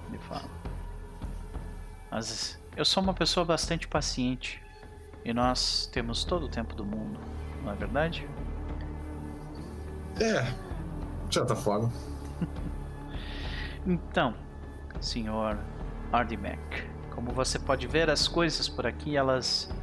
Ele 0.08 0.20
fala. 0.20 0.59
Mas 2.12 2.60
eu 2.76 2.86
sou 2.86 3.04
uma 3.04 3.14
pessoa 3.14 3.46
bastante 3.46 3.88
paciente. 3.88 4.62
E 5.24 5.34
nós 5.34 5.88
temos 5.92 6.24
todo 6.24 6.46
o 6.46 6.50
tempo 6.50 6.74
do 6.74 6.86
mundo, 6.86 7.20
não 7.64 7.74
é 7.74 7.76
verdade? 7.76 8.28
É, 10.20 10.44
de 11.28 11.34
certa 11.34 11.56
forma. 11.56 11.92
Então, 13.88 14.36
senhor 15.00 15.58
Ardimac, 16.12 16.60
como 17.16 17.32
você 17.32 17.58
pode 17.58 17.88
ver, 17.88 18.10
as 18.10 18.28
coisas 18.28 18.68
por 18.68 18.86
aqui 18.86 19.16
elas 19.16 19.74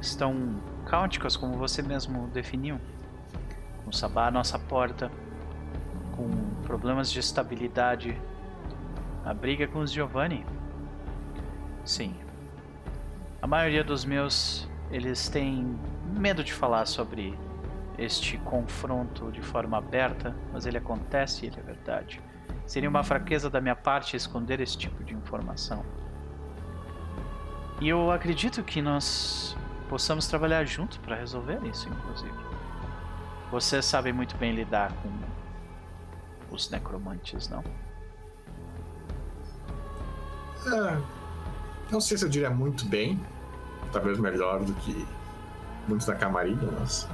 estão 0.00 0.60
caóticas, 0.84 1.36
como 1.36 1.56
você 1.56 1.80
mesmo 1.80 2.26
definiu. 2.28 2.80
Com 3.84 3.92
Sabá 3.92 4.26
à 4.26 4.30
nossa 4.32 4.58
porta, 4.58 5.10
com 6.16 6.28
problemas 6.64 7.10
de 7.10 7.20
estabilidade, 7.20 8.20
a 9.24 9.32
briga 9.32 9.68
com 9.68 9.78
os 9.78 9.92
Giovanni. 9.92 10.44
Sim. 11.86 12.14
A 13.40 13.46
maioria 13.46 13.84
dos 13.84 14.04
meus, 14.04 14.68
eles 14.90 15.28
têm 15.28 15.78
medo 16.12 16.42
de 16.42 16.52
falar 16.52 16.84
sobre 16.84 17.38
este 17.96 18.36
confronto 18.38 19.30
de 19.30 19.40
forma 19.40 19.78
aberta, 19.78 20.34
mas 20.52 20.66
ele 20.66 20.76
acontece 20.76 21.44
e 21.44 21.48
ele 21.48 21.60
é 21.60 21.62
verdade. 21.62 22.20
Seria 22.66 22.88
uma 22.88 23.04
fraqueza 23.04 23.48
da 23.48 23.60
minha 23.60 23.76
parte 23.76 24.16
esconder 24.16 24.60
esse 24.60 24.76
tipo 24.76 25.04
de 25.04 25.14
informação. 25.14 25.84
E 27.80 27.88
eu 27.88 28.10
acredito 28.10 28.64
que 28.64 28.82
nós 28.82 29.56
possamos 29.88 30.26
trabalhar 30.26 30.64
juntos 30.64 30.98
para 30.98 31.14
resolver 31.14 31.64
isso, 31.64 31.88
inclusive. 31.88 32.34
Vocês 33.50 33.84
sabem 33.84 34.12
muito 34.12 34.36
bem 34.36 34.52
lidar 34.52 34.92
com 34.92 36.54
os 36.54 36.68
necromantes, 36.68 37.48
não? 37.48 37.62
É, 40.66 41.25
não 41.90 42.00
sei 42.00 42.18
se 42.18 42.24
eu 42.24 42.28
diria 42.28 42.50
muito 42.50 42.84
bem, 42.86 43.20
talvez 43.92 44.18
melhor 44.18 44.62
do 44.64 44.74
que 44.74 45.06
muitos 45.88 46.06
da 46.06 46.14
camarilha, 46.14 46.68
mas. 46.78 47.08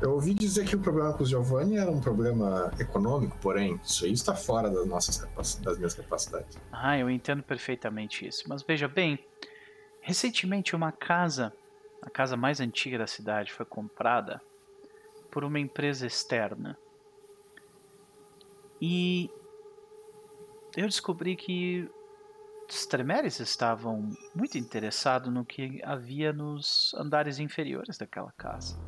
Eu 0.00 0.14
ouvi 0.14 0.34
dizer 0.34 0.66
que 0.66 0.74
o 0.74 0.80
problema 0.80 1.12
com 1.12 1.22
os 1.22 1.28
Giovanni 1.28 1.76
era 1.76 1.88
um 1.88 2.00
problema 2.00 2.72
econômico, 2.78 3.36
porém, 3.40 3.78
isso 3.84 4.04
aí 4.04 4.12
está 4.12 4.34
fora 4.34 4.68
das, 4.68 4.84
nossas 4.84 5.18
das 5.60 5.78
minhas 5.78 5.94
capacidades. 5.94 6.58
Ah, 6.72 6.98
eu 6.98 7.08
entendo 7.08 7.40
perfeitamente 7.40 8.26
isso. 8.26 8.44
Mas 8.48 8.62
veja 8.62 8.88
bem, 8.88 9.24
recentemente 10.00 10.74
uma 10.74 10.90
casa, 10.90 11.52
a 12.02 12.10
casa 12.10 12.36
mais 12.36 12.58
antiga 12.58 12.98
da 12.98 13.06
cidade, 13.06 13.52
foi 13.52 13.64
comprada 13.64 14.42
por 15.30 15.44
uma 15.44 15.60
empresa 15.60 16.04
externa. 16.04 16.76
E 18.80 19.30
eu 20.76 20.88
descobri 20.88 21.36
que 21.36 21.88
os 22.72 22.86
Tremeres 22.86 23.38
estavam 23.38 24.08
muito 24.34 24.56
interessados 24.56 25.32
no 25.32 25.44
que 25.44 25.82
havia 25.84 26.32
nos 26.32 26.94
andares 26.96 27.38
inferiores 27.38 27.98
daquela 27.98 28.32
casa. 28.32 28.78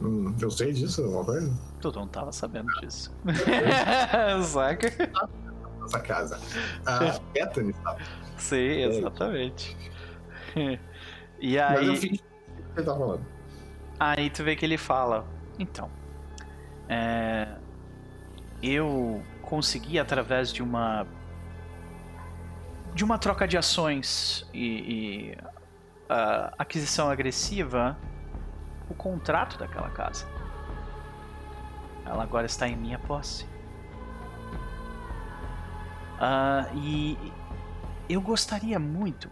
Hum, 0.00 0.34
eu 0.40 0.50
sei 0.50 0.72
disso, 0.72 1.06
uma 1.06 1.24
coisa. 1.24 1.52
Tu 1.80 1.92
não 1.92 2.08
tava 2.08 2.32
sabendo 2.32 2.68
disso. 2.80 3.14
Saca? 4.44 4.86
Essa 5.84 6.00
casa. 6.00 6.40
A 6.86 7.18
Bethany 7.34 7.74
sabe. 7.82 8.02
Sim, 8.38 8.82
exatamente. 8.82 9.76
E 11.40 11.56
Mas 11.56 11.86
eu 11.86 11.92
aí, 11.92 11.96
o 11.96 12.00
que 12.00 12.06
ele 12.76 12.84
tá 12.84 12.96
falando. 12.96 13.24
aí 14.00 14.28
tu 14.30 14.42
vê 14.42 14.56
que 14.56 14.64
ele 14.66 14.76
fala: 14.76 15.24
Então, 15.56 15.88
é, 16.88 17.46
eu 18.60 19.22
consegui 19.42 20.00
através 20.00 20.52
de 20.52 20.64
uma 20.64 21.06
de 22.94 23.04
uma 23.04 23.18
troca 23.18 23.46
de 23.46 23.56
ações 23.56 24.46
e, 24.52 24.66
e, 24.66 25.38
ah, 26.08 26.52
aquisição 26.58 27.10
agressiva 27.10 27.96
o 28.88 28.94
contrato 28.94 29.58
daquela 29.58 29.90
casa. 29.90 30.26
Ela 32.04 32.22
agora 32.22 32.46
está 32.46 32.66
em 32.66 32.76
minha 32.76 32.98
posse. 32.98 33.46
Ah, 36.20 36.66
e 36.74 37.16
eu 38.08 38.20
gostaria 38.20 38.78
muito 38.78 39.30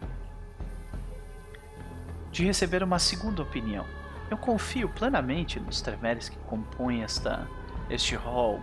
de 2.30 2.44
receber 2.44 2.82
uma 2.82 2.98
segunda 2.98 3.42
opinião. 3.42 3.86
Eu 4.30 4.36
confio 4.36 4.88
plenamente 4.88 5.58
nos 5.58 5.80
Tremeres 5.80 6.28
que 6.28 6.36
compõem 6.40 7.02
esta, 7.02 7.48
este 7.88 8.14
hall 8.14 8.60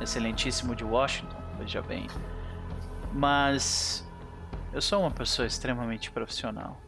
excelentíssimo 0.00 0.74
de 0.74 0.84
Washington, 0.84 1.36
veja 1.58 1.82
bem. 1.82 2.06
Mas 3.12 4.04
eu 4.72 4.80
sou 4.80 5.00
uma 5.00 5.10
pessoa 5.10 5.46
extremamente 5.46 6.10
profissional. 6.10 6.80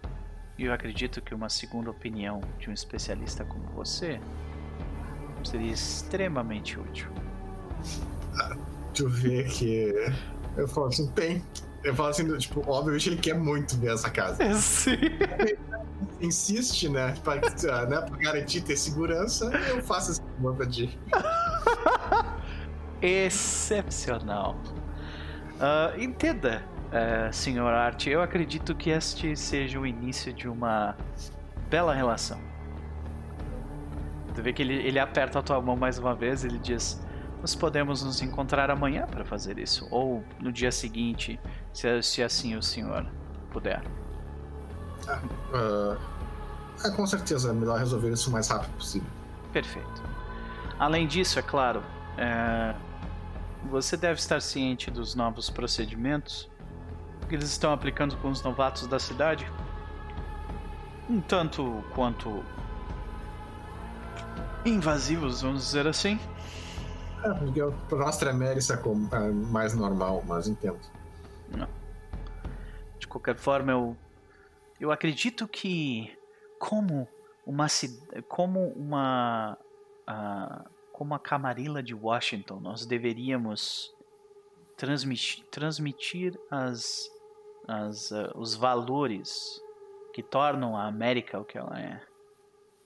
E 0.58 0.64
eu 0.66 0.72
acredito 0.72 1.22
que 1.22 1.34
uma 1.34 1.48
segunda 1.48 1.90
opinião 1.90 2.40
de 2.58 2.68
um 2.68 2.72
especialista 2.72 3.44
como 3.44 3.64
você 3.70 4.20
seria 5.42 5.72
extremamente 5.72 6.78
útil. 6.78 7.10
Tu 8.94 9.08
vê 9.08 9.44
que. 9.44 9.94
Eu 10.56 10.68
falo 10.68 10.88
assim, 10.88 11.08
tem. 11.12 11.42
Eu 11.82 11.94
falo 11.94 12.10
assim, 12.10 12.36
tipo, 12.36 12.62
obviamente 12.70 13.08
ele 13.08 13.16
quer 13.16 13.34
muito 13.34 13.76
ver 13.78 13.94
essa 13.94 14.10
casa. 14.10 14.36
Sim. 14.54 14.98
Insiste, 16.20 16.90
né? 16.90 17.14
Pra, 17.24 17.36
né, 17.86 18.00
pra 18.02 18.16
garantir 18.18 18.60
ter 18.60 18.76
segurança, 18.76 19.50
eu 19.68 19.82
faço 19.82 20.20
favor 20.40 20.54
pra 20.56 20.66
ti. 20.66 20.98
Excepcional. 23.00 24.60
Ah, 25.60 25.92
entenda, 25.98 26.62
eh, 26.90 27.30
senhor 27.30 27.70
Art, 27.70 28.06
eu 28.06 28.22
acredito 28.22 28.74
que 28.74 28.88
este 28.88 29.36
seja 29.36 29.78
o 29.78 29.86
início 29.86 30.32
de 30.32 30.48
uma 30.48 30.96
bela 31.68 31.92
relação. 31.92 32.40
Tu 34.34 34.42
vê 34.42 34.54
que 34.54 34.62
ele, 34.62 34.74
ele 34.74 34.98
aperta 34.98 35.38
a 35.38 35.42
tua 35.42 35.60
mão 35.60 35.76
mais 35.76 35.98
uma 35.98 36.14
vez 36.14 36.44
ele 36.44 36.58
diz: 36.58 36.98
Nós 37.42 37.54
podemos 37.54 38.02
nos 38.02 38.22
encontrar 38.22 38.70
amanhã 38.70 39.06
para 39.06 39.22
fazer 39.22 39.58
isso, 39.58 39.86
ou 39.90 40.24
no 40.40 40.50
dia 40.50 40.72
seguinte, 40.72 41.38
se, 41.74 42.02
se 42.02 42.22
assim 42.22 42.56
o 42.56 42.62
senhor 42.62 43.06
puder. 43.52 43.82
Ah, 45.06 45.96
é, 46.84 46.90
com 46.90 47.06
certeza, 47.06 47.50
é 47.50 47.52
melhor 47.52 47.78
resolver 47.78 48.10
isso 48.10 48.30
o 48.30 48.32
mais 48.32 48.48
rápido 48.48 48.72
possível. 48.76 49.08
Perfeito. 49.52 50.02
Além 50.78 51.06
disso, 51.06 51.38
é 51.38 51.42
claro, 51.42 51.82
é, 52.16 52.74
você 53.68 53.96
deve 53.96 54.18
estar 54.18 54.40
ciente 54.40 54.90
dos 54.90 55.14
novos 55.14 55.50
procedimentos 55.50 56.50
que 57.28 57.34
eles 57.34 57.50
estão 57.50 57.72
aplicando 57.72 58.16
com 58.16 58.28
os 58.28 58.42
novatos 58.42 58.86
da 58.86 58.98
cidade. 58.98 59.50
Um 61.08 61.20
tanto 61.20 61.84
quanto 61.94 62.44
invasivos, 64.64 65.42
vamos 65.42 65.64
dizer 65.64 65.86
assim. 65.86 66.18
É, 67.22 67.28
pra 67.88 67.98
nós 67.98 68.16
Tremere 68.16 68.58
isso 68.58 68.72
é, 68.72 69.30
mais 69.30 69.74
normal, 69.74 70.24
mas 70.26 70.48
entendo. 70.48 70.80
De 72.98 73.06
qualquer 73.06 73.36
forma, 73.36 73.72
eu 73.72 73.96
eu 74.80 74.90
acredito 74.90 75.46
que 75.46 76.16
como 76.58 77.06
uma 77.46 77.66
como 78.28 78.68
uma 78.68 79.56
ah, 80.06 80.64
como 81.00 81.14
a 81.14 81.18
Camarilla 81.18 81.82
de 81.82 81.94
Washington, 81.94 82.60
nós 82.60 82.84
deveríamos 82.84 83.90
transmitir, 84.76 85.42
transmitir 85.46 86.38
as, 86.50 87.10
as, 87.66 88.12
ah, 88.12 88.30
os 88.34 88.54
valores 88.54 89.58
que 90.12 90.22
tornam 90.22 90.76
a 90.76 90.86
América 90.86 91.40
o 91.40 91.44
que 91.44 91.56
ela 91.56 91.80
é. 91.80 92.02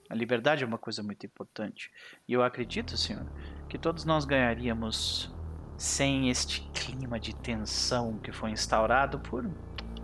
A 0.09 0.15
liberdade 0.15 0.63
é 0.63 0.65
uma 0.65 0.77
coisa 0.77 1.03
muito 1.03 1.25
importante. 1.25 1.91
E 2.25 2.31
eu 2.31 2.41
acredito, 2.41 2.95
senhor, 2.95 3.29
que 3.67 3.77
todos 3.77 4.05
nós 4.05 4.23
ganharíamos 4.23 5.29
sem 5.77 6.29
este 6.29 6.61
clima 6.73 7.19
de 7.19 7.35
tensão 7.35 8.17
que 8.19 8.31
foi 8.31 8.51
instaurado 8.51 9.19
por 9.19 9.45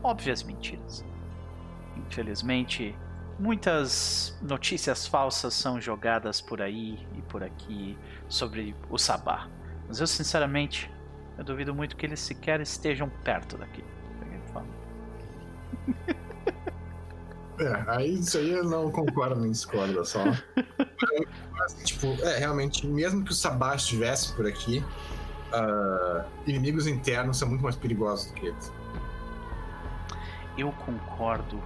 óbvias 0.03 0.43
mentiras. 0.43 1.01
Infelizmente, 1.95 2.93
muitas 3.39 4.37
notícias 4.41 5.07
falsas 5.07 5.53
são 5.53 5.79
jogadas 5.79 6.41
por 6.41 6.61
aí 6.61 7.05
e 7.15 7.21
por 7.23 7.43
aqui 7.43 7.97
sobre 8.27 8.75
o 8.89 8.97
Sabá. 8.97 9.47
Mas 9.87 9.99
eu, 9.99 10.07
sinceramente, 10.07 10.91
eu 11.37 11.43
duvido 11.43 11.73
muito 11.73 11.95
que 11.95 12.05
eles 12.05 12.19
sequer 12.19 12.61
estejam 12.61 13.09
perto 13.23 13.57
daqui. 13.57 13.83
É, 17.59 17.83
aí 17.85 18.15
isso 18.15 18.39
aí 18.39 18.49
eu 18.49 18.63
não 18.63 18.89
concordo 18.89 19.39
nem 19.39 19.51
discordo 19.51 20.03
só. 20.03 20.23
Mas, 21.53 21.75
tipo, 21.83 22.07
é, 22.23 22.39
realmente, 22.39 22.87
mesmo 22.87 23.23
que 23.23 23.31
o 23.31 23.35
Sabá 23.35 23.75
estivesse 23.75 24.33
por 24.33 24.47
aqui, 24.47 24.83
ah, 25.53 26.25
inimigos 26.47 26.87
internos 26.87 27.37
são 27.37 27.47
muito 27.49 27.63
mais 27.63 27.75
perigosos 27.75 28.27
do 28.27 28.33
que 28.33 28.47
eles. 28.47 28.73
Eu 30.57 30.71
concordo 30.71 31.61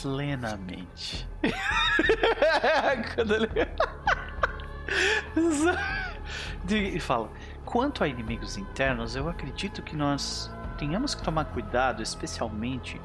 plenamente. 0.00 1.28
Quando 3.14 3.34
ele. 3.34 3.48
e 6.96 7.00
fala: 7.00 7.30
quanto 7.64 8.04
a 8.04 8.08
inimigos 8.08 8.56
internos, 8.56 9.16
eu 9.16 9.28
acredito 9.28 9.82
que 9.82 9.96
nós 9.96 10.50
tenhamos 10.78 11.14
que 11.14 11.22
tomar 11.22 11.46
cuidado, 11.46 12.02
especialmente 12.02 13.00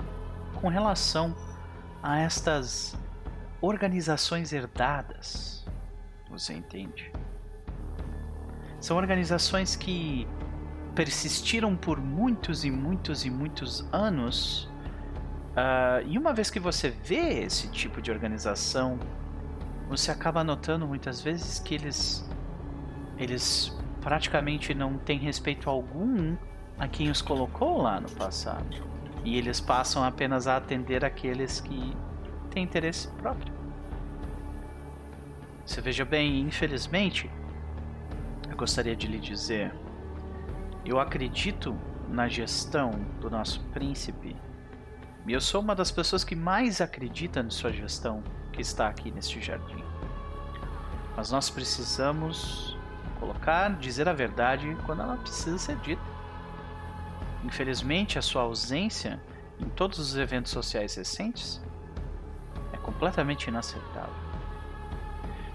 com 0.61 0.67
relação 0.67 1.35
a 2.01 2.19
estas 2.19 2.95
organizações 3.61 4.53
herdadas. 4.53 5.65
Você 6.29 6.53
entende? 6.53 7.11
São 8.79 8.97
organizações 8.97 9.75
que 9.75 10.27
persistiram 10.93 11.75
por 11.75 11.99
muitos 11.99 12.63
e 12.63 12.71
muitos 12.71 13.25
e 13.25 13.29
muitos 13.29 13.87
anos. 13.91 14.69
Ah, 15.55 16.01
e 16.05 16.17
uma 16.17 16.33
vez 16.33 16.49
que 16.49 16.59
você 16.59 16.89
vê 16.89 17.43
esse 17.43 17.67
tipo 17.69 18.01
de 18.01 18.11
organização, 18.11 18.99
você 19.87 20.11
acaba 20.11 20.43
notando 20.43 20.87
muitas 20.87 21.21
vezes 21.21 21.59
que 21.59 21.75
eles 21.75 22.27
eles 23.17 23.77
praticamente 24.01 24.73
não 24.73 24.97
têm 24.97 25.19
respeito 25.19 25.69
algum 25.69 26.35
a 26.77 26.87
quem 26.87 27.09
os 27.09 27.21
colocou 27.21 27.81
lá 27.81 28.01
no 28.01 28.09
passado. 28.09 28.65
E 29.23 29.37
eles 29.37 29.61
passam 29.61 30.03
apenas 30.03 30.47
a 30.47 30.57
atender 30.57 31.05
aqueles 31.05 31.61
que 31.61 31.95
têm 32.49 32.63
interesse 32.63 33.07
próprio. 33.09 33.53
Você 35.65 35.79
veja 35.79 36.03
bem, 36.03 36.41
infelizmente, 36.41 37.29
eu 38.49 38.57
gostaria 38.57 38.95
de 38.95 39.07
lhe 39.07 39.19
dizer 39.19 39.73
eu 40.85 40.99
acredito 40.99 41.75
na 42.09 42.27
gestão 42.27 42.91
do 43.21 43.29
nosso 43.29 43.61
príncipe. 43.71 44.35
E 45.25 45.31
eu 45.31 45.39
sou 45.39 45.61
uma 45.61 45.73
das 45.73 45.89
pessoas 45.89 46.23
que 46.23 46.35
mais 46.35 46.81
acredita 46.81 47.41
na 47.41 47.49
sua 47.49 47.71
gestão 47.71 48.21
que 48.51 48.61
está 48.61 48.87
aqui 48.87 49.09
neste 49.09 49.41
jardim. 49.41 49.83
Mas 51.15 51.31
nós 51.31 51.49
precisamos 51.49 52.77
colocar, 53.19 53.69
dizer 53.77 54.09
a 54.09 54.13
verdade 54.13 54.75
quando 54.85 55.01
ela 55.01 55.15
precisa 55.15 55.57
ser 55.57 55.77
dita. 55.77 56.01
Infelizmente, 57.43 58.19
a 58.19 58.21
sua 58.21 58.41
ausência 58.41 59.21
em 59.59 59.69
todos 59.69 59.97
os 59.97 60.17
eventos 60.17 60.51
sociais 60.51 60.95
recentes 60.95 61.61
é 62.73 62.77
completamente 62.77 63.47
inaceitável. 63.47 64.13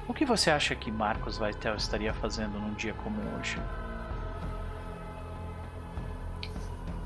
O 0.07 0.15
que 0.15 0.25
você 0.25 0.51
acha 0.51 0.75
que 0.75 0.91
Marcos 0.91 1.37
Vaitel 1.37 1.75
estaria 1.75 2.15
fazendo 2.15 2.59
num 2.59 2.73
dia 2.73 2.95
como 2.95 3.21
hoje? 3.37 3.61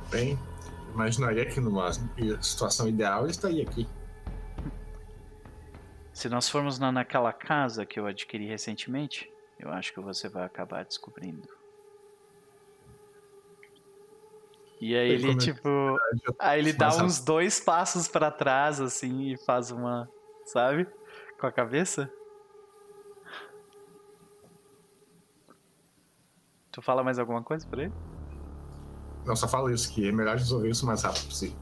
Bem, 0.08 0.38
imaginaria 0.94 1.46
que 1.46 1.60
numa 1.60 1.90
situação 2.40 2.88
ideal 2.88 3.22
ele 3.22 3.30
estaria 3.30 3.62
aqui. 3.62 3.88
Se 6.12 6.28
nós 6.28 6.48
formos 6.48 6.78
na, 6.78 6.92
naquela 6.92 7.32
casa 7.32 7.86
que 7.86 7.98
eu 7.98 8.06
adquiri 8.06 8.46
recentemente, 8.46 9.30
eu 9.58 9.70
acho 9.70 9.92
que 9.92 10.00
você 10.00 10.28
vai 10.28 10.44
acabar 10.44 10.84
descobrindo. 10.84 11.48
E 14.80 14.96
aí 14.96 15.10
ele, 15.10 15.36
tipo. 15.36 15.68
Aí 16.40 16.58
ele 16.58 16.72
dá 16.72 16.88
uns 16.96 17.20
dois 17.20 17.60
passos 17.60 18.08
pra 18.08 18.32
trás, 18.32 18.80
assim, 18.80 19.32
e 19.32 19.36
faz 19.36 19.70
uma. 19.70 20.10
Sabe? 20.44 20.88
Com 21.38 21.46
a 21.46 21.52
cabeça. 21.52 22.12
Tu 26.72 26.82
fala 26.82 27.04
mais 27.04 27.18
alguma 27.18 27.42
coisa 27.42 27.66
pra 27.68 27.84
ele? 27.84 27.92
Não, 29.24 29.36
só 29.36 29.46
falo 29.46 29.70
isso, 29.70 29.92
que 29.92 30.08
é 30.08 30.12
melhor 30.12 30.36
resolver 30.36 30.68
isso 30.68 30.84
o 30.84 30.88
mais 30.88 31.02
rápido 31.02 31.26
possível. 31.26 31.56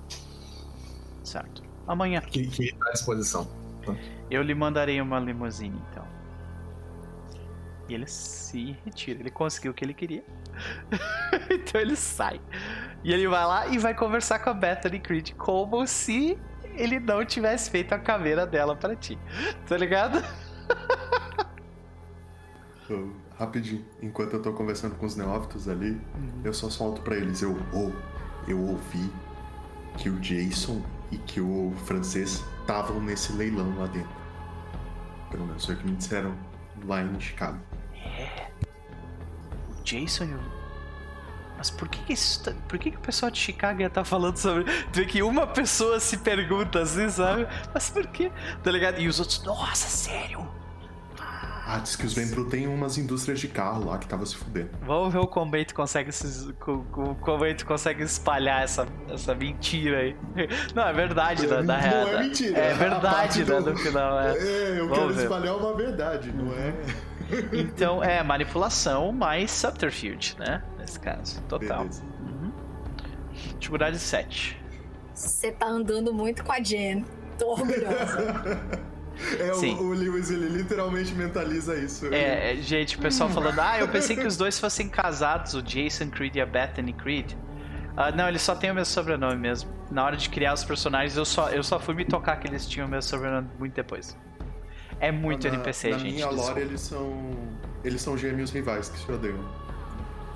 Certo. 1.22 1.62
Amanhã. 1.86 2.20
Que, 2.20 2.46
que 2.46 2.74
tá 2.74 2.88
à 2.88 2.92
disposição. 2.92 3.48
Eu 4.30 4.42
lhe 4.42 4.54
mandarei 4.54 5.00
uma 5.00 5.18
limusine, 5.18 5.80
então. 5.90 6.06
E 7.88 7.94
ele 7.94 8.06
se 8.06 8.76
retira. 8.84 9.20
Ele 9.20 9.30
conseguiu 9.30 9.72
o 9.72 9.74
que 9.74 9.84
ele 9.84 9.94
queria. 9.94 10.24
então 11.50 11.80
ele 11.80 11.96
sai. 11.96 12.40
E 13.02 13.12
ele 13.12 13.26
vai 13.26 13.44
lá 13.44 13.66
e 13.66 13.78
vai 13.78 13.94
conversar 13.94 14.38
com 14.38 14.50
a 14.50 14.54
Bethany 14.54 15.00
Creed 15.00 15.32
como 15.34 15.86
se 15.86 16.38
ele 16.76 17.00
não 17.00 17.24
tivesse 17.24 17.70
feito 17.70 17.92
a 17.92 17.98
caveira 17.98 18.46
dela 18.46 18.76
pra 18.76 18.94
ti. 18.94 19.18
Tá 19.66 19.76
ligado? 19.76 20.22
Rapidinho, 23.40 23.82
enquanto 24.02 24.34
eu 24.34 24.42
tô 24.42 24.52
conversando 24.52 24.94
com 24.96 25.06
os 25.06 25.16
neófitos 25.16 25.66
ali, 25.66 25.92
Uhum. 26.14 26.42
eu 26.44 26.52
só 26.52 26.68
solto 26.68 27.00
pra 27.00 27.16
eles. 27.16 27.40
Eu, 27.40 27.56
oh, 27.72 27.90
eu 28.46 28.60
ouvi 28.60 29.10
que 29.96 30.10
o 30.10 30.20
Jason 30.20 30.82
e 31.10 31.16
que 31.16 31.40
o 31.40 31.72
francês 31.86 32.44
estavam 32.60 33.00
nesse 33.00 33.32
leilão 33.32 33.74
lá 33.78 33.86
dentro. 33.86 34.10
Pelo 35.30 35.46
menos 35.46 35.64
foi 35.64 35.74
o 35.74 35.78
que 35.78 35.86
me 35.88 35.96
disseram 35.96 36.34
lá 36.84 37.00
em 37.02 37.18
Chicago. 37.18 37.58
O 39.78 39.82
Jason 39.84 40.24
e 40.24 40.34
o. 40.34 40.60
Mas 41.56 41.70
por 41.70 41.88
que, 41.88 42.02
que 42.04 42.12
isso 42.12 42.42
tá- 42.44 42.52
Por 42.68 42.78
que, 42.78 42.90
que 42.90 42.96
o 42.96 43.00
pessoal 43.00 43.30
de 43.30 43.38
Chicago 43.38 43.80
ia 43.80 43.86
estar 43.86 44.04
falando 44.04 44.36
sobre. 44.36 44.64
Tu 44.64 44.96
vê 45.00 45.06
que 45.06 45.22
uma 45.22 45.46
pessoa 45.46 45.98
se 45.98 46.18
pergunta 46.18 46.80
assim, 46.80 47.08
sabe? 47.08 47.46
Mas 47.72 47.88
por 47.90 48.06
quê? 48.08 48.30
Tá 48.62 48.70
ligado? 48.70 48.98
E 49.00 49.08
os 49.08 49.18
outros, 49.18 49.42
nossa, 49.44 49.88
sério? 49.88 50.46
Ah, 51.72 51.78
diz 51.78 51.94
que 51.94 52.04
os 52.04 52.12
Ventru 52.14 52.46
tem 52.46 52.66
umas 52.66 52.98
indústrias 52.98 53.38
de 53.38 53.46
carro 53.46 53.84
lá 53.88 53.96
que 53.98 54.08
tava 54.08 54.26
se 54.26 54.34
fudendo. 54.34 54.70
Vamos 54.82 55.12
ver 55.12 55.20
o 55.20 55.26
tu 55.64 55.72
consegue 55.74 56.10
se, 56.10 56.52
co- 56.54 56.84
co- 56.90 57.14
como 57.14 57.38
bem 57.38 57.54
tu 57.54 57.64
consegue 57.64 58.02
espalhar 58.02 58.64
essa, 58.64 58.88
essa 59.08 59.34
mentira 59.36 59.98
aí. 59.98 60.16
Não, 60.74 60.82
é 60.88 60.92
verdade, 60.92 61.46
na, 61.46 61.62
na 61.62 61.74
Não 61.76 61.80
real. 61.80 62.08
é 62.08 62.22
mentira, 62.24 62.58
É 62.58 62.74
verdade, 62.74 63.44
né, 63.46 63.60
do- 63.60 63.70
no 63.70 63.76
final. 63.78 64.18
É. 64.20 64.36
É, 64.36 64.78
eu 64.80 64.88
Vamos 64.88 64.98
quero 64.98 65.14
ver. 65.14 65.22
espalhar 65.22 65.56
uma 65.56 65.76
verdade, 65.76 66.32
não 66.32 66.52
é? 66.52 66.74
Então, 67.52 68.02
é 68.02 68.20
manipulação 68.24 69.12
mais 69.12 69.52
subterfuge, 69.52 70.34
né? 70.40 70.64
Nesse 70.76 70.98
caso, 70.98 71.40
total. 71.42 71.78
Beleza. 71.84 72.02
Uhum. 72.02 72.52
Dificuldade 73.60 73.98
7. 74.00 74.60
Você 75.14 75.52
tá 75.52 75.66
andando 75.68 76.12
muito 76.12 76.42
com 76.42 76.50
a 76.50 76.60
Jen. 76.60 77.04
Tô 77.38 77.52
orgulhosa. 77.52 78.60
É, 79.38 79.52
Sim. 79.54 79.74
o, 79.74 79.84
o 79.84 79.92
Lewis, 79.92 80.30
ele 80.30 80.48
literalmente 80.48 81.14
mentaliza 81.14 81.76
isso. 81.76 82.06
É, 82.12 82.52
é, 82.52 82.56
gente, 82.56 82.96
o 82.96 83.00
pessoal 83.00 83.28
falando, 83.30 83.58
ah, 83.58 83.78
eu 83.78 83.88
pensei 83.88 84.16
que 84.16 84.26
os 84.26 84.36
dois 84.38 84.58
fossem 84.58 84.88
casados, 84.88 85.54
o 85.54 85.62
Jason 85.62 86.10
Creed 86.10 86.36
e 86.36 86.40
a 86.40 86.46
Bethany 86.46 86.92
Creed. 86.92 87.32
Ah, 87.96 88.10
não, 88.10 88.28
eles 88.28 88.42
só 88.42 88.54
têm 88.54 88.70
o 88.70 88.74
meu 88.74 88.84
sobrenome 88.84 89.36
mesmo. 89.36 89.70
Na 89.90 90.04
hora 90.04 90.16
de 90.16 90.28
criar 90.30 90.54
os 90.54 90.64
personagens, 90.64 91.16
eu 91.16 91.24
só, 91.24 91.50
eu 91.50 91.62
só 91.62 91.78
fui 91.78 91.94
me 91.94 92.04
tocar 92.04 92.36
que 92.36 92.46
eles 92.46 92.66
tinham 92.66 92.86
o 92.86 92.90
meu 92.90 93.02
sobrenome 93.02 93.48
muito 93.58 93.74
depois. 93.74 94.16
É 95.00 95.10
muito 95.10 95.48
na, 95.48 95.54
NPC, 95.54 95.90
na 95.90 95.98
gente. 95.98 96.12
minha 96.12 96.26
desculpa. 96.26 96.50
lore, 96.50 96.60
eles 96.60 96.80
são. 96.80 97.30
Eles 97.82 98.02
são 98.02 98.16
gêmeos 98.16 98.50
rivais 98.50 98.88
que 98.90 98.98
se 98.98 99.10
odeiam. 99.10 99.42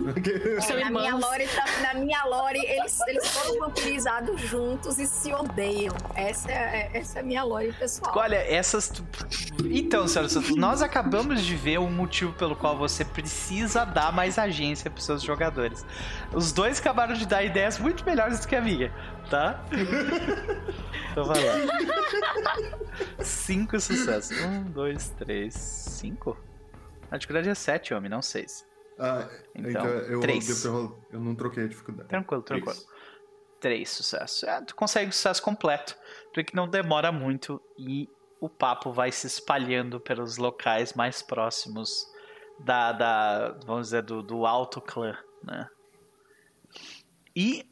Na, 0.00 0.90
minha 0.90 1.14
lore, 1.16 1.46
tá- 1.48 1.80
na 1.82 1.94
minha 1.94 2.24
lore, 2.24 2.58
eles, 2.58 2.98
eles 3.06 3.28
foram 3.28 3.60
vampirizados 3.60 4.40
juntos 4.40 4.98
e 4.98 5.06
se 5.06 5.32
odeiam. 5.32 5.94
Essa 6.14 6.50
é, 6.50 6.90
é- 6.92 6.98
essa 6.98 7.18
é 7.18 7.22
a 7.22 7.24
minha 7.24 7.42
lore 7.44 7.72
pessoal. 7.72 8.12
Olha, 8.16 8.36
essas. 8.36 8.92
Então, 9.64 10.08
senhora 10.08 10.28
Santos, 10.28 10.56
nós 10.56 10.82
acabamos 10.82 11.42
de 11.42 11.54
ver 11.54 11.78
o 11.78 11.88
motivo 11.88 12.32
pelo 12.32 12.56
qual 12.56 12.76
você 12.76 13.04
precisa 13.04 13.84
dar 13.84 14.12
mais 14.12 14.38
agência 14.38 14.90
para 14.90 15.00
seus 15.00 15.22
jogadores. 15.22 15.86
Os 16.32 16.52
dois 16.52 16.80
acabaram 16.80 17.14
de 17.14 17.26
dar 17.26 17.44
ideias 17.44 17.78
muito 17.78 18.04
melhores 18.04 18.40
do 18.40 18.48
que 18.48 18.56
a 18.56 18.60
minha, 18.60 18.92
tá? 19.30 19.64
Então 21.12 21.24
vai 21.24 21.42
lá. 21.44 21.54
Cinco 23.20 23.78
sucessos. 23.80 24.36
Um, 24.42 24.64
dois, 24.64 25.10
três, 25.10 25.54
cinco? 25.54 26.36
A 27.10 27.16
dificuldade 27.16 27.48
é 27.48 27.54
sete, 27.54 27.94
homem, 27.94 28.10
não 28.10 28.20
seis. 28.20 28.66
Ah, 28.98 29.28
Então, 29.54 29.70
então, 29.70 29.86
eu, 29.86 30.20
três. 30.20 30.64
Eu, 30.64 30.98
eu 31.10 31.20
não 31.20 31.34
troquei 31.34 31.64
a 31.64 31.68
dificuldade. 31.68 32.08
Tranquilo, 32.08 32.42
tranquilo. 32.42 32.74
Três. 32.74 32.94
Três 33.60 33.90
sucessos. 33.90 34.42
É, 34.42 34.60
tu 34.60 34.74
consegue 34.74 35.10
o 35.10 35.12
sucesso 35.12 35.42
completo, 35.42 35.96
porque 36.32 36.54
não 36.54 36.68
demora 36.68 37.10
muito 37.10 37.60
e 37.78 38.08
o 38.40 38.48
papo 38.48 38.92
vai 38.92 39.10
se 39.10 39.26
espalhando 39.26 39.98
pelos 39.98 40.36
locais 40.36 40.92
mais 40.92 41.22
próximos 41.22 42.06
da, 42.58 42.92
da 42.92 43.58
vamos 43.64 43.86
dizer, 43.86 44.02
do, 44.02 44.22
do 44.22 44.44
alto 44.44 44.80
clã, 44.80 45.16
né? 45.42 45.66
E 47.34 47.66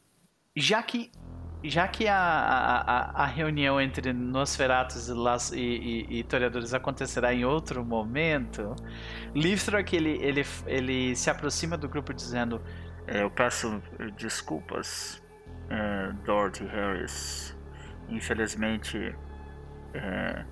já 0.56 0.82
que 0.82 1.12
já 1.68 1.86
que 1.88 2.08
a, 2.08 2.16
a, 2.18 3.22
a- 3.22 3.26
reunião 3.26 3.80
entre 3.80 4.12
Nosferatus 4.12 5.08
e, 5.08 5.12
Las, 5.12 5.52
e, 5.52 5.58
e, 5.60 6.18
e 6.18 6.24
Toreadores 6.24 6.74
acontecerá 6.74 7.32
em 7.32 7.44
outro 7.44 7.84
momento, 7.84 8.74
Liftrak 9.34 9.94
ele, 9.94 10.18
ele, 10.22 10.44
ele 10.66 11.14
se 11.16 11.30
aproxima 11.30 11.76
do 11.76 11.88
grupo 11.88 12.12
dizendo 12.12 12.60
"É, 13.06 13.22
eu 13.22 13.30
peço 13.30 13.82
desculpas, 14.16 15.22
eh, 15.70 16.12
Dorothy 16.24 16.64
Harris. 16.66 17.56
Infelizmente, 18.08 19.14
eh, 19.94 20.44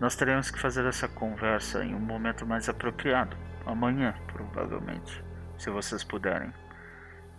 nós 0.00 0.14
teremos 0.16 0.50
que 0.50 0.58
fazer 0.60 0.84
essa 0.86 1.08
conversa 1.08 1.84
em 1.84 1.94
um 1.94 2.00
momento 2.00 2.46
mais 2.46 2.68
apropriado. 2.68 3.36
Amanhã, 3.66 4.14
provavelmente, 4.32 5.22
se 5.56 5.70
vocês 5.70 6.04
puderem. 6.04 6.52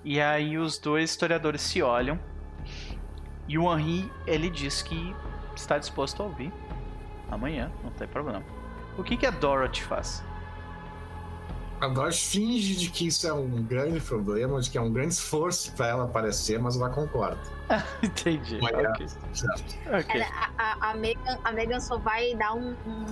E 0.04 0.20
aí 0.22 0.58
os 0.58 0.78
dois 0.80 1.10
historiadores 1.12 1.62
se 1.62 1.82
olham 1.82 2.20
e 3.50 3.58
o 3.58 3.76
Henri 3.76 4.10
ele 4.28 4.50
diz 4.50 4.84
que 4.84 5.14
está 5.56 5.78
disposto 5.80 6.22
a 6.22 6.28
ouvir 6.28 6.54
amanhã, 7.30 7.72
não 7.84 7.90
tem 7.92 8.08
problema. 8.08 8.44
O 8.98 9.04
que, 9.04 9.18
que 9.18 9.26
a 9.26 9.32
Dorothy 9.32 9.84
faz? 9.84 10.24
A 11.82 11.88
Dorothy 11.88 12.22
finge 12.22 12.76
de 12.76 12.90
que 12.90 13.08
isso 13.08 13.28
é 13.28 13.34
um 13.34 13.64
grande 13.64 14.00
problema, 14.00 14.60
de 14.62 14.70
que 14.70 14.78
é 14.78 14.82
um 14.82 14.92
grande 14.92 15.14
esforço 15.14 15.74
pra 15.74 15.88
ela 15.88 16.04
aparecer, 16.04 16.60
mas 16.60 16.76
ela 16.76 16.90
concorda. 16.90 17.40
Entendi. 18.04 18.60
Mas, 18.62 18.74
ok. 18.74 19.08
certo. 19.34 19.76
ok. 19.88 20.22
Ela- 20.22 20.52
a, 20.58 20.92
a, 20.92 20.94
Megan, 20.96 21.40
a 21.44 21.52
Megan 21.52 21.80
só 21.80 21.98
vai 21.98 22.36
dar 22.36 22.54
um. 22.54 22.76
um... 22.86 23.06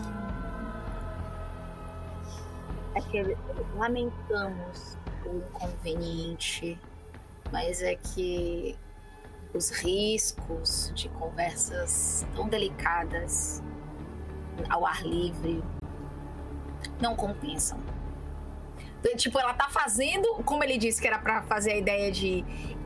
É 2.95 3.01
que 3.01 3.37
lamentamos 3.75 4.97
o 5.25 5.37
inconveniente, 5.37 6.77
mas 7.51 7.81
é 7.81 7.95
que 7.95 8.77
os 9.57 9.71
riscos 9.71 10.91
de 10.93 11.09
conversas 11.09 12.25
tão 12.35 12.47
delicadas 12.47 13.63
ao 14.69 14.85
ar 14.85 15.03
livre 15.03 15.63
não 17.01 17.15
compensam. 17.15 17.79
Então, 18.99 19.15
Tipo, 19.15 19.39
ela 19.39 19.53
tá 19.53 19.67
fazendo, 19.69 20.27
como 20.45 20.63
ele 20.63 20.77
disse 20.77 21.01
que 21.01 21.07
era 21.07 21.17
pra 21.19 21.41
fazer 21.43 21.71
a 21.73 21.77
ideia 21.77 22.11
de 22.11 22.43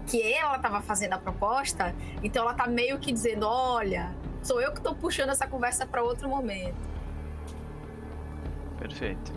que 0.08 0.22
ela 0.34 0.58
tava 0.60 0.82
fazendo 0.82 1.14
a 1.14 1.18
proposta, 1.18 1.96
então 2.24 2.44
ela 2.44 2.54
tá 2.54 2.68
meio 2.68 3.00
que 3.00 3.12
dizendo, 3.12 3.46
olha, 3.48 4.14
sou 4.42 4.62
eu 4.62 4.74
que 4.74 4.82
tô 4.82 4.94
puxando 4.96 5.30
essa 5.30 5.48
conversa 5.48 5.86
pra 5.86 6.02
outro 6.04 6.28
momento. 6.30 6.90
Perfeito. 8.78 9.32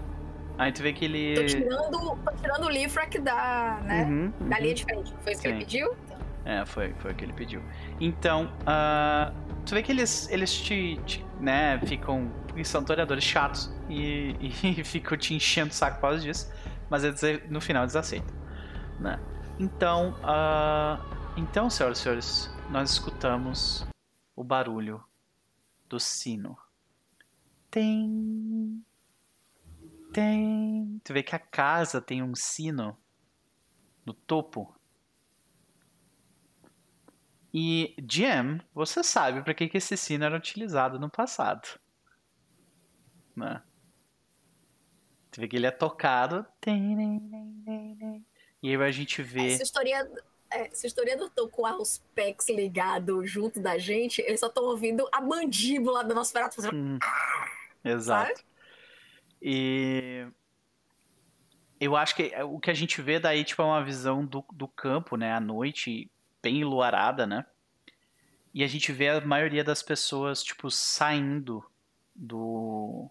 Aí 0.57 0.73
tu 0.73 0.83
vê 0.83 0.93
que 0.93 1.07
Tô 1.09 1.15
ele. 1.15 1.45
tirando, 1.47 2.17
tô 2.17 2.33
tirando 2.41 2.65
o 2.65 2.69
Lifrak 2.71 3.19
da, 3.19 3.81
né, 3.83 4.05
Uhum, 4.05 4.33
da 4.49 4.57
uhum. 4.57 4.63
linha 4.63 4.75
de 4.75 4.85
frente. 4.85 5.15
Foi 5.23 5.33
isso 5.33 5.43
que 5.43 5.49
ele 5.49 5.55
Sim. 5.55 5.61
pediu? 5.65 5.95
É, 6.45 6.65
foi, 6.67 6.93
foi 6.95 7.13
o 7.13 7.15
que 7.15 7.25
ele 7.25 7.33
pediu. 7.33 7.63
Então, 7.99 8.53
ah, 8.67 9.33
tu 9.65 9.75
vê 9.75 9.83
que 9.83 9.91
eles, 9.91 10.29
eles 10.29 10.55
te, 10.55 11.01
te, 11.07 11.25
né, 11.41 11.81
ficam. 11.87 12.31
São 12.65 12.85
toreadores 12.85 13.25
chatos 13.25 13.75
e, 13.89 14.37
e 14.63 14.85
ficam 14.85 15.17
te 15.17 15.35
enchendo 15.35 15.71
o 15.71 15.75
saco 15.75 15.97
por 15.97 16.03
causa 16.03 16.21
disso. 16.21 16.53
Mas 16.91 17.03
eles, 17.03 17.51
no 17.51 17.61
final 17.61 17.83
eles 17.83 17.97
aceitam. 17.97 18.35
Né? 19.01 19.19
Então, 19.59 20.15
ah, 20.23 21.01
então, 21.37 21.71
senhoras 21.71 21.99
e 21.99 22.03
senhores, 22.03 22.51
nós 22.71 22.91
escutamos 22.91 23.87
o 24.37 24.45
barulho 24.45 25.03
do 25.89 25.99
sino. 25.99 26.57
Tem. 27.71 28.85
Tem. 30.13 31.01
Tu 31.03 31.13
vê 31.13 31.23
que 31.23 31.35
a 31.35 31.39
casa 31.39 32.01
tem 32.01 32.23
um 32.23 32.35
sino 32.35 32.97
no 34.05 34.13
topo. 34.13 34.75
E, 37.57 37.95
Jam, 38.11 38.59
você 38.75 39.05
sabe 39.05 39.41
para 39.41 39.55
que, 39.55 39.69
que 39.69 39.79
esse 39.79 39.97
sino 39.97 40.25
era 40.25 40.37
utilizado 40.37 40.99
no 40.99 41.09
passado. 41.09 41.79
Né? 43.37 43.63
Tu 45.31 45.41
vê 45.41 45.47
que 45.47 45.55
ele 45.55 45.67
é 45.67 45.71
tocado. 45.71 46.45
E 48.61 48.71
aí 48.71 48.75
a 48.75 48.91
gente 48.91 49.23
vê. 49.23 49.53
essa 49.53 49.63
história. 49.63 50.11
é, 50.51 50.69
se 50.71 50.85
o 50.85 50.89
historiador 50.89 51.29
estão 51.29 51.49
com 51.49 51.63
os 51.81 51.99
pecs 52.13 52.49
ligados 52.49 53.31
junto 53.31 53.61
da 53.61 53.79
gente, 53.79 54.21
eles 54.23 54.41
só 54.41 54.49
estão 54.49 54.65
ouvindo 54.65 55.09
a 55.13 55.21
mandíbula 55.21 56.03
do 56.03 56.13
nosso 56.13 56.33
ferato 56.33 56.57
fazendo. 56.57 56.75
Hum, 56.75 56.99
exato. 57.85 58.43
E 59.41 60.27
eu 61.79 61.95
acho 61.95 62.17
que 62.17 62.35
o 62.43 62.59
que 62.59 62.71
a 62.71 62.75
gente 62.75 63.01
vê 63.01 63.21
daí 63.21 63.45
tipo, 63.45 63.63
é 63.63 63.65
uma 63.65 63.85
visão 63.85 64.27
do, 64.27 64.45
do 64.53 64.67
campo, 64.67 65.17
né? 65.17 65.33
À 65.33 65.41
noite, 65.41 66.11
bem 66.45 66.61
enluarada, 66.61 67.27
né? 67.27 67.47
E 68.53 68.63
a 68.63 68.67
gente 68.67 68.93
vê 68.93 69.09
a 69.09 69.21
maioria 69.21 69.65
das 69.65 69.83
pessoas, 69.83 70.43
tipo, 70.43 70.71
saindo 70.71 71.65
do. 72.15 73.11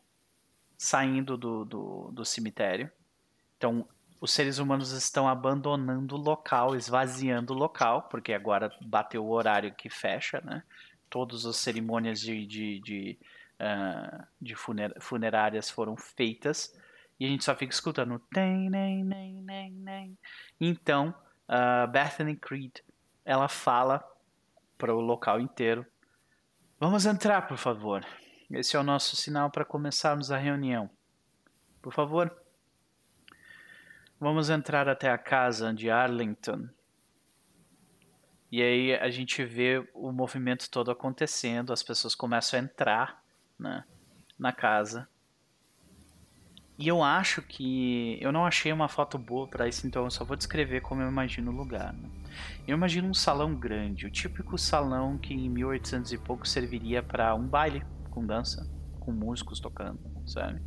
saindo 0.77 1.35
do, 1.35 1.65
do, 1.65 2.11
do 2.13 2.23
cemitério. 2.23 2.89
Então, 3.57 3.87
os 4.21 4.31
seres 4.31 4.59
humanos 4.59 4.91
estão 4.91 5.27
abandonando 5.27 6.15
o 6.15 6.17
local, 6.17 6.75
esvaziando 6.75 7.53
o 7.53 7.57
local, 7.57 8.03
porque 8.03 8.31
agora 8.31 8.71
bateu 8.85 9.25
o 9.25 9.31
horário 9.31 9.73
que 9.73 9.89
fecha, 9.89 10.39
né? 10.45 10.63
Todas 11.09 11.45
as 11.45 11.57
cerimônias 11.57 12.21
de, 12.21 12.45
de, 12.45 12.79
de, 12.79 13.19
uh, 13.59 14.23
de 14.41 14.55
funer 14.55 14.93
funerárias 14.99 15.69
foram 15.69 15.97
feitas 15.97 16.73
e 17.19 17.25
a 17.25 17.29
gente 17.29 17.43
só 17.43 17.55
fica 17.55 17.73
escutando. 17.73 18.21
Então, 20.59 21.13
uh, 21.49 21.87
Bethany 21.91 22.35
Creed, 22.35 22.77
ela 23.25 23.47
fala 23.47 24.03
para 24.77 24.93
o 24.93 24.99
local 24.99 25.39
inteiro: 25.39 25.85
Vamos 26.79 27.05
entrar, 27.05 27.47
por 27.47 27.57
favor. 27.57 28.05
Esse 28.51 28.75
é 28.75 28.79
o 28.79 28.83
nosso 28.83 29.15
sinal 29.15 29.49
para 29.49 29.65
começarmos 29.65 30.31
a 30.31 30.37
reunião. 30.37 30.89
Por 31.81 31.93
favor. 31.93 32.35
Vamos 34.19 34.49
entrar 34.49 34.87
até 34.87 35.09
a 35.09 35.17
casa 35.17 35.73
de 35.73 35.89
Arlington. 35.89 36.69
E 38.51 38.61
aí 38.61 38.93
a 38.93 39.09
gente 39.09 39.43
vê 39.43 39.83
o 39.93 40.11
movimento 40.11 40.69
todo 40.69 40.91
acontecendo, 40.91 41.73
as 41.73 41.81
pessoas 41.81 42.13
começam 42.13 42.59
a 42.59 42.63
entrar 42.63 43.23
né, 43.57 43.83
na 44.37 44.53
casa. 44.53 45.09
E 46.77 46.87
eu 46.87 47.03
acho 47.03 47.41
que. 47.41 48.17
Eu 48.19 48.31
não 48.31 48.45
achei 48.45 48.71
uma 48.71 48.87
foto 48.87 49.17
boa 49.17 49.47
para 49.47 49.67
isso, 49.67 49.85
então 49.85 50.05
eu 50.05 50.11
só 50.11 50.25
vou 50.25 50.35
descrever 50.35 50.81
como 50.81 51.01
eu 51.01 51.07
imagino 51.07 51.51
o 51.51 51.55
lugar. 51.55 51.93
Né? 51.93 52.09
Eu 52.67 52.75
imagino 52.75 53.07
um 53.07 53.13
salão 53.13 53.53
grande, 53.53 54.07
o 54.07 54.11
típico 54.11 54.57
salão 54.57 55.17
que 55.17 55.33
em 55.33 55.49
1800 55.49 56.13
e 56.13 56.17
pouco 56.17 56.47
serviria 56.47 57.03
para 57.03 57.35
um 57.35 57.45
baile 57.45 57.83
com 58.09 58.25
dança, 58.25 58.67
com 58.99 59.11
músicos 59.11 59.59
tocando, 59.59 59.99
sabe? 60.25 60.61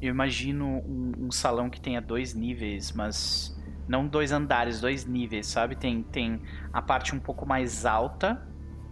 Eu 0.00 0.10
imagino 0.10 0.66
um, 0.66 1.26
um, 1.26 1.30
salão 1.30 1.68
que 1.68 1.80
tenha 1.80 2.00
dois 2.00 2.34
níveis, 2.34 2.92
mas 2.92 3.56
não 3.86 4.06
dois 4.06 4.32
andares, 4.32 4.80
dois 4.80 5.04
níveis, 5.04 5.46
sabe? 5.46 5.76
Tem, 5.76 6.02
tem 6.02 6.40
a 6.72 6.80
parte 6.80 7.14
um 7.14 7.20
pouco 7.20 7.46
mais 7.46 7.84
alta, 7.84 8.46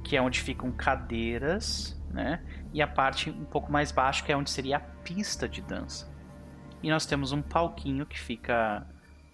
que 0.05 0.17
é 0.17 0.23
onde 0.23 0.41
ficam 0.41 0.71
cadeiras, 0.71 1.99
né? 2.11 2.43
E 2.73 2.83
a 2.83 2.87
parte 2.87 3.31
um 3.31 3.45
pouco 3.45 3.73
mais 3.73 3.91
baixa, 3.91 4.25
que 4.25 4.31
é 4.31 4.37
onde 4.37 4.51
seria 4.51 4.77
a 4.77 4.81
pista 4.81 5.49
de 5.49 5.63
dança. 5.63 6.11
E 6.83 6.91
nós 6.91 7.07
temos 7.07 7.33
um 7.33 7.43
palquinho 7.43 8.07
que 8.07 8.19
fica 8.19 8.87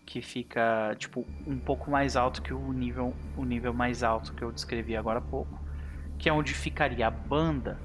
que 0.07 0.21
fica 0.21 0.95
tipo 0.99 1.27
um 1.47 1.59
pouco 1.59 1.91
mais 1.91 2.15
alto 2.15 2.43
que 2.43 2.53
o 2.53 2.73
nível 2.73 3.15
o 3.37 3.45
nível 3.45 3.73
mais 3.73 4.03
alto 4.03 4.35
que 4.35 4.45
eu 4.45 4.53
descrevi 4.53 4.95
agora 4.97 5.19
há 5.19 5.23
pouco, 5.23 5.59
que 6.19 6.29
é 6.29 6.33
onde 6.33 6.53
ficaria 6.53 7.07
a 7.07 7.11
banda. 7.11 7.79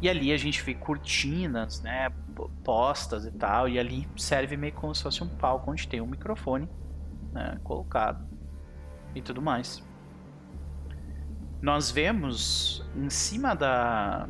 E 0.00 0.08
ali 0.08 0.32
a 0.32 0.36
gente 0.36 0.62
vê 0.62 0.74
cortinas, 0.74 1.80
né, 1.82 2.08
postas 2.62 3.24
e 3.24 3.32
tal, 3.32 3.68
e 3.68 3.78
ali 3.78 4.08
serve 4.16 4.56
meio 4.56 4.72
como 4.72 4.94
se 4.94 5.02
fosse 5.02 5.24
um 5.24 5.28
palco 5.28 5.70
onde 5.70 5.88
tem 5.88 6.00
um 6.00 6.06
microfone, 6.06 6.68
né, 7.32 7.58
colocado 7.64 8.24
e 9.14 9.20
tudo 9.20 9.42
mais 9.42 9.87
nós 11.60 11.90
vemos 11.90 12.84
em 12.94 13.10
cima 13.10 13.54
da. 13.54 14.28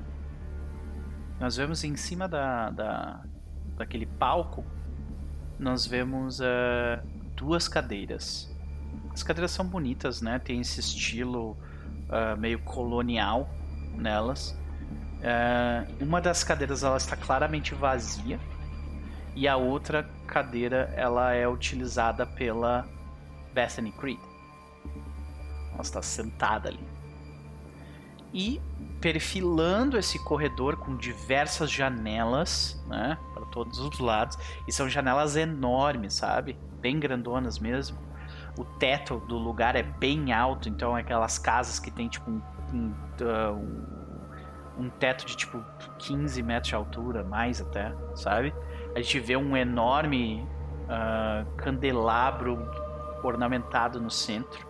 Nós 1.38 1.56
vemos 1.56 1.84
em 1.84 1.94
cima 1.94 2.26
da, 2.26 2.70
da 2.70 3.20
daquele 3.76 4.06
palco, 4.06 4.64
nós 5.58 5.86
vemos 5.86 6.40
uh, 6.40 6.44
duas 7.36 7.68
cadeiras. 7.68 8.52
As 9.12 9.22
cadeiras 9.22 9.52
são 9.52 9.64
bonitas, 9.64 10.20
né? 10.20 10.38
Tem 10.38 10.60
esse 10.60 10.80
estilo 10.80 11.56
uh, 12.08 12.36
meio 12.36 12.58
colonial 12.60 13.48
nelas. 13.94 14.50
Uh, 15.18 16.04
uma 16.04 16.20
das 16.20 16.42
cadeiras 16.42 16.82
ela 16.82 16.96
está 16.96 17.16
claramente 17.16 17.74
vazia 17.74 18.40
e 19.34 19.46
a 19.46 19.56
outra 19.56 20.04
cadeira 20.26 20.92
ela 20.96 21.32
é 21.34 21.46
utilizada 21.46 22.26
pela 22.26 22.88
Bethany 23.54 23.92
Creed. 23.92 24.20
Ela 25.72 25.82
está 25.82 26.02
sentada 26.02 26.68
ali 26.68 26.97
e 28.32 28.60
perfilando 29.00 29.96
esse 29.96 30.18
corredor 30.24 30.76
com 30.76 30.96
diversas 30.96 31.70
janelas, 31.70 32.82
né, 32.86 33.16
para 33.32 33.46
todos 33.46 33.78
os 33.78 33.98
lados, 33.98 34.36
e 34.66 34.72
são 34.72 34.88
janelas 34.88 35.36
enormes, 35.36 36.14
sabe? 36.14 36.58
Bem 36.80 36.98
grandonas 36.98 37.58
mesmo. 37.58 37.98
O 38.58 38.64
teto 38.64 39.18
do 39.28 39.38
lugar 39.38 39.76
é 39.76 39.82
bem 39.82 40.32
alto, 40.32 40.68
então 40.68 40.96
é 40.96 41.00
aquelas 41.00 41.38
casas 41.38 41.78
que 41.78 41.90
tem 41.90 42.08
tipo 42.08 42.28
um, 42.28 42.42
um, 42.74 42.94
uh, 43.22 44.82
um 44.82 44.90
teto 44.90 45.24
de 45.24 45.36
tipo 45.36 45.64
15 45.98 46.42
metros 46.42 46.68
de 46.68 46.74
altura, 46.74 47.22
mais 47.22 47.60
até, 47.60 47.94
sabe? 48.16 48.52
A 48.96 49.00
gente 49.00 49.20
vê 49.20 49.36
um 49.36 49.56
enorme 49.56 50.44
uh, 50.84 51.48
candelabro 51.56 52.58
ornamentado 53.22 54.00
no 54.00 54.10
centro 54.10 54.67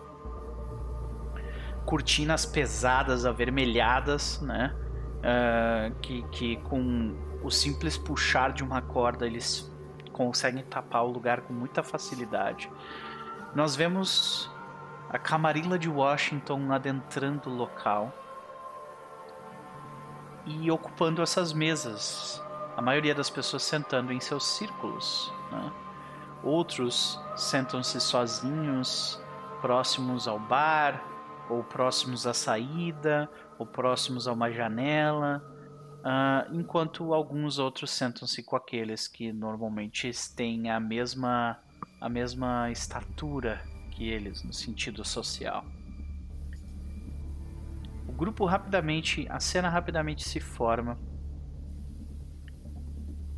cortinas 1.89 2.45
pesadas, 2.45 3.25
avermelhadas, 3.25 4.39
né? 4.41 4.75
Uh, 5.19 5.95
que, 6.01 6.21
que 6.29 6.55
com 6.57 7.17
o 7.43 7.49
simples 7.49 7.97
puxar 7.97 8.53
de 8.53 8.63
uma 8.63 8.79
corda 8.79 9.25
eles 9.25 9.69
conseguem 10.13 10.63
tapar 10.63 11.03
o 11.03 11.07
lugar 11.07 11.41
com 11.41 11.51
muita 11.51 11.81
facilidade. 11.81 12.71
Nós 13.55 13.75
vemos 13.75 14.51
a 15.09 15.17
Camarilla 15.17 15.79
de 15.79 15.89
Washington 15.89 16.71
adentrando 16.71 17.49
o 17.49 17.55
local 17.55 18.13
e 20.45 20.69
ocupando 20.69 21.23
essas 21.23 21.51
mesas. 21.53 22.39
A 22.77 22.83
maioria 22.83 23.15
das 23.15 23.31
pessoas 23.31 23.63
sentando 23.63 24.13
em 24.13 24.19
seus 24.19 24.45
círculos. 24.45 25.33
Né? 25.51 25.71
Outros 26.43 27.19
sentam-se 27.35 27.99
sozinhos, 27.99 29.19
próximos 29.59 30.27
ao 30.27 30.37
bar, 30.37 31.08
ou 31.49 31.63
próximos 31.63 32.27
à 32.27 32.33
saída, 32.33 33.29
ou 33.57 33.65
próximos 33.65 34.27
a 34.27 34.33
uma 34.33 34.51
janela, 34.51 35.43
uh, 35.99 36.53
enquanto 36.55 37.13
alguns 37.13 37.57
outros 37.57 37.91
sentam-se 37.91 38.43
com 38.43 38.55
aqueles 38.55 39.07
que 39.07 39.33
normalmente 39.33 40.11
têm 40.35 40.69
a 40.69 40.79
mesma, 40.79 41.59
a 41.99 42.07
mesma 42.07 42.71
estatura 42.71 43.61
que 43.91 44.07
eles 44.07 44.43
no 44.43 44.53
sentido 44.53 45.03
social. 45.03 45.65
O 48.07 48.11
grupo 48.11 48.45
rapidamente, 48.45 49.25
a 49.29 49.39
cena 49.39 49.69
rapidamente 49.69 50.27
se 50.27 50.39
forma 50.39 50.97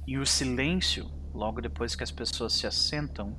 e 0.05 0.17
o 0.17 0.25
silêncio, 0.25 1.09
logo 1.33 1.61
depois 1.61 1.95
que 1.95 2.03
as 2.03 2.11
pessoas 2.11 2.53
se 2.53 2.67
assentam, 2.67 3.37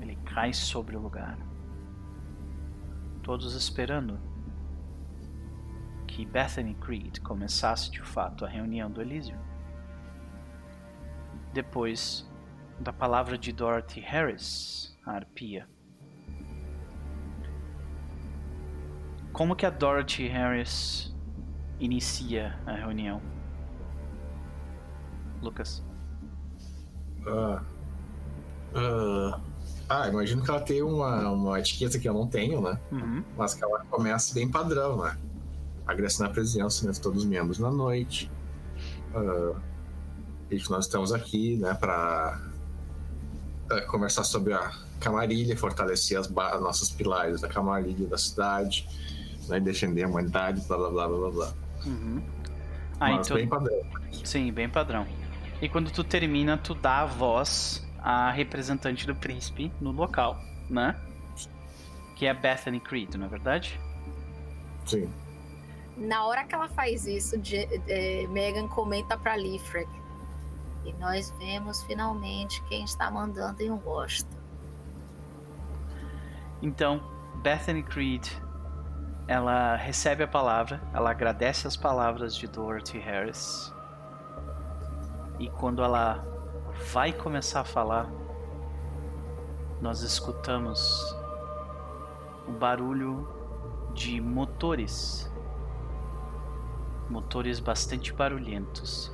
ele 0.00 0.16
cai 0.16 0.52
sobre 0.52 0.96
o 0.96 1.00
lugar 1.00 1.49
todos 3.22 3.54
esperando 3.54 4.18
que 6.06 6.26
Bethany 6.26 6.74
Creed 6.74 7.20
começasse 7.20 7.90
de 7.90 8.00
fato 8.00 8.44
a 8.44 8.48
reunião 8.48 8.90
do 8.90 9.00
Elísio. 9.00 9.38
Depois 11.52 12.28
da 12.78 12.92
palavra 12.92 13.38
de 13.38 13.52
Dorothy 13.52 14.00
Harris, 14.00 14.96
a 15.04 15.12
arpia. 15.12 15.68
Como 19.32 19.54
que 19.54 19.64
a 19.64 19.70
Dorothy 19.70 20.26
Harris 20.28 21.14
inicia 21.78 22.58
a 22.66 22.72
reunião? 22.72 23.22
Lucas. 25.40 25.84
Uh, 27.26 27.60
uh, 28.76 29.49
ah, 29.90 30.06
imagino 30.06 30.40
que 30.40 30.48
ela 30.48 30.60
tem 30.60 30.82
uma, 30.82 31.28
uma 31.30 31.58
etiqueta 31.58 31.98
que 31.98 32.08
eu 32.08 32.14
não 32.14 32.24
tenho, 32.24 32.60
né? 32.60 32.78
Uhum. 32.92 33.24
Mas 33.36 33.54
que 33.54 33.64
ela 33.64 33.84
começa 33.90 34.32
bem 34.32 34.48
padrão, 34.48 35.02
né? 35.02 35.18
Agressão 35.84 36.28
na 36.28 36.32
presença 36.32 36.88
de 36.88 37.00
todos 37.00 37.24
os 37.24 37.28
membros 37.28 37.58
na 37.58 37.72
noite. 37.72 38.30
Uh, 39.12 39.60
e 40.48 40.62
nós 40.70 40.84
estamos 40.84 41.12
aqui, 41.12 41.56
né, 41.56 41.74
para 41.74 42.40
uh, 43.68 43.86
conversar 43.90 44.22
sobre 44.22 44.52
a 44.52 44.70
camarilha, 45.00 45.56
fortalecer 45.56 46.16
as, 46.20 46.30
as 46.30 46.60
nossos 46.60 46.92
pilares 46.92 47.40
da 47.40 47.48
camarilha 47.48 48.06
da 48.06 48.16
cidade, 48.16 48.88
né, 49.48 49.58
defender 49.58 50.04
a 50.04 50.08
humanidade, 50.08 50.64
blá 50.68 50.76
blá 50.76 50.90
blá 50.90 51.08
blá 51.08 51.30
blá. 51.30 51.54
Uhum. 51.84 52.22
Ah, 53.00 53.10
Mas 53.10 53.26
então... 53.26 53.36
bem 53.36 53.48
padrão. 53.48 53.80
Sim, 54.22 54.52
bem 54.52 54.68
padrão. 54.68 55.04
E 55.60 55.68
quando 55.68 55.90
tu 55.90 56.04
termina, 56.04 56.56
tu 56.56 56.76
dá 56.76 57.00
a 57.00 57.06
voz 57.06 57.84
a 58.02 58.30
representante 58.30 59.06
do 59.06 59.14
príncipe 59.14 59.72
no 59.80 59.90
local, 59.90 60.38
né? 60.68 60.96
Que 62.16 62.26
é 62.26 62.34
Bethany 62.34 62.80
Creed, 62.80 63.14
não 63.14 63.26
é 63.26 63.28
verdade? 63.28 63.80
Sim. 64.86 65.10
Na 65.96 66.24
hora 66.26 66.44
que 66.44 66.54
ela 66.54 66.68
faz 66.68 67.06
isso, 67.06 67.38
Je- 67.42 67.68
é, 67.88 68.26
Megan 68.28 68.68
comenta 68.68 69.16
pra 69.18 69.36
Lifrek. 69.36 69.88
E 70.84 70.92
nós 70.94 71.30
vemos 71.38 71.82
finalmente 71.82 72.62
quem 72.64 72.84
está 72.84 73.10
mandando 73.10 73.62
em 73.62 73.70
Washington. 73.70 74.38
Então, 76.62 77.02
Bethany 77.42 77.82
Creed, 77.82 78.26
ela 79.28 79.76
recebe 79.76 80.22
a 80.22 80.28
palavra, 80.28 80.80
ela 80.92 81.10
agradece 81.10 81.66
as 81.66 81.76
palavras 81.76 82.34
de 82.34 82.46
Dorothy 82.46 82.98
Harris. 82.98 83.72
E 85.38 85.48
quando 85.50 85.82
ela 85.82 86.24
vai 86.80 87.12
começar 87.12 87.60
a 87.60 87.64
falar, 87.64 88.10
nós 89.80 90.02
escutamos 90.02 91.14
o 92.48 92.52
barulho 92.52 93.28
de 93.94 94.20
motores. 94.20 95.30
Motores 97.08 97.60
bastante 97.60 98.12
barulhentos. 98.12 99.12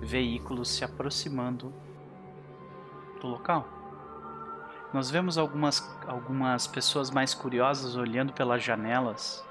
Veículos 0.00 0.68
se 0.68 0.84
aproximando 0.84 1.72
do 3.20 3.26
local. 3.26 3.66
Nós 4.92 5.10
vemos 5.10 5.36
algumas, 5.36 5.86
algumas 6.06 6.66
pessoas 6.66 7.10
mais 7.10 7.34
curiosas 7.34 7.94
olhando 7.94 8.32
pelas 8.32 8.62
janelas. 8.62 9.44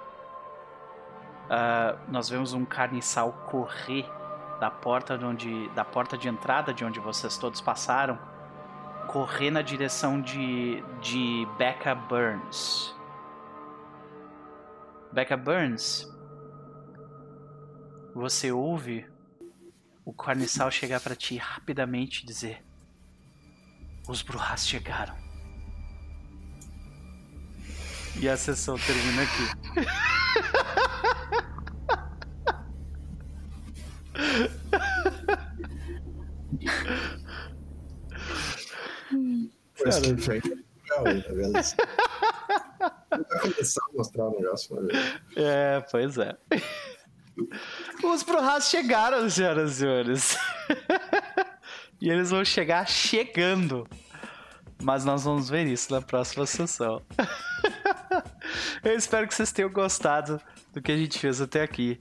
Ah, 1.49 1.95
nós 2.07 2.27
vemos 2.29 2.53
um 2.53 2.65
carniçal 2.65 3.31
correr 3.49 4.16
da 4.59 4.71
porta 4.71 5.17
de 5.17 5.25
onde, 5.25 5.69
da 5.69 5.85
porta 5.85 6.17
de 6.17 6.27
entrada 6.27 6.73
de 6.73 6.83
onde 6.83 6.99
vocês 6.99 7.37
todos 7.37 7.61
passaram, 7.61 8.17
correr 9.07 9.51
na 9.51 9.61
direção 9.61 10.19
de, 10.19 10.83
de 11.01 11.47
Becca 11.57 11.95
Burns. 11.95 12.95
Becca 15.11 15.37
Burns, 15.37 16.07
você 18.13 18.51
ouve 18.51 19.07
o 20.03 20.13
carniçal 20.13 20.71
chegar 20.71 20.99
para 20.99 21.15
ti 21.15 21.37
rapidamente 21.37 22.23
e 22.23 22.25
dizer: 22.25 22.63
Os 24.07 24.21
Bruhas 24.21 24.67
chegaram. 24.67 25.15
E 28.19 28.27
a 28.27 28.35
sessão 28.35 28.77
termina 28.77 29.21
aqui. 29.21 29.87
Foi 39.75 40.41
legal, 40.41 41.03
tá? 41.51 41.63
Vai 43.09 43.39
começar 43.41 43.81
a 43.81 43.97
mostrar 43.97 44.25
o 44.25 44.31
negócio, 44.39 44.75
ver. 44.85 45.21
É, 45.35 45.81
pois 45.91 46.17
é. 46.17 46.35
Os 48.03 48.23
Bruhas 48.23 48.69
chegaram, 48.69 49.29
senhoras 49.29 49.71
e 49.71 49.75
senhores. 49.75 50.37
e 52.01 52.09
eles 52.09 52.31
vão 52.31 52.43
chegar 52.43 52.87
chegando. 52.87 53.87
Mas 54.81 55.05
nós 55.05 55.23
vamos 55.23 55.49
ver 55.49 55.65
isso 55.67 55.91
na 55.91 56.01
próxima 56.01 56.45
sessão. 56.45 57.01
Eu 58.83 58.95
espero 58.95 59.27
que 59.27 59.33
vocês 59.33 59.51
tenham 59.51 59.71
gostado 59.71 60.41
do 60.73 60.81
que 60.81 60.91
a 60.91 60.97
gente 60.97 61.17
fez 61.19 61.41
até 61.41 61.61
aqui. 61.63 61.99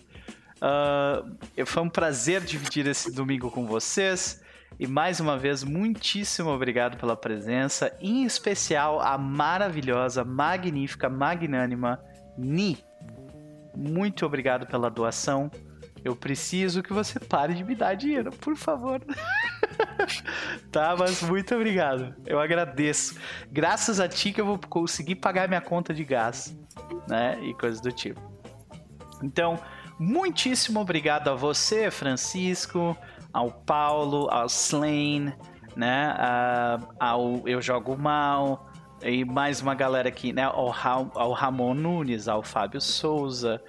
Ah, 0.60 1.22
foi 1.66 1.82
um 1.82 1.88
prazer 1.88 2.42
dividir 2.42 2.86
esse 2.86 3.12
domingo 3.12 3.50
com 3.50 3.66
vocês. 3.66 4.42
E 4.78 4.86
mais 4.86 5.20
uma 5.20 5.38
vez, 5.38 5.64
muitíssimo 5.64 6.50
obrigado 6.50 6.98
pela 6.98 7.16
presença. 7.16 7.96
Em 8.00 8.24
especial, 8.24 9.00
a 9.00 9.16
maravilhosa, 9.16 10.24
magnífica, 10.24 11.08
magnânima 11.08 11.98
Ni. 12.36 12.78
Muito 13.74 14.26
obrigado 14.26 14.66
pela 14.66 14.90
doação. 14.90 15.50
Eu 16.04 16.14
preciso 16.14 16.82
que 16.82 16.92
você 16.92 17.18
pare 17.18 17.54
de 17.54 17.64
me 17.64 17.74
dar 17.74 17.94
dinheiro, 17.94 18.30
por 18.30 18.54
favor. 18.54 19.02
tá, 20.70 20.94
mas 20.96 21.22
muito 21.22 21.54
obrigado. 21.54 22.14
Eu 22.26 22.38
agradeço. 22.38 23.18
Graças 23.50 23.98
a 23.98 24.08
ti 24.08 24.32
que 24.32 24.40
eu 24.40 24.46
vou 24.46 24.58
conseguir 24.58 25.16
pagar 25.16 25.48
minha 25.48 25.60
conta 25.60 25.92
de 25.92 26.04
gás, 26.04 26.56
né? 27.08 27.38
E 27.42 27.54
coisas 27.54 27.80
do 27.80 27.90
tipo. 27.90 28.20
Então, 29.22 29.58
muitíssimo 29.98 30.80
obrigado 30.80 31.28
a 31.28 31.34
você, 31.34 31.90
Francisco, 31.90 32.96
ao 33.32 33.50
Paulo, 33.50 34.28
ao 34.30 34.46
Slane, 34.46 35.32
né? 35.74 36.14
a- 36.18 36.78
ao 36.98 37.46
Eu 37.46 37.60
Jogo 37.60 37.96
Mal, 37.96 38.64
e 39.02 39.24
mais 39.24 39.60
uma 39.60 39.74
galera 39.74 40.08
aqui, 40.08 40.32
né? 40.32 40.44
Ao, 40.44 40.68
Ra- 40.70 41.06
ao 41.14 41.32
Ramon 41.32 41.74
Nunes, 41.74 42.28
ao 42.28 42.42
Fábio 42.42 42.80
Souza. 42.80 43.62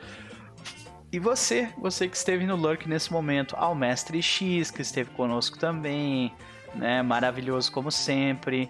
E 1.12 1.20
você, 1.20 1.70
você 1.78 2.08
que 2.08 2.16
esteve 2.18 2.46
no 2.46 2.56
Lurk 2.56 2.88
nesse 2.88 3.12
momento, 3.12 3.56
ao 3.58 3.74
Mestre 3.76 4.22
X, 4.22 4.72
que 4.72 4.82
esteve 4.82 5.10
conosco 5.12 5.58
também, 5.58 6.34
né? 6.76 7.02
Maravilhoso 7.02 7.72
como 7.72 7.92
sempre. 7.92 8.70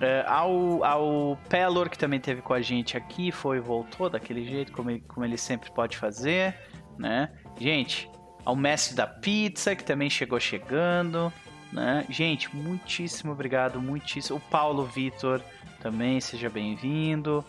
É, 0.00 0.24
ao, 0.28 0.84
ao 0.84 1.38
Pelor, 1.48 1.90
que 1.90 1.98
também 1.98 2.18
esteve 2.18 2.40
com 2.40 2.52
a 2.54 2.60
gente 2.60 2.96
aqui, 2.96 3.32
foi 3.32 3.58
voltou 3.58 4.08
daquele 4.08 4.44
jeito, 4.44 4.70
como 4.72 4.90
ele, 4.90 5.00
como 5.08 5.26
ele 5.26 5.36
sempre 5.36 5.70
pode 5.72 5.96
fazer, 5.96 6.54
né? 6.98 7.30
Gente, 7.58 8.10
ao 8.44 8.56
Mestre 8.56 8.94
da 8.94 9.06
Pizza, 9.06 9.76
que 9.76 9.84
também 9.84 10.10
chegou 10.10 10.40
chegando, 10.40 11.32
né? 11.72 12.04
Gente, 12.08 12.54
muitíssimo 12.54 13.32
obrigado, 13.32 13.80
muitíssimo. 13.80 14.38
O 14.38 14.40
Paulo 14.40 14.84
Vitor 14.84 15.42
também, 15.80 16.20
seja 16.20 16.48
bem-vindo, 16.48 17.44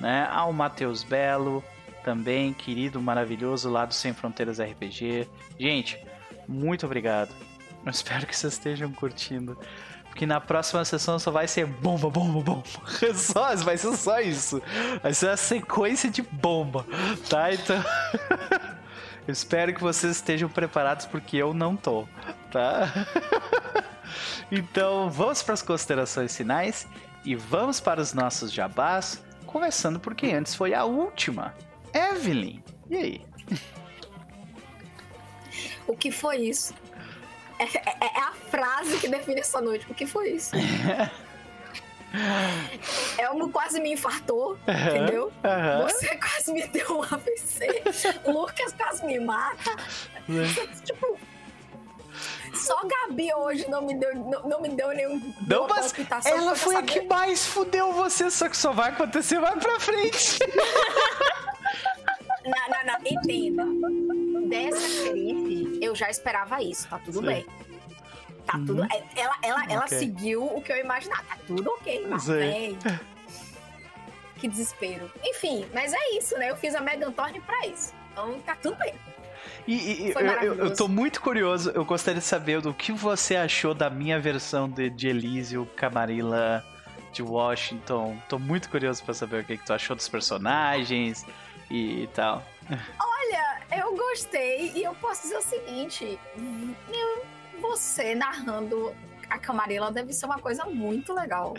né? 0.00 0.28
Ao 0.30 0.52
Matheus 0.52 1.02
Belo, 1.02 1.62
também, 2.04 2.52
querido, 2.52 3.00
maravilhoso, 3.00 3.70
lá 3.70 3.84
do 3.84 3.94
Sem 3.94 4.12
Fronteiras 4.12 4.60
RPG. 4.60 5.28
Gente, 5.58 5.98
muito 6.46 6.86
obrigado. 6.86 7.34
Eu 7.84 7.90
espero 7.90 8.26
que 8.26 8.36
vocês 8.36 8.52
estejam 8.52 8.92
curtindo. 8.92 9.58
Porque 10.04 10.26
na 10.26 10.40
próxima 10.40 10.84
sessão 10.84 11.18
só 11.18 11.32
vai 11.32 11.48
ser 11.48 11.66
bomba, 11.66 12.08
bomba, 12.08 12.40
bomba. 12.40 12.62
Só, 13.14 13.56
vai 13.56 13.76
ser 13.76 13.96
só 13.96 14.20
isso. 14.20 14.62
Vai 15.02 15.12
ser 15.12 15.26
uma 15.26 15.36
sequência 15.36 16.08
de 16.08 16.22
bomba, 16.22 16.86
tá? 17.28 17.52
Então. 17.52 17.82
Eu 19.26 19.32
espero 19.32 19.74
que 19.74 19.80
vocês 19.80 20.16
estejam 20.16 20.48
preparados 20.48 21.06
porque 21.06 21.36
eu 21.36 21.54
não 21.54 21.76
tô, 21.76 22.06
tá? 22.50 22.92
Então, 24.52 25.10
vamos 25.10 25.42
para 25.42 25.54
as 25.54 25.62
considerações 25.62 26.36
finais 26.36 26.86
e 27.24 27.34
vamos 27.34 27.80
para 27.80 28.00
os 28.00 28.12
nossos 28.12 28.52
jabás, 28.52 29.24
começando 29.46 29.98
porque 29.98 30.26
antes 30.26 30.54
foi 30.54 30.74
a 30.74 30.84
última. 30.84 31.54
Evelyn, 31.92 32.62
e 32.90 32.96
aí? 32.96 33.26
O 35.86 35.96
que 35.96 36.12
foi 36.12 36.36
isso? 36.42 36.74
É, 37.58 37.64
é- 37.64 38.06
é 38.06 38.20
a 38.20 38.32
frase 38.50 38.98
que 38.98 39.08
define 39.08 39.40
essa 39.40 39.60
noite. 39.60 39.86
O 39.90 39.94
que 39.94 40.06
foi 40.06 40.30
isso? 40.32 40.52
Elmo 43.18 43.50
quase 43.50 43.80
me 43.80 43.92
infartou, 43.92 44.56
entendeu? 44.68 45.32
Aham. 45.44 45.82
Você 45.88 46.16
quase 46.16 46.52
me 46.52 46.66
deu 46.68 46.98
um 46.98 47.02
AVC. 47.02 47.82
Lucas 48.26 48.72
quase 48.72 49.04
me 49.04 49.18
mata. 49.18 49.70
tipo. 50.84 51.18
Só 52.54 52.80
Gabi 52.86 53.34
hoje 53.34 53.68
não 53.68 53.82
me 53.82 53.94
deu, 53.98 54.14
não, 54.14 54.42
não 54.42 54.60
me 54.60 54.68
deu 54.68 54.88
nenhum. 54.90 55.34
Não, 55.46 55.66
mas 55.66 55.92
ela 56.24 56.54
foi 56.54 56.76
a 56.76 56.82
que 56.82 57.00
mais 57.02 57.44
fudeu 57.46 57.92
você, 57.92 58.30
só 58.30 58.48
que 58.48 58.56
só 58.56 58.72
vai 58.72 58.90
acontecer 58.90 59.40
mais 59.40 59.58
pra 59.58 59.80
frente. 59.80 60.38
Não, 62.44 62.68
não, 62.68 62.92
não, 62.92 62.98
entenda. 63.06 63.64
Dessa 64.48 65.08
grife, 65.08 65.78
eu 65.80 65.94
já 65.94 66.10
esperava 66.10 66.62
isso, 66.62 66.86
tá 66.88 66.98
tudo 66.98 67.20
Sim. 67.20 67.26
bem. 67.26 67.46
Tá 68.46 68.58
Uhum. 68.58 68.66
tudo. 68.66 68.86
Ela, 69.16 69.34
ela, 69.42 69.64
ela 69.68 69.84
Ok. 69.84 69.98
seguiu 69.98 70.44
o 70.44 70.60
que 70.60 70.72
eu 70.72 70.76
imaginava. 70.78 71.22
Tá 71.24 71.38
tudo 71.46 71.70
ok, 71.70 72.06
mas 72.08 72.26
bem. 72.28 72.78
Que 74.36 74.48
desespero. 74.48 75.10
Enfim, 75.22 75.64
mas 75.72 75.92
é 75.94 76.10
isso, 76.18 76.36
né? 76.36 76.50
Eu 76.50 76.56
fiz 76.56 76.74
a 76.74 76.80
Megan 76.80 77.10
Thorne 77.12 77.40
pra 77.40 77.66
isso. 77.66 77.94
Então 78.12 78.38
tá 78.40 78.54
tudo 78.56 78.76
bem. 78.76 78.92
E, 79.66 79.74
e- 79.74 80.10
eu, 80.10 80.20
eu, 80.20 80.54
eu 80.66 80.74
tô 80.76 80.86
muito 80.88 81.20
curioso, 81.22 81.70
eu 81.70 81.84
gostaria 81.84 82.20
de 82.20 82.26
saber 82.26 82.60
do 82.60 82.74
que 82.74 82.92
você 82.92 83.36
achou 83.36 83.72
da 83.72 83.88
minha 83.88 84.20
versão 84.20 84.68
de, 84.68 84.90
de 84.90 85.08
Elísio 85.08 85.64
Camarilla 85.76 86.62
de 87.12 87.22
Washington. 87.22 88.18
Tô 88.28 88.38
muito 88.38 88.68
curioso 88.68 89.02
pra 89.02 89.14
saber 89.14 89.42
o 89.42 89.44
que, 89.46 89.56
que 89.56 89.64
tu 89.64 89.72
achou 89.72 89.96
dos 89.96 90.08
personagens 90.08 91.24
e, 91.70 92.02
e 92.02 92.06
tal. 92.08 92.42
Olha, 93.00 93.62
eu 93.82 93.96
gostei 93.96 94.72
e 94.74 94.82
eu 94.82 94.94
posso 94.96 95.22
dizer 95.22 95.36
o 95.38 95.42
seguinte: 95.42 96.18
eu- 96.92 97.24
você 97.70 98.14
narrando 98.14 98.94
a 99.30 99.38
Camarilla 99.38 99.90
deve 99.90 100.12
ser 100.12 100.26
uma 100.26 100.38
coisa 100.38 100.64
muito 100.66 101.12
legal. 101.12 101.54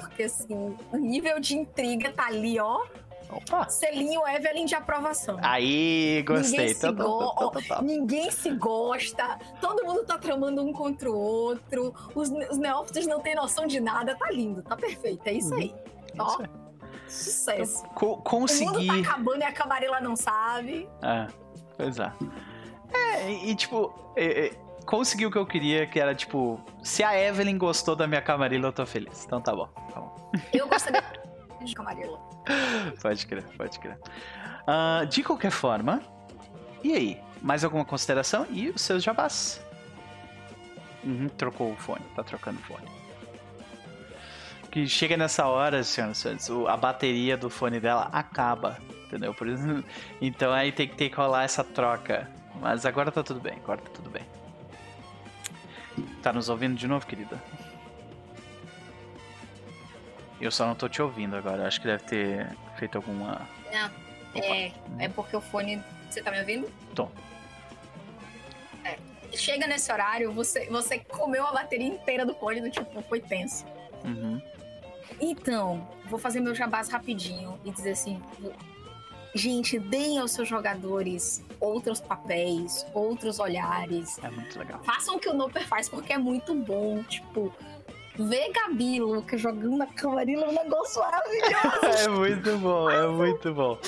Porque 0.00 0.24
assim, 0.24 0.76
o 0.92 0.96
nível 0.96 1.38
de 1.40 1.56
intriga 1.56 2.12
tá 2.12 2.26
ali, 2.26 2.58
ó. 2.58 2.84
Opa! 3.30 3.68
Selinho 3.68 4.26
Evelyn 4.26 4.64
de 4.64 4.74
aprovação. 4.74 5.38
Aí, 5.42 6.22
gostei. 6.26 6.58
Ninguém 6.60 6.74
se, 6.74 6.86
Então, 6.88 6.94
go- 6.94 7.32
então, 7.36 7.48
então, 7.48 7.60
então. 7.62 7.82
Ninguém 7.82 8.30
se 8.30 8.50
gosta, 8.54 9.38
todo 9.60 9.84
mundo 9.84 10.04
tá 10.04 10.16
tramando 10.18 10.62
um 10.62 10.72
contra 10.72 11.10
o 11.10 11.14
outro, 11.16 11.94
os, 12.14 12.30
os 12.50 12.56
neófitos 12.58 13.06
não 13.06 13.20
têm 13.20 13.34
noção 13.34 13.66
de 13.66 13.80
nada, 13.80 14.16
tá 14.16 14.30
lindo, 14.30 14.62
tá 14.62 14.74
perfeito, 14.76 15.26
é 15.26 15.32
isso 15.34 15.54
aí. 15.54 15.74
Ó, 16.18 16.38
Isso 17.06 17.50
aí. 17.50 17.58
sucesso. 17.58 17.84
Co- 17.94 18.06
O 18.06 18.10
mundo 18.16 18.22
consegui. 18.22 18.86
tá 18.86 18.94
acabando 18.94 19.40
e 19.42 19.44
a 19.44 19.52
camarela 19.52 20.00
não 20.00 20.16
sabe. 20.16 20.88
É, 21.02 21.26
pois 21.76 21.98
é. 21.98 22.10
É, 22.94 23.30
e, 23.30 23.54
tipo, 23.54 23.92
é, 24.16 24.52
consegui 24.88 25.26
o 25.26 25.30
que 25.30 25.36
eu 25.36 25.44
queria, 25.44 25.86
que 25.86 26.00
era 26.00 26.14
tipo, 26.14 26.58
se 26.82 27.04
a 27.04 27.14
Evelyn 27.14 27.58
gostou 27.58 27.94
da 27.94 28.06
minha 28.06 28.22
camarilla, 28.22 28.68
eu 28.68 28.72
tô 28.72 28.86
feliz. 28.86 29.22
Então 29.26 29.38
tá 29.38 29.54
bom. 29.54 29.66
Tá 29.92 30.00
bom. 30.00 30.32
Eu 30.50 30.66
gostaria 30.66 31.04
de 31.62 31.74
camarela. 31.76 32.18
Pode 33.02 33.26
crer, 33.26 33.44
pode 33.58 33.78
crer. 33.78 33.98
Ah, 34.66 35.04
de 35.04 35.22
qualquer 35.22 35.50
forma, 35.50 36.00
e 36.82 36.94
aí? 36.94 37.20
Mais 37.42 37.64
alguma 37.64 37.84
consideração? 37.84 38.46
E 38.50 38.70
os 38.70 38.80
seus 38.80 39.02
jabás? 39.02 39.60
Uhum, 41.04 41.28
trocou 41.28 41.72
o 41.72 41.76
fone, 41.76 42.04
tá 42.16 42.24
trocando 42.24 42.58
o 42.58 42.62
fone. 42.62 42.88
Que 44.70 44.86
chega 44.88 45.18
nessa 45.18 45.46
hora, 45.46 45.84
senhoras 45.84 46.18
e 46.18 46.20
senhores, 46.20 46.50
a 46.66 46.76
bateria 46.76 47.36
do 47.36 47.50
fone 47.50 47.78
dela 47.78 48.08
acaba, 48.10 48.78
entendeu? 49.06 49.34
Por 49.34 49.48
isso, 49.48 49.84
então 50.20 50.50
aí 50.50 50.72
tem 50.72 50.88
que 50.88 50.96
ter 50.96 51.10
que 51.10 51.16
rolar 51.16 51.44
essa 51.44 51.62
troca. 51.62 52.30
Mas 52.58 52.86
agora 52.86 53.12
tá 53.12 53.22
tudo 53.22 53.38
bem, 53.38 53.54
agora 53.62 53.80
tá 53.80 53.90
tudo 53.92 54.08
bem. 54.10 54.37
Tá 56.22 56.32
nos 56.32 56.48
ouvindo 56.48 56.76
de 56.76 56.86
novo, 56.86 57.06
querida? 57.06 57.42
Eu 60.40 60.50
só 60.50 60.66
não 60.66 60.74
tô 60.74 60.88
te 60.88 61.02
ouvindo 61.02 61.36
agora, 61.36 61.66
acho 61.66 61.80
que 61.80 61.86
deve 61.86 62.04
ter 62.04 62.56
feito 62.76 62.96
alguma. 62.96 63.48
Não, 63.72 63.90
é, 64.40 64.72
é 64.98 65.08
porque 65.08 65.36
o 65.36 65.40
fone. 65.40 65.82
Você 66.08 66.22
tá 66.22 66.30
me 66.30 66.38
ouvindo? 66.38 66.70
Tô. 66.94 67.08
É, 68.84 68.96
chega 69.36 69.66
nesse 69.66 69.90
horário, 69.92 70.32
você, 70.32 70.66
você 70.70 71.00
comeu 71.00 71.44
a 71.44 71.52
bateria 71.52 71.88
inteira 71.88 72.24
do 72.24 72.34
fone 72.34 72.60
do 72.60 72.70
tipo, 72.70 73.02
foi 73.02 73.20
tenso. 73.20 73.66
Uhum. 74.04 74.40
Então, 75.20 75.88
vou 76.06 76.18
fazer 76.18 76.40
meu 76.40 76.54
jabás 76.54 76.88
rapidinho 76.88 77.58
e 77.64 77.70
dizer 77.70 77.90
assim: 77.90 78.22
gente, 79.34 79.78
deem 79.78 80.18
aos 80.18 80.30
seus 80.30 80.48
jogadores 80.48 81.44
outros 81.60 82.00
papéis, 82.00 82.86
outros 82.94 83.38
olhares. 83.38 84.18
É 84.22 84.30
muito 84.30 84.58
legal. 84.58 84.80
Façam 84.84 85.16
o 85.16 85.18
que 85.18 85.28
o 85.28 85.34
Noper 85.34 85.66
faz 85.66 85.88
porque 85.88 86.12
é 86.12 86.18
muito 86.18 86.54
bom. 86.54 87.02
Tipo, 87.04 87.52
ver 88.18 88.50
Gabi 88.52 88.96
e 88.96 89.00
Lucas 89.00 89.40
jogando 89.40 89.76
na 89.76 89.86
camarilla 89.86 90.46
é 90.46 90.48
um 90.48 90.52
negócio 90.52 91.00
maravilhoso. 91.00 91.48
É 92.04 92.08
muito 92.08 92.56
bom, 92.58 92.90
é 92.90 93.06
muito 93.08 93.52
bom. 93.54 93.78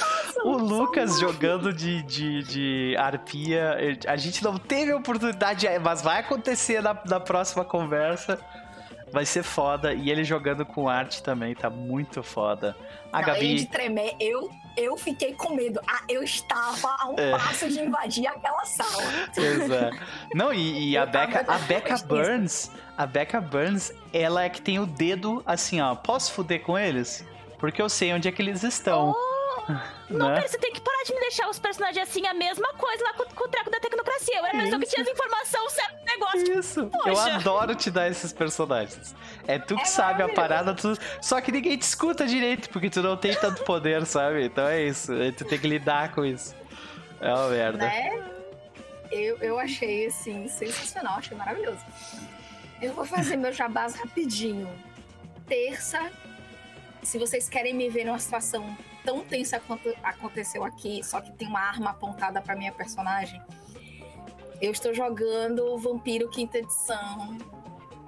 O 0.44 0.56
Lucas 0.56 1.18
jogando 1.18 1.72
de, 1.72 2.02
de, 2.02 2.42
de 2.42 2.96
arpia, 2.98 3.76
a 4.06 4.16
gente 4.16 4.42
não 4.42 4.56
teve 4.56 4.92
oportunidade, 4.92 5.66
mas 5.82 6.02
vai 6.02 6.20
acontecer 6.20 6.82
na, 6.82 6.96
na 7.06 7.20
próxima 7.20 7.64
conversa. 7.64 8.38
Vai 9.12 9.26
ser 9.26 9.42
foda. 9.42 9.92
E 9.92 10.08
ele 10.08 10.22
jogando 10.22 10.64
com 10.64 10.88
arte 10.88 11.20
também, 11.22 11.52
tá 11.54 11.68
muito 11.68 12.22
foda. 12.22 12.76
A 13.12 13.20
Não, 13.20 13.34
ele 13.34 13.54
de 13.56 13.64
Gabi. 13.64 13.66
tremer, 13.66 14.14
eu, 14.20 14.48
eu 14.80 14.96
fiquei 14.96 15.34
com 15.34 15.54
medo. 15.54 15.80
Ah, 15.86 16.02
eu 16.08 16.22
estava 16.22 16.96
a 16.98 17.08
um 17.08 17.14
É. 17.18 17.30
passo 17.30 17.68
de 17.68 17.80
invadir 17.80 18.26
aquela 18.26 18.64
sala. 18.64 19.02
Exato. 19.36 19.96
Não, 20.34 20.52
e, 20.52 20.90
e 20.90 20.96
a 20.98 21.06
Becca, 21.06 21.44
a 21.46 21.58
Becca. 21.58 21.96
Burns, 21.98 22.70
a 22.96 23.06
Becca 23.06 23.40
Burns, 23.40 23.92
ela 24.12 24.42
é 24.44 24.48
que 24.48 24.60
tem 24.60 24.78
o 24.78 24.86
dedo 24.86 25.42
assim, 25.46 25.80
ó. 25.80 25.94
Posso 25.94 26.32
fuder 26.32 26.62
com 26.62 26.78
eles? 26.78 27.24
Porque 27.58 27.80
eu 27.80 27.88
sei 27.88 28.12
onde 28.12 28.26
é 28.28 28.32
que 28.32 28.40
eles 28.40 28.62
estão. 28.62 29.14
Não, 30.10 30.28
né? 30.28 30.34
pera, 30.36 30.48
você 30.48 30.58
tem 30.58 30.72
que 30.72 30.80
parar 30.80 31.02
de 31.04 31.14
me 31.14 31.20
deixar 31.20 31.48
os 31.48 31.58
personagens 31.58 32.08
assim, 32.08 32.26
a 32.26 32.34
mesma 32.34 32.72
coisa 32.74 33.04
lá 33.04 33.14
com, 33.14 33.24
com 33.24 33.44
o 33.44 33.48
treco 33.48 33.70
da 33.70 33.78
tecnocracia. 33.78 34.38
Eu 34.38 34.44
era 34.44 34.58
a 34.58 34.62
pessoa 34.62 34.80
que 34.80 34.86
tinha 34.86 35.02
as 35.02 35.08
informações, 35.08 35.72
certo 35.72 36.04
negócio. 36.04 36.58
Isso, 36.58 36.90
eu 37.06 37.18
adoro 37.18 37.74
te 37.74 37.90
dar 37.90 38.08
esses 38.08 38.32
personagens. 38.32 39.14
É 39.46 39.58
tu 39.58 39.76
que 39.76 39.82
É 39.82 39.86
sabe 39.86 40.22
a 40.22 40.28
parada, 40.28 40.74
tu... 40.74 40.96
só 41.20 41.40
que 41.40 41.52
ninguém 41.52 41.76
te 41.76 41.82
escuta 41.82 42.26
direito, 42.26 42.68
porque 42.70 42.90
tu 42.90 43.02
não 43.02 43.16
tem 43.16 43.34
tanto 43.34 43.62
poder, 43.64 44.04
sabe? 44.04 44.44
Então 44.44 44.66
é 44.66 44.82
isso, 44.82 45.12
aí 45.12 45.32
tu 45.32 45.44
tem 45.44 45.58
que 45.58 45.68
lidar 45.68 46.12
com 46.12 46.24
isso. 46.24 46.54
É 47.20 47.32
uma 47.32 47.48
merda. 47.48 47.78
Né? 47.78 48.22
Eu, 49.10 49.36
eu 49.38 49.58
achei, 49.58 50.06
assim, 50.06 50.48
sensacional. 50.48 51.18
Achei 51.18 51.36
maravilhoso. 51.36 51.84
Eu 52.80 52.94
vou 52.94 53.04
fazer 53.04 53.36
meu 53.36 53.52
jabás 53.52 53.94
rapidinho. 53.94 54.68
Terça, 55.46 56.10
se 57.02 57.18
vocês 57.18 57.48
querem 57.48 57.74
me 57.74 57.88
ver 57.88 58.04
numa 58.04 58.18
situação 58.18 58.76
tão 59.04 59.24
tensa 59.24 59.60
quanto 59.60 59.94
aconteceu 60.02 60.64
aqui, 60.64 61.02
só 61.02 61.20
que 61.20 61.32
tem 61.32 61.48
uma 61.48 61.60
arma 61.60 61.90
apontada 61.90 62.40
pra 62.40 62.56
minha 62.56 62.72
personagem, 62.72 63.40
eu 64.60 64.70
estou 64.70 64.92
jogando 64.92 65.76
Vampiro 65.78 66.28
Quinta 66.28 66.58
Edição 66.58 67.36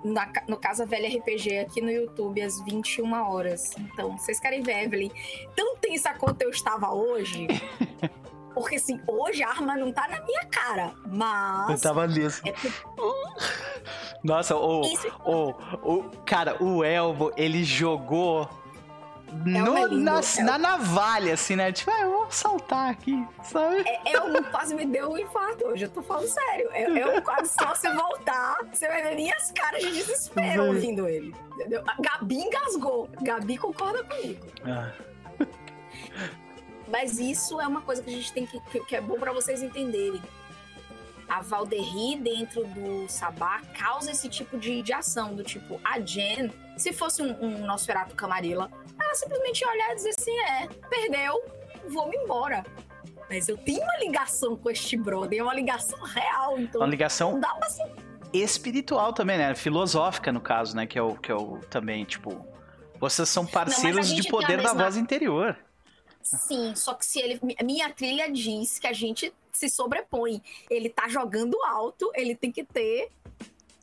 na 0.04 0.30
no 0.48 0.56
Casa 0.56 0.84
Velha 0.84 1.08
RPG 1.08 1.58
aqui 1.58 1.80
no 1.80 1.90
YouTube 1.90 2.42
às 2.42 2.60
21 2.60 3.12
horas. 3.12 3.70
Então, 3.78 4.18
vocês 4.18 4.38
querem 4.40 4.62
ver, 4.62 4.84
Evelyn, 4.84 5.10
tão 5.54 5.76
tensa 5.76 6.12
quanto 6.14 6.42
eu 6.42 6.50
estava 6.50 6.92
hoje? 6.92 7.46
Porque 8.54 8.76
assim, 8.76 9.00
hoje 9.06 9.42
a 9.42 9.48
arma 9.48 9.76
não 9.76 9.90
tá 9.90 10.06
na 10.08 10.20
minha 10.26 10.44
cara, 10.46 10.92
Eu 11.04 11.10
mas. 11.10 11.80
tava 11.80 12.04
liso. 12.04 12.42
É 12.44 12.52
porque 12.52 12.70
Nossa, 14.22 14.54
o, 14.54 14.82
isso 14.82 15.08
o, 15.24 15.50
o. 15.82 16.02
Cara, 16.26 16.62
o 16.62 16.84
Elmo, 16.84 17.32
ele 17.36 17.64
jogou. 17.64 18.46
No, 19.44 19.76
é 19.76 19.86
lindo, 19.86 20.00
na, 20.00 20.20
é 20.20 20.42
na 20.42 20.58
navalha, 20.58 21.34
assim, 21.34 21.56
né? 21.56 21.72
Tipo, 21.72 21.90
ah, 21.90 22.00
eu 22.02 22.10
vou 22.10 22.30
saltar 22.30 22.90
aqui, 22.90 23.26
sabe? 23.42 23.82
é, 23.86 24.12
é 24.12 24.20
um 24.20 24.42
quase 24.44 24.74
me 24.74 24.84
deu 24.84 25.10
um 25.10 25.18
infarto 25.18 25.66
hoje, 25.66 25.84
eu 25.84 25.90
tô 25.90 26.02
falando 26.02 26.28
sério. 26.28 26.68
É, 26.72 26.82
é 26.82 27.18
um 27.18 27.20
quase 27.22 27.50
só 27.52 27.74
você 27.74 27.90
voltar, 27.90 28.58
você 28.72 28.86
vai 28.86 29.02
ver 29.02 29.16
minhas 29.16 29.50
caras 29.52 29.82
de 29.82 29.90
desespero 29.92 30.66
ouvindo 30.66 31.08
ele. 31.08 31.34
Entendeu? 31.54 31.82
A 31.86 31.96
Gabi 32.00 32.36
engasgou. 32.36 33.08
Gabi 33.22 33.56
concorda 33.56 34.04
comigo. 34.04 34.46
Ah, 34.64 34.92
Mas 36.88 37.18
isso 37.18 37.60
é 37.60 37.66
uma 37.66 37.80
coisa 37.80 38.02
que 38.02 38.10
a 38.10 38.12
gente 38.12 38.32
tem 38.32 38.46
que. 38.46 38.60
que, 38.60 38.80
que 38.80 38.96
é 38.96 39.00
bom 39.00 39.18
pra 39.18 39.32
vocês 39.32 39.62
entenderem. 39.62 40.20
A 41.28 41.40
Valderri 41.40 42.16
dentro 42.16 42.64
do 42.66 43.08
Sabá 43.08 43.62
causa 43.78 44.10
esse 44.10 44.28
tipo 44.28 44.58
de, 44.58 44.82
de 44.82 44.92
ação, 44.92 45.34
do 45.34 45.42
tipo, 45.42 45.80
a 45.82 45.98
Jen, 45.98 46.52
se 46.76 46.92
fosse 46.92 47.22
um, 47.22 47.32
um 47.44 47.66
Nosferatu 47.66 48.14
Camarilla, 48.14 48.70
ela 49.00 49.14
simplesmente 49.14 49.60
ia 49.60 49.68
olhar 49.70 49.92
e 49.92 49.94
dizer 49.96 50.10
assim: 50.10 50.38
é, 50.38 50.68
perdeu, 50.88 51.42
vou-me 51.88 52.16
embora. 52.16 52.64
Mas 53.28 53.48
eu 53.48 53.56
tenho 53.56 53.80
uma 53.82 53.96
ligação 53.98 54.56
com 54.56 54.68
este 54.70 54.96
brother, 54.96 55.38
é 55.40 55.42
uma 55.42 55.54
ligação 55.54 55.98
real, 56.02 56.58
então 56.58 56.80
uma 56.80 56.86
ligação 56.86 57.32
não 57.32 57.40
dá 57.40 57.54
pra 57.54 57.68
ser. 57.70 57.90
espiritual 58.32 59.12
também, 59.12 59.38
né? 59.38 59.54
Filosófica, 59.54 60.30
no 60.30 60.40
caso, 60.40 60.76
né? 60.76 60.86
Que 60.86 60.98
é 60.98 61.02
o, 61.02 61.16
que 61.16 61.30
é 61.30 61.34
o 61.34 61.58
também, 61.70 62.04
tipo. 62.04 62.46
Vocês 63.00 63.28
são 63.28 63.44
parceiros 63.46 64.06
gente 64.06 64.22
de 64.22 64.28
poder 64.28 64.58
da 64.58 64.62
mesma- 64.64 64.84
voz 64.84 64.96
interior. 64.96 65.56
Sim, 66.22 66.74
só 66.76 66.94
que 66.94 67.04
se 67.04 67.18
ele. 67.20 67.40
Minha 67.64 67.90
trilha 67.90 68.30
diz 68.30 68.78
que 68.78 68.86
a 68.86 68.92
gente 68.92 69.32
se 69.50 69.68
sobrepõe. 69.68 70.40
Ele 70.70 70.88
tá 70.88 71.08
jogando 71.08 71.56
alto, 71.64 72.10
ele 72.14 72.34
tem 72.36 72.52
que 72.52 72.62
ter 72.64 73.10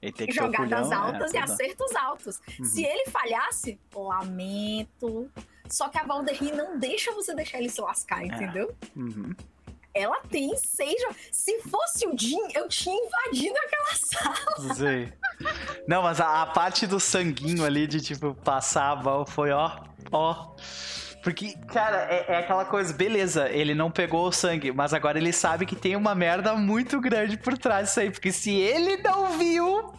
Ele 0.01 0.11
tem 0.11 0.27
que 0.27 0.33
jogadas 0.33 0.87
orgulhão, 0.87 1.03
altas 1.03 1.33
é, 1.33 1.37
e 1.37 1.39
acertos 1.39 1.95
altos. 1.95 2.39
Uhum. 2.59 2.65
Se 2.65 2.85
ele 2.85 3.09
falhasse, 3.09 3.79
lamento. 3.95 5.29
Só 5.67 5.89
que 5.89 5.97
a 5.97 6.03
Valderri 6.03 6.51
não 6.51 6.79
deixa 6.79 7.11
você 7.11 7.35
deixar 7.35 7.59
ele 7.59 7.69
se 7.69 7.81
lascar, 7.81 8.25
entendeu? 8.25 8.75
Uhum. 8.95 9.35
Ela 9.93 10.21
tem 10.29 10.55
seis. 10.55 11.01
Se 11.31 11.59
fosse 11.63 12.07
o 12.07 12.17
Jim, 12.17 12.39
eu 12.55 12.67
tinha 12.67 12.95
invadido 12.95 13.55
aquela 13.57 13.95
sala. 13.95 14.75
Sei. 14.75 15.13
Não, 15.87 16.03
mas 16.03 16.21
a, 16.21 16.43
a 16.43 16.45
parte 16.45 16.85
do 16.87 16.99
sanguinho 16.99 17.65
ali 17.65 17.87
de, 17.87 17.99
tipo, 17.99 18.33
passar 18.35 18.91
a 18.91 19.25
foi 19.25 19.51
ó, 19.51 19.83
ó. 20.11 20.55
Porque, 21.23 21.53
cara, 21.67 21.97
é, 22.09 22.25
é 22.29 22.37
aquela 22.37 22.65
coisa, 22.65 22.93
beleza, 22.93 23.49
ele 23.49 23.75
não 23.75 23.91
pegou 23.91 24.27
o 24.27 24.31
sangue, 24.31 24.71
mas 24.71 24.93
agora 24.93 25.17
ele 25.17 25.33
sabe 25.33 25.65
que 25.65 25.75
tem 25.75 25.95
uma 25.95 26.15
merda 26.15 26.55
muito 26.55 26.99
grande 27.01 27.37
por 27.37 27.57
trás 27.57 27.87
disso 27.87 27.99
aí. 27.99 28.11
Porque 28.11 28.31
se 28.31 28.51
ele 28.51 28.97
não 28.97 29.37
viu 29.37 29.93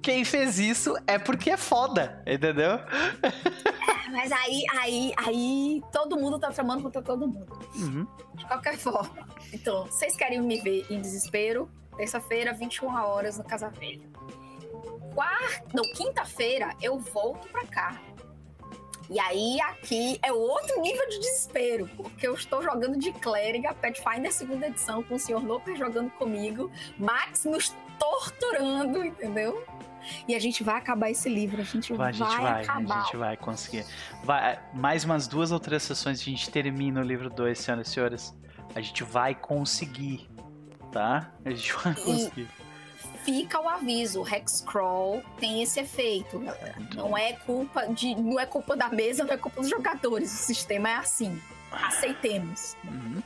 quem 0.00 0.24
fez 0.24 0.58
isso, 0.58 0.96
é 1.06 1.18
porque 1.18 1.50
é 1.50 1.56
foda, 1.56 2.22
entendeu? 2.26 2.78
Mas 4.10 4.32
aí, 4.32 4.64
aí, 4.80 5.12
aí, 5.16 5.82
todo 5.92 6.16
mundo 6.16 6.38
tá 6.38 6.50
tramando 6.50 6.82
contra 6.82 7.02
todo 7.02 7.28
mundo. 7.28 7.58
Uhum. 7.76 8.06
De 8.34 8.44
qualquer 8.44 8.76
forma. 8.76 9.28
Então, 9.52 9.84
vocês 9.86 10.16
querem 10.16 10.40
me 10.40 10.60
ver 10.60 10.86
em 10.90 11.00
desespero? 11.00 11.70
Terça-feira, 11.96 12.52
21 12.52 12.88
horas 12.88 13.38
no 13.38 13.44
Casa 13.44 13.68
Velha. 13.68 14.08
Quarta, 15.14 15.64
não, 15.74 15.82
quinta-feira 15.92 16.74
eu 16.80 16.98
volto 16.98 17.48
pra 17.48 17.66
cá. 17.66 18.00
E 19.10 19.18
aí 19.18 19.60
aqui 19.62 20.20
é 20.22 20.32
outro 20.32 20.80
nível 20.80 21.08
de 21.08 21.18
desespero, 21.18 21.90
porque 21.96 22.28
eu 22.28 22.32
estou 22.32 22.62
jogando 22.62 22.96
de 22.96 23.10
clériga, 23.10 23.74
Pathfinder 23.74 24.32
segunda 24.32 24.68
edição, 24.68 25.02
com 25.02 25.16
o 25.16 25.18
Sr. 25.18 25.44
Loper 25.44 25.76
jogando 25.76 26.10
comigo, 26.12 26.70
Max 26.96 27.44
nos 27.44 27.74
torturando, 27.98 29.04
entendeu? 29.04 29.66
E 30.28 30.34
a 30.34 30.38
gente 30.38 30.62
vai 30.62 30.76
acabar 30.76 31.10
esse 31.10 31.28
livro. 31.28 31.60
A 31.60 31.64
gente 31.64 31.92
Vai, 31.92 32.12
vai, 32.12 32.28
a 32.28 32.30
gente 32.30 32.42
vai, 32.42 32.62
acabar. 32.62 32.94
a 32.94 33.02
gente 33.02 33.16
vai 33.16 33.36
conseguir. 33.36 33.84
Vai, 34.22 34.60
mais 34.72 35.04
umas 35.04 35.26
duas 35.26 35.50
ou 35.50 35.58
três 35.58 35.82
sessões 35.82 36.20
a 36.20 36.24
gente 36.24 36.48
termina 36.48 37.00
o 37.00 37.04
livro 37.04 37.28
2, 37.28 37.58
senhoras 37.58 37.88
e 37.88 37.90
senhores. 37.90 38.34
A 38.74 38.80
gente 38.80 39.02
vai 39.02 39.34
conseguir, 39.34 40.30
tá? 40.92 41.32
A 41.44 41.50
gente 41.50 41.72
vai 41.74 41.94
conseguir. 41.96 42.48
Fica 43.24 43.60
o 43.60 43.68
aviso, 43.68 44.22
o 44.22 44.28
Hexcrawl 44.28 45.22
tem 45.38 45.62
esse 45.62 45.80
efeito, 45.80 46.38
galera. 46.38 46.76
Não 46.94 47.16
é 47.16 47.34
culpa 47.34 47.86
de, 47.86 48.14
não 48.14 48.40
é 48.40 48.46
culpa 48.46 48.76
da 48.76 48.88
mesa, 48.88 49.24
não 49.24 49.34
é 49.34 49.36
culpa 49.36 49.60
dos 49.60 49.70
jogadores. 49.70 50.32
O 50.32 50.44
sistema 50.44 50.88
é 50.90 50.94
assim. 50.94 51.40
Aceitemos. 51.70 52.76
Uhum. 52.84 53.22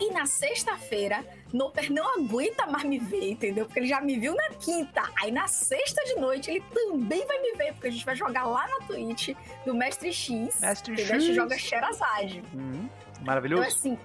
E 0.00 0.10
na 0.10 0.26
sexta-feira, 0.26 1.24
Noper 1.52 1.92
não 1.92 2.16
aguenta 2.18 2.66
mais 2.66 2.84
me 2.84 2.98
ver, 2.98 3.30
entendeu? 3.30 3.66
Porque 3.66 3.78
ele 3.78 3.86
já 3.86 4.00
me 4.00 4.18
viu 4.18 4.34
na 4.34 4.50
quinta. 4.50 5.02
Aí 5.20 5.30
na 5.30 5.46
sexta 5.46 6.02
de 6.04 6.14
noite 6.16 6.50
ele 6.50 6.64
também 6.74 7.24
vai 7.26 7.40
me 7.40 7.52
ver, 7.52 7.72
porque 7.74 7.88
a 7.88 7.90
gente 7.90 8.04
vai 8.04 8.16
jogar 8.16 8.44
lá 8.44 8.66
na 8.66 8.86
Twitch 8.86 9.30
do 9.64 9.74
Mestre 9.74 10.12
X. 10.12 10.60
Mestre 10.60 10.92
entendeu? 10.92 11.14
A 11.14 11.18
gente 11.18 11.28
X. 11.28 11.36
joga 11.36 11.58
Sherazade. 11.58 12.42
Uhum. 12.52 12.88
Então, 13.12 13.24
Maravilhoso. 13.24 13.62
assim. 13.62 13.98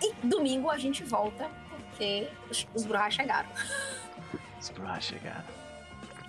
E 0.00 0.12
domingo 0.24 0.70
a 0.70 0.78
gente 0.78 1.02
volta, 1.02 1.50
porque 2.02 2.28
os, 2.50 2.66
os 2.74 2.84
Bruhas 2.84 3.14
chegaram. 3.14 3.48
Os 4.60 4.70
Bruhas 4.70 5.04
chegaram. 5.04 5.44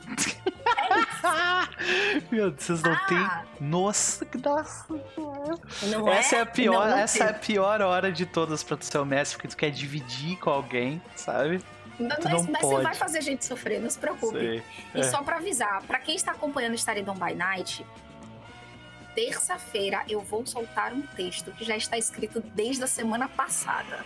Meu 2.32 2.52
Deus, 2.52 2.64
vocês 2.64 2.84
não 2.84 2.94
Ah. 2.94 3.06
têm. 3.08 3.30
Nossa, 3.68 4.26
que 4.26 4.38
nossa. 4.38 4.86
Não 5.84 6.08
Essa 6.10 6.36
é 6.38 6.42
a 6.42 6.46
pior, 6.46 6.84
Não, 6.88 6.92
não 6.92 6.98
essa 6.98 7.24
é 7.24 7.30
a 7.30 7.34
pior 7.34 7.82
hora 7.82 8.12
de 8.12 8.26
todas 8.26 8.62
pra 8.64 8.76
tu 8.78 8.86
ser 8.86 8.98
o 9.00 9.06
mestre, 9.06 9.38
porque 9.38 9.48
tu 9.48 9.58
quer 9.58 9.72
dividir 9.72 10.38
com 10.38 10.50
alguém, 10.50 11.02
sabe? 11.16 11.64
Mas, 12.00 12.18
tu 12.20 12.30
não 12.30 12.44
mas 12.44 12.62
você 12.62 12.62
pode. 12.62 12.84
vai 12.84 12.94
fazer 12.96 13.18
a 13.20 13.22
gente 13.22 13.46
sofrer, 13.46 13.80
não 13.80 13.90
se 13.90 13.98
preocupe. 13.98 14.38
Sei. 14.38 14.64
E 14.94 15.00
É. 15.00 15.04
só 15.04 15.24
pra 15.24 15.38
avisar, 15.38 15.82
pra 15.84 16.00
quem 16.00 16.16
está 16.16 16.32
acompanhando 16.34 16.76
Staridon 16.76 17.16
by 17.16 17.34
Night, 17.34 17.86
terça-feira 19.16 20.04
eu 20.10 20.20
vou 20.22 20.46
soltar 20.46 20.92
um 20.94 21.02
texto 21.04 21.52
que 21.52 21.64
já 21.64 21.78
está 21.78 21.98
escrito 21.98 22.42
desde 22.42 22.84
a 22.84 22.88
semana 22.88 23.28
passada. 23.30 24.04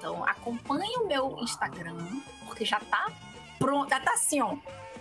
Então 0.00 0.24
acompanhe 0.24 0.96
o 0.96 1.06
meu 1.06 1.36
Instagram, 1.42 1.94
porque 2.46 2.64
já 2.64 2.80
tá 2.80 3.12
pronto, 3.58 3.90
já 3.90 4.00
tá 4.00 4.14
assim, 4.14 4.40
ó, 4.40 4.56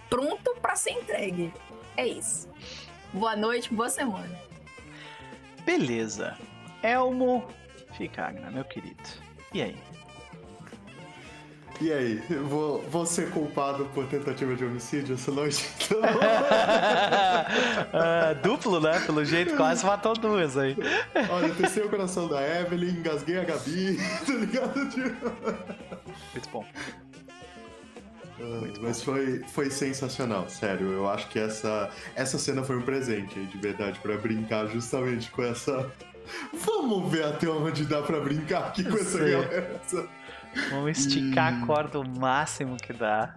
pronto 0.10 0.54
pra 0.62 0.76
ser 0.76 0.92
entregue. 0.92 1.54
É 1.96 2.06
isso. 2.06 2.50
Boa 3.14 3.34
noite, 3.34 3.74
boa 3.74 3.88
semana. 3.88 4.38
Beleza. 5.64 6.38
Elmo 6.84 7.48
Ficagna, 7.94 8.52
meu 8.52 8.66
querido. 8.66 9.02
E 9.54 9.62
aí? 9.62 9.82
E 11.82 11.94
aí, 11.94 12.16
vou, 12.50 12.82
vou 12.90 13.06
ser 13.06 13.30
culpado 13.30 13.86
por 13.94 14.06
tentativa 14.08 14.54
de 14.54 14.66
homicídio 14.66 15.16
essa 15.16 15.32
noite? 15.32 15.66
Então, 15.86 16.02
Ah, 17.94 18.34
duplo, 18.44 18.82
né? 18.82 19.00
Pelo 19.06 19.24
jeito, 19.24 19.56
quase 19.56 19.86
matou 19.86 20.14
duas 20.14 20.58
aí. 20.58 20.76
olha, 21.30 21.54
testei 21.56 21.84
o 21.84 21.90
coração 21.90 22.28
da 22.28 22.42
Evelyn, 22.46 22.90
engasguei 23.00 23.40
a 23.40 23.46
Gabi, 23.46 23.98
tá 24.28 24.34
ligado? 24.34 24.90
Tipo, 24.90 25.32
Muito 26.34 26.50
bom. 26.52 26.66
ah, 28.42 28.80
Mas 28.82 29.02
foi, 29.02 29.42
foi 29.48 29.70
sensacional, 29.70 30.50
sério. 30.50 30.92
Eu 30.92 31.10
acho 31.10 31.30
que 31.30 31.40
essa, 31.40 31.90
essa 32.14 32.38
cena 32.38 32.62
foi 32.62 32.76
um 32.78 32.82
presente, 32.82 33.40
aí, 33.40 33.46
de 33.46 33.58
verdade, 33.58 33.98
pra 34.00 34.18
brincar 34.18 34.68
justamente 34.68 35.32
com 35.32 35.44
essa. 35.44 35.90
Vamos 36.54 37.10
ver 37.12 37.24
até 37.24 37.48
onde 37.48 37.86
dá 37.86 38.02
pra 38.02 38.20
brincar 38.20 38.66
aqui 38.68 38.84
com 38.84 38.98
essa 38.98 39.18
Sei. 39.18 39.32
galera. 39.32 39.82
Vamos 40.72 40.98
esticar 41.00 41.54
a 41.62 41.66
corda 41.66 42.00
o 42.00 42.20
máximo 42.20 42.78
que 42.78 42.94
dá. 42.94 43.36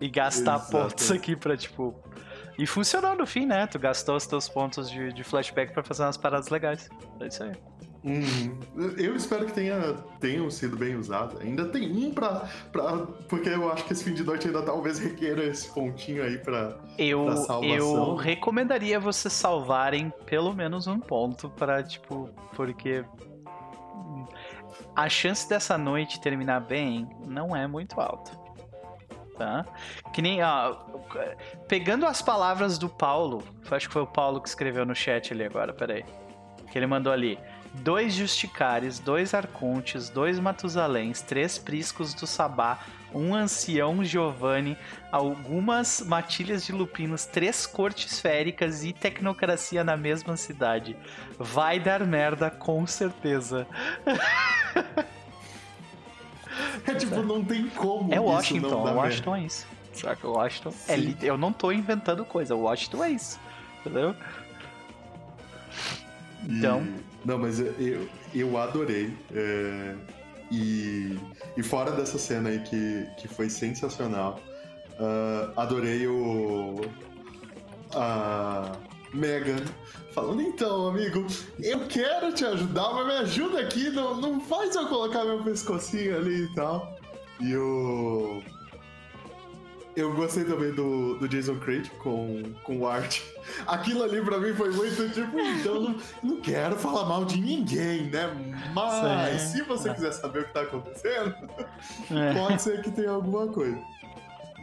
E 0.00 0.08
gastar 0.08 0.56
Exato. 0.56 0.70
pontos 0.70 1.10
aqui 1.10 1.34
pra, 1.36 1.56
tipo. 1.56 1.94
E 2.58 2.66
funcionou 2.66 3.16
no 3.16 3.26
fim, 3.26 3.46
né? 3.46 3.66
Tu 3.66 3.78
gastou 3.78 4.16
os 4.16 4.26
teus 4.26 4.48
pontos 4.48 4.90
de, 4.90 5.12
de 5.12 5.22
flashback 5.24 5.72
pra 5.72 5.82
fazer 5.82 6.04
umas 6.04 6.16
paradas 6.16 6.48
legais. 6.48 6.88
É 7.20 7.26
isso 7.26 7.42
aí. 7.42 7.52
Uhum. 8.04 8.58
Eu 8.96 9.16
espero 9.16 9.44
que 9.44 9.52
tenha, 9.52 9.94
tenham 10.20 10.48
sido 10.50 10.76
bem 10.76 10.94
usados. 10.96 11.40
Ainda 11.40 11.66
tem 11.66 11.90
um 11.90 12.12
pra, 12.12 12.48
pra. 12.70 12.98
Porque 13.28 13.48
eu 13.48 13.70
acho 13.72 13.84
que 13.84 13.92
esse 13.92 14.04
fim 14.04 14.14
de 14.14 14.22
noite 14.22 14.46
ainda 14.46 14.62
talvez 14.62 14.98
requeira 15.02 15.44
esse 15.44 15.68
pontinho 15.72 16.22
aí 16.22 16.38
pra. 16.38 16.78
Eu, 16.96 17.24
Pra 17.24 17.36
salvação. 17.36 17.64
eu 17.76 18.14
recomendaria 18.14 19.00
vocês 19.00 19.32
salvarem 19.34 20.12
pelo 20.26 20.54
menos 20.54 20.86
um 20.86 21.00
ponto 21.00 21.50
pra, 21.50 21.82
tipo, 21.82 22.30
porque 22.54 23.00
hum, 23.00 23.27
a 24.94 25.08
chance 25.08 25.48
dessa 25.48 25.78
noite 25.78 26.20
terminar 26.20 26.60
bem 26.60 27.08
não 27.26 27.54
é 27.54 27.66
muito 27.66 28.00
alta. 28.00 28.32
Tá? 29.36 29.64
Que 30.12 30.20
nem, 30.20 30.42
ó, 30.42 30.74
pegando 31.68 32.04
as 32.04 32.20
palavras 32.20 32.76
do 32.76 32.88
Paulo, 32.88 33.44
acho 33.70 33.86
que 33.86 33.92
foi 33.92 34.02
o 34.02 34.06
Paulo 34.06 34.40
que 34.40 34.48
escreveu 34.48 34.84
no 34.84 34.94
chat 34.94 35.32
ali 35.32 35.44
agora, 35.44 35.72
peraí. 35.72 36.04
Que 36.70 36.78
ele 36.78 36.86
mandou 36.86 37.12
ali. 37.12 37.38
Dois 37.74 38.14
Justicares, 38.14 38.98
dois 38.98 39.34
Arcontes, 39.34 40.08
dois 40.08 40.40
Matusaléns, 40.40 41.22
três 41.22 41.58
Priscos 41.58 42.14
do 42.14 42.26
Sabá, 42.26 42.80
um 43.14 43.34
Ancião 43.34 44.04
Giovanni, 44.04 44.76
algumas 45.10 46.00
matilhas 46.02 46.64
de 46.64 46.72
lupinos, 46.72 47.24
três 47.24 47.66
cortes 47.66 48.20
féricas 48.20 48.84
e 48.84 48.92
tecnocracia 48.92 49.82
na 49.82 49.96
mesma 49.96 50.36
cidade. 50.36 50.96
Vai 51.38 51.80
dar 51.80 52.04
merda 52.06 52.50
com 52.50 52.86
certeza. 52.86 53.66
É 56.86 56.94
tipo, 56.94 57.22
não 57.22 57.44
tem 57.44 57.68
como. 57.68 58.12
É 58.12 58.16
isso 58.16 58.24
Washington, 58.24 58.84
dar 58.84 58.94
Washington 58.94 59.36
é 59.36 59.40
isso. 59.42 59.66
Saca? 59.92 60.28
Washington 60.28 60.72
é 60.88 60.96
li- 60.96 61.16
Eu 61.22 61.36
não 61.36 61.52
tô 61.52 61.72
inventando 61.72 62.24
coisa, 62.24 62.54
Washington 62.54 63.04
é 63.04 63.10
isso. 63.10 63.38
Entendeu? 63.80 64.14
merda. 64.14 64.16
E- 66.48 66.58
Então. 66.58 66.86
Não, 67.24 67.36
mas 67.38 67.58
eu, 67.60 68.08
eu 68.34 68.56
adorei. 68.58 69.12
é, 69.34 69.94
E, 70.50 71.18
e 71.56 71.62
fora 71.62 71.90
dessa 71.92 72.18
cena 72.18 72.48
aí 72.48 72.60
que, 72.60 73.06
que 73.18 73.28
foi 73.28 73.50
sensacional, 73.50 74.40
ah, 74.98 75.52
adorei 75.56 76.06
o. 76.06 76.80
A 77.94 78.72
Megan 79.14 79.64
falando, 80.12 80.42
então, 80.42 80.88
amigo, 80.88 81.26
eu 81.62 81.86
quero 81.86 82.32
te 82.34 82.44
ajudar, 82.44 82.92
mas 82.92 83.06
me 83.06 83.12
ajuda 83.12 83.60
aqui, 83.60 83.88
não, 83.90 84.20
não 84.20 84.40
faz 84.40 84.74
eu 84.74 84.86
colocar 84.88 85.24
meu 85.24 85.42
pescocinho 85.42 86.16
ali 86.16 86.42
e 86.42 86.54
tal. 86.54 86.98
E 87.40 87.56
o. 87.56 88.42
Eu 89.98 90.14
gostei 90.14 90.44
também 90.44 90.70
do, 90.72 91.16
do 91.16 91.28
Jason 91.28 91.56
Craig 91.56 91.90
com, 91.98 92.44
com 92.62 92.78
o 92.78 92.86
Art. 92.86 93.20
Aquilo 93.66 94.04
ali 94.04 94.22
pra 94.22 94.38
mim 94.38 94.54
foi 94.54 94.70
muito 94.70 95.08
tipo, 95.08 95.40
então 95.40 95.80
não, 95.82 95.96
não 96.22 96.40
quero 96.40 96.76
falar 96.76 97.04
mal 97.04 97.24
de 97.24 97.40
ninguém, 97.40 98.02
né? 98.08 98.30
Mas 98.72 99.40
Sim. 99.42 99.58
se 99.58 99.62
você 99.62 99.92
quiser 99.92 100.12
saber 100.12 100.42
o 100.42 100.44
que 100.44 100.52
tá 100.54 100.60
acontecendo, 100.62 101.34
É. 102.12 102.32
pode 102.32 102.62
ser 102.62 102.80
que 102.80 102.92
tenha 102.92 103.10
alguma 103.10 103.48
coisa. 103.48 103.76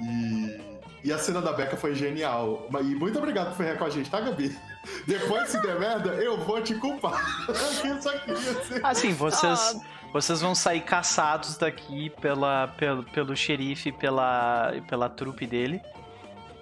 E, 0.01 0.57
e 1.03 1.11
a 1.11 1.17
cena 1.17 1.41
da 1.41 1.51
Becca 1.51 1.75
foi 1.75 1.93
genial. 1.95 2.69
E 2.81 2.95
muito 2.95 3.17
obrigado 3.17 3.49
por 3.49 3.57
ferrar 3.57 3.77
com 3.77 3.85
a 3.85 3.89
gente, 3.89 4.09
tá, 4.09 4.21
Gabi? 4.21 4.57
Depois, 5.05 5.49
se 5.49 5.61
der 5.61 5.77
merda, 5.79 6.11
eu 6.11 6.37
vou 6.37 6.61
te 6.61 6.75
culpar. 6.75 7.45
Eu 7.83 8.01
só 8.01 8.11
queria 8.19 8.63
ser. 8.63 8.85
Assim, 8.85 9.13
vocês, 9.13 9.81
vocês 10.15 10.39
vão 10.39 10.55
sair 10.55 10.79
caçados 10.79 11.57
daqui 11.57 12.09
pela, 12.21 12.69
pelo, 12.77 13.03
pelo 13.03 13.35
xerife 13.35 13.89
e 13.89 13.91
pela, 13.91 14.71
pela 14.87 15.09
trupe 15.09 15.45
dele 15.45 15.81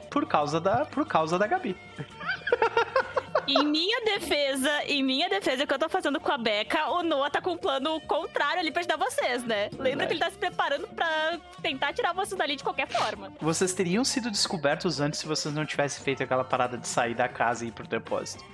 por 0.10 0.26
causa 0.26 0.60
da, 0.60 0.86
por 0.86 1.06
causa 1.06 1.38
da 1.38 1.46
Gabi. 1.46 1.78
Em 3.46 3.66
minha 3.66 4.06
defesa, 4.06 4.86
em 4.86 5.04
minha 5.04 5.28
defesa, 5.28 5.66
o 5.66 5.68
que 5.68 5.74
eu 5.74 5.78
tô 5.78 5.90
fazendo 5.90 6.18
com 6.18 6.32
a 6.32 6.38
Becca, 6.38 6.90
o 6.92 7.04
Noah 7.04 7.30
tá 7.30 7.42
com 7.42 7.52
um 7.52 7.58
plano 7.58 8.00
contrário 8.02 8.62
ali 8.62 8.72
pra 8.72 8.80
ajudar 8.80 8.96
vocês, 8.96 9.44
né? 9.44 9.70
Lembra 9.78 10.08
que 10.08 10.14
ele 10.14 10.20
tá 10.22 10.32
se 10.32 10.38
preparando 10.38 10.88
pra 10.88 11.38
tentar 11.62 11.92
tirar 11.92 12.14
vocês 12.14 12.38
dali 12.38 12.56
de 12.56 12.64
qualquer 12.64 12.88
forma. 12.88 13.34
Vocês 13.42 13.74
teriam 13.74 14.06
sido 14.06 14.32
descobertos 14.32 15.02
antes 15.02 15.20
se 15.20 15.28
vocês 15.28 15.54
não 15.54 15.66
tivessem 15.66 16.02
feito 16.02 16.24
aquela 16.24 16.46
parada 16.46 16.78
de 16.78 16.88
sair 16.88 17.16
da 17.16 17.28
casa 17.28 17.66
e 17.66 17.68
ir 17.68 17.72
pro 17.74 17.86
depósito. 17.86 18.46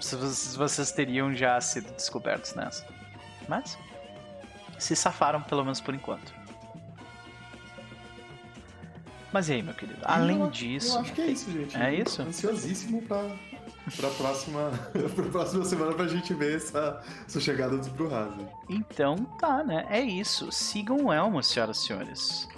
Vocês, 0.00 0.56
vocês 0.56 0.90
teriam 0.90 1.32
já 1.32 1.60
sido 1.60 1.92
descobertos 1.92 2.52
nessa. 2.54 2.84
Mas 3.48 3.78
se 4.80 4.96
safaram 4.96 5.40
pelo 5.42 5.62
menos 5.62 5.80
por 5.80 5.94
enquanto. 5.94 6.32
Mas 9.32 9.48
e 9.48 9.52
aí, 9.54 9.62
meu 9.62 9.74
querido? 9.74 10.00
Além 10.02 10.40
Eu- 10.40 10.50
disso, 10.50 10.96
Eu 10.96 11.00
acho 11.02 11.12
que 11.12 11.20
é 11.20 11.26
isso, 11.26 11.50
gente. 11.52 11.76
É 11.76 11.94
isso? 11.94 12.20
Ansiosíssimo 12.22 13.00
pra, 13.02 13.30
pra, 13.96 14.10
próxima, 14.18 14.70
pra 15.14 15.24
próxima 15.26 15.64
semana 15.64 15.92
pra 15.92 16.08
gente 16.08 16.34
ver 16.34 16.56
essa, 16.56 17.00
essa 17.28 17.40
chegada 17.40 17.76
dos 17.76 17.86
Bruhas. 17.88 18.34
né? 18.36 18.48
Então 18.68 19.16
tá, 19.38 19.62
né? 19.62 19.86
É 19.88 20.00
isso. 20.00 20.50
Sigam 20.50 21.04
o 21.06 21.12
Elmo, 21.12 21.40
senhoras 21.44 21.78
e 21.78 21.86
senhores. 21.86 22.48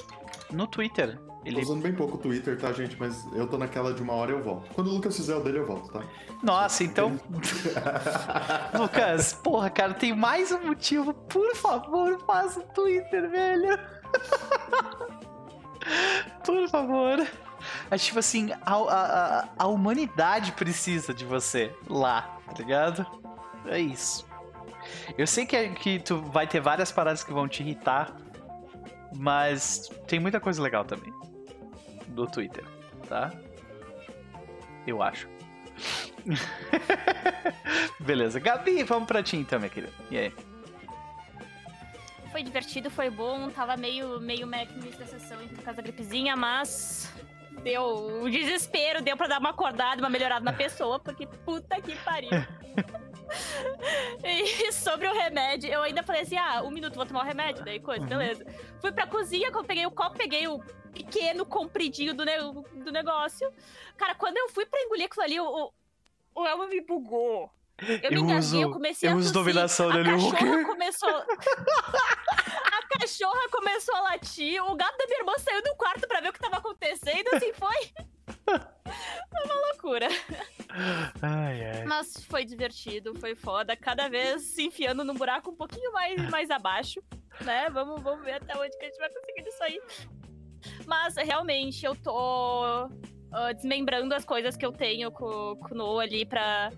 No 0.51 0.67
Twitter. 0.67 1.19
Tô 1.43 1.49
Ele. 1.49 1.61
usando 1.61 1.83
bem 1.83 1.93
pouco 1.93 2.15
o 2.15 2.19
Twitter, 2.19 2.57
tá, 2.59 2.73
gente? 2.73 2.97
Mas 2.99 3.27
eu 3.35 3.47
tô 3.49 3.59
naquela 3.59 3.93
de 3.93 4.01
uma 4.03 4.13
hora 4.13 4.31
eu 4.31 4.43
volto. 4.43 4.71
Quando 4.75 4.89
o 4.89 4.95
Lucas 4.95 5.17
fizer 5.17 5.35
o 5.37 5.41
dele, 5.41 5.59
eu 5.59 5.67
volto, 5.67 5.91
tá? 5.93 6.01
Nossa, 6.43 6.85
então. 6.85 7.19
Lucas, 8.79 9.33
porra, 9.35 9.69
cara, 9.71 9.93
tem 9.95 10.15
mais 10.15 10.53
um 10.53 10.67
motivo. 10.67 11.13
Por 11.13 11.55
favor, 11.57 12.19
faça 12.27 12.61
o 12.61 12.63
Twitter, 12.63 13.29
velho. 13.31 13.79
Por 16.45 16.69
favor. 16.69 17.27
É 17.91 17.97
tipo 17.99 18.19
assim, 18.19 18.51
a, 18.65 18.75
a, 18.75 19.41
a- 19.41 19.49
a 19.59 19.67
humanidade 19.67 20.53
precisa 20.53 21.13
de 21.15 21.25
você 21.25 21.75
lá, 21.89 22.37
tá 22.47 22.53
ligado? 22.59 23.07
É 23.67 23.79
isso. 23.81 24.27
Eu 25.17 25.27
sei 25.27 25.47
que, 25.47 25.57
é- 25.57 25.69
que 25.69 25.99
tu 26.01 26.21
vai 26.23 26.47
ter 26.47 26.61
várias 26.61 26.91
paradas 26.93 27.23
que 27.25 27.33
vão 27.33 27.47
te 27.49 27.63
irritar, 27.63 28.17
mas 29.17 29.89
tem 30.07 30.19
muita 30.21 30.41
coisa 30.41 30.61
legal 30.63 30.85
também. 30.85 31.13
Do 32.13 32.27
Twitter, 32.27 32.65
tá? 33.09 33.33
Eu 34.87 35.03
acho. 35.03 35.29
Beleza. 38.01 38.39
Gabi, 38.39 38.83
vamos 38.85 39.07
pra 39.07 39.23
ti 39.23 39.37
então, 39.37 39.59
minha 39.59 39.71
querida. 39.71 39.93
E 40.11 40.19
aí? 40.19 40.35
Foi 42.31 42.43
divertido, 42.43 42.91
foi 42.91 43.11
bom. 43.11 43.51
Tava 43.51 43.77
meio, 43.77 44.21
meio 44.21 44.47
mec 44.47 44.71
no 44.73 44.83
início 44.83 44.99
da 44.99 45.07
sessão 45.07 45.39
por 45.49 45.63
causa 45.63 45.77
da 45.77 45.83
gripezinha, 45.83 46.37
mas 46.37 47.13
deu 47.63 48.23
o 48.23 48.31
desespero, 48.31 49.03
deu 49.03 49.17
pra 49.17 49.27
dar 49.27 49.39
uma 49.39 49.51
acordada, 49.51 50.01
uma 50.01 50.11
melhorada 50.11 50.45
na 50.45 50.53
pessoa, 50.53 50.99
porque 50.99 51.27
puta 51.27 51.81
que 51.81 51.95
pariu. 51.97 52.31
e 54.25 54.73
sobre 54.73 55.07
o 55.09 55.13
remédio, 55.15 55.71
eu 55.71 55.83
ainda 55.83 56.03
falei 56.03 56.23
assim: 56.23 56.37
ah, 56.37 56.63
um 56.63 56.71
minuto, 56.71 56.95
vou 56.95 57.07
tomar 57.07 57.23
o 57.25 57.27
remédio, 57.27 57.65
daí 57.65 57.81
coisa, 57.81 58.03
Uhum. 58.03 58.09
beleza. 58.09 58.47
Fui 58.81 58.93
pra 58.93 59.07
cozinha, 59.07 59.51
peguei 59.65 59.87
o 59.87 59.91
copo, 59.91 60.17
peguei 60.17 60.47
o 60.49 60.59
pequeno 60.93 61.45
compridinho 61.47 62.15
do, 62.15 62.25
ne- 62.25 62.83
do 62.85 62.93
negócio. 62.93 63.51
Cara, 63.97 64.15
quando 64.15 64.37
eu 64.37 64.49
fui 64.51 64.67
pra 64.67 64.81
engolir 64.83 65.07
aquilo 65.07 65.25
ali, 65.25 65.41
o, 65.41 65.73
o, 66.35 66.47
Elmo 66.47 66.67
me 66.69 66.81
bugou. 66.81 67.51
Eu, 67.79 67.87
me 68.11 68.17
Eu 68.17 68.21
engasguei, 68.23 68.61
uso- 68.61 68.69
eu 68.69 68.73
comecei 68.73 69.09
eu 69.09 69.15
a 69.15 69.17
uso 69.17 69.33
tossir. 69.33 69.45
dominação 69.45 69.91
dele, 69.91 70.11
o 70.13 70.31
cachorra 70.31 70.37
quê? 70.59 70.65
começou... 70.65 71.11
a 72.95 72.99
cachorra 73.01 73.49
começou 73.51 73.95
a 73.97 74.01
latir, 74.03 74.63
o 74.63 74.75
gato 74.75 74.97
da 74.97 75.07
minha 75.07 75.19
irmã 75.21 75.33
saiu 75.39 75.63
do 75.63 75.75
quarto 75.77 76.07
pra 76.07 76.21
ver 76.21 76.29
o 76.29 76.33
que 76.33 76.41
tava 76.41 76.57
acontecendo, 76.59 77.29
assim, 77.35 77.53
foi... 77.53 77.93
Foi 78.45 78.57
uma 79.45 79.55
loucura. 79.69 80.09
Ai, 81.21 81.65
ai. 81.65 81.85
Mas 81.85 82.25
foi 82.25 82.45
divertido, 82.45 83.15
foi 83.19 83.35
foda. 83.35 83.77
Cada 83.77 84.09
vez 84.09 84.43
se 84.43 84.63
enfiando 84.63 85.05
num 85.05 85.15
buraco 85.15 85.51
um 85.51 85.57
pouquinho 85.57 85.93
mais, 85.93 86.31
mais 86.31 86.51
abaixo, 86.51 87.03
né? 87.41 87.69
Vamos, 87.71 88.03
vamos 88.03 88.25
ver 88.25 88.35
até 88.35 88.57
onde 88.57 88.77
que 88.77 88.85
a 88.85 88.89
gente 88.89 88.99
vai 88.99 89.11
conseguir 89.11 89.49
isso 89.49 89.63
aí. 89.63 89.81
Mas 90.87 91.17
realmente 91.17 91.85
eu 91.85 91.95
tô 91.97 92.89
ah, 93.33 93.53
desmembrando 93.53 94.15
as 94.15 94.25
coisas 94.25 94.57
que 94.57 94.65
eu 94.65 94.73
tenho 94.73 95.11
com, 95.11 95.57
com 95.57 95.75
o 95.75 95.77
Noah 95.77 96.05
ali 96.05 96.25
pra. 96.25 96.71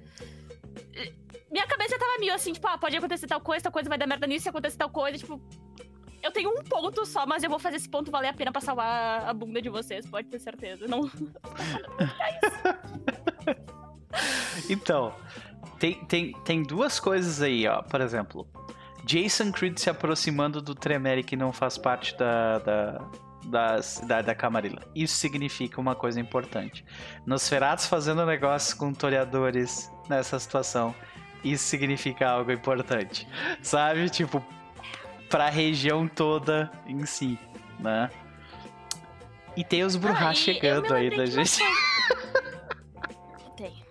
Minha 1.51 1.67
cabeça 1.67 1.99
tava 1.99 2.19
meio 2.19 2.33
assim, 2.33 2.53
tipo, 2.53 2.67
ah, 2.67 2.79
pode 2.79 2.97
acontecer 2.97 3.27
tal 3.27 3.41
coisa, 3.41 3.65
tal 3.65 3.73
coisa 3.73 3.89
vai 3.89 3.99
dar 3.99 4.07
merda 4.07 4.27
nisso, 4.27 4.45
se 4.45 4.49
acontecer 4.49 4.77
tal 4.77 4.91
coisa, 4.91 5.19
tipo. 5.19 5.41
Eu 6.25 6.33
tenho 6.33 6.49
um 6.49 6.65
ponto 6.65 7.05
só, 7.05 7.27
mas 7.27 7.43
eu 7.43 7.51
vou 7.51 7.59
fazer 7.59 7.77
esse 7.77 7.89
ponto 7.89 8.11
valer 8.11 8.29
a 8.29 8.33
pena 8.33 8.51
pra 8.51 8.63
salvar 8.63 9.29
a 9.29 9.35
bunda 9.35 9.61
de 9.61 9.69
vocês, 9.69 10.07
pode 10.07 10.27
ter 10.29 10.39
certeza. 10.39 10.89
Não. 10.89 11.03
Então, 14.71 15.13
tem, 15.79 16.05
tem, 16.05 16.33
tem 16.45 16.63
duas 16.63 17.01
coisas 17.01 17.43
aí, 17.43 17.67
ó. 17.67 17.83
Por 17.83 18.01
exemplo, 18.01 18.49
Jason 19.05 19.53
Creed 19.53 19.77
se 19.79 19.91
aproximando 19.91 20.63
do 20.63 20.75
Tremere 20.75 21.23
que 21.23 21.37
não 21.37 21.53
faz 21.53 21.77
parte 21.77 22.17
da, 22.17 22.59
da, 22.59 23.09
da 23.45 23.83
cidade 23.83 24.27
da 24.29 24.35
Camarilla. 24.35 24.83
Isso 24.95 25.17
significa 25.17 25.81
uma 25.81 25.95
coisa 25.95 26.21
importante. 26.21 26.85
Nosferatus 27.27 27.87
fazendo 27.87 28.25
negócio 28.25 28.77
com 28.77 28.93
toreadores 28.93 29.91
nessa 30.09 30.39
situação. 30.39 30.95
Isso 31.43 31.65
significa 31.65 32.31
algo 32.31 32.51
importante. 32.53 33.29
Sabe? 33.61 34.09
Tipo, 34.09 34.43
pra 35.35 35.51
região 35.51 36.07
toda 36.07 36.71
em 36.87 37.05
si, 37.05 37.37
né? 37.81 38.09
E 39.57 39.65
tem 39.65 39.83
os 39.83 39.97
Bruhá 39.97 40.29
Ah, 40.29 40.35
chegando 40.35 40.91
me 40.91 40.93
aí 40.93 41.11
lembrei 41.11 41.19
da 41.19 41.25
de 41.25 41.37
uma 41.39 41.45
gente. 41.45 41.59
Tem. 43.57 43.85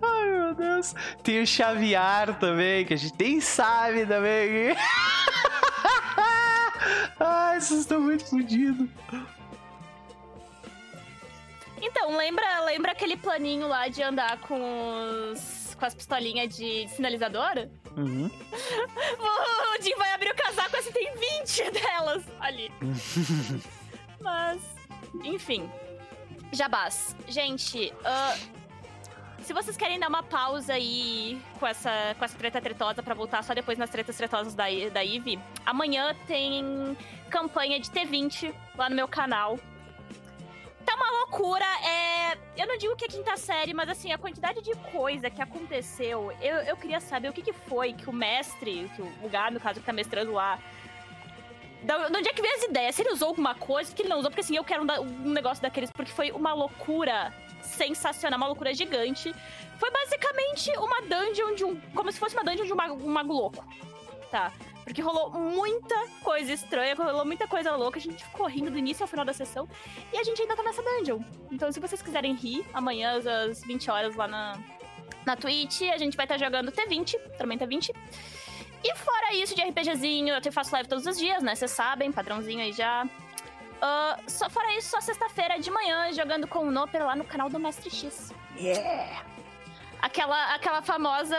Ai, 0.00 0.30
meu 0.30 0.54
Deus. 0.54 0.94
Tem 1.22 1.42
o 1.42 1.46
Xaviar 1.46 2.38
também, 2.38 2.86
que 2.86 2.94
a 2.94 2.96
gente 2.96 3.14
nem 3.20 3.42
sabe 3.42 4.06
também. 4.06 4.74
Ai, 7.20 7.60
vocês 7.60 7.80
estão 7.80 8.00
muito 8.00 8.24
fodidos. 8.24 8.88
Então, 11.76 12.16
lembra, 12.16 12.60
lembra 12.60 12.92
aquele 12.92 13.18
planinho 13.18 13.68
lá 13.68 13.88
de 13.88 14.02
andar 14.02 14.38
com 14.38 15.30
os. 15.30 15.53
Com 15.74 15.84
as 15.84 15.94
pistolinhas 15.94 16.56
de 16.56 16.88
sinalizador? 16.88 17.68
Uhum. 17.96 18.30
O 19.76 19.82
Jim 19.82 19.94
vai 19.96 20.12
abrir 20.12 20.30
o 20.30 20.34
casaco 20.36 20.76
assim, 20.76 20.92
tem 20.92 21.12
20 21.40 21.70
delas 21.72 22.24
ali. 22.40 22.70
Mas, 24.20 24.60
enfim. 25.24 25.68
Jabás. 26.52 27.16
Gente, 27.26 27.92
ah, 28.04 28.36
se 29.44 29.52
vocês 29.52 29.76
querem 29.76 29.98
dar 29.98 30.08
uma 30.08 30.22
pausa 30.22 30.72
aí 30.72 31.38
com 31.60 31.66
essa, 31.66 32.14
com 32.18 32.24
essa 32.24 32.38
treta 32.38 32.60
tretosa 32.60 33.02
pra 33.02 33.14
voltar 33.14 33.42
só 33.44 33.52
depois 33.52 33.76
nas 33.76 33.90
tretas 33.90 34.16
tretosas 34.16 34.54
da, 34.54 34.64
da 34.92 35.04
Eve, 35.04 35.38
amanhã 35.66 36.14
tem 36.26 36.96
campanha 37.28 37.78
de 37.78 37.90
T20 37.90 38.54
lá 38.76 38.88
no 38.88 38.96
meu 38.96 39.06
canal. 39.06 39.58
Tá 40.84 40.94
uma 40.94 41.10
loucura, 41.20 41.64
é. 41.82 42.38
Eu 42.56 42.66
não 42.66 42.76
digo 42.76 42.94
que 42.96 43.04
é 43.04 43.08
quinta 43.08 43.36
série, 43.36 43.74
mas 43.74 43.88
assim, 43.88 44.12
a 44.12 44.18
quantidade 44.18 44.60
de 44.62 44.74
coisa 44.92 45.30
que 45.30 45.42
aconteceu, 45.42 46.32
eu, 46.40 46.56
eu 46.56 46.76
queria 46.76 47.00
saber 47.00 47.28
o 47.28 47.32
que, 47.32 47.42
que 47.42 47.52
foi 47.52 47.92
que 47.92 48.08
o 48.08 48.12
mestre, 48.12 48.90
que 48.94 49.02
o 49.02 49.12
lugar, 49.22 49.50
no 49.50 49.58
caso, 49.58 49.80
que 49.80 49.86
tá 49.86 49.92
mestrando 49.92 50.32
lá. 50.32 50.58
De 51.82 51.92
onde 52.16 52.28
é 52.28 52.32
que 52.32 52.40
veio 52.40 52.54
as 52.54 52.62
ideias? 52.62 52.94
Se 52.94 53.02
ele 53.02 53.12
usou 53.12 53.28
alguma 53.28 53.54
coisa, 53.54 53.94
que 53.94 54.02
ele 54.02 54.08
não 54.08 54.18
usou, 54.18 54.30
porque 54.30 54.40
assim, 54.40 54.56
eu 54.56 54.64
quero 54.64 54.82
um, 54.82 55.28
um 55.28 55.32
negócio 55.32 55.62
daqueles, 55.62 55.90
porque 55.90 56.12
foi 56.12 56.30
uma 56.30 56.54
loucura 56.54 57.32
sensacional, 57.62 58.38
uma 58.38 58.46
loucura 58.46 58.72
gigante. 58.72 59.34
Foi 59.78 59.90
basicamente 59.90 60.70
uma 60.78 61.02
dungeon 61.02 61.54
de 61.54 61.64
um. 61.64 61.80
Como 61.94 62.10
se 62.12 62.18
fosse 62.18 62.34
uma 62.36 62.44
dungeon 62.44 62.64
de 62.64 62.72
um 62.72 62.76
mago, 62.76 62.94
um 62.94 63.12
mago 63.12 63.32
louco. 63.32 63.64
Tá? 64.30 64.52
Porque 64.84 65.00
rolou 65.00 65.30
muita 65.30 65.94
coisa 66.22 66.52
estranha, 66.52 66.94
rolou 66.94 67.24
muita 67.24 67.48
coisa 67.48 67.74
louca. 67.74 67.98
A 67.98 68.02
gente 68.02 68.22
ficou 68.22 68.46
rindo 68.46 68.70
do 68.70 68.78
início 68.78 69.02
ao 69.02 69.08
final 69.08 69.24
da 69.24 69.32
sessão. 69.32 69.66
E 70.12 70.18
a 70.18 70.22
gente 70.22 70.40
ainda 70.42 70.54
tá 70.54 70.62
nessa 70.62 70.82
dungeon. 70.82 71.20
Então, 71.50 71.72
se 71.72 71.80
vocês 71.80 72.02
quiserem 72.02 72.34
rir, 72.34 72.66
amanhã 72.74 73.16
às- 73.16 73.26
às 73.26 73.62
20 73.64 73.90
horas 73.90 74.14
lá 74.14 74.28
na, 74.28 74.58
na 75.24 75.36
Twitch, 75.36 75.82
a 75.82 75.96
gente 75.96 76.16
vai 76.16 76.26
estar 76.26 76.36
jogando 76.38 76.70
T20, 76.70 77.16
Tormenta 77.38 77.66
20. 77.66 77.92
E 78.84 78.94
fora 78.96 79.34
isso 79.34 79.54
de 79.56 79.62
RPGzinho, 79.62 80.34
eu 80.34 80.52
faço 80.52 80.70
live 80.74 80.86
todos 80.88 81.06
os 81.06 81.16
dias, 81.16 81.42
né? 81.42 81.54
Vocês 81.54 81.70
sabem, 81.70 82.12
padrãozinho 82.12 82.60
aí 82.60 82.72
já. 82.72 83.08
Ah, 83.80 84.18
só 84.26 84.50
fora 84.50 84.76
isso, 84.76 84.90
só 84.90 85.00
sexta-feira 85.00 85.58
de 85.58 85.70
manhã, 85.70 86.12
jogando 86.12 86.46
com 86.46 86.58
o 86.60 86.70
Noper 86.70 87.04
lá 87.06 87.16
no 87.16 87.24
canal 87.24 87.48
do 87.48 87.58
Mestre 87.58 87.90
X. 87.90 88.32
Yeah! 88.56 89.24
Aquela, 90.04 90.54
aquela 90.54 90.82
famosa 90.82 91.34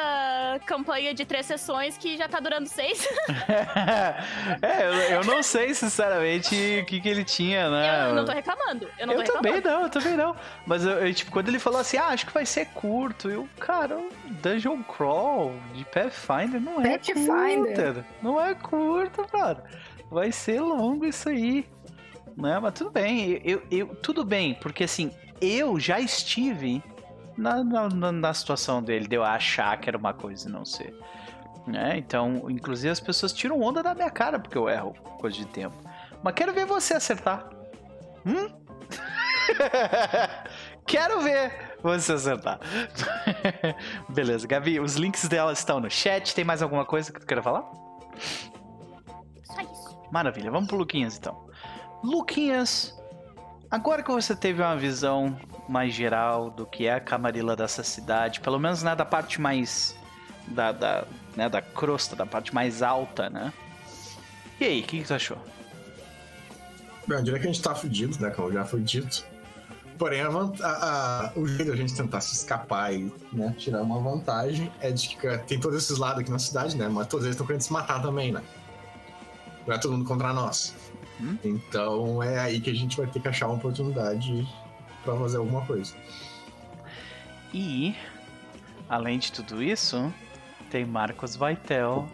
campanha 0.65 1.13
de 1.13 1.23
três 1.23 1.45
sessões 1.45 1.99
que 1.99 2.17
já 2.17 2.27
tá 2.27 2.39
durando 2.39 2.67
seis. 2.67 3.07
é, 4.59 4.87
eu, 4.87 4.93
eu 5.17 5.23
não 5.23 5.43
sei, 5.43 5.71
sinceramente, 5.75 6.79
o 6.81 6.85
que, 6.85 6.99
que 6.99 7.07
ele 7.07 7.23
tinha, 7.23 7.69
né? 7.69 8.09
eu 8.09 8.15
não 8.15 8.25
tô 8.25 8.31
reclamando. 8.31 8.89
Eu 8.97 9.05
não 9.05 9.13
Eu 9.13 9.23
tô 9.23 9.33
também 9.33 9.53
reclamando. 9.53 9.79
não, 9.81 9.85
eu 9.85 9.91
também 9.91 10.17
não. 10.17 10.35
Mas 10.65 10.83
eu, 10.83 10.93
eu, 10.93 11.13
tipo, 11.13 11.29
quando 11.29 11.49
ele 11.49 11.59
falou 11.59 11.79
assim, 11.79 11.97
ah, 11.97 12.07
acho 12.07 12.25
que 12.25 12.33
vai 12.33 12.43
ser 12.43 12.65
curto, 12.69 13.29
eu, 13.29 13.47
cara, 13.59 13.99
Dungeon 14.41 14.81
Crawl 14.81 15.53
de 15.75 15.85
Pathfinder 15.85 16.59
não 16.59 16.81
é 16.81 16.97
Pathfinder. 16.97 17.93
curto. 17.93 18.05
Não 18.23 18.43
é 18.43 18.55
curto, 18.55 19.27
cara. 19.27 19.63
Vai 20.09 20.31
ser 20.31 20.59
longo 20.59 21.05
isso 21.05 21.29
aí. 21.29 21.67
Né? 22.35 22.57
Mas 22.59 22.73
tudo 22.73 22.89
bem, 22.89 23.39
eu, 23.45 23.61
eu, 23.69 23.95
tudo 23.97 24.25
bem, 24.25 24.55
porque 24.55 24.85
assim, 24.85 25.11
eu 25.39 25.79
já 25.79 25.99
estive 25.99 26.81
na, 27.37 27.63
na, 27.63 28.11
na- 28.11 28.33
situação 28.33 28.81
dele, 28.81 29.07
de 29.07 29.15
eu 29.15 29.23
achar 29.23 29.77
que 29.79 29.89
era 29.89 29.97
uma 29.97 30.13
coisa 30.13 30.47
e 30.47 30.51
não 30.51 30.65
ser. 30.65 30.93
Né? 31.67 31.97
Então, 31.97 32.49
inclusive 32.49 32.89
as 32.89 32.99
pessoas 32.99 33.33
tiram 33.33 33.59
onda 33.61 33.81
da 33.81 33.93
minha 33.95 34.09
cara 34.09 34.39
porque 34.39 34.57
eu 34.57 34.69
erro 34.69 34.93
coisa 35.19 35.35
de 35.37 35.45
tempo. 35.47 35.75
Mas 36.23 36.33
quero 36.35 36.53
ver 36.53 36.65
você 36.65 36.93
acertar. 36.93 37.49
Hum? 38.25 38.49
Quero 40.87 41.21
ver 41.21 41.77
você 41.81 42.13
acertar. 42.13 42.59
Beleza, 44.09 44.47
Gabi, 44.47 44.79
os 44.79 44.95
links 44.95 45.27
dela 45.27 45.51
estão 45.53 45.79
no 45.79 45.89
chat. 45.89 46.33
Tem 46.33 46.43
mais 46.43 46.61
alguma 46.61 46.85
coisa 46.85 47.11
que 47.11 47.19
tu 47.19 47.25
queira 47.25 47.41
falar? 47.43 47.63
Só 49.43 49.61
isso. 49.61 49.99
Maravilha, 50.11 50.51
vamos 50.51 50.67
pro 50.67 50.77
Luquinhas 50.77 51.17
então. 51.17 51.47
Luquinhas, 52.03 52.95
agora 53.75 54.01
que 54.01 54.11
você 54.11 54.35
teve 54.35 54.61
uma 54.61 54.75
visão 54.75 55.37
mais 55.67 55.93
geral 55.93 56.49
do 56.49 56.65
que 56.65 56.85
é 56.87 56.93
a 56.93 56.99
camarila 56.99 57.55
dessa 57.55 57.83
cidade, 57.83 58.39
pelo 58.39 58.57
menos 58.59 58.81
né, 58.81 58.95
da 58.95 59.05
parte 59.05 59.39
mais. 59.41 59.95
da, 60.47 60.71
da, 60.71 61.03
né, 61.35 61.49
da 61.49 61.61
crosta, 61.61 62.15
da 62.15 62.25
parte 62.25 62.53
mais 62.53 62.81
alta, 62.81 63.29
né? 63.29 63.51
E 64.59 64.63
aí, 64.63 64.81
o 64.81 64.83
que, 64.83 64.99
que 65.01 65.05
tu 65.07 65.13
achou? 65.13 65.37
Bem, 67.07 67.17
eu 67.17 67.23
diria 67.23 67.39
que 67.39 67.47
a 67.47 67.51
gente 67.51 67.61
tá 67.61 67.75
fudido, 67.75 68.17
né? 68.19 68.29
Como 68.31 68.51
já 68.51 68.63
foi 68.63 68.79
dito. 68.81 69.25
Porém, 69.97 70.21
a 70.21 70.27
a- 70.29 70.31
a- 70.63 71.31
o 71.35 71.47
jeito 71.47 71.71
da 71.71 71.75
gente 71.77 71.93
tentar 71.95 72.19
se 72.21 72.33
escapar 72.35 72.93
e 72.93 73.11
né, 73.31 73.53
tirar 73.57 73.81
uma 73.81 73.99
vantagem 73.99 74.71
é 74.81 74.91
de 74.91 75.09
que 75.09 75.15
cara, 75.17 75.37
tem 75.39 75.59
todos 75.59 75.83
esses 75.83 75.97
lados 75.97 76.19
aqui 76.21 76.31
na 76.31 76.39
cidade, 76.39 76.75
né? 76.77 76.87
Mas 76.87 77.07
todos 77.07 77.25
eles 77.25 77.35
estão 77.35 77.45
querendo 77.45 77.61
se 77.61 77.71
matar 77.73 78.01
também, 78.01 78.31
né? 78.31 78.41
Não 79.65 79.73
é 79.73 79.77
todo 79.77 79.93
mundo 79.93 80.05
contra 80.05 80.31
nós. 80.33 80.73
Hum? 81.19 81.37
Então 81.43 82.21
é 82.21 82.39
aí 82.39 82.59
que 82.59 82.69
a 82.69 82.73
gente 82.73 82.97
vai 82.97 83.07
ter 83.07 83.21
que 83.21 83.27
achar 83.27 83.47
uma 83.47 83.55
oportunidade 83.55 84.47
pra 85.03 85.15
fazer 85.17 85.37
alguma 85.37 85.65
coisa. 85.65 85.93
E, 87.53 87.95
além 88.89 89.17
de 89.17 89.31
tudo 89.31 89.63
isso, 89.63 90.13
tem 90.69 90.85
Marcos 90.85 91.35
Vaitel, 91.35 92.07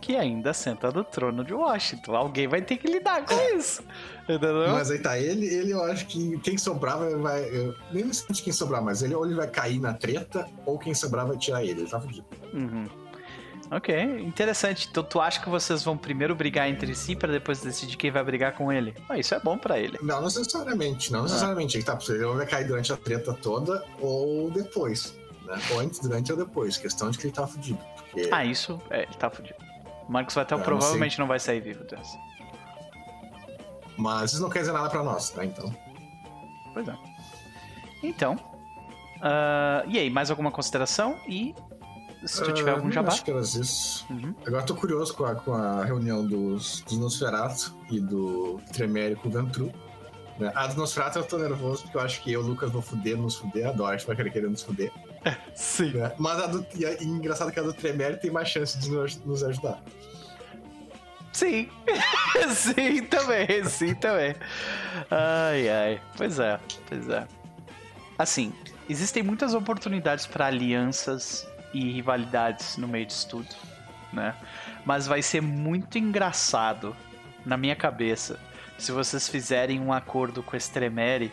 que 0.00 0.14
ainda 0.14 0.52
senta 0.52 0.90
no 0.90 1.02
trono 1.02 1.42
de 1.42 1.54
Washington. 1.54 2.14
Alguém 2.14 2.46
vai 2.46 2.62
ter 2.62 2.76
que 2.76 2.86
lidar 2.86 3.24
com 3.24 3.34
isso. 3.56 3.82
Entendeu? 4.22 4.68
Mas 4.72 4.90
aí 4.90 4.98
tá, 4.98 5.18
ele, 5.18 5.46
ele 5.46 5.72
eu 5.72 5.82
acho 5.82 6.06
que 6.06 6.38
quem 6.40 6.58
sobrar 6.58 6.98
vai. 6.98 7.14
vai 7.14 7.44
eu, 7.48 7.74
nem 7.92 8.04
me 8.04 8.10
de 8.10 8.42
quem 8.42 8.52
sobrar, 8.52 8.82
mas 8.82 9.02
ele 9.02 9.14
ou 9.14 9.24
ele 9.24 9.34
vai 9.34 9.48
cair 9.48 9.80
na 9.80 9.94
treta, 9.94 10.46
ou 10.64 10.78
quem 10.78 10.94
sobrar 10.94 11.26
vai 11.26 11.36
tirar 11.38 11.64
ele. 11.64 11.80
Ele 11.80 11.90
tá 11.90 12.00
fudido. 12.00 12.26
Uhum. 12.52 12.86
Ok, 13.70 14.20
interessante. 14.20 14.86
Então 14.88 15.02
tu 15.02 15.20
acha 15.20 15.40
que 15.40 15.48
vocês 15.48 15.82
vão 15.82 15.96
primeiro 15.96 16.34
brigar 16.34 16.68
entre 16.68 16.94
si 16.94 17.16
pra 17.16 17.30
depois 17.32 17.60
decidir 17.60 17.96
quem 17.96 18.10
vai 18.12 18.22
brigar 18.22 18.52
com 18.52 18.72
ele? 18.72 18.94
Ah, 19.08 19.18
isso 19.18 19.34
é 19.34 19.40
bom 19.40 19.58
pra 19.58 19.78
ele. 19.78 19.98
Não 20.02 20.22
necessariamente, 20.22 21.12
não 21.12 21.24
necessariamente. 21.24 21.76
Aí 21.76 21.82
Tá, 21.82 21.98
ele 22.08 22.24
vai 22.24 22.46
cair 22.46 22.66
durante 22.66 22.92
a 22.92 22.96
treta 22.96 23.34
toda, 23.34 23.84
ou 24.00 24.50
depois. 24.50 25.16
Né? 25.44 25.60
Ou 25.72 25.80
antes, 25.80 25.98
durante 25.98 26.30
ou 26.30 26.38
depois. 26.38 26.76
Questão 26.76 27.10
de 27.10 27.18
que 27.18 27.26
ele 27.26 27.32
tá 27.32 27.46
fudido. 27.46 27.78
Porque 27.96 28.28
Ah, 28.32 28.44
isso, 28.44 28.80
é, 28.90 29.02
ele 29.02 29.14
tá 29.14 29.28
fudido. 29.30 29.56
Marcos 30.08 30.34
Vaitel 30.36 30.56
Eu 30.56 30.58
não 30.60 30.64
provavelmente 30.64 31.18
não 31.18 31.26
vai 31.26 31.40
sair 31.40 31.60
vivo 31.60 31.82
dessa. 31.84 32.16
Mas 33.96 34.32
isso 34.32 34.42
não 34.42 34.50
quer 34.50 34.60
dizer 34.60 34.72
nada 34.72 34.88
pra 34.88 35.02
nós, 35.02 35.30
tá? 35.30 35.44
Então. 35.44 35.74
Pois 36.72 36.86
é. 36.86 36.94
Então. 38.02 38.36
ah, 39.22 39.82
e 39.88 39.98
aí, 39.98 40.08
mais 40.10 40.30
alguma 40.30 40.52
consideração? 40.52 41.18
E 41.26 41.54
se 42.24 42.42
tu 42.42 42.52
tiver 42.52 42.70
Ah, 42.70 42.74
algum 42.74 42.90
jabá? 42.90 43.08
Acho 43.08 43.24
que 43.24 43.30
era 43.30 43.40
isso. 43.40 44.06
Uhum. 44.10 44.34
Agora 44.46 44.62
eu 44.62 44.66
tô 44.66 44.74
curioso 44.74 45.14
com 45.14 45.24
a, 45.24 45.34
com 45.34 45.52
a 45.54 45.84
reunião 45.84 46.26
dos, 46.26 46.80
dos 46.82 46.98
Nosferatu 46.98 47.74
e 47.90 48.00
do 48.00 48.60
Tremere 48.72 49.16
com 49.16 49.28
o 49.28 49.30
Ventru. 49.32 49.72
Né? 50.38 50.50
A 50.54 50.66
dos 50.66 50.76
Nosferatu 50.76 51.18
eu 51.18 51.24
tô 51.24 51.38
nervoso 51.38 51.82
porque 51.82 51.96
eu 51.96 52.00
acho 52.00 52.22
que 52.22 52.32
eu 52.32 52.40
e 52.40 52.44
o 52.44 52.46
Lucas 52.46 52.70
vou 52.70 52.82
fuder, 52.82 53.16
nos 53.16 53.36
fuder. 53.36 53.68
A 53.68 53.72
Dort 53.72 54.04
vai 54.06 54.16
querer 54.16 54.30
querer 54.30 54.50
nos 54.50 54.62
fuder. 54.62 54.90
Sim. 55.54 55.90
né? 55.92 56.12
Mas 56.18 56.38
a 56.40 56.46
do, 56.46 56.66
e, 56.74 56.84
a- 56.86 56.92
e 57.02 57.04
engraçado 57.04 57.50
que 57.50 57.58
a 57.58 57.62
do 57.62 57.72
Tremere 57.72 58.16
tem 58.18 58.30
mais 58.30 58.48
chance 58.48 58.78
de 58.78 58.90
nos, 58.90 59.16
nos 59.24 59.42
ajudar. 59.42 59.82
Sim. 61.32 61.68
sim, 62.54 63.02
também, 63.04 63.64
sim, 63.64 63.94
também. 63.94 64.34
Ai, 65.10 65.68
ai. 65.68 66.00
Pois 66.16 66.38
é, 66.38 66.58
pois 66.88 67.08
é. 67.08 67.26
Assim, 68.18 68.52
existem 68.88 69.22
muitas 69.22 69.52
oportunidades 69.52 70.26
para 70.26 70.46
alianças 70.46 71.46
e 71.76 71.92
rivalidades 71.92 72.78
no 72.78 72.88
meio 72.88 73.04
disso 73.04 73.28
tudo, 73.28 73.54
né? 74.12 74.34
Mas 74.84 75.06
vai 75.06 75.20
ser 75.20 75.42
muito 75.42 75.98
engraçado, 75.98 76.96
na 77.44 77.56
minha 77.56 77.76
cabeça, 77.76 78.40
se 78.78 78.92
vocês 78.92 79.28
fizerem 79.28 79.78
um 79.78 79.92
acordo 79.92 80.42
com 80.42 80.56
esse 80.56 80.70
Tremere 80.70 81.30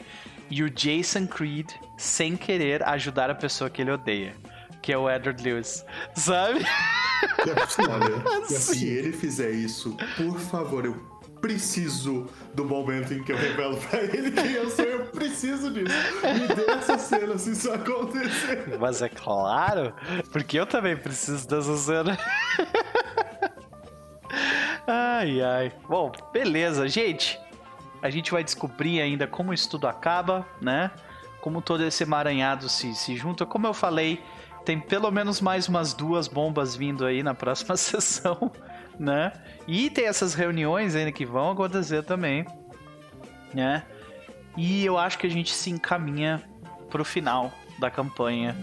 e 0.49 0.61
o 0.61 0.69
Jason 0.69 1.27
Creed, 1.27 1.71
sem 1.97 2.35
querer, 2.35 2.83
ajudar 2.83 3.29
a 3.29 3.35
pessoa 3.35 3.69
que 3.69 3.81
ele 3.81 3.91
odeia, 3.91 4.35
que 4.81 4.91
é 4.91 4.97
o 4.97 5.09
Edward 5.09 5.41
Lewis, 5.41 5.85
sabe? 6.13 6.59
Olha, 7.89 8.43
é 8.43 8.59
se 8.59 8.85
ele 8.85 9.13
fizer 9.13 9.51
isso, 9.51 9.95
por 10.17 10.37
favor, 10.39 10.83
eu 10.83 11.12
preciso 11.43 12.29
do 12.53 12.63
momento 12.63 13.13
em 13.13 13.21
que 13.21 13.33
eu 13.33 13.35
revelo 13.35 13.75
pra 13.75 13.99
ele 13.99 14.31
quem 14.31 14.53
eu 14.53 14.69
sou. 14.69 14.85
Eu 14.85 15.05
preciso 15.07 15.69
disso. 15.73 15.93
Me 16.23 16.55
dê 16.55 16.71
essa 16.71 16.97
cena 16.97 17.37
se 17.37 17.51
isso 17.51 17.69
acontecer. 17.69 18.77
Mas 18.79 19.01
é 19.01 19.09
claro, 19.09 19.93
porque 20.31 20.57
eu 20.57 20.65
também 20.65 20.95
preciso 20.95 21.45
dessa 21.45 21.75
cena. 21.75 22.17
ai, 24.87 25.41
ai. 25.41 25.73
Bom, 25.85 26.13
beleza, 26.31 26.87
gente. 26.87 27.37
A 28.01 28.09
gente 28.09 28.31
vai 28.31 28.41
descobrir 28.41 29.01
ainda 29.01 29.27
como 29.27 29.51
o 29.51 29.53
estudo 29.53 29.85
acaba, 29.85 30.47
né? 30.61 30.91
Como 31.41 31.61
todo 31.61 31.83
esse 31.83 32.03
emaranhado 32.03 32.69
se, 32.69 32.95
se 32.95 33.17
junta. 33.17 33.45
Como 33.45 33.67
eu 33.67 33.73
falei, 33.73 34.23
tem 34.63 34.79
pelo 34.79 35.11
menos 35.11 35.41
mais 35.41 35.67
umas 35.67 35.93
duas 35.93 36.29
bombas 36.29 36.73
vindo 36.73 37.05
aí 37.05 37.21
na 37.21 37.33
próxima 37.33 37.75
sessão, 37.77 38.49
né? 38.99 39.33
E 39.67 39.89
tem 39.89 40.05
essas 40.05 40.33
reuniões 40.33 40.95
ainda 40.95 41.11
que 41.11 41.25
vão 41.25 41.51
acontecer 41.51 42.03
também, 42.03 42.45
né? 43.53 43.83
E 44.55 44.85
eu 44.85 44.97
acho 44.97 45.17
que 45.17 45.27
a 45.27 45.29
gente 45.29 45.53
se 45.53 45.69
encaminha 45.69 46.43
pro 46.89 47.03
final 47.03 47.51
da 47.79 47.89
campanha. 47.89 48.55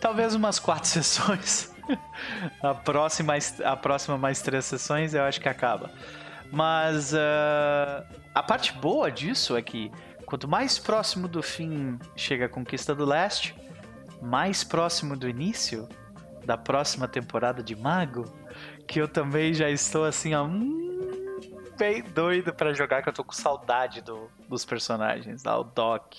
Talvez 0.00 0.34
umas 0.34 0.58
quatro 0.58 0.88
sessões. 0.88 1.74
a, 2.62 2.74
próxima, 2.74 3.34
a 3.64 3.76
próxima 3.76 4.16
mais 4.18 4.40
três 4.40 4.64
sessões 4.64 5.14
eu 5.14 5.22
acho 5.22 5.40
que 5.40 5.48
acaba. 5.48 5.90
Mas 6.50 7.14
ah, 7.14 8.04
a 8.34 8.42
parte 8.42 8.72
boa 8.72 9.10
disso 9.10 9.56
é 9.56 9.62
que 9.62 9.90
quanto 10.24 10.48
mais 10.48 10.78
próximo 10.78 11.28
do 11.28 11.42
fim 11.42 11.98
chega 12.16 12.46
a 12.46 12.48
Conquista 12.48 12.94
do 12.94 13.04
Leste, 13.04 13.54
mais 14.22 14.64
próximo 14.64 15.16
do 15.16 15.28
início 15.28 15.88
da 16.44 16.56
próxima 16.56 17.06
temporada 17.06 17.62
de 17.62 17.76
Mago, 17.76 18.24
que 18.88 18.98
eu 19.00 19.06
também 19.06 19.52
já 19.54 19.70
estou 19.70 20.04
assim, 20.04 20.34
ó, 20.34 20.44
hum, 20.44 21.38
bem 21.78 22.02
doido 22.02 22.52
pra 22.52 22.72
jogar, 22.72 23.02
que 23.02 23.08
eu 23.08 23.12
tô 23.12 23.22
com 23.22 23.32
saudade 23.32 24.00
do- 24.00 24.28
dos 24.48 24.64
personagens, 24.64 25.44
lá, 25.44 25.58
o 25.58 25.64
Doc, 25.64 26.14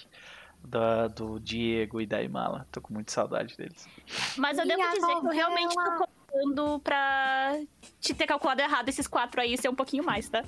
da- 0.63 1.07
do 1.07 1.39
Diego 1.39 1.99
e 1.99 2.05
da 2.05 2.21
Imala. 2.21 2.67
Tô 2.71 2.79
com 2.79 2.93
muita 2.93 3.11
saudade 3.11 3.57
deles. 3.57 3.87
Mas 4.37 4.57
eu 4.57 4.65
devo 4.67 4.77
Minha 4.77 4.91
dizer 4.93 5.07
que 5.19 5.25
eu 5.27 5.31
realmente 5.31 5.73
tô 5.73 5.81
novela. 5.81 6.07
Contando 6.29 6.79
pra 6.79 7.57
te 7.99 8.13
ter 8.13 8.25
calculado 8.27 8.61
errado 8.61 8.87
esses 8.89 9.07
quatro 9.07 9.41
aí 9.41 9.57
ser 9.57 9.69
um 9.69 9.75
pouquinho 9.75 10.03
mais, 10.03 10.29
tá? 10.29 10.41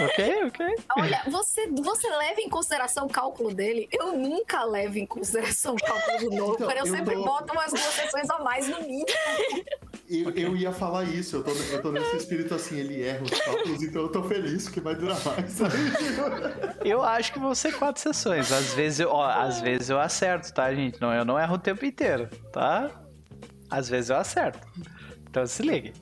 Ok, 0.00 0.44
ok. 0.46 0.66
Olha, 0.96 1.22
você, 1.28 1.66
você 1.68 2.08
leva 2.08 2.40
em 2.40 2.48
consideração 2.48 3.06
o 3.06 3.08
cálculo 3.10 3.52
dele? 3.54 3.88
Eu 3.92 4.16
nunca 4.16 4.64
levo 4.64 4.98
em 4.98 5.06
consideração 5.06 5.74
o 5.74 5.78
cálculo 5.78 6.18
do 6.30 6.36
novo. 6.36 6.54
Então, 6.54 6.70
eu, 6.70 6.76
eu 6.78 6.86
sempre 6.86 7.14
tô- 7.16 7.24
boto 7.24 7.52
umas 7.52 7.70
duas 7.70 7.82
sessões 7.82 8.30
a 8.30 8.38
mais 8.38 8.68
no 8.68 8.80
mínimo. 8.80 9.06
Eu, 10.08 10.30
eu 10.30 10.56
ia 10.56 10.72
falar 10.72 11.04
isso, 11.04 11.36
eu 11.36 11.44
tô, 11.44 11.50
eu 11.50 11.82
tô 11.82 11.92
nesse 11.92 12.16
espírito 12.16 12.54
assim, 12.54 12.78
ele 12.78 13.02
erra 13.04 13.22
os 13.24 13.30
cálculos, 13.40 13.82
então 13.82 14.02
eu 14.02 14.08
tô 14.08 14.22
feliz 14.22 14.66
que 14.68 14.80
vai 14.80 14.94
durar 14.94 15.22
mais. 15.24 15.50
sabe? 15.52 15.74
Eu 16.84 17.02
acho 17.02 17.32
que 17.32 17.38
vão 17.38 17.54
ser 17.54 17.72
quatro 17.76 18.00
sessões. 18.00 18.50
Às 18.50 18.72
vezes 18.72 19.00
eu, 19.00 19.10
ó, 19.10 19.26
às 19.28 19.60
vezes 19.60 19.90
eu 19.90 20.00
acerto, 20.00 20.52
tá, 20.54 20.72
gente? 20.74 20.98
Não, 21.00 21.12
eu 21.12 21.24
não 21.24 21.38
erro 21.38 21.56
o 21.56 21.58
tempo 21.58 21.84
inteiro, 21.84 22.28
tá? 22.52 22.90
Às 23.70 23.88
vezes 23.88 24.08
eu 24.08 24.16
acerto. 24.16 24.66
Então 25.38 25.46
se 25.46 25.62
ligue. 25.62 25.92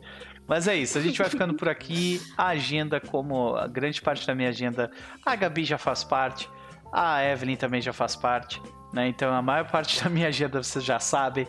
Mas 0.49 0.67
é 0.67 0.75
isso, 0.75 0.97
a 0.97 1.01
gente 1.01 1.19
vai 1.19 1.29
ficando 1.29 1.53
por 1.55 1.69
aqui. 1.69 2.23
A 2.39 2.49
agenda, 2.49 2.99
como 3.01 3.55
a 3.55 3.67
grande 3.67 4.01
parte 4.01 4.27
da 4.27 4.35
minha 4.35 4.49
agenda, 4.49 4.91
a 5.25 5.37
Gabi 5.37 5.65
já 5.65 5.77
faz 5.77 6.03
parte, 6.03 6.49
a 6.93 7.23
Evelyn 7.23 7.57
também 7.57 7.83
já 7.83 7.93
faz 7.93 8.17
parte, 8.17 8.63
né? 8.95 9.09
Então 9.09 9.35
a 9.35 9.43
maior 9.43 9.69
parte 9.71 10.03
da 10.03 10.09
minha 10.09 10.29
agenda 10.29 10.63
vocês 10.63 10.85
já 10.85 10.99
sabem. 10.99 11.47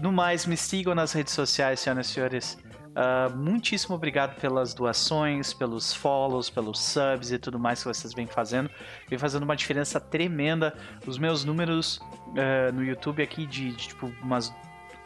No 0.00 0.10
mais, 0.10 0.44
me 0.46 0.56
sigam 0.56 0.94
nas 0.94 1.12
redes 1.12 1.34
sociais, 1.34 1.80
senhoras 1.80 2.08
e 2.08 2.12
senhores. 2.12 2.58
Ah, 2.96 3.28
muitíssimo 3.32 3.94
obrigado 3.94 4.40
pelas 4.40 4.74
doações, 4.74 5.52
pelos 5.52 5.92
follows, 5.92 6.50
pelos 6.50 6.80
subs 6.80 7.30
e 7.30 7.38
tudo 7.38 7.60
mais 7.60 7.80
que 7.82 7.88
vocês 7.88 8.12
vêm 8.12 8.26
fazendo. 8.26 8.68
Vem 9.08 9.18
fazendo 9.18 9.44
uma 9.44 9.54
diferença 9.54 10.00
tremenda. 10.00 10.74
Os 11.06 11.18
meus 11.18 11.44
números 11.44 12.00
eh, 12.34 12.72
no 12.72 12.82
YouTube 12.82 13.22
aqui 13.22 13.46
de, 13.46 13.70
de, 13.70 13.88
tipo 13.88 14.12
umas 14.22 14.52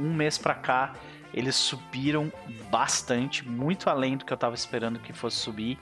um 0.01 0.13
mês 0.13 0.39
pra 0.39 0.55
cá, 0.55 0.95
eles 1.35 1.57
subiram 1.57 2.33
bastante, 2.71 3.47
muito 3.47 3.91
além 3.91 4.17
do 4.17 4.25
que 4.25 4.33
eu 4.33 4.37
tava 4.37 4.55
esperando 4.55 5.01
que 5.01 5.13
fosse 5.13 5.37
subir. 5.37 5.79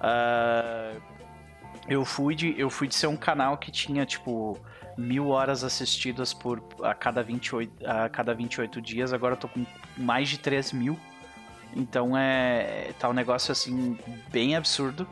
Ah, 0.00 0.94
eu 1.88 2.04
fui 2.04 2.34
de 2.34 2.58
eu 2.58 2.70
fui 2.70 2.86
de 2.88 2.94
ser 2.94 3.08
um 3.08 3.16
canal 3.16 3.58
que 3.58 3.70
tinha 3.70 4.06
tipo 4.06 4.58
mil 4.96 5.28
horas 5.28 5.64
assistidas 5.64 6.32
por 6.32 6.62
a 6.82 6.94
cada 6.94 7.22
28 7.22 7.86
a 7.86 8.08
cada 8.08 8.32
28 8.32 8.80
dias. 8.80 9.12
Agora 9.12 9.34
eu 9.34 9.38
tô 9.38 9.48
com 9.48 9.66
mais 9.96 10.28
de 10.28 10.38
3 10.38 10.72
mil. 10.72 10.98
Então 11.74 12.16
é 12.16 12.92
tá 12.98 13.08
um 13.08 13.12
negócio 13.12 13.50
assim 13.50 13.98
bem 14.30 14.56
absurdo. 14.56 15.06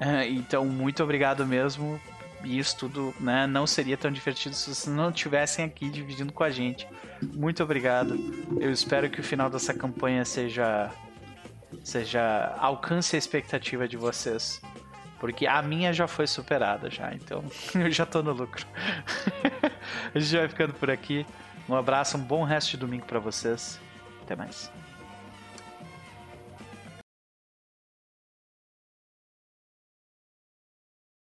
Então 0.28 0.64
muito 0.64 1.02
obrigado 1.02 1.44
mesmo 1.44 2.00
e 2.44 2.58
isso 2.58 2.76
tudo 2.76 3.14
né, 3.20 3.46
não 3.46 3.66
seria 3.66 3.96
tão 3.96 4.10
divertido 4.10 4.54
se 4.54 4.74
vocês 4.74 4.94
não 4.94 5.10
estivessem 5.10 5.64
aqui 5.64 5.90
dividindo 5.90 6.32
com 6.32 6.44
a 6.44 6.50
gente 6.50 6.86
muito 7.34 7.62
obrigado 7.62 8.16
eu 8.60 8.70
espero 8.70 9.10
que 9.10 9.20
o 9.20 9.24
final 9.24 9.50
dessa 9.50 9.74
campanha 9.74 10.24
seja 10.24 10.90
seja 11.82 12.54
alcance 12.58 13.16
a 13.16 13.18
expectativa 13.18 13.88
de 13.88 13.96
vocês 13.96 14.60
porque 15.18 15.46
a 15.46 15.60
minha 15.62 15.92
já 15.92 16.06
foi 16.06 16.26
superada 16.26 16.90
já, 16.90 17.12
então 17.12 17.44
eu 17.74 17.90
já 17.90 18.06
tô 18.06 18.22
no 18.22 18.32
lucro. 18.32 18.66
a 20.14 20.18
gente 20.18 20.36
vai 20.36 20.48
ficando 20.48 20.74
por 20.74 20.90
aqui. 20.90 21.26
Um 21.68 21.74
abraço, 21.74 22.16
um 22.16 22.20
bom 22.20 22.44
resto 22.44 22.70
de 22.70 22.76
domingo 22.78 23.04
pra 23.04 23.18
vocês. 23.18 23.80
Até 24.22 24.36
mais. 24.36 24.70